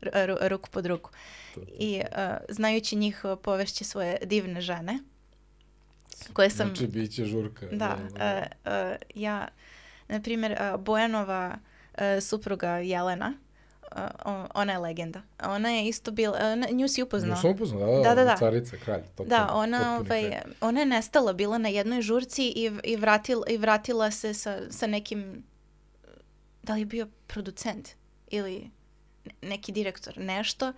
ru- 0.00 0.10
ru- 0.14 0.48
ruku 0.48 0.70
pod 0.70 0.86
ruku. 0.86 1.10
To. 1.54 1.60
I 1.78 2.00
uh, 2.02 2.18
znajući 2.48 2.96
njih 2.96 3.22
povešće 3.42 3.84
svoje 3.84 4.18
divne 4.22 4.60
žene 4.60 4.98
koje 6.32 6.50
sam... 6.50 6.66
Znači, 6.66 6.86
bit 6.86 7.12
će 7.12 7.24
žurka. 7.24 7.66
Da, 7.66 7.96
uh, 7.96 8.12
uh, 8.64 8.72
ja, 9.14 9.48
na 10.08 10.20
primjer, 10.20 10.52
uh, 10.74 10.80
Bojanova 10.80 11.58
uh, 11.92 12.00
supruga 12.20 12.70
Jelena, 12.70 13.32
uh, 13.92 14.02
on- 14.24 14.48
ona 14.54 14.72
je 14.72 14.78
legenda. 14.78 15.22
Ona 15.40 15.70
je 15.70 15.86
isto 15.86 16.10
bila, 16.10 16.38
ona, 16.42 16.66
nju 16.68 16.88
si 16.88 17.02
upoznao. 17.02 17.30
Nju 17.30 17.36
sam 17.36 17.50
upoznao, 17.50 17.80
da, 17.92 17.96
Da, 17.98 18.02
da, 18.04 18.14
da, 18.14 18.24
da. 18.24 18.36
Carica, 18.36 18.76
kralj. 18.76 19.02
Totalno, 19.06 19.46
Da, 19.46 19.54
ona, 19.54 19.96
ovaj, 19.96 20.22
kralj. 20.22 20.54
ona 20.60 20.80
je 20.80 20.86
nestala, 20.86 21.32
bila 21.32 21.58
na 21.58 21.68
jednoj 21.68 22.02
žurci 22.02 22.42
i, 22.46 22.70
i, 22.84 22.96
vratila, 22.96 23.44
i 23.48 23.56
vratila 23.56 24.10
se 24.10 24.34
sa, 24.34 24.58
sa 24.70 24.86
nekim, 24.86 25.42
da 26.62 26.74
li 26.74 26.80
je 26.80 26.86
bio 26.86 27.08
producent 27.26 27.88
ili 28.28 28.70
ne- 29.24 29.48
neki 29.48 29.72
direktor, 29.72 30.18
nešto. 30.18 30.72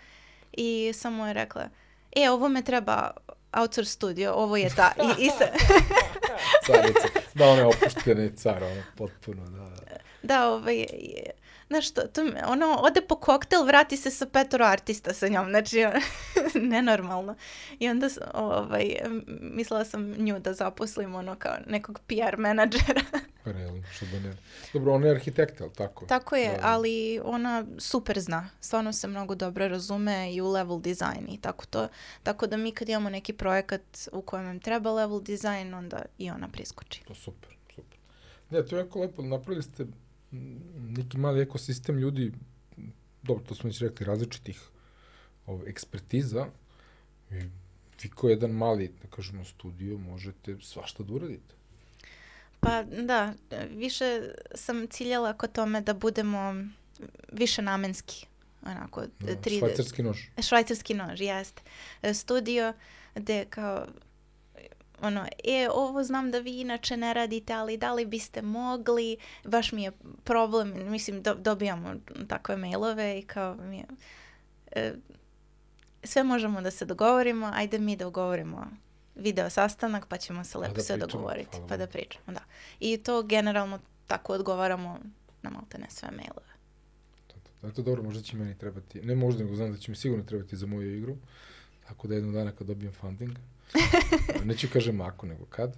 I 0.52 0.92
samo 0.94 1.26
je 1.26 1.32
rekla, 1.32 1.68
e, 2.14 2.30
ovo 2.30 2.48
me 2.48 2.62
treba 2.62 3.10
outsource 3.52 3.90
studio, 3.90 4.32
ovo 4.32 4.56
je 4.56 4.70
ta. 4.70 4.92
I, 4.98 5.22
i 5.22 5.30
se, 5.30 5.44
Carica. 6.66 7.08
Da, 7.34 7.46
ona 7.46 7.60
je 7.60 7.66
opušteni 7.66 8.32
car, 8.32 8.62
ono, 8.64 8.82
potpuno, 8.96 9.44
da. 9.46 9.58
da. 9.60 9.96
da, 10.24 10.48
ovaj, 10.48 10.76
je- 10.76 11.30
znaš 11.70 11.90
to, 11.90 12.24
me- 12.24 12.44
ono, 12.46 12.76
ode 12.78 13.00
po 13.00 13.16
koktel, 13.16 13.64
vrati 13.64 13.96
se 13.96 14.10
sa 14.10 14.26
petoro 14.26 14.64
artista 14.64 15.14
sa 15.14 15.28
njom, 15.28 15.48
znači, 15.48 15.76
nenormalno. 16.70 17.34
I 17.78 17.88
onda, 17.88 18.08
ovaj, 18.34 18.94
mislila 19.40 19.84
sam 19.84 20.02
nju 20.04 20.38
da 20.38 20.54
zaposlim, 20.54 21.14
ono, 21.14 21.36
kao 21.36 21.54
nekog 21.66 22.00
PR 22.06 22.36
menadžera. 22.38 23.00
Realno, 23.44 23.82
što 23.92 24.06
da 24.06 24.18
ne. 24.20 24.36
Dobro, 24.72 24.94
on 24.94 25.04
je 25.04 25.10
arhitekt, 25.10 25.60
ali 25.60 25.70
tako? 25.72 26.06
Tako 26.06 26.36
je, 26.36 26.48
Da, 26.48 26.56
da. 26.56 26.60
ali 26.64 27.20
ona 27.24 27.64
super 27.78 28.20
zna. 28.20 28.50
Stvarno 28.60 28.92
se 28.92 29.08
mnogo 29.08 29.34
dobro 29.34 29.68
razume 29.68 30.34
i 30.34 30.40
u 30.40 30.48
level 30.48 30.80
design 30.80 31.28
i 31.28 31.40
tako 31.40 31.66
to. 31.66 31.88
Tako 32.22 32.46
da 32.46 32.56
mi 32.56 32.72
kad 32.72 32.88
imamo 32.88 33.10
neki 33.10 33.32
projekat 33.32 33.82
u 34.12 34.22
kojem 34.22 34.46
nam 34.46 34.60
treba 34.60 34.92
level 34.92 35.20
design, 35.20 35.74
onda 35.74 36.02
i 36.18 36.30
ona 36.30 36.48
priskoči. 36.48 37.02
To 37.04 37.14
super, 37.14 37.50
super. 37.74 37.98
Ne, 38.50 38.66
to 38.66 38.76
je 38.76 38.80
jako 38.80 39.00
lepo. 39.00 39.22
Napravili 39.22 39.62
ste 39.62 39.86
neki 40.96 41.18
mali 41.18 41.40
ekosistem 41.40 41.98
ljudi, 41.98 42.32
dobro, 43.22 43.44
to 43.44 43.54
smo 43.54 43.68
već 43.68 43.80
rekli, 43.80 44.06
različitih 44.06 44.60
ove, 45.46 45.70
ekspertiza. 45.70 46.46
I 47.30 47.34
vi 48.02 48.08
ko 48.08 48.28
jedan 48.28 48.50
mali, 48.50 48.92
da 49.02 49.08
kažemo, 49.08 49.44
studio, 49.44 49.98
možete 49.98 50.56
svašta 50.62 51.02
da 51.02 51.12
uradite. 51.12 51.54
Pa 52.60 52.82
da, 52.82 53.34
više 53.70 54.32
sam 54.54 54.86
ciljala 54.86 55.32
kod 55.32 55.52
tome 55.52 55.80
da 55.80 55.94
budemo 55.94 56.54
više 57.32 57.62
namenski. 57.62 58.26
Onako, 58.62 59.00
Da, 59.20 59.36
3D. 59.36 59.58
švajcarski 59.58 60.02
nož. 60.02 60.18
Švajcarski 60.42 60.94
nož, 60.94 61.20
jeste. 61.20 61.62
Studio 62.14 62.72
gde 63.14 63.44
kao 63.44 63.86
ono, 65.02 65.26
e, 65.44 65.68
ovo 65.72 66.04
znam 66.04 66.30
da 66.30 66.38
vi 66.38 66.60
inače 66.60 66.96
ne 66.96 67.14
radite, 67.14 67.52
ali 67.52 67.76
da 67.76 67.92
li 67.92 68.06
biste 68.06 68.42
mogli, 68.42 69.16
baš 69.44 69.72
mi 69.72 69.82
je 69.82 69.92
problem, 70.24 70.90
mislim, 70.90 71.22
do, 71.22 71.34
dobijamo 71.34 71.94
takve 72.28 72.56
mailove 72.56 73.18
i 73.18 73.22
kao 73.22 73.54
mi 73.54 73.76
je, 73.76 73.84
e, 74.72 74.92
sve 76.04 76.22
možemo 76.22 76.60
da 76.62 76.70
se 76.70 76.84
dogovorimo, 76.84 77.50
ajde 77.54 77.78
mi 77.78 77.96
da 77.96 78.04
dogovorimo 78.04 78.66
video 79.14 79.50
sastanak, 79.50 80.06
pa 80.06 80.16
ćemo 80.16 80.44
se 80.44 80.58
lepo 80.58 80.74
da 80.74 80.82
sve 80.82 80.96
pričamo, 80.96 81.12
dogovoriti, 81.12 81.58
pa 81.68 81.76
da 81.76 81.86
pričamo, 81.86 82.24
da. 82.26 82.40
I 82.80 82.96
to 82.96 83.22
generalno 83.22 83.78
tako 84.06 84.32
odgovaramo 84.32 84.98
na 85.42 85.50
malte 85.50 85.78
ne 85.78 85.86
sve 85.90 86.08
mailove. 86.10 86.50
Eto, 87.62 87.82
dobro, 87.82 88.02
možda 88.02 88.22
će 88.22 88.36
meni 88.36 88.58
trebati, 88.58 89.02
ne 89.02 89.14
možda, 89.14 89.44
nego 89.44 89.56
znam 89.56 89.72
da 89.72 89.78
će 89.78 89.90
mi 89.90 89.96
sigurno 89.96 90.24
trebati 90.24 90.56
za 90.56 90.66
moju 90.66 90.96
igru, 90.96 91.16
tako 91.88 92.08
da 92.08 92.14
jednog 92.14 92.32
dana 92.32 92.52
kad 92.52 92.66
dobijem 92.66 92.92
funding, 92.92 93.36
neću 94.44 94.68
kažem 94.72 95.00
ako, 95.00 95.26
nego 95.26 95.44
kad, 95.44 95.76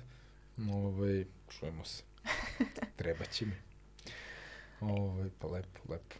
ovaj, 0.72 1.24
čujemo 1.48 1.84
se. 1.84 2.02
Treba 2.96 3.24
će 3.24 3.46
mi. 3.46 3.54
Ovaj, 4.80 5.28
pa 5.38 5.46
lepo, 5.46 5.80
lepo. 5.88 6.16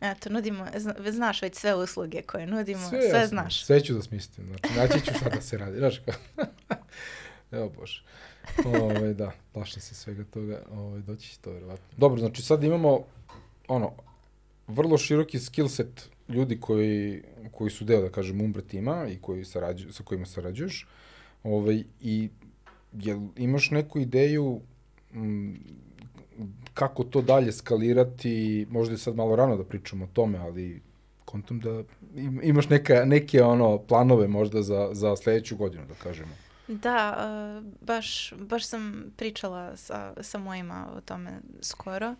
Eto, 0.00 0.30
nudimo, 0.30 0.66
zna, 0.76 0.94
znaš 1.10 1.42
već 1.42 1.54
sve 1.54 1.74
usluge 1.74 2.22
koje 2.22 2.46
nudimo, 2.46 2.88
sve, 2.88 2.98
jasno, 2.98 3.26
znaš. 3.26 3.64
Sve 3.64 3.80
ću 3.80 3.94
da 3.94 4.02
smislim, 4.02 4.46
znači, 4.46 4.78
naći 4.78 5.06
ću 5.06 5.14
šta 5.14 5.28
da 5.28 5.40
se 5.40 5.58
radi, 5.58 5.78
znaš 5.78 5.98
kao. 5.98 6.14
Evo 7.52 7.68
bože. 7.68 8.02
Ovaj, 8.64 9.14
da, 9.14 9.32
plašim 9.52 9.82
se 9.82 9.94
svega 9.94 10.24
toga, 10.24 10.62
ovaj, 10.72 11.00
doći 11.00 11.30
će 11.30 11.38
to 11.38 11.50
verovatno. 11.50 11.86
Dobro, 11.96 12.20
znači 12.20 12.42
sad 12.42 12.64
imamo, 12.64 13.04
ono, 13.68 13.92
vrlo 14.66 14.98
široki 14.98 15.38
skill 15.38 15.68
set 15.68 16.08
ljudi 16.28 16.60
koji, 16.60 17.22
koji 17.52 17.70
su 17.70 17.84
deo, 17.84 18.00
da 18.00 18.10
kažem, 18.10 18.40
Umbra 18.40 18.62
tima 18.62 19.06
i 19.08 19.18
koji 19.20 19.44
sarađu, 19.44 19.92
sa 19.92 20.02
kojima 20.02 20.26
sarađuješ. 20.26 20.86
Ovaj, 21.46 21.84
I 22.00 22.28
jel 22.92 23.20
imaš 23.36 23.70
neku 23.70 23.98
ideju 23.98 24.60
m, 25.14 25.58
kako 26.74 27.04
to 27.04 27.22
dalje 27.22 27.52
skalirati, 27.52 28.66
možda 28.70 28.94
je 28.94 28.98
sad 28.98 29.16
malo 29.16 29.36
rano 29.36 29.56
da 29.56 29.64
pričamo 29.64 30.04
o 30.04 30.08
tome, 30.12 30.38
ali 30.38 30.82
kontom 31.24 31.60
da 31.60 31.82
im, 32.16 32.40
imaš 32.42 32.68
neka, 32.68 33.04
neke 33.04 33.42
ono 33.42 33.78
planove 33.78 34.28
možda 34.28 34.62
za, 34.62 34.88
za 34.92 35.16
sledeću 35.16 35.56
godinu, 35.56 35.86
da 35.86 35.94
kažemo. 35.94 36.34
Da, 36.68 37.16
baš, 37.80 38.32
baš 38.38 38.66
sam 38.66 39.12
pričala 39.16 39.76
sa, 39.76 40.14
sa 40.20 40.38
mojima 40.38 40.88
o 40.96 41.00
tome 41.00 41.40
skoro. 41.60 42.14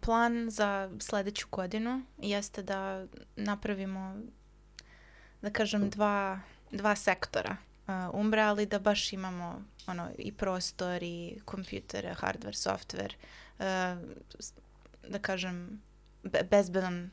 Plan 0.00 0.50
za 0.50 0.90
sledeću 0.98 1.46
godinu 1.50 2.02
jeste 2.18 2.62
da 2.62 3.06
napravimo, 3.36 4.16
da 5.42 5.50
kažem, 5.50 5.90
dva, 5.90 6.40
dva 6.72 6.96
sektora 6.96 7.56
Umbra, 8.12 8.42
ali 8.42 8.66
da 8.66 8.78
baš 8.78 9.12
imamo 9.12 9.62
ono, 9.86 10.08
i 10.18 10.32
prostor, 10.32 11.02
i 11.02 11.40
kompjutere, 11.44 12.14
hardware, 12.14 12.52
software, 12.54 13.12
da 15.04 15.18
kažem, 15.20 15.82
be, 16.22 16.40
bezbedan 16.42 17.10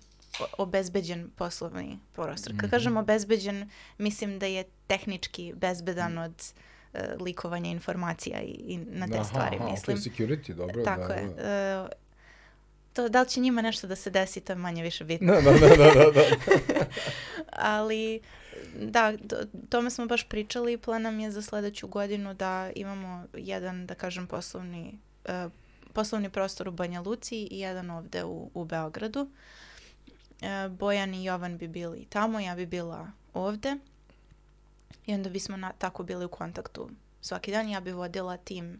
obezbeđen 0.57 1.29
poslovni 1.31 1.99
prostor. 2.13 2.51
Kad 2.51 2.61
Mhm. 2.61 2.69
kažem 2.69 2.97
obezbeđen, 2.97 3.69
mislim 3.97 4.39
da 4.39 4.45
je 4.45 4.63
tehnički 4.87 5.53
bezbedan 5.55 6.17
od 6.17 6.53
uh, 6.93 6.99
likovanja 7.19 7.69
informacija 7.69 8.41
i, 8.41 8.51
i 8.67 8.77
na 8.77 9.07
te 9.07 9.15
Aha, 9.15 9.23
stvari, 9.23 9.55
aha, 9.55 9.69
mislim. 9.71 9.97
Ok, 9.97 10.03
security, 10.03 10.53
dobro. 10.53 10.83
Tako 10.83 11.07
da, 11.07 11.13
je. 11.13 11.27
Da. 11.27 11.83
Uh, 11.83 12.04
to, 12.95 13.09
da 13.09 13.21
li 13.21 13.29
će 13.29 13.39
njima 13.39 13.61
nešto 13.61 13.87
da 13.87 13.95
se 13.95 14.09
desi, 14.09 14.41
to 14.41 14.53
je 14.53 14.57
manje 14.57 14.83
više 14.83 15.03
bitno. 15.03 15.33
Da, 15.33 15.41
da, 15.41 15.51
da, 15.51 15.67
da, 15.67 15.93
da, 15.93 16.11
da. 16.11 16.85
Ali, 17.73 18.21
da, 18.79 19.17
to, 19.17 19.35
tome 19.69 19.89
smo 19.89 20.05
baš 20.05 20.29
pričali. 20.29 20.77
Plan 20.77 21.01
nam 21.01 21.19
je 21.19 21.31
za 21.31 21.41
sledeću 21.41 21.87
godinu 21.87 22.33
da 22.33 22.71
imamo 22.75 23.25
jedan, 23.33 23.85
da 23.85 23.95
kažem, 23.95 24.27
poslovni, 24.27 24.99
uh, 25.25 25.51
poslovni 25.93 26.29
prostor 26.29 26.67
u 26.67 26.71
Banja 26.71 27.01
Luci 27.01 27.35
i 27.51 27.59
jedan 27.59 27.89
ovde 27.89 28.23
u, 28.23 28.49
u 28.53 28.65
Beogradu. 28.65 29.21
Uh, 29.21 30.71
Bojan 30.71 31.13
i 31.13 31.25
Jovan 31.25 31.57
bi 31.57 31.67
bili 31.67 32.05
tamo, 32.09 32.39
ja 32.39 32.55
bi 32.55 32.65
bila 32.65 33.11
ovde. 33.33 33.77
I 35.05 35.13
onda 35.13 35.29
bismo 35.29 35.57
na, 35.57 35.71
tako 35.77 36.03
bili 36.03 36.25
u 36.25 36.29
kontaktu 36.29 36.89
svaki 37.21 37.51
dan. 37.51 37.69
Ja 37.69 37.79
bi 37.79 37.91
vodila 37.91 38.37
tim 38.37 38.79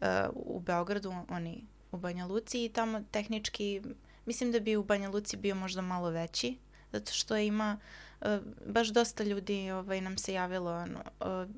uh, 0.00 0.06
u 0.34 0.60
Beogradu, 0.60 1.14
oni 1.28 1.64
u 1.92 1.96
Banja 1.96 2.26
Luci 2.26 2.64
i 2.64 2.68
tamo 2.68 3.02
tehnički, 3.10 3.82
mislim 4.26 4.52
da 4.52 4.60
bi 4.60 4.76
u 4.76 4.84
Banja 4.84 5.10
Luci 5.10 5.36
bio 5.36 5.54
možda 5.54 5.82
malo 5.82 6.10
veći, 6.10 6.58
zato 6.92 7.12
što 7.12 7.36
ima 7.36 7.78
uh, 8.20 8.28
baš 8.66 8.88
dosta 8.88 9.24
ljudi 9.24 9.70
ovaj, 9.70 10.00
nam 10.00 10.18
se 10.18 10.32
javilo, 10.32 10.72
ono, 10.72 10.98
uh, 10.98 11.50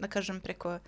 da 0.00 0.08
kažem, 0.08 0.40
preko 0.40 0.78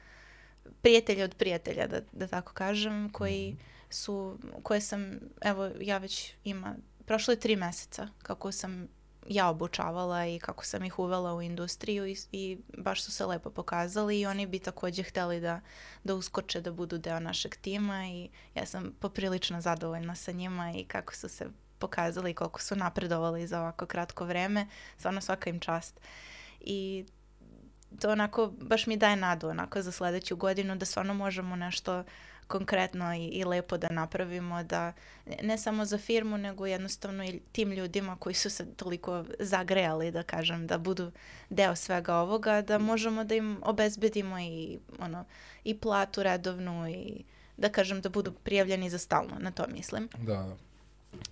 prijatelja 0.83 1.25
od 1.25 1.35
prijatelja, 1.35 1.87
da, 1.87 2.01
da 2.12 2.27
tako 2.27 2.53
kažem, 2.53 3.11
koji 3.12 3.57
su, 3.91 4.39
koje 4.62 4.81
sam, 4.81 5.21
evo, 5.41 5.71
ja 5.81 5.99
već 5.99 6.33
ima, 6.45 6.75
prošlo 7.07 7.33
je 7.33 7.41
tri 7.41 7.57
meseca 7.57 8.09
kako 8.23 8.53
sam 8.53 8.89
ja 9.29 9.49
obučavala 9.49 10.27
i 10.27 10.39
kako 10.39 10.65
sam 10.65 10.85
ih 10.85 10.99
uvela 10.99 11.35
u 11.35 11.43
industriju 11.43 12.07
i, 12.07 12.17
i 12.33 12.59
baš 12.79 13.03
su 13.03 13.13
se 13.13 13.27
lepo 13.27 13.51
pokazali 13.51 14.21
i 14.21 14.27
oni 14.27 14.47
bi 14.47 14.59
takođe 14.59 15.03
hteli 15.03 15.41
da, 15.41 15.61
da 16.05 16.15
uskoče 16.15 16.61
da 16.61 16.73
budu 16.73 16.99
deo 16.99 17.21
našeg 17.21 17.57
tima 17.57 18.07
i 18.07 18.29
ja 18.55 18.67
sam 18.67 18.93
poprilično 19.01 19.61
zadovoljna 19.61 20.15
sa 20.15 20.33
njima 20.33 20.73
i 20.77 20.85
kako 20.85 21.15
su 21.15 21.29
se 21.29 21.47
pokazali 21.79 22.31
i 22.31 22.35
koliko 22.35 22.63
su 22.63 22.77
napredovali 22.77 23.47
za 23.47 23.61
ovako 23.61 23.87
kratko 23.87 24.25
vreme. 24.25 24.67
Stvarno 24.97 25.21
svaka 25.21 25.51
im 25.51 25.61
čast. 25.61 26.01
I 26.61 27.05
to 28.01 28.11
onako 28.11 28.53
baš 28.61 28.87
mi 28.87 28.97
daje 28.97 29.17
nadu 29.17 29.49
onako 29.49 29.83
za 29.83 29.93
sledeću 29.93 30.37
godinu 30.37 30.77
da 30.77 30.87
stvarno 30.87 31.15
možemo 31.15 31.57
nešto 31.57 32.05
konkretno 32.47 33.15
i, 33.15 33.27
i 33.27 33.45
lepo 33.45 33.77
da 33.77 33.89
napravimo 33.91 34.62
da 34.62 34.93
ne- 35.43 35.59
samo 35.59 35.85
za 35.85 35.99
firmu 35.99 36.39
nego 36.39 36.66
jednostavno 36.66 37.25
i 37.25 37.41
tim 37.53 37.73
ljudima 37.73 38.16
koji 38.16 38.35
su 38.35 38.51
se 38.51 38.75
toliko 38.75 39.25
zagrejali 39.39 40.11
da 40.11 40.23
kažem 40.23 40.66
da 40.66 40.79
budu 40.79 41.12
deo 41.51 41.77
svega 41.77 42.16
ovoga 42.16 42.62
da 42.62 42.79
možemo 42.79 43.25
da 43.25 43.35
im 43.35 43.59
obezbedimo 43.62 44.39
i 44.39 44.79
ono 44.99 45.25
i 45.65 45.79
platu 45.79 46.23
redovnu 46.23 46.89
i 46.89 47.25
da 47.57 47.69
kažem 47.69 48.01
da 48.01 48.09
budu 48.09 48.33
prijavljeni 48.33 48.91
za 48.91 48.99
stalno 48.99 49.37
na 49.39 49.51
to 49.51 49.66
mislim 49.69 50.09
da, 50.19 50.35
da. 50.35 50.57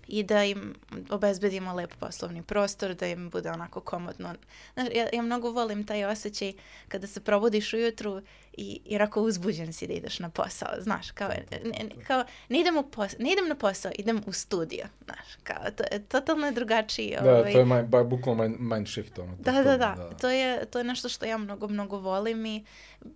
i 0.08 0.22
da 0.22 0.44
im 0.44 0.74
obezbedimo 1.10 1.74
lep 1.74 1.94
poslovni 2.00 2.42
prostor, 2.42 2.94
da 2.94 3.06
im 3.06 3.30
bude 3.30 3.50
onako 3.50 3.80
komodno. 3.80 4.34
Znaš, 4.74 4.88
ja, 4.94 5.08
ja 5.12 5.22
mnogo 5.22 5.50
volim 5.50 5.86
taj 5.86 6.04
osjećaj 6.04 6.52
kada 6.88 7.06
se 7.06 7.20
probudiš 7.20 7.72
ujutru 7.72 8.22
i, 8.52 8.80
i 8.84 8.96
onako 8.96 9.22
uzbuđen 9.22 9.72
si 9.72 9.86
da 9.86 9.92
ideš 9.92 10.18
na 10.18 10.30
posao, 10.30 10.68
znaš, 10.80 11.10
kao, 11.10 11.28
ne, 11.28 11.70
ne- 11.70 12.04
kao 12.06 12.24
ne, 12.48 12.60
idem 12.60 12.76
u 12.76 12.82
pos, 12.82 13.18
ne 13.18 13.32
idem 13.32 13.48
na 13.48 13.54
posao, 13.54 13.92
idem 13.98 14.22
u 14.26 14.32
studio, 14.32 14.84
znaš, 15.04 15.36
kao, 15.42 15.70
to, 15.76 15.84
je 15.92 16.04
totalno 16.04 16.52
drugačiji. 16.52 17.16
Da, 17.22 17.36
ovaj, 17.38 17.52
to 17.52 17.58
je 17.58 17.64
mind, 17.64 17.88
ba, 17.88 18.04
bukvalno 18.04 18.42
mind, 18.42 18.56
mind 18.60 18.88
shift. 18.88 19.18
Ono, 19.18 19.36
da, 19.36 19.52
da, 19.52 19.76
da, 19.76 20.10
To 20.20 20.30
je, 20.30 20.64
to 20.66 20.78
je 20.78 20.84
nešto 20.84 21.08
što 21.08 21.26
ja 21.26 21.38
mnogo, 21.38 21.68
mnogo 21.68 21.98
volim 21.98 22.46
i 22.46 22.64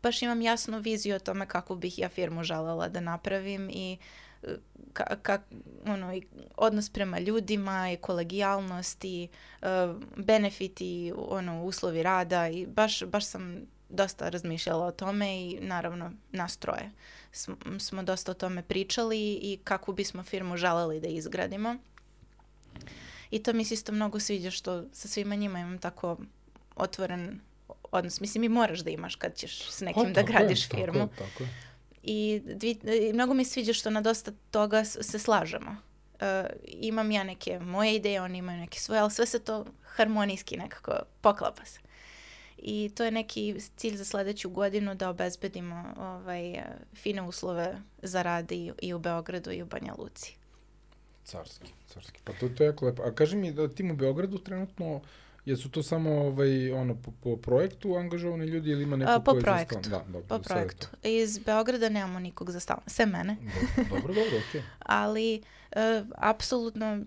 baš 0.03 0.23
imam 0.23 0.43
jasnu 0.43 0.79
viziju 0.79 1.17
o 1.17 1.19
tome 1.19 1.47
kako 1.47 1.75
bih 1.75 1.99
ja 1.99 2.09
firmu 2.09 2.43
želela 2.43 2.89
da 2.89 3.01
napravim 3.01 3.71
i 3.71 3.99
e, 4.43 4.49
ka, 4.93 5.17
ka, 5.23 5.39
ono, 5.87 6.15
i 6.15 6.23
odnos 6.57 6.91
prema 6.91 7.19
ljudima 7.19 7.91
i 7.93 7.97
kolegijalnost 7.97 9.05
i 9.05 9.29
uh, 9.63 9.69
benefiti, 10.17 11.13
ono, 11.17 11.65
uslovi 11.65 12.03
rada 12.03 12.49
i 12.49 12.67
baš, 12.67 13.05
baš 13.05 13.27
sam 13.27 13.67
dosta 13.89 14.29
razmišljala 14.29 14.87
o 14.87 14.93
tome 14.93 15.41
i 15.41 15.59
naravno 15.61 16.13
nas 16.33 16.57
troje 16.57 16.91
smo, 17.37 17.57
smo 17.79 18.03
dosta 18.03 18.31
o 18.31 18.35
tome 18.35 18.63
pričali 18.63 19.39
i 19.43 19.59
kako 19.65 19.93
bismo 19.93 20.23
firmu 20.23 20.57
želeli 20.57 21.01
da 21.01 21.09
izgradimo. 21.09 21.77
I 23.31 23.43
to 23.43 23.53
mi 23.53 23.65
se 23.65 23.75
isto 23.75 23.93
mnogo 23.93 24.21
sviđa 24.21 24.51
što 24.51 24.85
sa 24.93 25.09
svima 25.09 25.35
njima 25.35 25.61
imam 25.61 25.79
tako 25.79 26.17
otvoren 26.77 27.41
odnos. 27.93 28.21
Mislim 28.21 28.45
i 28.45 28.49
moraš 28.49 28.81
da 28.81 28.91
imaš 28.91 29.15
kad 29.15 29.35
ćeš 29.35 29.71
s 29.71 29.81
nekim 29.81 30.13
da 30.13 30.23
gradiš 30.23 30.69
firmu. 30.69 31.09
Pa 31.09 31.15
Tako 31.15 31.23
je, 31.23 31.31
tako 31.31 31.43
je. 31.43 31.49
I, 32.03 32.43
dvi, 32.45 32.79
i 33.09 33.13
mnogo 33.13 33.35
mi 33.35 33.45
sviđa 33.45 33.73
što 33.73 33.91
na 33.91 34.01
dosta 34.01 34.33
toga 34.51 34.85
se 34.85 35.19
slažemo. 35.19 35.71
Uh, 35.71 36.21
imam 36.65 37.11
ja 37.11 37.25
neke 37.25 37.59
moje 37.59 37.95
ideje, 37.95 38.23
oni 38.23 38.39
imaju 38.39 38.59
neke 38.59 38.79
svoje, 38.79 39.01
ali 39.01 39.11
sve 39.11 39.27
se 39.27 39.39
to 39.39 39.65
harmonijski 39.83 40.57
nekako 40.57 40.93
poklapa 41.21 41.65
se. 41.65 41.81
I 42.59 42.91
to 42.95 43.05
je 43.05 43.11
neki 43.11 43.55
cilj 43.77 43.97
za 43.97 44.05
sledeću 44.05 44.51
godinu 44.51 44.95
da 44.95 45.11
obezbedimo 45.11 45.85
ovaj, 45.99 46.63
fine 46.95 47.23
uslove 47.23 47.83
za 48.03 48.23
rad 48.23 48.53
i, 48.53 48.73
i 48.83 48.95
u 48.95 48.99
Beogradu 48.99 49.53
i 49.53 49.63
u 49.63 49.67
Banja 49.67 49.95
Luci. 49.99 50.37
Carski, 51.25 51.73
carski. 51.89 52.21
Pa 52.25 52.33
to, 52.33 52.49
to 52.49 52.63
je 52.63 52.67
jako 52.67 52.87
lepo. 52.87 53.03
A 53.03 53.15
kaži 53.15 53.37
mi 53.37 53.53
da 53.53 53.69
tim 53.69 53.91
u 53.91 53.97
Beogradu 53.97 54.39
trenutno, 54.39 55.01
jesu 55.47 55.69
to 55.69 55.83
samo 55.83 56.11
ovaj, 56.11 56.73
ono, 56.73 56.95
po, 56.95 57.11
po 57.23 57.37
projektu 57.37 57.97
angažovani 57.97 58.47
ljudi 58.47 58.71
ili 58.71 58.83
ima 58.83 58.97
neko 58.97 59.13
A, 59.13 59.21
po 59.21 59.31
ko 59.31 59.37
je 59.37 59.41
za 59.41 59.45
projektu. 59.45 59.77
stalno? 59.83 59.99
Da, 59.99 60.13
dobro, 60.13 60.29
Po 60.29 60.39
projektu. 60.39 60.89
Iz 61.03 61.39
Beograda 61.39 61.89
nemamo 61.89 62.19
nikog 62.19 62.51
za 62.51 62.61
stalno, 62.61 62.83
sve 62.87 63.07
mene. 63.07 63.37
to. 63.37 63.83
Dobro, 63.83 64.01
dobro, 64.01 64.15
dobro 64.15 64.39
okej. 64.49 64.63
ali 65.03 65.43
e, 65.73 66.03
apsolutno 66.17 67.01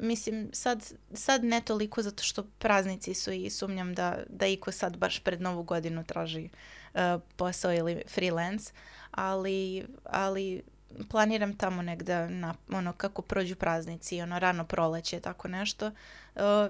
mislim 0.00 0.48
sad, 0.52 0.92
sad 1.14 1.44
ne 1.44 1.60
toliko 1.60 2.02
zato 2.02 2.22
što 2.22 2.44
praznici 2.58 3.14
su 3.14 3.32
i 3.32 3.50
sumnjam 3.50 3.94
da, 3.94 4.18
da 4.28 4.46
iko 4.46 4.72
sad 4.72 4.96
baš 4.96 5.20
pred 5.20 5.40
novu 5.40 5.62
godinu 5.62 6.04
traži 6.04 6.48
e, 6.94 7.18
posao 7.36 7.74
ili 7.74 8.02
freelance, 8.08 8.72
ali, 9.10 9.86
ali 10.04 10.62
planiram 11.08 11.56
tamo 11.56 11.82
negde 11.82 12.28
na, 12.28 12.54
ono 12.72 12.92
kako 12.92 13.22
prođu 13.22 13.56
praznici, 13.56 14.22
ono 14.22 14.38
rano 14.38 14.64
proleće, 14.64 15.20
tako 15.20 15.48
nešto, 15.48 15.86
e, 15.86 15.90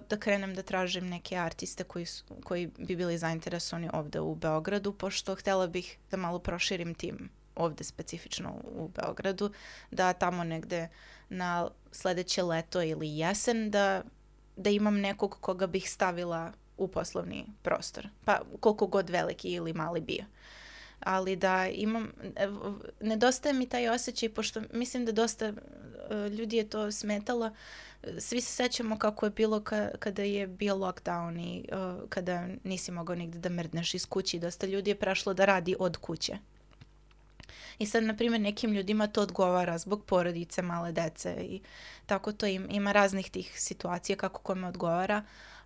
da 0.09 0.17
krenem 0.19 0.55
da 0.55 0.63
tražim 0.63 1.09
neke 1.09 1.37
artiste 1.37 1.85
koji, 1.85 2.07
su, 2.07 2.25
koji 2.45 2.71
bi 2.79 2.97
bili 2.97 3.19
zainteresovani 3.19 3.91
ovde 3.93 4.21
u 4.21 4.35
Beogradu, 4.35 4.93
pošto 4.93 5.35
htela 5.35 5.67
bih 5.67 5.99
da 6.11 6.17
malo 6.17 6.39
proširim 6.39 6.95
tim 6.95 7.31
ovde 7.57 7.85
specifično 7.85 8.55
u 8.65 8.89
Beogradu, 8.89 9.53
da 9.91 10.13
tamo 10.13 10.45
negde 10.45 10.89
na 11.29 11.69
sledeće 11.93 12.43
leto 12.43 12.83
ili 12.83 13.19
jesen 13.19 13.71
da, 13.71 14.03
da 14.57 14.71
imam 14.71 15.01
nekog 15.01 15.37
koga 15.41 15.67
bih 15.67 15.91
stavila 15.91 16.53
u 16.77 16.89
poslovni 16.89 17.47
prostor. 17.63 18.09
Pa 18.25 18.41
koliko 18.61 18.87
god 18.87 19.11
veliki 19.11 19.49
ili 19.49 19.73
mali 19.73 20.01
bio. 20.01 20.25
Ali 21.03 21.37
da 21.37 21.69
imam, 21.69 22.13
ev- 22.37 22.75
nedostaje 23.01 23.53
mi 23.53 23.69
taj 23.69 23.89
osjećaj, 23.89 24.29
pošto 24.29 24.63
mislim 24.73 25.05
da 25.05 25.13
dosta 25.13 25.47
e, 25.47 25.55
ljudi 26.29 26.57
je 26.57 26.69
to 26.71 26.93
smetalo. 26.93 27.51
Svi 28.19 28.41
se 28.41 28.53
sećamo 28.53 28.99
kako 28.99 29.27
je 29.27 29.31
bilo 29.31 29.61
ka, 29.61 29.89
kada 29.99 30.23
je 30.23 30.47
bio 30.47 30.75
lockdown 30.75 31.41
i 31.41 31.59
e, 31.59 32.07
kada 32.09 32.49
nisi 32.65 32.93
mogao 32.93 33.17
nigde 33.17 33.39
da 33.39 33.49
mrdneš 33.49 33.95
iz 33.95 34.07
kući. 34.07 34.39
Dosta 34.39 34.67
ljudi 34.67 34.91
je 34.91 34.95
prešlo 34.95 35.35
da 35.35 35.45
radi 35.45 35.77
od 35.79 35.97
kuće. 35.97 36.39
I 37.79 37.87
sad, 37.87 38.05
na 38.05 38.17
primjer, 38.17 38.41
nekim 38.41 38.73
ljudima 38.73 39.07
to 39.07 39.23
odgovara 39.23 39.79
zbog 39.79 40.05
porodice, 40.05 40.63
male 40.63 40.93
dece 40.93 41.37
i 41.41 41.61
tako 42.07 42.33
to 42.33 42.47
im, 42.47 42.69
ima 42.71 42.93
raznih 42.93 43.31
tih 43.31 43.61
situacija 43.61 44.17
kako 44.17 44.41
kome 44.41 44.69
odgovara, 44.69 45.23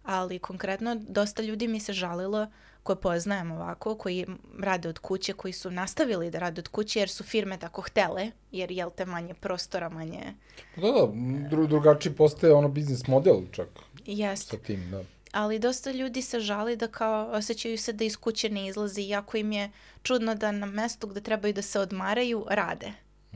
ali 0.06 0.38
konkretno 0.38 0.96
dosta 1.08 1.42
ljudi 1.42 1.68
mi 1.68 1.80
se 1.80 1.92
žalilo 1.92 2.46
koje 2.82 2.96
poznajem 2.96 3.52
ovako, 3.52 3.94
koji 3.94 4.26
rade 4.58 4.88
od 4.88 4.98
kuće, 4.98 5.32
koji 5.32 5.52
su 5.52 5.70
nastavili 5.70 6.30
da 6.30 6.38
rade 6.38 6.60
od 6.60 6.68
kuće 6.68 6.98
jer 6.98 7.08
su 7.08 7.24
firme 7.24 7.58
tako 7.58 7.82
htele, 7.82 8.30
jer 8.52 8.70
jel 8.70 8.90
te 8.96 9.04
manje 9.04 9.34
prostora, 9.34 9.88
manje... 9.88 10.34
Pa 10.74 10.80
Da, 10.80 10.92
da, 10.92 11.08
dru, 11.50 11.66
drugačiji 11.66 12.12
postaje 12.12 12.54
ono 12.54 12.68
biznis 12.68 13.06
model 13.06 13.40
čak 13.52 13.68
Jest. 14.06 14.50
sa 14.50 14.56
tim, 14.56 14.90
da. 14.90 15.02
ali 15.32 15.58
dosta 15.58 15.90
ljudi 15.90 16.22
se 16.22 16.40
žali 16.40 16.76
da 16.76 16.88
kao 16.88 17.26
osjećaju 17.26 17.78
se 17.78 17.92
da 17.92 18.04
iz 18.04 18.16
kuće 18.16 18.50
ne 18.50 18.66
izlazi, 18.66 19.02
jako 19.02 19.36
im 19.36 19.52
je 19.52 19.70
čudno 20.02 20.34
da 20.34 20.52
na 20.52 20.66
mestu 20.66 21.06
gde 21.06 21.20
trebaju 21.20 21.54
da 21.54 21.62
se 21.62 21.80
odmaraju, 21.80 22.46
rade. 22.50 22.92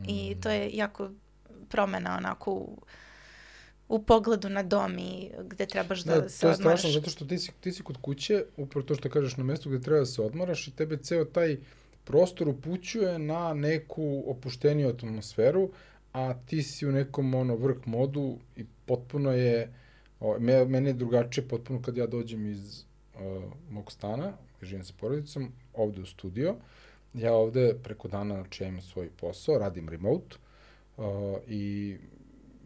I 0.06 0.36
to 0.42 0.50
je 0.50 0.70
jako 0.72 1.10
promena 1.68 2.16
onako 2.16 2.52
u, 2.52 2.78
u 3.90 4.02
pogledu 4.02 4.48
na 4.48 4.62
dom 4.62 4.98
i 4.98 5.30
gde 5.44 5.66
trebaš 5.66 6.00
da, 6.00 6.20
Da, 6.20 6.28
se 6.28 6.40
to 6.40 6.46
je 6.46 6.54
odmaraš. 6.54 6.80
strašno 6.80 7.00
zato 7.00 7.10
što 7.10 7.24
ti 7.24 7.38
si, 7.38 7.52
ti 7.60 7.72
si 7.72 7.82
kod 7.82 7.96
kuće, 7.96 8.44
upravo 8.56 8.86
to 8.86 8.94
što 8.94 9.10
kažeš 9.10 9.36
na 9.36 9.44
mestu 9.44 9.68
gde 9.68 9.80
treba 9.80 9.98
da 10.00 10.06
se 10.06 10.22
odmaraš 10.22 10.68
i 10.68 10.70
tebe 10.70 10.96
ceo 10.96 11.24
taj 11.24 11.56
prostor 12.04 12.48
upućuje 12.48 13.18
na 13.18 13.54
neku 13.54 14.24
opušteniju 14.26 14.88
atmosferu, 14.88 15.70
a 16.12 16.34
ti 16.46 16.62
si 16.62 16.86
u 16.86 16.92
nekom 16.92 17.34
ono 17.34 17.56
vrh 17.56 17.86
modu 17.86 18.38
i 18.56 18.64
potpuno 18.86 19.32
je, 19.32 19.72
o, 20.20 20.38
me, 20.38 20.64
meni 20.64 20.88
je 20.88 20.94
drugačije 20.94 21.48
potpuno 21.48 21.82
kad 21.82 21.96
ja 21.96 22.06
dođem 22.06 22.46
iz 22.46 22.84
uh, 23.14 23.20
mog 23.70 23.92
stana, 23.92 24.32
živim 24.62 24.84
sa 24.84 24.92
porodicom, 25.00 25.52
ovde 25.74 26.00
u 26.00 26.06
studio, 26.06 26.54
ja 27.14 27.34
ovde 27.34 27.74
preko 27.82 28.08
dana, 28.08 28.34
znači 28.34 28.62
ja 28.62 28.68
imam 28.68 28.82
svoj 28.82 29.10
posao, 29.20 29.58
radim 29.58 29.88
remote 29.88 30.36
uh, 30.96 31.04
i 31.48 31.96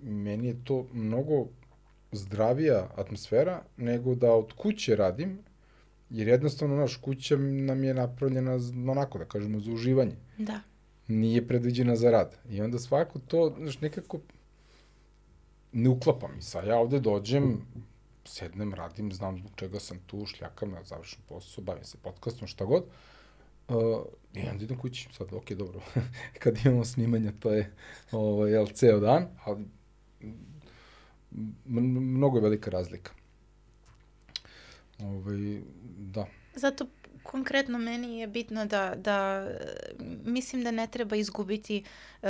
meni 0.04 0.46
je 0.46 0.64
to 0.64 0.86
mnogo 0.92 1.46
zdravija 2.12 2.90
atmosfera 2.96 3.62
nego 3.76 4.14
da 4.14 4.32
od 4.32 4.52
kuće 4.52 4.96
radim, 4.96 5.38
jer 6.10 6.28
jednostavno, 6.28 6.76
naš, 6.76 6.96
kuća 6.96 7.36
nam 7.36 7.84
je 7.84 7.94
napravljena 7.94 8.58
onako, 8.90 9.18
da 9.18 9.24
kažemo, 9.24 9.60
za 9.60 9.72
uživanje. 9.72 10.16
Da. 10.38 10.60
Nije 11.08 11.48
predviđena 11.48 11.96
za 11.96 12.10
rad. 12.10 12.36
I 12.50 12.60
onda 12.60 12.78
svako 12.78 13.18
to, 13.18 13.54
znaš, 13.58 13.80
nekako 13.80 14.20
ne 15.72 15.88
uklapa 15.88 16.28
mi 16.28 16.42
se. 16.42 16.58
A 16.58 16.62
Ja 16.62 16.76
ovde 16.76 17.00
dođem, 17.00 17.60
sednem, 18.24 18.74
radim, 18.74 19.12
znam 19.12 19.38
zbog 19.38 19.52
čega 19.56 19.80
sam 19.80 19.98
tu, 20.06 20.26
šljakam, 20.26 20.72
ja 20.72 20.82
završim 20.82 21.22
posao, 21.28 21.64
bavim 21.64 21.84
se 21.84 21.98
podcastom, 22.02 22.48
šta 22.48 22.64
god. 22.64 22.84
Uh, 23.68 23.76
I 24.34 24.48
onda 24.48 24.64
idem 24.64 24.78
kući, 24.78 25.08
sad, 25.12 25.32
ok, 25.32 25.50
dobro. 25.52 25.80
Kad 26.42 26.58
imamo 26.64 26.84
snimanja, 26.84 27.32
to 27.40 27.50
je, 27.50 27.70
ovaj, 28.12 28.50
jel, 28.50 28.66
ceo 28.66 29.00
dan, 29.00 29.28
ali 29.44 29.64
mnogo 31.66 32.38
je 32.38 32.42
velika 32.42 32.70
razlika. 32.70 33.12
Ovaj, 34.98 35.60
da. 35.98 36.26
Zato 36.54 36.86
konkretno 37.22 37.78
meni 37.78 38.18
je 38.18 38.26
bitno 38.26 38.66
da, 38.66 38.94
da 38.96 39.48
mislim 40.24 40.64
da 40.64 40.70
ne 40.70 40.86
treba 40.86 41.16
izgubiti 41.16 41.84
uh, 42.22 42.28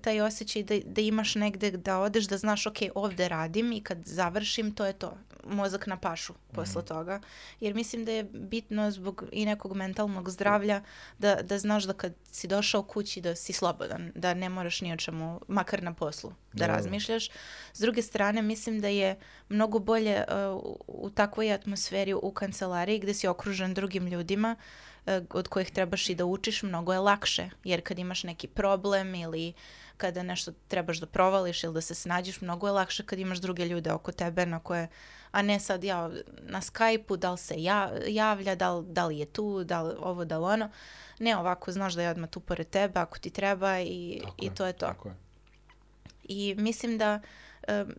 taj 0.00 0.20
osjećaj 0.20 0.62
da, 0.62 0.74
da 0.86 1.00
imaš 1.00 1.34
negde 1.34 1.70
da 1.70 1.98
odeš, 1.98 2.24
da 2.24 2.38
znaš 2.38 2.66
ok, 2.66 2.76
ovde 2.94 3.28
radim 3.28 3.72
i 3.72 3.80
kad 3.80 3.98
završim 4.04 4.74
to 4.74 4.86
je 4.86 4.92
to, 4.92 5.16
mozak 5.46 5.86
na 5.86 5.96
pašu 5.96 6.34
posle 6.52 6.84
toga. 6.84 7.20
Jer 7.60 7.74
mislim 7.74 8.04
da 8.04 8.12
je 8.12 8.24
bitno 8.24 8.90
zbog 8.90 9.24
i 9.32 9.46
nekog 9.46 9.76
mentalnog 9.76 10.30
zdravlja 10.30 10.82
da, 11.18 11.34
da 11.42 11.58
znaš 11.58 11.84
da 11.84 11.92
kad 11.92 12.14
si 12.32 12.46
došao 12.46 12.82
kući 12.82 13.20
da 13.20 13.34
si 13.36 13.52
slobodan, 13.52 14.12
da 14.14 14.34
ne 14.34 14.48
moraš 14.48 14.80
ni 14.80 14.92
o 14.92 14.96
čemu, 14.96 15.40
makar 15.48 15.82
na 15.82 15.92
poslu, 15.94 16.30
da, 16.30 16.36
Da, 16.52 16.66
da. 16.66 16.72
razmišljaš. 16.72 17.30
S 17.72 17.80
druge 17.80 18.02
strane, 18.02 18.42
mislim 18.42 18.80
da 18.80 18.88
je 18.88 19.16
mnogo 19.48 19.78
bolje 19.78 20.24
uh, 20.54 20.62
u- 20.86 21.10
takvoj 21.10 21.52
atmosferi 21.52 22.14
u 22.14 22.30
kancelariji 22.32 22.98
gde 22.98 23.14
si 23.14 23.26
okružen 23.28 23.74
drugim 23.74 24.06
ljudima 24.06 24.56
uh, 25.06 25.12
od 25.30 25.48
kojih 25.48 25.70
trebaš 25.70 26.08
i 26.08 26.14
da 26.14 26.24
učiš, 26.24 26.62
mnogo 26.62 26.92
je 26.92 26.98
lakše. 26.98 27.50
Jer 27.64 27.80
kad 27.82 27.98
imaš 27.98 28.22
neki 28.24 28.48
problem 28.48 29.14
ili 29.14 29.52
kada 29.96 30.22
nešto 30.22 30.52
trebaš 30.68 30.98
da 31.00 31.06
provališ 31.06 31.64
ili 31.64 31.74
da 31.74 31.80
se 31.80 31.94
snađeš, 31.94 32.40
mnogo 32.40 32.66
je 32.66 32.72
lakše 32.72 33.06
kad 33.06 33.18
imaš 33.18 33.38
druge 33.38 33.66
ljude 33.66 33.92
oko 33.92 34.12
tebe 34.12 34.46
na 34.46 34.58
koje, 34.58 34.88
a 35.30 35.42
ne 35.42 35.60
sad 35.60 35.84
ja 35.84 36.10
na 36.42 36.60
Skype-u, 36.60 37.16
da 37.16 37.30
li 37.30 37.38
se 37.38 37.54
ja, 37.62 37.92
javlja, 38.06 38.54
da 38.54 38.74
li, 38.74 38.86
da 38.88 39.06
li 39.06 39.18
je 39.18 39.26
tu, 39.26 39.64
da 39.64 39.82
li 39.82 39.94
ovo, 39.98 40.24
da 40.24 40.38
li 40.38 40.44
ono. 40.44 40.70
Ne, 41.18 41.36
ovako 41.36 41.72
znaš 41.72 41.94
da 41.94 42.02
je 42.02 42.10
odmah 42.10 42.30
tu 42.30 42.40
pored 42.40 42.68
tebe 42.68 43.00
ako 43.00 43.18
ti 43.18 43.30
treba 43.30 43.80
i, 43.80 44.20
Tako 44.22 44.34
i 44.38 44.44
je, 44.44 44.54
to 44.54 44.66
je 44.66 44.72
to. 44.72 44.86
Tako 44.86 45.08
je. 45.08 45.14
I 46.24 46.54
mislim 46.58 46.98
da 46.98 47.20
em, 47.68 47.94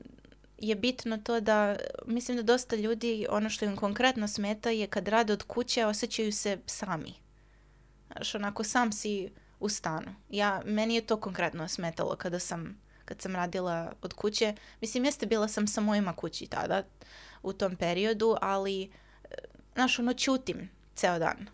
je 0.58 0.76
bitno 0.76 1.18
to 1.18 1.40
da, 1.40 1.76
mislim 2.06 2.38
da 2.38 2.44
dosta 2.44 2.76
ljudi, 2.76 3.28
ono 3.30 3.50
što 3.50 3.66
im 3.66 3.76
konkretno 3.76 4.28
smeta 4.28 4.70
je 4.70 4.88
kad 4.88 5.08
rade 5.08 5.34
od 5.34 5.44
kuće, 5.44 5.86
osjećaju 5.86 6.32
se 6.32 6.58
sami. 6.66 7.14
Znaš, 8.08 8.36
onako 8.36 8.64
sam 8.64 8.92
si 8.92 9.30
u 9.60 9.69
stanu. 9.69 10.15
Ja, 10.30 10.61
meni 10.65 10.95
je 10.95 11.02
to 11.02 11.18
konkretno 11.18 11.68
smetalo 11.68 12.15
kada 12.15 12.40
sam, 12.40 12.82
kad 13.06 13.22
sam 13.22 13.36
radila 13.36 13.94
od 14.02 14.14
kuće. 14.14 14.53
Mislim, 14.82 15.06
jeste 15.06 15.26
bila 15.26 15.48
sam 15.48 15.68
sa 15.68 15.82
mojima 15.82 16.14
kući 16.14 16.48
tada, 16.48 16.84
u 17.44 17.53
tom 17.53 17.76
periodu, 17.76 18.36
ali, 18.41 18.84
e, 18.84 18.88
znaš, 19.73 19.99
ono, 19.99 20.14
ćutim 20.14 20.69
ceo 20.95 21.19
dan. 21.19 21.48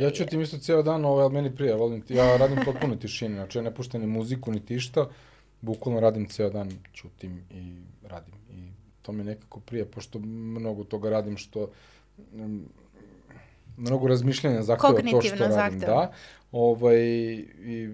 Ja 0.00 0.10
ću 0.10 0.26
ti 0.26 0.40
isto 0.40 0.58
ceo 0.58 0.82
dan, 0.82 1.04
ovaj, 1.04 1.24
ali 1.24 1.34
meni 1.34 1.56
prije, 1.56 1.74
volim 1.74 2.02
ti, 2.02 2.14
ja 2.14 2.36
radim 2.36 2.58
potpuno 2.64 2.96
tišini, 2.96 3.34
znači 3.34 3.58
ja 3.58 3.62
ne 3.62 3.74
puštam 3.74 4.00
ni 4.00 4.06
muziku, 4.06 4.52
ni 4.52 4.66
tišta, 4.66 5.08
bukvalno 5.60 6.00
radim 6.00 6.28
ceo 6.28 6.50
dan, 6.50 6.70
ćutim 6.94 7.44
i 7.50 7.82
radim. 8.08 8.34
I 8.50 8.70
to 9.02 9.12
mi 9.12 9.24
nekako 9.24 9.60
prije, 9.60 9.84
pošto 9.84 10.18
mnogo 10.18 10.84
toga 10.84 11.10
radim 11.10 11.36
što 11.36 11.70
mm, 12.32 12.60
mnogo 13.76 14.08
razmišljanja 14.08 14.62
zahteva 14.62 14.92
to 15.10 15.22
što 15.22 15.36
radim, 15.36 15.54
zahteva. 15.54 16.00
da. 16.06 16.12
Ovaj, 16.52 16.98
i 17.64 17.88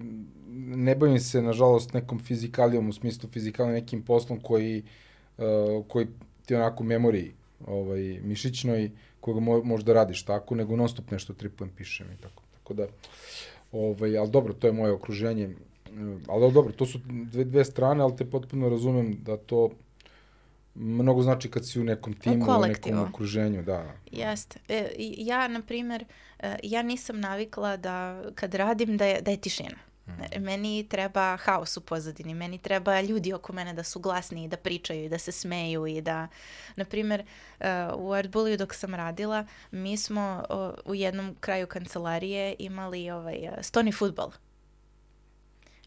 ne 0.75 0.95
bavim 0.95 1.19
se, 1.19 1.41
nažalost, 1.41 1.93
nekom 1.93 2.19
fizikalijom, 2.19 2.89
u 2.89 2.93
smislu 2.93 3.29
fizikalnim 3.29 3.75
nekim 3.75 4.01
poslom 4.01 4.39
koji, 4.39 4.83
uh, 5.37 5.45
koji 5.87 6.07
ti 6.45 6.55
onako 6.55 6.83
memori 6.83 7.31
ovaj, 7.67 8.19
mišićnoj, 8.23 8.91
koga 9.19 9.39
mo, 9.39 9.63
možda 9.63 9.93
radiš 9.93 10.23
tako, 10.23 10.55
nego 10.55 10.75
non 10.75 10.89
stop 10.89 11.11
nešto 11.11 11.33
tripujem, 11.33 11.71
pišem 11.77 12.07
i 12.11 12.21
tako. 12.21 12.43
Tako 12.53 12.73
da, 12.73 12.87
Ovaj, 13.73 14.17
ali 14.17 14.29
dobro, 14.29 14.53
to 14.53 14.67
je 14.67 14.73
moje 14.73 14.91
okruženje. 14.91 15.43
E, 15.43 15.53
Ali 16.27 16.53
dobro, 16.53 16.73
to 16.73 16.85
su 16.85 16.99
dve, 17.07 17.43
dve 17.43 17.65
strane, 17.65 18.03
ali 18.03 18.15
te 18.15 18.25
potpuno 18.25 18.69
razumem 18.69 19.17
da 19.25 19.37
to 19.37 19.69
mnogo 20.75 21.21
znači 21.21 21.51
kad 21.51 21.67
si 21.67 21.79
u 21.79 21.83
nekom 21.83 22.13
timu, 22.13 22.35
u, 22.35 22.37
nekom 22.37 22.55
kolektivu. 22.55 23.01
okruženju, 23.01 23.63
da. 23.63 23.93
Jeste. 24.11 24.59
E, 24.69 24.91
ja, 24.97 25.47
na 25.47 25.61
primjer, 25.61 26.05
e, 26.39 26.55
ja 26.63 26.81
nisam 26.81 27.19
navikla 27.19 27.77
da 27.77 28.23
kad 28.35 28.53
radim 28.53 28.97
da 28.97 29.05
je, 29.05 29.21
da 29.21 29.31
je 29.31 29.41
tišina. 29.41 29.77
E, 30.31 30.39
Meni 30.39 30.87
treba 30.89 31.37
haos 31.37 31.77
u 31.77 31.81
pozadini, 31.81 32.33
meni 32.33 32.57
treba 32.57 33.01
ljudi 33.01 33.33
oko 33.33 33.53
mene 33.53 33.73
da 33.73 33.83
su 33.83 33.99
glasni 33.99 34.43
i 34.43 34.47
da 34.47 34.57
pričaju 34.57 35.05
i 35.05 35.09
da 35.09 35.17
se 35.17 35.31
smeju 35.31 35.87
i 35.87 36.01
da, 36.01 36.27
na 36.75 36.85
primjer, 36.85 37.23
e, 37.59 37.87
u 37.95 38.13
Art 38.13 38.29
Bulliju 38.29 38.57
dok 38.57 38.73
sam 38.73 38.95
radila, 38.95 39.45
mi 39.71 39.97
smo 39.97 40.43
u 40.85 40.95
jednom 40.95 41.35
kraju 41.39 41.67
kancelarije 41.67 42.55
imali 42.59 43.11
ovaj, 43.11 43.49
stoni 43.61 43.91
futbol. 43.91 44.31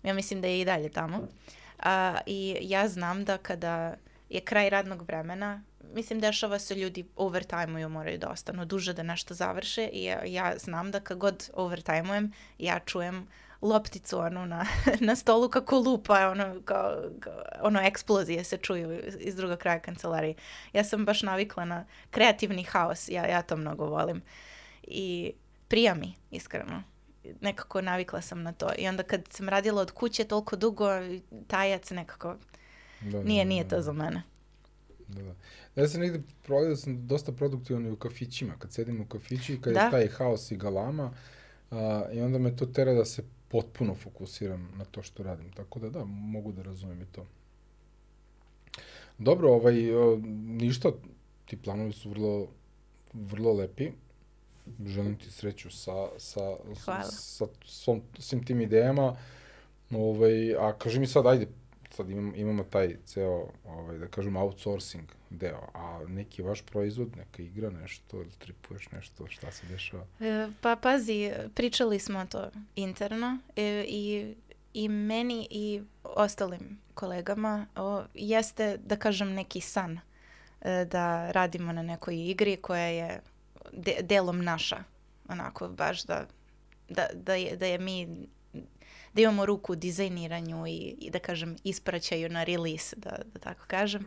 Ja 0.02 0.14
mislim 0.14 0.40
da 0.40 0.48
je 0.48 0.60
i 0.60 0.64
dalje 0.64 0.88
tamo. 0.88 1.28
A, 1.78 2.18
I 2.26 2.56
ja 2.60 2.88
znam 2.88 3.24
da 3.24 3.38
kada 3.38 3.94
je 4.28 4.40
kraj 4.40 4.70
radnog 4.70 5.02
vremena, 5.02 5.62
mislim 5.94 6.20
dešava 6.20 6.58
se 6.58 6.74
ljudi 6.74 7.04
overtime-uju, 7.16 7.88
moraju 7.88 8.18
da 8.18 8.28
ostanu 8.28 8.64
duže 8.64 8.92
da 8.92 9.02
nešto 9.02 9.34
završe 9.34 9.88
i 9.92 10.04
ja, 10.04 10.24
ja 10.24 10.58
znam 10.58 10.90
da 10.90 11.00
kad 11.00 11.18
god 11.18 11.50
overtime-ujem, 11.54 12.32
ja 12.58 12.78
čujem 12.78 13.26
lopticu 13.62 14.18
ono 14.18 14.46
na, 14.46 14.66
na 15.08 15.16
stolu 15.16 15.48
kako 15.48 15.78
lupa, 15.78 16.28
ono, 16.30 16.60
kao, 16.64 17.02
kao- 17.20 17.42
ono 17.60 17.80
eksplozije 17.80 18.44
se 18.44 18.56
čuju 18.56 19.00
iz 19.18 19.36
drugog 19.36 19.58
kraja 19.58 19.78
kancelarije. 19.80 20.34
Ja 20.72 20.84
sam 20.84 21.04
baš 21.04 21.22
navikla 21.22 21.64
na 21.64 21.84
kreativni 22.10 22.62
haos, 22.62 23.08
ja, 23.08 23.26
ja 23.26 23.42
to 23.42 23.56
mnogo 23.56 23.86
volim. 23.86 24.22
I 24.82 25.32
prija 25.68 25.94
mi, 25.94 26.14
iskreno. 26.30 26.82
Nekako 27.40 27.80
navikla 27.80 28.20
sam 28.20 28.42
na 28.42 28.52
to. 28.52 28.68
I 28.78 28.88
onda 28.88 29.02
kad 29.02 29.28
sam 29.30 29.48
radila 29.48 29.82
od 29.82 29.90
kuće 29.90 30.24
toliko 30.24 30.56
dugo, 30.56 30.88
tajac 31.46 31.90
nekako, 31.90 32.36
da 33.00 33.22
nije, 33.22 33.44
da, 33.44 33.48
nije 33.48 33.64
da, 33.64 33.70
to 33.70 33.82
za 33.82 33.92
mene. 33.92 34.22
Da, 35.08 35.22
da. 35.22 35.34
Ja 35.76 35.88
sam 35.88 36.00
negde 36.00 36.20
provjerio 36.42 36.70
da 36.70 36.76
sam 36.76 37.06
dosta 37.06 37.32
produktivan 37.32 37.86
i 37.86 37.90
u 37.90 37.96
kafićima, 37.96 38.54
kad 38.58 38.72
sedim 38.72 39.00
u 39.00 39.06
kafići 39.06 39.54
i 39.54 39.60
kad 39.60 39.74
Da. 39.74 39.80
je 39.80 39.90
taj 39.90 40.08
haos 40.08 40.50
i 40.50 40.56
galama, 40.56 41.12
a, 41.70 42.04
i 42.12 42.20
onda 42.20 42.38
me 42.38 42.56
to 42.56 42.66
tera 42.66 42.92
da 42.94 43.04
se 43.04 43.22
potpuno 43.48 43.94
fokusiram 43.94 44.72
na 44.76 44.84
to 44.84 45.02
što 45.02 45.22
radim. 45.22 45.52
Tako 45.52 45.78
da 45.78 45.90
da, 45.90 46.04
mogu 46.04 46.52
da 46.52 46.62
razumem 46.62 47.02
i 47.02 47.06
to. 47.06 47.26
Dobro, 49.18 49.50
ovaj, 49.52 49.94
o, 49.94 50.16
ništa, 50.46 50.92
ti 51.44 51.56
planovi 51.56 51.92
su 51.92 52.10
vrlo, 52.10 52.48
vrlo 53.12 53.52
lepi. 53.52 53.90
Želim 54.86 55.16
ti 55.18 55.30
sreću 55.30 55.70
sa, 55.70 56.08
sa, 56.18 56.40
Hvala. 56.84 57.02
sa 57.02 57.46
svom, 57.64 58.02
svim 58.18 58.44
tim 58.44 58.60
idejama. 58.60 59.16
Ovaj, 59.90 60.54
a 60.56 60.72
kaži 60.78 61.00
mi 61.00 61.06
sad, 61.06 61.26
ajde, 61.26 61.46
sad 61.96 62.10
imam, 62.10 62.32
imamo 62.36 62.64
taj 62.64 62.96
ceo, 63.04 63.48
ovaj, 63.64 63.98
da 63.98 64.08
kažem, 64.08 64.36
outsourcing 64.36 65.04
deo, 65.30 65.68
a 65.74 66.04
neki 66.08 66.42
vaš 66.42 66.62
proizvod, 66.62 67.16
neka 67.16 67.42
igra, 67.42 67.70
nešto, 67.70 68.16
ili 68.16 68.30
tripuješ 68.38 68.90
nešto, 68.90 69.26
šta 69.28 69.50
se 69.50 69.66
dešava? 69.66 70.06
E, 70.20 70.48
Pa 70.60 70.76
pazi, 70.76 71.32
pričali 71.54 71.98
smo 71.98 72.26
to 72.26 72.50
interno 72.76 73.38
e, 73.56 73.84
i, 73.88 74.34
i 74.74 74.88
meni 74.88 75.48
i 75.50 75.82
ostalim 76.02 76.78
kolegama 76.94 77.66
o, 77.76 78.02
jeste, 78.14 78.76
da 78.76 78.96
kažem, 78.96 79.32
neki 79.32 79.60
san 79.60 79.98
e, 80.60 80.84
da 80.84 81.30
radimo 81.30 81.72
na 81.72 81.82
nekoj 81.82 82.28
igri 82.28 82.56
koja 82.56 82.86
je 82.86 83.20
de, 83.72 83.96
delom 84.02 84.44
naša. 84.44 84.84
Onako, 85.28 85.68
baš 85.68 86.04
da, 86.04 86.26
da, 86.88 87.06
da, 87.14 87.34
je, 87.34 87.56
da 87.56 87.66
je 87.66 87.78
mi 87.78 88.28
da 89.16 89.22
imamo 89.22 89.46
ruku 89.46 89.72
u 89.72 89.76
dizajniranju 89.76 90.66
i, 90.66 90.76
i 90.98 91.10
da 91.10 91.18
kažem 91.18 91.56
ispraćaju 91.64 92.28
na 92.28 92.44
release, 92.44 92.96
da, 92.96 93.10
da 93.32 93.38
tako 93.40 93.64
kažem. 93.66 94.06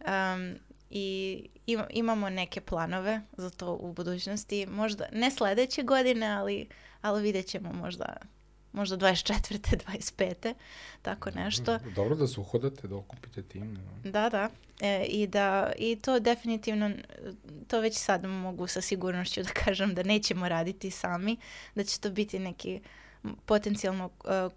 Um, 0.00 0.54
I 0.90 1.38
ima- 1.66 1.86
imamo 1.90 2.30
neke 2.30 2.60
planove 2.60 3.20
za 3.36 3.50
to 3.50 3.72
u 3.74 3.92
budućnosti. 3.92 4.66
Možda 4.66 5.06
ne 5.12 5.30
sledeće 5.30 5.82
godine, 5.82 6.26
ali, 6.26 6.68
ali 7.00 7.22
vidjet 7.22 7.46
ćemo 7.46 7.72
možda, 7.72 8.16
možda 8.72 8.96
24. 8.96 9.34
25. 9.86 10.54
Tako 11.02 11.30
nešto. 11.30 11.78
Dobro 11.94 12.14
da 12.14 12.26
se 12.26 12.40
uhodate, 12.40 12.88
da 12.88 12.96
okupite 12.96 13.42
tim. 13.42 13.74
no. 13.74 14.10
Da, 14.10 14.28
da. 14.28 14.48
E, 14.80 15.04
i, 15.04 15.26
da, 15.26 15.72
I 15.78 15.96
to 15.96 16.20
definitivno, 16.20 16.90
to 17.68 17.80
već 17.80 17.96
sad 17.96 18.24
mogu 18.24 18.66
sa 18.66 18.80
sigurnošću 18.80 19.42
da 19.42 19.50
kažem 19.64 19.94
da 19.94 20.02
nećemo 20.02 20.48
raditi 20.48 20.90
sami, 20.90 21.36
da 21.74 21.84
će 21.84 22.00
to 22.00 22.10
biti 22.10 22.38
neki 22.38 22.80
potencijalno 23.46 24.10
e, 24.24 24.48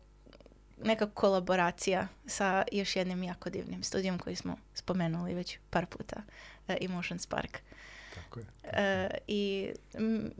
neka 0.83 1.09
kolaboracija 1.09 2.07
sa 2.25 2.63
još 2.71 2.95
jednim 2.95 3.23
jako 3.23 3.49
divnim 3.49 3.83
studijom 3.83 4.19
koji 4.19 4.35
smo 4.35 4.57
spomenuli 4.73 5.33
već 5.33 5.59
par 5.69 5.85
puta, 5.85 6.21
e, 6.67 6.77
Emotion 6.81 7.19
Spark. 7.19 7.57
Tako 8.15 8.39
je. 8.39 8.45
E, 8.63 9.09
I 9.27 9.71
m, 9.93 10.31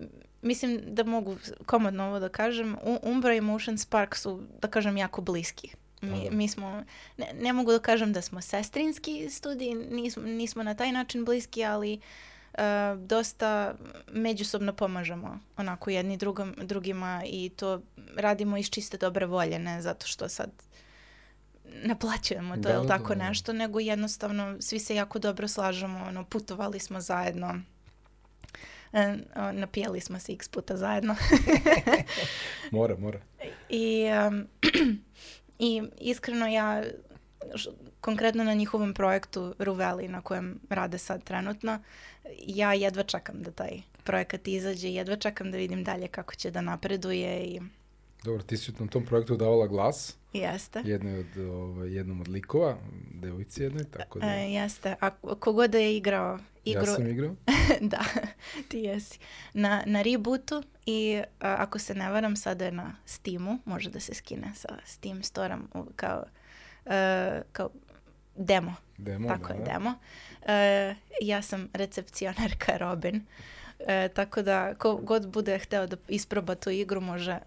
mislim 0.42 0.82
da 0.86 1.04
mogu 1.04 1.38
komodno 1.66 2.08
ovo 2.08 2.20
da 2.20 2.30
kažem, 2.30 2.78
Umbra 3.04 3.34
i 3.34 3.42
Motion 3.42 3.78
Spark 3.78 4.16
su, 4.16 4.44
da 4.62 4.68
kažem, 4.68 4.98
jako 4.98 5.22
bliski. 5.22 5.72
Mi, 6.02 6.24
Da, 6.24 6.30
da. 6.30 6.36
mi 6.36 6.48
smo, 6.48 6.84
ne, 7.18 7.34
ne 7.42 7.54
mogu 7.54 7.72
da 7.72 7.80
kažem 7.80 8.14
da 8.14 8.22
smo 8.22 8.42
sestrinski 8.42 9.30
studiji, 9.30 9.76
nismo, 9.76 10.24
nismo 10.24 10.64
na 10.64 10.76
taj 10.76 10.92
način 10.92 11.26
bliski, 11.26 11.66
ali 11.66 12.00
e, 12.54 12.62
dosta 12.98 13.76
međusobno 14.12 14.74
pomažemo 14.74 15.40
onako 15.58 15.90
jedni 15.90 16.18
drugom, 16.18 16.56
drugima 16.58 17.24
i 17.26 17.50
to 17.50 17.82
radimo 18.16 18.58
iz 18.58 18.70
čiste 18.70 18.98
dobre 18.98 19.26
volje, 19.26 19.60
ne 19.60 19.82
zato 19.82 20.08
što 20.08 20.30
sad 20.30 20.50
naplaćujemo 21.84 22.56
to 22.56 22.62
Da, 22.62 22.74
ili 22.74 22.88
da, 22.88 22.98
tako 22.98 23.16
da. 23.16 23.28
nešto, 23.28 23.54
nego 23.54 23.80
jednostavno 23.80 24.58
svi 24.60 24.80
se 24.80 24.96
jako 24.96 25.20
dobro 25.20 25.48
slažemo, 25.48 26.04
ono, 26.08 26.24
putovali 26.26 26.80
smo 26.80 27.02
zajedno, 27.02 27.60
e, 28.94 29.18
napijali 29.54 30.02
smo 30.02 30.20
se 30.20 30.34
x 30.34 30.48
puta 30.48 30.78
zajedno. 30.78 31.16
Mora, 32.72 32.98
mora. 32.98 33.20
I, 33.70 34.06
um, 34.28 34.48
I 35.60 35.84
iskreno 36.00 36.48
ja 36.48 36.84
š- 37.56 37.70
konkretno 38.02 38.44
na 38.44 38.54
njihovom 38.54 38.94
projektu 38.94 39.56
Ruveli 39.60 40.08
na 40.08 40.22
kojem 40.22 40.60
rade 40.70 40.98
sad 40.98 41.24
trenutno, 41.24 41.80
ja 42.48 42.74
jedva 42.74 43.04
čekam 43.04 43.42
da 43.42 43.52
taj 43.52 43.82
projekat 44.04 44.48
izađe, 44.48 44.90
jedva 44.90 45.16
čekam 45.16 45.52
da 45.52 45.58
vidim 45.58 45.84
dalje 45.84 46.08
kako 46.08 46.36
će 46.36 46.52
da 46.52 46.62
napreduje 46.62 47.44
i 47.44 47.62
Dobro, 48.24 48.44
ti 48.44 48.58
si 48.58 48.72
na 48.80 48.88
tom 48.88 49.06
projektu 49.06 49.36
davala 49.36 49.68
glas, 49.68 50.18
jeste. 50.34 50.82
jednoj 50.86 51.20
od, 51.20 51.38
ovaj, 51.38 51.94
jednom 51.94 52.22
od 52.22 52.28
likova, 52.28 52.78
devojci 53.14 53.64
jednoj, 53.64 53.84
tako 53.84 54.20
da 54.20 54.26
E, 54.26 54.52
jeste. 54.52 54.96
A 55.02 55.10
kogod 55.40 55.72
da 55.72 55.78
je 55.78 55.98
igrao 55.98 56.40
igru, 56.66 56.82
ja 56.82 56.86
sam 56.86 57.08
igrao. 57.08 57.36
da, 57.92 58.00
ti 58.68 58.78
jesi. 58.80 59.20
Na, 59.54 59.84
na 59.86 60.02
rebootu 60.02 60.64
i 60.86 61.22
a, 61.40 61.56
ako 61.60 61.80
se 61.80 61.96
ne 61.96 62.12
varam 62.12 62.36
sada 62.36 62.66
je 62.66 62.72
na 62.72 62.96
Steamu, 63.06 63.60
može 63.66 63.90
da 63.90 64.00
se 64.00 64.14
skine 64.14 64.52
sa 64.56 64.70
Steam 64.86 65.24
Storeom 65.24 65.68
kao, 65.96 66.24
e, 66.86 67.42
kao 67.52 67.70
demo. 68.38 68.76
Demo, 68.98 69.28
Tako 69.28 69.48
da, 69.48 69.54
je, 69.56 69.62
demo. 69.64 69.94
E, 70.44 70.96
ja 71.22 71.42
sam 71.42 71.70
recepcionarka 71.74 72.78
Robin, 72.78 73.22
e, 73.80 74.08
tako 74.10 74.42
da 74.42 74.76
ko 74.76 74.96
god 74.96 75.28
bude 75.28 75.60
hteo 75.60 75.88
da 75.88 75.98
isproba 76.08 76.56
tu 76.56 76.70
igru 76.72 77.02
može 77.02 77.38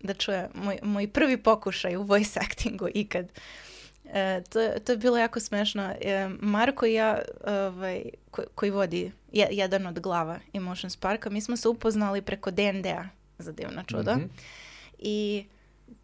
da 0.00 0.14
čuje 0.14 0.48
moj, 0.54 0.78
moj 0.82 1.08
prvi 1.08 1.36
pokušaj 1.36 1.96
u 1.96 2.02
voice 2.02 2.40
actingu 2.40 2.88
ikad. 2.90 3.26
E, 4.06 4.42
to, 4.42 4.80
to 4.80 4.92
je 4.92 4.98
bilo 4.98 5.18
jako 5.18 5.40
smešno. 5.40 5.94
E, 6.00 6.28
Marko 6.32 6.86
i 6.86 6.94
ja, 6.94 7.18
ovaj, 7.46 8.02
ko- 8.30 8.44
koji 8.54 8.70
vodi 8.70 9.12
je- 9.32 9.48
jedan 9.50 9.86
od 9.86 10.00
glava 10.00 10.38
Emotion 10.52 10.90
Sparka, 10.90 11.30
mi 11.30 11.40
smo 11.40 11.56
se 11.56 11.68
upoznali 11.68 12.22
preko 12.22 12.50
D&D-a 12.50 13.04
za 13.38 13.52
divno 13.52 13.82
čudo. 13.84 14.12
Mhm. 14.12 14.24
I 14.98 15.44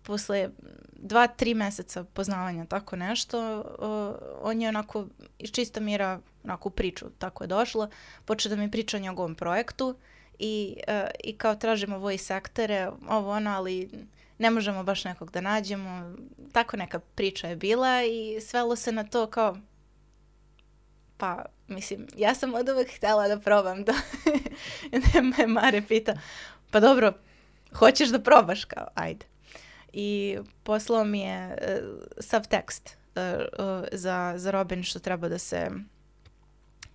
posle 0.05 0.51
dva, 0.93 1.27
tri 1.27 1.55
meseca 1.55 2.05
poznavanja 2.05 2.65
tako 2.65 2.97
nešto, 2.97 3.65
o, 3.79 4.15
on 4.43 4.63
je 4.63 4.69
onako 4.69 5.07
iz 5.39 5.51
čista 5.51 5.81
mira 5.81 6.21
onako 6.45 6.71
priču, 6.71 7.07
tako 7.19 7.45
je 7.45 7.49
došlo, 7.49 7.89
počeo 8.25 8.51
da 8.51 8.57
mi 8.57 8.71
priča 8.71 8.97
o 8.97 9.01
njegovom 9.01 9.35
projektu 9.35 9.95
i, 10.39 10.77
e, 10.87 11.07
i 11.25 11.37
kao 11.37 11.55
tražimo 11.55 11.99
voice 11.99 12.35
aktere, 12.35 12.91
ovo 13.09 13.31
ono, 13.31 13.51
ali 13.51 13.91
ne 14.39 14.51
možemo 14.51 14.85
baš 14.85 15.05
nekog 15.05 15.31
da 15.31 15.41
nađemo. 15.41 16.15
Tako 16.53 16.77
neka 16.77 16.99
priča 16.99 17.49
je 17.49 17.57
bila 17.57 18.03
i 18.03 18.41
svelo 18.41 18.77
se 18.77 18.93
na 18.93 19.05
to 19.05 19.27
kao 19.27 19.57
pa, 21.17 21.45
mislim, 21.69 22.07
ja 22.17 22.35
sam 22.35 22.55
od 22.55 22.69
uvek 22.69 22.97
htjela 22.97 23.29
da 23.29 23.41
probam 23.41 23.85
to. 23.85 23.93
I 24.93 25.21
me 25.39 25.47
Mare 25.47 25.83
pita, 25.89 26.19
pa 26.71 26.81
dobro, 26.81 27.13
hoćeš 27.75 28.09
da 28.09 28.19
probaš 28.19 28.65
kao, 28.65 28.87
ajde. 28.95 29.27
I 29.97 30.39
poslao 30.63 31.05
mi 31.05 31.21
je 31.21 31.47
uh, 31.47 32.03
sav 32.19 32.49
tekst 32.49 32.97
uh, 33.17 33.23
uh, 33.23 33.85
za, 33.93 34.35
za 34.37 34.51
Robin 34.51 34.83
što 34.83 34.99
treba 34.99 35.29
da 35.29 35.39
se 35.39 35.71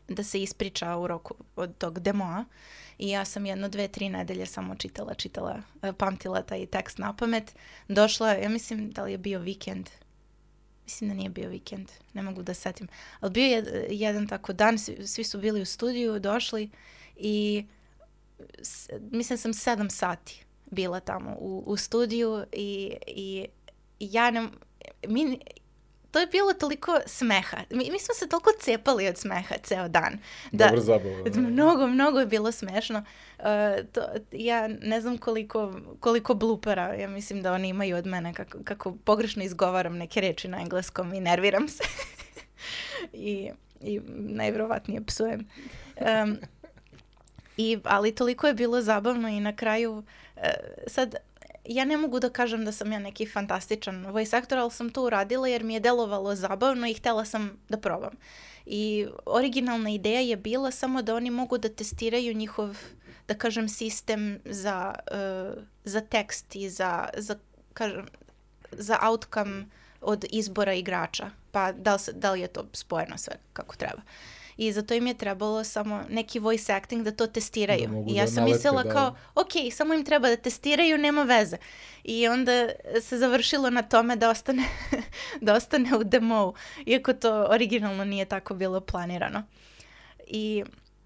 da 0.07 0.23
se 0.23 0.41
ispriča 0.41 0.97
u 0.97 1.07
roku 1.07 1.35
od 1.55 1.77
tog 1.77 1.99
demoa. 1.99 2.45
I 2.97 3.09
ja 3.09 3.26
sam 3.26 3.45
jedno, 3.45 3.69
dve, 3.69 3.88
tri 3.88 4.09
nedelje 4.09 4.45
samo 4.45 4.76
čitala, 4.76 5.13
čitala, 5.13 5.61
pamtila 5.97 6.41
taj 6.41 6.65
tekst 6.65 6.97
na 6.97 7.15
pamet. 7.15 7.55
Došla, 7.88 8.31
ja 8.31 8.49
mislim 8.49 8.91
da 8.91 9.03
li 9.03 9.11
je 9.11 9.17
bio 9.17 9.39
vikend, 9.39 9.89
mislim 10.84 11.09
da 11.09 11.15
nije 11.15 11.30
bio 11.30 11.49
vikend, 11.49 11.91
ne 12.13 12.21
mogu 12.21 12.43
da 12.43 12.53
setim, 12.53 12.88
ali 13.19 13.31
bio 13.31 13.45
je 13.45 13.88
jedan 13.89 14.27
tako 14.27 14.53
dan, 14.53 14.77
svi, 14.77 15.07
svi 15.07 15.23
su 15.23 15.39
bili 15.39 15.61
u 15.61 15.65
studiju, 15.65 16.19
došli 16.19 16.69
i 17.15 17.65
s, 18.61 18.89
mislim 19.11 19.38
sam 19.38 19.53
sedam 19.53 19.89
sati 19.89 20.45
bila 20.71 20.99
tamo 20.99 21.35
u, 21.39 21.63
u 21.65 21.77
studiju 21.77 22.45
i, 22.51 22.95
i 23.07 23.47
ja 23.99 24.31
ne, 24.31 24.47
mi, 25.07 25.39
to 26.11 26.19
je 26.19 26.27
bilo 26.27 26.53
toliko 26.53 26.99
smeha. 27.05 27.57
Mi, 27.69 27.89
mi 27.91 27.99
smo 27.99 28.13
se 28.13 28.29
toliko 28.29 28.49
cepali 28.59 29.07
od 29.07 29.17
smeha 29.17 29.55
ceo 29.63 29.87
dan. 29.87 30.19
Da, 30.51 30.65
Dobro 30.65 30.81
zabava. 30.81 31.29
Da. 31.29 31.41
Mnogo, 31.41 31.87
mnogo 31.87 32.19
je 32.19 32.25
bilo 32.25 32.51
smešno. 32.51 33.03
Uh, 33.39 33.45
to, 33.91 34.01
ja 34.31 34.67
ne 34.67 35.01
znam 35.01 35.17
koliko, 35.17 35.73
koliko 35.99 36.33
blupera, 36.33 36.93
ja 36.93 37.07
mislim 37.07 37.41
da 37.41 37.53
oni 37.53 37.69
imaju 37.69 37.97
od 37.97 38.05
mene, 38.05 38.33
kako, 38.33 38.57
kako 38.63 38.95
pogrešno 39.05 39.43
izgovaram 39.43 39.97
neke 39.97 40.21
reči 40.21 40.47
na 40.47 40.59
engleskom 40.61 41.13
i 41.13 41.19
nerviram 41.19 41.67
se. 41.67 41.83
I, 43.13 43.51
I 43.81 44.01
najvjerovatnije 44.15 45.05
psujem. 45.05 45.47
Um, 45.95 46.37
i, 47.57 47.79
ali 47.83 48.15
toliko 48.15 48.47
je 48.47 48.53
bilo 48.53 48.81
zabavno 48.81 49.29
i 49.29 49.39
na 49.39 49.55
kraju, 49.55 49.97
uh, 49.97 50.03
sad 50.88 51.16
ja 51.66 51.86
ne 51.86 51.98
mogu 51.98 52.20
da 52.20 52.30
kažem 52.30 52.66
da 52.66 52.72
sam 52.72 52.91
ja 52.91 52.99
neki 52.99 53.26
fantastičan 53.26 54.06
voice 54.06 54.38
actor, 54.38 54.57
ali 54.57 54.72
sam 54.72 54.90
to 54.90 55.03
uradila 55.03 55.48
jer 55.48 55.64
mi 55.64 55.74
je 55.74 55.80
delovalo 55.80 56.36
zabavno 56.36 56.88
i 56.88 56.94
htela 56.94 57.26
sam 57.26 57.57
da 57.70 57.78
probam. 57.78 58.14
I 58.66 59.07
originalna 59.26 59.90
ideja 59.90 60.20
je 60.20 60.38
bila 60.38 60.72
samo 60.72 61.02
da 61.02 61.16
oni 61.16 61.30
mogu 61.30 61.57
da 61.57 61.70
testiraju 61.70 62.34
njihov, 62.34 62.78
da 63.28 63.34
kažem, 63.34 63.70
sistem 63.70 64.40
za, 64.45 64.95
uh, 65.11 65.64
za 65.84 66.02
tekst 66.02 66.56
i 66.56 66.70
za, 66.70 67.10
za, 67.18 67.36
kažem, 67.74 68.06
za 68.72 68.98
outcome 69.02 69.66
od 70.02 70.26
izbora 70.32 70.74
igrača. 70.74 71.30
Pa 71.52 71.72
da 71.72 71.94
li, 71.94 71.99
da 72.14 72.32
li 72.32 72.41
je 72.41 72.48
to 72.48 72.68
spojeno 72.74 73.18
sve 73.18 73.36
kako 73.53 73.76
treba. 73.76 74.02
Uh, 74.02 74.39
i 74.60 74.72
zato 74.72 74.94
im 74.94 75.07
je 75.07 75.14
trebalo 75.14 75.64
samo 75.64 76.03
neki 76.10 76.40
voice 76.40 76.73
acting 76.73 77.03
da 77.03 77.11
to 77.11 77.27
testiraju. 77.27 77.90
Da 77.90 78.11
I 78.11 78.15
ja 78.15 78.26
da 78.26 78.31
sam 78.31 78.44
mislila 78.44 78.84
da. 78.84 78.90
kao, 78.90 79.15
ok, 79.36 79.52
samo 79.72 79.94
im 79.94 80.03
treba 80.06 80.30
da 80.30 80.36
testiraju, 80.36 80.98
nema 80.98 81.23
veze. 81.23 81.57
I 82.03 82.27
onda 82.27 82.69
se 83.02 83.18
završilo 83.18 83.69
na 83.69 83.81
tome 83.81 84.15
da 84.15 84.30
ostane, 84.30 84.64
da 85.41 85.53
ostane 85.53 85.98
u 85.98 86.03
demo 86.03 86.53
iako 86.86 87.14
to 87.14 87.48
originalno 87.49 88.06
nije 88.06 88.26
tako 88.26 88.53
bilo 88.53 88.81
planirano. 88.81 89.44
I... 90.27 90.64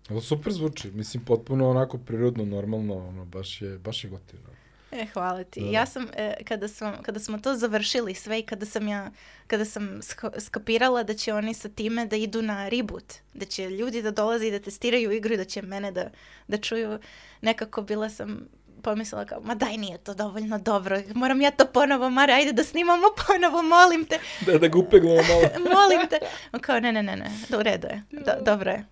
Ali 0.09 0.21
super 0.21 0.53
zvuči, 0.53 0.91
mislim 0.91 1.25
potpuno 1.25 1.69
onako 1.69 1.97
prirodno, 1.97 2.45
normalno, 2.45 3.07
ono, 3.07 3.25
baš 3.25 3.61
je, 3.61 3.77
baš 3.77 4.03
je 4.03 4.09
gotivno. 4.09 4.49
E, 4.93 5.05
hvala 5.13 5.43
ti. 5.43 5.61
Da. 5.61 5.69
Ja 5.69 5.85
sam, 5.85 6.07
e, 6.15 6.43
kada, 6.43 6.67
sam, 6.67 7.03
kada 7.03 7.19
smo 7.19 7.37
to 7.37 7.55
završili 7.55 8.13
sve 8.13 8.39
i 8.39 8.43
kada 8.43 8.65
sam 8.65 8.87
ja, 8.87 9.11
kada 9.47 9.65
sam 9.65 9.99
skapirala 10.39 11.03
da 11.03 11.13
će 11.13 11.33
oni 11.33 11.53
sa 11.53 11.69
time 11.69 12.05
da 12.05 12.15
idu 12.15 12.41
na 12.41 12.69
reboot, 12.69 13.13
da 13.33 13.45
će 13.45 13.69
ljudi 13.69 14.01
da 14.01 14.11
dolaze 14.11 14.47
i 14.47 14.51
da 14.51 14.59
testiraju 14.59 15.11
igru 15.11 15.33
i 15.33 15.37
da 15.37 15.45
će 15.45 15.61
mene 15.61 15.91
da, 15.91 16.09
da 16.47 16.57
čuju, 16.57 16.99
nekako 17.41 17.81
bila 17.81 18.09
sam 18.09 18.47
pomislila 18.81 19.25
kao, 19.25 19.41
ma 19.41 19.55
daj 19.55 19.77
nije 19.77 19.97
to 19.97 20.13
dovoljno 20.13 20.59
dobro, 20.59 21.01
moram 21.15 21.41
ja 21.41 21.51
to 21.51 21.65
ponovo, 21.65 22.09
Mare, 22.09 22.33
ajde 22.33 22.51
da 22.51 22.63
snimamo 22.63 23.07
ponovo, 23.27 23.61
molim 23.61 24.05
te. 24.05 24.19
Da, 24.45 24.57
da 24.57 24.67
ga 24.67 24.79
upeglamo 24.79 25.15
malo. 25.15 25.41
molim 25.75 26.07
te. 26.09 26.19
Kao, 26.61 26.79
ne, 26.79 26.91
ne, 26.91 27.03
ne, 27.03 27.15
ne, 27.15 27.31
do, 27.49 27.59
u 27.59 27.63
redu 27.63 27.87
je, 27.87 28.03
do, 28.11 28.31
dobro 28.45 28.71
je, 28.71 28.85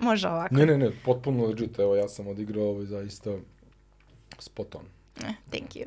može 0.00 0.28
ovako. 0.28 0.54
Ne, 0.54 0.66
ne, 0.66 0.78
ne, 0.78 0.90
potpuno 1.04 1.46
legit, 1.46 1.78
evo 1.78 1.96
ja 1.96 2.08
sam 2.08 2.26
odigrao 2.26 2.64
ovo 2.64 2.84
zaista 2.84 3.30
spot 4.38 4.74
on. 4.74 4.97
Eh, 5.24 5.32
thank 5.50 5.70
you. 5.74 5.86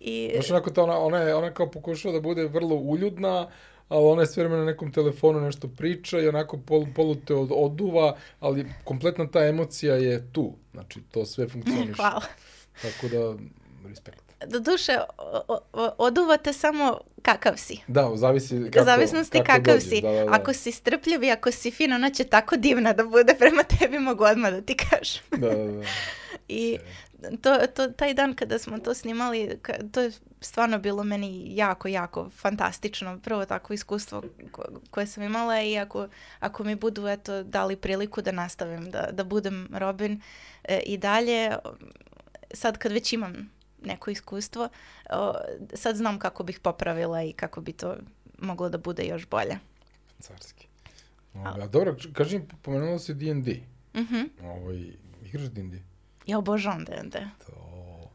I... 0.00 0.30
Znaš, 0.34 0.50
onako 0.50 0.70
ta 0.70 0.82
ona, 0.82 0.98
ona, 0.98 1.18
je, 1.18 1.34
ona 1.34 1.50
kao 1.54 1.70
pokušava 1.70 2.14
da 2.14 2.20
bude 2.20 2.44
vrlo 2.44 2.76
uljudna, 2.76 3.48
ali 3.88 4.06
ona 4.06 4.22
je 4.22 4.26
sve 4.26 4.42
vremena 4.42 4.64
na 4.64 4.70
nekom 4.70 4.92
telefonu 4.92 5.40
nešto 5.40 5.68
priča 5.68 6.20
i 6.20 6.28
onako 6.28 6.58
pol, 6.58 6.86
polu 6.94 7.14
te 7.14 7.34
od, 7.34 7.48
oduva, 7.52 8.16
ali 8.40 8.66
kompletna 8.84 9.30
ta 9.30 9.46
emocija 9.46 9.94
je 9.94 10.32
tu. 10.32 10.52
Znači, 10.72 11.00
to 11.10 11.24
sve 11.26 11.48
funkcioniše. 11.48 11.92
Hvala. 12.02 12.22
Tako 12.82 13.08
da, 13.08 13.34
respekt. 13.88 14.28
Do 14.46 14.60
duše, 14.60 14.98
oduvate 15.98 16.52
samo 16.52 16.98
kakav 17.22 17.52
si. 17.56 17.78
Da, 17.86 18.10
zavisi 18.14 18.70
kako, 18.72 18.84
Zavisnosti 18.84 19.38
kako 19.38 19.46
kakav 19.46 19.74
dođe. 19.74 19.86
si. 19.86 20.00
Da, 20.00 20.10
da, 20.12 20.24
da. 20.24 20.32
Ako 20.34 20.52
si 20.52 20.72
strpljiv 20.72 21.22
i 21.22 21.30
ako 21.30 21.50
si 21.50 21.70
fin, 21.70 21.92
ona 21.92 22.10
će 22.10 22.24
tako 22.24 22.56
divna 22.56 22.92
da 22.92 23.04
bude 23.04 23.34
prema 23.38 23.62
tebi, 23.62 23.98
mogu 23.98 24.24
odmah 24.24 24.50
da 24.50 24.60
ti 24.60 24.76
kažem. 24.76 25.22
da, 25.30 25.48
da, 25.48 25.72
da. 25.72 25.82
I 26.48 26.78
to, 27.42 27.66
to, 27.74 27.88
taj 27.88 28.14
dan 28.14 28.34
kada 28.34 28.58
smo 28.58 28.78
to 28.78 28.94
snimali, 28.94 29.58
to 29.92 30.00
je 30.00 30.12
stvarno 30.40 30.78
bilo 30.78 31.04
meni 31.04 31.56
jako, 31.56 31.88
jako 31.88 32.30
fantastično. 32.30 33.18
Prvo 33.18 33.44
tako 33.44 33.72
iskustvo 33.72 34.22
ko, 34.52 34.62
koje 34.90 35.06
sam 35.06 35.22
imala 35.22 35.62
i 35.62 35.78
ako, 35.78 36.08
ako 36.40 36.64
mi 36.64 36.74
budu 36.74 37.08
eto, 37.08 37.42
dali 37.42 37.76
priliku 37.76 38.22
da 38.22 38.32
nastavim, 38.32 38.90
da, 38.90 39.08
da 39.12 39.24
budem 39.24 39.68
Robin 39.72 40.20
e, 40.64 40.80
i 40.86 40.96
dalje, 40.96 41.56
sad 42.54 42.78
kad 42.78 42.92
već 42.92 43.12
imam 43.12 43.50
neko 43.84 44.10
iskustvo, 44.10 44.68
o, 45.10 45.34
sad 45.74 45.96
znam 45.96 46.18
kako 46.18 46.42
bih 46.42 46.60
popravila 46.60 47.22
i 47.22 47.32
kako 47.32 47.60
bi 47.60 47.72
to 47.72 47.96
moglo 48.38 48.68
da 48.68 48.78
bude 48.78 49.04
još 49.04 49.26
bolje. 49.26 49.58
Carski. 50.20 50.66
A 51.34 51.66
dobro, 51.66 51.96
kaži 52.12 52.38
mi, 52.38 52.44
pomenula 52.62 52.98
si 52.98 53.14
D&D. 53.14 53.60
Mhm. 53.94 54.16
Mm 54.16 54.44
ovaj, 54.44 54.92
igraš 55.24 55.48
D&D? 55.48 55.87
Ja 56.28 56.38
obožavam 56.38 56.84
D&D. 56.84 57.20
To... 57.46 57.52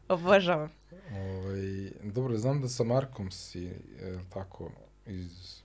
Obožavam. 0.08 0.70
Ovaj, 1.12 1.90
dobro, 2.02 2.38
znam 2.38 2.60
da 2.62 2.68
sa 2.68 2.84
Markom 2.84 3.30
si, 3.30 3.66
e, 3.66 4.18
tako, 4.32 4.70
iz 5.06 5.62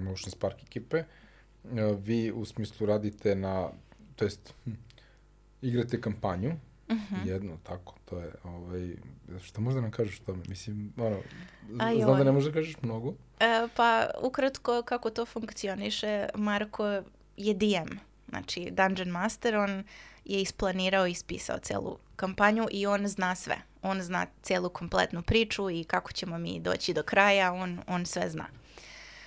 Motion 0.00 0.30
Spark 0.30 0.62
ekipe, 0.62 0.98
e, 0.98 1.06
vi 1.98 2.32
u 2.32 2.44
smislu 2.44 2.86
radite 2.86 3.34
na, 3.34 3.70
to 4.16 4.24
jest, 4.24 4.54
hm, 4.64 4.70
igrate 5.62 6.00
kampanju, 6.00 6.48
uh 6.88 6.96
mhm. 6.96 7.14
-huh. 7.14 7.28
jedno, 7.28 7.56
tako, 7.62 7.94
to 8.04 8.18
je, 8.18 8.32
ovaj, 8.44 8.96
šta 9.42 9.60
možda 9.60 9.80
nam 9.80 9.90
kažeš 9.90 10.20
o 10.20 10.24
tome? 10.24 10.42
Mislim, 10.48 10.92
ono, 10.96 11.16
Aj, 11.78 11.96
znam 11.96 12.18
da 12.18 12.24
ne 12.24 12.32
možda 12.32 12.52
kažeš 12.52 12.82
mnogo. 12.82 13.14
E, 13.40 13.68
pa, 13.76 14.10
ukratko, 14.22 14.82
kako 14.82 15.10
to 15.10 15.26
funkcioniše, 15.26 16.28
Marko 16.34 16.86
je 17.36 17.54
DM, 17.54 17.96
znači 18.28 18.70
Dungeon 18.70 19.08
Master, 19.08 19.56
on 19.56 19.84
je 20.28 20.42
isplanirao 20.42 21.06
i 21.06 21.10
ispisao 21.10 21.58
celu 21.58 21.98
kampanju 22.16 22.66
i 22.70 22.86
on 22.86 23.08
zna 23.08 23.34
sve. 23.34 23.56
On 23.82 24.02
zna 24.02 24.26
celu 24.42 24.68
kompletnu 24.68 25.22
priču 25.22 25.70
i 25.70 25.84
kako 25.84 26.12
ćemo 26.12 26.38
mi 26.38 26.60
doći 26.60 26.94
do 26.94 27.02
kraja, 27.02 27.52
on, 27.52 27.80
on 27.86 28.06
sve 28.06 28.30
zna. 28.30 28.46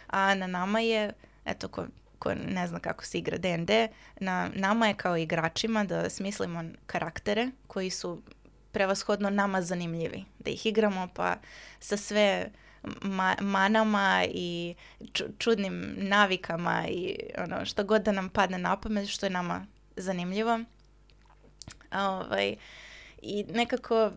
A 0.08 0.36
na 0.36 0.48
nama 0.48 0.80
je, 0.80 1.14
eto, 1.46 1.68
ko, 1.68 1.86
ko 2.20 2.34
ne 2.36 2.68
zna 2.68 2.80
kako 2.80 3.06
se 3.06 3.18
igra 3.18 3.38
D&D, 3.38 3.88
na 4.20 4.50
nama 4.54 4.88
je 4.88 4.94
kao 4.94 5.18
igračima 5.18 5.84
da 5.84 6.10
smislimo 6.10 6.64
karaktere 6.86 7.52
koji 7.68 7.90
su 7.90 8.22
prevashodno 8.72 9.30
nama 9.30 9.62
zanimljivi. 9.62 10.26
Da 10.40 10.52
ih 10.52 10.66
igramo 10.66 11.08
pa 11.14 11.36
sa 11.80 11.98
sve 11.98 12.50
ma 13.02 13.36
manama 13.42 14.26
i 14.30 14.76
čudnim 15.38 15.96
navikama 15.98 16.88
i 16.88 17.18
ono 17.38 17.66
što 17.66 17.84
god 17.84 18.04
da 18.04 18.12
nam 18.12 18.30
padne 18.30 18.58
na 18.58 18.78
pamet 18.78 19.10
što 19.10 19.26
je 19.26 19.30
nama 19.30 19.66
zanimljivo. 19.96 20.60
Ovaj, 21.92 22.56
I 23.22 23.44
nekako 23.44 24.12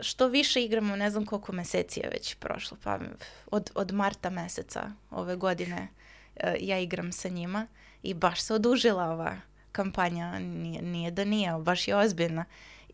što 0.00 0.28
više 0.28 0.64
igramo, 0.64 0.96
ne 0.96 1.10
znam 1.10 1.26
koliko 1.26 1.52
meseci 1.52 2.00
je 2.00 2.10
već 2.12 2.34
prošlo, 2.34 2.76
pa 2.82 2.98
od, 3.46 3.70
od 3.74 3.92
marta 3.92 4.30
meseca 4.30 4.92
ove 5.10 5.36
godine 5.36 5.88
uh, 6.36 6.42
ja 6.60 6.78
igram 6.78 7.12
sa 7.12 7.28
njima 7.28 7.66
i 8.02 8.14
baš 8.14 8.40
se 8.40 8.54
odužila 8.54 9.04
ova 9.04 9.36
kampanja, 9.72 10.38
nije, 10.38 10.82
nije 10.82 11.10
da 11.10 11.24
nije, 11.24 11.52
baš 11.58 11.88
je 11.88 11.96
ozbiljna. 11.96 12.44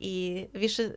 I 0.01 0.47
više, 0.53 0.91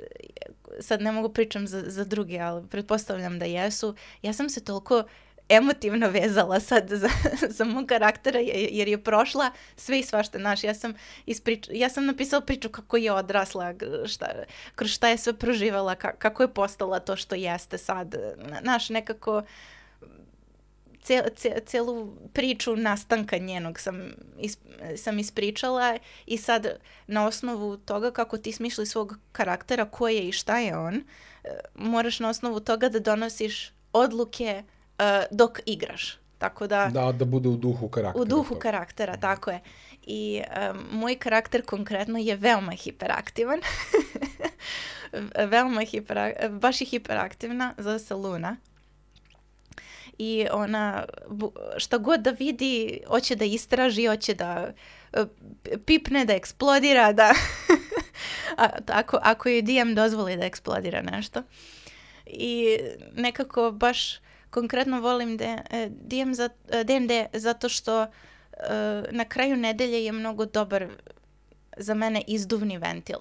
sad 0.79 1.01
ne 1.01 1.11
mogu 1.11 1.29
pričam 1.29 1.67
za, 1.67 1.83
za 1.87 2.05
druge, 2.05 2.39
ali 2.39 2.67
pretpostavljam 2.67 3.39
da 3.39 3.45
jesu. 3.45 3.95
Ja 4.21 4.33
sam 4.33 4.49
se 4.49 4.63
toliko 4.63 5.03
emotivno 5.49 6.09
vezala 6.09 6.59
sad 6.59 6.89
za, 6.89 7.09
za 7.57 7.65
mog 7.65 7.85
karaktera 7.85 8.39
jer 8.71 8.87
je 8.87 9.03
prošla 9.03 9.51
sve 9.75 9.99
i 9.99 10.03
svašta. 10.03 10.37
Naš, 10.37 10.63
ja 10.63 10.73
sam, 10.73 10.93
isprič, 11.25 11.67
ja 11.71 11.89
sam 11.89 12.05
napisala 12.05 12.41
priču 12.41 12.69
kako 12.69 12.97
je 12.97 13.11
odrasla, 13.11 13.73
šta, 14.07 14.27
kroz 14.75 14.91
šta 14.91 15.09
je 15.09 15.17
sve 15.17 15.33
proživala, 15.33 15.95
kako 15.95 16.43
je 16.43 16.53
postala 16.53 16.99
to 16.99 17.15
što 17.15 17.35
jeste 17.35 17.77
sad. 17.77 18.15
Naš, 18.61 18.89
nekako 18.89 19.43
cel, 21.01 21.23
cel, 21.35 21.53
celu 21.65 22.15
priču 22.33 22.75
nastanka 22.75 23.37
njenog 23.37 23.79
sam, 23.79 24.11
is, 24.39 24.57
sam 24.97 25.19
ispričala 25.19 25.97
i 26.25 26.37
sad 26.37 26.79
na 27.07 27.27
osnovu 27.27 27.77
toga 27.77 28.11
kako 28.11 28.37
ti 28.37 28.51
smišli 28.51 28.85
svog 28.85 29.17
karaktera, 29.31 29.85
ko 29.85 30.07
je 30.07 30.27
i 30.27 30.31
šta 30.31 30.59
je 30.59 30.77
on, 30.77 30.95
e, 30.95 31.03
moraš 31.75 32.19
na 32.19 32.29
osnovu 32.29 32.59
toga 32.59 32.89
da 32.89 32.99
donosiš 32.99 33.71
odluke 33.93 34.63
uh, 34.65 34.78
dok 35.31 35.59
igraš. 35.65 36.19
Tako 36.39 36.67
da... 36.67 36.89
Da, 36.93 37.11
da 37.11 37.25
bude 37.25 37.49
u 37.49 37.57
duhu 37.57 37.89
karaktera. 37.89 38.21
U 38.21 38.25
duhu 38.25 38.53
to. 38.53 38.59
karaktera, 38.59 39.17
tako 39.17 39.51
je. 39.51 39.59
I 40.01 40.41
um, 40.71 40.99
moj 40.99 41.15
karakter 41.15 41.65
konkretno 41.65 42.19
je 42.19 42.35
veoma 42.35 42.71
hiperaktivan. 42.71 43.59
veoma 45.51 45.81
hiper, 45.81 46.33
baš 46.49 46.81
je 46.81 46.85
hiperaktivna, 46.85 47.73
zove 47.77 47.99
se 47.99 48.15
Luna. 48.15 48.57
I 50.17 50.47
ona, 50.51 51.05
šta 51.77 51.97
god 51.97 52.19
da 52.19 52.31
vidi, 52.31 53.01
hoće 53.07 53.35
da 53.35 53.45
istraži, 53.45 54.07
hoće 54.07 54.33
da 54.33 54.73
uh, 55.13 55.27
pipne, 55.85 56.25
da 56.25 56.33
eksplodira, 56.33 57.13
da... 57.13 57.33
A, 58.57 58.69
ako, 58.87 59.19
ako 59.21 59.49
je 59.49 59.61
DM 59.61 59.93
dozvoli 59.93 60.37
da 60.37 60.45
eksplodira 60.45 61.01
nešto. 61.01 61.43
I 62.25 62.77
nekako 63.15 63.71
baš 63.71 64.19
konkretno 64.49 65.01
volim 65.01 65.37
de, 65.37 65.57
e, 65.69 65.89
DM 65.89 66.33
za, 66.33 66.49
DND 66.83 67.11
e, 67.11 67.27
zato 67.33 67.69
što 67.69 68.01
uh, 68.01 68.07
na 69.11 69.25
kraju 69.25 69.57
nedelje 69.57 70.05
je 70.05 70.11
mnogo 70.11 70.45
dobar 70.45 70.87
za 71.77 71.93
mene 71.93 72.23
izduvni 72.27 72.77
ventil. 72.77 73.17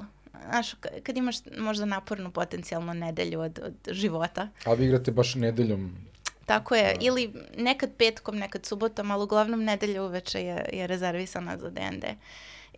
Znaš, 0.50 0.74
kad 1.02 1.16
imaš 1.16 1.36
možda 1.58 1.84
napornu 1.84 2.30
potencijalnu 2.30 2.94
nedelju 2.94 3.40
od, 3.40 3.60
od 3.64 3.74
života. 3.94 4.48
A 4.64 4.72
vi 4.72 4.84
igrate 4.84 5.10
baš 5.10 5.34
nedeljom? 5.34 5.96
Tako 6.46 6.74
je, 6.74 6.94
da. 6.94 7.00
ili 7.00 7.32
nekad 7.58 7.90
petkom, 7.98 8.36
nekad 8.36 8.66
subotom, 8.66 9.10
ali 9.10 9.24
uglavnom 9.24 9.64
nedelja 9.64 10.02
uveče 10.02 10.42
je, 10.42 10.70
je 10.72 10.86
rezervisana 10.86 11.58
za 11.58 11.70
D&D. 11.70 12.14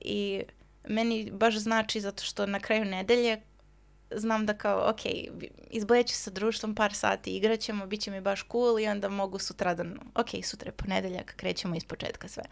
I 0.00 0.42
meni 0.88 1.30
baš 1.32 1.56
znači 1.56 2.00
zato 2.00 2.22
što 2.22 2.46
na 2.46 2.60
kraju 2.60 2.84
nedelje 2.84 3.40
znam 4.16 4.46
da 4.46 4.54
kao, 4.54 4.90
ok, 4.90 5.00
izbojeću 5.70 6.14
sa 6.14 6.30
društvom 6.30 6.74
par 6.74 6.94
sati, 6.94 7.36
igraćemo, 7.36 7.86
bit 7.86 8.00
će 8.00 8.10
mi 8.10 8.20
baš 8.20 8.44
cool 8.52 8.80
i 8.80 8.88
onda 8.88 9.08
mogu 9.08 9.38
sutra 9.38 9.74
da, 9.74 9.84
ok, 10.14 10.28
sutra 10.44 10.68
je 10.68 10.72
ponedeljak, 10.72 11.34
krećemo 11.36 11.76
iz 11.76 11.84
početka 11.84 12.28
sve. 12.28 12.42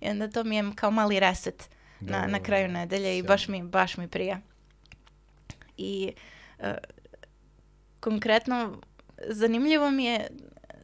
I 0.00 0.08
onda 0.08 0.30
to 0.30 0.44
mi 0.44 0.56
je 0.56 0.72
kao 0.74 0.90
mali 0.90 1.20
reset 1.20 1.68
na, 2.00 2.20
da, 2.20 2.26
na 2.26 2.42
kraju 2.42 2.68
nedelje 2.68 3.18
i 3.18 3.22
baš 3.22 3.48
mi, 3.48 3.62
baš 3.62 3.96
mi 3.96 4.08
prija. 4.08 4.40
I 5.76 6.12
uh, 6.58 6.66
konkretno 8.00 8.80
zanimljivo 9.28 9.90
mi 9.90 10.04
je 10.04 10.28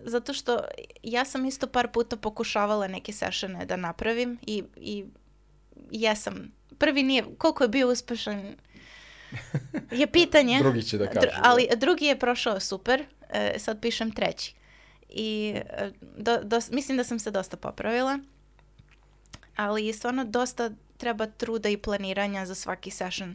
zato 0.04 0.32
što 0.32 0.60
ja 1.02 1.24
sam 1.24 1.46
isto 1.46 1.66
par 1.66 1.88
puta 1.92 2.16
pokušavala 2.16 2.88
neke 2.88 3.12
sessione 3.12 3.64
da 3.66 3.76
napravim 3.76 4.38
i, 4.42 4.64
i 4.76 5.04
jesam. 5.90 6.52
Prvi 6.78 7.02
nije, 7.02 7.24
koliko 7.38 7.64
je 7.64 7.68
bio 7.68 7.88
uspešan 7.88 8.56
je 9.90 10.06
pitanje. 10.06 10.58
drugi 10.58 10.82
će 10.82 10.98
da 10.98 11.06
kaže. 11.06 11.26
Dru, 11.26 11.30
ali 11.42 11.66
da. 11.70 11.76
drugi 11.76 12.04
je 12.04 12.18
prošao 12.18 12.60
super, 12.60 13.04
e, 13.28 13.58
sad 13.58 13.80
pišem 13.80 14.10
treći. 14.10 14.54
I 15.08 15.54
e, 15.56 15.90
do, 16.16 16.38
do, 16.42 16.60
mislim 16.70 16.96
da 16.96 17.04
sam 17.04 17.18
se 17.18 17.30
dosta 17.30 17.56
popravila, 17.56 18.18
ali 19.56 19.92
stvarno 19.92 20.24
dosta 20.24 20.70
treba 20.96 21.26
truda 21.26 21.68
i 21.68 21.76
planiranja 21.76 22.46
za 22.46 22.54
svaki 22.54 22.90
session 22.90 23.34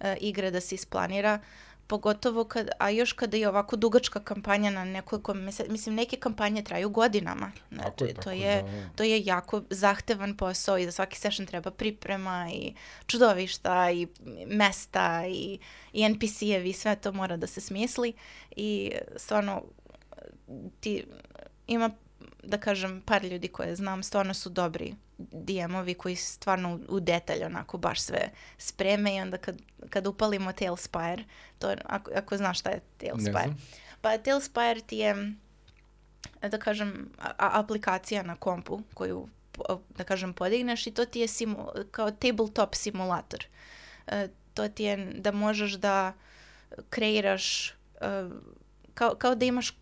e, 0.00 0.16
igre 0.20 0.50
da 0.50 0.60
se 0.60 0.74
isplanira. 0.74 1.40
Pogotovo 1.86 2.44
kad, 2.44 2.68
a 2.78 2.90
još 2.90 3.12
kada 3.12 3.36
je 3.36 3.48
ovako 3.48 3.76
dugačka 3.76 4.20
kampanja 4.20 4.70
na 4.70 4.84
nekoliko 4.84 5.34
meseci, 5.34 5.70
mislim 5.70 5.94
neke 5.94 6.16
kampanje 6.16 6.62
traju 6.62 6.90
godinama. 6.90 7.52
Znači, 7.72 7.90
tako 7.90 8.04
je, 8.04 8.14
tako, 8.14 8.24
to, 8.24 8.30
je, 8.30 8.62
da, 8.62 8.70
da. 8.70 8.88
to 8.96 9.02
je 9.02 9.24
jako 9.24 9.62
zahtevan 9.70 10.36
posao 10.36 10.78
i 10.78 10.84
za 10.84 10.92
svaki 10.92 11.18
session 11.18 11.46
treba 11.46 11.70
priprema 11.70 12.48
i 12.52 12.74
čudovišta 13.06 13.90
i 13.90 14.06
mesta 14.46 15.24
i, 15.26 15.58
i 15.92 16.08
NPC-evi, 16.08 16.72
sve 16.72 16.96
to 16.96 17.12
mora 17.12 17.36
da 17.36 17.46
se 17.46 17.60
smisli 17.60 18.12
i 18.56 18.92
stvarno 19.16 19.62
ti, 20.80 21.04
ima 21.66 21.90
da 22.42 22.58
kažem, 22.58 23.00
par 23.00 23.24
ljudi 23.24 23.48
koje 23.48 23.76
znam 23.76 24.02
stvarno 24.02 24.34
su 24.34 24.50
dobri 24.50 24.94
DM-ovi 25.18 25.94
koji 25.94 26.16
stvarno 26.16 26.80
u 26.88 27.00
detalj 27.00 27.44
onako 27.44 27.78
baš 27.78 28.00
sve 28.00 28.30
spreme 28.58 29.16
i 29.16 29.20
onda 29.20 29.36
kad, 29.36 29.62
kad 29.90 30.06
upalimo 30.06 30.52
Tailspire, 30.52 31.24
to 31.58 31.74
ako, 31.84 32.10
ako 32.14 32.36
znaš 32.36 32.60
šta 32.60 32.70
je 32.70 32.80
Tailspire. 32.96 33.54
Pa 34.00 34.18
Tailspire 34.18 34.80
ti 34.80 34.96
je 34.96 35.32
da 36.42 36.58
kažem 36.58 37.10
a, 37.18 37.34
aplikacija 37.38 38.22
na 38.22 38.36
kompu 38.36 38.80
koju 38.94 39.28
da 39.96 40.04
kažem 40.04 40.32
podigneš 40.32 40.86
i 40.86 40.90
to 40.90 41.04
ti 41.04 41.20
je 41.20 41.28
simu, 41.28 41.68
kao 41.90 42.10
tabletop 42.10 42.74
simulator. 42.74 43.46
E, 44.06 44.28
to 44.54 44.68
ti 44.68 44.84
je 44.84 44.96
da 44.96 45.32
možeš 45.32 45.72
da 45.72 46.12
kreiraš 46.90 47.70
e, 47.70 47.74
kao, 48.94 49.14
kao 49.14 49.34
da 49.34 49.44
imaš 49.44 49.72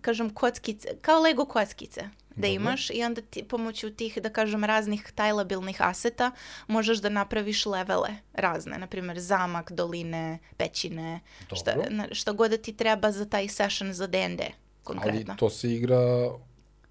kažem, 0.00 0.30
kockice, 0.30 0.88
kao 1.00 1.20
Lego 1.20 1.44
kockice 1.44 2.00
da 2.38 2.46
Dobro. 2.46 2.62
imaš 2.62 2.90
i 2.90 3.04
onda 3.04 3.20
ti 3.20 3.44
pomoću 3.44 3.90
tih, 3.90 4.18
da 4.22 4.30
kažem, 4.30 4.64
raznih 4.64 5.12
tajlabilnih 5.14 5.82
aseta 5.82 6.30
možeš 6.66 6.98
da 6.98 7.08
napraviš 7.08 7.66
levele 7.66 8.08
razne, 8.32 8.78
na 8.78 8.86
primjer 8.86 9.20
zamak, 9.20 9.72
doline, 9.72 10.38
pećine, 10.56 11.20
šta, 11.52 11.74
šta 12.12 12.32
god 12.32 12.50
da 12.50 12.56
ti 12.56 12.72
treba 12.72 13.12
za 13.12 13.24
taj 13.24 13.48
session 13.48 13.92
za 13.92 14.06
D&D 14.06 14.50
konkretno. 14.84 15.24
Ali 15.28 15.38
to 15.38 15.50
se 15.50 15.72
igra 15.72 16.30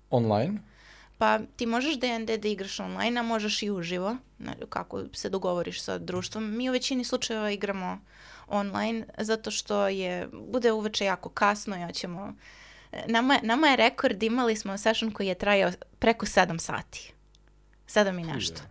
online? 0.09 0.59
Pa 1.17 1.39
ti 1.55 1.65
možeš 1.65 1.99
D&D 1.99 2.37
da 2.37 2.47
igraš 2.47 2.79
online, 2.79 3.19
a 3.19 3.23
možeš 3.23 3.63
i 3.63 3.71
uživo, 3.71 4.15
kako 4.69 5.03
se 5.13 5.29
dogovoriš 5.29 5.81
sa 5.81 5.97
društvom. 5.97 6.57
Mi 6.57 6.69
u 6.69 6.71
većini 6.71 7.03
slučajeva 7.03 7.51
igramo 7.51 7.99
online 8.47 9.05
zato 9.17 9.51
što 9.51 9.87
je, 9.87 10.27
bude 10.31 10.71
uveče 10.71 11.05
jako 11.05 11.29
kasno 11.29 11.77
i 11.77 11.85
hoćemo 11.85 12.33
nama, 13.07 13.39
nama 13.43 13.67
je 13.67 13.75
rekord, 13.75 14.23
imali 14.23 14.55
smo 14.55 14.77
session 14.77 15.11
koji 15.11 15.27
je 15.27 15.35
trajao 15.35 15.71
preko 15.99 16.25
7 16.25 16.59
sati. 16.59 17.13
7 17.87 18.21
i 18.21 18.33
nešto. 18.33 18.61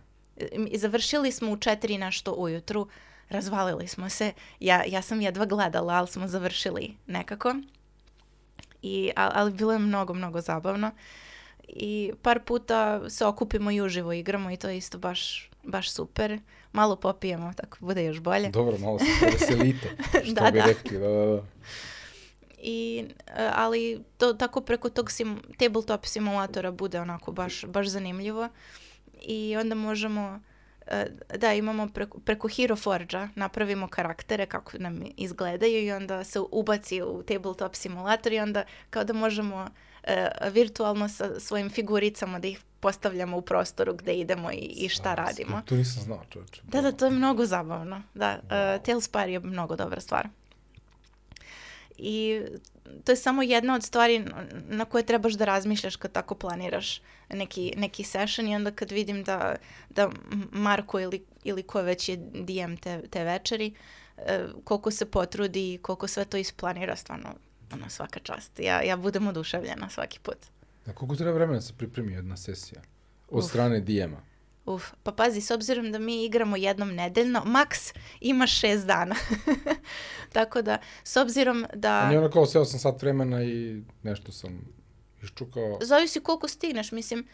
I 0.69 0.77
završili 0.77 1.31
smo 1.31 1.51
u 1.51 1.57
4 1.57 1.97
nešto 1.99 2.31
ujutru, 2.31 2.87
razvalili 3.29 3.87
smo 3.87 4.09
se. 4.09 4.33
Ja, 4.59 4.83
ja 4.87 5.01
sam 5.01 5.21
jedva 5.21 5.45
gledala, 5.45 5.93
ali 5.93 6.07
smo 6.07 6.27
završili 6.27 6.97
nekako. 7.07 7.55
I, 8.81 9.11
ali, 9.15 9.31
ali 9.35 9.51
bilo 9.51 9.73
je 9.73 9.79
mnogo, 9.79 10.13
mnogo 10.13 10.41
zabavno. 10.41 10.91
I 11.67 12.11
par 12.21 12.39
puta 12.39 13.09
se 13.09 13.25
okupimo 13.25 13.71
i 13.71 13.81
uživo 13.81 14.13
igramo 14.13 14.51
i 14.51 14.57
to 14.57 14.69
je 14.69 14.77
isto 14.77 14.97
baš, 14.97 15.49
baš 15.63 15.91
super. 15.91 16.39
Malo 16.71 16.95
popijemo, 16.95 17.53
tako 17.53 17.77
bude 17.79 18.05
još 18.05 18.19
bolje. 18.19 18.49
Dobro, 18.49 18.77
malo 18.77 18.99
se 18.99 19.25
veselite, 19.25 19.89
što 20.25 20.33
da, 20.33 20.51
bi 20.51 20.59
da. 20.59 20.65
rekli. 20.65 20.97
Da, 20.97 21.07
da, 21.07 21.25
da 21.25 21.41
i, 22.67 23.05
e, 23.27 23.49
ali 23.53 24.03
to, 24.17 24.33
tako 24.33 24.61
preko 24.61 24.89
tog 24.89 25.11
sim, 25.11 25.41
tabletop 25.57 26.05
simulatora 26.05 26.71
bude 26.71 27.01
onako 27.01 27.31
baš, 27.31 27.65
baš 27.65 27.87
zanimljivo 27.87 28.49
i 29.21 29.55
onda 29.59 29.75
možemo 29.75 30.39
e, 30.87 31.05
da 31.37 31.53
imamo 31.53 31.87
preko, 31.87 32.19
preko 32.19 32.47
Hero 32.47 32.75
Forge-a 32.75 33.29
napravimo 33.35 33.87
karaktere 33.87 34.45
kako 34.45 34.77
nam 34.77 35.03
izgledaju 35.17 35.85
i 35.85 35.91
onda 35.91 36.23
se 36.23 36.39
ubaci 36.51 37.01
u 37.01 37.23
tabletop 37.23 37.75
simulator 37.75 38.33
i 38.33 38.39
onda 38.39 38.63
kao 38.89 39.03
da 39.03 39.13
možemo 39.13 39.67
uh, 40.07 40.53
virtualno 40.53 41.09
sa 41.09 41.39
svojim 41.39 41.69
figuricama 41.69 42.39
da 42.39 42.47
ih 42.47 42.59
postavljamo 42.79 43.37
u 43.37 43.41
prostoru 43.41 43.93
gde 43.93 44.13
idemo 44.13 44.51
i, 44.51 44.55
i 44.55 44.89
šta 44.89 45.15
radimo. 45.15 45.61
To 45.65 45.75
nisam 45.75 46.03
znao, 46.03 46.21
čovječe. 46.29 46.61
Da, 46.63 46.81
da, 46.81 46.91
to 46.91 47.05
je 47.05 47.11
mnogo 47.11 47.45
zabavno. 47.45 48.01
Da, 48.13 48.39
uh, 48.43 48.85
Tailspire 48.85 49.31
je 49.31 49.39
mnogo 49.39 49.75
dobra 49.75 50.01
stvar. 50.01 50.27
I 51.97 52.41
to 53.03 53.11
je 53.11 53.15
samo 53.15 53.41
jedna 53.41 53.75
od 53.75 53.83
stvari 53.83 54.25
na 54.67 54.85
koje 54.85 55.05
trebaš 55.05 55.33
da 55.33 55.45
razmišljaš 55.45 55.95
kad 55.95 56.11
tako 56.11 56.35
planiraš 56.35 57.01
neki, 57.29 57.73
neki 57.77 58.03
session 58.03 58.47
i 58.47 58.55
onda 58.55 58.71
kad 58.71 58.91
vidim 58.91 59.23
da, 59.23 59.55
da 59.89 60.09
Marko 60.51 60.99
ili, 60.99 61.25
ili 61.43 61.63
ko 61.63 61.81
već 61.81 62.09
je 62.09 62.17
DM 62.17 62.75
te, 62.75 63.01
te 63.09 63.23
večeri, 63.23 63.73
e, 64.17 64.45
koliko 64.63 64.91
se 64.91 65.05
potrudi 65.05 65.73
i 65.73 65.77
koliko 65.77 66.07
sve 66.07 66.25
to 66.25 66.37
isplanira, 66.37 66.95
stvarno 66.95 67.29
ono, 67.73 67.89
svaka 67.89 68.19
čast. 68.19 68.59
Ja, 68.59 68.81
ja 68.81 68.97
budem 68.97 69.27
oduševljena 69.27 69.89
svaki 69.89 70.19
put. 70.19 70.37
A 70.85 70.93
koliko 70.93 71.15
treba 71.15 71.31
vremena 71.31 71.57
da 71.57 71.61
se 71.61 71.73
pripremi 71.77 72.13
jedna 72.13 72.37
sesija? 72.37 72.81
Od 73.29 73.43
Uf. 73.43 73.49
strane 73.49 73.79
DM-a? 73.79 74.21
Uf, 74.67 74.91
pa 75.03 75.11
pazi, 75.11 75.41
s 75.41 75.51
obzirom 75.51 75.91
da 75.91 75.99
mi 75.99 76.25
igramo 76.25 76.57
jednom 76.57 76.95
nedeljno, 76.95 77.41
maks 77.45 77.93
ima 78.19 78.47
šest 78.47 78.85
dana. 78.87 79.15
Tako 80.33 80.61
da, 80.61 80.77
s 81.03 81.17
obzirom 81.17 81.65
da... 81.73 81.99
A 81.99 82.07
nije 82.07 82.19
ono 82.19 82.31
kao 82.31 82.45
seo 82.45 82.65
sam 82.65 82.79
sat 82.79 83.01
vremena 83.01 83.43
i 83.43 83.81
nešto 84.03 84.31
sam 84.31 84.59
iščukao. 85.23 85.79
Zavisi 85.81 86.19
koliko 86.19 86.47
stigneš, 86.47 86.91
mislim, 86.91 87.27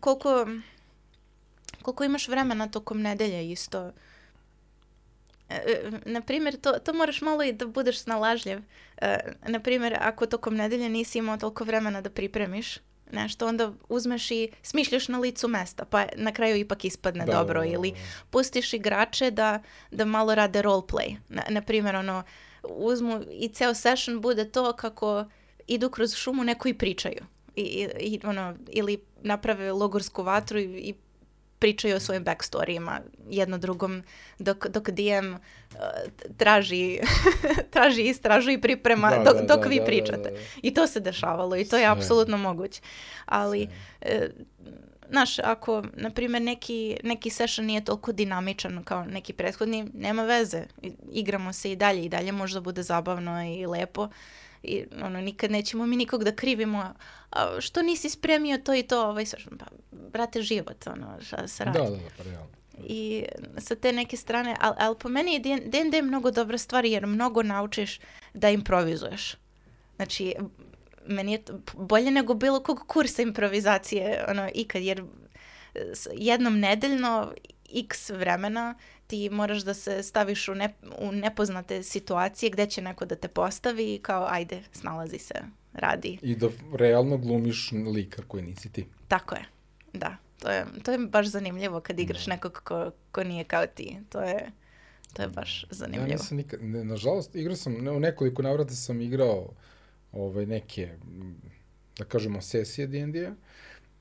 koliko, 0.00 0.46
koliko 1.82 2.04
imaš 2.04 2.28
vremena 2.28 2.68
tokom 2.68 3.00
nedelje 3.02 3.50
isto. 3.50 3.92
E, 5.48 5.54
e 5.54 5.90
na 6.04 6.20
primjer, 6.20 6.60
to, 6.60 6.72
to 6.72 6.94
moraš 6.94 7.20
malo 7.20 7.42
i 7.42 7.52
da 7.52 7.66
budeš 7.66 7.98
snalažljiv. 7.98 8.58
E, 8.96 9.18
na 9.48 9.60
primjer, 9.60 9.96
ako 10.00 10.26
tokom 10.26 10.54
nedelje 10.54 10.88
nisi 10.88 11.18
imao 11.18 11.36
toliko 11.36 11.64
vremena 11.64 12.00
da 12.00 12.10
pripremiš, 12.10 12.78
nešto, 13.12 13.46
onda 13.46 13.72
uzmeš 13.88 14.30
i 14.30 14.48
smišljaš 14.62 15.08
na 15.08 15.18
licu 15.18 15.48
mesta, 15.48 15.84
pa 15.84 16.06
na 16.16 16.32
kraju 16.32 16.56
ipak 16.56 16.84
ispadne 16.84 17.24
da, 17.24 17.32
dobro. 17.32 17.60
Da, 17.60 17.66
da, 17.66 17.72
Ili 17.72 17.94
pustiš 18.30 18.72
igrače 18.72 19.30
da, 19.30 19.62
da 19.90 20.04
malo 20.04 20.34
rade 20.34 20.62
roleplay. 20.62 21.16
Na, 21.28 21.42
na 21.48 21.62
primjer, 21.62 21.96
ono, 21.96 22.22
uzmu 22.62 23.20
i 23.30 23.48
ceo 23.48 23.74
session 23.74 24.20
bude 24.20 24.50
to 24.50 24.72
kako 24.72 25.24
idu 25.66 25.90
kroz 25.90 26.14
šumu, 26.14 26.44
neko 26.44 26.68
i 26.68 26.74
pričaju. 26.74 27.24
I, 27.56 27.88
i 28.00 28.20
ono, 28.24 28.54
ili 28.68 28.98
naprave 29.22 29.72
logorsku 29.72 30.22
vatru 30.22 30.58
i, 30.58 30.64
i 30.64 30.94
pričaju 31.64 31.96
o 31.96 32.00
svojim 32.00 32.24
backstorijima 32.24 33.00
jedno 33.30 33.58
drugom, 33.58 34.02
dok, 34.38 34.66
dok 34.68 34.90
DM 34.90 35.32
uh, 35.32 35.38
traži, 36.36 37.00
traži 37.72 38.02
istražu 38.02 38.50
i 38.50 38.60
priprema 38.60 39.10
Da, 39.10 39.24
dok, 39.24 39.36
da, 39.36 39.54
dok 39.54 39.62
da, 39.62 39.68
vi 39.68 39.76
da, 39.76 39.80
da, 39.80 39.86
pričate. 39.86 40.30
da. 40.30 40.38
I 40.62 40.74
to 40.74 40.86
se 40.86 41.00
dešavalo 41.00 41.56
i 41.56 41.64
to 41.64 41.76
je 41.76 41.82
Sve. 41.82 41.92
apsolutno 41.92 42.36
moguće. 42.36 42.80
Ali, 43.26 43.68
Sve. 44.02 44.12
e, 44.12 44.30
znaš, 45.10 45.38
ako, 45.38 45.82
na 45.92 46.10
primjer, 46.10 46.42
neki, 46.42 46.96
neki 47.02 47.30
session 47.30 47.66
nije 47.66 47.84
toliko 47.84 48.12
dinamičan 48.12 48.84
kao 48.84 49.04
neki 49.04 49.32
prethodni, 49.32 49.86
nema 49.94 50.22
veze. 50.24 50.62
Igramo 51.12 51.52
se 51.52 51.72
i 51.72 51.76
dalje 51.76 52.04
i 52.04 52.08
dalje 52.08 52.32
možda 52.32 52.60
bude 52.60 52.82
zabavno 52.82 53.44
i 53.44 53.66
lepo. 53.66 54.08
I 54.64 54.84
ono, 55.02 55.20
nikad 55.20 55.50
nećemo 55.50 55.86
mi 55.86 55.96
nikog 55.96 56.24
da 56.24 56.32
krivimo. 56.32 56.94
A, 57.30 57.60
što 57.60 57.82
nisi 57.82 58.10
spremio 58.10 58.58
to 58.58 58.74
i 58.74 58.82
to? 58.82 59.08
Ovaj, 59.08 59.24
pa, 59.58 59.66
brate, 59.90 60.42
život, 60.42 60.86
ono, 60.86 61.20
šta 61.20 61.48
se 61.48 61.64
radi. 61.64 61.78
Da, 61.78 61.84
da, 61.84 61.90
da, 61.90 62.02
pa 62.16 62.22
realno. 62.22 62.48
I 62.86 63.24
sa 63.58 63.74
te 63.74 63.92
neke 63.92 64.16
strane, 64.16 64.56
ali 64.60 64.74
al 64.78 64.94
po 64.94 65.08
meni 65.08 65.32
je 65.34 65.60
D&D 65.60 66.02
mnogo 66.02 66.30
dobra 66.30 66.58
stvar 66.58 66.84
jer 66.84 67.06
mnogo 67.06 67.42
naučiš 67.42 68.00
da 68.34 68.50
improvizuješ. 68.50 69.34
Znači, 69.96 70.34
meni 71.06 71.32
je 71.32 71.42
to 71.42 71.60
bolje 71.72 72.10
nego 72.10 72.34
bilo 72.34 72.60
kog 72.62 72.84
kursa 72.86 73.22
improvizacije 73.22 74.24
ono, 74.28 74.50
ikad, 74.54 74.82
jer 74.82 75.04
jednom 76.12 76.60
nedeljno 76.60 77.32
x 77.74 78.10
vremena 78.10 78.74
ti 79.14 79.30
moraš 79.30 79.62
da 79.62 79.74
se 79.74 80.02
staviš 80.02 80.48
u, 80.48 80.54
ne, 80.54 80.74
u 80.98 81.12
nepoznate 81.12 81.82
situacije 81.82 82.50
gde 82.50 82.66
će 82.66 82.82
neko 82.82 83.04
da 83.04 83.14
te 83.14 83.28
postavi 83.28 83.94
i 83.94 83.98
kao 83.98 84.26
ajde, 84.30 84.62
snalazi 84.72 85.18
se, 85.18 85.34
radi. 85.72 86.18
I 86.22 86.36
da 86.36 86.48
realno 86.72 87.16
glumiš 87.18 87.72
lika 87.72 88.22
koji 88.28 88.42
nisi 88.42 88.72
ti. 88.72 88.86
Tako 89.08 89.34
je, 89.34 89.44
da. 89.92 90.16
To 90.42 90.50
je, 90.50 90.66
to 90.84 90.92
je 90.92 90.98
baš 90.98 91.26
zanimljivo 91.26 91.80
kad 91.80 91.98
igraš 91.98 92.26
nekog 92.26 92.60
ko, 92.64 92.90
ko 93.12 93.24
nije 93.24 93.44
kao 93.44 93.66
ti. 93.66 93.96
To 94.08 94.20
je, 94.20 94.50
to 95.12 95.22
je 95.22 95.28
baš 95.28 95.62
Ja 95.62 95.68
zanimljivo. 95.70 96.12
nisam 96.12 96.36
nikad, 96.36 96.62
ne, 96.62 96.84
nažalost, 96.84 97.34
igrao 97.34 97.56
sam, 97.56 97.72
ne, 97.72 97.90
u 97.90 98.00
nekoliko 98.00 98.42
navrata 98.42 98.74
sam 98.74 99.00
igrao 99.00 99.52
ovaj, 100.12 100.46
neke, 100.46 100.90
da 101.98 102.04
kažemo, 102.04 102.40
sesije 102.40 102.86
D&D-a, 102.86 103.34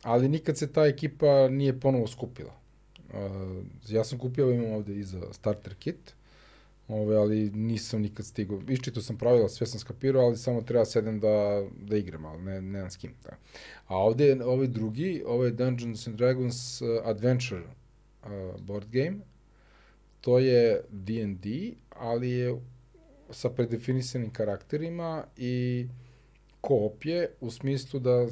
ali 0.03 0.29
nikad 0.29 0.57
se 0.57 0.73
ta 0.73 0.85
ekipa 0.85 1.47
nije 1.47 1.79
ponovo 1.79 2.07
skupila. 2.07 2.62
Ja 3.89 4.03
sam 4.03 4.19
kupio, 4.19 4.51
imam 4.51 4.73
ovde 4.73 4.95
iza 4.99 5.33
starter 5.33 5.75
kit, 5.75 6.13
Ove, 6.87 7.15
ali 7.15 7.49
nisam 7.49 8.01
nikad 8.01 8.25
stigao. 8.25 8.61
Iščito 8.67 9.01
sam 9.01 9.17
pravila, 9.17 9.49
sve 9.49 9.67
sam 9.67 9.79
skapirao, 9.79 10.25
ali 10.25 10.37
samo 10.37 10.61
treba 10.61 10.85
sedem 10.85 11.19
da, 11.19 11.63
da 11.79 11.97
igram, 11.97 12.25
ali 12.25 12.41
ne, 12.43 12.61
nemam 12.61 12.89
s 12.89 12.97
kim. 12.97 13.13
Da. 13.23 13.37
A 13.87 13.97
ovde 13.97 14.25
je 14.25 14.45
ovaj 14.45 14.67
drugi, 14.67 15.23
ovo 15.25 15.45
je 15.45 15.51
Dungeons 15.51 16.07
and 16.07 16.17
Dragons 16.17 16.81
uh, 16.81 16.87
Adventure 17.03 17.63
uh, 17.63 18.59
board 18.59 18.87
game. 18.91 19.17
To 20.21 20.39
je 20.39 20.81
D&D, 20.89 21.73
ali 21.89 22.29
je 22.29 22.59
sa 23.29 23.49
predefinisanim 23.49 24.29
karakterima 24.29 25.25
i 25.37 25.87
koop 26.61 27.05
je 27.05 27.29
u 27.41 27.51
smislu 27.51 27.99
da 27.99 28.11
e, 28.11 28.27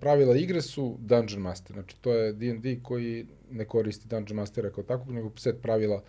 pravila 0.00 0.36
igre 0.36 0.62
su 0.62 0.96
Dungeon 1.00 1.42
Master. 1.42 1.72
Znači, 1.72 1.96
to 2.00 2.12
je 2.12 2.32
D&D 2.32 2.80
koji 2.82 3.26
ne 3.50 3.64
koristi 3.64 4.08
Dungeon 4.08 4.36
Mastera 4.36 4.70
kao 4.70 4.84
takvog, 4.84 5.10
nego 5.10 5.32
set 5.36 5.62
pravila 5.62 6.02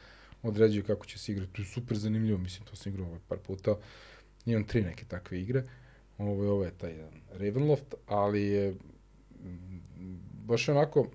određuje 0.44 0.84
kako 0.84 1.06
će 1.06 1.20
se 1.20 1.32
igrati. 1.32 1.54
To 1.54 1.62
je 1.62 1.66
super 1.66 1.98
zanimljivo, 1.98 2.38
mislim, 2.38 2.68
to 2.68 2.76
sam 2.76 2.92
igrao 2.92 3.08
ovaj 3.08 3.20
par 3.28 3.38
puta. 3.38 3.76
Imam 4.46 4.64
tri 4.64 4.82
neke 4.82 5.06
takve 5.06 5.42
igre. 5.42 5.64
Ovo, 6.18 6.52
ovo 6.52 6.64
je 6.64 6.72
taj 6.72 6.92
jedan 6.92 7.22
Ravenloft, 7.32 7.96
ali 8.08 8.42
je 8.42 8.72
mm, 8.72 10.20
baš 10.46 10.68
je 10.68 10.74
onako, 10.74 11.08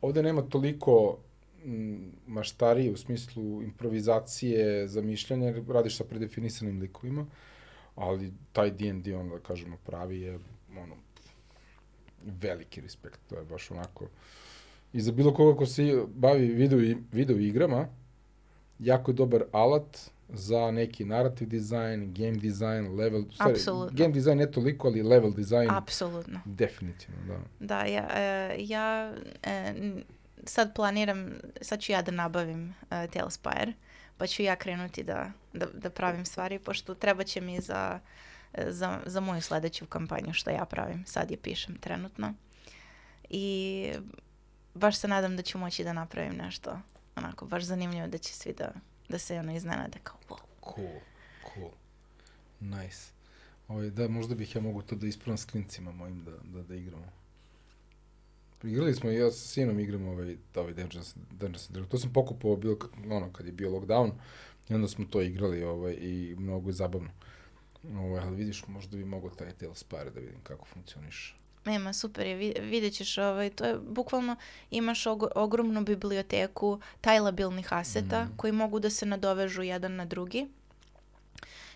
ovde 0.00 0.22
nema 0.22 0.42
toliko 0.42 1.18
mm, 1.64 1.94
maštarije 2.26 2.92
u 2.92 2.96
smislu 2.96 3.62
improvizacije, 3.62 4.88
zamišljanja, 4.88 5.54
radiš 5.68 5.96
sa 5.96 6.04
predefinisanim 6.04 6.80
likovima, 6.80 7.26
ali 7.94 8.32
taj 8.52 8.70
D&D, 8.70 9.16
on 9.16 9.28
da 9.28 9.38
kažemo 9.38 9.76
pravi, 9.86 10.20
je 10.20 10.38
ono, 10.78 10.96
veliki 12.42 12.80
respekt, 12.80 13.20
to 13.28 13.36
je 13.36 13.44
baš 13.44 13.70
onako, 13.70 14.08
i 14.92 15.00
za 15.00 15.12
bilo 15.12 15.34
koga 15.34 15.58
ko 15.58 15.66
se 15.66 16.04
bavi 16.14 16.46
video, 16.46 16.96
video 17.12 17.36
igrama, 17.36 17.86
jako 18.78 19.10
je 19.10 19.14
dobar 19.14 19.44
alat 19.52 20.10
za 20.28 20.70
neki 20.70 21.04
narrative 21.04 21.50
design, 21.50 22.12
game 22.14 22.36
design, 22.36 22.96
level, 22.96 23.24
stvari, 23.34 23.52
Apsolutno. 23.52 23.96
game 23.98 24.12
design 24.14 24.38
ne 24.38 24.50
toliko, 24.50 24.88
ali 24.88 25.02
level 25.02 25.32
design, 25.32 25.70
Apsolutno. 25.70 26.40
definitivno, 26.44 27.16
da. 27.26 27.38
Da, 27.66 27.84
ja, 27.84 28.08
e, 28.14 28.56
ja 28.58 29.14
e, 29.42 29.74
sad 30.44 30.74
planiram, 30.74 31.32
sad 31.60 31.80
ću 31.80 31.92
ja 31.92 32.02
da 32.02 32.12
nabavim 32.12 32.74
e, 32.90 33.06
Tailspire, 33.06 33.72
pa 34.16 34.26
ću 34.26 34.42
ja 34.42 34.56
krenuti 34.56 35.02
da, 35.02 35.32
da, 35.52 35.66
da 35.66 35.90
pravim 35.90 36.24
stvari, 36.24 36.58
pošto 36.58 36.94
treba 36.94 37.24
će 37.24 37.40
mi 37.40 37.60
za, 37.60 38.00
za, 38.68 39.00
za 39.06 39.20
moju 39.20 39.42
sledeću 39.42 39.86
kampanju 39.86 40.32
što 40.32 40.50
ja 40.50 40.64
pravim. 40.64 41.04
Sad 41.06 41.30
je 41.30 41.36
pišem 41.36 41.78
trenutno. 41.78 42.34
I 43.30 43.88
baš 44.74 44.98
se 44.98 45.08
nadam 45.08 45.36
da 45.36 45.42
ću 45.42 45.58
moći 45.58 45.84
da 45.84 45.92
napravim 45.92 46.36
nešto 46.36 46.78
onako 47.16 47.46
baš 47.46 47.62
zanimljivo 47.64 48.06
da 48.06 48.18
će 48.18 48.32
svi 48.32 48.52
da, 48.52 48.72
da 49.08 49.18
se 49.18 49.38
ono 49.38 49.56
iznenade 49.56 49.98
kao 50.02 50.18
wow. 50.28 50.38
Cool, 50.74 51.00
cool. 51.54 51.70
Nice. 52.60 53.12
Ovaj, 53.68 53.90
da, 53.90 54.08
možda 54.08 54.34
bih 54.34 54.56
ja 54.56 54.62
mogu 54.62 54.82
to 54.82 54.96
da 54.96 55.06
ispravam 55.06 55.38
s 55.38 55.44
klincima 55.44 55.92
mojim 55.92 56.24
da, 56.24 56.30
da, 56.44 56.62
da 56.62 56.74
igramo. 56.74 57.06
Igrali 58.62 58.94
smo, 58.94 59.10
ja 59.10 59.30
sa 59.30 59.48
sinom 59.48 59.80
igram 59.80 60.08
ovaj, 60.08 60.36
ovaj 60.54 60.72
Dungeons, 60.72 61.14
Dungeons 61.30 61.70
Dragons. 61.70 61.90
To 61.90 61.98
sam 61.98 62.12
pokupao 62.12 62.56
bilo, 62.56 62.76
ono, 63.10 63.32
kad 63.32 63.46
je 63.46 63.52
bio 63.52 63.70
lockdown. 63.70 64.10
I 64.68 64.74
onda 64.74 64.88
smo 64.88 65.04
to 65.04 65.22
igrali 65.22 65.64
ovaj, 65.64 65.96
i 66.00 66.34
mnogo 66.38 66.68
je 66.68 66.72
zabavno. 66.72 67.10
Ovaj, 67.90 68.20
ali 68.20 68.36
vidiš, 68.36 68.66
možda 68.66 68.96
bi 68.96 69.04
mogo 69.04 69.30
taj 69.30 69.52
Tailspire 69.52 70.10
da 70.10 70.20
vidim 70.20 70.40
kako 70.42 70.64
funkcioniš. 70.64 71.36
Nema, 71.64 71.92
super 71.92 72.26
je, 72.26 72.34
vi- 72.36 72.54
vidjet 72.60 72.94
ćeš, 72.94 73.18
ovaj, 73.18 73.50
to 73.50 73.64
je 73.64 73.78
bukvalno, 73.80 74.36
imaš 74.70 75.04
og- 75.04 75.28
ogromnu 75.34 75.80
biblioteku 75.82 76.80
tajlabilnih 77.00 77.72
aseta 77.72 78.28
koji 78.36 78.52
mogu 78.52 78.78
da 78.78 78.90
se 78.90 79.06
nadovežu 79.06 79.62
jedan 79.62 79.94
na 79.94 80.04
drugi. 80.04 80.46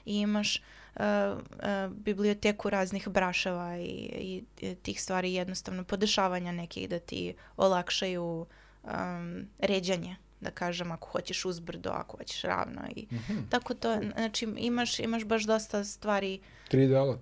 I 0.07 0.15
imaš 0.15 0.57
uh, 0.57 1.03
uh, 1.33 1.49
biblioteku 1.95 2.71
raznih 2.71 3.09
braševa 3.09 3.77
i, 3.77 3.83
i, 3.83 4.45
i 4.61 4.75
tih 4.75 5.03
stvari 5.03 5.35
jednostavno 5.35 5.85
podešavanja 5.85 6.53
nekih 6.53 6.89
da 6.89 6.99
ti 6.99 7.35
olakšaju 7.57 8.47
um, 8.85 9.47
ređanje 9.59 10.17
da 10.41 10.51
kažem, 10.51 10.93
ako 10.93 11.09
hoćeš 11.09 11.45
uzbrdo, 11.45 11.91
ako 11.91 12.17
hoćeš 12.17 12.43
ravno 12.43 12.81
i 12.97 13.07
Mhm. 13.13 13.39
tako 13.51 13.75
to, 13.75 14.01
znači 14.15 14.49
imaš, 14.57 14.99
imaš 14.99 15.25
baš 15.25 15.43
dosta 15.43 15.85
stvari 15.85 16.41
3D 16.71 16.97
alat. 16.97 17.21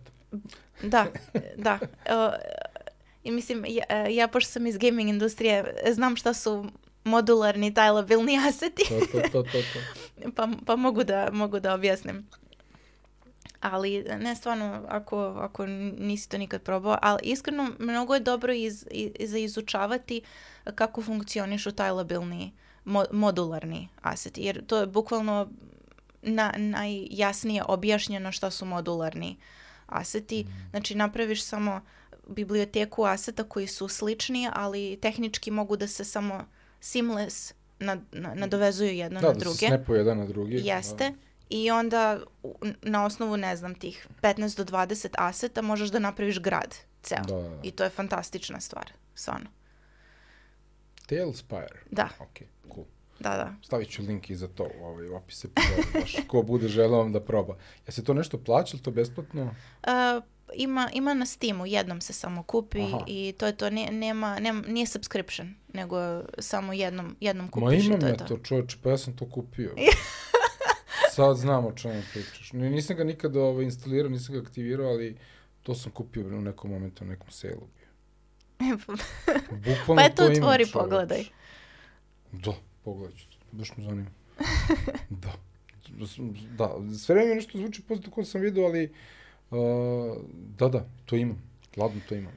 da, 0.82 1.06
da. 1.56 1.78
Uh, 2.06 2.34
I 3.24 3.30
mislim, 3.30 3.64
ja, 3.68 3.84
ja 4.06 4.28
pošto 4.28 4.50
sam 4.50 4.66
iz 4.66 4.78
gaming 4.78 5.08
industrije, 5.08 5.64
znam 5.90 6.16
šta 6.16 6.34
su 6.34 6.66
modularni 7.04 7.74
tajlabilni 7.74 8.38
aseti, 8.48 8.82
To, 8.88 9.00
to, 9.12 9.20
to, 9.22 9.42
to, 9.42 9.58
to. 9.62 10.30
pa, 10.32 10.48
pa 10.66 10.76
mogu, 10.76 11.04
da, 11.04 11.28
mogu 11.32 11.60
da 11.60 11.74
objasnim. 11.74 12.26
Ali 13.60 14.04
ne 14.18 14.36
stvarno, 14.36 14.84
ako, 14.88 15.18
ako 15.18 15.66
nisi 15.66 16.28
to 16.28 16.38
nikad 16.38 16.62
probao, 16.62 16.98
ali 17.02 17.20
iskreno 17.22 17.70
mnogo 17.78 18.14
je 18.14 18.20
dobro 18.20 18.52
iz, 18.52 18.86
i, 18.90 19.26
za 19.26 19.38
izučavati 19.38 20.20
kako 20.74 21.02
funkcionišu 21.02 21.72
tajlabilni 21.72 22.52
mo, 22.86 23.04
modularni 23.12 23.88
aseti, 24.02 24.42
jer 24.42 24.66
to 24.66 24.78
je 24.78 24.86
bukvalno 24.86 25.50
na, 26.22 26.54
najjasnije 26.56 27.62
objašnjeno 27.68 28.32
šta 28.32 28.50
su 28.50 28.64
modularni 28.64 29.36
aseti. 29.86 30.46
Znači 30.70 30.94
napraviš 30.94 31.44
samo 31.44 31.80
biblioteku 32.28 33.04
aseta 33.04 33.44
koji 33.44 33.66
su 33.66 33.88
slični, 33.88 34.48
ali 34.52 34.98
tehnički 35.02 35.50
mogu 35.50 35.76
da 35.76 35.88
se 35.88 36.04
samo 36.04 36.44
seamless 36.80 37.54
nad, 37.78 38.00
na, 38.12 38.34
nadovezuju 38.34 38.90
jedno 38.90 39.20
Da, 39.20 39.26
na 39.26 39.32
da 39.32 39.38
druge. 39.38 39.56
se 39.56 39.66
snapuje 39.66 39.98
jedan 39.98 40.18
na 40.18 40.26
drugi. 40.26 40.56
Jeste. 40.56 41.12
I 41.50 41.70
onda 41.70 42.20
na 42.82 43.04
osnovu, 43.04 43.36
ne 43.36 43.56
znam, 43.56 43.74
tih 43.74 44.06
15 44.22 44.56
do 44.56 44.64
20 44.64 45.08
aseta 45.18 45.62
možeš 45.62 45.88
da 45.88 45.98
napraviš 45.98 46.40
grad 46.40 46.74
ceo. 47.02 47.22
Da, 47.28 47.34
da, 47.34 47.48
da. 47.48 47.60
I 47.62 47.70
to 47.70 47.84
je 47.84 47.90
fantastična 47.90 48.60
stvar, 48.60 48.92
stvarno. 49.14 49.46
Tailspire. 51.06 51.80
Da, 51.90 52.08
Ok, 52.20 52.38
cool. 52.74 52.86
da, 53.20 53.30
da. 53.30 53.54
Stavit 53.62 53.90
ću 53.90 54.02
link 54.02 54.30
i 54.30 54.36
za 54.36 54.48
to 54.48 54.68
u 54.80 54.84
ovaj 54.84 55.08
opis 55.08 55.44
epizode, 55.44 55.82
baš 56.00 56.16
ko 56.28 56.42
bude 56.42 56.68
želeo 56.68 57.08
da 57.08 57.20
proba. 57.20 57.56
Ja 57.86 57.92
se 57.92 58.04
to 58.04 58.14
nešto 58.14 58.38
plaća 58.38 58.76
ili 58.76 58.82
to 58.82 58.90
besplatno? 58.90 59.42
Uh, 59.42 60.22
ima, 60.54 60.90
ima 60.92 61.14
na 61.14 61.26
Steamu, 61.26 61.66
jednom 61.66 62.00
se 62.00 62.12
samo 62.12 62.42
kupi 62.42 62.82
Aha. 62.82 63.04
i 63.06 63.34
to 63.38 63.46
je 63.46 63.56
to, 63.56 63.70
ne, 63.70 63.88
nema, 63.92 64.38
nema, 64.40 64.62
nije 64.68 64.86
subscription, 64.86 65.54
nego 65.72 65.96
samo 66.38 66.72
jednom, 66.72 67.16
jednom 67.20 67.46
Ma 67.46 67.50
kupiš 67.50 67.84
i 67.84 67.86
imam 67.86 68.00
to 68.00 68.06
je 68.06 68.10
ja 68.10 68.16
to. 68.16 68.24
to, 68.24 68.38
čoveče, 68.38 68.76
pa 68.82 68.90
ja 68.90 68.98
sam 68.98 69.16
to 69.16 69.30
kupio. 69.30 69.74
Sad 71.14 71.36
znam 71.36 71.66
o 71.66 71.72
čemu 71.72 72.02
pričaš. 72.12 72.52
Ni- 72.52 72.70
Nisam 72.70 72.96
ga 72.96 73.04
nikada 73.04 73.40
ovaj, 73.40 73.64
instalirao, 73.64 74.10
nisam 74.10 74.34
ga 74.34 74.40
aktivirao, 74.40 74.86
ali 74.86 75.16
to 75.62 75.74
sam 75.74 75.92
kupio 75.92 76.26
u 76.26 76.40
nekom 76.40 76.70
momentu, 76.70 77.04
u 77.04 77.06
nekom 77.06 77.30
selu 77.30 77.68
bio. 77.76 77.86
Bukvalno 79.66 79.96
pa 79.96 80.02
eto, 80.02 80.16
to 80.16 80.32
imam, 80.32 80.42
otvori, 80.42 80.66
pogledaj. 80.72 81.24
Da, 82.44 82.52
pogledat 82.84 83.16
ću. 83.18 83.26
Baš 83.52 83.76
me 83.76 83.84
zanima. 83.84 84.10
da. 85.22 85.32
Da, 86.58 86.70
sve 86.98 87.14
vreme 87.14 87.34
nešto 87.34 87.58
zvuči 87.58 87.82
pozitivno 87.82 88.14
koje 88.14 88.24
sam 88.24 88.40
vidio, 88.40 88.64
ali 88.64 88.92
uh, 89.50 90.16
da, 90.58 90.68
da, 90.68 90.88
to 91.04 91.16
imam. 91.16 91.42
Ladno 91.76 92.00
to 92.08 92.14
imam. 92.14 92.32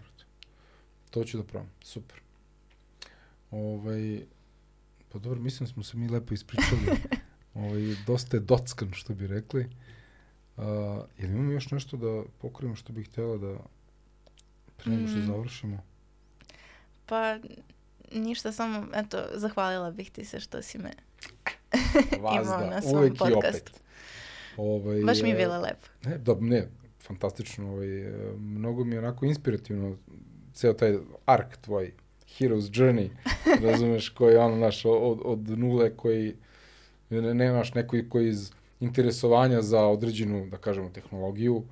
To 1.10 1.24
ću 1.24 1.38
da 1.38 1.44
probam. 1.44 1.70
Super. 1.82 2.22
Ovaj, 3.52 4.22
pa 5.12 5.20
dobro, 5.20 5.40
mislim 5.40 5.68
da 5.68 5.74
smo 5.74 5.84
se 5.84 5.98
mi 5.98 6.10
lepo 6.10 6.34
ispričali. 6.34 6.82
ovaj, 7.54 7.82
dosta 8.08 8.38
je 8.38 8.42
dockan, 8.42 8.90
što 8.94 9.14
bi 9.14 9.28
rekli. 9.28 9.66
Uh, 10.58 10.64
jel 11.18 11.32
imamo 11.32 11.52
još 11.52 11.72
nešto 11.72 11.98
da 11.98 12.24
pokrijemo 12.42 12.76
što 12.76 12.94
bih 12.94 13.08
htjela 13.10 13.38
da 13.38 13.58
pre 14.78 14.92
nego 14.92 15.08
što 15.08 15.18
Mm. 15.18 15.26
završimo? 15.26 15.84
Pa, 17.06 17.40
ništa, 18.12 18.52
samo, 18.52 18.88
eto, 18.94 19.18
zahvalila 19.34 19.92
bih 19.92 20.12
ti 20.12 20.26
se 20.26 20.40
što 20.40 20.62
si 20.62 20.78
me 20.78 20.92
imao 22.18 22.34
Vazda, 22.34 22.70
na 22.70 22.82
svom 22.82 22.96
uvek 22.96 23.14
i 23.14 23.18
podcastu. 23.18 23.72
opet. 23.72 23.82
Ovaj, 24.58 25.02
Baš 25.02 25.22
mi 25.22 25.30
je 25.30 25.36
e, 25.36 25.38
bilo 25.38 25.60
lepo. 25.60 25.88
Ne, 26.04 26.18
da, 26.18 26.36
ne, 26.40 26.68
fantastično, 27.08 27.72
ovaj, 27.74 28.08
e, 28.08 28.34
mnogo 28.38 28.84
mi 28.84 28.96
je 28.96 29.00
onako 29.00 29.26
inspirativno 29.26 29.98
ceo 30.54 30.74
taj 30.74 30.98
ark 31.26 31.58
tvoj, 31.62 31.94
Hero's 32.40 32.72
Journey, 32.72 33.10
razumeš, 33.70 34.10
koji 34.10 34.34
je 34.34 34.40
ono, 34.40 34.56
naš, 34.56 34.86
od, 34.86 35.20
od 35.26 35.50
nule 35.50 35.98
koji 35.98 36.36
ne, 37.10 37.34
nemaš 37.34 37.74
neko 37.74 37.98
koji 38.10 38.30
iz 38.30 38.52
interesovanja 38.80 39.62
za 39.62 39.86
određenu, 39.86 40.48
da 40.48 40.58
kažemo, 40.58 40.90
tehnologiju, 40.90 41.64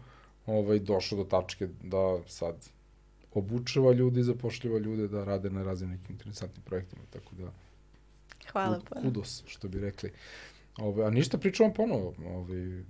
ovaj, 0.46 0.80
došao 0.80 1.18
do 1.18 1.24
tačke 1.24 1.68
da 1.84 2.20
sad 2.28 2.56
obučava 3.38 3.92
ljudi, 3.94 4.24
zapošljava 4.24 4.80
ljude 4.80 5.08
da 5.08 5.24
rade 5.24 5.50
na 5.50 5.64
raznim 5.64 5.90
nekim 5.90 6.12
interesantnim 6.16 6.64
projektima, 6.64 7.02
tako 7.10 7.36
da 7.36 7.52
Hvala 8.52 8.80
puno. 8.90 9.02
kudos, 9.02 9.44
što 9.48 9.68
bi 9.68 9.80
rekli. 9.80 10.12
Ove, 10.78 11.06
a 11.06 11.10
ništa 11.10 11.38
pričamo 11.38 11.74
ponovo. 11.74 12.14
Ove, 12.26 12.84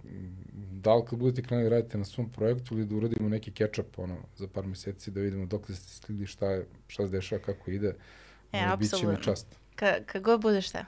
da 0.72 0.96
li 0.96 1.06
kad 1.10 1.20
budete 1.20 1.42
krenuli 1.48 1.70
radite 1.70 1.98
na 1.98 2.06
svom 2.06 2.30
projektu 2.30 2.76
ili 2.78 2.86
da 2.86 2.96
uradimo 2.96 3.30
neki 3.30 3.52
catch-up 3.52 3.86
ono, 3.98 4.18
za 4.36 4.48
par 4.48 4.66
meseci 4.68 5.12
da 5.12 5.22
vidimo 5.22 5.46
dok 5.46 5.66
ste 5.66 5.76
stigli 5.76 6.28
šta, 6.28 6.46
je, 6.52 6.66
šta 6.88 7.06
se 7.06 7.12
dešava, 7.12 7.42
kako 7.42 7.72
ide. 7.72 7.96
E, 8.52 8.66
Ove, 8.68 8.78
Biće 8.78 8.96
mi 8.96 9.00
apsolutno. 9.02 9.24
čast. 9.24 9.48
Ka, 9.76 9.96
kad 10.06 10.22
god 10.22 10.42
budeš 10.42 10.70
te. 10.72 10.86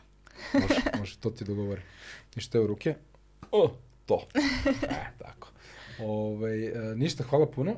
Može, 0.54 0.82
može, 1.00 1.18
to 1.18 1.30
ti 1.30 1.46
dogovori. 1.46 1.82
I 2.36 2.42
šta 2.42 2.58
je 2.58 2.64
u 2.64 2.68
ruke? 2.68 2.96
O, 3.52 3.72
to. 4.06 4.28
E, 4.90 5.12
tako. 5.18 5.52
Ove, 6.00 6.66
e, 6.66 6.96
ništa, 6.96 7.24
hvala 7.24 7.48
puno. 7.52 7.76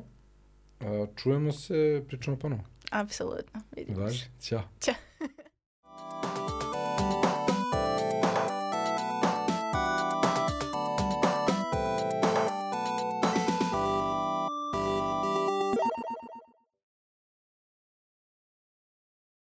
Čujemo 1.15 1.51
se, 1.51 2.03
pričamo 2.07 2.37
ponovo. 2.37 2.63
Apsolutno. 2.91 3.61
Vidimo 3.75 3.97
se. 3.97 4.03
Važi. 4.03 4.25
Ćao. 4.41 4.61
Ćao. 4.81 4.95